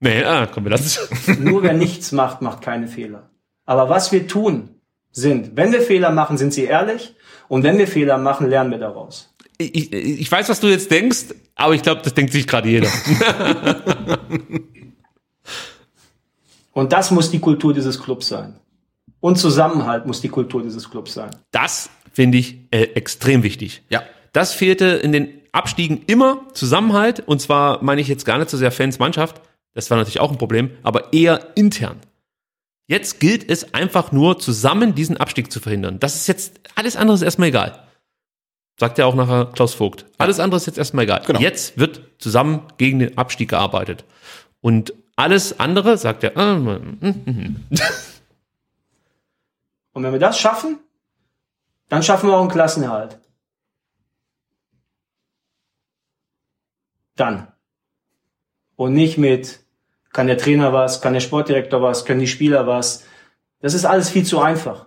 Nee, 0.00 0.24
ah, 0.24 0.46
komm, 0.46 0.64
wir 0.64 0.70
lassen 0.70 1.08
es. 1.12 1.38
Nur 1.38 1.62
wer 1.62 1.74
nichts 1.74 2.10
macht, 2.12 2.42
macht 2.42 2.62
keine 2.62 2.88
Fehler. 2.88 3.30
Aber 3.66 3.88
was 3.88 4.10
wir 4.12 4.26
tun, 4.26 4.70
sind, 5.12 5.56
wenn 5.56 5.72
wir 5.72 5.82
Fehler 5.82 6.10
machen, 6.10 6.38
sind 6.38 6.52
sie 6.52 6.64
ehrlich. 6.64 7.14
Und 7.48 7.62
wenn 7.64 7.78
wir 7.78 7.86
Fehler 7.86 8.18
machen, 8.18 8.48
lernen 8.48 8.70
wir 8.70 8.78
daraus. 8.78 9.34
Ich, 9.58 9.92
ich 9.92 10.30
weiß, 10.30 10.48
was 10.48 10.60
du 10.60 10.68
jetzt 10.68 10.90
denkst, 10.90 11.34
aber 11.54 11.74
ich 11.74 11.82
glaube, 11.82 12.00
das 12.02 12.14
denkt 12.14 12.32
sich 12.32 12.46
gerade 12.46 12.68
jeder. 12.68 12.88
Und 16.72 16.92
das 16.92 17.10
muss 17.10 17.30
die 17.30 17.40
Kultur 17.40 17.74
dieses 17.74 18.00
Clubs 18.00 18.28
sein. 18.28 18.58
Und 19.18 19.36
Zusammenhalt 19.36 20.06
muss 20.06 20.20
die 20.22 20.28
Kultur 20.28 20.62
dieses 20.62 20.88
Clubs 20.88 21.12
sein. 21.12 21.30
Das 21.50 21.90
finde 22.12 22.38
ich 22.38 22.60
äh, 22.70 22.84
extrem 22.94 23.42
wichtig. 23.42 23.82
Ja. 23.90 24.02
Das 24.32 24.54
fehlte 24.54 24.86
in 24.86 25.12
den 25.12 25.28
Abstiegen 25.52 26.02
immer 26.06 26.46
Zusammenhalt. 26.54 27.20
Und 27.26 27.42
zwar 27.42 27.82
meine 27.82 28.00
ich 28.00 28.08
jetzt 28.08 28.24
gar 28.24 28.38
nicht 28.38 28.48
so 28.48 28.56
sehr 28.56 28.70
Fans, 28.72 28.98
Mannschaft. 28.98 29.42
Das 29.74 29.90
war 29.90 29.98
natürlich 29.98 30.20
auch 30.20 30.30
ein 30.30 30.38
Problem, 30.38 30.70
aber 30.82 31.12
eher 31.12 31.56
intern. 31.56 32.00
Jetzt 32.86 33.20
gilt 33.20 33.48
es 33.48 33.72
einfach 33.72 34.10
nur, 34.10 34.38
zusammen 34.40 34.94
diesen 34.94 35.16
Abstieg 35.16 35.52
zu 35.52 35.60
verhindern. 35.60 36.00
Das 36.00 36.16
ist 36.16 36.26
jetzt, 36.26 36.60
alles 36.74 36.96
andere 36.96 37.14
ist 37.14 37.22
erstmal 37.22 37.48
egal. 37.48 37.86
Sagt 38.78 38.98
ja 38.98 39.06
auch 39.06 39.14
nachher 39.14 39.46
Klaus 39.52 39.74
Vogt. 39.74 40.06
Alles 40.18 40.40
andere 40.40 40.56
ist 40.56 40.66
jetzt 40.66 40.78
erstmal 40.78 41.04
egal. 41.04 41.22
Genau. 41.26 41.38
Jetzt 41.38 41.78
wird 41.78 42.00
zusammen 42.18 42.62
gegen 42.78 42.98
den 42.98 43.16
Abstieg 43.16 43.50
gearbeitet. 43.50 44.04
Und 44.60 44.92
alles 45.16 45.60
andere, 45.60 45.98
sagt 45.98 46.24
er, 46.24 46.36
äh, 46.36 46.54
mm, 46.54 46.98
mm, 47.00 47.56
Und 49.92 50.02
wenn 50.02 50.12
wir 50.12 50.18
das 50.18 50.38
schaffen, 50.38 50.80
dann 51.88 52.02
schaffen 52.02 52.28
wir 52.28 52.36
auch 52.36 52.40
einen 52.40 52.50
Klassenerhalt. 52.50 53.20
Dann. 57.16 57.49
Und 58.80 58.94
nicht 58.94 59.18
mit, 59.18 59.60
kann 60.10 60.26
der 60.26 60.38
Trainer 60.38 60.72
was, 60.72 61.02
kann 61.02 61.12
der 61.12 61.20
Sportdirektor 61.20 61.82
was, 61.82 62.06
können 62.06 62.20
die 62.20 62.26
Spieler 62.26 62.66
was. 62.66 63.04
Das 63.58 63.74
ist 63.74 63.84
alles 63.84 64.08
viel 64.08 64.24
zu 64.24 64.40
einfach. 64.40 64.86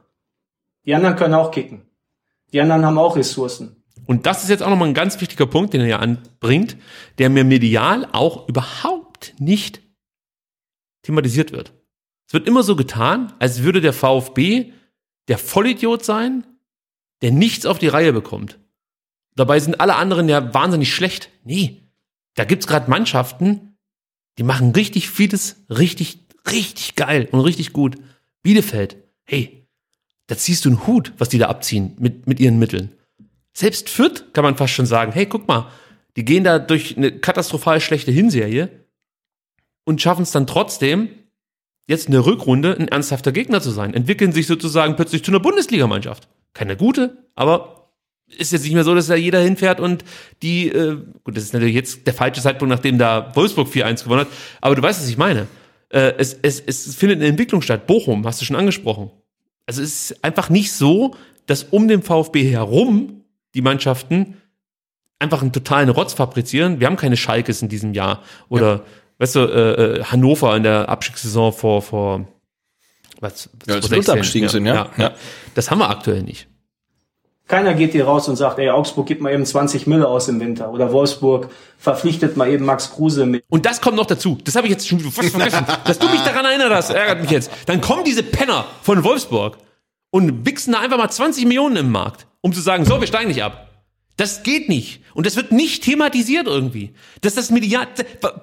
Die 0.83 0.95
anderen 0.95 1.15
können 1.15 1.35
auch 1.35 1.51
kicken. 1.51 1.83
Die 2.51 2.59
anderen 2.59 2.83
haben 2.83 2.97
auch 2.97 3.15
Ressourcen. 3.15 3.83
Und 4.07 4.25
das 4.25 4.41
ist 4.41 4.49
jetzt 4.49 4.63
auch 4.63 4.71
nochmal 4.71 4.87
ein 4.87 4.95
ganz 4.95 5.21
wichtiger 5.21 5.45
Punkt, 5.45 5.75
den 5.75 5.81
er 5.81 5.87
ja 5.87 5.99
anbringt, 5.99 6.75
der 7.19 7.29
mir 7.29 7.43
medial 7.43 8.09
auch 8.13 8.49
überhaupt 8.49 9.35
nicht 9.37 9.83
thematisiert 11.03 11.51
wird. 11.51 11.73
Es 12.27 12.33
wird 12.33 12.47
immer 12.47 12.63
so 12.63 12.75
getan, 12.75 13.31
als 13.37 13.61
würde 13.61 13.79
der 13.79 13.93
VfB 13.93 14.73
der 15.27 15.37
Vollidiot 15.37 16.03
sein, 16.03 16.47
der 17.21 17.29
nichts 17.29 17.67
auf 17.67 17.77
die 17.77 17.89
Reihe 17.89 18.11
bekommt. 18.11 18.57
Dabei 19.35 19.59
sind 19.59 19.79
alle 19.79 19.97
anderen 19.97 20.29
ja 20.29 20.51
wahnsinnig 20.51 20.91
schlecht. 20.91 21.29
Nee, 21.43 21.91
da 22.33 22.43
gibt's 22.43 22.65
gerade 22.65 22.89
Mannschaften, 22.89 23.72
die 24.37 24.43
machen 24.43 24.71
richtig 24.71 25.09
vieles 25.09 25.57
richtig, 25.69 26.19
richtig 26.49 26.95
geil 26.95 27.27
und 27.31 27.39
richtig 27.41 27.73
gut. 27.73 27.95
Bielefeld, 28.41 28.97
hey, 29.23 29.67
da 30.27 30.37
ziehst 30.37 30.65
du 30.65 30.69
einen 30.69 30.87
Hut, 30.87 31.13
was 31.17 31.29
die 31.29 31.37
da 31.37 31.47
abziehen 31.47 31.95
mit, 31.99 32.27
mit 32.27 32.39
ihren 32.39 32.59
Mitteln. 32.59 32.91
Selbst 33.53 33.89
Fürth 33.89 34.33
kann 34.33 34.43
man 34.43 34.57
fast 34.57 34.73
schon 34.73 34.85
sagen, 34.85 35.11
hey, 35.11 35.25
guck 35.25 35.47
mal, 35.47 35.69
die 36.15 36.25
gehen 36.25 36.43
da 36.43 36.59
durch 36.59 36.97
eine 36.97 37.11
katastrophal 37.11 37.81
schlechte 37.81 38.11
Hinserie 38.11 38.69
und 39.83 40.01
schaffen 40.01 40.23
es 40.23 40.31
dann 40.31 40.47
trotzdem, 40.47 41.09
jetzt 41.87 42.05
in 42.05 42.13
der 42.13 42.25
Rückrunde 42.25 42.75
ein 42.77 42.87
ernsthafter 42.87 43.31
Gegner 43.31 43.61
zu 43.61 43.71
sein. 43.71 43.93
Entwickeln 43.93 44.31
sich 44.31 44.47
sozusagen 44.47 44.95
plötzlich 44.95 45.23
zu 45.23 45.31
einer 45.31 45.39
Bundesligamannschaft. 45.39 46.27
Keine 46.53 46.77
gute, 46.77 47.29
aber 47.35 47.72
ist 48.33 48.51
jetzt 48.51 48.63
nicht 48.63 48.73
mehr 48.73 48.83
so, 48.83 48.95
dass 48.95 49.07
da 49.07 49.15
jeder 49.15 49.39
hinfährt 49.39 49.79
und 49.79 50.03
die, 50.41 50.69
äh, 50.69 50.97
gut, 51.23 51.37
das 51.37 51.43
ist 51.43 51.53
natürlich 51.53 51.75
jetzt 51.75 52.05
der 52.07 52.13
falsche 52.13 52.41
Zeitpunkt, 52.41 52.69
nachdem 52.69 52.97
da 52.97 53.31
Wolfsburg 53.35 53.69
4-1 53.69 54.03
gewonnen 54.03 54.21
hat, 54.21 54.27
aber 54.61 54.75
du 54.75 54.81
weißt, 54.81 55.01
was 55.01 55.09
ich 55.09 55.17
meine. 55.17 55.47
Äh, 55.89 56.13
es, 56.17 56.37
es, 56.41 56.59
es 56.65 56.95
findet 56.95 57.19
eine 57.19 57.27
Entwicklung 57.27 57.61
statt. 57.61 57.85
Bochum, 57.85 58.25
hast 58.25 58.41
du 58.41 58.45
schon 58.45 58.55
angesprochen. 58.55 59.11
Also 59.65 59.81
es 59.81 60.11
ist 60.11 60.23
einfach 60.23 60.49
nicht 60.49 60.73
so, 60.73 61.15
dass 61.45 61.63
um 61.63 61.87
den 61.87 62.01
VfB 62.01 62.49
herum 62.49 63.23
die 63.53 63.61
Mannschaften 63.61 64.37
einfach 65.19 65.41
einen 65.41 65.51
totalen 65.51 65.89
Rotz 65.89 66.13
fabrizieren. 66.13 66.79
Wir 66.79 66.87
haben 66.87 66.97
keine 66.97 67.17
Schalkes 67.17 67.61
in 67.61 67.69
diesem 67.69 67.93
Jahr. 67.93 68.23
Oder, 68.49 68.83
weißt 69.19 69.35
du, 69.35 69.39
äh, 69.39 69.71
äh, 69.99 70.03
Hannover 70.03 70.55
in 70.55 70.63
der 70.63 70.89
Abstiegssaison 70.89 71.53
vor, 71.53 71.81
vor 71.81 72.27
was, 73.19 73.49
Ja, 73.67 73.75
als 73.75 73.87
16, 73.87 74.13
abgestiegen 74.13 74.49
sind, 74.49 74.65
ja. 74.65 74.89
ja. 74.97 75.13
Das 75.55 75.71
haben 75.71 75.79
wir 75.79 75.89
aktuell 75.89 76.23
nicht. 76.23 76.47
Keiner 77.47 77.73
geht 77.73 77.91
hier 77.91 78.05
raus 78.05 78.29
und 78.29 78.37
sagt, 78.37 78.57
ey, 78.59 78.69
Augsburg 78.69 79.05
gibt 79.05 79.21
mal 79.21 79.33
eben 79.33 79.45
20 79.45 79.85
Mille 79.85 80.07
aus 80.07 80.29
im 80.29 80.39
Winter. 80.39 80.71
Oder 80.71 80.93
Wolfsburg 80.93 81.49
verpflichtet 81.77 82.37
mal 82.37 82.49
eben 82.49 82.65
Max 82.65 82.91
Kruse 82.91 83.25
mit. 83.25 83.43
Und 83.49 83.65
das 83.65 83.81
kommt 83.81 83.97
noch 83.97 84.05
dazu. 84.05 84.37
Das 84.45 84.55
habe 84.55 84.67
ich 84.67 84.71
jetzt 84.71 84.87
schon 84.87 84.99
fast 85.01 85.29
vergessen. 85.29 85.65
Dass 85.85 85.99
du 85.99 86.07
mich 86.07 86.21
daran 86.21 86.45
erinnert 86.45 86.71
hast, 86.71 86.89
ärgert 86.91 87.21
mich 87.21 87.31
jetzt. 87.31 87.51
Dann 87.65 87.81
kommen 87.81 88.05
diese 88.05 88.23
Penner 88.23 88.65
von 88.81 89.03
Wolfsburg 89.03 89.57
und 90.09 90.45
wichsen 90.45 90.71
da 90.71 90.79
einfach 90.79 90.97
mal 90.97 91.09
20 91.09 91.45
Millionen 91.45 91.75
im 91.75 91.91
Markt, 91.91 92.27
um 92.39 92.53
zu 92.53 92.61
sagen, 92.61 92.85
so, 92.85 93.01
wir 93.01 93.07
steigen 93.07 93.27
nicht 93.27 93.43
ab. 93.43 93.67
Das 94.15 94.43
geht 94.43 94.69
nicht. 94.69 95.01
Und 95.13 95.25
das 95.25 95.35
wird 95.35 95.51
nicht 95.51 95.83
thematisiert 95.83 96.47
irgendwie. 96.47 96.93
Dass 97.21 97.35
das 97.35 97.49
Medial, 97.49 97.87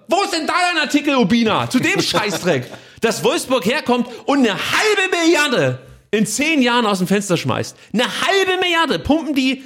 wo 0.08 0.22
ist 0.22 0.34
denn 0.34 0.46
da 0.46 0.52
dein 0.72 0.82
Artikel, 0.82 1.16
Ubina? 1.16 1.70
Zu 1.70 1.78
dem 1.78 2.00
Scheißdreck. 2.02 2.66
Dass 3.00 3.24
Wolfsburg 3.24 3.64
herkommt 3.64 4.08
und 4.26 4.40
eine 4.40 4.50
halbe 4.50 5.16
Milliarde 5.16 5.78
in 6.10 6.26
zehn 6.26 6.62
Jahren 6.62 6.86
aus 6.86 6.98
dem 6.98 7.06
Fenster 7.06 7.36
schmeißt. 7.36 7.76
Eine 7.92 8.04
halbe 8.04 8.60
Milliarde 8.60 8.98
pumpen 8.98 9.34
die 9.34 9.64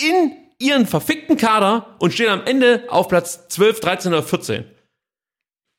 in 0.00 0.32
ihren 0.58 0.86
verfickten 0.86 1.36
Kader 1.36 1.96
und 1.98 2.12
stehen 2.12 2.28
am 2.28 2.44
Ende 2.44 2.84
auf 2.88 3.08
Platz 3.08 3.48
12, 3.48 3.80
13 3.80 4.12
oder 4.12 4.22
14. 4.22 4.64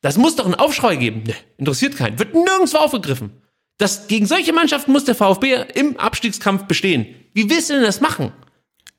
Das 0.01 0.17
muss 0.17 0.35
doch 0.35 0.45
einen 0.45 0.55
Aufschrei 0.55 0.97
geben. 0.97 1.23
Ne, 1.23 1.35
interessiert 1.57 1.95
keinen. 1.95 2.19
Wird 2.19 2.33
nirgendwo 2.33 2.77
aufgegriffen. 2.77 3.41
Das, 3.77 4.07
gegen 4.07 4.25
solche 4.25 4.53
Mannschaften 4.53 4.91
muss 4.91 5.05
der 5.05 5.15
VfB 5.15 5.65
im 5.73 5.97
Abstiegskampf 5.97 6.65
bestehen. 6.65 7.07
Wie 7.33 7.49
willst 7.49 7.69
du 7.69 7.73
denn 7.73 7.83
das 7.83 8.01
machen? 8.01 8.33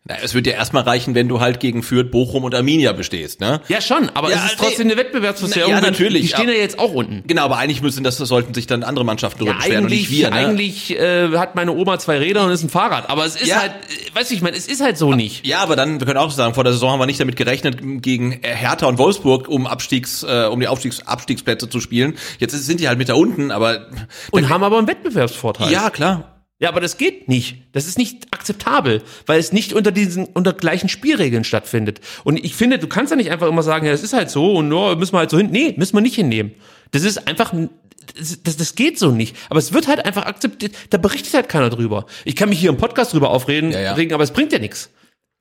Na, 0.07 0.17
es 0.23 0.35
wird 0.35 0.47
ja 0.47 0.53
erstmal 0.53 0.83
reichen, 0.83 1.15
wenn 1.15 1.29
du 1.29 1.41
halt 1.41 1.61
gegen 1.61 1.83
Fürth, 1.83 2.11
Bochum 2.11 2.45
und 2.45 2.55
Arminia 2.55 2.93
bestehst, 2.93 3.41
ne? 3.41 3.63
Ja, 3.69 3.81
schon, 3.81 4.11
aber 4.11 4.31
Ja, 4.31 4.37
es 4.45 4.53
ist 4.53 4.61
nee. 4.61 4.67
trotzdem 4.67 4.87
eine 4.89 4.99
Wettbewerbsverzerrung. 4.99 5.71
Ja, 5.71 5.81
denn 5.81 5.91
natürlich, 5.93 6.21
Die 6.21 6.29
stehen 6.29 6.41
ja 6.49 6.51
aber- 6.51 6.61
jetzt 6.61 6.79
auch 6.79 6.93
unten. 6.93 7.23
Genau, 7.27 7.45
aber 7.47 7.57
eigentlich 7.57 7.81
müssen 7.81 8.05
das, 8.05 8.19
das 8.19 8.29
sollten 8.29 8.53
sich 8.53 8.67
dann 8.67 8.83
andere 8.83 9.07
Mannschaften 9.07 9.43
Ja, 9.47 9.53
darüber 9.53 9.63
beschweren 9.63 9.85
und 9.85 9.91
eigentlich, 9.91 10.11
nicht 10.11 10.19
wir, 10.21 10.29
ne? 10.29 10.37
eigentlich 10.37 10.99
äh, 11.01 11.29
hat 11.39 11.55
meine 11.55 11.73
Oma 11.73 11.99
zwei 11.99 12.19
Räder 12.19 12.45
und 12.45 12.51
ist 12.51 12.63
ein 12.63 12.69
Fahrrad. 12.69 13.09
Aber 13.09 13.25
es 13.25 13.37
ist 13.37 13.49
Ja. 13.49 13.61
halt, 13.63 13.73
äh, 13.73 14.15
weißt 14.15 14.31
du, 14.31 14.35
ich 14.35 14.43
meine, 14.43 14.59
es 14.59 14.67
ist 14.69 14.83
halt 14.83 14.99
so 14.99 15.15
nicht. 15.15 15.47
Ja, 15.47 15.61
aber 15.61 15.75
dann, 15.75 15.99
wir 16.01 16.07
können 16.07 16.19
auch 16.19 16.31
sagen, 16.31 16.53
vor 16.53 16.65
der 16.65 16.75
Saison 16.75 16.91
haben 16.93 16.99
wir 17.01 17.07
nicht 17.07 17.19
damit 17.21 17.37
gerechnet, 17.37 17.79
gegen 18.03 18.41
Hertha 18.43 18.85
und 18.85 18.99
Wolfsburg 18.99 19.49
um 19.49 19.67
Abstiegs, 19.67 20.23
äh, 20.23 20.49
um 20.51 20.61
die 20.61 20.69
Aufstiegs, 20.69 21.07
Abstiegsplätze 21.07 21.71
zu 21.71 21.81
spielen. 21.81 22.19
Jetzt 22.41 22.53
sind 22.53 22.79
die 22.79 22.89
halt 22.89 22.99
mit 22.99 23.09
da 23.09 23.15
unten, 23.15 23.51
aber 23.51 23.87
Und 24.33 24.51
haben 24.51 24.65
aber 24.65 24.77
einen 24.77 24.87
Wettbewerbsvorteil. 24.87 25.73
ja, 25.73 25.89
klar. 25.89 26.34
Ja, 26.61 26.69
aber 26.69 26.81
das 26.81 26.97
geht 26.99 27.29
nicht. 27.29 27.57
Das 27.73 27.87
ist 27.87 27.99
nicht 27.99 28.33
akzeptabel, 28.33 29.03
weil 29.27 29.41
es 29.41 29.53
nicht 29.53 29.73
unter 29.73 29.91
diesen, 29.91 30.27
unter 30.27 30.53
gleichen 30.53 30.89
Spielregeln 30.89 31.43
stattfindet. 31.45 32.01
Und 32.23 32.43
ich 32.43 32.55
finde, 32.55 32.79
du 32.79 32.87
kannst 32.87 33.11
ja 33.11 33.17
nicht 33.17 33.31
einfach 33.33 33.49
immer 33.49 33.63
sagen, 33.65 33.87
ja, 33.87 33.93
das 33.93 34.03
ist 34.05 34.13
halt 34.13 34.31
so 34.31 34.55
und 34.55 34.69
nur 34.69 34.95
müssen 34.97 35.13
wir 35.15 35.19
halt 35.19 35.31
so 35.31 35.37
hin. 35.39 35.49
Nee, 35.51 35.75
müssen 35.77 35.95
wir 35.97 36.01
nicht 36.01 36.15
hinnehmen. 36.15 36.53
Das 36.93 37.03
ist 37.03 37.27
einfach, 37.27 37.53
ein- 37.53 37.71
das, 38.17 38.43
das, 38.45 38.57
das 38.57 38.75
geht 38.77 38.99
so 38.99 39.11
nicht. 39.11 39.35
Aber 39.51 39.59
es 39.59 39.73
wird 39.73 39.89
halt 39.89 40.05
einfach 40.05 40.27
akzeptiert. 40.27 40.75
Da 40.91 40.99
berichtet 40.99 41.35
halt 41.35 41.49
keiner 41.49 41.71
drüber. 41.71 42.07
Ich 42.25 42.37
kann 42.37 42.49
mich 42.49 42.61
hier 42.61 42.71
im 42.71 42.77
Podcast 42.77 43.13
drüber 43.15 43.31
aufreden, 43.31 43.73
Ja, 43.73 43.97
ja. 43.99 44.15
aber 44.15 44.23
es 44.23 44.31
bringt 44.31 44.53
ja 44.53 44.59
nichts. 44.61 44.91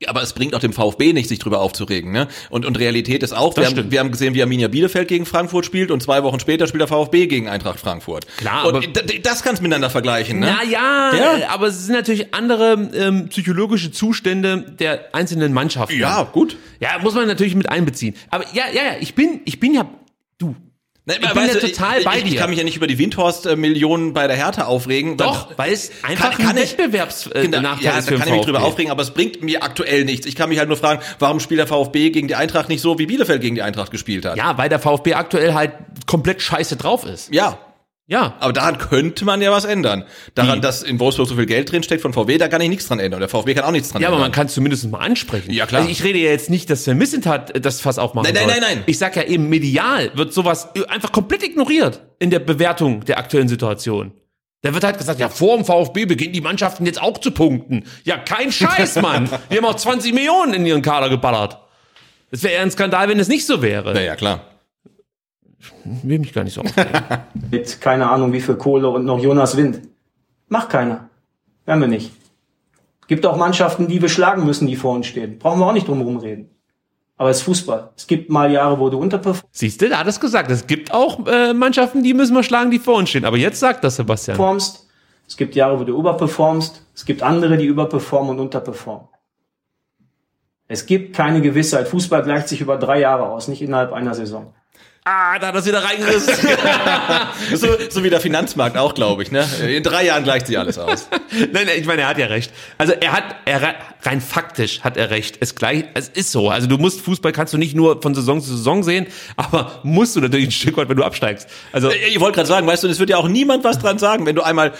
Aber 0.10 0.22
es 0.22 0.34
bringt 0.34 0.56
auch 0.56 0.60
dem 0.60 0.74
VfB 0.74 1.14
nicht, 1.14 1.30
sich 1.30 1.40
drüber 1.40 1.60
aufzuregen. 1.62 2.12
Ne? 2.12 2.28
Und, 2.50 2.66
und 2.66 2.78
Realität 2.80 3.24
ist 3.24 3.34
auch, 3.34 3.56
wir 3.58 3.66
haben, 3.66 3.92
wir 3.92 4.00
haben 4.00 4.12
gesehen, 4.12 4.34
wie 4.34 4.42
Arminia 4.42 4.68
Bielefeld 4.68 5.08
gegen 5.08 5.26
Frankfurt 5.26 5.66
spielt 5.66 5.92
und 5.92 6.02
zwei 6.04 6.24
Wochen 6.24 6.40
später 6.40 6.68
spielt 6.68 6.82
der 6.82 6.88
VfB 6.88 7.28
gegen 7.28 7.48
Eintracht 7.50 7.80
Frankfurt. 7.80 8.26
Klar, 8.38 8.66
aber- 8.68 8.78
und 8.80 8.96
d- 8.96 9.20
das 9.20 9.44
kannst 9.44 9.60
du 9.60 9.64
miteinander 9.64 9.90
vergleichen. 9.90 10.40
Ne? 10.40 10.56
Na 10.58 10.64
ja, 10.70 11.12
Ja. 11.40 11.50
aber 11.50 11.68
es 11.68 11.86
sind 11.86 11.96
natürlich 11.96 12.34
andere 12.34 12.74
ähm, 12.94 13.30
psychologische 13.30 13.92
Zustände 13.92 14.76
der 14.80 15.14
einzelnen 15.14 15.54
Mannschaften. 15.54 16.00
Ja, 16.00 16.24
gut. 16.24 16.58
Ja, 16.80 17.00
muss 17.02 17.14
man 17.16 17.28
natürlich 17.28 17.56
mit 17.56 17.70
einbeziehen. 17.70 18.16
Aber 18.30 18.46
ja, 18.54 18.64
ja, 18.74 18.82
ja, 18.84 18.92
ich 19.00 19.16
bin, 19.16 19.42
ich 19.46 19.60
bin 19.60 19.74
ja, 19.74 19.90
du, 20.38 20.56
Ne, 21.06 21.16
Ich 21.16 21.34
bin 21.34 21.48
ja 21.48 21.54
total 21.56 22.00
ich, 22.00 22.06
bei 22.06 22.18
ich, 22.18 22.24
ich 22.24 22.32
dir. 22.32 22.40
kann 22.40 22.50
mich 22.50 22.60
ja 22.60 22.64
nicht 22.64 22.78
über 22.78 22.88
die 22.88 22.98
Windhorst-Millionen 22.98 24.14
bei 24.14 24.26
der 24.28 24.38
Hertha 24.38 24.64
aufregen. 24.66 25.18
Doch, 25.18 25.50
weil 25.58 25.74
es 25.74 25.92
einfach 26.02 26.40
ein 26.40 26.56
ich- 26.56 26.78
Wettbewerbsnachteil 26.78 27.44
Genau, 27.50 27.74
äh, 27.74 27.84
ja, 27.84 27.98
ist 27.98 28.08
da 28.08 28.12
für 28.14 28.18
kann 28.20 28.28
ich 28.30 28.34
mich 28.36 28.46
drüber 28.46 28.64
aufregen, 28.64 28.90
aber 28.90 29.02
es 29.02 29.12
bringt 29.12 29.44
mir 29.44 29.64
aktuell 29.64 30.06
nichts. 30.06 30.26
Ich 30.26 30.36
kann 30.38 30.48
mich 30.48 30.60
halt 30.60 30.70
nur 30.70 30.78
fragen, 30.78 31.02
warum 31.20 31.42
spielt 31.42 31.60
der 31.60 31.68
VfB 31.68 32.10
gegen 32.12 32.30
die 32.30 32.36
Eintracht 32.36 32.70
nicht 32.70 32.80
so, 32.82 33.00
wie 33.00 33.06
Bielefeld 33.06 33.42
gegen 33.42 33.56
die 33.56 33.62
Eintracht 33.62 33.92
gespielt 33.92 34.24
hat? 34.26 34.38
Ja, 34.38 34.58
weil 34.58 34.70
der 34.70 34.80
VfB 34.80 35.16
aktuell 35.16 35.54
halt 35.54 35.74
komplett 36.06 36.42
scheiße 36.42 36.78
drauf 36.78 37.06
ist. 37.06 37.34
Ja. 37.34 37.58
Ja. 38.06 38.36
Aber 38.42 38.52
daran 38.52 38.78
könnte 38.78 39.24
man 39.24 39.42
ja 39.42 39.52
was 39.52 39.64
ändern. 39.64 40.04
Daran, 40.36 40.58
Wie? 40.58 40.62
dass 40.62 40.84
in 40.84 41.00
Wolfsburg 41.00 41.28
so 41.30 41.36
viel 41.36 41.46
Geld 41.46 41.72
drin 41.72 41.84
steckt 41.84 42.02
von 42.02 42.12
VW, 42.14 42.38
da 42.38 42.50
kann 42.50 42.60
ich 42.62 42.68
nichts 42.70 42.88
dran 42.88 43.00
ändern. 43.00 43.22
Der 43.22 43.30
VfB 43.30 43.54
kann 43.54 43.64
auch 43.64 43.72
nichts 43.72 43.90
dran 43.90 44.02
Ja, 44.02 44.10
aber 44.10 44.18
ändern. 44.18 44.30
man 44.30 44.36
kann 44.36 44.48
es 44.48 44.54
zumindest 44.54 44.90
mal 44.92 44.98
ansprechen. 45.00 45.52
Ja, 45.54 45.66
klar. 45.66 45.82
Also 45.82 45.92
ich 45.92 46.04
rede 46.04 46.20
ja 46.20 46.30
jetzt 46.32 46.50
nicht, 46.50 46.70
dass 46.70 46.84
Sven 46.84 46.98
Missentat 46.98 47.64
das 47.66 47.80
Fass 47.80 47.98
aufmachen 48.00 48.26
Nein, 48.26 48.34
nein, 48.46 48.50
soll. 48.52 48.60
nein, 48.62 48.76
nein. 48.78 48.84
Ich 48.88 48.98
sag 48.98 49.16
ja 49.16 49.24
eben, 49.24 49.48
medial 49.48 50.12
wird 50.16 50.34
sowas 50.34 50.68
einfach 50.90 51.12
komplett 51.14 51.44
ignoriert 51.44 52.02
in 52.20 52.30
der 52.30 52.40
Bewertung 52.40 53.06
der 53.06 53.18
aktuellen 53.20 53.48
Situation. 53.48 54.12
Da 54.64 54.74
wird 54.74 54.84
halt 54.84 54.98
gesagt, 54.98 55.20
ja, 55.20 55.28
vor 55.30 55.56
dem 55.58 55.66
VfB 55.66 56.06
beginnen 56.06 56.34
die 56.34 56.40
Mannschaften 56.42 56.86
jetzt 56.86 57.02
auch 57.02 57.18
zu 57.18 57.32
punkten. 57.32 57.84
Ja, 58.06 58.18
kein 58.18 58.52
Scheiß, 58.52 58.96
Mann. 59.02 59.30
Die 59.52 59.58
haben 59.58 59.66
auch 59.66 59.76
20 59.76 60.14
Millionen 60.14 60.54
in 60.54 60.66
ihren 60.66 60.82
Kader 60.82 61.10
geballert. 61.10 61.58
Es 62.32 62.44
wäre 62.44 62.54
eher 62.54 62.62
ein 62.62 62.72
Skandal, 62.72 63.10
wenn 63.10 63.20
es 63.20 63.28
nicht 63.28 63.46
so 63.46 63.62
wäre. 63.62 63.94
naja, 63.94 64.16
klar. 64.16 64.46
Will 65.84 66.20
mich 66.20 66.34
gar 66.34 66.44
nicht 66.44 66.54
so 66.54 66.62
aufregen. 66.62 66.92
Mit 67.52 67.82
keine 67.82 68.10
Ahnung 68.10 68.34
wie 68.34 68.42
viel 68.42 68.56
Kohle 68.56 68.90
und 68.90 69.06
noch 69.06 69.20
Jonas 69.20 69.58
Wind. 69.58 69.82
Macht 70.48 70.70
keiner. 70.70 71.10
Werden 71.66 71.82
wir 71.82 71.88
nicht. 71.88 72.12
Gibt 73.08 73.26
auch 73.26 73.38
Mannschaften, 73.38 73.88
die 73.88 74.02
wir 74.02 74.10
schlagen 74.10 74.46
müssen, 74.46 74.68
die 74.68 74.76
vor 74.76 74.94
uns 74.94 75.08
stehen. 75.08 75.40
Brauchen 75.40 75.60
wir 75.60 75.68
auch 75.68 75.74
nicht 75.74 75.88
drum 75.88 76.00
herum 76.00 76.18
reden. 76.18 76.50
Aber 77.18 77.30
es 77.30 77.38
ist 77.38 77.44
Fußball. 77.44 77.92
Es 77.96 78.08
gibt 78.08 78.30
mal 78.30 78.52
Jahre, 78.52 78.80
wo 78.80 78.90
du 78.90 78.98
unterperformst. 78.98 79.48
Siehst 79.52 79.82
du, 79.82 79.90
da 79.90 80.00
hat 80.00 80.08
es 80.08 80.20
gesagt. 80.20 80.50
Es 80.50 80.68
gibt 80.68 80.94
auch 80.94 81.26
äh, 81.28 81.54
Mannschaften, 81.54 82.04
die 82.04 82.14
müssen 82.14 82.34
wir 82.34 82.44
schlagen, 82.44 82.72
die 82.72 82.80
vor 82.80 82.96
uns 82.96 83.10
stehen. 83.10 83.26
Aber 83.26 83.38
jetzt 83.38 83.60
sagt 83.60 83.84
das 83.84 83.98
Sebastian. 83.98 84.58
Es 85.28 85.38
gibt 85.38 85.56
Jahre, 85.56 85.80
wo 85.80 85.84
du 85.84 85.98
überperformst. 85.98 86.86
Es 86.96 87.06
gibt 87.06 87.24
andere, 87.24 87.58
die 87.58 87.66
überperformen 87.66 88.32
und 88.32 88.40
unterperformen. 88.40 89.08
Es 90.68 90.86
gibt 90.86 91.16
keine 91.16 91.42
Gewissheit. 91.42 91.88
Fußball 91.88 92.24
gleicht 92.24 92.48
sich 92.48 92.62
über 92.62 92.78
drei 92.78 93.00
Jahre 93.00 93.30
aus, 93.30 93.48
nicht 93.48 93.62
innerhalb 93.62 93.94
einer 93.94 94.16
Saison. 94.16 94.54
Ah, 95.06 95.38
da 95.38 95.48
hat 95.48 95.56
das 95.56 95.66
wieder 95.66 95.84
reingerissen. 95.84 96.34
So, 97.56 97.68
so 97.90 98.04
wie 98.04 98.10
der 98.10 98.22
Finanzmarkt 98.22 98.78
auch, 98.78 98.96
glaube 98.96 99.22
ich. 99.24 99.32
Ne? 99.32 99.46
In 99.68 99.84
drei 99.84 100.06
Jahren 100.06 100.24
gleicht 100.24 100.48
sich 100.48 100.58
alles 100.58 100.78
aus. 100.78 101.08
Nein, 101.52 101.68
ich 101.78 101.86
meine, 101.86 102.04
er 102.04 102.08
hat 102.08 102.18
ja 102.18 102.28
recht. 102.28 102.52
Also 102.78 102.94
er 102.94 103.12
hat, 103.12 103.24
er 103.46 103.76
rein 104.04 104.22
faktisch 104.22 104.82
hat 104.82 104.98
er 104.98 105.10
recht. 105.10 105.38
Es 105.40 105.56
gleich, 105.56 105.86
es 105.94 106.08
ist 106.10 106.32
so. 106.32 106.50
Also 106.50 106.68
du 106.68 106.78
musst 106.78 107.02
Fußball 107.02 107.32
kannst 107.32 107.54
du 107.54 107.58
nicht 107.58 107.76
nur 107.76 108.02
von 108.02 108.16
Saison 108.16 108.42
zu 108.42 108.50
Saison 108.56 108.84
sehen, 108.84 109.08
aber 109.36 109.80
musst 109.84 110.16
du 110.16 110.22
natürlich 110.22 110.48
ein 110.48 110.52
Stück 110.52 110.78
weit, 110.78 110.90
wenn 110.90 110.98
du 110.98 111.04
absteigst. 111.04 111.48
Also 111.72 111.92
Ich 111.92 112.20
wollte 112.20 112.36
gerade 112.36 112.48
sagen, 112.48 112.66
weißt 112.68 112.84
du, 112.84 112.88
es 112.88 113.00
wird 113.00 113.10
ja 113.10 113.18
auch 113.18 113.28
niemand 113.28 113.64
was 113.64 113.80
dran 113.80 113.98
sagen, 114.00 114.26
wenn 114.26 114.36
du 114.36 114.42
einmal 114.42 114.72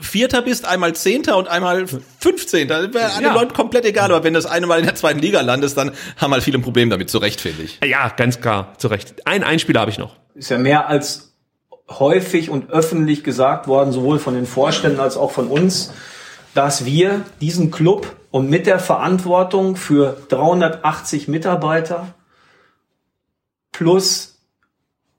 Vierter 0.00 0.42
bist, 0.42 0.66
einmal 0.66 0.94
Zehnter 0.94 1.36
und 1.36 1.48
einmal 1.48 1.86
Fünfzehnter. 2.20 2.92
Wäre 2.94 3.12
alle 3.14 3.26
Ja. 3.26 3.34
Leute 3.34 3.54
komplett 3.54 3.84
egal, 3.84 4.12
aber 4.12 4.22
wenn 4.24 4.34
du 4.34 4.38
das 4.40 4.50
eine 4.50 4.66
Mal 4.66 4.78
in 4.80 4.84
der 4.86 4.94
zweiten 4.94 5.18
Liga 5.20 5.40
landest, 5.40 5.76
dann 5.76 5.92
haben 6.18 6.32
halt 6.32 6.42
viele 6.44 6.58
ein 6.58 6.62
Problem 6.62 6.90
damit, 6.90 7.10
zu 7.10 7.18
Recht, 7.18 7.40
finde 7.40 7.62
ich. 7.62 7.78
ja, 7.84 8.08
ganz 8.10 8.40
klar, 8.40 8.74
zu 8.78 8.88
Recht. 8.88 9.26
Ein 9.26 9.42
Einspieler 9.62 9.80
habe 9.80 9.92
ich 9.92 9.98
noch. 9.98 10.16
Ist 10.34 10.50
ja 10.50 10.58
mehr 10.58 10.88
als 10.88 11.34
häufig 11.88 12.50
und 12.50 12.70
öffentlich 12.70 13.22
gesagt 13.22 13.68
worden, 13.68 13.92
sowohl 13.92 14.18
von 14.18 14.34
den 14.34 14.46
Vorständen 14.46 14.98
als 14.98 15.16
auch 15.16 15.30
von 15.30 15.46
uns, 15.46 15.92
dass 16.52 16.84
wir 16.84 17.20
diesen 17.40 17.70
Club 17.70 18.16
und 18.32 18.50
mit 18.50 18.66
der 18.66 18.80
Verantwortung 18.80 19.76
für 19.76 20.16
380 20.28 21.28
Mitarbeiter 21.28 22.14
plus 23.70 24.40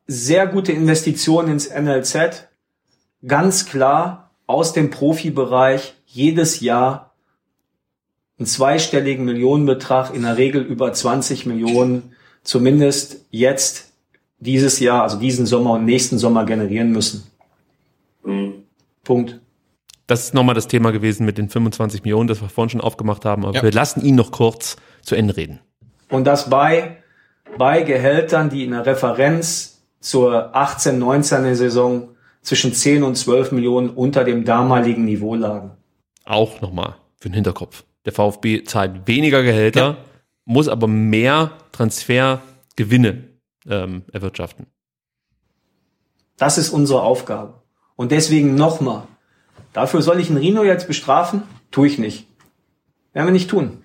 sehr 0.08 0.46
gute 0.48 0.74
Investitionen 0.74 1.54
ins 1.54 1.70
NLZ 1.70 2.50
ganz 3.26 3.66
klar 3.66 4.32
aus 4.46 4.74
dem 4.74 4.90
Profibereich 4.90 5.94
jedes 6.06 6.60
Jahr 6.60 7.14
einen 8.38 8.46
zweistelligen 8.46 9.24
Millionenbetrag, 9.24 10.14
in 10.14 10.24
der 10.24 10.36
Regel 10.36 10.64
über 10.64 10.92
20 10.92 11.46
Millionen, 11.46 12.14
zumindest 12.44 13.26
jetzt 13.30 13.93
dieses 14.44 14.80
Jahr, 14.80 15.04
also 15.04 15.18
diesen 15.20 15.46
Sommer 15.46 15.72
und 15.72 15.86
nächsten 15.86 16.18
Sommer 16.18 16.46
generieren 16.46 16.92
müssen. 16.92 17.24
Punkt. 19.04 19.40
Das 20.08 20.26
ist 20.26 20.34
nochmal 20.34 20.56
das 20.56 20.68
Thema 20.68 20.92
gewesen 20.92 21.26
mit 21.26 21.38
den 21.38 21.50
25 21.50 22.04
Millionen, 22.04 22.28
das 22.28 22.42
wir 22.42 22.50
vorhin 22.50 22.70
schon 22.70 22.82
aufgemacht 22.82 23.26
haben. 23.26 23.46
Aber 23.46 23.56
Ja. 23.56 23.64
wir 23.64 23.72
lassen 23.72 24.02
ihn 24.04 24.16
noch 24.16 24.32
kurz 24.32 24.76
zu 25.02 25.16
Ende 25.16 25.36
reden. 25.38 25.60
Und 26.10 26.26
das 26.26 26.50
bei, 26.50 26.98
bei 27.58 27.82
Gehältern, 27.84 28.50
die 28.50 28.64
in 28.66 28.72
der 28.72 28.86
Referenz 28.86 29.82
zur 30.00 30.56
18, 30.56 31.00
19 31.00 31.56
Saison 31.56 32.10
zwischen 32.42 32.74
10 32.74 33.04
und 33.04 33.16
12 33.16 33.54
Millionen 33.54 33.90
unter 33.90 34.24
dem 34.26 34.44
damaligen 34.44 35.06
Niveau 35.06 35.36
lagen. 35.36 35.72
Auch 36.26 36.60
nochmal 36.62 36.96
für 37.18 37.30
den 37.30 37.34
Hinterkopf. 37.36 37.84
Der 38.06 38.12
VfB 38.12 38.64
zahlt 38.66 39.08
weniger 39.08 39.44
Gehälter, 39.44 39.98
muss 40.44 40.68
aber 40.68 40.88
mehr 40.88 41.52
Transfergewinne 41.72 43.24
ähm, 43.68 44.04
erwirtschaften. 44.12 44.68
Das 46.38 46.58
ist 46.58 46.70
unsere 46.70 47.02
Aufgabe. 47.02 47.62
Und 47.96 48.12
deswegen 48.12 48.56
nochmal. 48.56 49.08
Dafür 49.72 50.02
soll 50.02 50.20
ich 50.20 50.30
einen 50.30 50.38
Rino 50.38 50.64
jetzt 50.64 50.88
bestrafen? 50.88 51.44
Tue 51.72 51.88
ich 51.88 51.98
nicht. 51.98 52.28
Werden 53.14 53.28
wir 53.28 53.32
nicht 53.32 53.50
tun. 53.50 53.84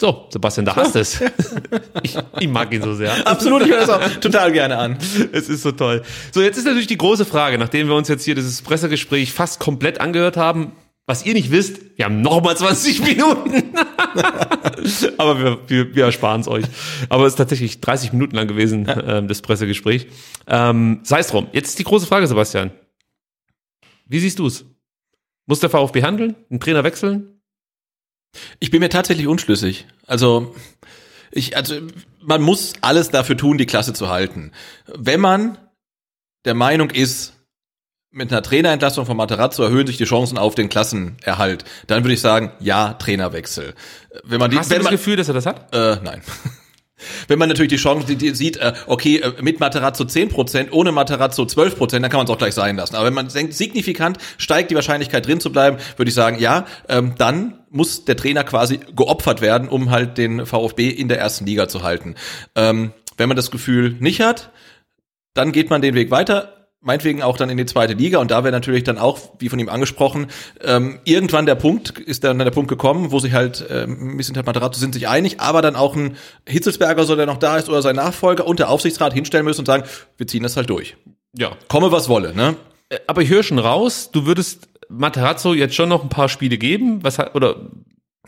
So, 0.00 0.26
Sebastian, 0.30 0.64
da 0.64 0.76
hast 0.76 0.94
du 0.94 1.00
es. 1.00 1.20
ich, 2.02 2.16
ich 2.38 2.48
mag 2.48 2.72
ihn 2.72 2.82
so 2.82 2.94
sehr. 2.94 3.26
Absolut, 3.26 3.62
ich 3.62 3.68
höre 3.68 3.80
das 3.80 3.90
auch 3.90 4.06
total 4.20 4.52
gerne 4.52 4.78
an. 4.78 4.96
Es 5.32 5.48
ist 5.48 5.62
so 5.62 5.72
toll. 5.72 6.02
So, 6.32 6.40
jetzt 6.40 6.56
ist 6.56 6.66
natürlich 6.66 6.86
die 6.86 6.98
große 6.98 7.24
Frage, 7.24 7.58
nachdem 7.58 7.88
wir 7.88 7.96
uns 7.96 8.06
jetzt 8.06 8.24
hier 8.24 8.36
dieses 8.36 8.62
Pressegespräch 8.62 9.32
fast 9.32 9.58
komplett 9.58 10.00
angehört 10.00 10.36
haben, 10.36 10.72
was 11.08 11.24
ihr 11.24 11.32
nicht 11.32 11.50
wisst, 11.50 11.80
wir 11.96 12.04
haben 12.04 12.20
noch 12.20 12.42
mal 12.42 12.54
20 12.54 13.00
Minuten. 13.16 13.74
Aber 15.16 15.38
wir, 15.42 15.58
wir, 15.66 15.94
wir 15.94 16.04
ersparen 16.04 16.42
es 16.42 16.48
euch. 16.48 16.66
Aber 17.08 17.24
es 17.24 17.32
ist 17.32 17.38
tatsächlich 17.38 17.80
30 17.80 18.12
Minuten 18.12 18.36
lang 18.36 18.46
gewesen, 18.46 18.86
ähm, 19.06 19.26
das 19.26 19.40
Pressegespräch. 19.40 20.08
Ähm, 20.46 21.00
Sei 21.04 21.20
es 21.20 21.28
drum. 21.28 21.48
Jetzt 21.52 21.70
ist 21.70 21.78
die 21.78 21.84
große 21.84 22.06
Frage, 22.06 22.26
Sebastian. 22.26 22.72
Wie 24.04 24.20
siehst 24.20 24.38
du 24.38 24.46
es? 24.46 24.66
Muss 25.46 25.60
der 25.60 25.70
VfB 25.70 26.02
handeln? 26.02 26.36
Einen 26.50 26.60
Trainer 26.60 26.84
wechseln? 26.84 27.40
Ich 28.60 28.70
bin 28.70 28.80
mir 28.80 28.90
tatsächlich 28.90 29.28
unschlüssig. 29.28 29.86
Also 30.06 30.54
ich, 31.30 31.56
also 31.56 31.74
man 32.20 32.42
muss 32.42 32.74
alles 32.82 33.08
dafür 33.08 33.38
tun, 33.38 33.56
die 33.56 33.64
Klasse 33.64 33.94
zu 33.94 34.10
halten. 34.10 34.52
Wenn 34.94 35.20
man 35.20 35.56
der 36.44 36.52
Meinung 36.52 36.90
ist, 36.90 37.32
mit 38.10 38.32
einer 38.32 38.42
Trainerentlassung 38.42 39.06
von 39.06 39.16
Materazzo 39.16 39.62
erhöhen 39.62 39.86
sich 39.86 39.98
die 39.98 40.04
Chancen 40.04 40.38
auf 40.38 40.54
den 40.54 40.68
Klassenerhalt, 40.68 41.64
dann 41.86 42.04
würde 42.04 42.14
ich 42.14 42.20
sagen, 42.20 42.52
ja, 42.60 42.94
Trainerwechsel. 42.94 43.74
Wenn 44.24 44.40
man 44.40 44.50
die, 44.50 44.58
Hast 44.58 44.70
du 44.70 44.70
wenn 44.70 44.78
das 44.78 44.84
man, 44.84 44.92
Gefühl, 44.92 45.16
dass 45.16 45.28
er 45.28 45.34
das 45.34 45.46
hat? 45.46 45.74
äh, 45.74 45.96
nein. 46.02 46.22
Wenn 47.28 47.38
man 47.38 47.48
natürlich 47.48 47.70
die 47.70 47.76
Chance 47.76 48.08
sieht, 48.18 48.56
äh, 48.56 48.72
okay, 48.88 49.18
äh, 49.18 49.40
mit 49.40 49.60
Materazzo 49.60 50.02
10%, 50.02 50.72
ohne 50.72 50.90
Materazzo 50.90 51.44
12%, 51.44 52.00
dann 52.00 52.10
kann 52.10 52.18
man 52.18 52.26
es 52.26 52.30
auch 52.30 52.38
gleich 52.38 52.54
sein 52.54 52.74
lassen. 52.74 52.96
Aber 52.96 53.06
wenn 53.06 53.14
man 53.14 53.28
denkt, 53.28 53.54
signifikant 53.54 54.18
steigt 54.36 54.72
die 54.72 54.74
Wahrscheinlichkeit 54.74 55.24
drin 55.24 55.38
zu 55.38 55.52
bleiben, 55.52 55.76
würde 55.96 56.08
ich 56.08 56.14
sagen, 56.14 56.40
ja, 56.40 56.66
ähm, 56.88 57.14
dann 57.16 57.60
muss 57.70 58.04
der 58.04 58.16
Trainer 58.16 58.42
quasi 58.42 58.80
geopfert 58.96 59.40
werden, 59.40 59.68
um 59.68 59.92
halt 59.92 60.18
den 60.18 60.44
VfB 60.44 60.88
in 60.88 61.06
der 61.06 61.20
ersten 61.20 61.46
Liga 61.46 61.68
zu 61.68 61.84
halten. 61.84 62.16
Ähm, 62.56 62.92
wenn 63.16 63.28
man 63.28 63.36
das 63.36 63.52
Gefühl 63.52 63.94
nicht 64.00 64.20
hat, 64.20 64.50
dann 65.34 65.52
geht 65.52 65.70
man 65.70 65.82
den 65.82 65.94
Weg 65.94 66.10
weiter, 66.10 66.57
meinetwegen 66.88 67.22
auch 67.22 67.36
dann 67.36 67.50
in 67.50 67.58
die 67.58 67.66
zweite 67.66 67.92
Liga 67.92 68.18
und 68.18 68.30
da 68.30 68.42
wäre 68.42 68.50
natürlich 68.50 68.82
dann 68.82 68.98
auch, 68.98 69.18
wie 69.38 69.50
von 69.50 69.58
ihm 69.58 69.68
angesprochen, 69.68 70.28
ähm, 70.64 70.98
irgendwann 71.04 71.46
der 71.46 71.54
Punkt, 71.54 71.90
ist 71.98 72.24
dann 72.24 72.38
der 72.38 72.50
Punkt 72.50 72.68
gekommen, 72.68 73.12
wo 73.12 73.20
sich 73.20 73.34
halt 73.34 73.64
ähm, 73.70 74.14
ein 74.14 74.16
bisschen 74.16 74.34
Materazzo 74.34 74.80
sind 74.80 74.94
sich 74.94 75.06
einig, 75.06 75.38
aber 75.38 75.60
dann 75.60 75.76
auch 75.76 75.94
ein 75.94 76.16
Hitzelsberger, 76.48 77.04
so 77.04 77.14
der 77.14 77.26
noch 77.26 77.36
da 77.36 77.58
ist, 77.58 77.68
oder 77.68 77.82
sein 77.82 77.96
Nachfolger 77.96 78.46
und 78.46 78.58
der 78.58 78.70
Aufsichtsrat 78.70 79.12
hinstellen 79.12 79.44
müssen 79.44 79.60
und 79.60 79.66
sagen, 79.66 79.84
wir 80.16 80.26
ziehen 80.26 80.42
das 80.42 80.56
halt 80.56 80.70
durch. 80.70 80.96
Ja. 81.36 81.52
Komme, 81.68 81.92
was 81.92 82.08
wolle, 82.08 82.34
ne? 82.34 82.56
Aber 83.06 83.20
ich 83.20 83.28
höre 83.28 83.42
schon 83.42 83.58
raus, 83.58 84.10
du 84.10 84.24
würdest 84.24 84.68
Materazzo 84.88 85.52
jetzt 85.52 85.74
schon 85.74 85.90
noch 85.90 86.02
ein 86.02 86.08
paar 86.08 86.30
Spiele 86.30 86.56
geben. 86.56 87.04
Was 87.04 87.18
hat, 87.18 87.34
oder 87.34 87.56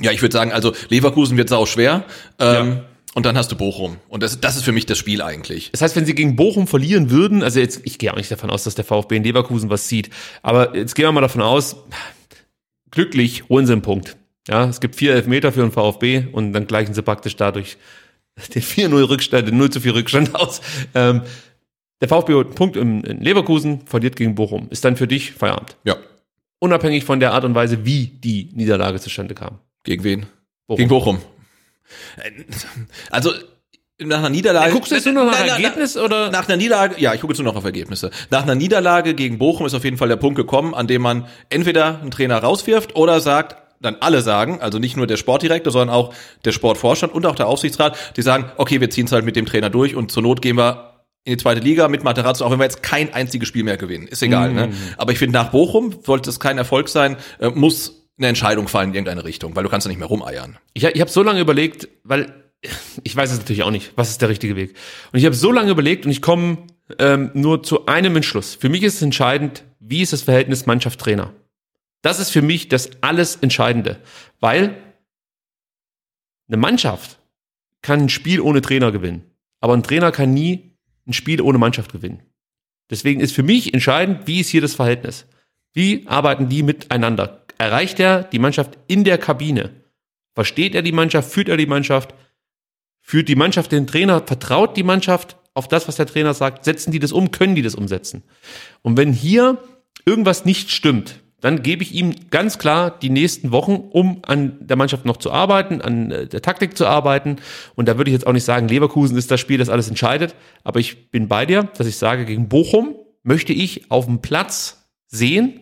Ja, 0.01 0.13
ich 0.13 0.21
würde 0.21 0.35
sagen, 0.35 0.53
also 0.53 0.75
Leverkusen 0.91 1.39
wird 1.39 1.49
sau 1.49 1.65
schwer. 1.65 2.05
Ähm, 2.39 2.83
Und 3.15 3.27
dann 3.27 3.37
hast 3.37 3.51
du 3.51 3.57
Bochum. 3.57 3.97
Und 4.09 4.23
das, 4.23 4.41
das 4.41 4.57
ist 4.57 4.65
für 4.65 4.73
mich 4.73 4.87
das 4.87 4.97
Spiel 4.97 5.21
eigentlich. 5.21 5.71
Das 5.73 5.83
heißt, 5.83 5.97
wenn 5.97 6.07
sie 6.07 6.15
gegen 6.15 6.37
Bochum 6.37 6.67
verlieren 6.69 7.11
würden, 7.11 7.43
also 7.43 7.59
jetzt, 7.59 7.81
ich 7.85 7.99
gehe 7.99 8.13
auch 8.13 8.17
nicht 8.17 8.31
davon 8.31 8.51
aus, 8.51 8.65
dass 8.65 8.77
der 8.77 8.85
VfB 8.85 9.17
in 9.17 9.25
Leverkusen 9.25 9.69
was 9.69 9.89
sieht, 9.89 10.11
aber 10.43 10.77
jetzt 10.77 10.95
gehen 10.95 11.07
wir 11.07 11.13
mal 11.13 11.21
davon 11.21 11.43
aus, 11.43 11.77
glücklich 12.91 13.49
holen 13.49 13.67
sie 13.67 13.73
einen 13.73 13.83
Punkt. 13.83 14.17
Ja, 14.49 14.69
es 14.69 14.81
gibt 14.81 14.97
vier 14.97 15.15
Elfmeter 15.15 15.53
für 15.53 15.61
den 15.61 15.73
VfB 15.73 16.27
und 16.33 16.53
dann 16.53 16.67
gleichen 16.67 16.95
sie 16.95 17.03
praktisch 17.03 17.37
dadurch 17.37 17.77
den 18.55 18.63
4-0 18.63 19.09
Rückstand, 19.09 19.49
den 19.49 19.59
0 19.59 19.71
zu 19.71 19.81
4 19.81 19.95
Rückstand 19.95 20.35
aus. 20.35 20.61
Ähm, 20.95 21.23
der 22.01 22.09
VfB 22.09 22.33
holt 22.33 22.47
einen 22.47 22.55
Punkt 22.55 22.77
in, 22.77 23.03
in 23.05 23.21
Leverkusen, 23.21 23.87
verliert 23.87 24.17
gegen 24.17 24.35
Bochum. 24.35 24.69
Ist 24.71 24.85
dann 24.85 24.97
für 24.97 25.07
dich 25.07 25.33
Feierabend. 25.33 25.77
Ja. 25.85 25.97
Unabhängig 26.59 27.05
von 27.05 27.21
der 27.21 27.33
Art 27.33 27.45
und 27.45 27.55
Weise, 27.55 27.85
wie 27.85 28.07
die 28.07 28.51
Niederlage 28.55 29.01
zustande 29.01 29.35
kam. 29.35 29.59
Gegen 29.85 30.05
wen? 30.05 30.27
Bochum. 30.67 30.77
Gegen 30.77 30.89
Bochum. 30.89 31.19
Äh, 32.17 32.31
Also 33.11 33.33
nach 33.99 34.19
einer 34.19 34.31
Niederlage. 34.31 34.69
Ja, 34.69 34.73
guckst 34.73 34.91
du 34.91 34.95
jetzt 34.95 35.05
nur 35.05 35.15
noch 35.15 35.31
nach 35.31 35.39
nein, 35.39 35.49
Ergebnis 35.49 35.97
oder? 35.97 36.31
Nach 36.31 36.49
einer 36.49 36.57
Niederlage, 36.57 37.01
ja, 37.01 37.15
ich 37.15 37.21
gucke 37.21 37.33
jetzt 37.33 37.39
nur 37.39 37.53
noch 37.53 37.57
auf 37.57 37.65
Ergebnisse. 37.65 38.11
Nach 38.31 38.43
einer 38.43 38.55
Niederlage 38.55 39.15
gegen 39.15 39.39
Bochum 39.39 39.67
ist 39.67 39.75
auf 39.75 39.85
jeden 39.85 39.99
Fall 39.99 40.09
der 40.09 40.17
Punkt 40.17 40.37
gekommen, 40.37 40.75
an 40.75 40.87
dem 40.87 41.03
man 41.03 41.27
entweder 41.51 42.01
einen 42.01 42.11
Trainer 42.11 42.39
rauswirft 42.39 42.97
oder 42.97 43.21
sagt, 43.21 43.57
dann 43.83 43.97
alle 44.01 44.21
sagen, 44.21 44.61
also 44.61 44.79
nicht 44.79 44.97
nur 44.97 45.07
der 45.07 45.17
Sportdirektor, 45.17 45.73
sondern 45.73 45.95
auch 45.95 46.15
der 46.45 46.53
Sportvorstand 46.53 47.15
und 47.15 47.25
auch 47.27 47.35
der 47.35 47.47
Aufsichtsrat, 47.47 47.97
die 48.17 48.23
sagen, 48.23 48.51
okay, 48.57 48.81
wir 48.81 48.91
ziehen 48.91 49.07
es 49.07 49.13
halt 49.13 49.25
mit 49.25 49.37
dem 49.37 49.47
Trainer 49.47 49.71
durch 49.71 49.95
und 49.95 50.11
zur 50.13 50.23
Not 50.23 50.43
gehen 50.43 50.57
wir 50.57 50.91
in 51.25 51.35
die 51.35 51.37
zweite 51.43 51.61
Liga 51.61 51.89
mit 51.89 52.03
Materazzo, 52.03 52.45
auch 52.45 52.51
wenn 52.51 52.59
wir 52.59 52.65
jetzt 52.65 52.83
kein 52.83 53.13
einziges 53.13 53.49
Spiel 53.49 53.65
mehr 53.65 53.77
gewinnen. 53.77 54.07
Ist 54.07 54.23
egal, 54.23 54.53
ne? 54.53 54.71
Aber 54.97 55.13
ich 55.13 55.19
finde, 55.19 55.39
nach 55.39 55.51
Bochum 55.51 55.95
sollte 56.03 56.31
es 56.31 56.41
kein 56.41 56.57
Erfolg 56.57 56.89
sein, 56.89 57.17
äh, 57.41 57.51
muss 57.51 58.00
eine 58.21 58.29
Entscheidung 58.29 58.69
fallen 58.69 58.91
in 58.91 58.95
irgendeine 58.95 59.25
Richtung, 59.25 59.57
weil 59.57 59.65
du 59.65 59.71
kannst 59.71 59.87
ja 59.87 59.89
nicht 59.89 59.99
mehr 59.99 60.09
rumeiern. 60.09 60.59
Ich, 60.75 60.85
ich 60.85 61.01
habe 61.01 61.11
so 61.11 61.23
lange 61.23 61.41
überlegt, 61.41 61.89
weil 62.05 62.33
ich 63.03 63.17
weiß 63.17 63.33
es 63.33 63.39
natürlich 63.39 63.63
auch 63.63 63.71
nicht, 63.71 63.93
was 63.97 64.11
ist 64.11 64.21
der 64.21 64.29
richtige 64.29 64.57
Weg. 64.57 64.77
Und 65.13 65.19
ich 65.19 65.25
habe 65.25 65.35
so 65.35 65.51
lange 65.51 65.71
überlegt 65.71 66.05
und 66.05 66.11
ich 66.11 66.21
komme 66.21 66.59
ähm, 66.99 67.31
nur 67.35 67.63
zu 67.63 67.87
einem 67.87 68.17
Entschluss. 68.17 68.55
Für 68.55 68.69
mich 68.69 68.83
ist 68.83 68.97
es 68.97 69.03
entscheidend, 69.03 69.65
wie 69.81 70.03
ist 70.03 70.13
das 70.13 70.23
Verhältnis 70.23 70.67
Mannschaft-Trainer. 70.67 71.33
Das 72.03 72.21
ist 72.21 72.31
für 72.31 72.43
mich 72.43 72.69
das 72.69 72.91
alles 73.01 73.37
Entscheidende, 73.37 74.01
weil 74.41 74.77
eine 76.49 76.57
Mannschaft 76.57 77.19
kann 77.83 78.01
ein 78.01 78.09
Spiel 78.09 78.41
ohne 78.41 78.61
Trainer 78.61 78.93
gewinnen, 78.93 79.25
aber 79.61 79.75
ein 79.75 79.83
Trainer 79.83 80.13
kann 80.13 80.35
nie 80.35 80.77
ein 81.07 81.13
Spiel 81.13 81.41
ohne 81.41 81.59
Mannschaft 81.59 81.93
gewinnen. 81.93 82.23
Deswegen 82.91 83.21
ist 83.21 83.35
für 83.35 83.43
mich 83.43 83.73
entscheidend, 83.73 84.27
wie 84.27 84.41
ist 84.41 84.49
hier 84.49 84.61
das 84.61 84.75
Verhältnis? 84.75 85.27
Wie 85.73 86.07
arbeiten 86.09 86.49
die 86.49 86.63
miteinander? 86.63 87.40
Erreicht 87.61 88.01
er 88.01 88.23
die 88.23 88.39
Mannschaft 88.39 88.79
in 88.87 89.05
der 89.05 89.19
Kabine? 89.19 89.69
Versteht 90.35 90.75
er 90.75 90.81
die 90.81 90.93
Mannschaft? 90.93 91.31
Führt 91.31 91.51
er 91.51 91.59
die 91.59 91.67
Mannschaft? 91.67 92.15
Führt 93.03 93.29
die 93.29 93.37
Mannschaft 93.37 93.71
den 93.71 93.87
Trainer? 93.87 94.23
Vertraut 94.27 94.79
die 94.79 94.83
Mannschaft 94.83 95.37
auf 95.53 95.69
das, 95.69 95.87
was 95.87 95.97
der 95.97 96.07
Trainer 96.07 96.33
sagt? 96.33 96.65
Setzen 96.65 96.91
die 96.91 97.01
das 97.01 97.13
um? 97.13 97.33
Können 97.33 97.55
die 97.55 97.61
das 97.61 97.75
umsetzen? 97.75 98.23
Und 98.81 98.97
wenn 98.97 99.13
hier 99.13 99.59
irgendwas 100.07 100.47
nicht 100.47 100.71
stimmt, 100.71 101.21
dann 101.43 101.63
gebe 101.63 101.83
ich 101.83 101.93
ihm 101.93 102.15
ganz 102.31 102.57
klar 102.57 102.99
die 102.99 103.11
nächsten 103.11 103.51
Wochen, 103.51 103.75
um 103.91 104.23
an 104.23 104.57
der 104.61 104.79
Mannschaft 104.79 105.05
noch 105.05 105.19
zu 105.19 105.31
arbeiten, 105.31 105.83
an 105.83 106.11
äh, 106.11 106.27
der 106.29 106.41
Taktik 106.41 106.79
zu 106.79 106.87
arbeiten. 106.87 107.37
Und 107.75 107.89
da 107.89 107.99
würde 107.99 108.11
ich 108.11 108.15
jetzt 108.15 108.27
auch 108.27 108.33
nicht 108.33 108.45
sagen, 108.45 108.69
Leverkusen 108.69 109.19
ist 109.19 109.31
das 109.31 109.39
Spiel, 109.39 109.59
das 109.59 109.69
alles 109.69 109.91
entscheidet. 109.91 110.35
Aber 110.65 110.81
ich 110.81 111.11
bin 111.11 111.29
bei 111.29 111.45
dir, 111.45 111.65
dass 111.77 111.87
ich 111.87 111.99
sage, 111.99 112.25
gegen 112.25 112.49
Bochum 112.49 112.95
möchte 113.23 113.53
ich 113.53 113.91
auf 113.91 114.07
dem 114.07 114.23
Platz 114.23 114.89
sehen, 115.09 115.61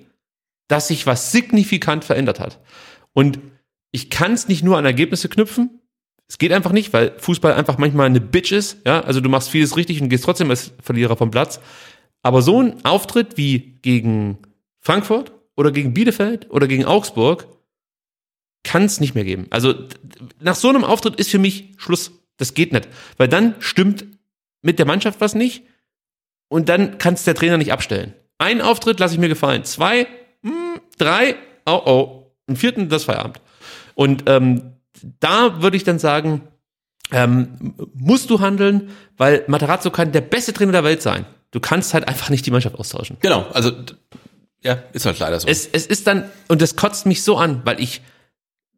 dass 0.68 0.88
sich 0.88 1.06
was 1.06 1.32
signifikant 1.32 2.04
verändert 2.04 2.40
hat. 2.40 2.60
Und 3.12 3.40
ich 3.90 4.10
kann 4.10 4.32
es 4.32 4.48
nicht 4.48 4.62
nur 4.62 4.78
an 4.78 4.84
Ergebnisse 4.84 5.28
knüpfen. 5.28 5.80
Es 6.28 6.36
geht 6.36 6.52
einfach 6.52 6.72
nicht, 6.72 6.92
weil 6.92 7.14
Fußball 7.18 7.54
einfach 7.54 7.78
manchmal 7.78 8.06
eine 8.06 8.20
Bitch 8.20 8.52
ist. 8.52 8.78
Ja, 8.86 9.00
also 9.00 9.20
du 9.20 9.30
machst 9.30 9.48
vieles 9.48 9.76
richtig 9.76 10.00
und 10.02 10.10
gehst 10.10 10.24
trotzdem 10.24 10.50
als 10.50 10.72
Verlierer 10.82 11.16
vom 11.16 11.30
Platz. 11.30 11.58
Aber 12.22 12.42
so 12.42 12.60
ein 12.60 12.84
Auftritt 12.84 13.36
wie 13.36 13.78
gegen 13.80 14.38
Frankfurt 14.80 15.32
oder 15.56 15.72
gegen 15.72 15.94
Bielefeld 15.94 16.50
oder 16.50 16.68
gegen 16.68 16.84
Augsburg 16.84 17.46
kann 18.62 18.84
es 18.84 19.00
nicht 19.00 19.14
mehr 19.14 19.24
geben. 19.24 19.46
Also 19.50 19.74
nach 20.40 20.56
so 20.56 20.68
einem 20.68 20.84
Auftritt 20.84 21.16
ist 21.16 21.30
für 21.30 21.38
mich 21.38 21.72
Schluss. 21.78 22.12
Das 22.36 22.52
geht 22.52 22.72
nicht. 22.72 22.88
Weil 23.16 23.28
dann 23.28 23.54
stimmt 23.60 24.06
mit 24.60 24.78
der 24.78 24.86
Mannschaft 24.86 25.20
was 25.20 25.34
nicht 25.34 25.64
und 26.48 26.68
dann 26.68 26.98
kann 26.98 27.14
es 27.14 27.24
der 27.24 27.34
Trainer 27.34 27.56
nicht 27.56 27.72
abstellen. 27.72 28.14
Ein 28.36 28.60
Auftritt 28.60 29.00
lasse 29.00 29.14
ich 29.14 29.20
mir 29.20 29.28
gefallen. 29.28 29.64
Zwei, 29.64 30.06
hm, 30.42 30.80
drei, 30.98 31.36
oh 31.66 31.82
oh. 31.84 32.24
Im 32.46 32.56
vierten, 32.56 32.88
das 32.88 33.04
Feierabend. 33.04 33.40
Und 33.94 34.24
ähm, 34.26 34.72
da 35.20 35.60
würde 35.60 35.76
ich 35.76 35.84
dann 35.84 35.98
sagen, 35.98 36.48
ähm, 37.10 37.74
musst 37.94 38.30
du 38.30 38.40
handeln, 38.40 38.90
weil 39.16 39.44
Materazzo 39.48 39.90
kann 39.90 40.12
der 40.12 40.20
beste 40.22 40.52
Trainer 40.52 40.72
der 40.72 40.84
Welt 40.84 41.02
sein. 41.02 41.26
Du 41.50 41.60
kannst 41.60 41.94
halt 41.94 42.08
einfach 42.08 42.30
nicht 42.30 42.44
die 42.46 42.50
Mannschaft 42.50 42.78
austauschen. 42.78 43.16
Genau, 43.20 43.46
also 43.52 43.72
ja, 44.62 44.82
ist 44.92 45.06
halt 45.06 45.18
leider 45.18 45.38
so. 45.40 45.48
Es, 45.48 45.66
es 45.66 45.86
ist 45.86 46.06
dann, 46.06 46.30
und 46.48 46.60
das 46.60 46.76
kotzt 46.76 47.06
mich 47.06 47.22
so 47.22 47.36
an, 47.36 47.62
weil 47.64 47.80
ich 47.80 48.02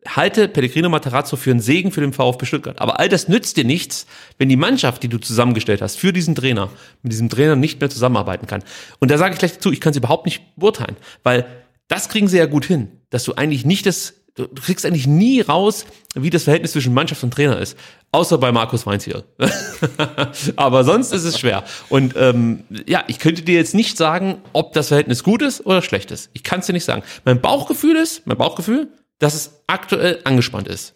halte 0.06 0.48
Pellegrino 0.48 0.88
Materazzo 0.88 1.36
für 1.36 1.50
einen 1.50 1.60
Segen 1.60 1.92
für 1.92 2.00
den 2.00 2.12
VfB 2.12 2.46
Stuttgart. 2.46 2.80
Aber 2.80 2.98
all 2.98 3.08
das 3.08 3.28
nützt 3.28 3.56
dir 3.56 3.64
nichts, 3.64 4.06
wenn 4.38 4.48
die 4.48 4.56
Mannschaft, 4.56 5.02
die 5.02 5.08
du 5.08 5.18
zusammengestellt 5.18 5.82
hast, 5.82 5.96
für 5.96 6.12
diesen 6.12 6.34
Trainer, 6.34 6.70
mit 7.02 7.12
diesem 7.12 7.28
Trainer 7.28 7.56
nicht 7.56 7.80
mehr 7.80 7.90
zusammenarbeiten 7.90 8.46
kann. 8.46 8.62
Und 8.98 9.10
da 9.10 9.18
sage 9.18 9.34
ich 9.34 9.38
gleich 9.38 9.54
dazu, 9.54 9.72
ich 9.72 9.80
kann 9.80 9.90
es 9.90 9.96
überhaupt 9.96 10.24
nicht 10.26 10.42
beurteilen, 10.56 10.96
weil 11.22 11.46
das 11.88 12.08
kriegen 12.08 12.28
sie 12.28 12.38
ja 12.38 12.46
gut 12.46 12.64
hin, 12.64 12.88
dass 13.10 13.24
du 13.24 13.34
eigentlich 13.34 13.66
nicht 13.66 13.84
das, 13.84 14.14
du 14.36 14.46
kriegst 14.48 14.86
eigentlich 14.86 15.06
nie 15.06 15.40
raus, 15.40 15.84
wie 16.14 16.30
das 16.30 16.44
Verhältnis 16.44 16.72
zwischen 16.72 16.94
Mannschaft 16.94 17.22
und 17.22 17.34
Trainer 17.34 17.58
ist. 17.58 17.76
Außer 18.12 18.38
bei 18.38 18.52
Markus 18.52 18.86
Weinziel. 18.86 19.22
Aber 20.56 20.84
sonst 20.84 21.12
ist 21.12 21.24
es 21.24 21.38
schwer. 21.38 21.64
Und 21.88 22.14
ähm, 22.16 22.64
ja, 22.86 23.04
ich 23.06 23.18
könnte 23.18 23.42
dir 23.42 23.56
jetzt 23.56 23.74
nicht 23.74 23.96
sagen, 23.96 24.38
ob 24.52 24.72
das 24.72 24.88
Verhältnis 24.88 25.22
gut 25.22 25.42
ist 25.42 25.64
oder 25.66 25.82
schlecht 25.82 26.10
ist. 26.10 26.30
Ich 26.32 26.42
kann 26.42 26.60
es 26.60 26.66
dir 26.66 26.72
nicht 26.72 26.84
sagen. 26.84 27.02
Mein 27.24 27.40
Bauchgefühl 27.40 27.96
ist, 27.96 28.26
mein 28.26 28.38
Bauchgefühl, 28.38 28.88
dass 29.20 29.34
es 29.34 29.62
aktuell 29.68 30.18
angespannt 30.24 30.66
ist. 30.66 30.94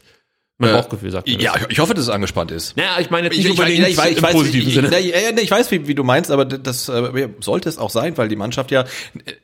Mein 0.57 0.71
Äh, 0.71 0.75
Bauchgefühl 0.75 1.11
sagt 1.11 1.27
mir 1.27 1.41
Ja, 1.41 1.53
das. 1.55 1.67
ich 1.69 1.81
hoffe, 1.81 1.95
dass 1.95 2.05
es 2.05 2.11
angespannt 2.11 2.53
ist. 2.53 2.77
Naja, 2.77 2.99
ich 3.01 3.11
meine 3.11 3.27
jetzt 3.27 3.37
nicht 3.37 3.45
Ich, 3.47 3.51
unbedingt 3.51 3.81
ich, 3.89 3.99
ich, 3.99 4.23
weiß, 4.23 4.33
positiven 4.33 4.69
ich, 4.69 4.75
Sinne. 4.75 4.99
Ich, 5.01 5.07
ja, 5.13 5.31
ich 5.37 5.51
weiß, 5.51 5.71
wie, 5.73 5.89
wie 5.89 5.97
du 5.97 6.05
meinst, 6.05 6.31
aber 6.31 6.45
das 6.45 6.89
äh, 6.89 7.29
sollte 7.41 7.69
es 7.69 7.77
auch 7.77 7.91
sein, 7.91 8.17
weil 8.17 8.29
die 8.29 8.37
Mannschaft 8.37 8.71
ja 8.71 8.85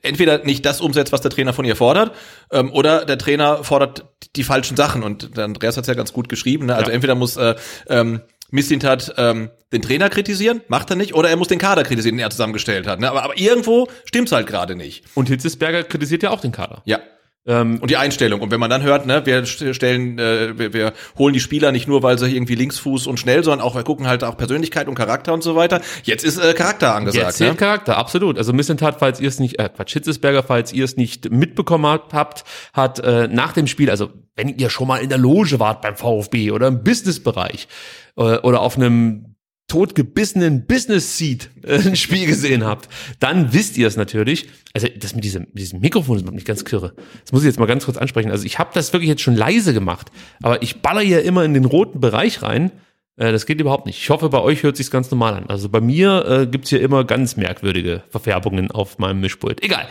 entweder 0.03 0.45
nicht 0.45 0.65
das 0.67 0.81
umsetzt, 0.81 1.11
was 1.13 1.21
der 1.21 1.33
Trainer 1.33 1.53
von 1.53 1.65
ihr 1.65 1.75
fordert, 1.75 2.13
ähm, 2.53 2.73
oder 2.73 3.05
der 3.05 3.19
Trainer 3.19 3.65
fordert 3.65 4.05
die 4.37 4.45
falschen 4.45 4.77
Sachen. 4.77 5.03
Und 5.03 5.37
Andreas 5.37 5.77
hat 5.77 5.83
es 5.83 5.89
ja 5.89 5.95
ganz 5.95 6.13
gut 6.13 6.29
geschrieben. 6.29 6.67
Ne? 6.67 6.77
Also 6.77 6.91
Ja. 6.91 6.95
entweder 6.95 7.17
muss 7.17 7.37
äh, 7.37 7.57
ähm, 7.89 8.21
Mislintat 8.53 9.15
ähm, 9.17 9.51
den 9.73 9.83
Trainer 9.83 10.11
kritisieren, 10.11 10.61
macht 10.69 10.91
er 10.91 10.97
nicht, 10.97 11.15
oder 11.15 11.29
er 11.29 11.37
muss 11.37 11.49
den 11.49 11.59
Kader 11.59 11.83
kritisieren, 11.83 12.17
den 12.19 12.25
er 12.25 12.31
zusammengestellt 12.31 12.87
hat. 12.87 13.01
Ne? 13.01 13.11
Aber, 13.11 13.25
aber 13.25 13.37
irgendwo 13.37 13.89
stimmt's 14.05 14.31
halt 14.31 14.47
gerade 14.47 14.77
nicht. 14.77 15.05
Und 15.15 15.29
Hitzesberger 15.29 15.83
kritisiert 15.85 16.23
ja 16.23 16.31
auch 16.31 16.41
den 16.41 16.53
Kader. 16.53 16.83
Ja. 16.85 17.01
Ähm, 17.47 17.79
Und 17.81 17.91
die 17.91 17.97
Einstellung. 17.97 18.43
Und 18.43 18.51
wenn 18.51 18.61
man 18.61 18.69
dann 18.69 18.83
hört, 18.83 19.07
ne, 19.07 19.25
wir 19.25 19.45
st- 19.45 19.73
stellen, 19.73 20.19
äh, 20.19 20.59
wir, 20.59 20.75
wir 20.75 20.93
holen 21.19 21.33
die 21.33 21.41
Spieler 21.41 21.73
nicht 21.73 21.89
nur, 21.89 22.03
weil 22.03 22.19
sie 22.19 22.29
irgendwie 22.35 22.55
Linksfuß 22.55 23.07
und 23.07 23.19
schnell, 23.19 23.43
sondern 23.43 23.67
auch 23.67 23.75
wir 23.75 23.83
gucken 23.83 24.07
halt 24.07 24.25
auch 24.25 24.37
Persönlichkeit 24.37 24.89
und 24.89 24.95
Charakter 24.95 25.33
und 25.33 25.43
so 25.43 25.57
weiter. 25.57 25.81
Jetzt 26.05 26.23
ist 26.23 26.39
äh, 26.39 26.53
Charakter 26.53 26.95
angesagt. 26.95 27.25
Jetzt 27.27 27.39
zählt 27.39 27.53
ne? 27.53 27.57
Charakter, 27.57 27.97
absolut. 27.97 28.37
Also 28.37 28.53
Missentat, 28.53 28.97
falls 28.99 29.21
ihr 29.21 29.29
es 29.29 29.41
nicht, 29.41 29.59
äh, 29.59 29.71
Quatsch, 29.75 29.95
Hitzesberger, 29.95 30.43
falls 30.43 30.73
ihr 30.75 30.85
es 30.85 30.97
nicht 30.99 31.31
mitbekommen 31.31 31.87
habt, 31.87 32.13
habt 32.13 32.45
hat 32.75 32.99
äh, 32.99 33.27
nach 33.29 33.53
dem 33.55 33.67
Spiel, 33.67 33.89
also 33.91 34.11
wenn 34.37 34.49
ihr 34.49 34.69
schon 34.69 34.87
mal 34.87 34.99
in 34.99 35.09
der 35.09 35.19
Loge 35.19 35.59
wart 35.59 35.81
beim 35.81 35.97
VfB 35.97 36.51
oder 36.51 36.69
im 36.69 36.85
Businessbereich 36.85 37.69
äh, 38.17 38.23
oder 38.39 38.61
auf 38.61 38.77
einem 38.77 39.30
totgebissenen 39.71 40.67
Business 40.67 41.17
Seat 41.17 41.49
äh, 41.63 41.79
ein 41.79 41.97
Spiel 41.97 42.27
gesehen 42.27 42.65
habt, 42.65 42.89
dann 43.21 43.53
wisst 43.53 43.79
ihr 43.79 43.87
es 43.87 43.97
natürlich. 43.97 44.49
Also 44.75 44.89
das 44.99 45.15
mit 45.15 45.25
diesem, 45.25 45.43
mit 45.53 45.59
diesem 45.59 45.81
Mikrofon 45.81 46.17
ist 46.19 46.31
nicht 46.31 46.47
ganz 46.47 46.65
kirre. 46.65 46.93
Das 47.23 47.33
muss 47.33 47.43
ich 47.43 47.47
jetzt 47.47 47.59
mal 47.59 47.67
ganz 47.67 47.85
kurz 47.87 47.97
ansprechen. 47.97 48.31
Also 48.31 48.45
ich 48.45 48.59
habe 48.59 48.71
das 48.75 48.93
wirklich 48.93 49.09
jetzt 49.09 49.23
schon 49.23 49.35
leise 49.37 49.73
gemacht, 49.73 50.11
aber 50.43 50.63
ich 50.63 50.83
baller 50.83 51.01
hier 51.01 51.23
immer 51.23 51.45
in 51.45 51.55
den 51.55 51.65
roten 51.65 52.01
Bereich 52.01 52.43
rein. 52.43 52.71
Äh, 53.17 53.33
Das 53.33 53.47
geht 53.47 53.61
überhaupt 53.61 53.87
nicht. 53.87 53.99
Ich 53.99 54.11
hoffe, 54.11 54.29
bei 54.29 54.41
euch 54.41 54.63
hört 54.63 54.77
sich's 54.77 54.91
ganz 54.91 55.11
normal 55.11 55.35
an. 55.35 55.47
Also 55.49 55.69
bei 55.69 55.81
mir 55.81 56.25
äh, 56.27 56.47
gibt's 56.47 56.71
hier 56.71 56.81
immer 56.81 57.05
ganz 57.05 57.37
merkwürdige 57.37 58.03
Verfärbungen 58.11 58.71
auf 58.71 58.99
meinem 58.99 59.21
Mischpult. 59.21 59.63
Egal. 59.63 59.87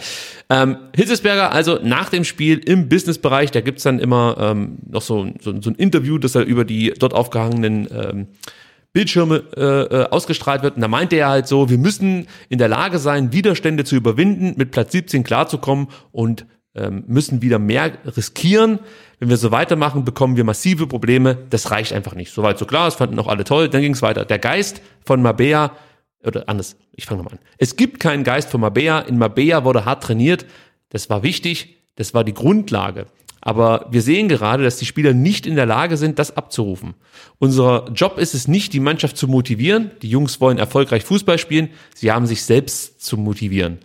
Ähm, 0.49 0.77
Hitzesberger, 0.95 1.51
also 1.51 1.79
nach 1.83 2.09
dem 2.09 2.23
Spiel 2.23 2.57
im 2.57 2.89
Businessbereich, 2.89 3.51
da 3.51 3.61
gibt's 3.61 3.83
dann 3.83 3.99
immer 3.99 4.37
ähm, 4.39 4.77
noch 4.87 5.01
so, 5.03 5.31
so, 5.41 5.53
so 5.61 5.69
ein 5.69 5.75
Interview, 5.75 6.17
das 6.17 6.35
er 6.35 6.43
über 6.43 6.65
die 6.65 6.93
dort 6.97 7.13
aufgehangenen 7.13 7.87
ähm, 7.91 8.27
Bildschirme 8.93 9.43
äh, 9.55 9.61
äh, 9.61 10.09
ausgestrahlt 10.09 10.63
wird. 10.63 10.75
Und 10.75 10.81
da 10.81 10.87
meinte 10.87 11.15
er 11.15 11.29
halt 11.29 11.47
so, 11.47 11.69
wir 11.69 11.77
müssen 11.77 12.27
in 12.49 12.57
der 12.57 12.67
Lage 12.67 12.99
sein, 12.99 13.31
Widerstände 13.31 13.83
zu 13.83 13.95
überwinden, 13.95 14.55
mit 14.57 14.71
Platz 14.71 14.91
17 14.91 15.23
klarzukommen 15.23 15.87
und 16.11 16.45
ähm, 16.75 17.03
müssen 17.07 17.41
wieder 17.41 17.59
mehr 17.59 17.93
riskieren. 18.17 18.79
Wenn 19.19 19.29
wir 19.29 19.37
so 19.37 19.51
weitermachen, 19.51 20.05
bekommen 20.05 20.37
wir 20.37 20.43
massive 20.43 20.87
Probleme. 20.87 21.37
Das 21.49 21.71
reicht 21.71 21.93
einfach 21.93 22.15
nicht. 22.15 22.31
Soweit 22.31 22.57
so 22.57 22.65
klar, 22.65 22.85
das 22.85 22.95
fanden 22.95 23.19
auch 23.19 23.27
alle 23.27 23.43
toll. 23.43 23.69
Dann 23.69 23.81
ging 23.81 23.93
es 23.93 24.01
weiter. 24.01 24.25
Der 24.25 24.39
Geist 24.39 24.81
von 25.05 25.21
Mabea, 25.21 25.71
oder 26.23 26.47
anders, 26.47 26.75
ich 26.95 27.05
fange 27.05 27.23
nochmal 27.23 27.39
an. 27.39 27.45
Es 27.57 27.75
gibt 27.75 27.99
keinen 27.99 28.23
Geist 28.23 28.49
von 28.49 28.61
Mabea. 28.61 28.99
In 28.99 29.17
Mabea 29.17 29.63
wurde 29.63 29.85
hart 29.85 30.03
trainiert. 30.03 30.45
Das 30.89 31.09
war 31.09 31.23
wichtig. 31.23 31.77
Das 31.95 32.13
war 32.13 32.23
die 32.23 32.33
Grundlage. 32.33 33.07
Aber 33.41 33.87
wir 33.89 34.01
sehen 34.01 34.27
gerade, 34.27 34.63
dass 34.63 34.77
die 34.77 34.85
Spieler 34.85 35.13
nicht 35.13 35.45
in 35.45 35.55
der 35.55 35.65
Lage 35.65 35.97
sind, 35.97 36.19
das 36.19 36.35
abzurufen. 36.35 36.93
Unser 37.37 37.89
Job 37.93 38.17
ist 38.17 38.33
es 38.33 38.47
nicht, 38.47 38.73
die 38.73 38.79
Mannschaft 38.79 39.17
zu 39.17 39.27
motivieren. 39.27 39.91
Die 40.01 40.09
Jungs 40.09 40.41
wollen 40.41 40.57
erfolgreich 40.57 41.03
Fußball 41.03 41.37
spielen. 41.37 41.69
Sie 41.95 42.11
haben 42.11 42.25
sich 42.25 42.43
selbst 42.43 43.01
zu 43.01 43.17
motivieren. 43.17 43.79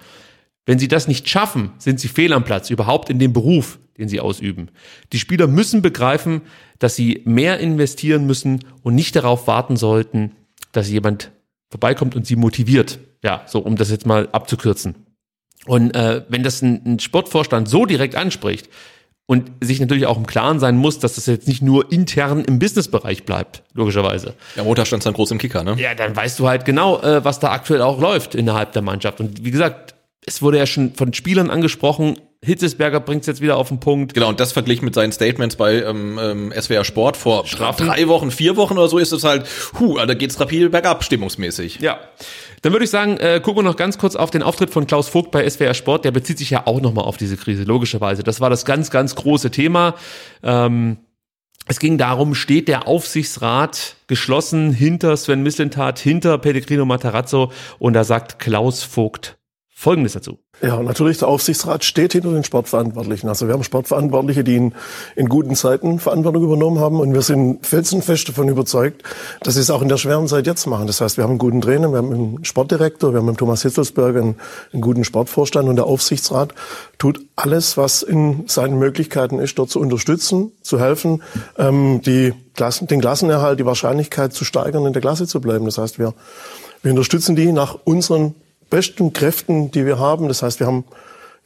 Wenn 0.67 0.79
sie 0.79 0.89
das 0.89 1.09
nicht 1.09 1.29
schaffen, 1.29 1.73
sind 1.79 2.01
sie 2.01 2.09
fehl 2.09 2.33
am 2.33 2.45
Platz, 2.45 2.71
überhaupt 2.71 3.11
in 3.11 3.19
dem 3.19 3.33
Beruf, 3.33 3.79
den 3.99 4.09
sie 4.09 4.21
ausüben. 4.21 4.71
Die 5.13 5.19
Spieler 5.19 5.47
müssen 5.47 5.83
begreifen, 5.83 6.41
dass 6.79 6.97
sie 6.97 7.23
mehr 7.25 7.61
investieren 7.61 8.27
müssen 8.27 8.65
und 8.83 8.95
nicht 8.95 9.15
darauf 9.15 9.47
warten 9.47 9.77
sollten, 9.77 10.33
dass 10.73 10.91
jemand 10.91 11.31
vorbeikommt 11.71 12.17
und 12.17 12.27
sie 12.27 12.37
motiviert. 12.37 12.99
Ja, 13.23 13.45
so 13.47 13.61
um 13.61 13.77
das 13.77 13.91
jetzt 13.91 14.07
mal 14.07 14.29
abzukürzen. 14.33 14.95
Und 15.67 15.95
äh, 15.95 16.25
wenn 16.29 16.43
das 16.43 16.63
ein, 16.63 16.83
ein 16.85 16.99
Sportvorstand 16.99 17.69
so 17.69 17.87
direkt 17.87 18.17
anspricht 18.17 18.69
und 19.27 19.51
sich 19.63 19.81
natürlich 19.81 20.07
auch 20.07 20.19
im 20.19 20.27
Klaren 20.27 20.61
sein 20.61 20.77
muss, 20.77 20.99
dass 20.99 21.15
das 21.15 21.27
jetzt 21.27 21.49
nicht 21.49 21.63
nur 21.63 21.91
intern 21.91 22.45
im 22.45 22.59
Businessbereich 22.59 23.25
bleibt, 23.25 23.63
logischerweise. 23.73 24.35
Ja, 24.55 24.65
Montag 24.65 24.87
stand 24.87 25.05
dann 25.07 25.15
groß 25.15 25.31
im 25.31 25.39
Kicker, 25.39 25.65
ne? 25.65 25.77
Ja, 25.79 25.95
dann 25.95 26.15
weißt 26.15 26.39
du 26.39 26.49
halt 26.49 26.65
genau, 26.65 27.01
äh, 27.01 27.25
was 27.25 27.41
da 27.41 27.51
aktuell 27.51 27.81
auch 27.81 27.99
läuft 27.99 28.35
innerhalb 28.35 28.73
der 28.73 28.83
Mannschaft. 28.83 29.21
Und 29.21 29.45
wie 29.45 29.51
gesagt, 29.51 29.95
es 30.27 30.43
wurde 30.43 30.59
ja 30.59 30.67
schon 30.67 30.95
von 30.95 31.13
Spielern 31.15 31.51
angesprochen, 31.51 32.19
Hitzesberger 32.45 33.01
bringt 33.01 33.23
es 33.23 33.27
jetzt 33.27 33.41
wieder 33.41 33.57
auf 33.57 33.69
den 33.69 33.81
Punkt. 33.81 34.15
Genau, 34.15 34.29
und 34.29 34.41
das 34.41 34.53
verglichen 34.53 34.85
mit 34.85 34.95
seinen 34.95 35.13
Statements 35.13 35.57
bei 35.57 35.83
ähm, 35.83 36.19
ähm, 36.21 36.53
SWR 36.59 36.85
Sport 36.85 37.17
vor 37.17 37.47
Strafen. 37.47 37.87
drei 37.87 38.07
Wochen, 38.09 38.31
vier 38.31 38.57
Wochen 38.57 38.79
oder 38.79 38.89
so, 38.89 38.99
ist 38.99 39.13
es 39.13 39.25
halt, 39.25 39.47
hu, 39.79 39.97
da 39.97 40.15
geht's 40.15 40.39
rapide 40.39 40.71
bergab, 40.71 41.05
stimmungsmäßig. 41.05 41.81
Ja. 41.81 42.01
Dann 42.63 42.73
würde 42.73 42.85
ich 42.85 42.91
sagen, 42.91 43.17
äh, 43.19 43.41
gucken 43.43 43.65
wir 43.65 43.71
noch 43.71 43.77
ganz 43.77 43.99
kurz 43.99 44.17
auf 44.17 44.31
den 44.31 44.43
Auftritt 44.43 44.71
von 44.71 44.87
Klaus 44.87 45.09
Vogt 45.09 45.31
bei 45.31 45.49
SWR 45.49 45.75
Sport. 45.75 46.05
Der 46.05 46.13
bezieht 46.13 46.39
sich 46.39 46.51
ja 46.51 46.67
auch 46.67 46.81
nochmal 46.81 47.05
auf 47.05 47.17
diese 47.17 47.37
Krise, 47.37 47.65
logischerweise. 47.65 48.23
Das 48.23 48.41
war 48.41 48.51
das 48.51 48.65
ganz, 48.65 48.91
ganz 48.91 49.15
große 49.15 49.51
Thema. 49.51 49.95
Ähm, 50.43 50.99
es 51.67 51.79
ging 51.79 51.97
darum, 51.97 52.35
steht 52.35 52.69
der 52.69 52.87
Aufsichtsrat 52.87 53.97
geschlossen 54.07 54.73
hinter 54.73 55.17
Sven 55.17 55.43
Mislintat, 55.43 55.99
hinter 55.99 56.37
Pellegrino 56.39 56.85
Matarazzo 56.85 57.53
und 57.79 57.95
da 57.95 58.05
sagt 58.05 58.39
Klaus 58.39 58.83
Vogt 58.83 59.39
Folgendes 59.77 60.13
dazu. 60.13 60.39
Ja, 60.63 60.81
natürlich, 60.81 61.19
der 61.19 61.27
Aufsichtsrat 61.27 61.85
steht 61.85 62.13
hinter 62.13 62.31
den 62.31 62.45
Sportverantwortlichen. 62.45 63.29
Also 63.29 63.49
wir 63.49 63.55
haben 63.55 63.65
Sportverantwortliche, 63.65 64.45
die 64.45 64.55
in, 64.55 64.75
in 65.17 65.29
guten 65.29 65.57
Zeiten 65.57 65.99
Verantwortung 65.99 66.45
übernommen 66.45 66.79
haben 66.79 67.01
und 67.01 67.13
wir 67.13 67.23
sind 67.23 67.67
felsenfest 67.67 68.29
davon 68.29 68.49
überzeugt, 68.49 69.03
dass 69.43 69.55
sie 69.55 69.61
es 69.61 69.71
auch 69.71 69.83
in 69.83 69.89
der 69.89 69.97
schweren 69.97 70.29
Zeit 70.29 70.47
jetzt 70.47 70.67
machen. 70.67 70.87
Das 70.87 71.01
heißt, 71.01 71.17
wir 71.17 71.25
haben 71.25 71.33
einen 71.33 71.39
guten 71.39 71.61
Trainer, 71.61 71.91
wir 71.91 71.99
haben 71.99 72.13
einen 72.13 72.45
Sportdirektor, 72.45 73.13
wir 73.13 73.19
haben 73.19 73.27
mit 73.27 73.37
Thomas 73.37 73.63
Hitzelsberger 73.63 74.21
einen, 74.21 74.37
einen 74.73 74.81
guten 74.81 75.03
Sportvorstand 75.03 75.69
und 75.69 75.75
der 75.75 75.87
Aufsichtsrat 75.87 76.55
tut 76.99 77.21
alles, 77.35 77.77
was 77.77 78.05
in 78.05 78.45
seinen 78.47 78.79
Möglichkeiten 78.79 79.41
ist, 79.41 79.59
dort 79.59 79.71
zu 79.71 79.81
unterstützen, 79.81 80.53
zu 80.63 80.79
helfen, 80.79 81.21
ähm, 81.59 82.01
die 82.01 82.33
Klassen, 82.55 82.87
den 82.87 83.01
Klassenerhalt, 83.01 83.59
die 83.59 83.67
Wahrscheinlichkeit 83.67 84.33
zu 84.33 84.45
steigern, 84.45 84.87
in 84.87 84.93
der 84.93 85.03
Klasse 85.03 85.27
zu 85.27 85.41
bleiben. 85.41 85.65
Das 85.65 85.79
heißt, 85.79 85.99
wir, 85.99 86.15
wir 86.83 86.93
unterstützen 86.93 87.35
die 87.35 87.51
nach 87.51 87.77
unseren 87.83 88.37
besten 88.75 89.13
Kräften, 89.13 89.71
die 89.71 89.87
wir 89.87 90.01
haben. 90.01 90.27
Das 90.27 90.43
heißt, 90.43 90.59
wir 90.59 90.67
haben 90.67 90.85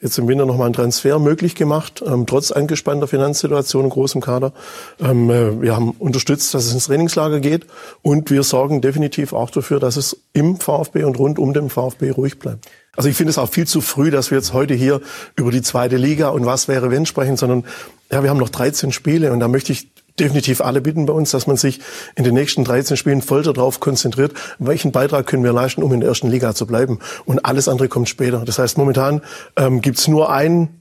jetzt 0.00 0.16
im 0.18 0.28
Winter 0.28 0.46
nochmal 0.46 0.66
einen 0.66 0.74
Transfer 0.74 1.18
möglich 1.18 1.54
gemacht, 1.54 2.02
ähm, 2.06 2.24
trotz 2.24 2.52
angespannter 2.52 3.06
Finanzsituation 3.06 3.84
in 3.84 3.90
großem 3.90 4.22
Kader. 4.22 4.52
Ähm, 4.98 5.28
äh, 5.28 5.60
wir 5.60 5.76
haben 5.76 5.90
unterstützt, 5.90 6.54
dass 6.54 6.64
es 6.64 6.72
ins 6.72 6.86
Trainingslager 6.86 7.40
geht 7.40 7.66
und 8.00 8.30
wir 8.30 8.42
sorgen 8.44 8.80
definitiv 8.80 9.34
auch 9.34 9.50
dafür, 9.50 9.78
dass 9.78 9.96
es 9.96 10.22
im 10.32 10.56
VfB 10.56 11.04
und 11.04 11.18
rund 11.18 11.38
um 11.38 11.52
den 11.52 11.68
VfB 11.68 12.10
ruhig 12.10 12.38
bleibt. 12.38 12.66
Also 12.96 13.10
ich 13.10 13.16
finde 13.16 13.30
es 13.30 13.38
auch 13.38 13.50
viel 13.50 13.66
zu 13.66 13.82
früh, 13.82 14.10
dass 14.10 14.30
wir 14.30 14.38
jetzt 14.38 14.54
heute 14.54 14.72
hier 14.72 15.02
über 15.36 15.50
die 15.50 15.62
zweite 15.62 15.98
Liga 15.98 16.30
und 16.30 16.46
was 16.46 16.66
wäre 16.66 16.90
wenn 16.90 17.04
sprechen, 17.04 17.36
sondern 17.36 17.64
ja, 18.10 18.22
wir 18.22 18.30
haben 18.30 18.38
noch 18.38 18.48
13 18.48 18.90
Spiele 18.90 19.32
und 19.32 19.40
da 19.40 19.48
möchte 19.48 19.72
ich 19.72 19.90
definitiv 20.20 20.60
alle 20.60 20.80
bitten 20.80 21.06
bei 21.06 21.12
uns, 21.12 21.30
dass 21.30 21.46
man 21.46 21.56
sich 21.56 21.80
in 22.14 22.24
den 22.24 22.34
nächsten 22.34 22.64
13 22.64 22.96
Spielen 22.96 23.22
voll 23.22 23.42
darauf 23.42 23.80
konzentriert, 23.80 24.34
welchen 24.58 24.92
Beitrag 24.92 25.26
können 25.26 25.44
wir 25.44 25.52
leisten, 25.52 25.82
um 25.82 25.92
in 25.92 26.00
der 26.00 26.08
ersten 26.08 26.28
Liga 26.30 26.54
zu 26.54 26.66
bleiben. 26.66 26.98
Und 27.24 27.44
alles 27.44 27.68
andere 27.68 27.88
kommt 27.88 28.08
später. 28.08 28.44
Das 28.44 28.58
heißt, 28.58 28.78
momentan 28.78 29.22
ähm, 29.56 29.80
gibt's 29.80 30.08
nur 30.08 30.30
ein, 30.30 30.80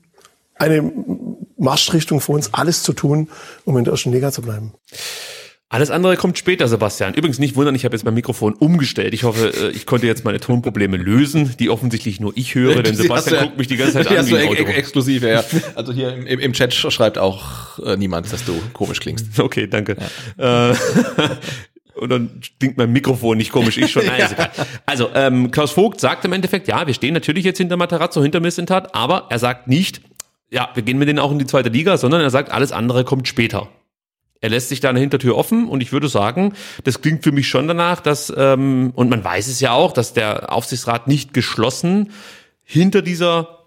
eine 0.56 0.91
Marschrichtung 1.57 2.22
für 2.22 2.33
uns, 2.33 2.53
alles 2.53 2.83
zu 2.83 2.93
tun, 2.93 3.30
um 3.66 3.77
in 3.77 3.83
der 3.83 3.93
ersten 3.93 4.11
Liga 4.11 4.32
zu 4.32 4.41
bleiben. 4.41 4.74
Alles 5.69 5.91
andere 5.91 6.15
kommt 6.15 6.37
später, 6.37 6.69
Sebastian. 6.69 7.13
Übrigens 7.13 7.39
nicht 7.39 7.57
wundern, 7.57 7.75
ich 7.75 7.83
habe 7.83 7.93
jetzt 7.93 8.05
mein 8.05 8.13
Mikrofon 8.13 8.53
umgestellt. 8.53 9.13
Ich 9.13 9.25
hoffe, 9.25 9.51
äh, 9.53 9.69
ich 9.71 9.85
konnte 9.85 10.07
jetzt 10.07 10.23
meine 10.23 10.39
Tonprobleme 10.39 10.95
lösen, 10.95 11.55
die 11.59 11.69
offensichtlich 11.69 12.21
nur 12.21 12.31
ich 12.35 12.55
höre, 12.55 12.83
denn 12.83 12.95
Sebastian 12.95 13.35
ja, 13.35 13.43
guckt 13.43 13.57
mich 13.57 13.67
die 13.67 13.75
ganze 13.75 13.95
Zeit 13.95 14.07
an. 14.17 14.27
Wie 14.27 14.37
ein 14.37 14.47
Auto. 14.47 14.63
exklusiv, 14.63 15.23
ja. 15.23 15.43
Also 15.75 15.91
hier 15.91 16.13
im, 16.13 16.25
im, 16.39 16.53
Chat 16.53 16.73
schreibt 16.73 17.17
auch 17.17 17.79
äh, 17.79 17.97
niemand, 17.97 18.31
dass 18.31 18.45
du 18.45 18.53
komisch 18.71 19.01
klingst. 19.01 19.27
Okay, 19.39 19.67
danke. 19.67 19.97
Ja. 20.37 20.71
Äh, 20.71 20.75
und 21.95 22.09
dann 22.09 22.41
klingt 22.59 22.77
mein 22.77 22.91
Mikrofon 22.91 23.37
nicht 23.37 23.51
komisch, 23.51 23.77
ich 23.77 23.91
schon. 23.91 24.05
Nein, 24.05 24.21
ist 24.21 24.33
egal. 24.33 24.51
Also, 24.85 25.09
ähm, 25.15 25.51
Klaus 25.51 25.71
Vogt 25.71 25.99
sagt 25.99 26.23
im 26.25 26.31
Endeffekt, 26.31 26.67
ja, 26.67 26.87
wir 26.87 26.93
stehen 26.93 27.13
natürlich 27.13 27.43
jetzt 27.43 27.57
hinter 27.57 27.75
Matarazzo, 27.75 28.21
hinter 28.21 28.39
Missentat, 28.39 28.95
aber 28.95 29.27
er 29.29 29.39
sagt 29.39 29.67
nicht, 29.67 30.01
ja, 30.49 30.69
wir 30.75 30.83
gehen 30.83 30.97
mit 30.97 31.09
denen 31.09 31.19
auch 31.19 31.31
in 31.31 31.39
die 31.39 31.45
zweite 31.45 31.69
Liga, 31.69 31.97
sondern 31.97 32.21
er 32.21 32.29
sagt, 32.29 32.51
alles 32.51 32.71
andere 32.71 33.03
kommt 33.03 33.27
später 33.27 33.69
er 34.41 34.49
lässt 34.49 34.69
sich 34.69 34.80
da 34.80 34.90
eine 34.90 34.99
Hintertür 34.99 35.35
offen 35.35 35.67
und 35.67 35.82
ich 35.82 35.91
würde 35.91 36.07
sagen, 36.07 36.53
das 36.83 37.01
klingt 37.01 37.24
für 37.24 37.32
mich 37.32 37.48
schon 37.48 37.67
danach, 37.67 38.01
dass, 38.01 38.32
ähm, 38.35 38.91
und 38.95 39.09
man 39.09 39.24
weiß 39.24 39.48
es 39.48 39.59
ja 39.59 39.72
auch, 39.72 39.93
dass 39.93 40.14
der 40.14 40.51
Aufsichtsrat 40.51 41.07
nicht 41.07 41.33
geschlossen 41.33 42.11
hinter 42.64 43.01
dieser 43.01 43.57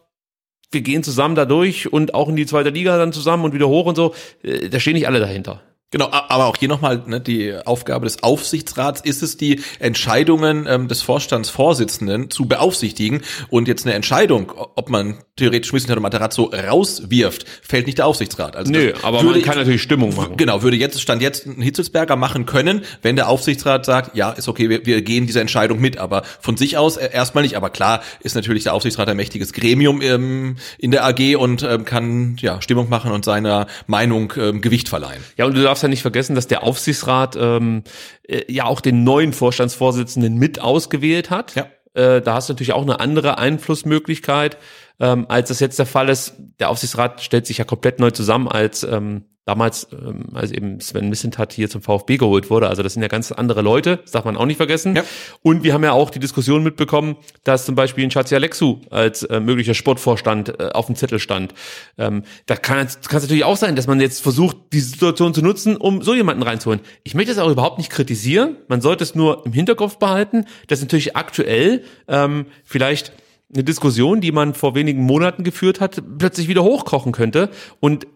wir 0.73 0.83
gehen 0.83 1.03
zusammen 1.03 1.35
da 1.35 1.47
durch 1.47 1.93
und 1.93 2.15
auch 2.15 2.29
in 2.29 2.37
die 2.37 2.47
zweite 2.47 2.71
Liga 2.71 2.97
dann 2.97 3.13
zusammen 3.13 3.45
und 3.45 3.53
wieder 3.53 3.69
hoch 3.69 3.87
und 3.87 3.97
so, 3.97 4.15
äh, 4.43 4.69
da 4.69 4.79
stehen 4.79 4.95
nicht 4.95 5.09
alle 5.09 5.21
dahinter. 5.21 5.63
Genau, 5.93 6.09
aber 6.11 6.47
auch 6.47 6.57
hier 6.57 6.69
nochmal 6.69 7.03
ne, 7.07 7.21
die 7.21 7.53
Aufgabe 7.65 8.05
des 8.05 8.23
Aufsichtsrats 8.23 9.01
ist 9.01 9.25
es, 9.25 9.37
die 9.37 9.61
Entscheidungen 9.81 10.67
ähm, 10.69 10.87
des 10.87 11.03
Vorstandsvorsitzenden 11.03 12.31
zu 12.31 12.47
beaufsichtigen. 12.47 13.23
Und 13.49 13.67
jetzt 13.67 13.85
eine 13.87 13.95
Entscheidung, 13.95 14.53
ob 14.77 14.89
man 14.89 15.19
theoretisch 15.35 15.73
Missentat 15.73 15.97
oder 15.97 16.03
Materazzo 16.03 16.53
rauswirft, 16.55 17.45
fällt 17.63 17.87
nicht 17.87 17.99
der 17.99 18.07
Aufsichtsrat. 18.07 18.55
Also 18.55 18.71
Nö, 18.71 18.93
aber 19.03 19.23
würde, 19.23 19.41
man 19.41 19.43
kann 19.43 19.59
natürlich 19.59 19.83
Stimmung 19.83 20.15
machen. 20.15 20.37
Genau, 20.37 20.63
würde 20.63 20.77
jetzt 20.77 21.01
Stand 21.01 21.23
jetzt 21.23 21.47
ein 21.47 21.61
Hitzelsberger 21.61 22.15
machen 22.15 22.47
können, 22.47 22.83
wenn 23.03 23.17
der 23.17 23.29
Aufsichtsrat 23.29 23.85
sagt, 23.85 24.17
ja, 24.17 24.31
ist 24.31 24.47
okay, 24.47 24.69
wir, 24.69 24.87
wir 24.87 25.03
gehen 25.03 25.27
diese 25.27 25.41
Entscheidung 25.41 25.81
mit, 25.81 25.99
aber 25.99 26.23
von 26.41 26.57
sich 26.57 26.79
aus 26.79 26.99
äh, 26.99 27.11
erstmal 27.13 27.43
nicht. 27.43 27.57
Aber 27.57 27.71
klar 27.71 28.03
ist 28.21 28.37
natürlich 28.37 28.63
der 28.63 28.75
Aufsichtsrat 28.75 29.09
ein 29.09 29.17
mächtiges 29.17 29.53
Gremium 29.53 30.03
ähm, 30.03 30.55
in 30.79 30.93
der 30.93 31.05
AG 31.05 31.37
und 31.37 31.65
ähm, 31.65 31.85
kann 31.85 32.37
ja 32.39 32.63
Stimmung 32.63 32.89
machen 32.89 33.11
und 33.11 33.25
seiner 33.25 33.67
Meinung 33.89 34.33
ähm, 34.37 34.61
Gewicht 34.61 34.89
verleihen. 34.89 35.25
Ja, 35.37 35.47
und 35.47 35.57
du 35.57 35.63
darfst 35.63 35.80
ja 35.83 35.89
nicht 35.89 36.03
vergessen, 36.03 36.35
dass 36.35 36.47
der 36.47 36.63
Aufsichtsrat 36.63 37.37
ähm, 37.39 37.85
äh, 38.27 38.51
ja 38.53 38.65
auch 38.65 38.81
den 38.81 39.05
neuen 39.05 39.33
Vorstandsvorsitzenden 39.33 40.37
mit 40.37 40.61
ausgewählt 40.61 41.31
hat. 41.31 41.55
Ja. 41.55 41.67
Äh, 41.95 42.21
da 42.23 42.35
hast 42.35 42.49
du 42.49 42.53
natürlich 42.53 42.73
auch 42.73 42.83
eine 42.83 43.01
andere 43.01 43.39
Einflussmöglichkeit, 43.39 44.59
ähm, 45.01 45.27
als 45.29 45.49
das 45.49 45.61
jetzt 45.61 45.79
der 45.79 45.87
Fall 45.87 46.09
ist. 46.09 46.35
Der 46.61 46.71
Aufsichtsrat 46.71 47.21
stellt 47.21 47.47
sich 47.47 47.59
ja 47.59 47.65
komplett 47.65 47.99
neu 47.99 48.11
zusammen 48.11 48.49
als 48.49 48.83
ähm, 48.85 49.25
damals, 49.51 49.89
ähm, 49.93 50.27
als 50.33 50.53
eben 50.53 50.81
Sven 50.81 51.09
Missentat 51.09 51.53
hier 51.53 51.69
zum 51.69 51.83
VfB 51.83 52.19
geholt 52.19 52.51
wurde. 52.51 52.69
Also 52.69 52.85
das 52.85 52.95
sind 52.95 53.03
ja 53.03 53.09
ganz 53.09 53.33
andere 53.33 53.63
Leute, 53.63 53.97
das 53.97 54.13
darf 54.13 54.25
man 54.25 54.37
auch 54.37 54.47
nicht 54.47 54.59
vergessen. 54.59 54.95
Ja. 54.95 55.03
Und 55.43 55.65
wir 55.65 55.75
haben 55.75 55.83
ja 55.83 55.91
auch 55.91 56.11
die 56.11 56.21
Diskussion 56.21 56.63
mitbekommen, 56.63 57.17
dass 57.43 57.65
zum 57.67 57.75
Beispiel 57.75 58.05
ein 58.05 58.11
Chazi 58.11 58.37
Alexu 58.37 58.79
als 58.91 59.25
äh, 59.25 59.41
möglicher 59.41 59.75
Sportvorstand 59.75 60.61
äh, 60.61 60.69
auf 60.73 60.87
dem 60.87 60.95
Zettel 60.95 61.19
stand. 61.19 61.53
Ähm, 61.99 62.23
da 62.47 62.55
kann 62.55 62.87
es 62.87 62.99
natürlich 63.11 63.43
auch 63.43 63.57
sein, 63.57 63.75
dass 63.75 63.89
man 63.89 64.01
jetzt 64.01 64.23
versucht, 64.23 64.57
die 64.73 64.79
Situation 64.79 65.35
zu 65.35 65.43
nutzen, 65.43 65.77
um 65.77 66.01
so 66.01 66.15
jemanden 66.15 66.45
reinzuholen. 66.45 66.81
Ich 67.03 67.15
möchte 67.15 67.35
das 67.35 67.43
auch 67.43 67.51
überhaupt 67.51 67.79
nicht 67.79 67.91
kritisieren. 67.91 68.57
Man 68.69 68.81
sollte 68.81 69.03
es 69.03 69.17
nur 69.17 69.45
im 69.47 69.53
Hinterkopf 69.53 69.99
behalten, 69.99 70.45
dass 70.69 70.81
natürlich 70.81 71.17
aktuell 71.17 71.83
ähm, 72.07 72.47
vielleicht 72.63 73.13
eine 73.53 73.65
Diskussion, 73.65 74.21
die 74.21 74.31
man 74.31 74.55
vor 74.55 74.77
wenigen 74.77 75.03
Monaten 75.03 75.43
geführt 75.43 75.81
hat, 75.81 76.01
plötzlich 76.19 76.47
wieder 76.47 76.63
hochkochen 76.63 77.11
könnte. 77.11 77.51
Und 77.81 78.07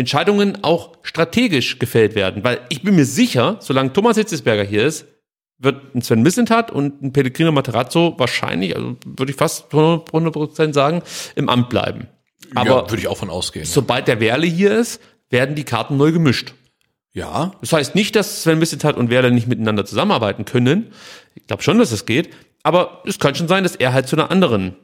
Entscheidungen 0.00 0.58
auch 0.62 0.96
strategisch 1.02 1.78
gefällt 1.78 2.14
werden. 2.14 2.42
Weil 2.42 2.60
ich 2.68 2.82
bin 2.82 2.96
mir 2.96 3.04
sicher, 3.04 3.56
solange 3.60 3.92
Thomas 3.92 4.16
Hitzesberger 4.16 4.64
hier 4.64 4.84
ist, 4.84 5.06
wird 5.58 5.94
ein 5.94 6.02
Sven 6.02 6.22
Missentat 6.22 6.70
und 6.70 7.02
ein 7.02 7.12
Pellegrino 7.12 7.52
Materazzo 7.52 8.14
wahrscheinlich, 8.16 8.74
also 8.74 8.96
würde 9.04 9.30
ich 9.30 9.36
fast 9.36 9.72
100% 9.72 10.72
sagen, 10.72 11.02
im 11.36 11.48
Amt 11.48 11.68
bleiben. 11.68 12.08
Aber 12.54 12.70
ja, 12.70 12.90
würde 12.90 12.98
ich 12.98 13.08
auch 13.08 13.18
von 13.18 13.30
ausgehen. 13.30 13.66
Sobald 13.66 14.08
der 14.08 14.20
Werle 14.20 14.46
hier 14.46 14.76
ist, 14.76 15.00
werden 15.28 15.54
die 15.54 15.64
Karten 15.64 15.96
neu 15.96 16.12
gemischt. 16.12 16.54
Ja. 17.12 17.52
Das 17.60 17.72
heißt 17.72 17.94
nicht, 17.94 18.16
dass 18.16 18.42
Sven 18.42 18.58
Missentat 18.58 18.96
und 18.96 19.10
Werle 19.10 19.30
nicht 19.30 19.46
miteinander 19.46 19.84
zusammenarbeiten 19.84 20.44
können. 20.44 20.92
Ich 21.34 21.46
glaube 21.46 21.62
schon, 21.62 21.78
dass 21.78 21.92
es 21.92 22.00
das 22.00 22.06
geht. 22.06 22.30
Aber 22.62 23.02
es 23.04 23.18
kann 23.18 23.34
schon 23.34 23.48
sein, 23.48 23.62
dass 23.62 23.76
er 23.76 23.92
halt 23.92 24.08
zu 24.08 24.16
einer 24.16 24.30
anderen 24.30 24.76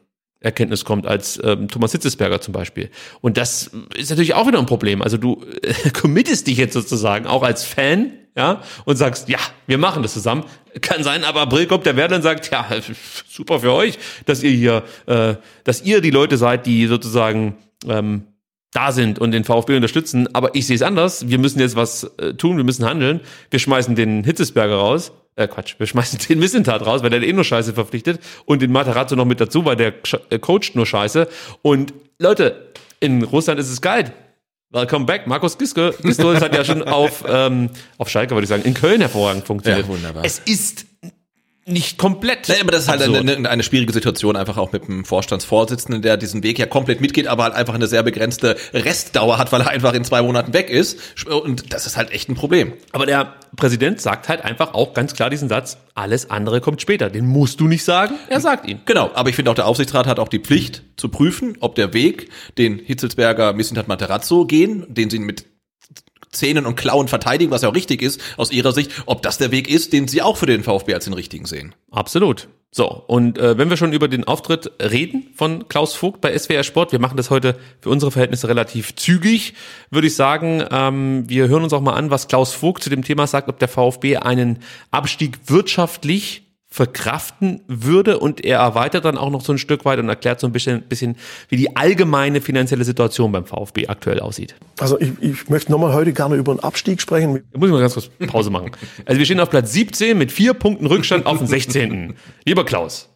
Erkenntnis 0.47 0.84
kommt 0.84 1.07
als 1.07 1.39
ähm, 1.42 1.68
Thomas 1.68 1.92
Hitzesberger 1.92 2.41
zum 2.41 2.52
Beispiel. 2.52 2.89
Und 3.20 3.36
das 3.36 3.70
ist 3.97 4.10
natürlich 4.10 4.34
auch 4.34 4.47
wieder 4.47 4.58
ein 4.58 4.66
Problem. 4.66 5.02
Also 5.02 5.18
du 5.18 5.44
äh, 5.62 5.91
committest 5.92 6.47
dich 6.47 6.57
jetzt 6.57 6.73
sozusagen 6.73 7.26
auch 7.26 7.42
als 7.42 7.65
Fan, 7.65 8.12
ja, 8.36 8.62
und 8.84 8.97
sagst, 8.97 9.28
ja, 9.31 9.39
wir 9.66 9.78
machen 9.78 10.02
das 10.02 10.12
zusammen. 10.12 10.44
Kann 10.83 11.02
sein, 11.02 11.25
aber 11.25 11.41
April 11.41 11.66
kommt 11.66 11.86
der 11.86 11.97
Werder 11.97 12.16
und 12.16 12.23
sagt, 12.23 12.50
ja, 12.50 12.66
super 13.28 13.60
für 13.60 13.73
euch, 13.73 13.99
dass 14.26 14.42
ihr 14.42 14.50
hier, 14.50 14.83
äh, 15.07 15.36
dass 15.65 15.83
ihr 15.83 16.00
die 16.00 16.10
Leute 16.10 16.36
seid, 16.36 16.66
die 16.66 16.86
sozusagen 16.86 17.57
ähm, 17.89 18.25
da 18.73 18.92
sind 18.92 19.18
und 19.18 19.33
den 19.33 19.44
VfB 19.44 19.76
unterstützen. 19.76 20.28
Aber 20.34 20.55
ich 20.55 20.66
sehe 20.66 20.76
es 20.76 20.83
anders. 20.83 21.28
Wir 21.28 21.39
müssen 21.39 21.60
jetzt 21.60 21.76
was 21.76 22.05
äh, 22.18 22.34
tun, 22.34 22.58
wir 22.58 22.65
müssen 22.65 22.84
handeln. 22.84 23.20
Wir 23.50 23.58
schmeißen 23.58 23.94
den 23.94 24.23
Hitzesberger 24.23 24.76
raus 24.76 25.12
äh, 25.36 25.47
Quatsch, 25.47 25.74
wir 25.78 25.86
schmeißen 25.86 26.18
den 26.28 26.39
Missentat 26.39 26.84
raus, 26.84 27.02
weil 27.02 27.10
der 27.10 27.23
eh 27.23 27.32
nur 27.32 27.44
Scheiße 27.44 27.74
verpflichtet 27.74 28.20
und 28.47 28.62
den 28.62 28.73
Matarazzo 28.73 29.15
noch 29.15 29.24
mit 29.24 29.40
dazu, 29.40 29.65
weil 29.65 29.76
der 29.76 29.94
äh, 30.31 30.39
coacht 30.39 30.74
nur 30.74 30.86
Scheiße. 30.86 31.28
Und 31.62 31.94
Leute, 32.18 32.73
in 33.00 33.23
Russland 33.23 33.60
ist 33.60 33.70
es 33.70 33.81
geil. 33.81 34.12
Welcome 34.70 35.05
back, 35.05 35.26
Markus 35.26 35.56
Giske. 35.56 35.94
Gistol 36.02 36.40
hat 36.40 36.55
ja 36.55 36.65
schon 36.65 36.82
auf, 36.89 37.24
ähm, 37.28 37.70
auf 37.98 38.08
Schalke, 38.08 38.34
würde 38.34 38.44
ich 38.44 38.48
sagen, 38.48 38.65
in 38.65 38.74
Köln 38.74 39.00
hervorragend 39.00 39.47
funktioniert. 39.47 39.86
Ja, 39.86 39.92
wunderbar. 39.92 40.24
Es 40.24 40.40
ist 40.40 40.86
nicht 41.67 41.99
komplett. 41.99 42.49
Nein, 42.49 42.59
aber 42.61 42.70
das 42.70 42.83
ist 42.83 42.89
halt 42.89 43.03
eine, 43.03 43.19
eine, 43.19 43.51
eine 43.51 43.62
schwierige 43.65 43.93
Situation, 43.93 44.36
einfach 44.36 44.57
auch 44.57 44.70
mit 44.70 44.86
dem 44.86 45.05
Vorstandsvorsitzenden, 45.05 46.01
der 46.01 46.17
diesen 46.17 46.45
Weg 46.45 46.61
ja 46.61 46.67
komplett 46.67 47.01
mitgeht, 47.01 47.27
aber 47.27 47.43
halt 47.43 47.55
einfach 47.55 47.75
eine 47.75 47.89
sehr 47.89 48.05
begrenzte 48.05 48.57
Restdauer 48.73 49.39
hat, 49.39 49.51
weil 49.51 49.62
er 49.62 49.69
einfach 49.70 49.93
in 49.93 50.05
zwei 50.05 50.23
Monaten 50.23 50.55
weg 50.55 50.70
ist. 50.70 50.99
Und 51.27 51.73
das 51.73 51.86
ist 51.86 51.97
halt 51.97 52.12
echt 52.12 52.28
ein 52.28 52.36
Problem. 52.36 52.73
Aber 52.93 53.05
der 53.05 53.35
Präsident 53.57 54.01
sagt 54.01 54.28
halt 54.28 54.45
einfach 54.45 54.75
auch 54.75 54.95
ganz 54.95 55.15
klar 55.15 55.28
diesen 55.28 55.49
Satz, 55.49 55.78
alles 55.95 56.31
andere 56.31 56.61
kommt 56.61 56.81
später. 56.81 57.11
Den 57.11 57.27
musst 57.27 57.59
du 57.59 57.67
nicht 57.67 57.83
sagen, 57.83 58.15
er 58.28 58.41
sagt 58.41 58.69
ihn. 58.69 58.81
Genau, 58.85 59.11
aber 59.15 59.28
ich 59.28 59.35
finde 59.35 59.51
auch 59.51 59.57
der 59.57 59.67
Aufsichtsrat 59.67 60.07
hat 60.07 60.20
auch 60.20 60.28
die 60.28 60.39
Pflicht 60.39 60.83
zu 60.97 61.09
prüfen, 61.09 61.57
ob 61.61 61.75
der 61.75 61.93
Weg, 61.93 62.31
den 62.59 62.78
Hitzelsberger, 62.78 63.53
Missintat 63.55 63.89
Materazzo 63.89 64.47
gehen, 64.47 64.86
den 64.89 65.11
sie 65.11 65.19
mit 65.19 65.47
Zähnen 66.36 66.66
und 66.66 66.76
Klauen 66.76 67.08
verteidigen, 67.08 67.50
was 67.50 67.62
ja 67.62 67.68
auch 67.68 67.74
richtig 67.74 68.02
ist, 68.02 68.20
aus 68.36 68.52
ihrer 68.52 68.73
Sicht, 68.73 68.90
ob 69.06 69.23
das 69.23 69.39
der 69.39 69.50
Weg 69.50 69.68
ist, 69.68 69.92
den 69.92 70.08
sie 70.08 70.23
auch 70.23 70.36
für 70.36 70.47
den 70.47 70.62
VfB 70.62 70.94
als 70.94 71.05
den 71.05 71.15
richtigen 71.15 71.47
sehen. 71.47 71.74
Absolut. 71.90 72.48
So, 72.76 72.89
und 73.06 73.39
äh, 73.39 73.56
wenn 73.56 73.70
wir 73.70 73.78
schon 73.78 73.94
über 73.94 74.06
den 74.06 74.24
Auftritt 74.24 74.70
reden 74.81 75.28
von 75.34 75.66
Klaus 75.66 75.94
Vogt 75.94 76.20
bei 76.20 76.36
SWR 76.36 76.62
Sport, 76.62 76.92
wir 76.92 76.98
machen 76.98 77.16
das 77.16 77.31
heute 77.31 77.56
für 77.81 77.89
unsere 77.89 78.12
Verhältnisse 78.12 78.48
relativ 78.48 78.94
zügig, 78.97 79.55
würde 79.90 80.08
ich 80.08 80.15
sagen, 80.15 80.62
ähm, 80.70 81.24
wir 81.26 81.48
hören 81.48 81.62
uns 81.62 81.73
auch 81.73 81.81
mal 81.81 81.94
an, 81.94 82.10
was 82.10 82.28
Klaus 82.28 82.52
Vogt 82.52 82.82
zu 82.82 82.90
dem 82.90 83.02
Thema 83.02 83.26
sagt, 83.26 83.48
ob 83.48 83.58
der 83.58 83.68
VfB 83.68 84.18
einen 84.18 84.58
Abstieg 84.90 85.39
wirtschaftlich 85.47 86.45
verkraften 86.77 87.63
würde 87.69 88.19
und 88.19 88.45
er 88.45 88.59
erweitert 88.59 89.07
dann 89.07 89.17
auch 89.17 89.31
noch 89.31 89.41
so 89.41 89.51
ein 89.51 89.57
Stück 89.57 89.87
weit 89.87 89.99
und 89.99 90.11
erklärt 90.11 90.41
so 90.41 90.47
ein 90.47 90.53
bisschen, 90.53 90.83
bisschen 90.83 91.17
wie 91.49 91.57
die 91.57 91.75
allgemeine 91.75 92.43
finanzielle 92.43 92.85
Situation 92.85 93.33
beim 93.33 93.47
VfB 93.47 93.87
aktuell 93.89 94.21
aussieht. 94.21 94.57
Also 94.79 95.01
ich, 95.01 95.11
ich 95.23 95.49
möchte 95.49 95.73
nochmal 95.73 95.95
heute 95.95 96.13
gerne 96.13 96.35
über 96.35 96.53
einen 96.53 96.61
Abstieg 96.61 97.01
sprechen. 97.01 97.43
Da 97.51 97.59
muss 97.59 97.69
ich 97.69 97.73
mal 97.73 97.81
ganz 97.81 97.95
kurz 97.95 98.11
Pause 98.27 98.51
machen. 98.51 98.73
Also 99.07 99.19
wir 99.19 99.25
stehen 99.25 99.41
auf 99.41 99.49
Platz 99.49 99.73
17 99.73 100.19
mit 100.19 100.31
vier 100.31 100.53
Punkten 100.53 100.85
Rückstand 100.85 101.25
auf 101.25 101.39
den 101.39 101.47
16. 101.47 102.15
Lieber 102.45 102.67
Klaus, 102.67 103.09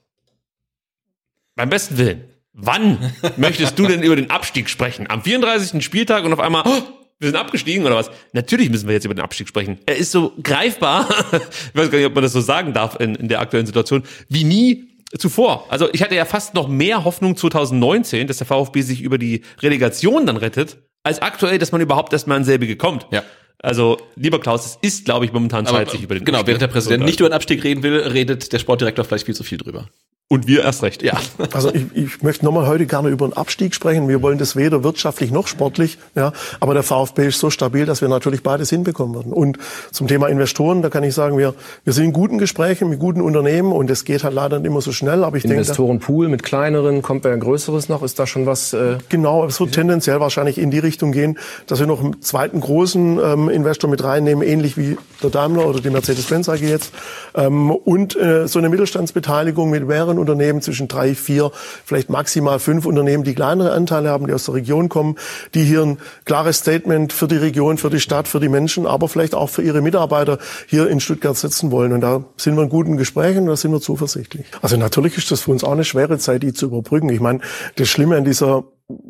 beim 1.55 1.69
besten 1.69 1.99
Willen, 1.99 2.25
wann 2.55 3.13
möchtest 3.37 3.79
du 3.79 3.87
denn 3.87 4.03
über 4.03 4.17
den 4.17 4.31
Abstieg 4.31 4.71
sprechen? 4.71 5.05
Am 5.11 5.21
34. 5.21 5.85
Spieltag 5.85 6.25
und 6.25 6.33
auf 6.33 6.41
einmal, 6.41 6.63
oh, 6.65 6.83
wir 7.21 7.29
sind 7.29 7.37
abgestiegen 7.37 7.85
oder 7.85 7.97
was? 7.97 8.11
Natürlich 8.33 8.71
müssen 8.71 8.89
wir 8.89 8.95
jetzt 8.95 9.05
über 9.05 9.15
den 9.15 9.23
Abstieg 9.23 9.47
sprechen. 9.47 9.79
Er 9.87 9.97
ist 9.97 10.11
so 10.11 10.33
greifbar, 10.43 11.07
ich 11.33 11.79
weiß 11.79 11.91
gar 11.91 11.99
nicht, 11.99 12.07
ob 12.07 12.15
man 12.15 12.25
das 12.25 12.33
so 12.33 12.41
sagen 12.41 12.73
darf 12.73 12.99
in, 12.99 13.15
in 13.15 13.29
der 13.29 13.41
aktuellen 13.41 13.67
Situation, 13.67 14.03
wie 14.29 14.45
nie 14.45 14.89
zuvor. 15.19 15.67
Also 15.69 15.89
ich 15.93 16.03
hatte 16.03 16.15
ja 16.15 16.25
fast 16.25 16.55
noch 16.55 16.67
mehr 16.67 17.05
Hoffnung 17.05 17.37
2019, 17.37 18.27
dass 18.27 18.39
der 18.39 18.47
VfB 18.47 18.81
sich 18.81 19.03
über 19.03 19.19
die 19.19 19.43
Relegation 19.61 20.27
dann 20.27 20.39
rettet, 20.39 20.79
als 21.03 21.21
aktuell, 21.21 21.59
dass 21.59 21.73
man 21.73 21.81
überhaupt 21.81 22.13
erstmal 22.13 22.39
in 22.39 22.45
selbige 22.45 22.77
kommt. 22.77 23.07
Ja. 23.11 23.23
Also, 23.63 23.99
lieber 24.17 24.41
Klaus, 24.41 24.65
es 24.65 24.79
ist, 24.81 25.05
glaube 25.05 25.27
ich, 25.27 25.33
momentan 25.35 25.67
Zeit, 25.67 25.91
sich 25.91 26.03
über 26.03 26.15
den 26.15 26.25
Genau, 26.25 26.47
während 26.47 26.63
der 26.63 26.69
Präsident 26.69 27.05
nicht 27.05 27.21
über 27.21 27.29
den 27.29 27.35
Abstieg 27.35 27.63
reden 27.63 27.83
will, 27.83 27.99
redet 27.99 28.55
der 28.55 28.59
Sportdirektor 28.59 29.05
vielleicht 29.05 29.27
viel 29.27 29.35
zu 29.35 29.45
viel 29.45 29.59
drüber. 29.59 29.87
Und 30.33 30.47
wir 30.47 30.63
erst 30.63 30.85
recht. 30.85 31.03
Ja. 31.03 31.15
Also 31.53 31.75
ich, 31.75 31.87
ich 31.93 32.23
möchte 32.23 32.45
nochmal 32.45 32.69
heute 32.69 32.87
gerne 32.87 33.09
über 33.09 33.25
einen 33.25 33.33
Abstieg 33.33 33.75
sprechen. 33.75 34.09
Wir 34.09 34.23
wollen 34.23 34.39
das 34.39 34.55
weder 34.55 34.85
wirtschaftlich 34.85 35.33
noch 35.33 35.49
sportlich. 35.49 35.99
Ja, 36.15 36.33
aber 36.61 36.73
der 36.73 36.85
VfB 36.85 37.27
ist 37.27 37.41
so 37.41 37.51
stabil, 37.51 37.85
dass 37.85 38.01
wir 38.01 38.09
natürlich 38.09 38.45
beides 38.45 38.71
hinbekommen 38.71 39.17
werden. 39.17 39.33
Und 39.33 39.59
zum 39.91 40.07
Thema 40.07 40.29
Investoren, 40.29 40.83
da 40.83 40.89
kann 40.89 41.03
ich 41.03 41.15
sagen, 41.15 41.37
wir, 41.37 41.55
wir 41.83 41.93
sind 41.93 42.05
in 42.05 42.13
guten 42.13 42.39
Gesprächen 42.39 42.89
mit 42.91 43.01
guten 43.01 43.23
Unternehmen 43.23 43.73
und 43.73 43.91
es 43.91 44.05
geht 44.05 44.23
halt 44.23 44.35
leider 44.35 44.61
nicht 44.61 44.69
immer 44.69 44.81
so 44.81 44.93
schnell. 44.93 45.25
Aber 45.25 45.37
ich 45.37 45.45
Investorenpool 45.45 46.29
mit 46.29 46.45
kleineren, 46.45 47.03
kommt 47.03 47.23
bei 47.23 47.33
ein 47.33 47.41
größeres 47.41 47.89
noch? 47.89 48.05
Ist 48.05 48.21
da 48.21 48.29
schon 48.29 48.47
was? 48.47 48.73
Äh 48.73 48.99
genau, 49.09 49.45
es 49.47 49.59
wird 49.59 49.73
tendenziell 49.73 50.21
wahrscheinlich 50.21 50.59
in 50.59 50.71
die 50.71 50.79
Richtung 50.79 51.11
gehen, 51.11 51.39
dass 51.67 51.81
wir 51.81 51.89
noch 51.89 52.05
einen 52.05 52.23
zweiten 52.23 52.61
großen 52.61 53.19
ähm, 53.19 53.49
Investor 53.49 53.91
mit 53.91 54.05
reinnehmen, 54.05 54.47
ähnlich 54.47 54.77
wie 54.77 54.97
der 55.25 55.31
Daimler 55.31 55.67
oder 55.67 55.81
die 55.81 55.91
Mercedes-Benz 55.91 56.49
AG 56.49 56.61
jetzt. 56.61 56.93
Ähm, 57.35 57.73
und 57.73 58.15
äh, 58.15 58.47
so 58.47 58.61
eine 58.61 58.69
Mittelstandsbeteiligung 58.69 59.71
mit 59.71 59.89
mehreren 59.89 60.20
Unternehmen 60.21 60.63
zwischen 60.63 60.89
drei, 60.89 61.15
vier, 61.15 61.51
vielleicht 61.85 62.11
maximal 62.11 62.59
fünf 62.59 62.87
Unternehmen, 62.87 63.25
die 63.25 63.35
kleinere 63.35 63.73
Anteile 63.73 64.11
haben, 64.11 64.27
die 64.27 64.33
aus 64.33 64.45
der 64.45 64.55
Region 64.55 64.89
kommen, 64.89 65.17
die 65.55 65.65
hier 65.65 65.83
ein 65.83 65.99
klares 66.25 66.59
Statement 66.59 67.13
für 67.13 67.27
die 67.29 67.37
Region, 67.37 67.79
für 67.79 67.91
die 67.91 68.01
Stadt, 68.01 68.29
für 68.29 68.41
die 68.41 68.49
Menschen, 68.49 68.87
aber 68.87 69.09
vielleicht 69.09 69.35
auch 69.35 69.49
für 69.49 69.63
ihre 69.63 69.81
Mitarbeiter 69.81 70.39
hier 70.67 70.89
in 70.89 71.01
Stuttgart 71.01 71.37
setzen 71.37 71.71
wollen. 71.71 71.93
Und 71.93 72.03
da 72.03 72.25
sind 72.37 72.57
wir 72.57 72.63
in 72.63 72.69
guten 72.69 72.97
Gesprächen, 72.97 73.47
da 73.47 73.57
sind 73.57 73.73
wir 73.73 73.81
zuversichtlich. 73.81 74.47
Also 74.63 74.77
natürlich 74.77 75.17
ist 75.17 75.31
das 75.31 75.41
für 75.41 75.51
uns 75.51 75.65
auch 75.65 75.73
eine 75.73 75.85
schwere 75.85 76.19
Zeit, 76.19 76.43
die 76.43 76.53
zu 76.53 76.67
überbrücken. 76.67 77.09
Ich 77.09 77.21
meine, 77.21 77.41
das 77.77 77.89
Schlimme 77.89 78.17
an 78.17 78.25
dieser 78.25 78.65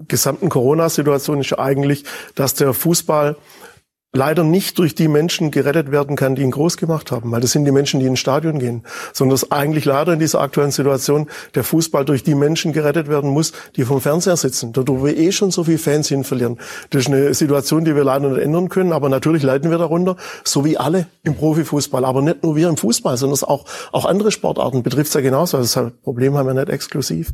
gesamten 0.08 0.48
Corona-Situation 0.48 1.40
ist 1.40 1.58
eigentlich, 1.58 2.04
dass 2.34 2.54
der 2.54 2.74
Fußball 2.74 3.36
leider 4.12 4.42
nicht 4.42 4.78
durch 4.78 4.96
die 4.96 5.06
Menschen 5.06 5.52
gerettet 5.52 5.92
werden 5.92 6.16
kann, 6.16 6.34
die 6.34 6.42
ihn 6.42 6.50
groß 6.50 6.76
gemacht 6.76 7.12
haben, 7.12 7.30
weil 7.30 7.40
das 7.40 7.52
sind 7.52 7.64
die 7.64 7.70
Menschen, 7.70 8.00
die 8.00 8.06
ins 8.06 8.18
Stadion 8.18 8.58
gehen, 8.58 8.82
sondern 9.12 9.34
dass 9.34 9.52
eigentlich 9.52 9.84
leider 9.84 10.14
in 10.14 10.18
dieser 10.18 10.40
aktuellen 10.40 10.72
Situation 10.72 11.28
der 11.54 11.62
Fußball 11.62 12.04
durch 12.04 12.24
die 12.24 12.34
Menschen 12.34 12.72
gerettet 12.72 13.08
werden 13.08 13.30
muss, 13.30 13.52
die 13.76 13.84
vom 13.84 14.00
Fernseher 14.00 14.36
sitzen, 14.36 14.72
wo 14.74 15.04
wir 15.04 15.16
eh 15.16 15.30
schon 15.30 15.52
so 15.52 15.62
viele 15.62 15.78
Fans 15.78 16.08
hin 16.08 16.24
verlieren. 16.24 16.58
Das 16.90 17.02
ist 17.02 17.08
eine 17.08 17.34
Situation, 17.34 17.84
die 17.84 17.94
wir 17.94 18.02
leider 18.02 18.28
nicht 18.30 18.42
ändern 18.42 18.68
können, 18.68 18.92
aber 18.92 19.08
natürlich 19.08 19.44
leiden 19.44 19.70
wir 19.70 19.78
darunter, 19.78 20.16
so 20.42 20.64
wie 20.64 20.76
alle 20.76 21.06
im 21.22 21.36
Profifußball, 21.36 22.04
aber 22.04 22.20
nicht 22.20 22.42
nur 22.42 22.56
wir 22.56 22.68
im 22.68 22.76
Fußball, 22.76 23.16
sondern 23.16 23.40
auch, 23.44 23.64
auch 23.92 24.06
andere 24.06 24.32
Sportarten 24.32 24.82
betrifft 24.82 25.08
es 25.08 25.14
ja 25.14 25.20
genauso. 25.20 25.56
Also 25.56 25.84
das 25.84 25.92
Problem 26.02 26.36
haben 26.36 26.48
wir 26.48 26.54
nicht 26.54 26.68
exklusiv. 26.68 27.32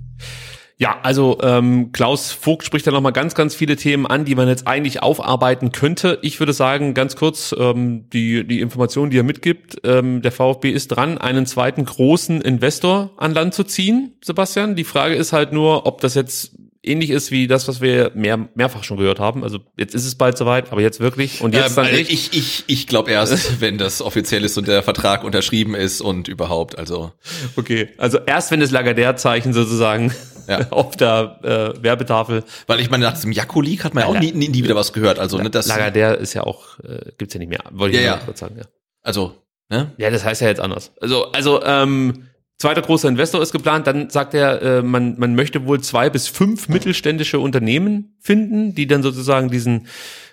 Ja, 0.78 0.98
also 1.02 1.38
ähm, 1.42 1.90
Klaus 1.92 2.32
Vogt 2.32 2.64
spricht 2.64 2.86
da 2.86 2.90
nochmal 2.90 3.12
ganz, 3.12 3.34
ganz 3.34 3.54
viele 3.54 3.76
Themen 3.76 4.06
an, 4.06 4.26
die 4.26 4.34
man 4.34 4.46
jetzt 4.46 4.66
eigentlich 4.66 5.02
aufarbeiten 5.02 5.72
könnte. 5.72 6.18
Ich 6.20 6.38
würde 6.38 6.52
sagen, 6.52 6.92
ganz 6.92 7.16
kurz 7.16 7.54
ähm, 7.58 8.10
die, 8.10 8.46
die 8.46 8.60
Information, 8.60 9.08
die 9.08 9.18
er 9.18 9.22
mitgibt. 9.22 9.78
Ähm, 9.84 10.20
der 10.20 10.32
VfB 10.32 10.70
ist 10.70 10.88
dran, 10.88 11.16
einen 11.16 11.46
zweiten 11.46 11.86
großen 11.86 12.42
Investor 12.42 13.10
an 13.16 13.32
Land 13.32 13.54
zu 13.54 13.64
ziehen, 13.64 14.16
Sebastian. 14.22 14.76
Die 14.76 14.84
Frage 14.84 15.14
ist 15.14 15.32
halt 15.32 15.52
nur, 15.52 15.86
ob 15.86 16.02
das 16.02 16.14
jetzt 16.14 16.52
ähnlich 16.86 17.08
ist 17.08 17.30
wie 17.30 17.46
das, 17.46 17.68
was 17.68 17.80
wir 17.80 18.12
mehr, 18.14 18.48
mehrfach 18.54 18.84
schon 18.84 18.98
gehört 18.98 19.18
haben. 19.18 19.44
Also 19.44 19.58
jetzt 19.78 19.94
ist 19.94 20.04
es 20.04 20.14
bald 20.14 20.36
soweit, 20.36 20.72
aber 20.72 20.82
jetzt 20.82 21.00
wirklich 21.00 21.40
und 21.40 21.54
jetzt 21.54 21.70
ähm, 21.70 21.84
dann 21.84 21.94
nicht. 21.94 22.12
Ich, 22.12 22.34
ich, 22.34 22.64
ich 22.66 22.86
glaube 22.86 23.10
erst, 23.10 23.60
wenn 23.62 23.78
das 23.78 24.02
offiziell 24.02 24.44
ist 24.44 24.58
und 24.58 24.68
der 24.68 24.82
Vertrag 24.82 25.24
unterschrieben 25.24 25.74
ist 25.74 26.02
und 26.02 26.28
überhaupt. 26.28 26.78
Also 26.78 27.12
okay, 27.56 27.88
also 27.96 28.18
erst 28.18 28.50
wenn 28.50 28.60
das 28.60 28.72
Lagardère-Zeichen 28.72 29.54
sozusagen 29.54 30.12
ja. 30.60 30.66
auf 30.70 30.96
der 30.96 31.40
äh, 31.42 31.82
Werbetafel. 31.82 32.44
Weil 32.66 32.80
ich 32.80 32.90
meine, 32.90 33.04
nach 33.04 33.20
dem 33.20 33.32
Jakko-Leak 33.32 33.84
hat 33.84 33.94
man 33.94 34.04
ja 34.04 34.10
auch 34.10 34.18
nie, 34.18 34.32
nie, 34.32 34.48
nie 34.48 34.64
wieder 34.64 34.76
was 34.76 34.92
gehört. 34.92 35.18
Also 35.18 35.38
ne, 35.38 35.50
das 35.50 35.68
Lagardère 35.68 36.14
ist 36.14 36.34
ja 36.34 36.42
auch 36.42 36.78
äh, 36.80 37.12
gibt's 37.18 37.34
ja 37.34 37.38
nicht 37.38 37.48
mehr. 37.48 37.62
Wollte 37.70 37.96
ich 37.96 38.02
ja, 38.02 38.16
ja. 38.16 38.20
kurz 38.24 38.40
sagen. 38.40 38.56
Ja. 38.58 38.64
Also 39.02 39.34
ne? 39.68 39.92
Ja, 39.96 40.10
das 40.10 40.24
heißt 40.24 40.40
ja 40.40 40.48
jetzt 40.48 40.60
anders. 40.60 40.92
Also 41.00 41.32
also 41.32 41.62
ähm, 41.64 42.28
Zweiter 42.58 42.80
großer 42.80 43.08
Investor 43.08 43.42
ist 43.42 43.52
geplant. 43.52 43.86
Dann 43.86 44.08
sagt 44.08 44.32
er, 44.32 44.62
äh, 44.62 44.82
man, 44.82 45.18
man 45.18 45.34
möchte 45.34 45.66
wohl 45.66 45.80
zwei 45.82 46.08
bis 46.08 46.26
fünf 46.26 46.70
mittelständische 46.70 47.38
Unternehmen 47.38 48.16
finden, 48.18 48.74
die 48.74 48.86
dann 48.86 49.02
sozusagen 49.02 49.50
diesen 49.50 49.88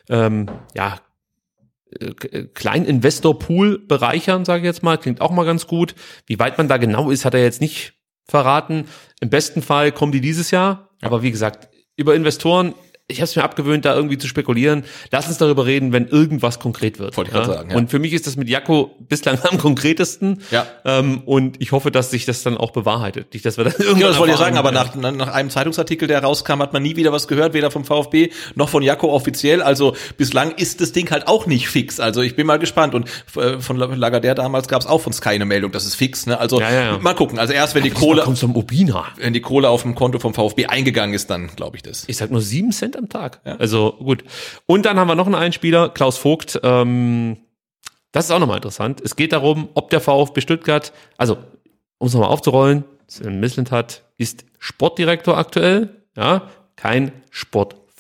ähm, 0.10 0.48
ja, 0.74 1.02
äh, 2.00 2.46
Kleininvestor-Pool 2.54 3.80
bereichern, 3.80 4.46
sage 4.46 4.62
ich 4.62 4.66
jetzt 4.66 4.84
mal. 4.84 4.98
Klingt 4.98 5.20
auch 5.20 5.32
mal 5.32 5.46
ganz 5.46 5.68
gut. 5.68 5.96
Wie 6.26 6.40
weit 6.40 6.58
man 6.58 6.70
da 6.70 6.78
genau 6.78 7.12
ist, 7.12 7.26
hat 7.26 7.34
er 7.34 7.44
jetzt 7.44 7.60
nicht 7.60 7.94
verraten. 8.28 8.88
Im 9.20 9.30
besten 9.30 9.62
Fall 9.62 9.92
kommen 9.92 10.12
die 10.12 10.22
dieses 10.22 10.52
Jahr. 10.52 10.90
Aber 11.02 11.22
wie 11.22 11.32
gesagt, 11.32 11.70
über 11.96 12.16
Investoren 12.16 12.74
ich 13.10 13.18
habe 13.18 13.26
es 13.26 13.36
mir 13.36 13.44
abgewöhnt, 13.44 13.84
da 13.84 13.94
irgendwie 13.96 14.18
zu 14.18 14.28
spekulieren. 14.28 14.86
Lass 15.12 15.28
uns 15.28 15.38
darüber 15.38 15.66
reden, 15.66 15.92
wenn 15.92 16.08
irgendwas 16.08 16.60
konkret 16.60 17.00
wird. 17.00 17.18
Wollte 17.18 17.32
ich 17.32 17.38
ja? 17.38 17.44
sagen, 17.44 17.72
ja. 17.72 17.76
Und 17.76 17.92
für 17.92 18.00
mich 18.00 18.14
ist 18.14 18.28
das 18.28 18.38
mit 18.38 18.48
Jakko 18.48 18.96
bislang 19.10 19.38
am 19.44 19.58
konkretesten. 19.58 20.42
Ja. 20.52 20.66
Ähm, 20.86 21.22
und 21.26 21.62
ich 21.62 21.74
hoffe, 21.74 21.92
dass 21.92 22.12
sich 22.12 22.24
das 22.26 22.44
dann 22.44 22.58
auch 22.58 22.72
bewahrheitet. 22.72 23.34
Nicht, 23.34 23.46
dass 23.46 23.58
wir 23.58 23.66
dann 23.66 23.74
irgendwann 23.74 24.00
Ja, 24.00 24.08
das 24.08 24.20
wollte 24.20 24.34
ich 24.34 24.40
sagen, 24.40 24.58
aber 24.58 24.72
nach, 24.72 24.96
nach 24.96 25.34
einem 25.34 25.50
Zeitungsartikel, 25.50 26.08
der 26.08 26.24
rauskam, 26.24 26.60
hat 26.60 26.72
man 26.72 26.82
nie 26.82 26.96
wieder 26.96 27.12
was 27.12 27.28
gehört, 27.28 27.54
weder 27.54 27.72
vom 27.72 27.84
VfB 27.84 28.30
noch 28.56 28.70
von 28.70 28.82
Jakko 28.82 29.12
offiziell. 29.12 29.62
Also 29.62 29.96
bislang 30.18 30.52
ist 30.52 30.80
das 30.80 30.94
Ding 30.94 31.12
halt 31.12 31.28
auch 31.28 31.46
nicht 31.46 31.68
fix. 31.68 32.00
Also 32.00 32.22
ich 32.22 32.38
bin 32.38 32.48
mal 32.48 32.58
gespannt. 32.58 32.96
Und 32.96 33.10
äh, 33.36 33.60
von 33.60 33.78
Lagardère 33.78 34.36
damals 34.36 34.70
gab 34.70 34.80
es 34.82 34.88
auch 34.88 35.02
von 35.02 35.12
Sky 35.12 35.30
eine 35.30 35.46
Meldung, 35.46 35.74
das 35.74 35.86
ist 35.86 35.96
fix. 35.96 36.26
Ne? 36.26 36.40
Also 36.40 36.62
Ja, 36.62 36.72
ja, 36.72 36.98
mal 37.00 37.16
gucken. 37.16 37.38
Also 37.38 37.52
erst 37.52 37.76
wenn 37.76 37.84
die 37.84 37.92
Aber 37.92 38.00
Kohle, 38.00 38.22
kommt 38.22 38.38
zum 38.38 38.56
Obina. 38.56 39.08
wenn 39.18 39.34
die 39.34 39.42
Kohle 39.42 39.68
auf 39.68 39.82
dem 39.82 39.94
Konto 39.94 40.20
vom 40.20 40.34
VfB 40.34 40.68
eingegangen 40.68 41.14
ist, 41.14 41.30
dann 41.30 41.48
glaube 41.48 41.76
ich 41.76 41.84
das. 41.84 42.06
Ich 42.08 42.16
sag 42.16 42.32
nur 42.32 42.40
sieben 42.40 42.72
Cent 42.72 42.93
am 42.98 43.10
Tag. 43.10 43.42
Also 43.60 43.94
gut. 43.94 44.24
Und 44.66 44.86
dann 44.86 44.98
haben 45.00 45.08
wir 45.08 45.16
noch 45.16 45.26
einen 45.26 45.36
Einspieler, 45.36 45.90
Klaus 45.90 46.18
Vogt. 46.18 46.60
Ähm, 46.64 47.38
das 48.12 48.26
ist 48.26 48.32
auch 48.32 48.40
nochmal 48.40 48.58
interessant. 48.58 49.02
Es 49.02 49.16
geht 49.16 49.34
darum, 49.34 49.70
ob 49.74 49.90
der 49.90 50.00
VfB 50.00 50.42
Stuttgart, 50.42 50.94
also 51.18 51.38
um 51.98 52.08
es 52.08 52.14
nochmal 52.14 52.30
aufzurollen, 52.30 52.84
Sven 53.08 53.40
Mislintat 53.40 54.04
ist 54.18 54.46
Sportdirektor 54.60 55.38
aktuell, 55.38 55.90
ja, 56.16 56.50
kein 56.76 57.12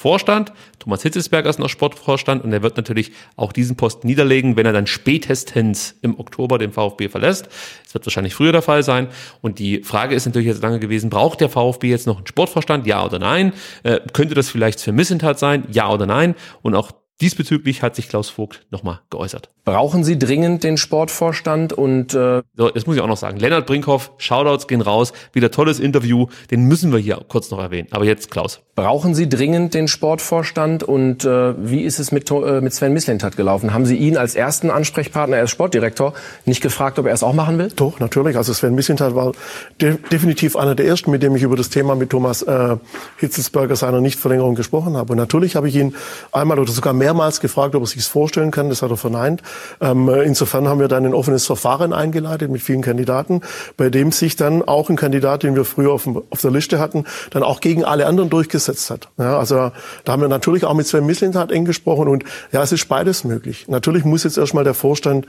Sportvorstand. 0.03 0.51
Thomas 0.79 1.01
Hitzelsberger 1.01 1.49
ist 1.49 1.59
noch 1.59 1.69
Sportvorstand 1.69 2.43
und 2.43 2.51
er 2.51 2.61
wird 2.61 2.75
natürlich 2.75 3.13
auch 3.37 3.53
diesen 3.53 3.77
Posten 3.77 4.05
niederlegen, 4.05 4.57
wenn 4.57 4.65
er 4.65 4.73
dann 4.73 4.85
spätestens 4.85 5.95
im 6.01 6.19
Oktober 6.19 6.57
den 6.57 6.73
VfB 6.73 7.07
verlässt. 7.07 7.47
Es 7.87 7.93
wird 7.93 8.05
wahrscheinlich 8.05 8.35
früher 8.35 8.51
der 8.51 8.61
Fall 8.61 8.83
sein. 8.83 9.07
Und 9.41 9.59
die 9.59 9.81
Frage 9.81 10.13
ist 10.13 10.25
natürlich 10.25 10.49
jetzt 10.49 10.61
lange 10.61 10.79
gewesen, 10.79 11.09
braucht 11.09 11.39
der 11.39 11.47
VfB 11.47 11.87
jetzt 11.87 12.05
noch 12.05 12.17
einen 12.17 12.27
Sportvorstand? 12.27 12.85
Ja 12.85 13.05
oder 13.05 13.17
nein? 13.17 13.53
Äh, 13.83 14.01
könnte 14.11 14.35
das 14.35 14.49
vielleicht 14.49 14.81
für 14.81 14.91
Missentat 14.91 15.39
sein? 15.39 15.63
Ja 15.71 15.89
oder 15.89 16.05
nein? 16.05 16.35
Und 16.61 16.75
auch 16.75 16.91
Diesbezüglich 17.21 17.81
hat 17.81 17.95
sich 17.95 18.09
Klaus 18.09 18.29
Vogt 18.29 18.65
nochmal 18.71 18.99
geäußert. 19.09 19.49
Brauchen 19.65 20.03
Sie 20.03 20.19
dringend 20.19 20.63
den 20.63 20.77
Sportvorstand 20.77 21.71
und 21.71 22.13
äh 22.13 22.41
so, 22.57 22.69
das 22.69 22.85
muss 22.85 22.97
ich 22.97 23.01
auch 23.01 23.07
noch 23.07 23.17
sagen. 23.17 23.37
Lennart 23.37 23.65
Brinkhoff, 23.65 24.11
Shoutouts 24.17 24.67
gehen 24.67 24.81
raus, 24.81 25.13
wieder 25.31 25.51
tolles 25.51 25.79
Interview, 25.79 26.27
den 26.51 26.63
müssen 26.65 26.91
wir 26.91 26.99
hier 26.99 27.23
kurz 27.29 27.49
noch 27.49 27.59
erwähnen. 27.59 27.87
Aber 27.91 28.03
jetzt 28.03 28.29
Klaus. 28.29 28.61
Brauchen 28.75 29.13
Sie 29.13 29.29
dringend 29.29 29.73
den 29.73 29.87
Sportvorstand 29.87 30.83
und 30.83 31.23
äh, 31.23 31.53
wie 31.57 31.83
ist 31.83 31.99
es 31.99 32.11
mit, 32.11 32.29
äh, 32.31 32.59
mit 32.59 32.73
Sven 32.73 32.91
Mislintat 32.91 33.37
gelaufen? 33.37 33.73
Haben 33.73 33.85
Sie 33.85 33.95
ihn 33.95 34.17
als 34.17 34.35
ersten 34.35 34.71
Ansprechpartner, 34.71 35.37
er 35.37 35.43
ist 35.43 35.51
Sportdirektor, 35.51 36.13
nicht 36.45 36.61
gefragt, 36.61 36.99
ob 36.99 37.05
er 37.05 37.13
es 37.13 37.23
auch 37.23 37.33
machen 37.33 37.57
will? 37.59 37.69
Doch, 37.75 37.99
natürlich. 37.99 38.35
Also 38.35 38.51
Sven 38.51 38.73
Mislintat 38.75 39.15
war 39.15 39.31
de 39.79 39.97
definitiv 40.11 40.55
einer 40.55 40.75
der 40.75 40.87
ersten, 40.87 41.11
mit 41.11 41.21
dem 41.21 41.35
ich 41.35 41.43
über 41.43 41.55
das 41.55 41.69
Thema 41.69 41.95
mit 41.95 42.09
Thomas 42.09 42.41
äh, 42.41 42.77
Hitzelsberger 43.17 43.75
seiner 43.75 44.01
Nichtverlängerung 44.01 44.55
gesprochen 44.55 44.97
habe. 44.97 45.13
Und 45.13 45.19
natürlich 45.19 45.55
habe 45.55 45.69
ich 45.69 45.75
ihn 45.75 45.95
einmal 46.31 46.59
oder 46.59 46.71
sogar 46.71 46.93
mehrmals 47.03 47.41
gefragt, 47.41 47.75
ob 47.75 47.83
er 47.83 47.87
sich 47.87 48.05
vorstellen 48.05 48.51
kann. 48.51 48.69
Das 48.69 48.81
hat 48.81 48.89
er 48.89 48.97
verneint. 48.97 49.41
Ähm, 49.81 50.07
insofern 50.07 50.69
haben 50.69 50.79
wir 50.79 50.87
dann 50.87 51.05
ein 51.05 51.13
offenes 51.13 51.45
Verfahren 51.45 51.91
eingeleitet 51.91 52.49
mit 52.49 52.61
vielen 52.61 52.81
Kandidaten, 52.81 53.41
bei 53.75 53.89
dem 53.89 54.13
sich 54.13 54.37
dann 54.37 54.61
auch 54.61 54.89
ein 54.89 54.95
Kandidat, 54.95 55.43
den 55.43 55.55
wir 55.55 55.65
früher 55.65 55.91
auf, 55.91 56.07
auf 56.07 56.41
der 56.41 56.51
Liste 56.51 56.79
hatten, 56.79 57.03
dann 57.31 57.43
auch 57.43 57.59
gegen 57.59 57.83
alle 57.83 58.05
anderen 58.05 58.29
durchgesetzt 58.29 58.89
hat. 58.89 59.09
Ja, 59.17 59.37
also 59.37 59.71
da 60.05 60.11
haben 60.13 60.21
wir 60.21 60.29
natürlich 60.29 60.63
auch 60.63 60.73
mit 60.73 60.87
Sven 60.87 61.05
Mislintat 61.05 61.51
eng 61.51 61.65
gesprochen 61.65 62.07
und 62.07 62.23
ja, 62.53 62.63
es 62.63 62.71
ist 62.71 62.87
beides 62.87 63.25
möglich. 63.25 63.65
Natürlich 63.67 64.05
muss 64.05 64.23
jetzt 64.23 64.37
erstmal 64.37 64.63
der 64.63 64.73
Vorstand 64.73 65.27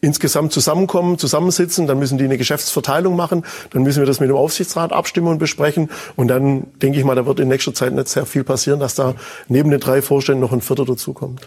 insgesamt 0.00 0.52
zusammenkommen, 0.52 1.18
zusammensitzen, 1.18 1.86
dann 1.86 1.98
müssen 1.98 2.18
die 2.18 2.24
eine 2.24 2.38
Geschäftsverteilung 2.38 3.16
machen, 3.16 3.44
dann 3.70 3.82
müssen 3.82 4.00
wir 4.00 4.06
das 4.06 4.20
mit 4.20 4.28
dem 4.28 4.36
Aufsichtsrat 4.36 4.92
abstimmen 4.92 5.28
und 5.28 5.38
besprechen 5.38 5.90
und 6.16 6.28
dann 6.28 6.68
denke 6.80 6.98
ich 6.98 7.04
mal, 7.04 7.14
da 7.14 7.26
wird 7.26 7.40
in 7.40 7.48
nächster 7.48 7.74
Zeit 7.74 7.92
nicht 7.92 8.08
sehr 8.08 8.26
viel 8.26 8.44
passieren, 8.44 8.80
dass 8.80 8.94
da 8.94 9.14
neben 9.48 9.70
den 9.70 9.80
drei 9.80 10.02
Vorständen 10.02 10.40
noch 10.40 10.52
ein 10.52 10.60
Vierter 10.60 10.84
dazukommt. 10.84 11.40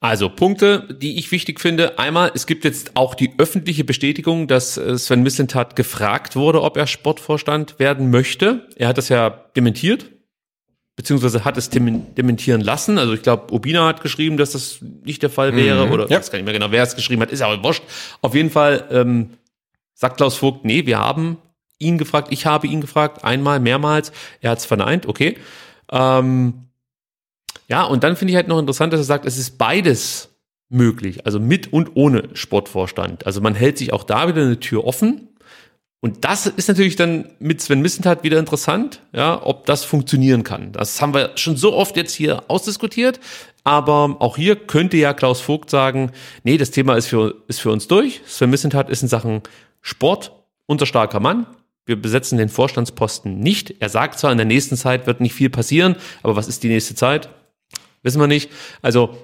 Also 0.00 0.28
Punkte, 0.28 0.88
die 1.00 1.18
ich 1.18 1.30
wichtig 1.30 1.60
finde. 1.60 1.98
Einmal, 1.98 2.32
es 2.34 2.46
gibt 2.46 2.64
jetzt 2.64 2.96
auch 2.96 3.14
die 3.14 3.34
öffentliche 3.38 3.84
Bestätigung, 3.84 4.48
dass 4.48 4.76
äh, 4.76 4.98
Sven 4.98 5.22
Mislintat 5.22 5.76
gefragt 5.76 6.34
wurde, 6.34 6.62
ob 6.62 6.76
er 6.76 6.88
Sportvorstand 6.88 7.78
werden 7.78 8.10
möchte. 8.10 8.66
Er 8.76 8.88
hat 8.88 8.98
das 8.98 9.08
ja 9.08 9.30
dementiert 9.54 10.10
beziehungsweise 11.00 11.46
hat 11.46 11.56
es 11.56 11.70
dementieren 11.70 12.60
lassen. 12.60 12.98
Also 12.98 13.14
ich 13.14 13.22
glaube, 13.22 13.54
Obina 13.54 13.86
hat 13.86 14.02
geschrieben, 14.02 14.36
dass 14.36 14.50
das 14.50 14.80
nicht 15.02 15.22
der 15.22 15.30
Fall 15.30 15.56
wäre 15.56 15.86
mhm. 15.86 15.92
oder 15.92 16.02
ja. 16.04 16.10
ich 16.10 16.16
weiß 16.18 16.30
gar 16.30 16.36
nicht 16.36 16.44
mehr 16.44 16.52
genau, 16.52 16.70
wer 16.72 16.82
es 16.82 16.94
geschrieben 16.94 17.22
hat, 17.22 17.30
ist 17.30 17.40
aber 17.40 17.64
wurscht. 17.64 17.82
Auf 18.20 18.34
jeden 18.34 18.50
Fall 18.50 18.86
ähm, 18.90 19.30
sagt 19.94 20.18
Klaus 20.18 20.36
Vogt, 20.36 20.66
nee, 20.66 20.84
wir 20.84 20.98
haben 20.98 21.38
ihn 21.78 21.96
gefragt, 21.96 22.28
ich 22.32 22.44
habe 22.44 22.66
ihn 22.66 22.82
gefragt, 22.82 23.24
einmal, 23.24 23.60
mehrmals, 23.60 24.12
er 24.42 24.50
hat 24.50 24.58
es 24.58 24.66
verneint, 24.66 25.06
okay. 25.06 25.38
Ähm, 25.90 26.66
ja, 27.66 27.84
und 27.84 28.04
dann 28.04 28.14
finde 28.14 28.32
ich 28.32 28.36
halt 28.36 28.48
noch 28.48 28.58
interessant, 28.58 28.92
dass 28.92 29.00
er 29.00 29.04
sagt, 29.04 29.24
es 29.24 29.38
ist 29.38 29.56
beides 29.56 30.28
möglich, 30.68 31.24
also 31.24 31.40
mit 31.40 31.72
und 31.72 31.92
ohne 31.94 32.28
Sportvorstand. 32.34 33.24
Also 33.24 33.40
man 33.40 33.54
hält 33.54 33.78
sich 33.78 33.94
auch 33.94 34.04
da 34.04 34.28
wieder 34.28 34.42
eine 34.42 34.60
Tür 34.60 34.84
offen. 34.84 35.29
Und 36.02 36.24
das 36.24 36.46
ist 36.46 36.68
natürlich 36.68 36.96
dann 36.96 37.30
mit 37.40 37.60
Sven 37.60 37.82
Missentat 37.82 38.24
wieder 38.24 38.38
interessant, 38.38 39.02
ja, 39.12 39.44
ob 39.44 39.66
das 39.66 39.84
funktionieren 39.84 40.44
kann. 40.44 40.72
Das 40.72 41.00
haben 41.02 41.12
wir 41.12 41.32
schon 41.36 41.56
so 41.56 41.74
oft 41.74 41.96
jetzt 41.96 42.14
hier 42.14 42.44
ausdiskutiert. 42.48 43.20
Aber 43.64 44.16
auch 44.20 44.36
hier 44.36 44.56
könnte 44.56 44.96
ja 44.96 45.12
Klaus 45.12 45.42
Vogt 45.42 45.68
sagen, 45.68 46.12
nee, 46.44 46.56
das 46.56 46.70
Thema 46.70 46.96
ist 46.96 47.08
für, 47.08 47.42
ist 47.48 47.60
für 47.60 47.70
uns 47.70 47.86
durch. 47.86 48.22
Sven 48.26 48.48
Missentat 48.48 48.88
ist 48.88 49.02
in 49.02 49.08
Sachen 49.08 49.42
Sport 49.82 50.32
unser 50.64 50.86
starker 50.86 51.20
Mann. 51.20 51.46
Wir 51.84 52.00
besetzen 52.00 52.38
den 52.38 52.48
Vorstandsposten 52.48 53.38
nicht. 53.38 53.74
Er 53.80 53.90
sagt 53.90 54.18
zwar, 54.18 54.32
in 54.32 54.38
der 54.38 54.46
nächsten 54.46 54.76
Zeit 54.76 55.06
wird 55.06 55.20
nicht 55.20 55.34
viel 55.34 55.50
passieren, 55.50 55.96
aber 56.22 56.36
was 56.36 56.48
ist 56.48 56.62
die 56.62 56.68
nächste 56.68 56.94
Zeit? 56.94 57.28
Wissen 58.02 58.20
wir 58.20 58.26
nicht. 58.26 58.50
Also, 58.80 59.16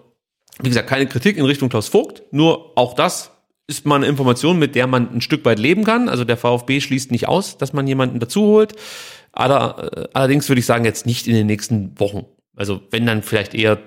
wie 0.60 0.68
gesagt, 0.68 0.88
keine 0.88 1.06
Kritik 1.06 1.38
in 1.38 1.44
Richtung 1.44 1.68
Klaus 1.68 1.88
Vogt, 1.88 2.22
nur 2.32 2.76
auch 2.76 2.94
das 2.94 3.30
ist 3.66 3.84
mal 3.84 3.96
eine 3.96 4.06
Information, 4.06 4.58
mit 4.58 4.74
der 4.74 4.86
man 4.86 5.12
ein 5.12 5.20
Stück 5.20 5.44
weit 5.44 5.58
leben 5.58 5.84
kann. 5.84 6.08
Also 6.08 6.24
der 6.24 6.36
VfB 6.36 6.80
schließt 6.80 7.10
nicht 7.10 7.28
aus, 7.28 7.58
dass 7.58 7.72
man 7.72 7.86
jemanden 7.86 8.20
dazu 8.20 8.42
holt. 8.42 8.74
Aller, 9.32 10.08
allerdings 10.14 10.48
würde 10.48 10.60
ich 10.60 10.66
sagen, 10.66 10.84
jetzt 10.84 11.04
nicht 11.04 11.26
in 11.26 11.34
den 11.34 11.46
nächsten 11.46 11.98
Wochen. 11.98 12.26
Also 12.56 12.80
wenn 12.90 13.04
dann 13.06 13.22
vielleicht 13.22 13.54
eher 13.54 13.78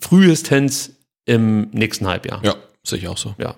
frühestens 0.00 0.96
im 1.24 1.70
nächsten 1.72 2.06
Halbjahr. 2.06 2.42
Ja, 2.44 2.54
sehe 2.82 2.98
ich 2.98 3.08
auch 3.08 3.18
so. 3.18 3.34
Ja. 3.38 3.56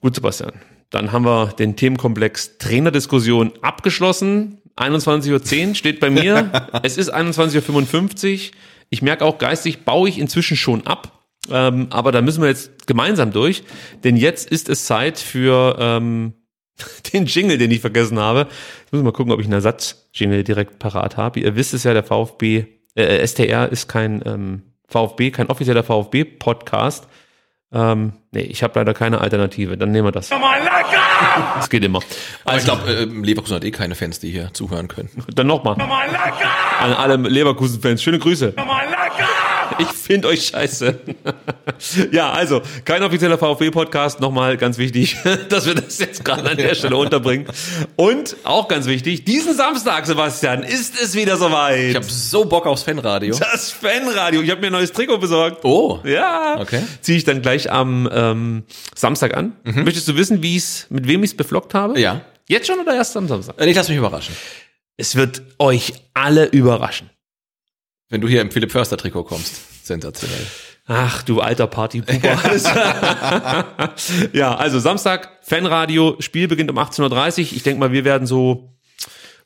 Gut, 0.00 0.14
Sebastian. 0.14 0.52
Dann 0.90 1.12
haben 1.12 1.24
wir 1.24 1.48
den 1.48 1.76
Themenkomplex 1.76 2.58
Trainerdiskussion 2.58 3.52
abgeschlossen. 3.62 4.58
21.10 4.76 5.68
Uhr 5.68 5.74
steht 5.74 6.00
bei 6.00 6.10
mir. 6.10 6.68
es 6.82 6.96
ist 6.96 7.12
21.55 7.12 8.32
Uhr. 8.32 8.54
Ich 8.90 9.02
merke 9.02 9.24
auch 9.24 9.38
geistig, 9.38 9.84
baue 9.84 10.08
ich 10.08 10.18
inzwischen 10.18 10.56
schon 10.56 10.86
ab. 10.86 11.21
Ähm, 11.50 11.88
aber 11.90 12.12
da 12.12 12.22
müssen 12.22 12.40
wir 12.42 12.48
jetzt 12.48 12.86
gemeinsam 12.86 13.32
durch, 13.32 13.64
denn 14.04 14.16
jetzt 14.16 14.48
ist 14.50 14.68
es 14.68 14.84
Zeit 14.84 15.18
für 15.18 15.76
ähm, 15.78 16.34
den 17.12 17.26
Jingle, 17.26 17.58
den 17.58 17.70
ich 17.70 17.80
vergessen 17.80 18.18
habe. 18.18 18.46
Ich 18.86 18.92
muss 18.92 19.02
mal 19.02 19.12
gucken, 19.12 19.32
ob 19.32 19.40
ich 19.40 19.46
einen 19.46 19.54
Ersatz-Jingle 19.54 20.44
direkt 20.44 20.78
parat 20.78 21.16
habe. 21.16 21.40
Ihr 21.40 21.56
wisst 21.56 21.74
es 21.74 21.84
ja, 21.84 21.92
der 21.92 22.04
VfB, 22.04 22.66
äh, 22.94 23.26
STR 23.26 23.70
ist 23.70 23.88
kein 23.88 24.22
ähm, 24.24 24.62
VfB, 24.88 25.30
kein 25.30 25.48
offizieller 25.48 25.82
VfB-Podcast. 25.82 27.08
Ähm, 27.74 28.12
nee, 28.32 28.42
ich 28.42 28.62
habe 28.62 28.78
leider 28.78 28.92
keine 28.92 29.22
Alternative. 29.22 29.78
Dann 29.78 29.92
nehmen 29.92 30.06
wir 30.06 30.12
das. 30.12 30.28
Das 31.56 31.70
geht 31.70 31.82
immer. 31.82 32.00
Aber 32.44 32.58
ich 32.58 32.64
glaube, 32.64 32.82
äh, 32.86 33.04
Leverkusen 33.04 33.56
hat 33.56 33.64
eh 33.64 33.70
keine 33.70 33.94
Fans, 33.94 34.20
die 34.20 34.30
hier 34.30 34.52
zuhören 34.52 34.88
können. 34.88 35.08
Dann 35.34 35.46
nochmal. 35.46 35.80
An 35.80 36.92
alle 36.92 37.16
Leverkusen-Fans, 37.16 38.02
schöne 38.02 38.18
Grüße. 38.18 38.54
Ich 39.82 39.88
finde 39.88 40.28
euch 40.28 40.46
scheiße. 40.46 41.00
ja, 42.12 42.32
also, 42.32 42.62
kein 42.84 43.02
offizieller 43.02 43.38
VfB-Podcast. 43.38 44.20
Nochmal 44.20 44.56
ganz 44.56 44.78
wichtig, 44.78 45.16
dass 45.48 45.66
wir 45.66 45.74
das 45.74 45.98
jetzt 45.98 46.24
gerade 46.24 46.48
an 46.48 46.56
der 46.56 46.74
Stelle 46.74 46.96
unterbringen. 46.96 47.46
Und 47.96 48.36
auch 48.44 48.68
ganz 48.68 48.86
wichtig, 48.86 49.24
diesen 49.24 49.54
Samstag, 49.54 50.06
Sebastian, 50.06 50.62
ist 50.62 51.00
es 51.00 51.14
wieder 51.14 51.36
soweit. 51.36 51.90
Ich 51.90 51.96
habe 51.96 52.06
so 52.06 52.44
Bock 52.44 52.66
aufs 52.66 52.82
Fanradio. 52.82 53.36
Das 53.38 53.70
Fanradio. 53.70 54.42
Ich 54.42 54.50
habe 54.50 54.60
mir 54.60 54.68
ein 54.68 54.72
neues 54.72 54.92
Trikot 54.92 55.18
besorgt. 55.18 55.64
Oh. 55.64 56.00
Ja. 56.04 56.60
Okay. 56.60 56.82
Ziehe 57.00 57.18
ich 57.18 57.24
dann 57.24 57.42
gleich 57.42 57.70
am 57.70 58.08
ähm, 58.12 58.64
Samstag 58.94 59.36
an. 59.36 59.56
Mhm. 59.64 59.84
Möchtest 59.84 60.08
du 60.08 60.16
wissen, 60.16 60.42
wie 60.42 60.56
ich's, 60.56 60.86
mit 60.90 61.06
wem 61.08 61.22
ich 61.24 61.30
es 61.30 61.36
beflockt 61.36 61.74
habe? 61.74 61.98
Ja. 61.98 62.22
Jetzt 62.48 62.66
schon 62.66 62.80
oder 62.80 62.94
erst 62.94 63.16
am 63.16 63.28
Samstag? 63.28 63.60
Ich 63.60 63.76
lass 63.76 63.88
mich 63.88 63.98
überraschen. 63.98 64.36
Es 64.96 65.16
wird 65.16 65.42
euch 65.58 65.94
alle 66.14 66.44
überraschen. 66.46 67.10
Wenn 68.12 68.20
du 68.20 68.28
hier 68.28 68.42
im 68.42 68.50
Philipp 68.50 68.70
Förster 68.70 68.98
Trikot 68.98 69.24
kommst. 69.24 69.86
Sensationell. 69.86 70.46
Ach, 70.86 71.22
du 71.22 71.40
alter 71.40 71.66
Partypuper. 71.66 72.36
ja, 74.34 74.54
also 74.54 74.78
Samstag, 74.80 75.30
Fanradio, 75.40 76.16
Spiel 76.18 76.46
beginnt 76.46 76.70
um 76.70 76.78
18.30 76.78 77.06
Uhr. 77.06 77.52
Ich 77.56 77.62
denke 77.62 77.80
mal, 77.80 77.90
wir 77.90 78.04
werden 78.04 78.26
so 78.26 78.76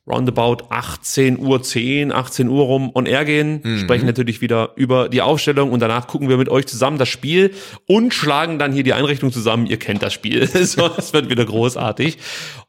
roundabout 0.04 0.66
18 0.70 1.38
Uhr 1.38 1.62
10, 1.62 2.10
18 2.10 2.48
Uhr 2.48 2.64
rum 2.64 2.90
on 2.92 3.06
air 3.06 3.24
gehen, 3.24 3.60
mhm. 3.62 3.78
sprechen 3.78 4.06
natürlich 4.06 4.40
wieder 4.40 4.72
über 4.74 5.08
die 5.08 5.22
Aufstellung 5.22 5.70
und 5.70 5.78
danach 5.78 6.08
gucken 6.08 6.28
wir 6.28 6.36
mit 6.36 6.48
euch 6.48 6.66
zusammen 6.66 6.98
das 6.98 7.08
Spiel 7.08 7.54
und 7.86 8.14
schlagen 8.14 8.58
dann 8.58 8.72
hier 8.72 8.82
die 8.82 8.94
Einrichtung 8.94 9.30
zusammen. 9.30 9.66
Ihr 9.66 9.78
kennt 9.78 10.02
das 10.02 10.12
Spiel. 10.12 10.44
so, 10.66 10.88
das 10.88 11.12
wird 11.12 11.30
wieder 11.30 11.44
großartig. 11.44 12.18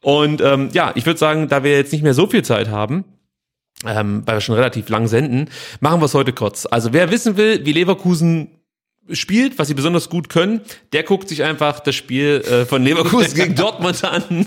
Und 0.00 0.42
ähm, 0.42 0.68
ja, 0.72 0.92
ich 0.94 1.06
würde 1.06 1.18
sagen, 1.18 1.48
da 1.48 1.64
wir 1.64 1.72
jetzt 1.72 1.92
nicht 1.92 2.04
mehr 2.04 2.14
so 2.14 2.28
viel 2.28 2.44
Zeit 2.44 2.68
haben, 2.68 3.04
ähm, 3.86 4.22
weil 4.26 4.36
wir 4.36 4.40
schon 4.40 4.54
relativ 4.54 4.88
lang 4.88 5.06
senden, 5.06 5.50
machen 5.80 6.00
wir 6.00 6.06
es 6.06 6.14
heute 6.14 6.32
kurz. 6.32 6.66
Also 6.66 6.92
wer 6.92 7.10
wissen 7.10 7.36
will, 7.36 7.64
wie 7.64 7.72
Leverkusen 7.72 8.58
spielt, 9.12 9.58
was 9.58 9.68
sie 9.68 9.74
besonders 9.74 10.10
gut 10.10 10.28
können, 10.28 10.60
der 10.92 11.02
guckt 11.02 11.28
sich 11.28 11.42
einfach 11.42 11.80
das 11.80 11.94
Spiel 11.94 12.42
äh, 12.46 12.66
von 12.66 12.82
Leverkusen 12.82 13.34
gegen 13.34 13.54
Dortmund 13.56 14.02
an 14.04 14.46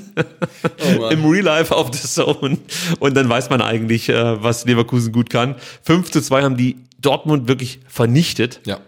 oh 1.00 1.08
im 1.08 1.26
Real 1.26 1.44
Life 1.44 1.76
auf 1.76 1.90
The 1.92 2.08
Zone 2.08 2.58
und 3.00 3.16
dann 3.16 3.28
weiß 3.28 3.50
man 3.50 3.62
eigentlich, 3.62 4.10
äh, 4.10 4.44
was 4.44 4.66
Leverkusen 4.66 5.12
gut 5.12 5.30
kann. 5.30 5.56
5 5.84 6.12
zu 6.12 6.22
2 6.22 6.44
haben 6.44 6.58
die 6.58 6.78
Dortmund 7.00 7.48
wirklich 7.48 7.80
vernichtet. 7.88 8.62
Ja. 8.66 8.80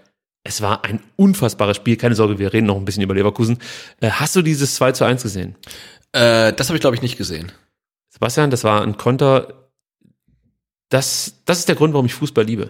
Es 0.44 0.62
war 0.62 0.84
ein 0.84 1.00
unfassbares 1.16 1.78
Spiel. 1.78 1.96
Keine 1.96 2.16
Sorge, 2.16 2.38
wir 2.38 2.52
reden 2.52 2.68
noch 2.68 2.76
ein 2.76 2.86
bisschen 2.86 3.04
über 3.04 3.16
Leverkusen. 3.16 3.58
Äh, 4.02 4.12
hast 4.12 4.36
du 4.36 4.42
dieses 4.42 4.76
2 4.76 4.92
zu 4.92 5.06
1 5.06 5.24
gesehen? 5.24 5.56
Äh, 6.12 6.54
das 6.54 6.68
habe 6.68 6.78
ich, 6.78 6.82
glaube 6.82 6.96
ich, 6.96 7.02
nicht 7.02 7.18
gesehen. 7.18 7.52
Sebastian, 8.10 8.52
das 8.52 8.64
war 8.64 8.84
ein 8.84 8.98
Konter 8.98 9.63
das, 10.94 11.42
das 11.46 11.58
ist 11.58 11.68
der 11.68 11.76
Grund, 11.76 11.94
warum 11.94 12.06
ich 12.06 12.14
Fußball 12.14 12.46
liebe. 12.46 12.70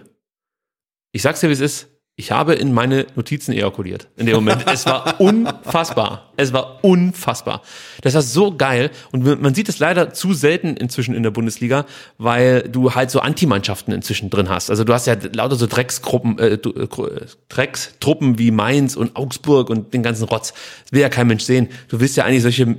Ich 1.12 1.20
sag's 1.20 1.40
dir, 1.40 1.50
wie 1.50 1.52
es 1.52 1.60
ist. 1.60 1.88
Ich 2.16 2.30
habe 2.30 2.54
in 2.54 2.72
meine 2.72 3.06
Notizen 3.16 3.52
ejakuliert 3.52 4.08
in 4.16 4.26
dem 4.26 4.36
Moment. 4.36 4.64
Es 4.66 4.86
war 4.86 5.20
unfassbar. 5.20 6.32
Es 6.36 6.52
war 6.52 6.82
unfassbar. 6.82 7.60
Das 8.02 8.14
war 8.14 8.22
so 8.22 8.56
geil. 8.56 8.90
Und 9.10 9.42
man 9.42 9.52
sieht 9.54 9.68
es 9.68 9.80
leider 9.80 10.14
zu 10.14 10.32
selten 10.32 10.76
inzwischen 10.76 11.14
in 11.14 11.22
der 11.24 11.32
Bundesliga, 11.32 11.86
weil 12.16 12.62
du 12.62 12.94
halt 12.94 13.10
so 13.10 13.18
Antimannschaften 13.18 13.92
inzwischen 13.92 14.30
drin 14.30 14.48
hast. 14.48 14.70
Also 14.70 14.84
du 14.84 14.94
hast 14.94 15.06
ja 15.06 15.16
lauter 15.32 15.56
so 15.56 15.66
Drecksgruppen, 15.66 16.38
äh, 16.38 16.54
äh 16.54 17.26
Dreckstruppen 17.48 18.38
wie 18.38 18.52
Mainz 18.52 18.96
und 18.96 19.16
Augsburg 19.16 19.68
und 19.68 19.92
den 19.92 20.02
ganzen 20.02 20.24
Rotz. 20.24 20.54
Das 20.84 20.92
will 20.92 21.00
ja 21.00 21.08
kein 21.08 21.26
Mensch 21.26 21.42
sehen. 21.42 21.68
Du 21.88 22.00
willst 22.00 22.16
ja 22.16 22.24
eigentlich 22.24 22.42
solche 22.42 22.76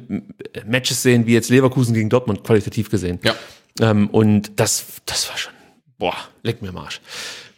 Matches 0.65 1.03
sehen, 1.03 1.27
wie 1.27 1.33
jetzt 1.33 1.49
Leverkusen 1.49 1.93
gegen 1.93 2.09
Dortmund, 2.09 2.43
qualitativ 2.43 2.89
gesehen. 2.89 3.19
Ja. 3.21 3.35
Ähm, 3.81 4.09
und 4.09 4.59
das, 4.59 5.01
das 5.05 5.29
war 5.29 5.37
schon, 5.37 5.53
boah, 5.97 6.15
leck 6.43 6.61
mir 6.61 6.71
Marsch. 6.71 7.01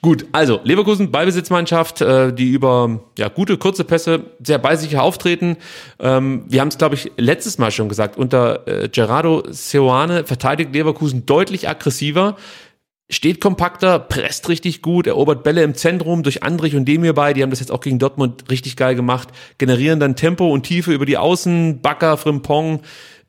Gut, 0.01 0.25
also 0.31 0.59
Leverkusen, 0.63 1.11
Ballbesitzmannschaft, 1.11 2.01
äh, 2.01 2.31
die 2.31 2.51
über 2.51 3.01
ja, 3.17 3.29
gute, 3.29 3.57
kurze 3.57 3.83
Pässe 3.83 4.25
sehr 4.43 4.59
ballsicher 4.59 5.01
auftreten. 5.01 5.57
Ähm, 5.99 6.45
wir 6.47 6.61
haben 6.61 6.67
es, 6.67 6.77
glaube 6.77 6.95
ich, 6.95 7.11
letztes 7.17 7.57
Mal 7.57 7.71
schon 7.71 7.89
gesagt, 7.89 8.15
unter 8.15 8.67
äh, 8.67 8.89
Gerardo 8.89 9.43
Seoane 9.49 10.23
verteidigt 10.23 10.73
Leverkusen 10.73 11.25
deutlich 11.25 11.67
aggressiver, 11.67 12.37
steht 13.09 13.41
kompakter, 13.41 13.97
presst 13.97 14.49
richtig 14.49 14.83
gut, 14.83 15.07
erobert 15.07 15.43
Bälle 15.43 15.63
im 15.63 15.73
Zentrum 15.73 16.21
durch 16.21 16.43
Andrich 16.43 16.75
und 16.75 16.85
Demir 16.85 17.13
bei, 17.13 17.33
die 17.33 17.41
haben 17.41 17.49
das 17.49 17.59
jetzt 17.59 17.71
auch 17.71 17.81
gegen 17.81 17.99
Dortmund 17.99 18.43
richtig 18.51 18.75
geil 18.75 18.95
gemacht, 18.95 19.29
generieren 19.57 19.99
dann 19.99 20.15
Tempo 20.15 20.47
und 20.47 20.63
Tiefe 20.63 20.93
über 20.93 21.07
die 21.07 21.17
Außen, 21.17 21.81
Bakker, 21.81 22.17
Frimpong, 22.17 22.81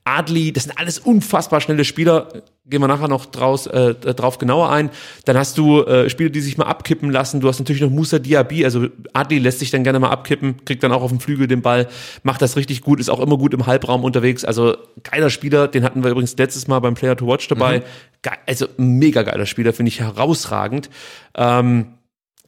Adli, 0.08 0.52
das 0.52 0.64
sind 0.64 0.78
alles 0.78 0.98
unfassbar 0.98 1.60
schnelle 1.60 1.84
Spieler. 1.84 2.28
Gehen 2.64 2.80
wir 2.80 2.88
nachher 2.88 3.08
noch 3.08 3.26
draus, 3.26 3.66
äh, 3.66 3.94
drauf 3.94 4.38
genauer 4.38 4.70
ein. 4.70 4.90
Dann 5.26 5.36
hast 5.36 5.58
du 5.58 5.82
äh, 5.82 6.08
Spieler, 6.08 6.30
die 6.30 6.40
sich 6.40 6.56
mal 6.56 6.64
abkippen 6.64 7.10
lassen. 7.10 7.40
Du 7.40 7.48
hast 7.48 7.58
natürlich 7.58 7.82
noch 7.82 7.90
Musa 7.90 8.18
Diaby, 8.18 8.64
also 8.64 8.88
Adli 9.12 9.38
lässt 9.38 9.58
sich 9.58 9.70
dann 9.70 9.84
gerne 9.84 9.98
mal 9.98 10.10
abkippen, 10.10 10.64
kriegt 10.64 10.82
dann 10.82 10.92
auch 10.92 11.02
auf 11.02 11.10
dem 11.10 11.20
Flügel 11.20 11.46
den 11.46 11.62
Ball, 11.62 11.88
macht 12.22 12.40
das 12.40 12.56
richtig 12.56 12.80
gut, 12.80 13.00
ist 13.00 13.10
auch 13.10 13.20
immer 13.20 13.36
gut 13.36 13.52
im 13.52 13.66
Halbraum 13.66 14.02
unterwegs. 14.04 14.44
Also 14.44 14.76
geiler 15.02 15.30
Spieler, 15.30 15.68
den 15.68 15.84
hatten 15.84 16.02
wir 16.02 16.10
übrigens 16.10 16.36
letztes 16.36 16.68
Mal 16.68 16.78
beim 16.80 16.94
Player 16.94 17.16
to 17.16 17.26
Watch 17.26 17.48
dabei. 17.48 17.80
Mhm. 17.80 17.82
Ge 18.22 18.32
also 18.46 18.66
mega 18.78 19.22
geiler 19.22 19.46
Spieler, 19.46 19.72
finde 19.72 19.88
ich 19.88 20.00
herausragend. 20.00 20.88
Ähm, 21.36 21.98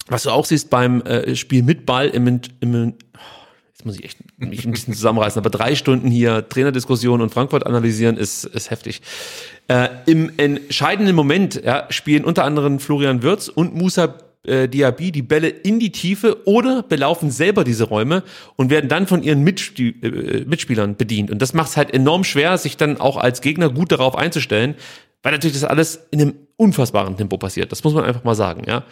was 0.09 0.25
du 0.25 0.31
auch 0.31 0.45
siehst 0.45 0.71
beim 0.71 1.03
äh, 1.03 1.37
Spiel 1.37 1.63
mit 1.63 1.87
Ball 1.87 2.09
im, 2.09 2.41
im 2.61 2.95
jetzt 3.81 3.87
muss 3.87 3.99
ich 3.99 4.05
echt 4.05 4.19
mich 4.37 4.65
ein 4.67 4.73
bisschen 4.73 4.95
zusammenreißen, 4.95 5.41
aber 5.41 5.49
drei 5.49 5.75
Stunden 5.75 6.11
hier 6.11 6.47
Trainerdiskussion 6.49 7.23
und 7.23 7.31
Frankfurt 7.31 7.67
analysieren 7.67 8.17
ist, 8.17 8.45
ist 8.45 8.71
heftig. 8.71 9.01
Äh, 9.69 9.89
Im 10.07 10.33
entscheidenden 10.37 11.17
Moment 11.17 11.63
ja, 11.65 11.87
spielen 11.89 12.25
unter 12.25 12.45
anderem 12.45 12.79
Florian 12.79 13.23
Würz 13.23 13.49
und 13.49 13.75
Musa 13.75 14.17
äh, 14.45 14.69
Diaby 14.69 15.13
die 15.13 15.23
Bälle 15.23 15.49
in 15.49 15.81
die 15.81 15.93
Tiefe 15.93 16.47
oder 16.47 16.83
belaufen 16.83 17.31
selber 17.31 17.65
diese 17.65 17.85
Räume 17.85 18.23
und 18.57 18.69
werden 18.69 18.89
dann 18.89 19.07
von 19.07 19.23
ihren 19.23 19.47
äh, 19.47 20.45
Mitspielern 20.45 20.97
bedient. 20.97 21.31
Und 21.31 21.41
das 21.41 21.55
macht 21.55 21.71
es 21.71 21.77
halt 21.79 21.95
enorm 21.95 22.25
schwer, 22.25 22.59
sich 22.59 22.77
dann 22.77 23.01
auch 23.01 23.17
als 23.17 23.41
Gegner 23.41 23.71
gut 23.71 23.93
darauf 23.93 24.15
einzustellen, 24.15 24.75
weil 25.23 25.33
natürlich 25.33 25.59
das 25.59 25.65
alles 25.65 26.07
in 26.11 26.21
einem 26.21 26.35
unfassbaren 26.57 27.17
Tempo 27.17 27.39
passiert. 27.39 27.73
Das 27.73 27.83
muss 27.83 27.95
man 27.95 28.05
einfach 28.05 28.25
mal 28.25 28.35
sagen, 28.35 28.65
ja. 28.67 28.85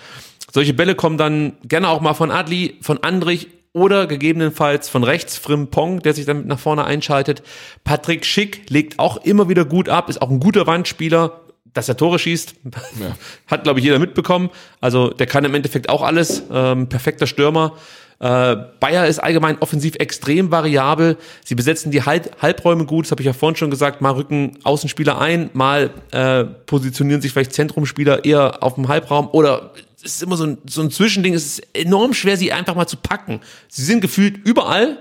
Solche 0.51 0.73
Bälle 0.73 0.95
kommen 0.95 1.19
dann 1.19 1.53
gerne 1.65 1.91
auch 1.91 2.01
mal 2.01 2.15
von 2.15 2.31
Adli, 2.31 2.77
von 2.81 3.03
Andrich 3.03 3.49
oder 3.73 4.07
gegebenenfalls 4.07 4.89
von 4.89 5.05
rechts 5.05 5.37
Frimpong, 5.37 6.01
der 6.01 6.15
sich 6.15 6.27
damit 6.27 6.47
nach 6.47 6.59
vorne 6.59 6.85
einschaltet. 6.85 7.43
Patrick 7.85 8.25
Schick 8.25 8.71
legt 8.71 8.99
auch 8.99 9.19
immer 9.19 9.49
wieder 9.49 9.65
gut 9.65 9.89
ab, 9.89 10.09
ist 10.09 10.23
auch 10.23 10.31
ein 10.31 10.41
guter 10.41 10.67
Wandspieler, 10.67 11.41
dass 11.75 11.89
er 11.89 11.97
Tore 11.97 12.19
schießt, 12.19 12.55
ja. 13.01 13.17
hat, 13.47 13.65
glaube 13.65 13.79
ich, 13.79 13.85
jeder 13.85 13.99
mitbekommen. 13.99 14.51
Also 14.81 15.11
der 15.11 15.27
kann 15.27 15.45
im 15.45 15.55
Endeffekt 15.55 15.89
auch 15.89 16.03
alles. 16.03 16.43
Ähm, 16.51 16.89
perfekter 16.89 17.27
Stürmer. 17.27 17.75
Äh, 18.21 18.57
Bayer 18.81 19.07
ist 19.07 19.21
allgemein 19.21 19.59
offensiv 19.61 19.95
extrem 19.97 20.51
variabel. 20.51 21.17
Sie 21.45 21.55
besetzen 21.55 21.93
die 21.93 22.03
Halb 22.03 22.43
Halbräume 22.43 22.85
gut, 22.85 23.05
das 23.05 23.13
habe 23.13 23.23
ich 23.23 23.27
ja 23.27 23.33
vorhin 23.33 23.57
schon 23.57 23.71
gesagt. 23.71 24.01
Mal 24.01 24.11
rücken 24.11 24.59
Außenspieler 24.65 25.21
ein, 25.21 25.51
mal 25.53 25.91
äh, 26.11 26.45
positionieren 26.45 27.21
sich 27.21 27.33
vielleicht 27.33 27.53
Zentrumspieler 27.53 28.25
eher 28.25 28.63
auf 28.63 28.75
dem 28.75 28.89
Halbraum 28.89 29.29
oder 29.31 29.71
es 30.03 30.17
ist 30.17 30.23
immer 30.23 30.37
so 30.37 30.45
ein, 30.45 30.59
so 30.67 30.81
ein 30.81 30.91
Zwischending. 30.91 31.35
Es 31.35 31.47
ist 31.47 31.77
enorm 31.77 32.15
schwer, 32.15 32.37
sie 32.37 32.53
einfach 32.53 32.75
mal 32.75 32.87
zu 32.87 32.97
packen. 32.97 33.41
Sie 33.69 33.85
sind 33.85 34.01
gefühlt 34.01 34.39
überall 34.47 34.99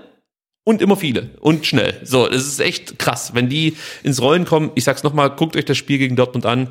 und 0.64 0.82
immer 0.82 0.96
viele 0.96 1.30
und 1.40 1.66
schnell. 1.66 2.00
So, 2.04 2.28
es 2.28 2.46
ist 2.46 2.60
echt 2.60 2.98
krass, 2.98 3.34
wenn 3.34 3.48
die 3.48 3.76
ins 4.02 4.20
Rollen 4.20 4.44
kommen. 4.44 4.72
Ich 4.74 4.84
sag's 4.84 5.02
nochmal, 5.02 5.30
guckt 5.30 5.56
euch 5.56 5.64
das 5.64 5.76
Spiel 5.76 5.98
gegen 5.98 6.16
Dortmund 6.16 6.46
an. 6.46 6.68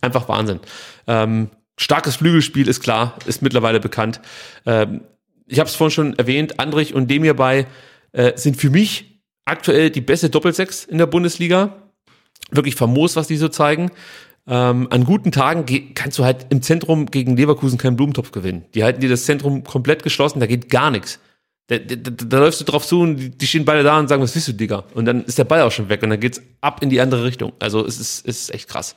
Einfach 0.00 0.28
Wahnsinn. 0.28 0.60
Ähm, 1.06 1.50
starkes 1.76 2.16
Flügelspiel 2.16 2.68
ist 2.68 2.80
klar, 2.80 3.18
ist 3.26 3.42
mittlerweile 3.42 3.80
bekannt. 3.80 4.20
Ähm, 4.66 5.02
ich 5.46 5.58
habe 5.58 5.68
es 5.68 5.74
vorhin 5.74 5.94
schon 5.94 6.18
erwähnt, 6.18 6.60
Andrich 6.60 6.94
und 6.94 7.10
Demir 7.10 7.34
bei 7.34 7.66
äh, 8.12 8.32
sind 8.36 8.56
für 8.56 8.70
mich 8.70 9.20
aktuell 9.44 9.90
die 9.90 10.00
beste 10.00 10.30
Doppelsechs 10.30 10.84
in 10.84 10.98
der 10.98 11.06
Bundesliga. 11.06 11.90
Wirklich 12.50 12.76
famos, 12.76 13.16
was 13.16 13.26
die 13.26 13.36
so 13.36 13.48
zeigen. 13.48 13.90
Ähm, 14.46 14.88
an 14.90 15.04
guten 15.04 15.32
Tagen 15.32 15.94
kannst 15.94 16.18
du 16.18 16.24
halt 16.24 16.46
im 16.50 16.60
Zentrum 16.60 17.06
gegen 17.06 17.36
Leverkusen 17.36 17.78
keinen 17.78 17.96
Blumentopf 17.96 18.30
gewinnen. 18.30 18.64
Die 18.74 18.84
halten 18.84 19.00
dir 19.00 19.08
das 19.08 19.24
Zentrum 19.24 19.64
komplett 19.64 20.02
geschlossen, 20.02 20.40
da 20.40 20.46
geht 20.46 20.68
gar 20.68 20.90
nichts. 20.90 21.18
Da, 21.68 21.78
da, 21.78 21.96
da, 21.96 22.38
läufst 22.40 22.60
du 22.60 22.64
drauf 22.64 22.86
zu 22.86 23.00
und 23.00 23.16
die, 23.16 23.30
die 23.30 23.46
stehen 23.46 23.64
beide 23.64 23.82
da 23.82 23.98
und 23.98 24.08
sagen, 24.08 24.22
was 24.22 24.34
willst 24.34 24.48
du, 24.48 24.52
Digga? 24.52 24.84
Und 24.92 25.06
dann 25.06 25.24
ist 25.24 25.38
der 25.38 25.44
Ball 25.44 25.62
auch 25.62 25.72
schon 25.72 25.88
weg 25.88 26.02
und 26.02 26.10
dann 26.10 26.20
geht's 26.20 26.42
ab 26.60 26.82
in 26.82 26.90
die 26.90 27.00
andere 27.00 27.24
Richtung. 27.24 27.54
Also 27.58 27.86
es 27.86 27.98
ist, 27.98 28.28
es 28.28 28.42
ist 28.42 28.54
echt 28.54 28.68
krass. 28.68 28.96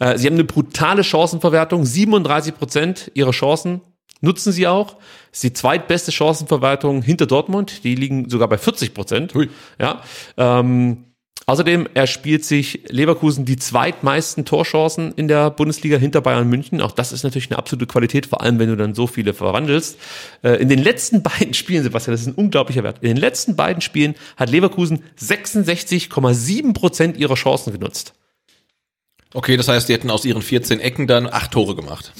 Äh, 0.00 0.16
sie 0.16 0.26
haben 0.26 0.34
eine 0.34 0.44
brutale 0.44 1.04
Chancenverwertung, 1.04 1.84
37 1.84 2.54
Prozent 2.54 3.10
ihrer 3.12 3.32
Chancen 3.32 3.82
nutzen 4.20 4.52
sie 4.52 4.66
auch. 4.66 4.94
Das 5.30 5.38
ist 5.38 5.44
die 5.44 5.52
zweitbeste 5.52 6.12
Chancenverwertung 6.12 7.02
hinter 7.02 7.26
Dortmund. 7.26 7.84
Die 7.84 7.94
liegen 7.94 8.28
sogar 8.28 8.48
bei 8.48 8.58
40 8.58 8.94
Prozent. 8.94 9.34
Ja. 9.78 10.02
Ähm, 10.36 11.04
Außerdem 11.48 11.88
erspielt 11.94 12.44
sich 12.44 12.80
Leverkusen 12.88 13.46
die 13.46 13.56
zweitmeisten 13.56 14.44
Torchancen 14.44 15.14
in 15.14 15.28
der 15.28 15.48
Bundesliga 15.48 15.96
hinter 15.96 16.20
Bayern 16.20 16.46
München. 16.46 16.82
Auch 16.82 16.92
das 16.92 17.10
ist 17.10 17.22
natürlich 17.22 17.50
eine 17.50 17.56
absolute 17.56 17.86
Qualität, 17.86 18.26
vor 18.26 18.42
allem 18.42 18.58
wenn 18.58 18.68
du 18.68 18.76
dann 18.76 18.94
so 18.94 19.06
viele 19.06 19.32
verwandelst. 19.32 19.98
Äh, 20.42 20.60
in 20.60 20.68
den 20.68 20.78
letzten 20.78 21.22
beiden 21.22 21.54
Spielen, 21.54 21.82
Sebastian, 21.82 22.12
das 22.12 22.20
ist 22.20 22.26
ein 22.26 22.34
unglaublicher 22.34 22.84
Wert. 22.84 22.98
In 23.00 23.08
den 23.08 23.16
letzten 23.16 23.56
beiden 23.56 23.80
Spielen 23.80 24.14
hat 24.36 24.50
Leverkusen 24.50 25.02
66,7 25.18 26.74
Prozent 26.74 27.16
ihrer 27.16 27.34
Chancen 27.34 27.72
genutzt. 27.72 28.12
Okay, 29.32 29.56
das 29.56 29.68
heißt, 29.68 29.88
die 29.88 29.94
hätten 29.94 30.10
aus 30.10 30.26
ihren 30.26 30.42
14 30.42 30.80
Ecken 30.80 31.06
dann 31.06 31.26
acht 31.26 31.52
Tore 31.52 31.74
gemacht. 31.74 32.12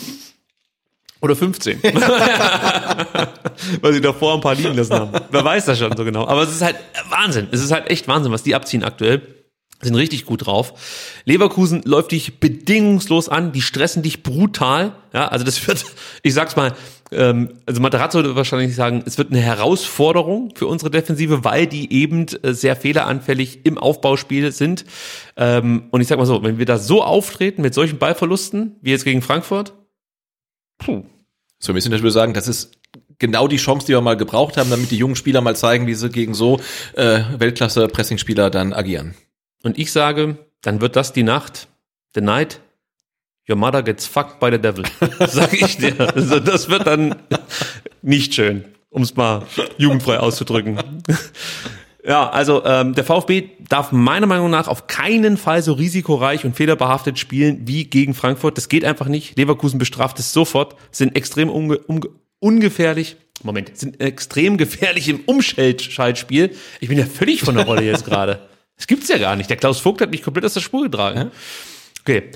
Oder 1.20 1.34
15. 1.34 1.82
Weil 3.80 3.92
sie 3.92 4.00
davor 4.00 4.34
ein 4.34 4.40
paar 4.40 4.54
liegen 4.54 4.74
lassen 4.74 4.94
haben. 4.94 5.10
Wer 5.30 5.44
weiß 5.44 5.64
das 5.64 5.78
schon 5.78 5.96
so 5.96 6.04
genau. 6.04 6.26
Aber 6.26 6.42
es 6.42 6.50
ist 6.50 6.62
halt 6.62 6.76
Wahnsinn. 7.10 7.48
Es 7.50 7.62
ist 7.62 7.72
halt 7.72 7.90
echt 7.90 8.06
Wahnsinn, 8.06 8.30
was 8.30 8.44
die 8.44 8.54
abziehen 8.54 8.84
aktuell. 8.84 9.22
Sind 9.80 9.94
richtig 9.94 10.24
gut 10.26 10.46
drauf. 10.46 10.74
Leverkusen 11.24 11.82
läuft 11.84 12.10
dich 12.10 12.40
bedingungslos 12.40 13.28
an. 13.28 13.52
Die 13.52 13.62
stressen 13.62 14.02
dich 14.02 14.24
brutal. 14.24 14.92
Ja, 15.12 15.28
also 15.28 15.44
das 15.44 15.64
wird, 15.66 15.84
ich 16.22 16.34
sag's 16.34 16.56
mal, 16.56 16.74
ähm, 17.12 17.50
also 17.64 17.80
Materazzo 17.80 18.18
würde 18.18 18.34
wahrscheinlich 18.36 18.74
sagen, 18.74 19.02
es 19.06 19.18
wird 19.18 19.30
eine 19.30 19.40
Herausforderung 19.40 20.52
für 20.54 20.66
unsere 20.66 20.90
Defensive, 20.90 21.44
weil 21.44 21.66
die 21.66 21.92
eben 21.92 22.26
äh, 22.42 22.52
sehr 22.54 22.74
fehleranfällig 22.76 23.60
im 23.64 23.78
Aufbauspiel 23.78 24.50
sind. 24.50 24.84
Ähm, 25.36 25.84
und 25.90 26.00
ich 26.00 26.08
sag 26.08 26.18
mal 26.18 26.26
so, 26.26 26.42
wenn 26.42 26.58
wir 26.58 26.66
da 26.66 26.78
so 26.78 27.02
auftreten 27.02 27.62
mit 27.62 27.72
solchen 27.72 27.98
Ballverlusten, 27.98 28.76
wie 28.82 28.90
jetzt 28.90 29.04
gegen 29.04 29.22
Frankfurt, 29.22 29.74
Puh. 30.78 31.04
So, 31.58 31.74
wir 31.74 31.80
sind 31.82 31.92
natürlich 31.92 32.14
sagen, 32.14 32.34
das 32.34 32.48
ist 32.48 32.78
genau 33.18 33.48
die 33.48 33.56
Chance, 33.56 33.86
die 33.86 33.92
wir 33.92 34.00
mal 34.00 34.16
gebraucht 34.16 34.56
haben, 34.56 34.70
damit 34.70 34.90
die 34.90 34.96
jungen 34.96 35.16
Spieler 35.16 35.40
mal 35.40 35.56
zeigen, 35.56 35.86
wie 35.86 35.94
sie 35.94 36.08
gegen 36.08 36.34
so 36.34 36.60
äh, 36.94 37.22
Weltklasse-Pressing-Spieler 37.36 38.50
dann 38.50 38.72
agieren. 38.72 39.14
Und 39.62 39.78
ich 39.78 39.90
sage, 39.90 40.38
dann 40.62 40.80
wird 40.80 40.96
das 40.96 41.12
die 41.12 41.24
Nacht, 41.24 41.68
the 42.14 42.20
night, 42.20 42.60
your 43.48 43.56
mother 43.56 43.82
gets 43.82 44.06
fucked 44.06 44.38
by 44.38 44.50
the 44.50 44.58
devil. 44.58 44.84
Sag 45.26 45.52
ich 45.52 45.78
dir. 45.78 45.98
Also 46.14 46.38
das 46.38 46.68
wird 46.68 46.86
dann 46.86 47.16
nicht 48.02 48.34
schön, 48.34 48.64
um 48.90 49.02
es 49.02 49.16
mal 49.16 49.46
jugendfrei 49.78 50.18
auszudrücken. 50.18 50.78
Ja, 52.08 52.30
also 52.30 52.64
ähm, 52.64 52.94
der 52.94 53.04
VfB 53.04 53.50
darf 53.68 53.92
meiner 53.92 54.26
Meinung 54.26 54.48
nach 54.48 54.66
auf 54.66 54.86
keinen 54.86 55.36
Fall 55.36 55.62
so 55.62 55.74
risikoreich 55.74 56.46
und 56.46 56.56
fehlerbehaftet 56.56 57.18
spielen 57.18 57.60
wie 57.66 57.84
gegen 57.84 58.14
Frankfurt. 58.14 58.56
Das 58.56 58.70
geht 58.70 58.82
einfach 58.82 59.08
nicht. 59.08 59.36
Leverkusen 59.36 59.78
bestraft 59.78 60.18
es 60.18 60.32
sofort, 60.32 60.74
sind 60.90 61.14
extrem 61.16 61.50
unge 61.50 61.76
unge 61.76 62.08
ungefährlich. 62.38 63.16
Moment, 63.42 63.76
sind 63.76 64.00
extrem 64.00 64.56
gefährlich 64.56 65.06
im 65.08 65.20
Umschaltspiel. 65.26 66.56
Ich 66.80 66.88
bin 66.88 66.98
ja 66.98 67.04
völlig 67.04 67.42
von 67.42 67.54
der 67.54 67.66
Rolle 67.66 67.82
jetzt 67.82 68.06
gerade. 68.06 68.48
Das 68.78 68.86
gibt's 68.86 69.08
ja 69.08 69.18
gar 69.18 69.36
nicht. 69.36 69.50
Der 69.50 69.58
Klaus 69.58 69.78
Vogt 69.78 70.00
hat 70.00 70.10
mich 70.10 70.22
komplett 70.22 70.46
aus 70.46 70.54
der 70.54 70.60
Spur 70.62 70.84
getragen. 70.84 71.30
Okay. 72.00 72.30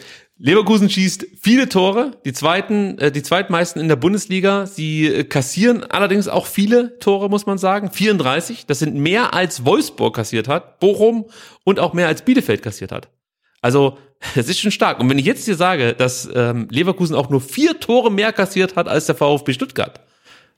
Leverkusen 0.45 0.91
schießt 0.91 1.25
viele 1.41 1.69
Tore, 1.69 2.19
die 2.25 2.33
zweiten, 2.33 2.99
äh, 2.99 3.12
die 3.12 3.23
zweitmeisten 3.23 3.81
in 3.81 3.87
der 3.87 3.95
Bundesliga. 3.95 4.67
Sie 4.67 5.07
äh, 5.07 5.23
kassieren 5.23 5.85
allerdings 5.85 6.27
auch 6.27 6.47
viele 6.47 6.99
Tore, 6.99 7.31
muss 7.31 7.47
man 7.47 7.59
sagen. 7.59 7.93
34. 7.93 8.67
Das 8.67 8.81
sind 8.81 8.97
mehr 8.97 9.35
als 9.35 9.65
Wolfsburg 9.65 10.17
kassiert 10.17 10.49
hat, 10.49 10.81
Bochum 10.81 11.27
und 11.62 11.79
auch 11.79 11.93
mehr 11.93 12.09
als 12.09 12.23
Bielefeld 12.23 12.61
kassiert 12.61 12.91
hat. 12.91 13.09
Also, 13.61 13.99
das 14.35 14.49
ist 14.49 14.59
schon 14.59 14.73
stark. 14.73 14.99
Und 14.99 15.09
wenn 15.09 15.19
ich 15.19 15.27
jetzt 15.27 15.47
dir 15.47 15.55
sage, 15.55 15.95
dass 15.95 16.29
ähm, 16.35 16.67
Leverkusen 16.73 17.15
auch 17.15 17.31
nur 17.31 17.41
vier 17.41 17.79
Tore 17.79 18.11
mehr 18.11 18.33
kassiert 18.33 18.75
hat 18.75 18.89
als 18.89 19.07
der 19.07 19.15
VfB 19.15 19.53
Stuttgart, 19.53 20.01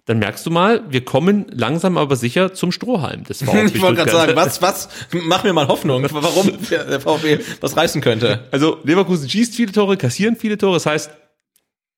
dann 0.07 0.19
merkst 0.19 0.45
du 0.45 0.51
mal, 0.51 0.83
wir 0.89 1.05
kommen 1.05 1.47
langsam 1.51 1.97
aber 1.97 2.17
sicher 2.17 2.53
zum 2.53 2.73
Strohhalm 2.73 3.25
des 3.25 3.39
VfB. 3.43 3.77
ich 3.77 3.81
wollte 3.81 3.97
gerade 3.97 4.11
sagen, 4.11 4.37
was, 4.37 4.61
was, 4.61 4.89
mach 5.13 5.45
mir 5.45 5.53
mal 5.53 5.69
Hoffnung, 5.69 6.07
warum 6.11 6.53
der 6.71 7.01
VfB 7.01 7.39
was 7.61 7.77
reißen 7.77 8.01
könnte. 8.01 8.45
Also 8.51 8.79
Leverkusen 8.85 9.29
schießt 9.29 9.55
viele 9.55 9.73
Tore, 9.73 9.97
kassieren 9.97 10.37
viele 10.37 10.59
Tore, 10.59 10.75
das 10.75 10.87
heißt, 10.87 11.11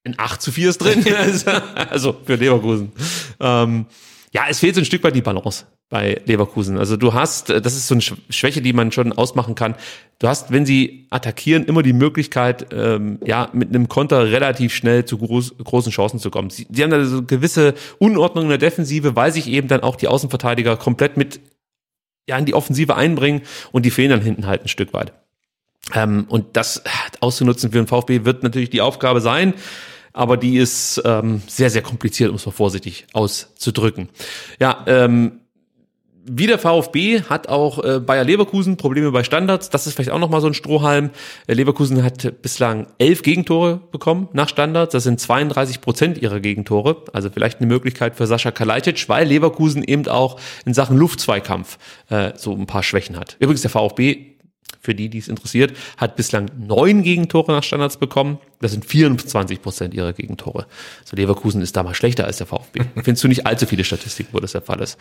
ein 0.04 0.14
8 0.18 0.40
zu 0.40 0.52
4 0.52 0.70
ist 0.70 0.78
drin. 0.78 1.04
also 1.90 2.16
für 2.24 2.36
Leverkusen. 2.36 2.92
Ähm, 3.40 3.86
ja, 4.32 4.44
es 4.48 4.58
fehlt 4.58 4.74
so 4.74 4.80
ein 4.80 4.84
Stück 4.84 5.02
weit 5.04 5.14
die 5.14 5.22
Balance 5.22 5.66
bei 5.88 6.20
Leverkusen. 6.24 6.78
Also 6.78 6.96
du 6.96 7.14
hast, 7.14 7.50
äh, 7.50 7.60
das 7.60 7.76
ist 7.76 7.86
so 7.86 7.94
eine 7.94 8.02
Schwäche, 8.02 8.60
die 8.60 8.72
man 8.72 8.90
schon 8.90 9.12
ausmachen 9.12 9.54
kann. 9.54 9.76
Du 10.18 10.28
hast, 10.28 10.50
wenn 10.50 10.66
sie 10.66 11.06
attackieren, 11.10 11.64
immer 11.64 11.82
die 11.82 11.92
Möglichkeit, 11.92 12.66
ähm, 12.72 13.18
ja, 13.24 13.48
mit 13.52 13.68
einem 13.68 13.88
Konter 13.88 14.30
relativ 14.30 14.74
schnell 14.74 15.04
zu 15.04 15.18
groß, 15.18 15.58
großen 15.58 15.92
Chancen 15.92 16.18
zu 16.18 16.30
kommen. 16.30 16.50
Sie, 16.50 16.66
sie 16.70 16.82
haben 16.82 16.90
da 16.90 17.04
so 17.04 17.22
gewisse 17.22 17.74
Unordnung 17.98 18.44
in 18.44 18.50
der 18.50 18.58
Defensive, 18.58 19.14
weil 19.14 19.32
sich 19.32 19.48
eben 19.48 19.68
dann 19.68 19.80
auch 19.80 19.96
die 19.96 20.08
Außenverteidiger 20.08 20.76
komplett 20.76 21.16
mit 21.16 21.40
ja, 22.28 22.36
in 22.36 22.44
die 22.44 22.54
Offensive 22.54 22.96
einbringen 22.96 23.42
und 23.70 23.86
die 23.86 23.90
fehlen 23.90 24.10
dann 24.10 24.20
hinten 24.20 24.46
halt 24.46 24.64
ein 24.64 24.68
Stück 24.68 24.92
weit. 24.92 25.12
Ähm, 25.94 26.26
und 26.28 26.56
das 26.56 26.82
auszunutzen 27.20 27.70
für 27.70 27.78
den 27.78 27.86
VfB 27.86 28.24
wird 28.24 28.42
natürlich 28.42 28.70
die 28.70 28.80
Aufgabe 28.80 29.20
sein 29.20 29.54
aber 30.16 30.36
die 30.36 30.56
ist 30.56 31.00
ähm, 31.04 31.42
sehr, 31.46 31.70
sehr 31.70 31.82
kompliziert, 31.82 32.30
um 32.30 32.36
es 32.36 32.46
mal 32.46 32.52
vorsichtig 32.52 33.06
auszudrücken. 33.12 34.08
Ja, 34.58 34.82
ähm, 34.86 35.40
wie 36.28 36.46
der 36.46 36.58
VfB 36.58 37.22
hat 37.22 37.48
auch 37.48 37.84
äh, 37.84 38.00
Bayer 38.00 38.24
Leverkusen 38.24 38.76
Probleme 38.76 39.12
bei 39.12 39.22
Standards. 39.22 39.70
Das 39.70 39.86
ist 39.86 39.94
vielleicht 39.94 40.10
auch 40.10 40.18
nochmal 40.18 40.40
so 40.40 40.48
ein 40.48 40.54
Strohhalm. 40.54 41.10
Äh, 41.46 41.54
Leverkusen 41.54 42.02
hat 42.02 42.42
bislang 42.42 42.88
elf 42.98 43.22
Gegentore 43.22 43.80
bekommen 43.92 44.28
nach 44.32 44.48
Standards. 44.48 44.92
Das 44.92 45.04
sind 45.04 45.20
32 45.20 45.80
Prozent 45.80 46.18
ihrer 46.18 46.40
Gegentore. 46.40 47.04
Also 47.12 47.30
vielleicht 47.30 47.60
eine 47.60 47.68
Möglichkeit 47.68 48.16
für 48.16 48.26
Sascha 48.26 48.50
Kalajdzic, 48.50 49.08
weil 49.08 49.28
Leverkusen 49.28 49.84
eben 49.84 50.08
auch 50.08 50.40
in 50.64 50.74
Sachen 50.74 50.96
Luftzweikampf 50.96 51.78
äh, 52.08 52.32
so 52.36 52.52
ein 52.52 52.66
paar 52.66 52.82
Schwächen 52.82 53.16
hat. 53.18 53.36
Übrigens 53.38 53.62
der 53.62 53.70
VfB 53.70 54.35
für 54.86 54.94
die, 54.94 55.10
die 55.10 55.18
es 55.18 55.28
interessiert, 55.28 55.76
hat 55.98 56.16
bislang 56.16 56.48
neun 56.56 57.02
Gegentore 57.02 57.52
nach 57.52 57.62
Standards 57.62 57.98
bekommen. 57.98 58.38
Das 58.60 58.70
sind 58.72 58.86
24 58.86 59.60
Prozent 59.60 59.92
ihrer 59.92 60.12
Gegentore. 60.12 60.66
Also 61.02 61.16
Leverkusen 61.16 61.60
ist 61.60 61.76
da 61.76 61.82
mal 61.82 61.94
schlechter 61.94 62.24
als 62.24 62.38
der 62.38 62.46
VfB. 62.46 62.82
Findest 63.02 63.24
du 63.24 63.28
nicht 63.28 63.46
allzu 63.46 63.66
viele 63.66 63.84
Statistiken, 63.84 64.30
wo 64.32 64.40
das 64.40 64.52
der 64.52 64.62
Fall 64.62 64.80
ist. 64.80 64.96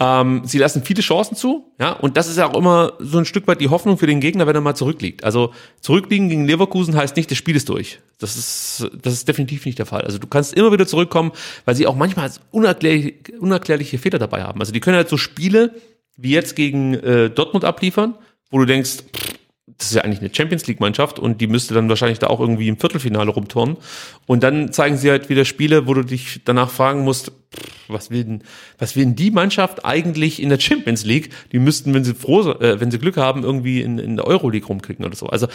Ähm, 0.00 0.42
sie 0.44 0.58
lassen 0.58 0.82
viele 0.82 1.00
Chancen 1.02 1.36
zu, 1.36 1.72
ja, 1.80 1.92
und 1.92 2.16
das 2.16 2.28
ist 2.28 2.36
ja 2.36 2.50
auch 2.50 2.56
immer 2.56 2.94
so 2.98 3.18
ein 3.18 3.24
Stück 3.24 3.46
weit 3.46 3.60
die 3.60 3.68
Hoffnung 3.68 3.96
für 3.96 4.08
den 4.08 4.20
Gegner, 4.20 4.46
wenn 4.46 4.56
er 4.56 4.60
mal 4.60 4.74
zurückliegt. 4.74 5.22
Also 5.22 5.54
zurückliegen 5.80 6.28
gegen 6.28 6.44
Leverkusen 6.44 6.96
heißt 6.96 7.16
nicht, 7.16 7.30
das 7.30 7.38
Spiel 7.38 7.54
ist 7.54 7.68
durch. 7.68 8.00
Das 8.18 8.36
ist, 8.36 8.90
das 9.00 9.14
ist 9.14 9.28
definitiv 9.28 9.64
nicht 9.64 9.78
der 9.78 9.86
Fall. 9.86 10.02
Also 10.02 10.18
du 10.18 10.26
kannst 10.26 10.54
immer 10.54 10.72
wieder 10.72 10.86
zurückkommen, 10.86 11.30
weil 11.64 11.76
sie 11.76 11.86
auch 11.86 11.94
manchmal 11.94 12.30
unerklärliche, 12.50 13.14
unerklärliche 13.38 13.98
Fehler 13.98 14.18
dabei 14.18 14.42
haben. 14.42 14.58
Also 14.60 14.72
die 14.72 14.80
können 14.80 14.96
halt 14.96 15.08
so 15.08 15.16
Spiele 15.16 15.74
wie 16.16 16.30
jetzt 16.30 16.56
gegen 16.56 16.94
äh, 16.94 17.30
Dortmund 17.30 17.64
abliefern, 17.64 18.14
wo 18.52 18.58
du 18.58 18.66
denkst, 18.66 18.98
das 19.78 19.88
ist 19.88 19.94
ja 19.96 20.02
eigentlich 20.02 20.20
eine 20.20 20.32
Champions 20.32 20.66
League 20.66 20.80
Mannschaft 20.80 21.18
und 21.18 21.40
die 21.40 21.46
müsste 21.46 21.74
dann 21.74 21.88
wahrscheinlich 21.88 22.20
da 22.20 22.28
auch 22.28 22.38
irgendwie 22.38 22.68
im 22.68 22.78
Viertelfinale 22.78 23.30
rumturnen. 23.30 23.76
Und 24.26 24.42
dann 24.44 24.72
zeigen 24.72 24.96
sie 24.96 25.10
halt 25.10 25.28
wieder 25.28 25.44
Spiele, 25.44 25.88
wo 25.88 25.94
du 25.94 26.02
dich 26.04 26.42
danach 26.44 26.70
fragen 26.70 27.02
musst, 27.02 27.32
was 27.88 28.10
will 28.10 28.24
denn, 28.24 28.42
was 28.78 28.94
will 28.94 29.04
denn 29.04 29.16
die 29.16 29.30
Mannschaft 29.30 29.84
eigentlich 29.84 30.40
in 30.40 30.50
der 30.50 30.60
Champions 30.60 31.04
League? 31.04 31.30
Die 31.50 31.58
müssten, 31.58 31.92
wenn 31.94 32.04
sie 32.04 32.14
froh, 32.14 32.50
äh, 32.52 32.80
wenn 32.80 32.90
sie 32.90 32.98
Glück 32.98 33.16
haben, 33.16 33.42
irgendwie 33.42 33.82
in, 33.82 33.98
in 33.98 34.16
der 34.16 34.26
Euroleague 34.26 34.66
rumkriegen 34.66 35.04
oder 35.04 35.16
so. 35.16 35.26
Also 35.26 35.48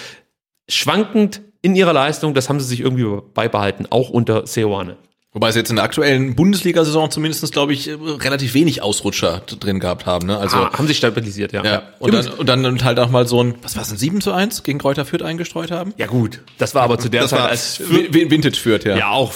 schwankend 0.69 1.41
in 1.61 1.75
ihrer 1.75 1.93
Leistung, 1.93 2.33
das 2.33 2.49
haben 2.49 2.59
sie 2.59 2.67
sich 2.67 2.81
irgendwie 2.81 3.21
beibehalten, 3.33 3.87
auch 3.89 4.09
unter 4.09 4.45
Seoane. 4.45 4.97
Wobei 5.37 5.51
sie 5.51 5.59
jetzt 5.59 5.69
in 5.69 5.75
der 5.75 5.85
aktuellen 5.85 6.33
Bundesliga-Saison 6.33 7.11
zumindest, 7.11 7.51
glaube 7.53 7.71
ich, 7.71 7.87
relativ 7.87 8.55
wenig 8.55 8.81
Ausrutscher 8.81 9.43
drin 9.45 9.79
gehabt 9.79 10.07
haben. 10.07 10.25
Ne? 10.25 10.35
Also 10.35 10.57
ah, 10.57 10.73
haben 10.73 10.87
sich 10.87 10.97
stabilisiert, 10.97 11.53
ja. 11.53 11.63
ja. 11.63 11.83
Und, 11.99 12.11
dann, 12.11 12.27
und 12.27 12.49
dann 12.49 12.83
halt 12.83 12.97
auch 12.97 13.11
mal 13.11 13.27
so 13.27 13.43
ein, 13.43 13.53
was 13.61 13.75
war 13.75 13.83
es, 13.83 13.91
ein 13.91 13.97
7 13.97 14.19
zu 14.19 14.31
1 14.31 14.63
gegen 14.63 14.79
Kräuter 14.79 15.05
Fürth 15.05 15.21
eingestreut 15.21 15.69
haben? 15.69 15.93
Ja 15.95 16.07
gut, 16.07 16.41
das 16.57 16.73
war 16.73 16.81
aber 16.81 16.97
zu 16.97 17.09
der 17.09 17.21
das 17.21 17.29
Zeit, 17.29 17.51
als 17.51 17.75
Fürth, 17.75 18.11
Vintage 18.11 18.57
Fürth, 18.57 18.83
ja. 18.83 18.97
Ja, 18.97 19.09
auch 19.11 19.31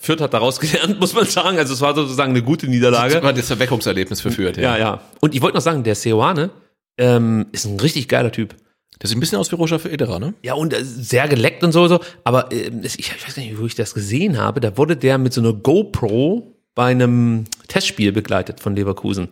Fürth 0.00 0.20
hat 0.20 0.34
daraus 0.34 0.58
gelernt, 0.58 0.98
muss 1.00 1.14
man 1.14 1.26
sagen. 1.26 1.58
Also 1.58 1.74
es 1.74 1.80
war 1.80 1.94
sozusagen 1.94 2.30
eine 2.30 2.42
gute 2.42 2.66
Niederlage. 2.66 3.14
Das 3.14 3.22
war 3.22 3.32
das 3.32 3.48
Erweckungserlebnis 3.48 4.20
für 4.20 4.32
Fürth, 4.32 4.56
ja. 4.56 4.76
Ja, 4.76 4.78
ja. 4.78 5.00
Und 5.20 5.36
ich 5.36 5.42
wollte 5.42 5.56
noch 5.56 5.62
sagen, 5.62 5.84
der 5.84 5.94
Seoane 5.94 6.50
ähm, 6.98 7.46
ist 7.52 7.66
ein 7.66 7.78
richtig 7.78 8.08
geiler 8.08 8.32
Typ. 8.32 8.56
Der 9.04 9.08
sieht 9.08 9.18
ein 9.18 9.20
bisschen 9.20 9.36
aus 9.36 9.52
wie 9.52 9.56
Roger 9.56 9.78
Federer, 9.78 10.18
ne? 10.18 10.32
Ja, 10.42 10.54
und 10.54 10.72
äh, 10.72 10.82
sehr 10.82 11.28
geleckt 11.28 11.62
und 11.62 11.72
so, 11.72 11.86
so. 11.88 12.00
Aber 12.24 12.50
äh, 12.50 12.70
ich, 12.82 13.12
weiß 13.12 13.36
nicht, 13.36 13.60
wo 13.60 13.66
ich 13.66 13.74
das 13.74 13.92
gesehen 13.92 14.38
habe. 14.38 14.60
Da 14.60 14.78
wurde 14.78 14.96
der 14.96 15.18
mit 15.18 15.34
so 15.34 15.42
einer 15.42 15.52
GoPro 15.52 16.54
bei 16.74 16.86
einem 16.86 17.44
Testspiel 17.68 18.12
begleitet 18.12 18.60
von 18.60 18.74
Leverkusen. 18.74 19.28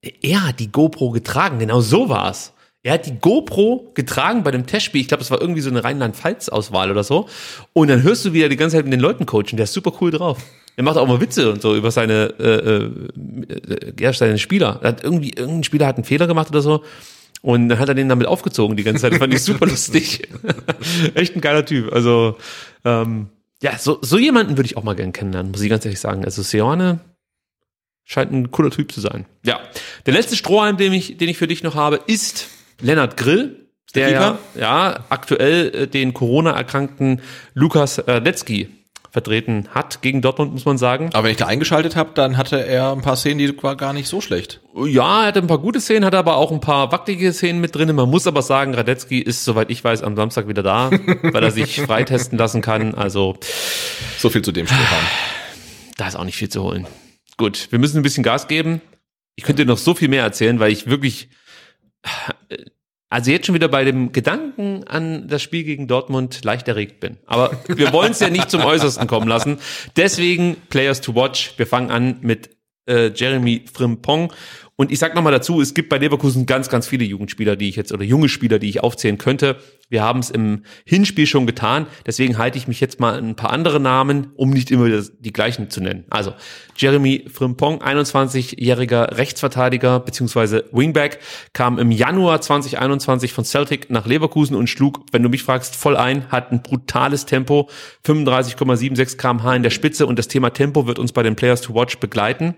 Er 0.00 0.48
hat 0.48 0.58
die 0.58 0.72
GoPro 0.72 1.10
getragen, 1.10 1.58
genau 1.58 1.82
so 1.82 2.08
war's. 2.08 2.54
Er 2.82 2.94
hat 2.94 3.04
die 3.04 3.18
GoPro 3.20 3.92
getragen 3.92 4.42
bei 4.42 4.52
dem 4.52 4.64
Testspiel. 4.66 5.02
Ich 5.02 5.08
glaube, 5.08 5.20
das 5.20 5.30
war 5.30 5.42
irgendwie 5.42 5.60
so 5.60 5.68
eine 5.68 5.84
Rheinland-Pfalz-Auswahl 5.84 6.90
oder 6.90 7.04
so. 7.04 7.28
Und 7.74 7.88
dann 7.88 8.02
hörst 8.02 8.24
du, 8.24 8.32
wie 8.32 8.40
er 8.40 8.48
die 8.48 8.56
ganze 8.56 8.76
Zeit 8.76 8.86
mit 8.86 8.94
den 8.94 9.00
Leuten 9.00 9.26
coachen. 9.26 9.58
Der 9.58 9.64
ist 9.64 9.74
super 9.74 9.92
cool 10.00 10.10
drauf. 10.10 10.38
Er 10.76 10.84
macht 10.84 10.96
auch 10.96 11.06
mal 11.06 11.20
Witze 11.20 11.52
und 11.52 11.60
so 11.60 11.76
über 11.76 11.90
seine, 11.90 12.32
äh, 12.40 12.84
äh, 12.84 13.92
ja, 14.00 14.14
seine 14.14 14.38
Spieler. 14.38 14.78
Er 14.80 14.88
hat 14.88 15.04
irgendwie, 15.04 15.34
irgendein 15.36 15.64
Spieler 15.64 15.86
hat 15.86 15.96
einen 15.96 16.04
Fehler 16.04 16.26
gemacht 16.26 16.48
oder 16.48 16.62
so. 16.62 16.82
Und 17.42 17.68
dann 17.68 17.78
hat 17.78 17.88
er 17.88 17.94
den 17.94 18.08
damit 18.08 18.26
aufgezogen 18.26 18.76
die 18.76 18.84
ganze 18.84 19.02
Zeit. 19.02 19.12
Das 19.12 19.18
fand 19.18 19.34
ich 19.34 19.42
super 19.42 19.66
lustig. 19.66 20.28
Echt 21.14 21.34
ein 21.34 21.40
geiler 21.40 21.66
Typ. 21.66 21.92
Also, 21.92 22.38
ähm, 22.84 23.28
ja, 23.62 23.76
so, 23.78 23.98
so 24.00 24.16
jemanden 24.16 24.56
würde 24.56 24.66
ich 24.66 24.76
auch 24.76 24.84
mal 24.84 24.94
gern 24.94 25.12
kennenlernen, 25.12 25.50
muss 25.50 25.60
ich 25.60 25.68
ganz 25.68 25.84
ehrlich 25.84 26.00
sagen. 26.00 26.24
Also 26.24 26.42
Seoane 26.42 27.00
scheint 28.04 28.32
ein 28.32 28.50
cooler 28.50 28.70
Typ 28.70 28.92
zu 28.92 29.00
sein. 29.00 29.26
Ja. 29.44 29.60
Der 30.06 30.14
letzte 30.14 30.36
Strohhalm, 30.36 30.76
den 30.76 30.92
ich, 30.92 31.16
den 31.16 31.28
ich 31.28 31.36
für 31.36 31.46
dich 31.48 31.62
noch 31.62 31.74
habe, 31.74 32.00
ist 32.06 32.48
Lennart 32.80 33.16
Grill. 33.16 33.58
Der 33.94 34.10
ja, 34.10 34.38
ja 34.58 35.04
aktuell 35.10 35.74
äh, 35.74 35.86
den 35.86 36.14
Corona-erkrankten 36.14 37.20
Lukas 37.54 37.98
äh, 37.98 38.20
Letzky 38.20 38.68
vertreten 39.12 39.68
hat 39.70 40.00
gegen 40.00 40.22
Dortmund, 40.22 40.54
muss 40.54 40.64
man 40.64 40.78
sagen. 40.78 41.10
Aber 41.12 41.24
wenn 41.24 41.32
ich 41.32 41.36
da 41.36 41.46
eingeschaltet 41.46 41.96
habe, 41.96 42.12
dann 42.14 42.38
hatte 42.38 42.64
er 42.64 42.92
ein 42.92 43.02
paar 43.02 43.16
Szenen, 43.16 43.38
die 43.38 43.62
war 43.62 43.76
gar 43.76 43.92
nicht 43.92 44.08
so 44.08 44.22
schlecht. 44.22 44.62
Ja, 44.86 45.22
er 45.22 45.26
hatte 45.28 45.40
ein 45.40 45.46
paar 45.46 45.58
gute 45.58 45.82
Szenen, 45.82 46.06
hatte 46.06 46.16
aber 46.16 46.36
auch 46.36 46.50
ein 46.50 46.60
paar 46.60 46.90
wackelige 46.92 47.30
Szenen 47.34 47.60
mit 47.60 47.74
drin. 47.74 47.94
Man 47.94 48.08
muss 48.08 48.26
aber 48.26 48.40
sagen, 48.40 48.74
Radetzky 48.74 49.18
ist, 49.18 49.44
soweit 49.44 49.70
ich 49.70 49.84
weiß, 49.84 50.02
am 50.02 50.16
Samstag 50.16 50.48
wieder 50.48 50.62
da, 50.62 50.90
weil 51.22 51.42
er 51.42 51.50
sich 51.50 51.82
freitesten 51.82 52.38
lassen 52.38 52.62
kann. 52.62 52.94
Also 52.94 53.36
so 54.16 54.30
viel 54.30 54.40
zu 54.42 54.50
dem 54.50 54.66
Strohhalm. 54.66 55.06
Da 55.98 56.08
ist 56.08 56.16
auch 56.16 56.24
nicht 56.24 56.36
viel 56.36 56.48
zu 56.48 56.62
holen. 56.62 56.86
Gut, 57.36 57.68
wir 57.70 57.78
müssen 57.78 57.98
ein 57.98 58.02
bisschen 58.02 58.24
Gas 58.24 58.48
geben. 58.48 58.80
Ich 59.36 59.44
könnte 59.44 59.66
noch 59.66 59.76
so 59.76 59.92
viel 59.94 60.08
mehr 60.08 60.22
erzählen, 60.22 60.58
weil 60.58 60.72
ich 60.72 60.86
wirklich 60.86 61.28
also 63.12 63.30
jetzt 63.30 63.44
schon 63.44 63.54
wieder 63.54 63.68
bei 63.68 63.84
dem 63.84 64.12
Gedanken 64.12 64.84
an 64.84 65.28
das 65.28 65.42
Spiel 65.42 65.64
gegen 65.64 65.86
Dortmund 65.86 66.44
leicht 66.44 66.66
erregt 66.66 66.98
bin. 66.98 67.18
Aber 67.26 67.50
wir 67.68 67.92
wollen 67.92 68.12
es 68.12 68.20
ja 68.20 68.30
nicht 68.30 68.50
zum 68.50 68.64
Äußersten 68.64 69.06
kommen 69.06 69.28
lassen. 69.28 69.58
Deswegen 69.96 70.56
Players 70.70 71.02
to 71.02 71.14
Watch. 71.14 71.52
Wir 71.58 71.66
fangen 71.66 71.90
an 71.90 72.16
mit 72.22 72.56
äh, 72.88 73.10
Jeremy 73.14 73.66
Frimpong 73.70 74.32
und 74.76 74.90
ich 74.90 74.98
sag 74.98 75.14
nochmal 75.14 75.32
dazu, 75.32 75.60
es 75.60 75.74
gibt 75.74 75.90
bei 75.90 75.98
Leverkusen 75.98 76.46
ganz, 76.46 76.70
ganz 76.70 76.86
viele 76.86 77.04
Jugendspieler, 77.04 77.56
die 77.56 77.68
ich 77.68 77.76
jetzt, 77.76 77.92
oder 77.92 78.04
junge 78.04 78.30
Spieler, 78.30 78.58
die 78.58 78.70
ich 78.70 78.82
aufzählen 78.82 79.18
könnte. 79.18 79.56
Wir 79.90 80.02
haben 80.02 80.20
es 80.20 80.30
im 80.30 80.62
Hinspiel 80.86 81.26
schon 81.26 81.46
getan, 81.46 81.86
deswegen 82.06 82.38
halte 82.38 82.56
ich 82.56 82.68
mich 82.68 82.80
jetzt 82.80 82.98
mal 82.98 83.18
ein 83.18 83.36
paar 83.36 83.50
andere 83.50 83.80
Namen, 83.80 84.32
um 84.34 84.48
nicht 84.48 84.70
immer 84.70 84.88
die 84.88 85.32
gleichen 85.32 85.68
zu 85.68 85.82
nennen. 85.82 86.06
Also, 86.08 86.32
Jeremy 86.76 87.26
Frimpong, 87.30 87.82
21-jähriger 87.82 89.18
Rechtsverteidiger 89.18 90.00
bzw. 90.00 90.62
Wingback, 90.72 91.18
kam 91.52 91.78
im 91.78 91.90
Januar 91.90 92.40
2021 92.40 93.34
von 93.34 93.44
Celtic 93.44 93.90
nach 93.90 94.06
Leverkusen 94.06 94.56
und 94.56 94.68
schlug, 94.68 95.04
wenn 95.12 95.22
du 95.22 95.28
mich 95.28 95.42
fragst, 95.42 95.76
voll 95.76 95.98
ein, 95.98 96.30
hat 96.32 96.50
ein 96.50 96.62
brutales 96.62 97.26
Tempo, 97.26 97.68
35,76 98.06 99.18
kmh 99.18 99.54
in 99.54 99.62
der 99.62 99.70
Spitze 99.70 100.06
und 100.06 100.18
das 100.18 100.28
Thema 100.28 100.50
Tempo 100.50 100.86
wird 100.86 100.98
uns 100.98 101.12
bei 101.12 101.22
den 101.22 101.36
Players 101.36 101.60
to 101.60 101.74
Watch 101.74 101.98
begleiten. 101.98 102.54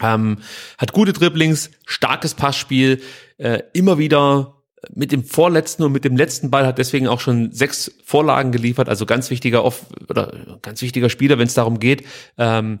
Ähm, 0.00 0.38
hat 0.78 0.92
gute 0.92 1.12
Dribblings, 1.12 1.70
starkes 1.86 2.34
Passspiel, 2.34 3.00
äh, 3.38 3.62
immer 3.72 3.98
wieder 3.98 4.54
mit 4.94 5.12
dem 5.12 5.24
vorletzten 5.24 5.82
und 5.82 5.92
mit 5.92 6.04
dem 6.04 6.16
letzten 6.16 6.50
Ball 6.50 6.66
hat 6.66 6.78
deswegen 6.78 7.08
auch 7.08 7.20
schon 7.20 7.52
sechs 7.52 7.92
Vorlagen 8.04 8.52
geliefert, 8.52 8.88
also 8.88 9.06
ganz 9.06 9.30
wichtiger 9.30 9.64
off 9.64 9.86
oder 10.08 10.58
ganz 10.62 10.82
wichtiger 10.82 11.10
Spieler, 11.10 11.38
wenn 11.38 11.48
es 11.48 11.54
darum 11.54 11.78
geht, 11.80 12.04
ähm, 12.36 12.80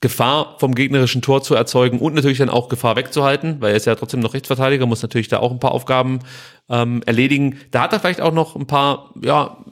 Gefahr 0.00 0.56
vom 0.60 0.74
gegnerischen 0.74 1.22
Tor 1.22 1.42
zu 1.42 1.54
erzeugen 1.54 1.98
und 1.98 2.14
natürlich 2.14 2.38
dann 2.38 2.50
auch 2.50 2.68
Gefahr 2.68 2.94
wegzuhalten, 2.94 3.60
weil 3.60 3.70
er 3.70 3.76
ist 3.76 3.86
ja 3.86 3.96
trotzdem 3.96 4.20
noch 4.20 4.34
Rechtsverteidiger, 4.34 4.86
muss 4.86 5.02
natürlich 5.02 5.26
da 5.26 5.38
auch 5.38 5.50
ein 5.50 5.58
paar 5.58 5.72
Aufgaben 5.72 6.20
ähm, 6.68 7.02
erledigen. 7.04 7.58
Da 7.72 7.82
hat 7.82 7.92
er 7.92 8.00
vielleicht 8.00 8.20
auch 8.20 8.32
noch 8.32 8.54
ein 8.54 8.68
paar 8.68 9.12
ja, 9.22 9.64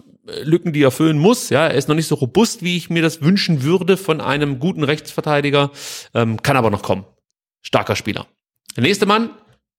Lücken, 0.42 0.72
die 0.72 0.82
er 0.82 0.90
füllen 0.90 1.18
muss. 1.18 1.50
Ja, 1.50 1.66
er 1.68 1.74
ist 1.74 1.88
noch 1.88 1.94
nicht 1.94 2.08
so 2.08 2.16
robust, 2.16 2.62
wie 2.62 2.76
ich 2.76 2.90
mir 2.90 3.02
das 3.02 3.22
wünschen 3.22 3.62
würde 3.62 3.96
von 3.96 4.20
einem 4.20 4.58
guten 4.58 4.82
Rechtsverteidiger, 4.82 5.70
ähm, 6.14 6.42
kann 6.42 6.56
aber 6.56 6.70
noch 6.70 6.82
kommen. 6.82 7.05
Starker 7.62 7.96
Spieler. 7.96 8.26
Der 8.76 8.82
nächste 8.82 9.06
Mann, 9.06 9.30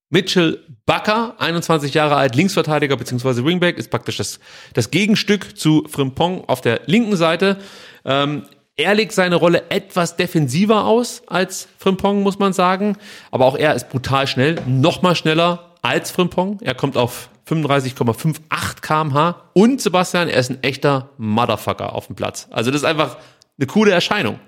Mitchell 0.10 0.64
Bakker, 0.86 1.36
21 1.40 1.94
Jahre 1.94 2.16
alt, 2.16 2.36
Linksverteidiger 2.36 2.96
bzw. 2.96 3.44
Wingback, 3.44 3.78
ist 3.78 3.90
praktisch 3.90 4.18
das, 4.18 4.40
das 4.74 4.90
Gegenstück 4.90 5.58
zu 5.58 5.86
Frimpong 5.90 6.46
auf 6.48 6.62
der 6.62 6.82
linken 6.86 7.18
Seite. 7.18 7.58
Ähm, 8.06 8.44
er 8.78 8.94
legt 8.96 9.12
seine 9.12 9.36
Rolle 9.36 9.70
etwas 9.70 10.16
defensiver 10.16 10.86
aus 10.86 11.24
als 11.28 11.68
Frimpong, 11.78 12.24
muss 12.24 12.40
man 12.40 12.54
sagen. 12.54 12.96
Aber 13.32 13.46
auch 13.46 13.58
er 13.58 13.76
ist 13.76 13.90
brutal 13.90 14.28
schnell, 14.28 14.62
noch 14.66 15.02
mal 15.02 15.16
schneller 15.16 15.76
als 15.82 16.12
Frimpong. 16.12 16.60
Er 16.62 16.76
kommt 16.76 16.96
auf 16.96 17.30
35,58 17.50 18.82
kmh. 18.82 19.36
Und 19.54 19.82
Sebastian, 19.82 20.30
er 20.30 20.40
ist 20.40 20.50
ein 20.52 20.64
echter 20.64 21.10
Motherfucker 21.18 21.94
auf 21.94 22.08
dem 22.08 22.16
Platz. 22.16 22.48
Also 22.52 22.72
das 22.72 22.82
ist 22.82 22.86
einfach 22.86 23.18
eine 23.58 23.68
coole 23.68 23.92
Erscheinung. 23.92 24.40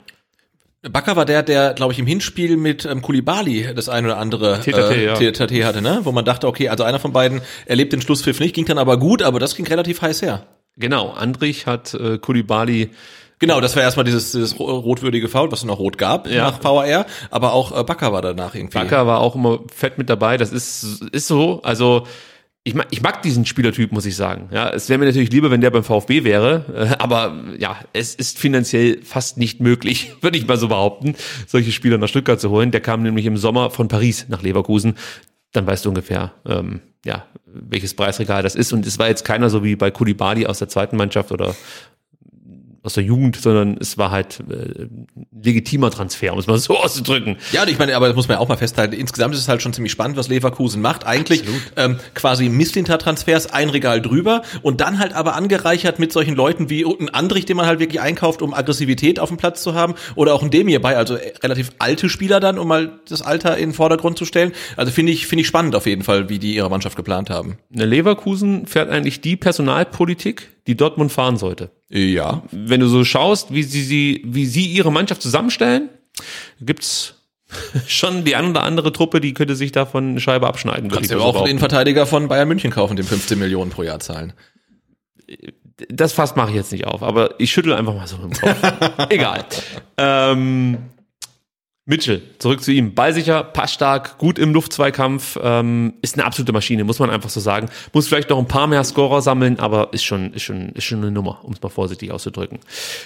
Bakker 0.82 1.16
war 1.18 1.26
der, 1.26 1.44
der, 1.44 1.74
glaube 1.74 1.92
ich, 1.92 2.00
im 2.00 2.08
Hinspiel 2.08 2.56
mit 2.56 2.86
ähm, 2.86 3.02
Kulibali 3.02 3.68
das 3.76 3.90
ein 3.90 4.06
oder 4.06 4.18
andere 4.18 4.62
TTT, 4.62 5.52
äh, 5.52 5.60
ja. 5.60 5.68
Hatte, 5.68 5.82
ne? 5.82 6.00
Wo 6.04 6.14
man 6.14 6.24
dachte, 6.24 6.48
okay, 6.48 6.70
also 6.70 6.86
einer 6.86 7.00
von 7.00 7.12
beiden 7.12 7.42
erlebt 7.66 7.92
den 7.92 8.02
Schlusspfiff 8.02 8.40
nicht, 8.40 8.56
ging 8.56 8.66
dann 8.66 8.78
aber 8.78 8.98
gut, 8.98 9.22
aber 9.22 9.40
das 9.40 9.56
ging 9.56 9.68
relativ 9.68 10.02
heiß 10.02 10.22
her. 10.22 10.46
Genau, 10.78 11.10
Andrich 11.10 11.66
hat 11.68 11.94
äh, 11.94 12.18
Kulibali 12.18 12.92
Genau, 13.40 13.62
das 13.62 13.76
war 13.78 13.84
erstmal 13.84 14.04
dieses, 14.04 14.34
dieses 14.34 14.60
ro- 14.60 14.80
rotwürdige 14.80 15.30
Foul, 15.30 15.50
was 15.52 15.60
es 15.60 15.66
noch 15.66 15.80
rot 15.80 15.98
gab 15.98 16.28
Ja. 16.30 16.52
nach 16.52 16.62
VAR, 16.64 17.06
aber 17.32 17.54
auch 17.54 17.78
äh, 17.78 17.84
Bakker 17.86 18.12
war 18.12 18.22
danach 18.22 18.54
irgendwie. 18.54 18.78
Bakker 18.78 19.08
war 19.08 19.20
auch 19.20 19.36
immer 19.36 19.60
fett 19.74 19.98
mit 19.98 20.10
dabei. 20.10 20.36
Das 20.38 20.52
ist, 20.52 21.04
ist 21.14 21.28
so. 21.28 21.62
Also 21.64 22.06
ich 22.64 22.76
mag, 22.76 22.88
ich 22.92 23.02
mag 23.02 23.22
diesen 23.22 23.46
Spielertyp, 23.46 23.92
muss 23.92 24.06
ich 24.06 24.16
sagen. 24.16 24.50
Ja, 24.52 24.70
es 24.70 24.90
wäre 24.90 25.00
mir 25.00 25.06
natürlich 25.06 25.32
lieber, 25.32 25.50
wenn 25.50 25.62
der 25.62 25.72
beim 25.72 25.84
VfB 25.84 26.24
wäre. 26.24 26.66
Äh, 26.74 27.02
aber 27.02 27.44
ja, 27.58 27.78
es 27.94 28.16
ist 28.16 28.38
finanziell 28.38 29.02
fast 29.04 29.38
nicht 29.38 29.62
möglich, 29.62 30.14
würde 30.22 30.38
ich 30.38 30.48
mal 30.48 30.58
so 30.58 30.68
behaupten, 30.68 31.16
solche 31.48 31.72
Spieler 31.72 31.98
nach 31.98 32.10
Stuttgart 32.10 32.40
zu 32.40 32.50
holen. 32.50 32.72
Der 32.72 32.82
kam 32.82 33.02
nämlich 33.02 33.26
im 33.26 33.38
Sommer 33.38 33.72
von 33.72 33.88
Paris 33.88 34.26
nach 34.30 34.42
Leverkusen. 34.42 34.96
Dann 35.52 35.66
weißt 35.66 35.86
du 35.86 35.90
ungefähr, 35.90 36.34
ähm, 36.46 36.82
ja, 37.06 37.26
welches 37.46 37.94
Preisregal 37.94 38.44
das 38.44 38.56
ist. 38.56 38.74
Und 38.74 38.86
es 38.86 39.00
war 39.00 39.08
jetzt 39.08 39.24
keiner 39.26 39.50
so 39.50 39.64
wie 39.64 39.76
bei 39.76 39.90
Kulibali 39.90 40.46
aus 40.46 40.60
der 40.60 40.68
zweiten 40.68 40.98
Mannschaft 40.98 41.32
oder 41.32 41.56
aus 42.84 42.94
der 42.94 43.04
Jugend, 43.04 43.36
sondern 43.36 43.78
es 43.80 43.98
war 43.98 44.12
halt 44.12 44.40
äh, 44.50 44.84
ein 44.84 45.08
legitimer 45.32 45.92
Transfer, 45.92 46.34
um 46.34 46.40
es 46.40 46.48
mal 46.48 46.58
so 46.58 46.78
auszudrücken. 46.84 47.38
Ja, 47.52 47.68
ich 47.68 47.78
meine, 47.78 47.96
aber 47.96 48.08
das 48.08 48.16
muss 48.16 48.28
man 48.28 48.36
ja 48.36 48.42
auch 48.42 48.48
mal 48.48 48.58
festhalten. 48.58 48.94
Insgesamt 48.94 49.34
ist 49.34 49.42
es 49.42 49.48
halt 49.48 49.62
schon 49.62 49.74
ziemlich 49.74 49.92
spannend, 49.92 50.18
was 50.18 50.28
Leverkusen 50.28 50.82
macht. 50.82 51.06
Eigentlich 51.06 51.44
ähm, 51.76 52.00
quasi 52.14 52.50
Misslinter-Transfers 52.50 53.48
ein 53.48 53.70
Regal 53.70 54.02
drüber 54.02 54.44
und 54.62 54.82
dann 54.82 55.00
halt 55.00 55.14
aber 55.14 55.36
angereichert 55.36 56.00
mit 56.00 56.12
solchen 56.12 56.36
Leuten 56.36 56.70
wie 56.70 56.86
ein 56.86 57.10
Andrich, 57.10 57.46
den 57.46 57.58
man 57.58 57.66
halt 57.66 57.80
wirklich 57.80 58.02
einkauft, 58.02 58.42
um 58.42 58.54
Aggressivität 58.54 59.20
auf 59.20 59.30
dem 59.30 59.38
Platz 59.38 59.62
zu 59.64 59.74
haben, 59.74 59.96
oder 60.16 60.34
auch 60.34 60.44
ein 60.44 60.52
Demir 60.52 60.82
bei, 60.82 60.98
also 60.98 61.16
äh, 61.16 61.34
relativ 61.44 61.72
alte 61.80 62.10
Spieler 62.10 62.40
dann, 62.40 62.58
um 62.58 62.68
mal 62.68 63.00
das 63.08 63.22
Alter 63.22 63.58
in 63.58 63.70
den 63.70 63.76
Vordergrund 63.76 64.18
zu 64.18 64.26
stellen. 64.26 64.54
Also 64.76 64.92
finde 64.92 65.12
ich 65.12 65.28
finde 65.28 65.42
ich 65.42 65.48
spannend 65.48 65.76
auf 65.76 65.86
jeden 65.86 66.04
Fall, 66.04 66.30
wie 66.30 66.40
die 66.40 66.56
ihre 66.56 66.70
Mannschaft 66.70 66.96
geplant 66.96 67.30
haben. 67.30 67.58
Leverkusen 67.70 68.66
fährt 68.66 68.90
eigentlich 68.90 69.22
die 69.22 69.36
Personalpolitik, 69.36 70.50
die 70.68 70.76
Dortmund 70.76 71.12
fahren 71.12 71.38
sollte. 71.38 71.72
Ja. 71.90 72.44
Wenn 72.52 72.80
du 72.80 72.88
so 72.88 73.04
schaust, 73.04 73.54
wie 73.54 73.64
sie, 73.64 73.84
sie, 73.84 74.22
wie 74.26 74.46
sie 74.46 74.66
ihre 74.66 74.92
Mannschaft 74.92 75.22
zusammenstellen, 75.22 75.90
gibt's 76.62 77.16
schon 77.88 78.26
die 78.26 78.36
ein 78.36 78.50
oder 78.50 78.64
andere 78.64 78.92
Truppe, 78.92 79.22
die 79.22 79.34
könnte 79.34 79.56
sich 79.56 79.72
davon 79.72 80.12
eine 80.12 80.20
Scheibe 80.20 80.48
abschneiden. 80.48 80.90
Kannst 80.90 81.12
du 81.12 81.16
mal 81.16 81.24
auch 81.24 81.46
den. 81.46 81.60
Verteidiger 81.60 82.06
von 82.06 82.28
Bayern 82.28 82.48
München 82.48 82.72
kaufen, 82.72 82.96
dem 82.96 83.06
15 83.06 83.40
Millionen 83.40 83.72
pro 83.72 83.84
Jahr 83.84 84.00
zahlen. 84.00 84.34
Das 85.88 86.14
Fass 86.14 86.36
mache 86.36 86.50
ich 86.50 86.56
jetzt 86.56 86.72
nicht 86.72 86.86
auf, 86.86 87.04
aber 87.04 87.40
ich 87.40 87.52
schüttel 87.52 87.74
einfach 87.74 87.94
mal 87.94 88.08
so 88.08 88.18
im 88.18 88.32
Kopf. 88.32 88.58
Egal. 89.10 89.46
Ähm, 89.98 90.78
Mitchell, 91.90 92.22
zurück 92.38 92.62
zu 92.62 92.72
ihm. 92.72 92.94
Ballsicher, 92.94 93.44
passstark, 93.44 94.20
gut 94.20 94.38
im 94.38 94.54
Luftzweikampf, 94.54 95.40
ähm, 95.42 95.96
ist 96.04 96.14
eine 96.14 96.26
absolute 96.26 96.54
Maschine, 96.54 96.84
muss 96.84 97.00
man 97.00 97.10
einfach 97.10 97.32
so 97.32 97.40
sagen. 97.40 97.68
Muss 97.94 98.08
vielleicht 98.08 98.30
noch 98.30 98.38
ein 98.38 98.48
paar 98.48 98.68
mehr 98.68 98.84
Scorer 98.84 99.24
sammeln, 99.24 99.60
aber 99.60 99.90
ist 99.92 100.04
schon, 100.04 100.32
ist 100.34 100.44
schon, 100.44 100.70
ist 100.70 100.84
schon 100.84 101.00
eine 101.00 101.10
Nummer, 101.10 101.40
um 101.42 101.54
es 101.54 101.62
mal 101.64 101.70
vorsichtig 101.70 102.12
auszudrücken. 102.12 102.60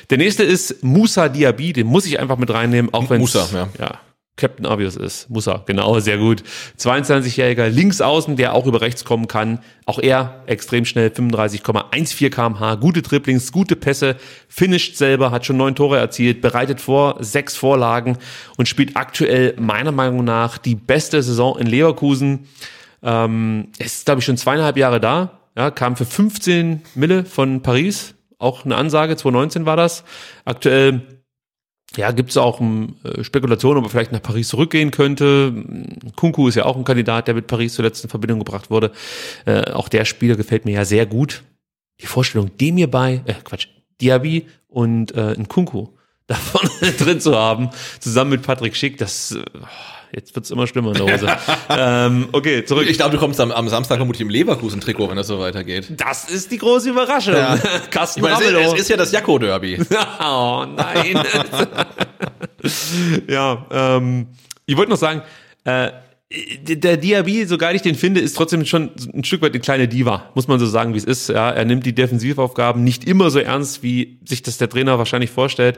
Der 0.10 0.18
nächste 0.18 0.44
ist 0.44 0.84
Musa 0.84 1.30
Diaby, 1.30 1.72
den 1.72 1.88
muss 1.88 2.06
ich 2.06 2.20
einfach 2.20 2.36
mit 2.38 2.54
reinnehmen, 2.54 2.94
auch 2.94 3.10
wenn 3.10 3.22
Musa, 3.22 3.48
ja. 3.54 3.70
ja. 3.80 4.00
Captain 4.36 4.66
Obvious 4.66 4.96
ist. 4.96 5.30
Musa, 5.30 5.64
genau, 5.68 6.00
sehr 6.00 6.18
gut. 6.18 6.44
22-jähriger 6.80 7.68
Linksaußen, 7.68 8.36
der 8.36 8.56
auch 8.56 8.66
über 8.66 8.82
rechts 8.82 9.06
kommen 9.06 9.28
kann. 9.28 9.60
Auch 9.86 10.00
er 10.00 10.42
extrem 10.48 10.86
schnell, 10.86 11.10
35,14 11.10 12.30
kmh, 12.32 12.76
gute 12.76 13.04
Dribblings, 13.04 13.52
gute 13.52 13.76
Pässe, 13.76 14.16
finisht 14.48 14.96
selber, 14.96 15.30
hat 15.30 15.46
schon 15.46 15.58
neun 15.58 15.76
Tore 15.76 16.00
erzielt, 16.00 16.42
bereitet 16.42 16.82
vor, 16.82 17.18
sechs 17.20 17.56
Vorlagen 17.56 18.18
und 18.58 18.68
spielt 18.68 18.98
aktuell 18.98 19.54
meiner 19.60 19.92
Meinung 19.92 20.24
nach 20.24 20.58
die 20.58 20.76
beste 20.76 21.22
Saison 21.22 21.60
in 21.60 21.68
Leverkusen. 21.68 22.48
Ähm, 23.04 23.68
er 23.78 23.86
ist, 23.86 24.06
glaube 24.06 24.20
ich, 24.20 24.26
schon 24.26 24.38
zweieinhalb 24.38 24.78
Jahre 24.78 25.00
da. 25.00 25.40
Ja, 25.56 25.70
kam 25.70 25.96
für 25.96 26.06
15 26.06 26.82
Mille 26.96 27.26
von 27.26 27.62
Paris. 27.62 28.16
Auch 28.40 28.66
eine 28.66 28.76
Ansage, 28.76 29.16
2019 29.16 29.68
war 29.68 29.78
das. 29.78 30.04
Aktuell 30.44 31.23
ja, 31.98 32.12
gibt 32.12 32.32
es 32.32 32.38
auch 32.38 32.60
um, 32.60 32.96
äh, 33.04 33.24
Spekulationen, 33.24 33.80
ob 33.80 33.86
er 33.86 33.90
vielleicht 33.90 34.12
nach 34.12 34.22
Paris 34.22 34.48
zurückgehen 34.48 34.92
könnte. 34.92 35.54
Kunku 36.16 36.48
ist 36.48 36.56
ja 36.56 36.66
auch 36.66 36.76
ein 36.76 36.84
Kandidat, 36.84 37.28
der 37.28 37.36
mit 37.36 37.48
Paris 37.48 37.74
zuletzt 37.74 38.04
in 38.04 38.10
Verbindung 38.10 38.40
gebracht 38.40 38.70
wurde. 38.70 38.92
Äh, 39.46 39.72
auch 39.72 39.90
der 39.90 40.06
Spieler 40.06 40.36
gefällt 40.36 40.66
mir 40.66 40.74
ja 40.74 40.86
sehr 40.86 41.06
gut. 41.06 41.44
Die 42.02 42.08
Vorstellung, 42.08 42.56
dem 42.58 42.76
mir 42.76 42.90
bei, 42.90 43.22
äh, 43.26 43.34
Quatsch, 43.44 43.68
Diaby 44.02 44.48
und 44.68 45.16
äh, 45.16 45.36
ein 45.38 45.48
Kunku 45.48 45.90
davon 46.28 46.70
drin 46.98 47.20
zu 47.20 47.36
haben, 47.36 47.70
zusammen 48.00 48.32
mit 48.32 48.42
Patrick 48.42 48.76
Schick, 48.76 48.98
das 48.98 49.32
äh, 49.32 49.44
jetzt 50.16 50.36
wird's 50.36 50.52
immer 50.52 50.68
schlimmer 50.68 50.96
in 50.96 51.06
der 51.06 51.14
Hose. 51.14 51.28
ähm, 51.70 52.30
okay, 52.32 52.64
zurück. 52.66 52.88
Ich 52.90 52.98
glaube, 52.98 53.12
du 53.12 53.18
kommst 53.20 53.40
am, 53.40 53.52
am 53.52 53.70
Samstag 53.70 53.98
vermutlich 53.98 54.22
im 54.22 54.30
Leverkusen-Trikot, 54.30 55.10
wenn 55.10 55.18
das 55.18 55.28
so 55.28 55.40
weitergeht. 55.40 55.88
Das 55.98 56.30
ist 56.30 56.52
die 56.52 56.58
große 56.58 56.90
Überraschung. 56.90 57.36
Ja. 57.36 57.58
Carsten 57.90 58.20
Ich 58.20 58.24
meine, 58.24 58.46
es, 58.46 58.68
ist- 58.68 58.74
es 58.74 58.80
ist 58.82 58.90
ja 58.90 58.98
das 58.98 59.12
Jakko-Derby. 59.12 59.80
oh 60.20 60.66
nein. 60.76 61.24
ja, 63.28 63.66
ähm, 63.72 64.28
ich 64.66 64.78
wollte 64.78 64.92
noch 64.92 64.98
sagen, 64.98 65.22
äh, 65.66 65.90
der 66.64 66.98
Diaby, 66.98 67.46
so 67.46 67.58
geil 67.58 67.76
ich 67.76 67.84
den 67.84 67.96
finde, 67.96 68.20
ist 68.20 68.36
trotzdem 68.36 68.66
schon 68.66 68.90
ein 69.14 69.24
Stück 69.24 69.42
weit 69.42 69.52
eine 69.52 69.60
kleine 69.60 69.88
Diva, 69.88 70.32
muss 70.34 70.48
man 70.48 70.60
so 70.60 70.66
sagen, 70.66 70.94
wie 70.94 70.98
es 70.98 71.04
ist. 71.04 71.30
Ja, 71.30 71.52
er 71.52 71.66
nimmt 71.66 71.86
die 71.86 71.94
Defensivaufgaben 71.94 72.84
nicht 72.84 73.04
immer 73.04 73.30
so 73.30 73.40
ernst, 73.40 73.84
wie 73.84 74.18
sich 74.26 74.42
das 74.42 74.58
der 74.58 74.70
Trainer 74.70 74.98
wahrscheinlich 74.98 75.30
vorstellt. 75.30 75.78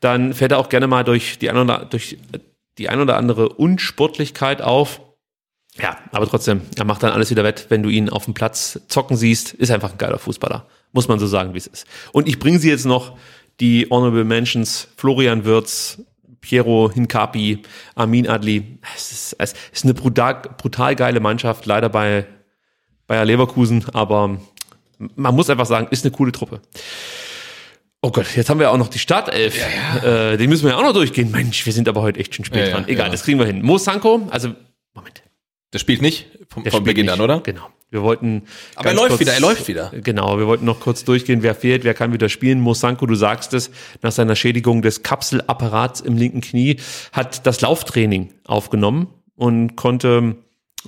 Dann 0.00 0.32
fällt 0.32 0.52
er 0.52 0.58
auch 0.58 0.70
gerne 0.70 0.86
mal 0.86 1.04
durch 1.04 1.38
die 1.38 1.50
oder, 1.50 1.86
durch 1.90 2.16
die 2.80 2.88
ein 2.88 3.00
oder 3.00 3.16
andere 3.16 3.50
Unsportlichkeit 3.50 4.62
auf. 4.62 5.02
Ja, 5.78 5.98
aber 6.12 6.26
trotzdem, 6.26 6.62
er 6.76 6.84
macht 6.84 7.02
dann 7.02 7.12
alles 7.12 7.30
wieder 7.30 7.44
wett, 7.44 7.66
wenn 7.68 7.82
du 7.82 7.90
ihn 7.90 8.08
auf 8.08 8.24
dem 8.24 8.34
Platz 8.34 8.80
zocken 8.88 9.16
siehst. 9.16 9.52
Ist 9.52 9.70
einfach 9.70 9.92
ein 9.92 9.98
geiler 9.98 10.18
Fußballer. 10.18 10.66
Muss 10.92 11.06
man 11.06 11.18
so 11.18 11.26
sagen, 11.26 11.52
wie 11.54 11.58
es 11.58 11.66
ist. 11.66 11.86
Und 12.12 12.26
ich 12.26 12.38
bringe 12.38 12.58
sie 12.58 12.70
jetzt 12.70 12.86
noch, 12.86 13.16
die 13.60 13.86
Honorable 13.90 14.24
Mentions, 14.24 14.88
Florian 14.96 15.44
Wirz, 15.44 16.02
Piero 16.40 16.90
Hinkapi, 16.92 17.62
Armin 17.94 18.26
Adli. 18.26 18.78
Es 18.96 19.12
ist, 19.12 19.36
es 19.38 19.54
ist 19.72 19.84
eine 19.84 19.92
brutal, 19.92 20.40
brutal 20.56 20.96
geile 20.96 21.20
Mannschaft, 21.20 21.66
leider 21.66 21.90
bei 21.90 22.26
Bayer 23.06 23.26
Leverkusen, 23.26 23.84
aber 23.92 24.40
man 25.16 25.34
muss 25.34 25.50
einfach 25.50 25.66
sagen, 25.66 25.88
ist 25.90 26.04
eine 26.04 26.12
coole 26.12 26.32
Truppe. 26.32 26.62
Oh 28.02 28.10
Gott, 28.10 28.34
jetzt 28.34 28.48
haben 28.48 28.60
wir 28.60 28.70
auch 28.70 28.78
noch 28.78 28.88
die 28.88 28.98
Startelf. 28.98 29.58
Äh, 30.02 30.38
die 30.38 30.46
müssen 30.46 30.64
wir 30.64 30.70
ja 30.70 30.76
auch 30.78 30.82
noch 30.82 30.94
durchgehen. 30.94 31.30
Mensch, 31.30 31.66
wir 31.66 31.72
sind 31.72 31.86
aber 31.88 32.00
heute 32.00 32.18
echt 32.18 32.34
schon 32.34 32.44
spät 32.46 32.66
Ja, 32.68 32.72
dran. 32.72 32.84
ja, 32.84 32.88
Egal, 32.88 33.06
ja. 33.06 33.12
das 33.12 33.24
kriegen 33.24 33.38
wir 33.38 33.46
hin. 33.46 33.60
Mo 33.62 33.76
Sanko, 33.76 34.26
also 34.30 34.54
Der 35.72 35.78
spielt 35.78 36.00
nicht 36.00 36.26
vom, 36.48 36.62
von 36.62 36.70
spielt 36.72 36.84
Beginn 36.84 37.06
nicht. 37.06 37.12
an, 37.12 37.20
oder? 37.20 37.40
Genau. 37.40 37.68
Wir 37.90 38.02
wollten. 38.02 38.44
Aber 38.76 38.88
er 38.90 38.94
läuft 38.94 39.18
wieder, 39.20 39.32
er 39.34 39.40
läuft 39.40 39.66
wieder. 39.68 39.90
Genau, 40.02 40.38
wir 40.38 40.46
wollten 40.46 40.64
noch 40.64 40.78
kurz 40.80 41.04
durchgehen, 41.04 41.42
wer 41.42 41.54
fehlt, 41.56 41.82
wer 41.84 41.92
kann 41.92 42.12
wieder 42.12 42.28
spielen. 42.28 42.60
Mosanko, 42.60 43.04
du 43.04 43.16
sagst 43.16 43.52
es, 43.52 43.70
nach 44.00 44.12
seiner 44.12 44.36
Schädigung 44.36 44.80
des 44.80 45.02
Kapselapparats 45.02 46.00
im 46.00 46.16
linken 46.16 46.40
Knie 46.40 46.76
hat 47.12 47.46
das 47.46 47.60
Lauftraining 47.60 48.32
aufgenommen 48.46 49.08
und 49.34 49.74
konnte 49.76 50.36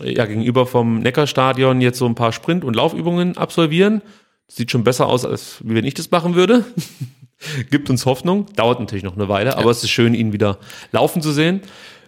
ja 0.00 0.24
gegenüber 0.26 0.64
vom 0.66 1.00
Neckarstadion 1.00 1.80
jetzt 1.80 1.98
so 1.98 2.06
ein 2.06 2.14
paar 2.14 2.32
Sprint- 2.32 2.64
und 2.64 2.74
Laufübungen 2.76 3.36
absolvieren. 3.36 4.00
Sieht 4.48 4.70
schon 4.70 4.84
besser 4.84 5.06
aus, 5.06 5.24
als 5.24 5.58
wie 5.64 5.74
wenn 5.74 5.84
ich 5.84 5.94
das 5.94 6.10
machen 6.10 6.34
würde. 6.34 6.64
Gibt 7.70 7.90
uns 7.90 8.06
Hoffnung. 8.06 8.46
Dauert 8.54 8.80
natürlich 8.80 9.02
noch 9.02 9.16
eine 9.16 9.28
Weile, 9.28 9.56
aber 9.56 9.70
es 9.70 9.82
ist 9.82 9.90
schön, 9.90 10.14
ihn 10.14 10.32
wieder 10.32 10.58
laufen 10.92 11.22
zu 11.22 11.32
sehen. 11.32 11.62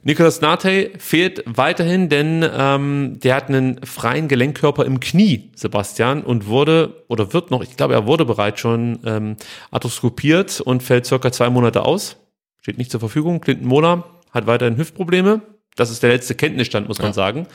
Nicolas 0.06 0.42
Nate 0.42 0.90
fehlt 0.98 1.42
weiterhin, 1.46 2.10
denn 2.10 2.44
ähm, 2.54 3.18
der 3.20 3.36
hat 3.36 3.48
einen 3.48 3.82
freien 3.84 4.28
Gelenkkörper 4.28 4.84
im 4.84 5.00
Knie, 5.00 5.50
Sebastian, 5.56 6.22
und 6.22 6.46
wurde 6.46 7.04
oder 7.08 7.32
wird 7.32 7.50
noch, 7.50 7.62
ich 7.62 7.74
glaube, 7.76 7.94
er 7.94 8.06
wurde 8.06 8.26
bereits 8.26 8.60
schon 8.60 9.00
ähm, 9.06 9.36
arthroskopiert 9.70 10.60
und 10.60 10.82
fällt 10.82 11.06
circa 11.06 11.32
zwei 11.32 11.48
Monate 11.48 11.86
aus. 11.86 12.16
Steht 12.60 12.76
nicht 12.76 12.90
zur 12.90 13.00
Verfügung. 13.00 13.40
Clinton 13.40 13.66
Mola 13.66 14.04
hat 14.30 14.46
weiterhin 14.46 14.76
Hüftprobleme. 14.76 15.40
Das 15.74 15.90
ist 15.90 16.02
der 16.02 16.10
letzte 16.10 16.34
Kenntnisstand, 16.34 16.86
muss 16.86 17.00
man 17.00 17.14
sagen. 17.14 17.46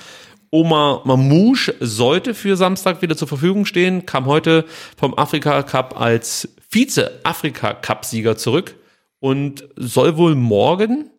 Omar 0.51 1.01
Mamouche 1.05 1.75
sollte 1.79 2.33
für 2.33 2.57
Samstag 2.57 3.01
wieder 3.01 3.15
zur 3.15 3.27
Verfügung 3.27 3.65
stehen, 3.65 4.05
kam 4.05 4.25
heute 4.25 4.65
vom 4.97 5.17
Afrika 5.17 5.63
Cup 5.63 5.99
als 5.99 6.49
Vize-Afrika 6.69 7.73
Cup-Sieger 7.73 8.37
zurück 8.37 8.75
und 9.19 9.67
soll 9.75 10.17
wohl 10.17 10.35
morgen 10.35 11.09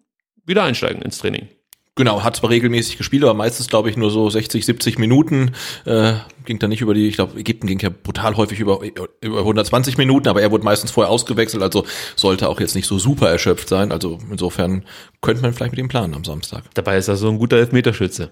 wieder 0.44 0.64
einsteigen 0.64 1.02
ins 1.02 1.18
Training. 1.18 1.48
Genau, 1.96 2.22
hat 2.22 2.36
zwar 2.36 2.48
regelmäßig 2.48 2.96
gespielt, 2.96 3.24
aber 3.24 3.34
meistens, 3.34 3.68
glaube 3.68 3.90
ich, 3.90 3.96
nur 3.96 4.10
so 4.10 4.30
60, 4.30 4.64
70 4.64 4.98
Minuten. 4.98 5.50
Äh, 5.84 6.14
ging 6.46 6.58
dann 6.58 6.70
nicht 6.70 6.80
über 6.80 6.94
die, 6.94 7.08
ich 7.08 7.16
glaube, 7.16 7.38
Ägypten 7.38 7.66
ging 7.66 7.78
ja 7.80 7.90
brutal 7.90 8.36
häufig 8.36 8.58
über, 8.58 8.80
über 9.20 9.38
120 9.38 9.98
Minuten, 9.98 10.28
aber 10.28 10.40
er 10.40 10.50
wurde 10.50 10.64
meistens 10.64 10.92
vorher 10.92 11.10
ausgewechselt, 11.10 11.62
also 11.62 11.84
sollte 12.16 12.48
auch 12.48 12.58
jetzt 12.58 12.74
nicht 12.74 12.86
so 12.86 12.98
super 12.98 13.28
erschöpft 13.28 13.68
sein. 13.68 13.92
Also 13.92 14.18
insofern 14.30 14.84
könnte 15.20 15.42
man 15.42 15.52
vielleicht 15.52 15.72
mit 15.72 15.80
ihm 15.80 15.88
planen 15.88 16.14
am 16.14 16.24
Samstag. 16.24 16.64
Dabei 16.74 16.96
ist 16.96 17.08
er 17.08 17.16
so 17.16 17.28
ein 17.28 17.38
guter 17.38 17.58
Elfmeterschütze. 17.58 18.30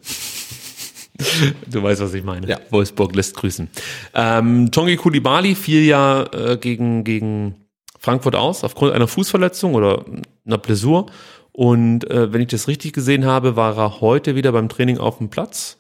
Du 1.67 1.83
weißt, 1.83 2.01
was 2.01 2.15
ich 2.15 2.25
meine. 2.25 2.47
Ja. 2.49 2.59
Wolfsburg 2.71 3.15
lässt 3.15 3.37
grüßen. 3.37 3.69
Ähm, 4.15 4.71
Tongi 4.71 4.97
Kulibali 4.97 5.55
fiel 5.55 5.85
ja 5.85 6.25
äh, 6.33 6.57
gegen, 6.57 7.05
gegen 7.05 7.57
Frankfurt 7.99 8.37
aus 8.37 8.65
aufgrund 8.65 8.93
einer 8.93 9.09
Fußverletzung 9.09 9.75
oder 9.75 10.05
einer 10.47 10.59
Blessur. 10.59 11.07
Und 11.53 12.09
äh, 12.11 12.33
wenn 12.33 12.41
ich 12.41 12.49
das 12.49 12.69
richtig 12.69 12.93
gesehen 12.93 13.27
habe, 13.27 13.57
war 13.57 13.77
er 13.77 14.01
heute 14.01 14.37
wieder 14.37 14.53
beim 14.53 14.69
Training 14.69 14.99
auf 14.99 15.19
dem 15.19 15.29
Platz. 15.29 15.77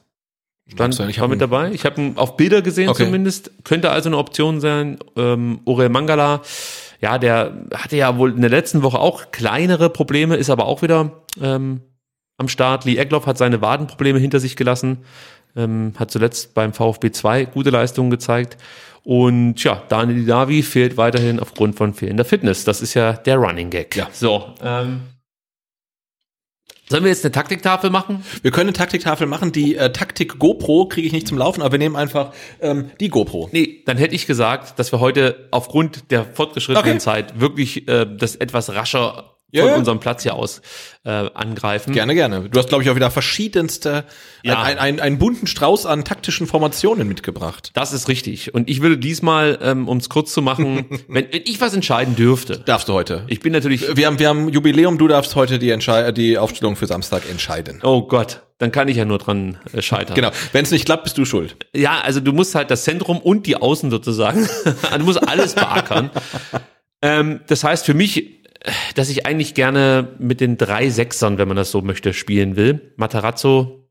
Stand, 0.66 0.94
sein, 0.94 1.08
ich 1.08 1.18
war 1.18 1.24
hab 1.24 1.30
mit 1.30 1.40
dabei. 1.40 1.70
Ich 1.72 1.84
habe 1.84 2.00
ihn 2.00 2.16
auf 2.16 2.36
Bilder 2.36 2.60
gesehen 2.60 2.88
Okay. 2.90 3.04
zumindest. 3.04 3.50
Könnte 3.64 3.90
also 3.90 4.08
eine 4.08 4.18
Option 4.18 4.60
sein. 4.60 4.98
Ähm, 5.16 5.60
Orel 5.64 5.88
Mangala, 5.88 6.42
ja, 7.00 7.16
der 7.18 7.66
hatte 7.72 7.96
ja 7.96 8.18
wohl 8.18 8.32
in 8.32 8.40
der 8.40 8.50
letzten 8.50 8.82
Woche 8.82 8.98
auch 8.98 9.30
kleinere 9.30 9.88
Probleme, 9.88 10.36
ist 10.36 10.50
aber 10.50 10.66
auch 10.66 10.82
wieder 10.82 11.22
ähm, 11.40 11.80
am 12.38 12.48
Start. 12.48 12.86
Lee 12.86 12.96
Egloff 12.96 13.26
hat 13.26 13.36
seine 13.36 13.60
Wadenprobleme 13.60 14.18
hinter 14.18 14.40
sich 14.40 14.56
gelassen. 14.56 15.04
Ähm, 15.56 15.92
hat 15.98 16.10
zuletzt 16.10 16.54
beim 16.54 16.72
VfB 16.72 17.10
2 17.10 17.44
gute 17.46 17.70
Leistungen 17.70 18.10
gezeigt. 18.10 18.56
Und 19.04 19.62
ja, 19.62 19.82
Daniel 19.88 20.24
Davi 20.24 20.62
fehlt 20.62 20.96
weiterhin 20.96 21.40
aufgrund 21.40 21.76
von 21.76 21.94
fehlender 21.94 22.24
Fitness. 22.24 22.64
Das 22.64 22.80
ist 22.80 22.94
ja 22.94 23.12
der 23.12 23.36
Running 23.36 23.70
Gag. 23.70 23.96
Ja. 23.96 24.08
So, 24.12 24.54
ähm, 24.62 25.00
sollen 26.88 27.04
wir 27.04 27.10
jetzt 27.10 27.24
eine 27.24 27.32
Taktiktafel 27.32 27.90
machen? 27.90 28.24
Wir 28.40 28.50
können 28.50 28.68
eine 28.68 28.76
Taktiktafel 28.76 29.26
machen. 29.26 29.52
Die 29.52 29.76
äh, 29.76 29.92
Taktik 29.92 30.38
GoPro 30.38 30.86
kriege 30.86 31.06
ich 31.06 31.12
nicht 31.12 31.28
zum 31.28 31.36
Laufen, 31.36 31.60
aber 31.60 31.72
wir 31.72 31.78
nehmen 31.78 31.96
einfach 31.96 32.32
ähm, 32.60 32.90
die 32.98 33.10
GoPro. 33.10 33.50
Nee, 33.52 33.82
dann 33.84 33.98
hätte 33.98 34.14
ich 34.14 34.26
gesagt, 34.26 34.78
dass 34.78 34.90
wir 34.90 35.00
heute 35.00 35.48
aufgrund 35.50 36.10
der 36.10 36.24
fortgeschrittenen 36.24 36.88
Okay. 36.96 36.98
Zeit 36.98 37.40
wirklich 37.40 37.88
äh, 37.88 38.06
das 38.06 38.36
etwas 38.36 38.74
rascher 38.74 39.37
von 39.54 39.66
ja. 39.66 39.74
unserem 39.76 39.98
Platz 39.98 40.22
hier 40.24 40.34
aus 40.34 40.60
äh, 41.04 41.10
angreifen. 41.10 41.92
Gerne, 41.94 42.14
gerne. 42.14 42.48
Du 42.50 42.58
hast, 42.58 42.68
glaube 42.68 42.84
ich, 42.84 42.90
auch 42.90 42.96
wieder 42.96 43.10
verschiedenste, 43.10 44.04
Ja. 44.42 44.60
ein, 44.60 44.76
ein, 44.76 44.78
ein, 44.78 45.00
einen 45.00 45.18
bunten 45.18 45.46
Strauß 45.46 45.86
an 45.86 46.04
taktischen 46.04 46.46
Formationen 46.46 47.08
mitgebracht. 47.08 47.70
Das 47.74 47.92
ist 47.92 48.08
richtig. 48.08 48.52
Und 48.54 48.68
ich 48.68 48.82
würde 48.82 48.98
diesmal, 48.98 49.58
ähm, 49.62 49.88
um 49.88 49.96
es 49.96 50.08
kurz 50.10 50.32
zu 50.34 50.42
machen, 50.42 50.84
wenn, 51.08 51.32
wenn 51.32 51.42
ich 51.44 51.60
was 51.60 51.72
entscheiden 51.74 52.14
dürfte, 52.14 52.58
Darfst 52.58 52.88
du 52.88 52.92
heute. 52.92 53.24
ich 53.28 53.40
bin 53.40 53.52
natürlich, 53.54 53.96
Wir 53.96 54.06
haben, 54.06 54.18
wir 54.18 54.28
haben 54.28 54.48
Jubiläum, 54.50 54.98
du 54.98 55.08
darfst 55.08 55.34
heute 55.34 55.58
die, 55.58 55.70
Entschei 55.70 56.12
die 56.12 56.36
Aufstellung 56.36 56.76
für 56.76 56.86
Samstag 56.86 57.22
entscheiden. 57.30 57.80
oh 57.82 58.02
Gott, 58.02 58.42
dann 58.58 58.70
kann 58.72 58.88
ich 58.88 58.96
ja 58.98 59.04
nur 59.06 59.18
dran 59.18 59.56
äh, 59.72 59.80
scheitern. 59.80 60.14
Genau. 60.14 60.30
Wenn 60.52 60.64
es 60.64 60.70
nicht 60.72 60.84
klappt, 60.84 61.04
bist 61.04 61.16
du 61.16 61.24
schuld. 61.24 61.56
Ja, 61.74 62.00
also 62.00 62.20
du 62.20 62.32
musst 62.32 62.54
halt 62.54 62.70
das 62.70 62.84
Zentrum 62.84 63.18
und 63.18 63.46
die 63.46 63.56
Außen 63.56 63.90
sozusagen, 63.90 64.46
du 64.98 65.04
musst 65.04 65.26
alles 65.26 65.54
beackern. 65.54 66.10
ähm, 67.02 67.40
das 67.46 67.64
heißt 67.64 67.86
für 67.86 67.94
mich, 67.94 68.37
dass 68.94 69.08
ich 69.08 69.26
eigentlich 69.26 69.54
gerne 69.54 70.08
mit 70.18 70.40
den 70.40 70.56
drei 70.56 70.90
Sechsern, 70.90 71.38
wenn 71.38 71.48
man 71.48 71.56
das 71.56 71.70
so 71.70 71.82
möchte, 71.82 72.12
spielen 72.12 72.56
will. 72.56 72.92
Matarazzo, 72.96 73.88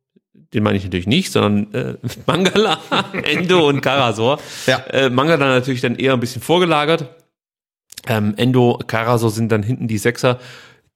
den 0.54 0.64
meine 0.64 0.78
ich 0.78 0.84
natürlich 0.84 1.08
nicht, 1.08 1.32
sondern 1.32 1.74
äh, 1.74 1.96
Mangala, 2.26 2.80
Endo 3.24 3.68
und 3.68 3.82
Karasor. 3.82 4.40
Ja. 4.66 4.80
Äh, 4.88 5.10
Mangala 5.10 5.48
natürlich 5.48 5.82
dann 5.82 5.96
eher 5.96 6.14
ein 6.14 6.20
bisschen 6.20 6.42
vorgelagert. 6.42 7.16
Ähm, 8.08 8.34
Endo, 8.38 8.80
Karasor 8.86 9.32
sind 9.32 9.52
dann 9.52 9.64
hinten 9.64 9.88
die 9.88 9.98
Sechser, 9.98 10.40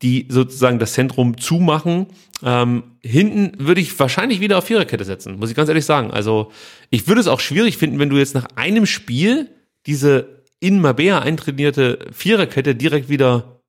die 0.02 0.28
sozusagen 0.30 0.80
das 0.80 0.94
Zentrum 0.94 1.38
zumachen. 1.38 2.08
Ähm, 2.44 2.84
hinten 3.02 3.54
würde 3.58 3.82
ich 3.82 3.98
wahrscheinlich 4.00 4.40
wieder 4.40 4.58
auf 4.58 4.66
Viererkette 4.66 5.06
setzen, 5.06 5.38
muss 5.38 5.50
ich 5.50 5.56
ganz 5.56 5.70
ehrlich 5.70 5.86
sagen. 5.86 6.12
Also 6.12 6.52
ich 6.90 7.08
würde 7.08 7.22
es 7.22 7.28
auch 7.28 7.40
schwierig 7.40 7.78
finden, 7.78 8.00
wenn 8.00 8.10
du 8.10 8.18
jetzt 8.18 8.34
nach 8.34 8.48
einem 8.56 8.86
Spiel 8.86 9.50
diese 9.86 10.42
in 10.60 10.80
Mabea 10.80 11.20
eintrainierte 11.20 12.00
Viererkette 12.12 12.76
direkt 12.76 13.10
wieder 13.10 13.61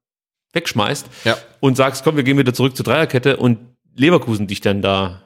wegschmeißt 0.53 1.07
Ja. 1.25 1.37
und 1.61 1.77
sagst, 1.77 2.05
komm, 2.05 2.17
wir 2.17 2.23
gehen 2.23 2.39
wieder 2.39 2.55
zurück 2.55 2.77
zur 2.77 2.85
Dreierkette 2.85 3.37
und 3.37 3.59
Leverkusen 3.95 4.47
dich 4.47 4.61
dann 4.61 4.83
da 4.83 5.23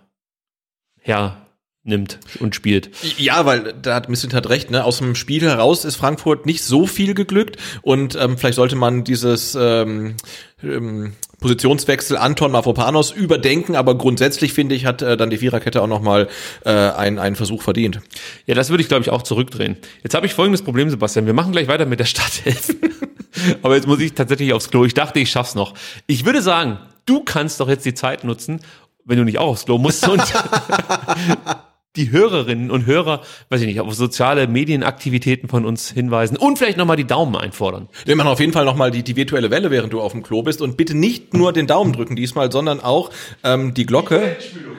hernimmt 1.86 2.18
und 2.40 2.54
spielt. 2.54 2.90
Ja, 3.16 3.46
weil 3.46 3.74
da 3.80 3.94
hat 3.94 4.08
Missint 4.08 4.34
hat 4.34 4.48
recht, 4.48 4.70
ne? 4.70 4.84
Aus 4.84 4.98
dem 4.98 5.14
Spiel 5.14 5.42
heraus 5.42 5.84
ist 5.84 5.96
Frankfurt 5.96 6.44
nicht 6.44 6.62
so 6.64 6.86
viel 6.86 7.14
geglückt 7.14 7.56
und 7.82 8.16
ähm, 8.16 8.36
vielleicht 8.36 8.56
sollte 8.56 8.76
man 8.76 9.04
dieses 9.04 9.56
ähm, 9.58 10.16
ähm, 10.62 11.12
Positionswechsel 11.40 12.16
Anton 12.16 12.50
Mavropanos 12.50 13.12
überdenken, 13.12 13.76
aber 13.76 13.96
grundsätzlich 13.96 14.52
finde 14.52 14.74
ich, 14.74 14.84
hat 14.84 15.02
äh, 15.02 15.16
dann 15.16 15.30
die 15.30 15.38
Viererkette 15.38 15.80
auch 15.80 15.86
nochmal 15.86 16.28
äh, 16.64 16.70
einen, 16.70 17.18
einen 17.18 17.36
Versuch 17.36 17.62
verdient. 17.62 18.00
Ja, 18.46 18.54
das 18.54 18.70
würde 18.70 18.82
ich, 18.82 18.88
glaube 18.88 19.02
ich, 19.02 19.10
auch 19.10 19.22
zurückdrehen. 19.22 19.76
Jetzt 20.02 20.14
habe 20.14 20.26
ich 20.26 20.34
folgendes 20.34 20.62
Problem, 20.62 20.90
Sebastian. 20.90 21.26
Wir 21.26 21.34
machen 21.34 21.52
gleich 21.52 21.68
weiter 21.68 21.86
mit 21.86 22.00
der 22.00 22.06
Startelf. 22.06 22.74
Aber 23.62 23.76
jetzt 23.76 23.86
muss 23.86 24.00
ich 24.00 24.14
tatsächlich 24.14 24.54
aufs 24.54 24.70
Klo. 24.70 24.86
Ich 24.86 24.94
dachte, 24.94 25.20
ich 25.20 25.30
schaff's 25.30 25.54
noch. 25.54 25.74
Ich 26.06 26.24
würde 26.24 26.40
sagen, 26.40 26.78
du 27.04 27.22
kannst 27.22 27.60
doch 27.60 27.68
jetzt 27.68 27.84
die 27.84 27.92
Zeit 27.92 28.24
nutzen, 28.24 28.60
wenn 29.04 29.18
du 29.18 29.24
nicht 29.24 29.38
auch 29.38 29.48
aufs 29.48 29.66
Klo 29.66 29.76
musst 29.76 30.08
und 30.08 30.22
die 31.96 32.10
Hörerinnen 32.10 32.70
und 32.70 32.86
Hörer, 32.86 33.22
weiß 33.48 33.60
ich 33.60 33.66
nicht, 33.66 33.80
auf 33.80 33.94
soziale 33.94 34.46
Medienaktivitäten 34.46 35.48
von 35.48 35.64
uns 35.64 35.90
hinweisen 35.90 36.36
und 36.36 36.58
vielleicht 36.58 36.76
nochmal 36.76 36.96
die 36.96 37.06
Daumen 37.06 37.36
einfordern. 37.36 37.88
Wir 38.04 38.16
machen 38.16 38.28
auf 38.28 38.40
jeden 38.40 38.52
Fall 38.52 38.64
nochmal 38.64 38.90
die, 38.90 39.02
die 39.02 39.16
virtuelle 39.16 39.50
Welle, 39.50 39.70
während 39.70 39.92
du 39.92 40.00
auf 40.00 40.12
dem 40.12 40.22
Klo 40.22 40.42
bist. 40.42 40.60
Und 40.60 40.76
bitte 40.76 40.96
nicht 40.96 41.34
nur 41.34 41.52
den 41.52 41.66
Daumen 41.66 41.92
drücken 41.92 42.16
diesmal, 42.16 42.52
sondern 42.52 42.80
auch 42.80 43.10
ähm, 43.44 43.74
die 43.74 43.86
Glocke. 43.86 44.36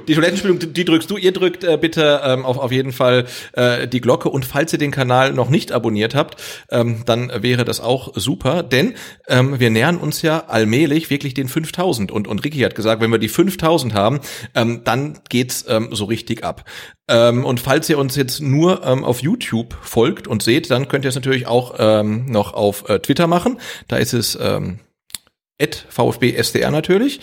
Die 0.08 0.14
Toilettenspülung, 0.14 0.60
die 0.60 0.86
drückst 0.86 1.10
du. 1.10 1.18
Ihr 1.18 1.32
drückt 1.32 1.64
äh, 1.64 1.78
bitte 1.78 2.22
ähm, 2.24 2.46
auf, 2.46 2.58
auf 2.58 2.72
jeden 2.72 2.92
Fall 2.92 3.26
äh, 3.54 3.88
die 3.88 4.02
Glocke. 4.02 4.30
Und 4.30 4.46
falls 4.46 4.74
ihr 4.74 4.80
den 4.80 4.92
Kanal 4.92 5.34
noch 5.34 5.50
nicht 5.50 5.72
abonniert 5.72 6.16
habt, 6.16 6.42
ähm, 6.70 7.04
dann 7.06 7.32
wäre 7.42 7.66
das 7.66 7.80
auch 7.80 8.14
super. 8.16 8.64
Denn 8.64 8.94
ähm, 9.28 9.60
wir 9.60 9.70
nähern 9.70 9.98
uns 9.98 10.22
ja 10.22 10.46
allmählich 10.48 11.10
wirklich 11.10 11.34
den 11.34 11.48
5000. 11.48 12.12
Und, 12.12 12.28
und 12.28 12.44
Ricky 12.44 12.60
hat 12.60 12.76
gesagt, 12.76 13.02
wenn 13.02 13.12
wir 13.12 13.20
die 13.20 13.30
5000 13.30 13.94
haben, 13.94 14.20
ähm, 14.56 14.82
dann 14.84 15.20
geht's 15.30 15.66
ähm, 15.68 15.90
so 15.92 16.06
richtig 16.06 16.44
ab. 16.44 16.66
Ähm, 17.08 17.46
und 17.46 17.60
falls 17.60 17.90
ihr 17.90 17.98
uns 17.98 18.16
jetzt 18.16 18.42
nur 18.42 18.86
ähm, 18.86 19.04
auf 19.04 19.22
YouTube 19.22 19.76
folgt 19.82 20.28
und 20.28 20.44
seht, 20.44 20.70
dann 20.70 20.88
könnt 20.88 21.06
ihr 21.06 21.10
es 21.10 21.16
natürlich 21.16 21.48
auch 21.48 21.76
ähm, 21.80 22.26
noch 22.26 22.54
auf 22.54 22.90
äh, 22.90 23.00
Twitter 23.00 23.28
machen. 23.28 23.60
Da 23.88 23.98
ist 23.98 24.14
es 24.14 24.38
ähm, 24.42 24.80
VfB-SDR 25.90 26.72
natürlich. 26.72 27.20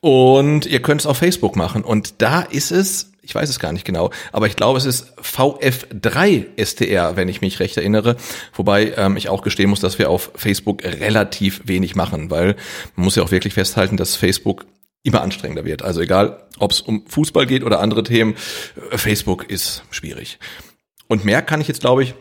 Und 0.00 0.66
ihr 0.66 0.80
könnt 0.82 1.00
es 1.00 1.06
auf 1.06 1.18
Facebook 1.18 1.56
machen. 1.56 1.82
Und 1.82 2.22
da 2.22 2.42
ist 2.42 2.70
es, 2.70 3.12
ich 3.22 3.34
weiß 3.34 3.48
es 3.48 3.58
gar 3.58 3.72
nicht 3.72 3.84
genau, 3.84 4.10
aber 4.32 4.46
ich 4.46 4.56
glaube, 4.56 4.78
es 4.78 4.84
ist 4.84 5.18
VF3-SDR, 5.18 7.16
wenn 7.16 7.28
ich 7.28 7.40
mich 7.40 7.60
recht 7.60 7.76
erinnere. 7.76 8.16
Wobei 8.54 8.92
ähm, 8.96 9.16
ich 9.16 9.28
auch 9.28 9.42
gestehen 9.42 9.70
muss, 9.70 9.80
dass 9.80 9.98
wir 9.98 10.10
auf 10.10 10.30
Facebook 10.34 10.84
relativ 10.84 11.62
wenig 11.64 11.96
machen, 11.96 12.30
weil 12.30 12.56
man 12.94 13.04
muss 13.04 13.16
ja 13.16 13.22
auch 13.22 13.30
wirklich 13.30 13.54
festhalten, 13.54 13.96
dass 13.96 14.16
Facebook 14.16 14.66
immer 15.06 15.22
anstrengender 15.22 15.64
wird. 15.64 15.82
Also 15.82 16.00
egal, 16.00 16.42
ob 16.58 16.72
es 16.72 16.80
um 16.80 17.06
Fußball 17.06 17.46
geht 17.46 17.62
oder 17.62 17.80
andere 17.80 18.02
Themen, 18.02 18.34
äh, 18.90 18.98
Facebook 18.98 19.48
ist 19.48 19.84
schwierig. 19.90 20.38
Und 21.08 21.24
mehr 21.24 21.42
kann 21.42 21.60
ich 21.60 21.68
jetzt, 21.68 21.80
glaube 21.80 22.02
ich, 22.02 22.14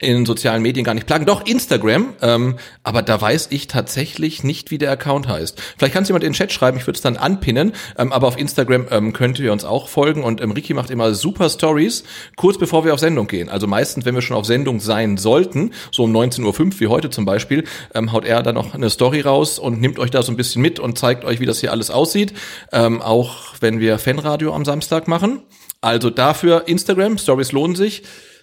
in 0.00 0.24
sozialen 0.24 0.62
Medien 0.62 0.84
gar 0.84 0.94
nicht 0.94 1.06
plagen. 1.06 1.26
Doch, 1.26 1.44
Instagram, 1.46 2.14
ähm, 2.22 2.56
aber 2.82 3.02
da 3.02 3.20
weiß 3.20 3.48
ich 3.50 3.66
tatsächlich 3.66 4.42
nicht, 4.42 4.70
wie 4.70 4.78
der 4.78 4.90
Account 4.90 5.28
heißt. 5.28 5.60
Vielleicht 5.76 5.94
kann 5.94 6.02
es 6.02 6.08
jemand 6.08 6.24
in 6.24 6.30
den 6.30 6.36
Chat 6.36 6.52
schreiben, 6.52 6.78
ich 6.78 6.86
würde 6.86 6.96
es 6.96 7.02
dann 7.02 7.16
anpinnen, 7.16 7.72
ähm, 7.98 8.12
aber 8.12 8.26
auf 8.26 8.38
Instagram 8.38 8.86
ähm, 8.90 9.12
könnt 9.12 9.38
ihr 9.38 9.52
uns 9.52 9.64
auch 9.64 9.88
folgen 9.88 10.24
und 10.24 10.40
ähm, 10.40 10.52
Ricky 10.52 10.74
macht 10.74 10.90
immer 10.90 11.14
super 11.14 11.50
Stories, 11.50 12.04
kurz 12.36 12.58
bevor 12.58 12.84
wir 12.84 12.94
auf 12.94 13.00
Sendung 13.00 13.26
gehen. 13.26 13.50
Also 13.50 13.66
meistens, 13.66 14.04
wenn 14.06 14.14
wir 14.14 14.22
schon 14.22 14.36
auf 14.36 14.46
Sendung 14.46 14.80
sein 14.80 15.18
sollten, 15.18 15.72
so 15.92 16.04
um 16.04 16.16
19.05 16.16 16.44
Uhr 16.44 16.80
wie 16.80 16.86
heute 16.86 17.10
zum 17.10 17.26
Beispiel, 17.26 17.64
ähm, 17.94 18.12
haut 18.12 18.24
er 18.24 18.42
dann 18.42 18.54
noch 18.54 18.74
eine 18.74 18.88
Story 18.88 19.20
raus 19.20 19.58
und 19.58 19.80
nimmt 19.80 19.98
euch 19.98 20.10
da 20.10 20.22
so 20.22 20.32
ein 20.32 20.36
bisschen 20.36 20.62
mit 20.62 20.80
und 20.80 20.98
zeigt 20.98 21.24
euch, 21.24 21.40
wie 21.40 21.46
das 21.46 21.60
hier 21.60 21.72
alles 21.72 21.90
aussieht. 21.90 22.32
Ähm, 22.72 23.02
auch 23.02 23.54
wenn 23.60 23.80
wir 23.80 23.98
Fanradio 23.98 24.54
am 24.54 24.64
Samstag 24.64 25.08
machen. 25.08 25.42
Also 25.82 26.10
dafür 26.10 26.68
Instagram, 26.68 27.18
Stories 27.18 27.52
lohnen 27.52 27.76
sich. 27.76 28.02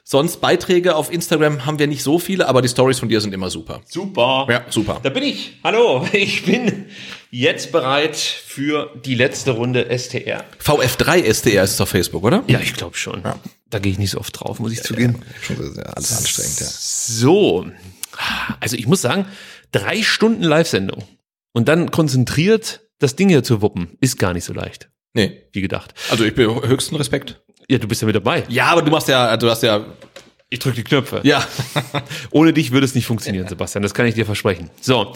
Sonst 0.10 0.40
Beiträge 0.40 0.96
auf 0.96 1.12
Instagram 1.12 1.66
haben 1.66 1.80
wir 1.80 1.88
nicht 1.88 2.02
so 2.02 2.18
viele, 2.18 2.48
aber 2.48 2.62
die 2.62 2.70
Stories 2.70 2.98
von 2.98 3.10
dir 3.10 3.20
sind 3.20 3.34
immer 3.34 3.50
super. 3.50 3.82
Super. 3.90 4.48
Ja, 4.50 4.64
super. 4.70 5.02
Da 5.04 5.10
bin 5.10 5.24
ich. 5.24 5.58
Hallo, 5.66 6.08
ich 6.14 6.46
bin 6.46 6.86
jetzt 7.30 7.74
bereit 7.74 8.16
für 8.16 8.90
die 9.04 9.16
letzte 9.16 9.52
Runde 9.52 9.86
STR. 10.00 10.46
VF3 10.64 11.24
SDR 11.26 11.66
ist 11.66 11.72
es 11.74 11.82
auf 11.82 11.90
Facebook, 11.90 12.24
oder? 12.24 12.42
Ja, 12.48 12.62
ich 12.62 12.74
glaube 12.74 12.96
schon. 12.96 13.22
Da 13.70 13.80
gehe 13.80 13.92
ich 13.92 14.00
nicht 14.00 14.12
so 14.12 14.20
oft 14.20 14.40
drauf, 14.40 14.60
muss 14.62 14.72
ich 14.72 14.82
zugeben. 14.82 15.22
Schon 15.42 15.58
sehr, 15.74 15.98
alles 15.98 16.18
anstrengend, 16.18 16.58
ja. 16.62 16.68
So, 16.68 17.68
also 18.62 18.78
ich 18.78 18.88
muss 18.88 19.02
sagen, 19.02 19.26
drei 19.74 20.04
Stunden 20.04 20.44
Live-Sendung 20.44 21.04
und 21.52 21.68
dann 21.68 21.92
konzentriert 21.92 22.88
das 23.00 23.18
Ding 23.18 23.28
hier 23.28 23.44
zu 23.44 23.62
wuppen, 23.62 23.98
ist 24.00 24.18
gar 24.18 24.32
nicht 24.32 24.46
so 24.46 24.54
leicht, 24.54 24.90
Nee. 25.14 25.42
wie 25.52 25.60
gedacht. 25.60 25.94
Also 26.10 26.24
ich 26.24 26.34
bin 26.34 26.48
höchsten 26.66 26.96
Respekt. 26.96 27.42
Ja, 27.70 27.78
du 27.78 27.88
bist 27.88 28.02
ja 28.02 28.06
mit 28.06 28.16
dabei. 28.16 28.44
Ja, 28.48 28.68
aber 28.68 28.82
du 28.82 28.92
machst 28.92 29.08
ja, 29.10 29.36
du 29.38 29.50
hast 29.50 29.64
ja, 29.64 29.84
Ich 30.50 30.60
drücke 30.60 30.78
die 30.78 30.84
Knöpfe. 30.84 31.20
ja. 31.24 31.46
Ohne 32.32 32.54
dich 32.54 32.72
würde 32.72 32.86
es 32.86 32.96
nicht 32.96 33.06
funktionieren, 33.06 33.48
Sebastian. 33.50 33.82
Das 33.82 33.94
kann 33.94 34.06
ich 34.06 34.16
dir 34.16 34.26
versprechen. 34.26 34.70
So, 34.80 35.14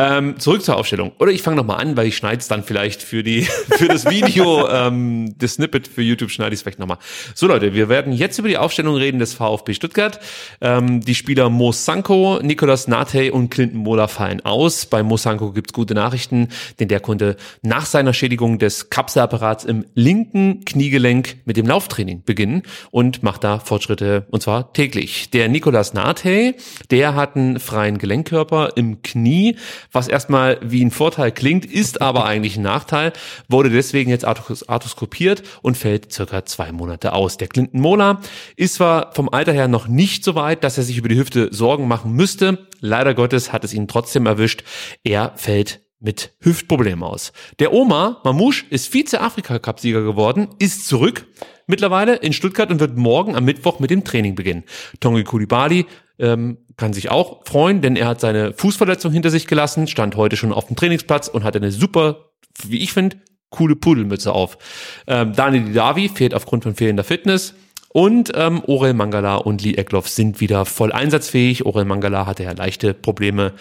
Ähm, 0.00 0.40
zurück 0.40 0.64
zur 0.64 0.78
Aufstellung. 0.78 1.12
Oder 1.18 1.30
ich 1.30 1.42
fange 1.42 1.56
noch 1.56 1.66
mal 1.66 1.76
an, 1.76 1.94
weil 1.94 2.06
ich 2.06 2.16
schneide 2.16 2.38
es 2.38 2.48
dann 2.48 2.64
vielleicht 2.64 3.02
für 3.02 3.22
die 3.22 3.42
für 3.76 3.86
das 3.86 4.06
Video, 4.06 4.66
ähm, 4.66 5.34
das 5.36 5.54
Snippet 5.54 5.88
für 5.88 6.00
YouTube 6.00 6.30
schneide 6.30 6.54
ich 6.54 6.60
es 6.60 6.62
vielleicht 6.62 6.78
noch 6.78 6.86
mal. 6.86 6.96
So 7.34 7.46
Leute, 7.46 7.74
wir 7.74 7.90
werden 7.90 8.14
jetzt 8.14 8.38
über 8.38 8.48
die 8.48 8.56
Aufstellung 8.56 8.94
reden 8.94 9.18
des 9.18 9.34
VfB 9.34 9.74
Stuttgart. 9.74 10.18
Ähm, 10.62 11.02
die 11.02 11.14
Spieler 11.14 11.50
Mo 11.50 11.72
Sanko, 11.72 12.40
Nicolas 12.42 12.88
Nate 12.88 13.30
und 13.30 13.50
Clinton 13.50 13.80
Mola 13.80 14.08
fallen 14.08 14.42
aus. 14.42 14.86
Bei 14.86 15.02
Mo 15.02 15.18
Sanko 15.18 15.52
gibt's 15.52 15.74
gute 15.74 15.92
Nachrichten, 15.92 16.48
denn 16.78 16.88
der 16.88 17.00
konnte 17.00 17.36
nach 17.60 17.84
seiner 17.84 18.14
Schädigung 18.14 18.58
des 18.58 18.88
Kapselapparats 18.88 19.66
im 19.66 19.84
linken 19.94 20.64
Kniegelenk 20.64 21.36
mit 21.44 21.58
dem 21.58 21.66
Lauftraining 21.66 22.22
beginnen 22.24 22.62
und 22.90 23.22
macht 23.22 23.44
da 23.44 23.58
Fortschritte 23.58 24.26
und 24.30 24.42
zwar 24.42 24.72
täglich. 24.72 25.28
Der 25.28 25.50
Nicolas 25.50 25.92
Nate, 25.92 26.54
der 26.90 27.14
hat 27.14 27.36
einen 27.36 27.60
freien 27.60 27.98
Gelenkkörper 27.98 28.70
im 28.76 29.02
Knie, 29.02 29.56
was 29.92 30.08
erstmal 30.08 30.58
wie 30.62 30.84
ein 30.84 30.90
Vorteil 30.90 31.32
klingt, 31.32 31.64
ist 31.64 32.00
aber 32.00 32.24
eigentlich 32.24 32.56
ein 32.56 32.62
Nachteil, 32.62 33.12
wurde 33.48 33.70
deswegen 33.70 34.10
jetzt 34.10 34.24
arthroskopiert 34.24 35.42
und 35.62 35.76
fällt 35.76 36.12
circa 36.12 36.44
zwei 36.44 36.72
Monate 36.72 37.12
aus. 37.12 37.36
Der 37.36 37.48
Clinton 37.48 37.80
Mola 37.80 38.20
ist 38.56 38.74
zwar 38.74 39.12
vom 39.14 39.28
Alter 39.28 39.52
her 39.52 39.68
noch 39.68 39.88
nicht 39.88 40.24
so 40.24 40.34
weit, 40.34 40.64
dass 40.64 40.78
er 40.78 40.84
sich 40.84 40.98
über 40.98 41.08
die 41.08 41.18
Hüfte 41.18 41.48
Sorgen 41.52 41.88
machen 41.88 42.12
müsste. 42.12 42.66
Leider 42.80 43.14
Gottes 43.14 43.52
hat 43.52 43.64
es 43.64 43.74
ihn 43.74 43.88
trotzdem 43.88 44.26
erwischt. 44.26 44.62
Er 45.04 45.32
fällt 45.36 45.80
mit 46.00 46.32
Hüftproblemen 46.40 47.04
aus. 47.04 47.32
Der 47.58 47.72
Oma 47.72 48.20
Mamouche 48.24 48.64
ist 48.70 48.92
Vize-Afrika-Cup-Sieger 48.92 50.02
geworden, 50.02 50.48
ist 50.58 50.88
zurück 50.88 51.26
mittlerweile 51.66 52.16
in 52.16 52.32
Stuttgart 52.32 52.70
und 52.70 52.80
wird 52.80 52.96
morgen 52.96 53.36
am 53.36 53.44
Mittwoch 53.44 53.78
mit 53.78 53.90
dem 53.90 54.04
Training 54.04 54.34
beginnen. 54.34 54.64
Tongi 54.98 55.24
Kulibali 55.24 55.86
ähm, 56.18 56.58
kann 56.76 56.92
sich 56.92 57.10
auch 57.10 57.44
freuen, 57.44 57.80
denn 57.80 57.96
er 57.96 58.08
hat 58.08 58.20
seine 58.20 58.52
Fußverletzung 58.52 59.12
hinter 59.12 59.30
sich 59.30 59.46
gelassen, 59.46 59.86
stand 59.86 60.16
heute 60.16 60.36
schon 60.36 60.52
auf 60.52 60.66
dem 60.66 60.76
Trainingsplatz 60.76 61.28
und 61.28 61.44
hat 61.44 61.56
eine 61.56 61.70
super, 61.70 62.30
wie 62.64 62.78
ich 62.78 62.92
finde, 62.92 63.18
coole 63.50 63.76
Pudelmütze 63.76 64.32
auf. 64.32 64.58
Ähm, 65.06 65.34
Daniel 65.34 65.64
Didavi 65.64 66.08
fehlt 66.08 66.34
aufgrund 66.34 66.62
von 66.64 66.74
fehlender 66.74 67.04
Fitness. 67.04 67.54
Und 67.92 68.30
ähm, 68.36 68.62
Orel 68.66 68.94
Mangala 68.94 69.34
und 69.34 69.62
Lee 69.62 69.74
Eckloff 69.74 70.08
sind 70.08 70.40
wieder 70.40 70.64
voll 70.64 70.92
einsatzfähig. 70.92 71.66
Orel 71.66 71.84
Mangala 71.84 72.24
hatte 72.24 72.44
ja 72.44 72.52
leichte 72.52 72.94
Probleme 72.94 73.52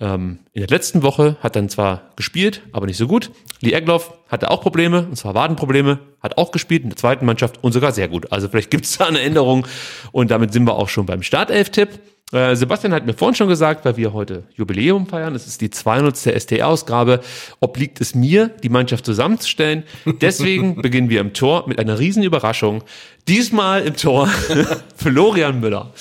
ähm, 0.00 0.40
in 0.52 0.60
der 0.60 0.68
letzten 0.68 1.02
Woche, 1.02 1.36
hat 1.40 1.56
dann 1.56 1.68
zwar 1.68 2.10
gespielt, 2.16 2.62
aber 2.72 2.86
nicht 2.86 2.96
so 2.98 3.06
gut. 3.06 3.30
Lee 3.60 3.72
Egloff 3.72 4.12
hatte 4.28 4.50
auch 4.50 4.60
Probleme, 4.60 5.06
und 5.06 5.16
zwar 5.16 5.34
Wadenprobleme, 5.34 5.98
hat 6.22 6.36
auch 6.36 6.52
gespielt 6.52 6.82
in 6.82 6.90
der 6.90 6.96
zweiten 6.96 7.24
Mannschaft 7.24 7.62
und 7.62 7.72
sogar 7.72 7.92
sehr 7.92 8.08
gut. 8.08 8.32
Also 8.32 8.48
vielleicht 8.48 8.70
gibt 8.70 8.84
es 8.84 8.98
da 8.98 9.06
eine 9.06 9.20
Änderung 9.20 9.66
und 10.12 10.30
damit 10.30 10.52
sind 10.52 10.64
wir 10.64 10.74
auch 10.74 10.88
schon 10.88 11.06
beim 11.06 11.22
Startelf-Tipp. 11.22 11.98
Äh, 12.32 12.56
Sebastian 12.56 12.92
hat 12.92 13.06
mir 13.06 13.14
vorhin 13.14 13.36
schon 13.36 13.48
gesagt, 13.48 13.84
weil 13.84 13.96
wir 13.96 14.12
heute 14.12 14.44
Jubiläum 14.54 15.06
feiern, 15.06 15.34
es 15.36 15.46
ist 15.46 15.60
die 15.60 15.70
200. 15.70 16.16
ST-Ausgabe, 16.16 17.20
obliegt 17.60 18.00
es 18.00 18.16
mir, 18.16 18.48
die 18.48 18.68
Mannschaft 18.68 19.06
zusammenzustellen. 19.06 19.84
Deswegen 20.20 20.74
beginnen 20.82 21.08
wir 21.08 21.20
im 21.20 21.34
Tor 21.34 21.68
mit 21.68 21.78
einer 21.78 22.00
riesen 22.00 22.24
Überraschung. 22.24 22.82
Diesmal 23.28 23.82
im 23.82 23.96
Tor 23.96 24.28
Florian 24.96 25.60
Müller. 25.60 25.92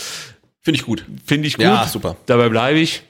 Finde 0.62 0.80
ich 0.80 0.86
gut. 0.86 1.06
Finde 1.26 1.48
ich 1.48 1.58
gut. 1.58 1.64
Ja, 1.64 1.86
super. 1.88 2.18
Dabei 2.26 2.50
bleibe 2.50 2.80
ich. 2.80 3.04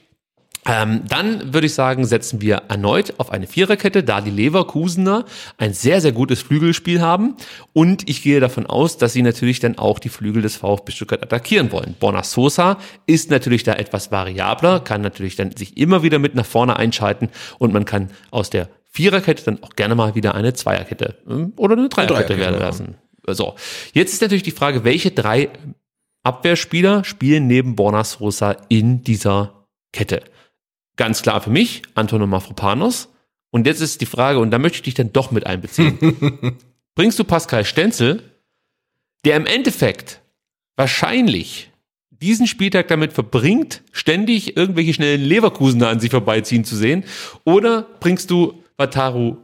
Ähm, 0.68 1.02
dann 1.08 1.54
würde 1.54 1.66
ich 1.66 1.74
sagen, 1.74 2.04
setzen 2.04 2.40
wir 2.40 2.62
erneut 2.68 3.14
auf 3.18 3.30
eine 3.30 3.46
Viererkette, 3.46 4.02
da 4.02 4.20
die 4.20 4.30
Leverkusener 4.30 5.24
ein 5.58 5.72
sehr, 5.72 6.00
sehr 6.00 6.12
gutes 6.12 6.42
Flügelspiel 6.42 7.00
haben. 7.00 7.36
Und 7.72 8.08
ich 8.08 8.22
gehe 8.22 8.40
davon 8.40 8.66
aus, 8.66 8.98
dass 8.98 9.12
sie 9.12 9.22
natürlich 9.22 9.60
dann 9.60 9.78
auch 9.78 10.00
die 10.00 10.08
Flügel 10.08 10.42
des 10.42 10.56
VfB 10.56 10.90
Stuttgart 10.90 11.22
attackieren 11.22 11.70
wollen. 11.70 11.94
Borna 11.98 12.24
Sosa 12.24 12.78
ist 13.06 13.30
natürlich 13.30 13.62
da 13.62 13.74
etwas 13.74 14.10
variabler, 14.10 14.80
kann 14.80 15.02
natürlich 15.02 15.36
dann 15.36 15.56
sich 15.56 15.76
immer 15.76 16.02
wieder 16.02 16.18
mit 16.18 16.34
nach 16.34 16.46
vorne 16.46 16.76
einschalten 16.76 17.28
und 17.58 17.72
man 17.72 17.84
kann 17.84 18.10
aus 18.30 18.50
der 18.50 18.68
Viererkette 18.90 19.44
dann 19.44 19.62
auch 19.62 19.70
gerne 19.76 19.94
mal 19.94 20.14
wieder 20.14 20.34
eine 20.34 20.54
Zweierkette 20.54 21.16
hm, 21.26 21.52
oder 21.56 21.76
eine 21.76 21.88
Dreierkette 21.88 22.14
Dreierkette, 22.14 22.40
werden 22.40 22.54
genau. 22.54 22.66
lassen. 22.66 22.94
So, 23.28 23.54
jetzt 23.92 24.12
ist 24.14 24.22
natürlich 24.22 24.42
die 24.42 24.52
Frage, 24.52 24.84
welche 24.84 25.10
drei 25.10 25.50
Abwehrspieler 26.22 27.04
spielen 27.04 27.46
neben 27.46 27.76
Borna 27.76 28.04
Sosa 28.04 28.56
in 28.68 29.02
dieser 29.02 29.66
Kette? 29.92 30.22
Ganz 30.96 31.22
klar 31.22 31.40
für 31.40 31.50
mich, 31.50 31.82
Antonio 31.94 32.26
Mafropanos. 32.26 33.08
Und 33.50 33.66
jetzt 33.66 33.80
ist 33.80 34.00
die 34.00 34.06
Frage, 34.06 34.38
und 34.38 34.50
da 34.50 34.58
möchte 34.58 34.76
ich 34.76 34.82
dich 34.82 34.94
dann 34.94 35.12
doch 35.12 35.30
mit 35.30 35.46
einbeziehen. 35.46 35.98
Bringst 36.94 37.18
du 37.18 37.24
Pascal 37.24 37.64
Stenzel, 37.64 38.22
der 39.24 39.36
im 39.36 39.46
Endeffekt 39.46 40.22
wahrscheinlich 40.76 41.70
diesen 42.10 42.46
Spieltag 42.46 42.88
damit 42.88 43.12
verbringt, 43.12 43.82
ständig 43.92 44.56
irgendwelche 44.56 44.94
schnellen 44.94 45.22
Leverkusener 45.22 45.88
an 45.88 46.00
sich 46.00 46.10
vorbeiziehen 46.10 46.64
zu 46.64 46.76
sehen, 46.76 47.04
oder 47.44 47.86
bringst 48.00 48.30
du 48.30 48.62
Wataru 48.78 49.36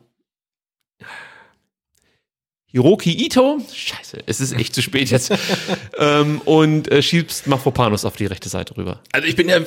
Hiroki 2.72 3.12
Ito, 3.26 3.58
scheiße, 3.72 4.18
es 4.24 4.40
ist 4.40 4.52
echt 4.54 4.74
zu 4.74 4.80
spät 4.80 5.10
jetzt, 5.10 5.30
ähm, 5.98 6.40
und 6.46 6.90
äh, 6.90 7.02
schiebst 7.02 7.46
Mafropanos 7.46 8.04
auf 8.06 8.16
die 8.16 8.24
rechte 8.26 8.48
Seite 8.48 8.76
rüber. 8.76 9.00
Also 9.12 9.28
ich 9.28 9.36
bin 9.36 9.48
ja 9.50 9.58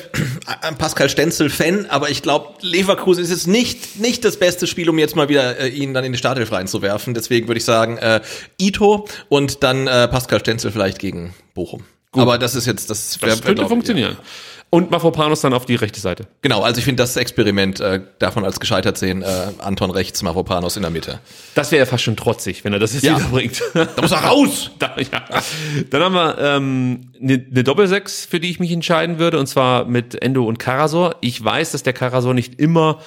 ein 0.61 0.77
Pascal 0.77 1.07
Stenzel-Fan, 1.09 1.85
aber 1.89 2.09
ich 2.09 2.23
glaube, 2.23 2.55
Leverkusen 2.61 3.23
ist 3.23 3.29
jetzt 3.29 3.47
nicht, 3.47 3.99
nicht 3.99 4.25
das 4.25 4.37
beste 4.37 4.65
Spiel, 4.65 4.89
um 4.89 4.97
jetzt 4.97 5.15
mal 5.15 5.29
wieder 5.29 5.59
äh, 5.59 5.67
ihn 5.69 5.93
dann 5.93 6.03
in 6.03 6.13
die 6.13 6.17
Startelf 6.17 6.51
reinzuwerfen. 6.51 7.13
Deswegen 7.13 7.47
würde 7.47 7.59
ich 7.59 7.65
sagen, 7.65 7.97
äh, 7.99 8.21
Ito 8.59 9.07
und 9.29 9.61
dann 9.61 9.85
äh, 9.85 10.07
Pascal 10.07 10.39
Stenzel 10.39 10.71
vielleicht 10.71 10.97
gegen 10.97 11.35
Bochum. 11.53 11.83
Aber 12.13 12.37
das 12.37 12.55
ist 12.55 12.65
jetzt, 12.65 12.89
das, 12.89 13.21
wär- 13.21 13.29
Das 13.29 13.41
könnte 13.41 13.55
glaub 13.55 13.69
funktionieren. 13.69 14.17
Und 14.75 14.91
Mafropanos 14.91 15.39
dann 15.39 15.53
auf 15.53 15.65
die 15.65 15.75
rechte 15.75 16.01
Seite. 16.01 16.27
Genau, 16.41 16.61
also 16.61 16.79
ich 16.79 16.83
finde 16.83 17.01
das 17.01 17.15
Experiment 17.15 17.79
äh, 17.79 18.01
davon 18.19 18.43
als 18.43 18.59
gescheitert 18.59 18.97
sehen. 18.97 19.21
Äh, 19.21 19.27
Anton 19.59 19.89
rechts, 19.89 20.21
Mavropanos 20.21 20.75
in 20.75 20.81
der 20.81 20.91
Mitte. 20.91 21.21
Das 21.53 21.71
wäre 21.71 21.79
ja 21.79 21.85
fast 21.85 22.03
schon 22.03 22.17
trotzig, 22.17 22.65
wenn 22.65 22.73
er 22.73 22.79
das 22.79 22.93
jetzt 22.93 23.03
Ja. 23.03 23.17
wiederbringt. 23.17 23.61
Da 23.73 23.87
muss 24.01 24.11
er 24.11 24.19
raus! 24.19 24.71
Da, 24.79 24.93
ja. 24.97 25.23
Dann 25.89 26.01
haben 26.03 26.13
wir 26.15 26.37
ähm, 26.37 27.11
eine 27.21 27.37
ne 27.37 27.63
Doppelsechs, 27.63 28.25
für 28.25 28.41
die 28.41 28.49
ich 28.49 28.59
mich 28.59 28.71
entscheiden 28.73 29.17
würde, 29.19 29.39
und 29.39 29.47
zwar 29.47 29.85
mit 29.85 30.21
Endo 30.21 30.43
und 30.43 30.59
Karasor. 30.59 31.15
Ich 31.21 31.41
weiß, 31.41 31.71
dass 31.71 31.83
der 31.83 31.93
Karasor 31.93 32.33
nicht 32.33 32.59
immer 32.59 32.99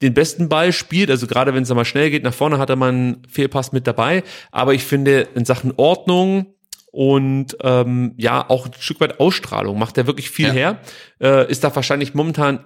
den 0.00 0.14
besten 0.14 0.48
Ball 0.48 0.72
spielt, 0.72 1.10
also 1.10 1.26
gerade 1.26 1.52
wenn 1.52 1.64
es 1.64 1.68
mal 1.74 1.84
schnell 1.84 2.10
geht, 2.10 2.24
nach 2.24 2.32
vorne 2.32 2.56
hat 2.58 2.70
er 2.70 2.76
mal 2.76 2.88
einen 2.88 3.22
Fehlpass 3.28 3.72
mit 3.72 3.86
dabei, 3.86 4.22
aber 4.50 4.72
ich 4.72 4.84
finde 4.84 5.28
in 5.34 5.44
Sachen 5.44 5.74
Ordnung 5.76 6.46
und 6.94 7.56
ähm, 7.62 8.14
ja 8.16 8.48
auch 8.48 8.66
ein 8.66 8.72
Stück 8.78 9.00
weit 9.00 9.18
Ausstrahlung 9.18 9.78
macht 9.78 9.98
er 9.98 10.06
wirklich 10.06 10.30
viel 10.30 10.46
Ja. 10.46 10.52
her. 10.52 10.80
Äh, 11.20 11.50
ist 11.50 11.64
da 11.64 11.74
wahrscheinlich 11.74 12.14
momentan 12.14 12.60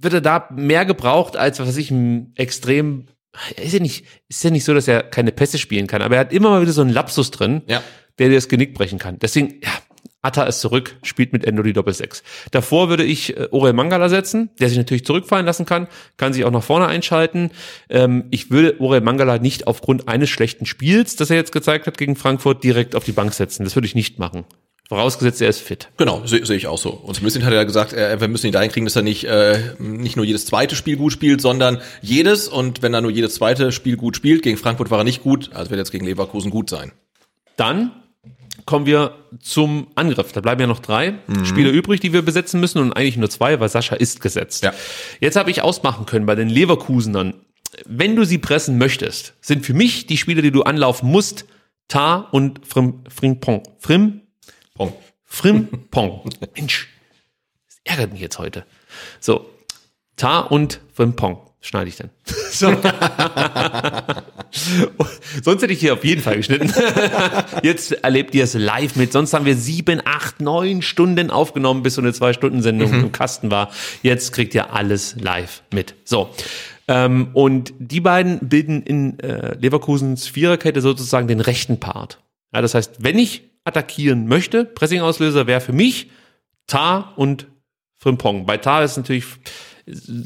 wird 0.00 0.12
er 0.14 0.20
da 0.20 0.48
mehr 0.54 0.84
gebraucht 0.84 1.36
als 1.36 1.60
was 1.60 1.68
weiß 1.68 1.76
ich 1.76 1.90
ein 1.92 2.32
extrem 2.34 3.06
ist 3.62 3.72
ja 3.72 3.78
nicht 3.80 4.06
ist 4.28 4.42
ja 4.42 4.50
nicht 4.50 4.64
so, 4.64 4.74
dass 4.74 4.88
er 4.88 5.04
keine 5.04 5.30
Pässe 5.32 5.58
spielen 5.58 5.86
kann, 5.86 6.02
aber 6.02 6.16
er 6.16 6.20
hat 6.22 6.32
immer 6.32 6.50
mal 6.50 6.62
wieder 6.62 6.72
so 6.72 6.80
einen 6.80 6.90
Lapsus 6.90 7.30
drin, 7.30 7.62
Ja. 7.68 7.80
der 8.18 8.28
dir 8.28 8.34
das 8.34 8.48
Genick 8.48 8.74
brechen 8.74 8.98
kann. 8.98 9.18
Deswegen 9.20 9.60
ja, 9.62 9.70
Atta 10.24 10.44
ist 10.44 10.60
zurück, 10.60 10.96
spielt 11.02 11.32
mit 11.32 11.44
Endo 11.44 11.62
die 11.62 11.72
Doppelsechs. 11.72 12.22
Davor 12.50 12.88
würde 12.88 13.04
ich 13.04 13.36
äh, 13.36 13.48
Orel 13.50 13.72
Mangala 13.72 14.08
setzen, 14.08 14.50
der 14.60 14.68
sich 14.68 14.78
natürlich 14.78 15.04
zurückfallen 15.04 15.46
lassen 15.46 15.66
kann, 15.66 15.88
kann 16.16 16.32
sich 16.32 16.44
auch 16.44 16.50
nach 16.50 16.62
vorne 16.62 16.86
einschalten. 16.86 17.50
Ähm, 17.88 18.24
ich 18.30 18.50
würde 18.50 18.80
Orel 18.80 19.00
Mangala 19.00 19.38
nicht 19.38 19.66
aufgrund 19.66 20.08
eines 20.08 20.30
schlechten 20.30 20.66
Spiels, 20.66 21.16
das 21.16 21.30
er 21.30 21.36
jetzt 21.36 21.52
gezeigt 21.52 21.86
hat 21.86 21.98
gegen 21.98 22.16
Frankfurt, 22.16 22.64
direkt 22.64 22.94
auf 22.94 23.04
die 23.04 23.12
Bank 23.12 23.34
setzen. 23.34 23.64
Das 23.64 23.74
würde 23.76 23.86
ich 23.86 23.94
nicht 23.94 24.18
machen. 24.18 24.44
Vorausgesetzt, 24.88 25.40
er 25.40 25.48
ist 25.48 25.60
fit. 25.60 25.88
Genau, 25.96 26.26
sehe 26.26 26.44
seh 26.44 26.54
ich 26.54 26.66
auch 26.66 26.76
so. 26.76 26.90
Und 26.90 27.14
Smith 27.14 27.42
hat 27.42 27.52
ja 27.52 27.64
gesagt, 27.64 27.94
äh, 27.94 28.20
wir 28.20 28.28
müssen 28.28 28.46
ihn 28.46 28.52
dahin 28.52 28.70
kriegen, 28.70 28.84
dass 28.84 28.96
er 28.96 29.02
nicht, 29.02 29.24
äh, 29.24 29.58
nicht 29.78 30.16
nur 30.16 30.26
jedes 30.26 30.44
zweite 30.44 30.76
Spiel 30.76 30.96
gut 30.96 31.12
spielt, 31.12 31.40
sondern 31.40 31.80
jedes. 32.02 32.48
Und 32.48 32.82
wenn 32.82 32.92
er 32.92 33.00
nur 33.00 33.10
jedes 33.10 33.34
zweite 33.34 33.72
Spiel 33.72 33.96
gut 33.96 34.14
spielt, 34.14 34.42
gegen 34.42 34.58
Frankfurt 34.58 34.90
war 34.90 34.98
er 34.98 35.04
nicht 35.04 35.22
gut, 35.22 35.50
also 35.54 35.70
wird 35.70 35.78
er 35.78 35.84
jetzt 35.84 35.90
gegen 35.90 36.04
Leverkusen 36.04 36.50
gut 36.50 36.68
sein. 36.68 36.92
Dann 37.56 37.92
kommen 38.66 38.86
wir 38.86 39.16
zum 39.40 39.88
Angriff. 39.94 40.32
Da 40.32 40.40
bleiben 40.40 40.60
ja 40.60 40.66
noch 40.66 40.80
drei 40.80 41.18
Spieler 41.44 41.70
übrig, 41.70 42.00
die 42.00 42.12
wir 42.12 42.22
besetzen 42.22 42.60
müssen 42.60 42.78
und 42.78 42.92
eigentlich 42.92 43.16
nur 43.16 43.30
zwei, 43.30 43.60
weil 43.60 43.68
Sascha 43.68 43.96
ist 43.96 44.20
gesetzt. 44.20 44.64
Ja. 44.64 44.72
Jetzt 45.20 45.36
habe 45.36 45.50
ich 45.50 45.62
ausmachen 45.62 46.06
können 46.06 46.26
bei 46.26 46.34
den 46.34 46.48
Leverkusenern. 46.48 47.34
Wenn 47.86 48.16
du 48.16 48.24
sie 48.24 48.38
pressen 48.38 48.78
möchtest, 48.78 49.34
sind 49.40 49.66
für 49.66 49.74
mich 49.74 50.06
die 50.06 50.16
Spieler, 50.16 50.42
die 50.42 50.52
du 50.52 50.62
anlaufen 50.62 51.10
musst, 51.10 51.46
Tar 51.88 52.32
und 52.32 52.66
Frim, 52.66 53.04
Frimpong. 53.08 53.62
Frim, 53.78 54.22
Pong. 54.74 54.92
Frimpong. 55.24 56.30
Mensch, 56.54 56.88
das 57.66 57.80
ärgert 57.84 58.12
mich 58.12 58.20
jetzt 58.20 58.38
heute. 58.38 58.64
So, 59.20 59.50
Tar 60.16 60.52
und 60.52 60.80
Frimpong 60.92 61.38
schneide 61.64 61.88
ich 61.88 61.96
dann. 61.96 62.10
So. 62.54 62.72
Sonst 65.42 65.62
hätte 65.62 65.72
ich 65.72 65.80
hier 65.80 65.94
auf 65.94 66.04
jeden 66.04 66.22
Fall 66.22 66.36
geschnitten. 66.36 66.72
Jetzt 67.64 67.90
erlebt 68.04 68.32
ihr 68.36 68.44
es 68.44 68.54
live 68.54 68.94
mit. 68.94 69.12
Sonst 69.12 69.34
haben 69.34 69.44
wir 69.44 69.56
sieben, 69.56 70.00
acht, 70.04 70.40
neun 70.40 70.82
Stunden 70.82 71.30
aufgenommen, 71.30 71.82
bis 71.82 71.94
so 71.94 72.00
eine 72.00 72.12
Zwei-Stunden-Sendung 72.12 72.92
im 72.92 73.10
Kasten 73.10 73.50
war. 73.50 73.72
Jetzt 74.02 74.32
kriegt 74.32 74.54
ihr 74.54 74.72
alles 74.72 75.16
live 75.18 75.64
mit. 75.72 75.96
So. 76.04 76.30
Ähm, 76.86 77.30
und 77.32 77.72
die 77.78 78.00
beiden 78.00 78.38
bilden 78.48 78.82
in 78.82 79.18
äh, 79.18 79.56
Leverkusens 79.58 80.28
Viererkette 80.28 80.80
sozusagen 80.80 81.26
den 81.26 81.40
rechten 81.40 81.80
Part. 81.80 82.20
Ja, 82.52 82.62
das 82.62 82.74
heißt, 82.74 83.02
wenn 83.02 83.18
ich 83.18 83.42
attackieren 83.64 84.28
möchte, 84.28 84.64
Pressing-Auslöser 84.64 85.48
wäre 85.48 85.60
für 85.60 85.72
mich 85.72 86.08
Tar 86.68 87.14
und 87.16 87.48
Frimpong. 87.96 88.46
Bei 88.46 88.58
Tar 88.58 88.84
ist 88.84 88.96
natürlich 88.96 89.24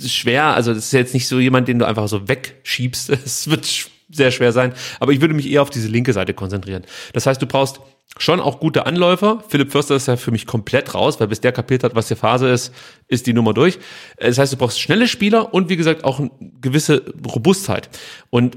schwer, 0.07 0.45
also 0.55 0.73
das 0.73 0.87
ist 0.87 0.93
jetzt 0.93 1.15
nicht 1.15 1.29
so 1.29 1.39
jemand, 1.39 1.69
den 1.69 1.79
du 1.79 1.87
einfach 1.87 2.09
so 2.09 2.29
wegschiebst. 2.29 3.11
Es 3.25 3.51
wird 3.51 3.67
sehr 4.11 4.31
schwer 4.31 4.53
sein, 4.53 4.73
aber 5.01 5.13
ich 5.13 5.21
würde 5.21 5.35
mich 5.35 5.51
eher 5.51 5.63
auf 5.63 5.71
diese 5.71 5.89
linke 5.89 6.13
Seite 6.13 6.33
konzentrieren. 6.33 6.85
Das 7.13 7.27
heißt, 7.27 7.43
du 7.43 7.47
brauchst 7.47 7.81
schon 8.17 8.41
auch 8.41 8.59
gute 8.59 8.87
Anläufer. 8.87 9.45
Philipp 9.49 9.71
Förster 9.71 9.97
ist 9.97 10.09
ja 10.09 10.17
für 10.17 10.31
mich 10.31 10.47
komplett 10.47 10.95
raus, 10.95 11.21
weil 11.21 11.29
bis 11.29 11.41
der 11.41 11.53
kapiert 11.53 11.85
hat, 11.85 11.95
was 11.95 12.09
die 12.09 12.17
Phase 12.17 12.49
ist, 12.49 12.73
ist 13.07 13.27
die 13.27 13.35
Nummer 13.35 13.53
durch. 13.53 13.79
Das 14.19 14.39
heißt, 14.39 14.53
du 14.53 14.57
brauchst 14.57 14.81
schnelle 14.81 15.09
Spieler 15.09 15.53
und 15.53 15.69
wie 15.69 15.77
gesagt 15.77 16.05
auch 16.05 16.19
eine 16.19 16.31
gewisse 16.61 17.05
Robustheit. 17.27 17.91
Und 18.31 18.57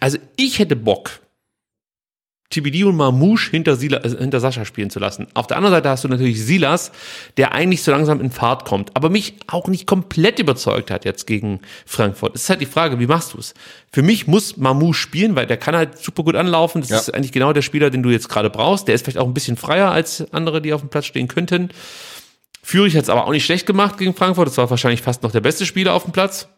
also 0.00 0.18
ich 0.36 0.58
hätte 0.58 0.76
Bock, 0.76 1.10
TBD 2.50 2.84
und 2.84 2.96
Mamouche 2.96 3.50
hinter, 3.50 3.76
Sila, 3.76 3.98
äh, 3.98 4.08
hinter 4.16 4.40
Sascha 4.40 4.64
spielen 4.64 4.88
zu 4.88 4.98
lassen. 4.98 5.26
Auf 5.34 5.46
der 5.46 5.58
anderen 5.58 5.74
Seite 5.76 5.90
hast 5.90 6.04
du 6.04 6.08
natürlich 6.08 6.42
Silas, 6.42 6.92
der 7.36 7.52
eigentlich 7.52 7.82
so 7.82 7.90
langsam 7.90 8.20
in 8.20 8.30
Fahrt 8.30 8.64
kommt, 8.64 8.90
aber 8.96 9.10
mich 9.10 9.34
auch 9.48 9.68
nicht 9.68 9.86
komplett 9.86 10.38
überzeugt 10.38 10.90
hat 10.90 11.04
jetzt 11.04 11.26
gegen 11.26 11.60
Frankfurt. 11.84 12.34
Es 12.34 12.44
ist 12.44 12.50
halt 12.50 12.60
die 12.62 12.66
Frage, 12.66 12.98
wie 13.00 13.06
machst 13.06 13.34
du 13.34 13.38
es? 13.38 13.52
Für 13.92 14.02
mich 14.02 14.26
muss 14.26 14.56
Mamouche 14.56 14.94
spielen, 14.98 15.36
weil 15.36 15.46
der 15.46 15.58
kann 15.58 15.76
halt 15.76 15.98
super 15.98 16.22
gut 16.24 16.36
anlaufen. 16.36 16.80
Das 16.80 16.90
Ja. 16.90 16.96
ist 16.98 17.14
eigentlich 17.14 17.32
genau 17.32 17.52
der 17.52 17.62
Spieler, 17.62 17.90
den 17.90 18.02
du 18.02 18.08
jetzt 18.10 18.28
gerade 18.30 18.48
brauchst. 18.48 18.88
Der 18.88 18.94
ist 18.94 19.02
vielleicht 19.04 19.18
auch 19.18 19.26
ein 19.26 19.34
bisschen 19.34 19.58
freier 19.58 19.90
als 19.90 20.24
andere, 20.32 20.62
die 20.62 20.72
auf 20.72 20.80
dem 20.80 20.88
Platz 20.88 21.04
stehen 21.06 21.28
könnten. 21.28 21.68
Führig 22.62 22.96
hat 22.96 23.02
es 23.04 23.08
aber 23.10 23.26
auch 23.26 23.30
nicht 23.32 23.44
schlecht 23.44 23.66
gemacht 23.66 23.98
gegen 23.98 24.14
Frankfurt. 24.14 24.48
Das 24.48 24.56
war 24.58 24.68
wahrscheinlich 24.70 25.02
fast 25.02 25.22
noch 25.22 25.32
der 25.32 25.40
beste 25.40 25.66
Spieler 25.66 25.92
auf 25.94 26.04
dem 26.04 26.12
Platz. 26.12 26.48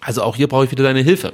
Also 0.00 0.22
auch 0.22 0.36
hier 0.36 0.46
brauche 0.46 0.64
ich 0.64 0.70
wieder 0.70 0.84
deine 0.84 1.00
Hilfe. 1.02 1.32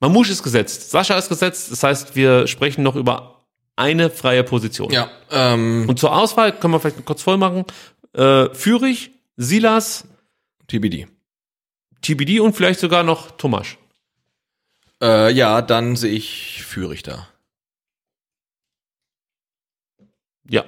Mamouche 0.00 0.32
ist 0.32 0.42
gesetzt, 0.42 0.90
Sascha 0.90 1.16
ist 1.16 1.28
gesetzt. 1.28 1.70
Das 1.70 1.82
heißt, 1.82 2.16
wir 2.16 2.46
sprechen 2.46 2.82
noch 2.82 2.96
über 2.96 3.44
eine 3.76 4.10
freie 4.10 4.42
Position. 4.42 4.90
Ja. 4.90 5.10
Ähm, 5.30 5.86
Und 5.88 5.98
zur 5.98 6.14
Auswahl 6.16 6.52
können 6.52 6.74
wir 6.74 6.80
vielleicht 6.80 7.04
kurz 7.04 7.22
voll 7.22 7.36
machen. 7.36 7.64
Äh, 8.14 8.48
Führig, 8.54 9.12
Silas, 9.36 10.06
TBD. 10.68 11.06
TBD 12.02 12.40
und 12.40 12.54
vielleicht 12.56 12.80
sogar 12.80 13.02
noch 13.02 13.30
Tomasch. 13.32 13.78
Äh, 15.02 15.32
ja, 15.32 15.62
dann 15.62 15.96
sehe 15.96 16.12
ich 16.12 16.62
Führig 16.62 17.02
da. 17.02 17.28
Ja. 20.48 20.64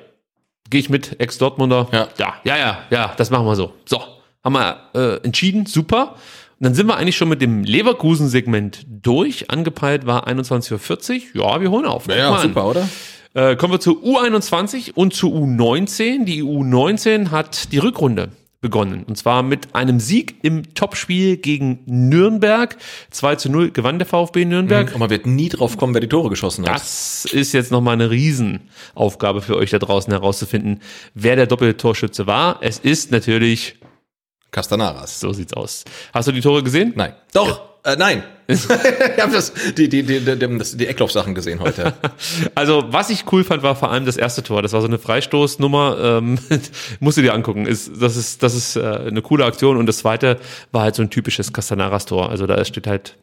Gehe 0.70 0.80
ich 0.80 0.88
mit, 0.88 1.20
Ex-Dortmunder. 1.20 1.88
Ja. 1.92 2.08
ja, 2.18 2.34
ja, 2.44 2.56
ja, 2.56 2.84
ja, 2.90 3.14
das 3.16 3.30
machen 3.30 3.46
wir 3.46 3.56
so. 3.56 3.74
So, 3.84 4.02
haben 4.42 4.54
wir 4.54 4.90
äh, 4.94 5.24
entschieden, 5.24 5.66
super. 5.66 6.16
Dann 6.62 6.74
sind 6.74 6.86
wir 6.86 6.96
eigentlich 6.96 7.16
schon 7.16 7.28
mit 7.28 7.42
dem 7.42 7.64
Leverkusen-Segment 7.64 8.86
durch. 8.88 9.50
Angepeilt 9.50 10.06
war 10.06 10.28
21.40 10.28 11.34
Uhr. 11.34 11.42
Ja, 11.42 11.60
wir 11.60 11.70
holen 11.72 11.86
auf. 11.86 12.06
Ja, 12.06 12.14
Guck 12.14 12.18
ja 12.18 12.30
mal 12.30 12.36
an. 12.36 12.42
super, 12.48 12.66
oder? 12.70 12.88
Äh, 13.34 13.56
kommen 13.56 13.72
wir 13.72 13.80
zur 13.80 13.96
U21 13.96 14.92
und 14.94 15.12
zur 15.12 15.32
U19. 15.32 16.24
Die 16.24 16.44
U19 16.44 17.30
hat 17.32 17.72
die 17.72 17.78
Rückrunde 17.78 18.28
begonnen. 18.60 19.02
Und 19.02 19.18
zwar 19.18 19.42
mit 19.42 19.74
einem 19.74 19.98
Sieg 19.98 20.36
im 20.42 20.72
Topspiel 20.74 21.36
gegen 21.36 21.80
Nürnberg. 21.86 22.76
2 23.10 23.34
zu 23.34 23.50
0 23.50 23.72
gewann 23.72 23.98
der 23.98 24.06
VfB 24.06 24.44
Nürnberg. 24.44 24.92
Und 24.92 25.00
man 25.00 25.10
wird 25.10 25.26
nie 25.26 25.48
drauf 25.48 25.76
kommen, 25.76 25.94
wer 25.94 26.00
die 26.00 26.08
Tore 26.08 26.28
geschossen 26.28 26.64
hat. 26.66 26.76
Das 26.76 27.24
ist 27.24 27.52
jetzt 27.54 27.72
nochmal 27.72 27.94
eine 27.94 28.10
Riesenaufgabe 28.10 29.42
für 29.42 29.56
euch 29.56 29.70
da 29.70 29.80
draußen 29.80 30.12
herauszufinden, 30.12 30.78
wer 31.14 31.34
der 31.34 31.46
doppelte 31.46 31.76
Torschütze 31.76 32.28
war. 32.28 32.58
Es 32.60 32.78
ist 32.78 33.10
natürlich, 33.10 33.80
Castanaras. 34.52 35.18
so 35.18 35.32
sieht's 35.32 35.54
aus. 35.54 35.84
Hast 36.12 36.28
du 36.28 36.32
die 36.32 36.40
Tore 36.40 36.62
gesehen? 36.62 36.92
Nein. 36.94 37.14
Doch, 37.32 37.72
äh, 37.84 37.96
nein. 37.96 38.22
ich 38.46 38.68
habe 38.68 39.32
das, 39.32 39.52
die, 39.76 39.88
die, 39.88 40.02
die, 40.02 40.20
die, 40.20 40.58
das, 40.58 40.76
die 40.76 40.86
Eckloff-Sachen 40.86 41.34
gesehen 41.34 41.60
heute. 41.60 41.94
Also, 42.54 42.84
was 42.88 43.10
ich 43.10 43.24
cool 43.32 43.44
fand, 43.44 43.62
war 43.62 43.74
vor 43.74 43.90
allem 43.90 44.04
das 44.04 44.16
erste 44.16 44.42
Tor. 44.42 44.62
Das 44.62 44.72
war 44.72 44.80
so 44.80 44.86
eine 44.86 44.98
Freistoßnummer. 44.98 45.96
Ähm, 46.00 46.38
musst 47.00 47.18
du 47.18 47.22
dir 47.22 47.34
angucken. 47.34 47.66
Ist, 47.66 47.90
das 48.00 48.16
ist, 48.16 48.42
das 48.42 48.54
ist 48.54 48.76
äh, 48.76 48.80
eine 48.82 49.22
coole 49.22 49.44
Aktion. 49.44 49.76
Und 49.76 49.86
das 49.86 49.98
zweite 49.98 50.38
war 50.70 50.82
halt 50.82 50.94
so 50.94 51.02
ein 51.02 51.10
typisches 51.10 51.52
Castanaras-Tor. 51.52 52.28
Also 52.28 52.46
da 52.46 52.62
steht 52.64 52.86
halt, 52.86 53.16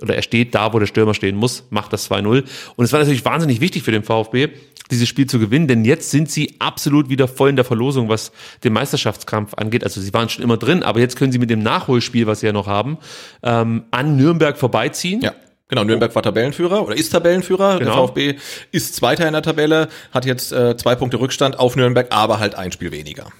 oder 0.00 0.14
er 0.14 0.22
steht 0.22 0.54
da, 0.54 0.72
wo 0.72 0.78
der 0.78 0.86
Stürmer 0.86 1.14
stehen 1.14 1.36
muss, 1.36 1.64
macht 1.70 1.92
das 1.92 2.10
2-0. 2.10 2.44
Und 2.76 2.84
es 2.84 2.92
war 2.92 3.00
natürlich 3.00 3.24
wahnsinnig 3.24 3.60
wichtig 3.60 3.82
für 3.82 3.92
den 3.92 4.02
VfB, 4.02 4.48
dieses 4.90 5.08
Spiel 5.08 5.26
zu 5.26 5.38
gewinnen, 5.38 5.66
denn 5.66 5.84
jetzt 5.84 6.10
sind 6.10 6.30
sie 6.30 6.56
absolut 6.58 7.08
wieder 7.08 7.28
voll 7.28 7.50
in 7.50 7.56
der 7.56 7.64
Verlosung, 7.64 8.08
was 8.08 8.30
den 8.62 8.72
Meisterschaftskampf 8.72 9.54
angeht. 9.54 9.84
Also 9.84 10.00
sie 10.00 10.12
waren 10.14 10.28
schon 10.28 10.44
immer 10.44 10.56
drin, 10.56 10.82
aber 10.82 11.00
jetzt 11.00 11.16
können 11.16 11.32
sie 11.32 11.38
mit 11.38 11.50
dem 11.50 11.62
Nachholspiel, 11.62 12.26
was 12.26 12.40
sie 12.40 12.46
ja 12.46 12.52
noch 12.52 12.66
haben, 12.66 12.98
ähm, 13.42 13.84
an 13.90 14.16
Nürnberg 14.16 14.56
vorbeiziehen. 14.56 15.22
Ja. 15.22 15.34
Genau, 15.68 15.82
Nürnberg 15.82 16.14
war 16.14 16.22
Tabellenführer 16.22 16.86
oder 16.86 16.96
ist 16.96 17.10
Tabellenführer. 17.10 17.80
Genau. 17.80 18.06
Der 18.06 18.06
VfB 18.06 18.34
ist 18.70 18.94
Zweiter 18.94 19.26
in 19.26 19.32
der 19.32 19.42
Tabelle, 19.42 19.88
hat 20.12 20.24
jetzt 20.24 20.52
äh, 20.52 20.76
zwei 20.76 20.94
Punkte 20.94 21.18
Rückstand 21.18 21.58
auf 21.58 21.74
Nürnberg, 21.74 22.06
aber 22.10 22.38
halt 22.38 22.54
ein 22.54 22.70
Spiel 22.70 22.92
weniger. 22.92 23.32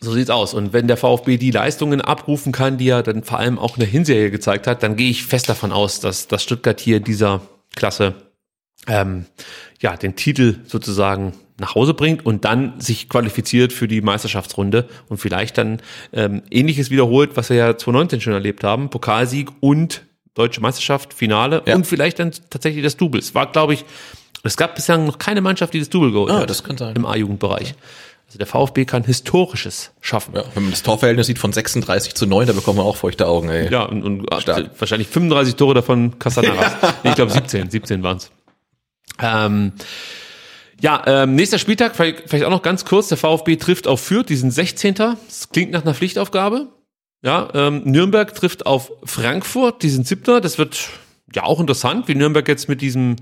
So 0.00 0.12
sieht's 0.12 0.30
aus. 0.30 0.52
Und 0.54 0.72
wenn 0.72 0.88
der 0.88 0.96
VfB 0.96 1.36
die 1.38 1.50
Leistungen 1.50 2.00
abrufen 2.00 2.52
kann, 2.52 2.76
die 2.78 2.88
er 2.88 3.02
dann 3.02 3.22
vor 3.24 3.38
allem 3.38 3.58
auch 3.58 3.76
in 3.76 3.80
der 3.80 3.88
Hinserie 3.88 4.30
gezeigt 4.30 4.66
hat, 4.66 4.82
dann 4.82 4.96
gehe 4.96 5.10
ich 5.10 5.24
fest 5.24 5.48
davon 5.48 5.72
aus, 5.72 6.00
dass, 6.00 6.28
dass 6.28 6.42
Stuttgart 6.42 6.78
hier 6.80 7.00
dieser 7.00 7.40
Klasse 7.74 8.14
ähm, 8.86 9.26
ja 9.80 9.96
den 9.96 10.14
Titel 10.16 10.58
sozusagen 10.66 11.32
nach 11.58 11.74
Hause 11.74 11.94
bringt 11.94 12.26
und 12.26 12.44
dann 12.44 12.78
sich 12.80 13.08
qualifiziert 13.08 13.72
für 13.72 13.88
die 13.88 14.02
Meisterschaftsrunde 14.02 14.86
und 15.08 15.16
vielleicht 15.16 15.56
dann 15.56 15.80
ähm, 16.12 16.42
ähnliches 16.50 16.90
wiederholt, 16.90 17.30
was 17.36 17.48
wir 17.48 17.56
ja 17.56 17.68
2019 17.76 18.20
schon 18.20 18.32
erlebt 18.34 18.62
haben, 18.62 18.90
Pokalsieg 18.90 19.48
und 19.60 20.02
Deutsche 20.34 20.60
Meisterschaft, 20.60 21.14
Finale 21.14 21.62
Ja. 21.64 21.74
und 21.74 21.86
vielleicht 21.86 22.18
dann 22.18 22.30
tatsächlich 22.50 22.84
das 22.84 22.98
Double. 22.98 23.18
Es 23.18 23.34
war, 23.34 23.50
glaube 23.50 23.72
ich, 23.72 23.86
es 24.42 24.58
gab 24.58 24.74
bislang 24.74 25.06
noch 25.06 25.16
keine 25.16 25.40
Mannschaft, 25.40 25.72
die 25.72 25.78
das 25.78 25.88
Double 25.88 26.12
geholt 26.12 26.30
Ah, 26.30 26.40
hat 26.40 26.50
das 26.50 26.62
kann 26.62 26.76
sein. 26.76 26.94
im 26.94 27.06
A-Jugendbereich. 27.06 27.74
Also 28.36 28.52
der 28.52 28.66
VfB 28.66 28.84
kann 28.84 29.04
Historisches 29.04 29.92
schaffen. 30.02 30.34
Ja, 30.34 30.44
wenn 30.54 30.64
man 30.64 30.72
das 30.72 30.82
Torverhältnis 30.82 31.26
sieht 31.26 31.38
von 31.38 31.54
36 31.54 32.14
zu 32.14 32.26
9, 32.26 32.46
da 32.46 32.52
bekommt 32.52 32.76
man 32.76 32.84
auch 32.84 32.96
feuchte 32.96 33.26
Augen, 33.26 33.48
ey. 33.48 33.70
Ja, 33.72 33.84
und, 33.84 34.02
und 34.02 34.26
Stark. 34.42 34.78
wahrscheinlich 34.78 35.08
35 35.08 35.56
Tore 35.56 35.72
davon 35.72 36.18
Castanaras. 36.18 36.72
nee, 37.02 37.10
ich 37.10 37.16
glaube 37.16 37.32
17, 37.32 37.70
17 37.70 38.02
waren's. 38.02 38.30
Ähm, 39.22 39.72
ja, 40.80 41.02
ähm, 41.06 41.34
nächster 41.34 41.58
Spieltag, 41.58 41.96
vielleicht, 41.96 42.28
vielleicht 42.28 42.44
auch 42.44 42.50
noch 42.50 42.60
ganz 42.60 42.84
kurz, 42.84 43.08
der 43.08 43.16
VfB 43.16 43.56
trifft 43.56 43.88
auf 43.88 44.02
Fürth, 44.02 44.26
die 44.28 44.36
sind 44.36 44.50
16. 44.50 44.94
Das 44.94 45.48
klingt 45.50 45.72
nach 45.72 45.82
einer 45.82 45.94
Pflichtaufgabe. 45.94 46.68
Ja, 47.22 47.48
ähm, 47.54 47.82
Nürnberg 47.84 48.34
trifft 48.34 48.66
auf 48.66 48.92
Frankfurt, 49.04 49.82
die 49.82 49.88
sind 49.88 50.06
7. 50.06 50.42
Das 50.42 50.58
wird 50.58 50.90
ja 51.34 51.44
auch 51.44 51.58
interessant, 51.58 52.06
wie 52.08 52.14
Nürnberg 52.14 52.46
jetzt 52.46 52.68
mit 52.68 52.82
diesem 52.82 53.16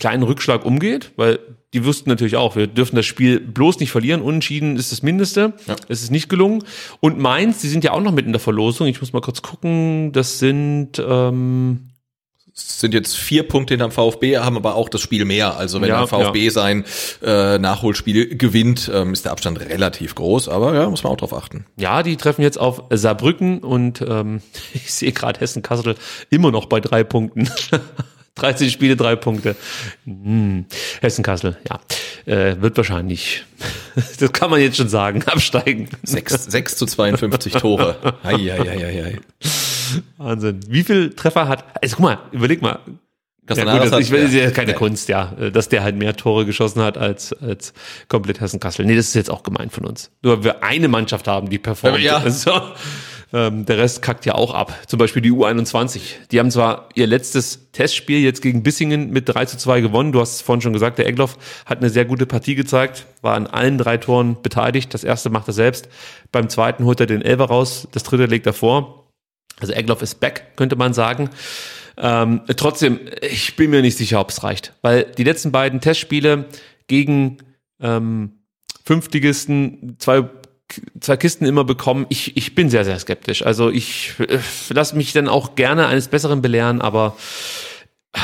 kleinen 0.00 0.24
Rückschlag 0.24 0.64
umgeht, 0.64 1.12
weil 1.16 1.38
die 1.72 1.84
wussten 1.84 2.10
natürlich 2.10 2.34
auch, 2.34 2.56
wir 2.56 2.66
dürfen 2.66 2.96
das 2.96 3.06
Spiel 3.06 3.38
bloß 3.38 3.78
nicht 3.78 3.92
verlieren. 3.92 4.22
Unentschieden 4.22 4.76
ist 4.76 4.90
das 4.90 5.02
Mindeste. 5.02 5.52
Ja. 5.68 5.76
Es 5.88 6.02
ist 6.02 6.10
nicht 6.10 6.28
gelungen. 6.28 6.64
Und 6.98 7.20
Mainz, 7.20 7.60
die 7.60 7.68
sind 7.68 7.84
ja 7.84 7.92
auch 7.92 8.00
noch 8.00 8.10
mit 8.10 8.26
in 8.26 8.32
der 8.32 8.40
Verlosung. 8.40 8.88
Ich 8.88 9.00
muss 9.00 9.12
mal 9.12 9.20
kurz 9.20 9.40
gucken. 9.40 10.10
Das 10.10 10.40
sind 10.40 10.98
ähm, 10.98 11.90
sind 12.52 12.94
jetzt 12.94 13.16
vier 13.16 13.46
Punkte 13.46 13.74
hinterm 13.74 13.92
VfB, 13.92 14.38
haben 14.38 14.56
aber 14.56 14.74
auch 14.74 14.88
das 14.88 15.00
Spiel 15.00 15.24
mehr. 15.24 15.56
Also 15.56 15.80
wenn 15.80 15.88
Ja, 15.88 15.98
der 15.98 16.08
VfB 16.08 16.48
sein 16.48 16.84
äh, 17.22 17.58
Nachholspiel 17.58 18.36
gewinnt, 18.36 18.90
ähm, 18.92 19.12
ist 19.12 19.24
der 19.24 19.32
Abstand 19.32 19.60
relativ 19.60 20.14
groß. 20.14 20.48
Aber 20.48 20.74
ja, 20.74 20.88
muss 20.90 21.02
man 21.04 21.12
auch 21.12 21.16
drauf 21.16 21.34
achten. 21.34 21.66
ja, 21.76 22.02
die 22.02 22.16
treffen 22.16 22.42
jetzt 22.42 22.58
auf 22.58 22.82
Saarbrücken 22.90 23.60
und 23.60 24.02
ähm, 24.06 24.40
ich 24.74 24.92
sehe 24.92 25.12
gerade 25.12 25.40
Hessen-Kassel 25.40 25.94
immer 26.30 26.50
noch 26.50 26.66
bei 26.66 26.80
drei 26.80 27.04
Punkten. 27.04 27.48
13 28.36 28.70
Spiele, 28.70 28.96
drei 28.96 29.16
Punkte. 29.16 29.56
Hm. 30.04 30.66
Hessen-Kassel, 31.00 31.58
ja. 31.68 31.80
Äh, 32.26 32.60
wird 32.60 32.76
wahrscheinlich, 32.76 33.44
das 34.18 34.32
kann 34.32 34.50
man 34.50 34.60
jetzt 34.60 34.76
schon 34.76 34.88
sagen, 34.88 35.22
absteigen. 35.24 35.88
6, 36.02 36.44
6 36.44 36.76
zu 36.76 36.86
52 36.86 37.52
Tore. 37.54 37.96
Ei, 38.22 38.34
ei, 38.34 38.60
ei, 38.60 38.84
ei, 38.84 39.04
ei. 39.04 39.20
Wahnsinn. 40.18 40.60
Wie 40.68 40.84
viel 40.84 41.10
Treffer 41.10 41.48
hat, 41.48 41.64
also 41.82 41.96
guck 41.96 42.04
mal, 42.04 42.18
überleg 42.32 42.62
mal. 42.62 42.78
Ja, 42.86 43.56
Castanaras 43.56 43.84
gut, 43.84 43.92
das, 43.92 44.00
ich 44.00 44.10
will, 44.12 44.20
ist 44.20 44.34
ja 44.34 44.42
ja. 44.42 44.50
keine 44.50 44.72
Nee. 44.72 44.78
Kunst, 44.78 45.08
ja, 45.08 45.34
dass 45.52 45.68
der 45.68 45.82
halt 45.82 45.96
mehr 45.96 46.14
Tore 46.14 46.46
geschossen 46.46 46.82
hat 46.82 46.96
als, 46.96 47.32
als 47.32 47.72
komplett 48.06 48.40
Hessen-Kassel. 48.40 48.86
Nee, 48.86 48.94
das 48.94 49.08
ist 49.08 49.14
jetzt 49.14 49.30
auch 49.30 49.42
gemein 49.42 49.70
von 49.70 49.84
uns. 49.86 50.10
Nur 50.22 50.36
weil 50.36 50.44
wir 50.44 50.62
eine 50.62 50.86
Mannschaft 50.88 51.26
haben, 51.26 51.50
die 51.50 51.58
performt. 51.58 51.98
Ja. 52.00 52.20
Also, 52.30 52.52
ähm, 53.32 53.64
der 53.64 53.78
Rest 53.78 54.02
kackt 54.02 54.26
ja 54.26 54.34
auch 54.34 54.54
ab. 54.54 54.76
Zum 54.86 54.98
Beispiel 54.98 55.22
die 55.22 55.30
U21. 55.30 56.00
Die 56.30 56.38
haben 56.38 56.50
zwar 56.50 56.88
ihr 56.94 57.06
letztes 57.06 57.70
Testspiel 57.72 58.18
jetzt 58.18 58.42
gegen 58.42 58.62
Bissingen 58.62 59.10
mit 59.10 59.28
3 59.28 59.44
zu 59.44 59.56
2 59.56 59.80
gewonnen. 59.80 60.12
Du 60.12 60.20
hast 60.20 60.36
es 60.36 60.40
vorhin 60.42 60.62
schon 60.62 60.72
gesagt, 60.72 60.98
der 60.98 61.06
Egloff 61.06 61.38
hat 61.66 61.78
eine 61.78 61.90
sehr 61.90 62.04
gute 62.04 62.26
Partie 62.26 62.54
gezeigt, 62.54 63.06
war 63.22 63.34
an 63.34 63.46
allen 63.46 63.78
drei 63.78 63.96
Toren 63.98 64.36
beteiligt. 64.42 64.92
Das 64.94 65.04
erste 65.04 65.30
macht 65.30 65.48
er 65.48 65.54
selbst. 65.54 65.88
Beim 66.32 66.48
zweiten 66.48 66.84
holt 66.84 67.00
er 67.00 67.06
den 67.06 67.22
Elfer 67.22 67.44
raus, 67.44 67.86
das 67.92 68.02
dritte 68.02 68.26
legt 68.26 68.46
er 68.46 68.52
vor. 68.52 69.08
Also 69.60 69.72
Egloff 69.74 70.02
ist 70.02 70.20
back, 70.20 70.56
könnte 70.56 70.76
man 70.76 70.92
sagen. 70.92 71.30
Ähm, 71.96 72.40
trotzdem, 72.56 72.98
ich 73.20 73.56
bin 73.56 73.70
mir 73.70 73.82
nicht 73.82 73.96
sicher, 73.98 74.20
ob 74.20 74.30
es 74.30 74.42
reicht. 74.42 74.74
Weil 74.82 75.04
die 75.04 75.24
letzten 75.24 75.52
beiden 75.52 75.80
Testspiele 75.80 76.46
gegen 76.86 77.38
ähm, 77.80 78.32
Fünftligisten, 78.84 79.96
zwei, 79.98 80.28
zwei 81.00 81.16
Kisten 81.16 81.44
immer 81.46 81.64
bekommen, 81.64 82.06
ich, 82.08 82.36
ich 82.36 82.54
bin 82.54 82.70
sehr, 82.70 82.84
sehr 82.84 82.98
skeptisch. 82.98 83.44
Also 83.44 83.70
ich 83.70 84.14
äh, 84.18 84.38
lasse 84.70 84.96
mich 84.96 85.12
dann 85.12 85.28
auch 85.28 85.54
gerne 85.54 85.86
eines 85.86 86.08
Besseren 86.08 86.42
belehren, 86.42 86.80
aber 86.80 87.16
äh, 88.12 88.18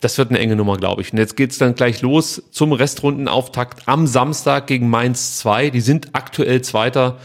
das 0.00 0.18
wird 0.18 0.30
eine 0.30 0.38
enge 0.38 0.56
Nummer, 0.56 0.76
glaube 0.76 1.02
ich. 1.02 1.12
Und 1.12 1.18
jetzt 1.18 1.36
geht's 1.36 1.58
dann 1.58 1.74
gleich 1.74 2.02
los 2.02 2.42
zum 2.50 2.72
Restrundenauftakt 2.72 3.88
am 3.88 4.06
Samstag 4.06 4.66
gegen 4.66 4.88
Mainz 4.88 5.38
2. 5.38 5.70
Die 5.70 5.80
sind 5.80 6.10
aktuell 6.12 6.62
Zweiter. 6.62 7.18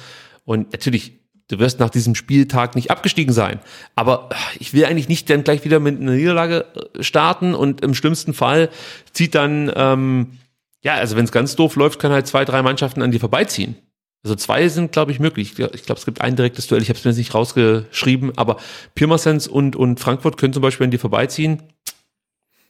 Und 0.46 0.72
natürlich 0.74 1.14
du 1.54 1.60
wirst 1.60 1.80
nach 1.80 1.90
diesem 1.90 2.16
Spieltag 2.16 2.76
nicht 2.76 2.92
abgestiegen 2.92 3.34
sein. 3.34 3.60
Aber 3.96 4.30
ich 4.60 4.74
will 4.74 4.86
eigentlich 4.86 5.10
nicht 5.10 5.30
dann 5.30 5.44
gleich 5.44 5.64
wieder 5.66 5.80
mit 5.80 6.00
einer 6.00 6.14
Niederlage 6.14 6.66
äh, 6.76 7.04
starten 7.04 7.54
und 7.54 7.82
im 7.82 7.94
schlimmsten 7.94 8.34
Fall 8.34 8.70
zieht 9.12 9.36
dann, 9.36 9.72
ähm, 9.76 10.38
ja, 10.84 10.96
also 10.96 11.16
wenn 11.16 11.26
es 11.26 11.32
ganz 11.32 11.56
doof 11.56 11.76
läuft, 11.76 12.00
kann 12.00 12.12
halt 12.12 12.28
zwei, 12.28 12.46
drei 12.46 12.62
Mannschaften 12.62 13.02
an 13.02 13.12
dir 13.12 13.20
vorbeiziehen. 13.20 13.76
Also 14.24 14.36
zwei 14.36 14.70
sind, 14.70 14.94
glaube 14.94 15.12
ich, 15.12 15.20
möglich. 15.20 15.50
Ich 15.50 15.56
glaube, 15.56 15.78
glaub, 15.78 15.98
es 15.98 16.06
gibt 16.06 16.22
ein 16.22 16.38
direktes 16.38 16.68
Duell. 16.68 16.82
Ich 16.82 16.88
habe 16.88 16.98
es 16.98 17.04
mir 17.04 17.12
jetzt 17.12 17.18
nicht 17.18 17.34
rausgeschrieben, 17.34 18.38
aber 18.38 18.58
Pirmasens 18.96 19.48
und, 19.48 19.76
und 19.76 20.00
Frankfurt 20.00 20.38
können 20.38 20.54
zum 20.54 20.62
Beispiel 20.62 20.86
an 20.86 20.92
dir 20.92 21.00
vorbeiziehen. 21.00 21.62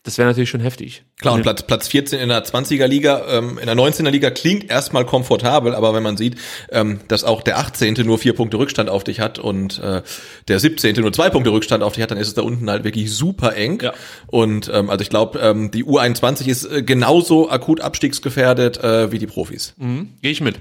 Das 0.04 0.18
wäre 0.18 0.28
natürlich 0.28 0.50
schon 0.50 0.60
heftig. 0.60 1.06
Klar, 1.22 1.36
und 1.36 1.44
Platz, 1.44 1.64
Platz 1.64 1.88
14 1.88 2.20
in 2.20 2.28
der 2.28 2.44
20er 2.44 2.88
Liga, 2.88 3.26
ähm, 3.30 3.58
in 3.58 3.68
der 3.68 3.76
19er 3.76 4.10
Liga 4.10 4.32
klingt 4.32 4.70
erstmal 4.70 5.06
komfortabel, 5.06 5.74
aber 5.74 5.94
wenn 5.94 6.04
man 6.04 6.18
sieht, 6.18 6.36
ähm, 6.72 7.00
dass 7.08 7.24
auch 7.24 7.42
der 7.42 7.58
18. 7.58 7.94
nur 8.06 8.18
vier 8.18 8.36
Punkte 8.36 8.58
Rückstand 8.58 8.90
auf 8.90 9.06
dich 9.06 9.22
hat 9.22 9.40
und 9.40 9.80
äh, 9.80 10.02
der 10.50 10.60
17. 10.60 10.98
nur 10.98 11.14
zwei 11.14 11.30
Punkte 11.30 11.52
Rückstand 11.54 11.84
auf 11.84 11.94
dich 11.94 12.04
hat, 12.04 12.12
dann 12.12 12.18
ist 12.18 12.28
es 12.28 12.34
da 12.34 12.42
unten 12.42 12.70
halt 12.70 12.84
wirklich 12.84 13.14
super 13.14 13.56
eng. 13.56 13.80
Ja. 13.82 13.94
Und 14.28 14.70
ähm, 14.74 14.90
also 14.90 15.02
ich 15.02 15.10
glaube, 15.10 15.40
ähm, 15.40 15.72
die 15.72 15.86
U21 15.86 16.48
ist 16.48 16.66
äh, 16.66 16.84
genauso 16.84 17.50
akut 17.50 17.80
abstiegsgefährdet 17.80 18.84
äh, 18.84 19.10
wie 19.14 19.20
die 19.20 19.28
Profis. 19.28 19.74
Mhm, 19.78 20.10
Gehe 20.22 20.32
ich 20.32 20.42
mit. 20.42 20.60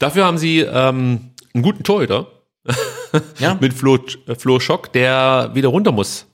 Dafür 0.00 0.26
haben 0.26 0.36
sie 0.36 0.60
ähm, 0.60 1.30
einen 1.54 1.62
guten 1.62 1.82
Torhüter. 1.82 2.26
ja. 3.38 3.54
mit 3.60 3.72
Flo, 3.72 3.98
Flo 4.36 4.60
Schock, 4.60 4.92
der 4.92 5.52
wieder 5.54 5.68
runter 5.68 5.92
muss 5.92 6.26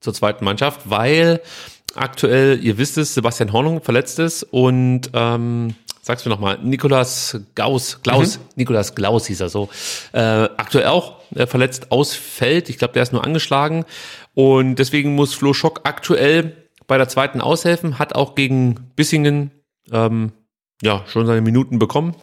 zur 0.00 0.14
zweiten 0.14 0.44
Mannschaft, 0.44 0.82
weil 0.90 1.40
aktuell, 1.96 2.62
ihr 2.62 2.78
wisst 2.78 2.98
es, 2.98 3.14
Sebastian 3.14 3.52
Hornung 3.52 3.82
verletzt 3.82 4.18
ist 4.18 4.42
und 4.42 5.10
ähm, 5.12 5.74
sag's 6.02 6.24
mir 6.24 6.30
nochmal, 6.30 6.58
Nikolas 6.62 7.40
Gauss, 7.54 8.00
Klaus, 8.02 8.38
mhm. 8.38 8.44
Nikolas 8.56 8.94
Klaus 8.94 9.26
hieß 9.26 9.40
er 9.40 9.48
so, 9.48 9.68
äh, 10.12 10.20
aktuell 10.20 10.86
auch 10.86 11.20
äh, 11.34 11.46
verletzt 11.46 11.90
ausfällt. 11.90 12.68
Ich 12.68 12.78
glaube, 12.78 12.94
der 12.94 13.02
ist 13.02 13.12
nur 13.12 13.24
angeschlagen 13.24 13.84
und 14.34 14.76
deswegen 14.76 15.14
muss 15.14 15.34
Flo 15.34 15.52
Schock 15.52 15.80
aktuell 15.84 16.68
bei 16.86 16.98
der 16.98 17.08
zweiten 17.08 17.40
aushelfen, 17.40 17.98
hat 17.98 18.14
auch 18.14 18.34
gegen 18.34 18.92
Bissingen 18.94 19.50
ähm, 19.90 20.32
ja 20.82 21.04
schon 21.06 21.26
seine 21.26 21.40
Minuten 21.40 21.78
bekommen. 21.78 22.14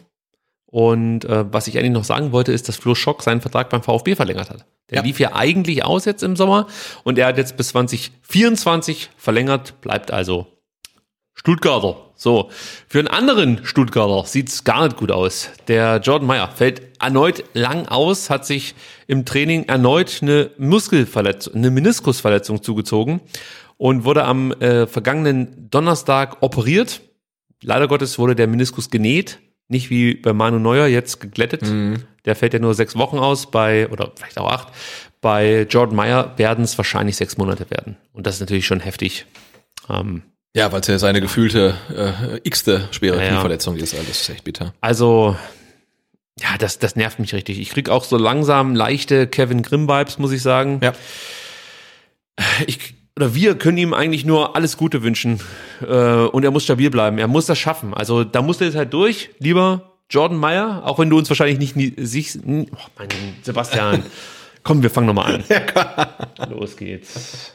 Und 0.74 1.24
äh, 1.26 1.44
was 1.52 1.68
ich 1.68 1.78
eigentlich 1.78 1.92
noch 1.92 2.02
sagen 2.02 2.32
wollte, 2.32 2.50
ist, 2.50 2.66
dass 2.66 2.74
Flo 2.74 2.96
Schock 2.96 3.22
seinen 3.22 3.40
Vertrag 3.40 3.70
beim 3.70 3.80
VfB 3.80 4.16
verlängert 4.16 4.50
hat. 4.50 4.66
Der 4.90 4.96
ja. 4.96 5.02
lief 5.04 5.20
ja 5.20 5.32
eigentlich 5.32 5.84
aus 5.84 6.04
jetzt 6.04 6.24
im 6.24 6.34
Sommer 6.34 6.66
und 7.04 7.16
er 7.16 7.28
hat 7.28 7.38
jetzt 7.38 7.56
bis 7.56 7.68
2024 7.68 9.10
verlängert, 9.16 9.80
bleibt 9.82 10.10
also 10.10 10.48
Stuttgarter. 11.32 12.10
So, 12.16 12.50
für 12.88 12.98
einen 12.98 13.06
anderen 13.06 13.64
Stuttgarter 13.64 14.26
sieht's 14.26 14.64
gar 14.64 14.82
nicht 14.82 14.96
gut 14.96 15.12
aus. 15.12 15.50
Der 15.68 15.98
Jordan 15.98 16.26
Meyer 16.26 16.48
fällt 16.48 16.82
erneut 17.00 17.44
lang 17.52 17.86
aus, 17.86 18.28
hat 18.28 18.44
sich 18.44 18.74
im 19.06 19.24
Training 19.24 19.66
erneut 19.66 20.22
eine 20.22 20.50
Muskelverletzung, 20.58 21.54
eine 21.54 21.70
Meniskusverletzung 21.70 22.64
zugezogen 22.64 23.20
und 23.76 24.04
wurde 24.04 24.24
am 24.24 24.50
äh, 24.54 24.88
vergangenen 24.88 25.70
Donnerstag 25.70 26.38
operiert. 26.40 27.00
Leider 27.62 27.86
Gottes 27.86 28.18
wurde 28.18 28.34
der 28.34 28.48
Meniskus 28.48 28.90
genäht, 28.90 29.38
nicht 29.68 29.90
wie 29.90 30.14
bei 30.14 30.32
Manu 30.32 30.58
Neuer 30.58 30.86
jetzt 30.86 31.20
geglättet. 31.20 31.62
Mhm. 31.62 32.04
Der 32.24 32.36
fällt 32.36 32.54
ja 32.54 32.58
nur 32.58 32.74
sechs 32.74 32.96
Wochen 32.96 33.18
aus, 33.18 33.50
bei, 33.50 33.88
oder 33.88 34.12
vielleicht 34.16 34.38
auch 34.38 34.50
acht. 34.50 34.68
Bei 35.20 35.66
Jordan 35.68 35.96
Meyer 35.96 36.34
werden 36.36 36.64
es 36.64 36.76
wahrscheinlich 36.76 37.16
sechs 37.16 37.36
Monate 37.38 37.70
werden. 37.70 37.96
Und 38.12 38.26
das 38.26 38.36
ist 38.36 38.40
natürlich 38.40 38.66
schon 38.66 38.80
heftig. 38.80 39.26
Ähm, 39.88 40.22
ja, 40.56 40.70
weil 40.70 40.80
es 40.80 40.86
ja 40.86 40.98
seine 40.98 41.20
gefühlte 41.20 41.74
äh, 41.94 42.40
x-te 42.44 42.88
schwere 42.92 43.22
ja, 43.22 43.30
Knieverletzung 43.30 43.76
ist. 43.76 43.94
Also 43.94 44.06
das 44.06 44.20
ist 44.20 44.28
echt 44.28 44.44
bitter. 44.44 44.72
Also, 44.80 45.36
ja, 46.40 46.56
das, 46.58 46.78
das 46.78 46.94
nervt 46.94 47.18
mich 47.18 47.34
richtig. 47.34 47.58
Ich 47.58 47.70
krieg 47.70 47.88
auch 47.88 48.04
so 48.04 48.16
langsam 48.16 48.74
leichte 48.74 49.26
Kevin 49.26 49.62
Grimm-Vibes, 49.62 50.18
muss 50.18 50.32
ich 50.32 50.42
sagen. 50.42 50.80
Ja. 50.82 50.92
Ich, 52.66 52.94
oder 53.16 53.34
wir 53.34 53.56
können 53.56 53.78
ihm 53.78 53.94
eigentlich 53.94 54.24
nur 54.24 54.56
alles 54.56 54.76
Gute 54.76 55.02
wünschen. 55.02 55.40
Äh, 55.80 55.86
und 55.86 56.44
er 56.44 56.50
muss 56.50 56.64
stabil 56.64 56.90
bleiben. 56.90 57.18
Er 57.18 57.28
muss 57.28 57.46
das 57.46 57.58
schaffen. 57.58 57.94
Also 57.94 58.24
da 58.24 58.42
muss 58.42 58.60
er 58.60 58.66
jetzt 58.68 58.76
halt 58.76 58.92
durch, 58.92 59.30
lieber 59.38 59.92
Jordan 60.10 60.38
Meyer, 60.38 60.82
auch 60.84 60.98
wenn 60.98 61.10
du 61.10 61.18
uns 61.18 61.28
wahrscheinlich 61.30 61.58
nicht 61.58 61.76
nie, 61.76 61.94
siehst. 61.96 62.40
Oh, 62.44 62.66
mein 62.98 63.08
Sebastian. 63.42 64.02
Komm, 64.64 64.82
wir 64.82 64.90
fangen 64.90 65.06
nochmal 65.06 65.34
an. 65.34 66.50
Los 66.50 66.76
geht's. 66.76 67.52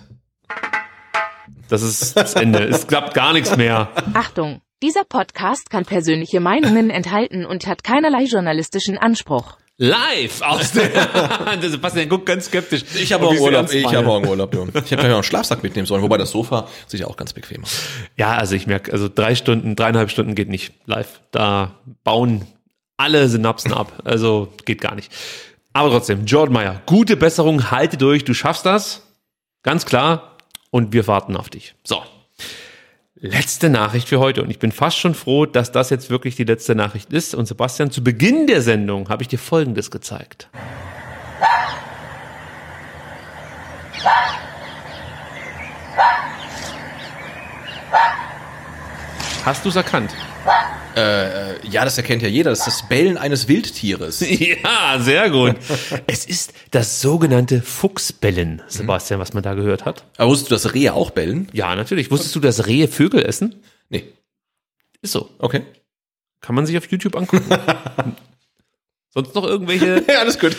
Das 1.67 1.81
ist 1.81 2.15
das 2.15 2.35
Ende. 2.35 2.63
Es 2.63 2.87
klappt 2.87 3.13
gar 3.13 3.33
nichts 3.33 3.55
mehr. 3.57 3.89
Achtung, 4.13 4.61
dieser 4.81 5.03
Podcast 5.03 5.69
kann 5.69 5.85
persönliche 5.85 6.39
Meinungen 6.39 6.89
enthalten 6.89 7.45
und 7.45 7.67
hat 7.67 7.83
keinerlei 7.83 8.25
journalistischen 8.25 8.97
Anspruch. 8.97 9.57
Live 9.81 10.41
aus 10.41 10.73
der. 10.73 10.89
Sebastian 11.61 12.09
guckt 12.09 12.25
ganz 12.25 12.45
skeptisch. 12.47 12.83
Ich 12.95 13.13
habe 13.13 13.25
auch 13.25 13.39
Urlaub. 13.39 13.71
Ich 13.71 13.93
habe 13.93 14.09
auch 14.09 14.21
Urlaub. 14.21 14.53
Ja. 14.53 14.65
Ich 14.83 14.91
hätte 14.91 15.03
ja 15.03 15.11
auch 15.11 15.15
einen 15.15 15.23
Schlafsack 15.23 15.63
mitnehmen 15.63 15.87
sollen, 15.87 16.01
wobei 16.01 16.17
das 16.17 16.31
Sofa 16.31 16.67
sich 16.85 17.05
auch 17.05 17.15
ganz 17.15 17.31
bequem 17.31 17.63
aus. 17.63 17.79
Ja, 18.17 18.33
also 18.35 18.55
ich 18.55 18.67
merke, 18.67 18.91
also 18.91 19.07
drei 19.07 19.35
Stunden, 19.35 19.77
dreieinhalb 19.77 20.11
Stunden 20.11 20.35
geht 20.35 20.49
nicht 20.49 20.73
live. 20.85 21.21
Da 21.31 21.75
bauen 22.03 22.45
alle 22.97 23.29
Synapsen 23.29 23.73
ab. 23.73 24.01
Also 24.03 24.51
geht 24.65 24.81
gar 24.81 24.95
nicht. 24.95 25.13
Aber 25.71 25.89
trotzdem, 25.89 26.25
Jordan 26.25 26.53
Meyer, 26.53 26.81
gute 26.85 27.15
Besserung, 27.15 27.71
halte 27.71 27.95
durch, 27.95 28.25
du 28.25 28.33
schaffst 28.33 28.65
das. 28.65 29.07
Ganz 29.63 29.85
klar. 29.85 30.35
Und 30.71 30.91
wir 30.91 31.07
warten 31.07 31.37
auf 31.37 31.49
dich. 31.49 31.73
So. 31.85 32.03
Letzte 33.21 33.69
Nachricht 33.69 34.07
für 34.07 34.19
heute. 34.19 34.41
Und 34.41 34.49
ich 34.49 34.59
bin 34.59 34.71
fast 34.71 34.97
schon 34.97 35.13
froh, 35.13 35.45
dass 35.45 35.73
das 35.73 35.89
jetzt 35.89 36.09
wirklich 36.09 36.37
die 36.37 36.45
letzte 36.45 36.73
Nachricht 36.73 37.11
ist. 37.11 37.35
Und 37.35 37.47
Sebastian, 37.47 37.91
zu 37.91 38.01
Beginn 38.01 38.47
der 38.47 38.61
Sendung 38.61 39.09
habe 39.09 39.23
ich 39.23 39.27
dir 39.27 39.39
Folgendes 39.39 39.91
gezeigt. 39.91 40.49
Hast 49.43 49.65
du 49.65 49.69
es 49.69 49.75
erkannt? 49.75 50.11
Äh, 50.95 51.53
äh, 51.53 51.67
ja, 51.69 51.85
das 51.85 51.97
erkennt 51.97 52.21
ja 52.21 52.27
jeder. 52.27 52.49
Das 52.49 52.59
ist 52.59 52.67
das 52.67 52.89
Bellen 52.89 53.17
eines 53.17 53.47
Wildtieres. 53.47 54.19
ja, 54.29 54.97
sehr 54.99 55.29
gut. 55.29 55.55
es 56.07 56.25
ist 56.25 56.53
das 56.71 57.01
sogenannte 57.01 57.61
Fuchsbellen, 57.61 58.61
Sebastian, 58.67 59.19
was 59.19 59.33
man 59.33 59.43
da 59.43 59.53
gehört 59.53 59.85
hat. 59.85 60.03
Aber 60.17 60.29
wusstest 60.29 60.51
du, 60.51 60.55
dass 60.55 60.73
Rehe 60.73 60.93
auch 60.93 61.11
bellen? 61.11 61.47
Ja, 61.53 61.75
natürlich. 61.75 62.11
Wusstest 62.11 62.35
du, 62.35 62.39
dass 62.39 62.67
Rehe 62.67 62.87
Vögel 62.87 63.23
essen? 63.23 63.55
Nee. 63.89 64.05
Ist 65.01 65.13
so. 65.13 65.29
Okay. 65.39 65.63
Kann 66.41 66.55
man 66.55 66.65
sich 66.65 66.77
auf 66.77 66.89
YouTube 66.89 67.15
angucken. 67.15 67.45
Sonst 69.11 69.33
noch 69.33 69.43
irgendwelche 69.43 70.03
ja, 70.07 70.19
alles 70.19 70.37
gut. 70.37 70.55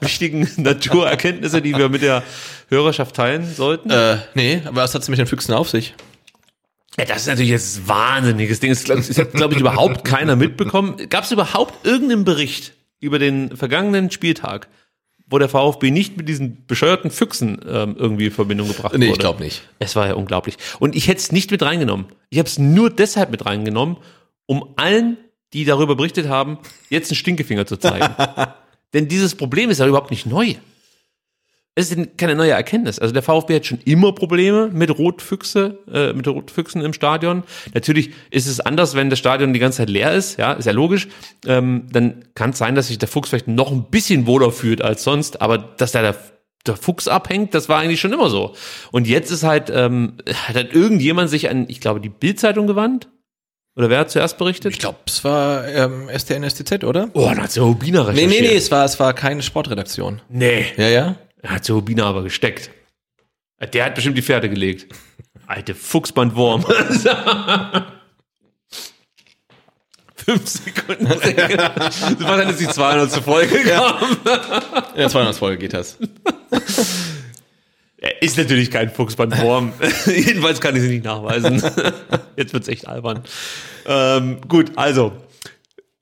wichtigen 0.00 0.48
Naturerkenntnisse, 0.56 1.60
die 1.60 1.76
wir 1.76 1.88
mit 1.88 2.02
der 2.02 2.22
Hörerschaft 2.68 3.16
teilen 3.16 3.52
sollten? 3.52 3.90
Äh, 3.90 4.18
nee, 4.34 4.62
aber 4.64 4.82
was 4.82 4.94
hat 4.94 5.02
es 5.02 5.08
mit 5.08 5.18
den 5.18 5.26
Füchsen 5.26 5.52
auf 5.52 5.68
sich? 5.70 5.94
Ja, 6.98 7.04
das 7.04 7.22
ist 7.22 7.26
natürlich 7.26 7.50
jetzt 7.50 7.78
ein 7.78 7.88
wahnsinniges 7.88 8.60
Ding. 8.60 8.70
Das, 8.70 8.84
das 8.84 9.18
hat, 9.18 9.32
glaube 9.32 9.54
ich, 9.54 9.60
überhaupt 9.60 10.04
keiner 10.04 10.36
mitbekommen. 10.36 10.96
Gab 11.10 11.24
es 11.24 11.32
überhaupt 11.32 11.84
irgendeinen 11.86 12.24
Bericht 12.24 12.72
über 13.00 13.18
den 13.18 13.56
vergangenen 13.56 14.10
Spieltag, 14.10 14.68
wo 15.26 15.38
der 15.38 15.48
VfB 15.48 15.90
nicht 15.90 16.16
mit 16.16 16.28
diesen 16.28 16.66
bescheuerten 16.66 17.10
Füchsen 17.10 17.60
ähm, 17.66 17.96
irgendwie 17.98 18.26
in 18.26 18.30
Verbindung 18.30 18.68
gebracht 18.68 18.92
nee, 18.92 18.98
wurde? 18.98 19.06
Nee, 19.06 19.12
ich 19.12 19.18
glaube 19.18 19.42
nicht. 19.42 19.62
Es 19.80 19.96
war 19.96 20.06
ja 20.06 20.14
unglaublich. 20.14 20.56
Und 20.78 20.94
ich 20.94 21.08
hätte 21.08 21.18
es 21.18 21.32
nicht 21.32 21.50
mit 21.50 21.62
reingenommen. 21.62 22.06
Ich 22.30 22.38
habe 22.38 22.48
es 22.48 22.58
nur 22.58 22.90
deshalb 22.90 23.30
mit 23.30 23.44
reingenommen, 23.44 23.96
um 24.46 24.74
allen, 24.76 25.16
die 25.52 25.64
darüber 25.64 25.96
berichtet 25.96 26.28
haben, 26.28 26.58
jetzt 26.90 27.10
einen 27.10 27.16
Stinkefinger 27.16 27.66
zu 27.66 27.76
zeigen. 27.76 28.14
Denn 28.92 29.08
dieses 29.08 29.34
Problem 29.34 29.70
ist 29.70 29.80
ja 29.80 29.86
überhaupt 29.86 30.12
nicht 30.12 30.26
neu 30.26 30.54
es 31.76 31.90
ist 31.90 32.18
keine 32.18 32.36
neue 32.36 32.52
Erkenntnis. 32.52 33.00
Also 33.00 33.12
der 33.12 33.22
VfB 33.22 33.56
hat 33.56 33.66
schon 33.66 33.80
immer 33.84 34.12
Probleme 34.12 34.68
mit 34.72 34.96
Rotfüchse, 34.96 35.78
äh, 35.92 36.12
mit 36.12 36.26
Rotfüchsen 36.28 36.82
im 36.82 36.92
Stadion. 36.92 37.42
Natürlich 37.72 38.12
ist 38.30 38.46
es 38.46 38.60
anders, 38.60 38.94
wenn 38.94 39.10
das 39.10 39.18
Stadion 39.18 39.52
die 39.52 39.58
ganze 39.58 39.78
Zeit 39.78 39.90
leer 39.90 40.12
ist, 40.12 40.38
ja, 40.38 40.52
ist 40.52 40.66
ja 40.66 40.72
logisch. 40.72 41.08
Ähm, 41.46 41.88
dann 41.90 42.26
kann 42.34 42.50
es 42.50 42.58
sein, 42.58 42.76
dass 42.76 42.88
sich 42.88 42.98
der 42.98 43.08
Fuchs 43.08 43.30
vielleicht 43.30 43.48
noch 43.48 43.72
ein 43.72 43.84
bisschen 43.90 44.26
wohler 44.26 44.52
fühlt 44.52 44.82
als 44.82 45.02
sonst, 45.02 45.42
aber 45.42 45.58
dass 45.58 45.90
da 45.90 46.02
der, 46.02 46.16
der 46.64 46.76
Fuchs 46.76 47.08
abhängt, 47.08 47.54
das 47.54 47.68
war 47.68 47.80
eigentlich 47.80 48.00
schon 48.00 48.12
immer 48.12 48.30
so. 48.30 48.54
Und 48.92 49.08
jetzt 49.08 49.32
ist 49.32 49.42
halt, 49.42 49.68
ähm, 49.74 50.18
hat 50.46 50.54
halt 50.54 50.74
irgendjemand 50.74 51.28
sich 51.28 51.50
an, 51.50 51.66
ich 51.68 51.80
glaube, 51.80 52.00
die 52.00 52.08
Bildzeitung 52.08 52.68
gewandt. 52.68 53.08
Oder 53.76 53.90
wer 53.90 53.98
hat 53.98 54.10
zuerst 54.12 54.38
berichtet? 54.38 54.72
Ich 54.72 54.78
glaube, 54.78 54.98
es 55.06 55.24
war 55.24 55.66
ähm, 55.66 56.08
STN, 56.16 56.48
STZ, 56.48 56.84
oder? 56.84 57.10
Oh, 57.14 57.26
dann 57.26 57.42
hat 57.42 57.56
der 57.56 57.64
Rubina 57.64 58.02
recherchiert. 58.02 58.30
Nee, 58.30 58.40
nee, 58.42 58.48
nee, 58.50 58.56
es 58.56 58.70
war, 58.70 58.84
es 58.84 59.00
war 59.00 59.12
keine 59.14 59.42
Sportredaktion. 59.42 60.20
Nee. 60.28 60.66
Ja, 60.76 60.88
ja? 60.88 61.16
Er 61.44 61.50
hat 61.50 61.66
Cherubina 61.66 62.06
aber 62.06 62.22
gesteckt. 62.22 62.70
Der 63.74 63.84
hat 63.84 63.94
bestimmt 63.94 64.16
die 64.16 64.22
Pferde 64.22 64.48
gelegt. 64.48 64.86
Alte 65.46 65.74
Fuchsbandwurm. 65.74 66.64
Fünf 70.16 70.48
Sekunden. 70.48 71.06
Sebastian 71.20 72.48
ist 72.48 72.60
die 72.60 72.68
200. 72.68 73.10
Folge 73.22 73.62
gekommen. 73.62 74.16
Ja, 74.96 75.06
200. 75.06 75.36
Folge 75.36 75.58
geht 75.58 75.74
das. 75.74 75.98
Er 77.98 78.22
ist 78.22 78.38
natürlich 78.38 78.70
kein 78.70 78.88
Fuchsbandwurm. 78.88 79.74
Jedenfalls 80.06 80.62
kann 80.62 80.74
ich 80.76 80.82
sie 80.82 80.88
nicht 80.88 81.04
nachweisen. 81.04 81.62
Jetzt 82.36 82.54
wird's 82.54 82.68
echt 82.68 82.88
albern. 82.88 83.22
Ähm, 83.84 84.40
gut, 84.48 84.72
also 84.76 85.12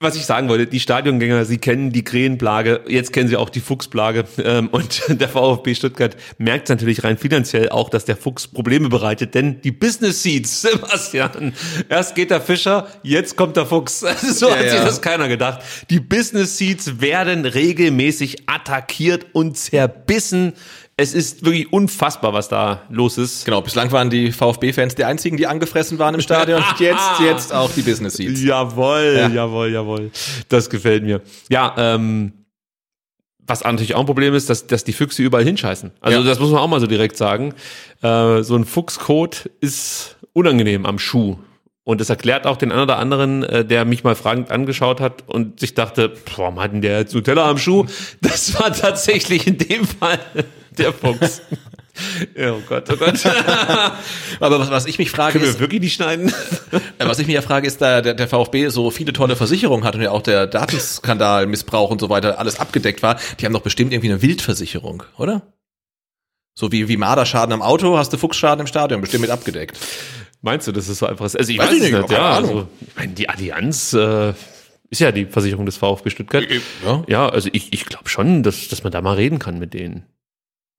was 0.03 0.17
ich 0.17 0.27
sagen 0.27 0.49
wollte, 0.49 0.67
die 0.67 0.81
Stadiongänger, 0.81 1.45
sie 1.45 1.59
kennen 1.59 1.93
die 1.93 2.05
Krähenplage, 2.05 2.81
jetzt 2.89 3.13
kennen 3.13 3.29
sie 3.29 3.37
auch 3.37 3.51
die 3.51 3.61
Fuchsplage. 3.61 4.25
Ähm, 4.43 4.69
und 4.69 5.03
der 5.09 5.29
VfB 5.29 5.75
Stuttgart 5.75 6.17
merkt 6.39 6.69
natürlich 6.69 7.05
rein 7.05 7.17
finanziell 7.17 7.69
auch, 7.69 7.89
dass 7.89 8.05
der 8.05 8.17
Fuchs 8.17 8.47
Probleme 8.49 8.89
bereitet, 8.89 9.35
denn 9.35 9.61
die 9.61 9.73
Business 9.73 10.23
Seats, 10.23 10.63
Sebastian, 10.63 11.55
erst 11.89 12.15
geht 12.15 12.31
der 12.31 12.41
Fischer, 12.41 12.89
jetzt 13.03 13.37
kommt 13.37 13.57
der 13.57 13.67
Fuchs. 13.67 14.05
So 14.33 14.49
Ja, 14.49 14.57
hat 14.57 14.71
sich 14.71 14.79
ja. 14.79 14.85
das 14.85 15.03
keiner 15.03 15.29
gedacht. 15.29 15.61
Die 15.91 16.01
Business 16.01 16.57
Seats 16.57 17.01
werden 17.01 17.45
regelmäßig 17.45 18.49
attackiert 18.49 19.27
und 19.33 19.57
zerbissen. 19.57 20.55
Es 20.97 21.15
ist 21.15 21.45
wirklich 21.45 21.73
unfassbar, 21.73 22.33
was 22.35 22.49
da 22.49 22.83
los 22.91 23.17
ist. 23.19 23.45
Genau, 23.47 23.63
bislang 23.63 23.91
waren 23.93 24.11
die 24.11 24.31
VfB-Fans 24.31 24.95
die 24.95 25.05
einzigen, 25.05 25.37
die 25.39 25.47
angefressen 25.47 25.99
waren 25.99 26.15
im 26.15 26.21
Stadion. 26.21 26.63
Jetzt, 26.79 27.21
jetzt 27.21 27.53
auch 27.55 27.71
die 27.71 27.81
Business 27.83 28.15
Seats. 28.15 28.43
Jawohl, 28.43 29.15
Ja. 29.17 29.29
jawohl, 29.29 29.71
jawohl. 29.73 30.11
Das 30.49 30.69
gefällt 30.69 31.03
mir. 31.05 31.23
Ja, 31.49 31.75
ähm, 31.79 32.33
was 33.45 33.65
natürlich 33.65 33.95
auch 33.95 34.01
ein 34.01 34.07
Problem 34.07 34.35
ist, 34.35 34.51
dass, 34.51 34.67
dass 34.67 34.85
die 34.85 34.93
Füchse 34.93 35.23
überall 35.23 35.45
hinscheißen. 35.45 35.91
Also 36.01 36.19
Ja. 36.19 36.25
das 36.25 36.39
muss 36.39 36.51
man 36.51 36.61
auch 36.61 36.69
mal 36.69 36.79
so 36.81 36.87
direkt 36.87 37.17
sagen. 37.17 37.55
Äh, 38.03 38.43
so 38.43 38.55
ein 38.55 38.65
Fuchskot 38.65 39.51
ist 39.61 40.17
unangenehm 40.35 40.85
am 40.87 40.99
Schuh. 40.99 41.39
Und 41.85 42.01
das 42.01 42.11
erklärt 42.11 42.47
auch 42.47 42.57
den 42.57 42.71
einen 42.71 42.83
oder 42.83 42.99
anderen, 42.99 43.43
äh, 43.43 43.65
der 43.65 43.85
mich 43.85 44.05
mal 44.05 44.15
fragend 44.15 44.53
angeschaut 44.53 45.01
hat 45.01 45.25
und 45.27 45.59
sich 45.59 45.75
dachte, 45.75 46.11
"Pff, 46.11 46.39
warum 46.39 46.61
hat 46.61 46.73
denn 46.73 46.83
der 46.83 46.99
jetzt 47.01 47.15
Nutella 47.15 47.49
am 47.51 47.59
Schuh? 47.59 47.87
Das 48.21 48.57
war 48.61 48.73
tatsächlich 48.73 49.47
in 49.49 49.59
dem 49.59 49.85
Fall 49.87 50.21
der 50.79 50.93
Fuchs. 50.93 51.43
Oh 52.39 52.61
Gott, 52.67 52.89
oh 52.91 52.97
Gott. 52.97 53.27
Aber 54.41 54.59
was, 54.59 54.71
was 54.71 54.87
ich 54.87 54.99
mich 54.99 55.11
frage 55.11 55.35
Können 55.35 55.45
wir 55.45 55.51
ist, 55.51 55.61
wirklich 55.61 55.83
nicht 55.83 55.93
schneiden? 55.93 56.33
äh, 56.99 57.07
was 57.07 57.19
ich 57.19 57.27
mich 57.27 57.35
ja 57.35 57.43
frage, 57.43 57.67
ist, 57.67 57.83
da 57.83 58.01
der, 58.01 58.15
der 58.15 58.29
VfB 58.29 58.69
so 58.69 58.91
viele 58.91 59.13
tolle 59.13 59.37
Versicherungen 59.37 59.85
hat 59.85 59.95
und 59.95 60.01
ja 60.01 60.11
auch 60.11 60.23
der 60.23 60.47
Datenskandal, 60.47 61.47
Missbrauch 61.47 61.91
und 61.91 62.01
so 62.01 62.09
weiter 62.09 62.39
alles 62.39 62.59
abgedeckt 62.59 63.03
war, 63.03 63.21
die 63.39 63.45
haben 63.45 63.53
doch 63.53 63.61
bestimmt 63.61 63.93
irgendwie 63.93 64.11
eine 64.11 64.23
Wildversicherung, 64.23 65.03
oder? 65.19 65.43
So 66.55 66.73
wie, 66.73 66.89
wie 66.89 66.97
Marderschaden 66.97 67.53
am 67.53 67.61
Auto, 67.61 67.99
hast 67.99 68.13
du 68.13 68.17
Fuchsschaden 68.17 68.61
im 68.61 68.67
Stadion, 68.67 69.03
bestimmt 69.03 69.23
mit 69.23 69.31
abgedeckt. 69.31 69.79
Meinst 70.41 70.67
du, 70.67 70.73
das 70.73 70.89
ist 70.89 70.99
so 70.99 71.07
einfach? 71.07 71.25
Also 71.25 71.39
ich 71.39 71.59
Weiß 71.59 71.69
weiß, 71.69 71.77
ich 71.77 71.83
nicht, 71.83 71.93
nicht. 71.93 72.11
Ja, 72.11 72.33
also, 72.33 72.69
ich 72.81 72.97
meine, 72.97 73.13
die 73.13 73.29
Allianz 73.29 73.93
äh, 73.93 74.33
ist 74.91 75.01
ja 75.01 75.13
die 75.13 75.27
Versicherung 75.27 75.67
des 75.67 75.77
VfB 75.77 76.11
Stuttgart. 76.11 76.45
Ja. 76.85 77.05
Ja, 77.07 77.29
also 77.29 77.49
ich, 77.53 77.73
ich 77.73 77.87
glaube 77.87 78.09
schon, 78.09 78.43
dass, 78.43 78.69
dass 78.69 78.83
man 78.83 78.93
da 78.93 79.01
mal 79.03 79.15
reden 79.15 79.39
kann 79.39 79.59
mit 79.59 79.73
denen. 79.73 80.05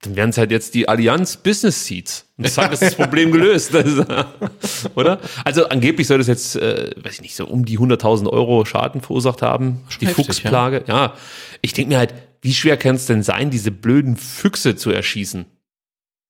Dann 0.04 0.16
wären 0.18 0.30
es 0.32 0.38
halt 0.38 0.52
jetzt 0.52 0.74
die 0.74 0.90
Allianz 0.90 1.38
Business 1.38 1.86
Seats. 1.86 2.26
Und 2.38 2.50
zack, 2.50 2.74
ist 2.74 2.82
das 2.82 2.96
Problem 2.96 3.32
gelöst. 3.32 3.74
Ist, 3.74 4.06
oder? 4.96 5.20
Also 5.46 5.70
angeblich 5.70 6.08
soll 6.08 6.18
das 6.18 6.28
jetzt, 6.28 6.58
äh, 6.58 6.92
weiß 7.02 7.16
ich 7.16 7.22
nicht, 7.22 7.36
so 7.36 7.46
um 7.46 7.64
die 7.66 7.80
100.000 7.80 8.30
Euro 8.30 8.66
Schaden 8.66 9.02
verursacht 9.02 9.42
haben. 9.42 9.84
die 10.02 10.08
heftig, 10.08 10.26
Fuchsplage. 10.26 10.84
Ja. 10.88 11.14
Ich 11.62 11.74
denke 11.74 11.94
mir 11.94 11.98
halt, 12.00 12.14
wie 12.42 12.54
schwer 12.54 12.76
kann 12.76 12.96
es 12.96 13.06
denn 13.06 13.24
sein, 13.24 13.50
diese 13.50 13.72
blöden 13.72 14.18
Füchse 14.18 14.76
zu 14.76 14.92
erschießen? 14.92 15.46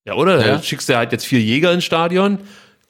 Ja, 0.06 0.14
oder? 0.14 0.45
Ja. 0.45 0.61
Schickst 0.61 0.90
du 0.90 0.95
halt 0.95 1.11
jetzt 1.11 1.26
vier 1.26 1.42
Jäger 1.42 1.74
ins 1.74 1.84
Stadion, 1.84 2.40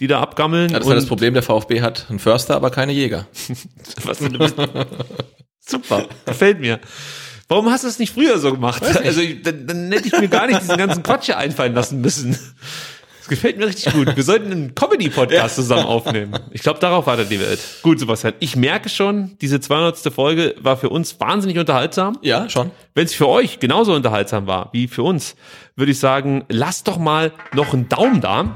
die 0.01 0.07
da 0.07 0.19
abgammeln. 0.19 0.71
Ja, 0.71 0.79
das 0.79 0.87
war 0.87 0.95
das 0.95 1.05
Problem, 1.05 1.33
der 1.33 1.43
VfB 1.43 1.81
hat 1.81 2.07
einen 2.09 2.19
Förster, 2.19 2.55
aber 2.55 2.71
keine 2.71 2.91
Jäger. 2.91 3.27
Was. 4.03 4.19
Super, 5.65 6.07
gefällt 6.25 6.59
mir. 6.59 6.79
Warum 7.47 7.69
hast 7.69 7.83
du 7.83 7.87
es 7.87 7.99
nicht 7.99 8.13
früher 8.13 8.39
so 8.39 8.51
gemacht? 8.51 8.83
Also 9.03 9.21
dann, 9.43 9.67
dann 9.67 9.91
hätte 9.91 10.07
ich 10.07 10.19
mir 10.19 10.27
gar 10.27 10.47
nicht 10.47 10.61
diesen 10.61 10.77
ganzen 10.77 11.03
Quatsch 11.03 11.25
hier 11.25 11.37
einfallen 11.37 11.73
lassen 11.73 12.01
müssen. 12.01 12.37
Das 13.23 13.29
gefällt 13.29 13.57
mir 13.57 13.67
richtig 13.67 13.93
gut. 13.93 14.17
Wir 14.17 14.23
sollten 14.23 14.51
einen 14.51 14.75
Comedy-Podcast 14.75 15.55
zusammen 15.55 15.85
aufnehmen. 15.85 16.37
Ich 16.51 16.61
glaube, 16.61 16.81
darauf 16.81 17.07
wartet 17.07 17.31
die 17.31 17.39
Welt. 17.39 17.57
Gut, 17.81 17.97
Sebastian. 17.97 18.33
Ich 18.41 18.57
merke 18.57 18.89
schon, 18.89 19.37
diese 19.39 19.61
200. 19.61 20.13
Folge 20.13 20.55
war 20.59 20.75
für 20.75 20.89
uns 20.89 21.17
wahnsinnig 21.21 21.57
unterhaltsam. 21.57 22.17
Ja, 22.21 22.49
schon. 22.49 22.71
Wenn 22.95 23.05
es 23.05 23.13
für 23.13 23.29
euch 23.29 23.59
genauso 23.59 23.93
unterhaltsam 23.93 24.45
war 24.45 24.69
wie 24.73 24.89
für 24.89 25.03
uns, 25.03 25.37
würde 25.77 25.93
ich 25.93 25.99
sagen, 25.99 26.43
lasst 26.49 26.89
doch 26.89 26.97
mal 26.97 27.31
noch 27.53 27.73
einen 27.73 27.87
Daumen 27.87 28.19
da. 28.19 28.53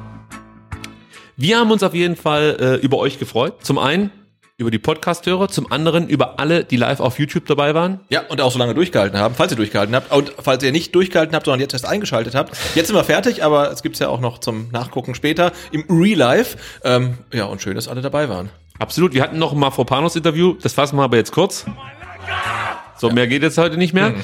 Wir 1.38 1.60
haben 1.60 1.72
uns 1.72 1.84
auf 1.84 1.94
jeden 1.94 2.18
Fall 2.18 2.58
äh, 2.60 2.86
über 2.86 2.98
euch 2.98 3.20
gefreut. 3.20 3.64
Zum 3.64 3.78
einen 3.78 4.12
über 4.60 4.72
die 4.72 4.80
Podcast-Hörer, 4.80 5.50
zum 5.50 5.72
anderen 5.72 6.10
über 6.10 6.40
alle, 6.40 6.64
die 6.64 6.78
live 6.78 7.00
auf 7.00 7.20
YouTube 7.20 7.46
dabei 7.46 7.76
waren. 7.76 8.00
Ja, 8.10 8.22
und 8.28 8.42
auch 8.42 8.52
so 8.52 8.58
lange 8.58 8.74
durchgehalten 8.74 9.20
haben, 9.20 9.36
falls 9.36 9.52
ihr 9.52 9.56
durchgehalten 9.56 9.96
habt. 9.96 10.12
Und 10.12 10.34
falls 10.42 10.64
ihr 10.64 10.72
nicht 10.72 10.96
durchgehalten 10.96 11.36
habt, 11.36 11.46
sondern 11.46 11.60
jetzt 11.60 11.74
erst 11.74 11.86
eingeschaltet 11.86 12.34
habt. 12.34 12.58
Jetzt 12.74 12.88
sind 12.88 12.96
wir 12.96 13.04
fertig, 13.04 13.44
aber 13.44 13.72
es 13.72 13.84
gibt's 13.84 14.00
ja 14.00 14.10
auch 14.10 14.20
noch 14.20 14.40
zum 14.40 14.72
Nachgucken 14.72 15.14
später 15.14 15.52
im 15.72 15.86
Real 15.90 16.18
Life. 16.18 16.58
Ähm, 16.84 17.20
ja, 17.32 17.46
und 17.46 17.62
schön, 17.62 17.76
dass 17.76 17.88
alle 17.88 18.02
dabei 18.02 18.30
waren. 18.30 18.50
Absolut. 18.80 19.14
Wir 19.14 19.22
hatten 19.22 19.38
noch 19.38 19.54
ein 19.54 19.60
Mafropanos-Interview. 19.60 20.56
Das 20.60 20.74
fassen 20.74 20.98
wir 20.98 21.04
aber 21.04 21.18
jetzt 21.18 21.32
kurz. 21.32 21.66
So, 22.98 23.12
mehr 23.12 23.28
geht 23.28 23.44
jetzt 23.44 23.60
heute 23.60 23.78
nicht 23.78 23.94
mehr. 23.94 24.16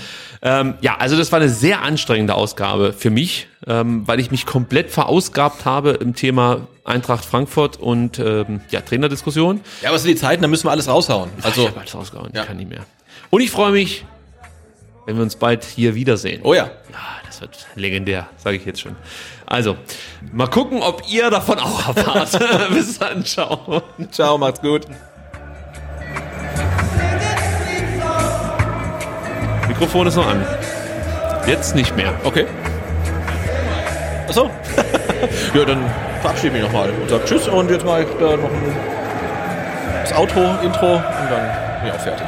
Ähm, 0.41 0.73
ja, 0.81 0.97
also 0.97 1.15
das 1.15 1.31
war 1.31 1.39
eine 1.39 1.49
sehr 1.49 1.83
anstrengende 1.83 2.33
Ausgabe 2.33 2.91
für 2.91 3.11
mich, 3.11 3.49
ähm, 3.67 4.01
weil 4.07 4.19
ich 4.19 4.31
mich 4.31 4.47
komplett 4.47 4.89
verausgabt 4.89 5.65
habe 5.65 5.91
im 5.91 6.15
Thema 6.15 6.67
Eintracht 6.85 7.23
Frankfurt 7.23 7.77
und 7.77 8.19
ähm, 8.19 8.61
ja, 8.69 8.81
Trainerdiskussion. 8.81 9.61
Ja, 9.81 9.89
aber 9.89 9.95
es 9.95 10.03
sind 10.03 10.11
die 10.11 10.19
Zeiten, 10.19 10.41
da 10.41 10.47
müssen 10.49 10.65
wir 10.67 10.71
alles 10.71 10.87
raushauen. 10.87 11.29
Also, 11.41 11.61
ich 11.61 11.67
habe 11.69 11.79
alles 11.79 11.95
rausgehauen, 11.95 12.31
ich 12.33 12.45
kann 12.45 12.57
nicht 12.57 12.69
mehr. 12.69 12.85
Und 13.29 13.41
ich 13.41 13.51
freue 13.51 13.71
mich, 13.71 14.05
wenn 15.05 15.15
wir 15.15 15.23
uns 15.23 15.37
bald 15.37 15.63
hier 15.63 15.95
wiedersehen. 15.95 16.41
Oh 16.43 16.53
ja. 16.53 16.65
Ja, 16.91 16.99
das 17.25 17.39
wird 17.41 17.67
legendär, 17.75 18.27
sage 18.37 18.57
ich 18.57 18.65
jetzt 18.65 18.81
schon. 18.81 18.95
Also, 19.45 19.77
mal 20.33 20.47
gucken, 20.47 20.81
ob 20.81 21.03
ihr 21.09 21.29
davon 21.29 21.59
auch 21.59 21.87
erfahrt. 21.95 22.69
Bis 22.73 22.99
dann, 22.99 23.23
ciao. 23.23 23.81
Ciao, 24.11 24.37
macht's 24.37 24.61
gut. 24.61 24.81
Mikrofon 29.69 30.07
ist 30.07 30.15
noch 30.15 30.27
an. 30.27 30.45
Jetzt 31.47 31.75
nicht 31.75 31.95
mehr. 31.95 32.13
Okay. 32.23 32.45
Achso. 34.33 34.49
ja, 35.53 35.63
dann 35.63 35.85
verabschiede 36.21 36.53
mich 36.53 36.63
nochmal 36.63 36.89
und 36.89 37.07
sag 37.07 37.23
Tschüss 37.23 37.47
und 37.47 37.69
jetzt 37.69 37.85
mache 37.85 38.01
ich 38.01 38.07
da 38.19 38.35
noch 38.35 38.49
ein, 38.49 38.75
das 40.01 40.11
Outro, 40.17 40.55
Intro 40.63 40.95
und 40.95 41.03
dann 41.29 41.81
bin 41.81 41.89
ich 41.89 41.93
auch 41.93 41.99
fertig. 41.99 42.25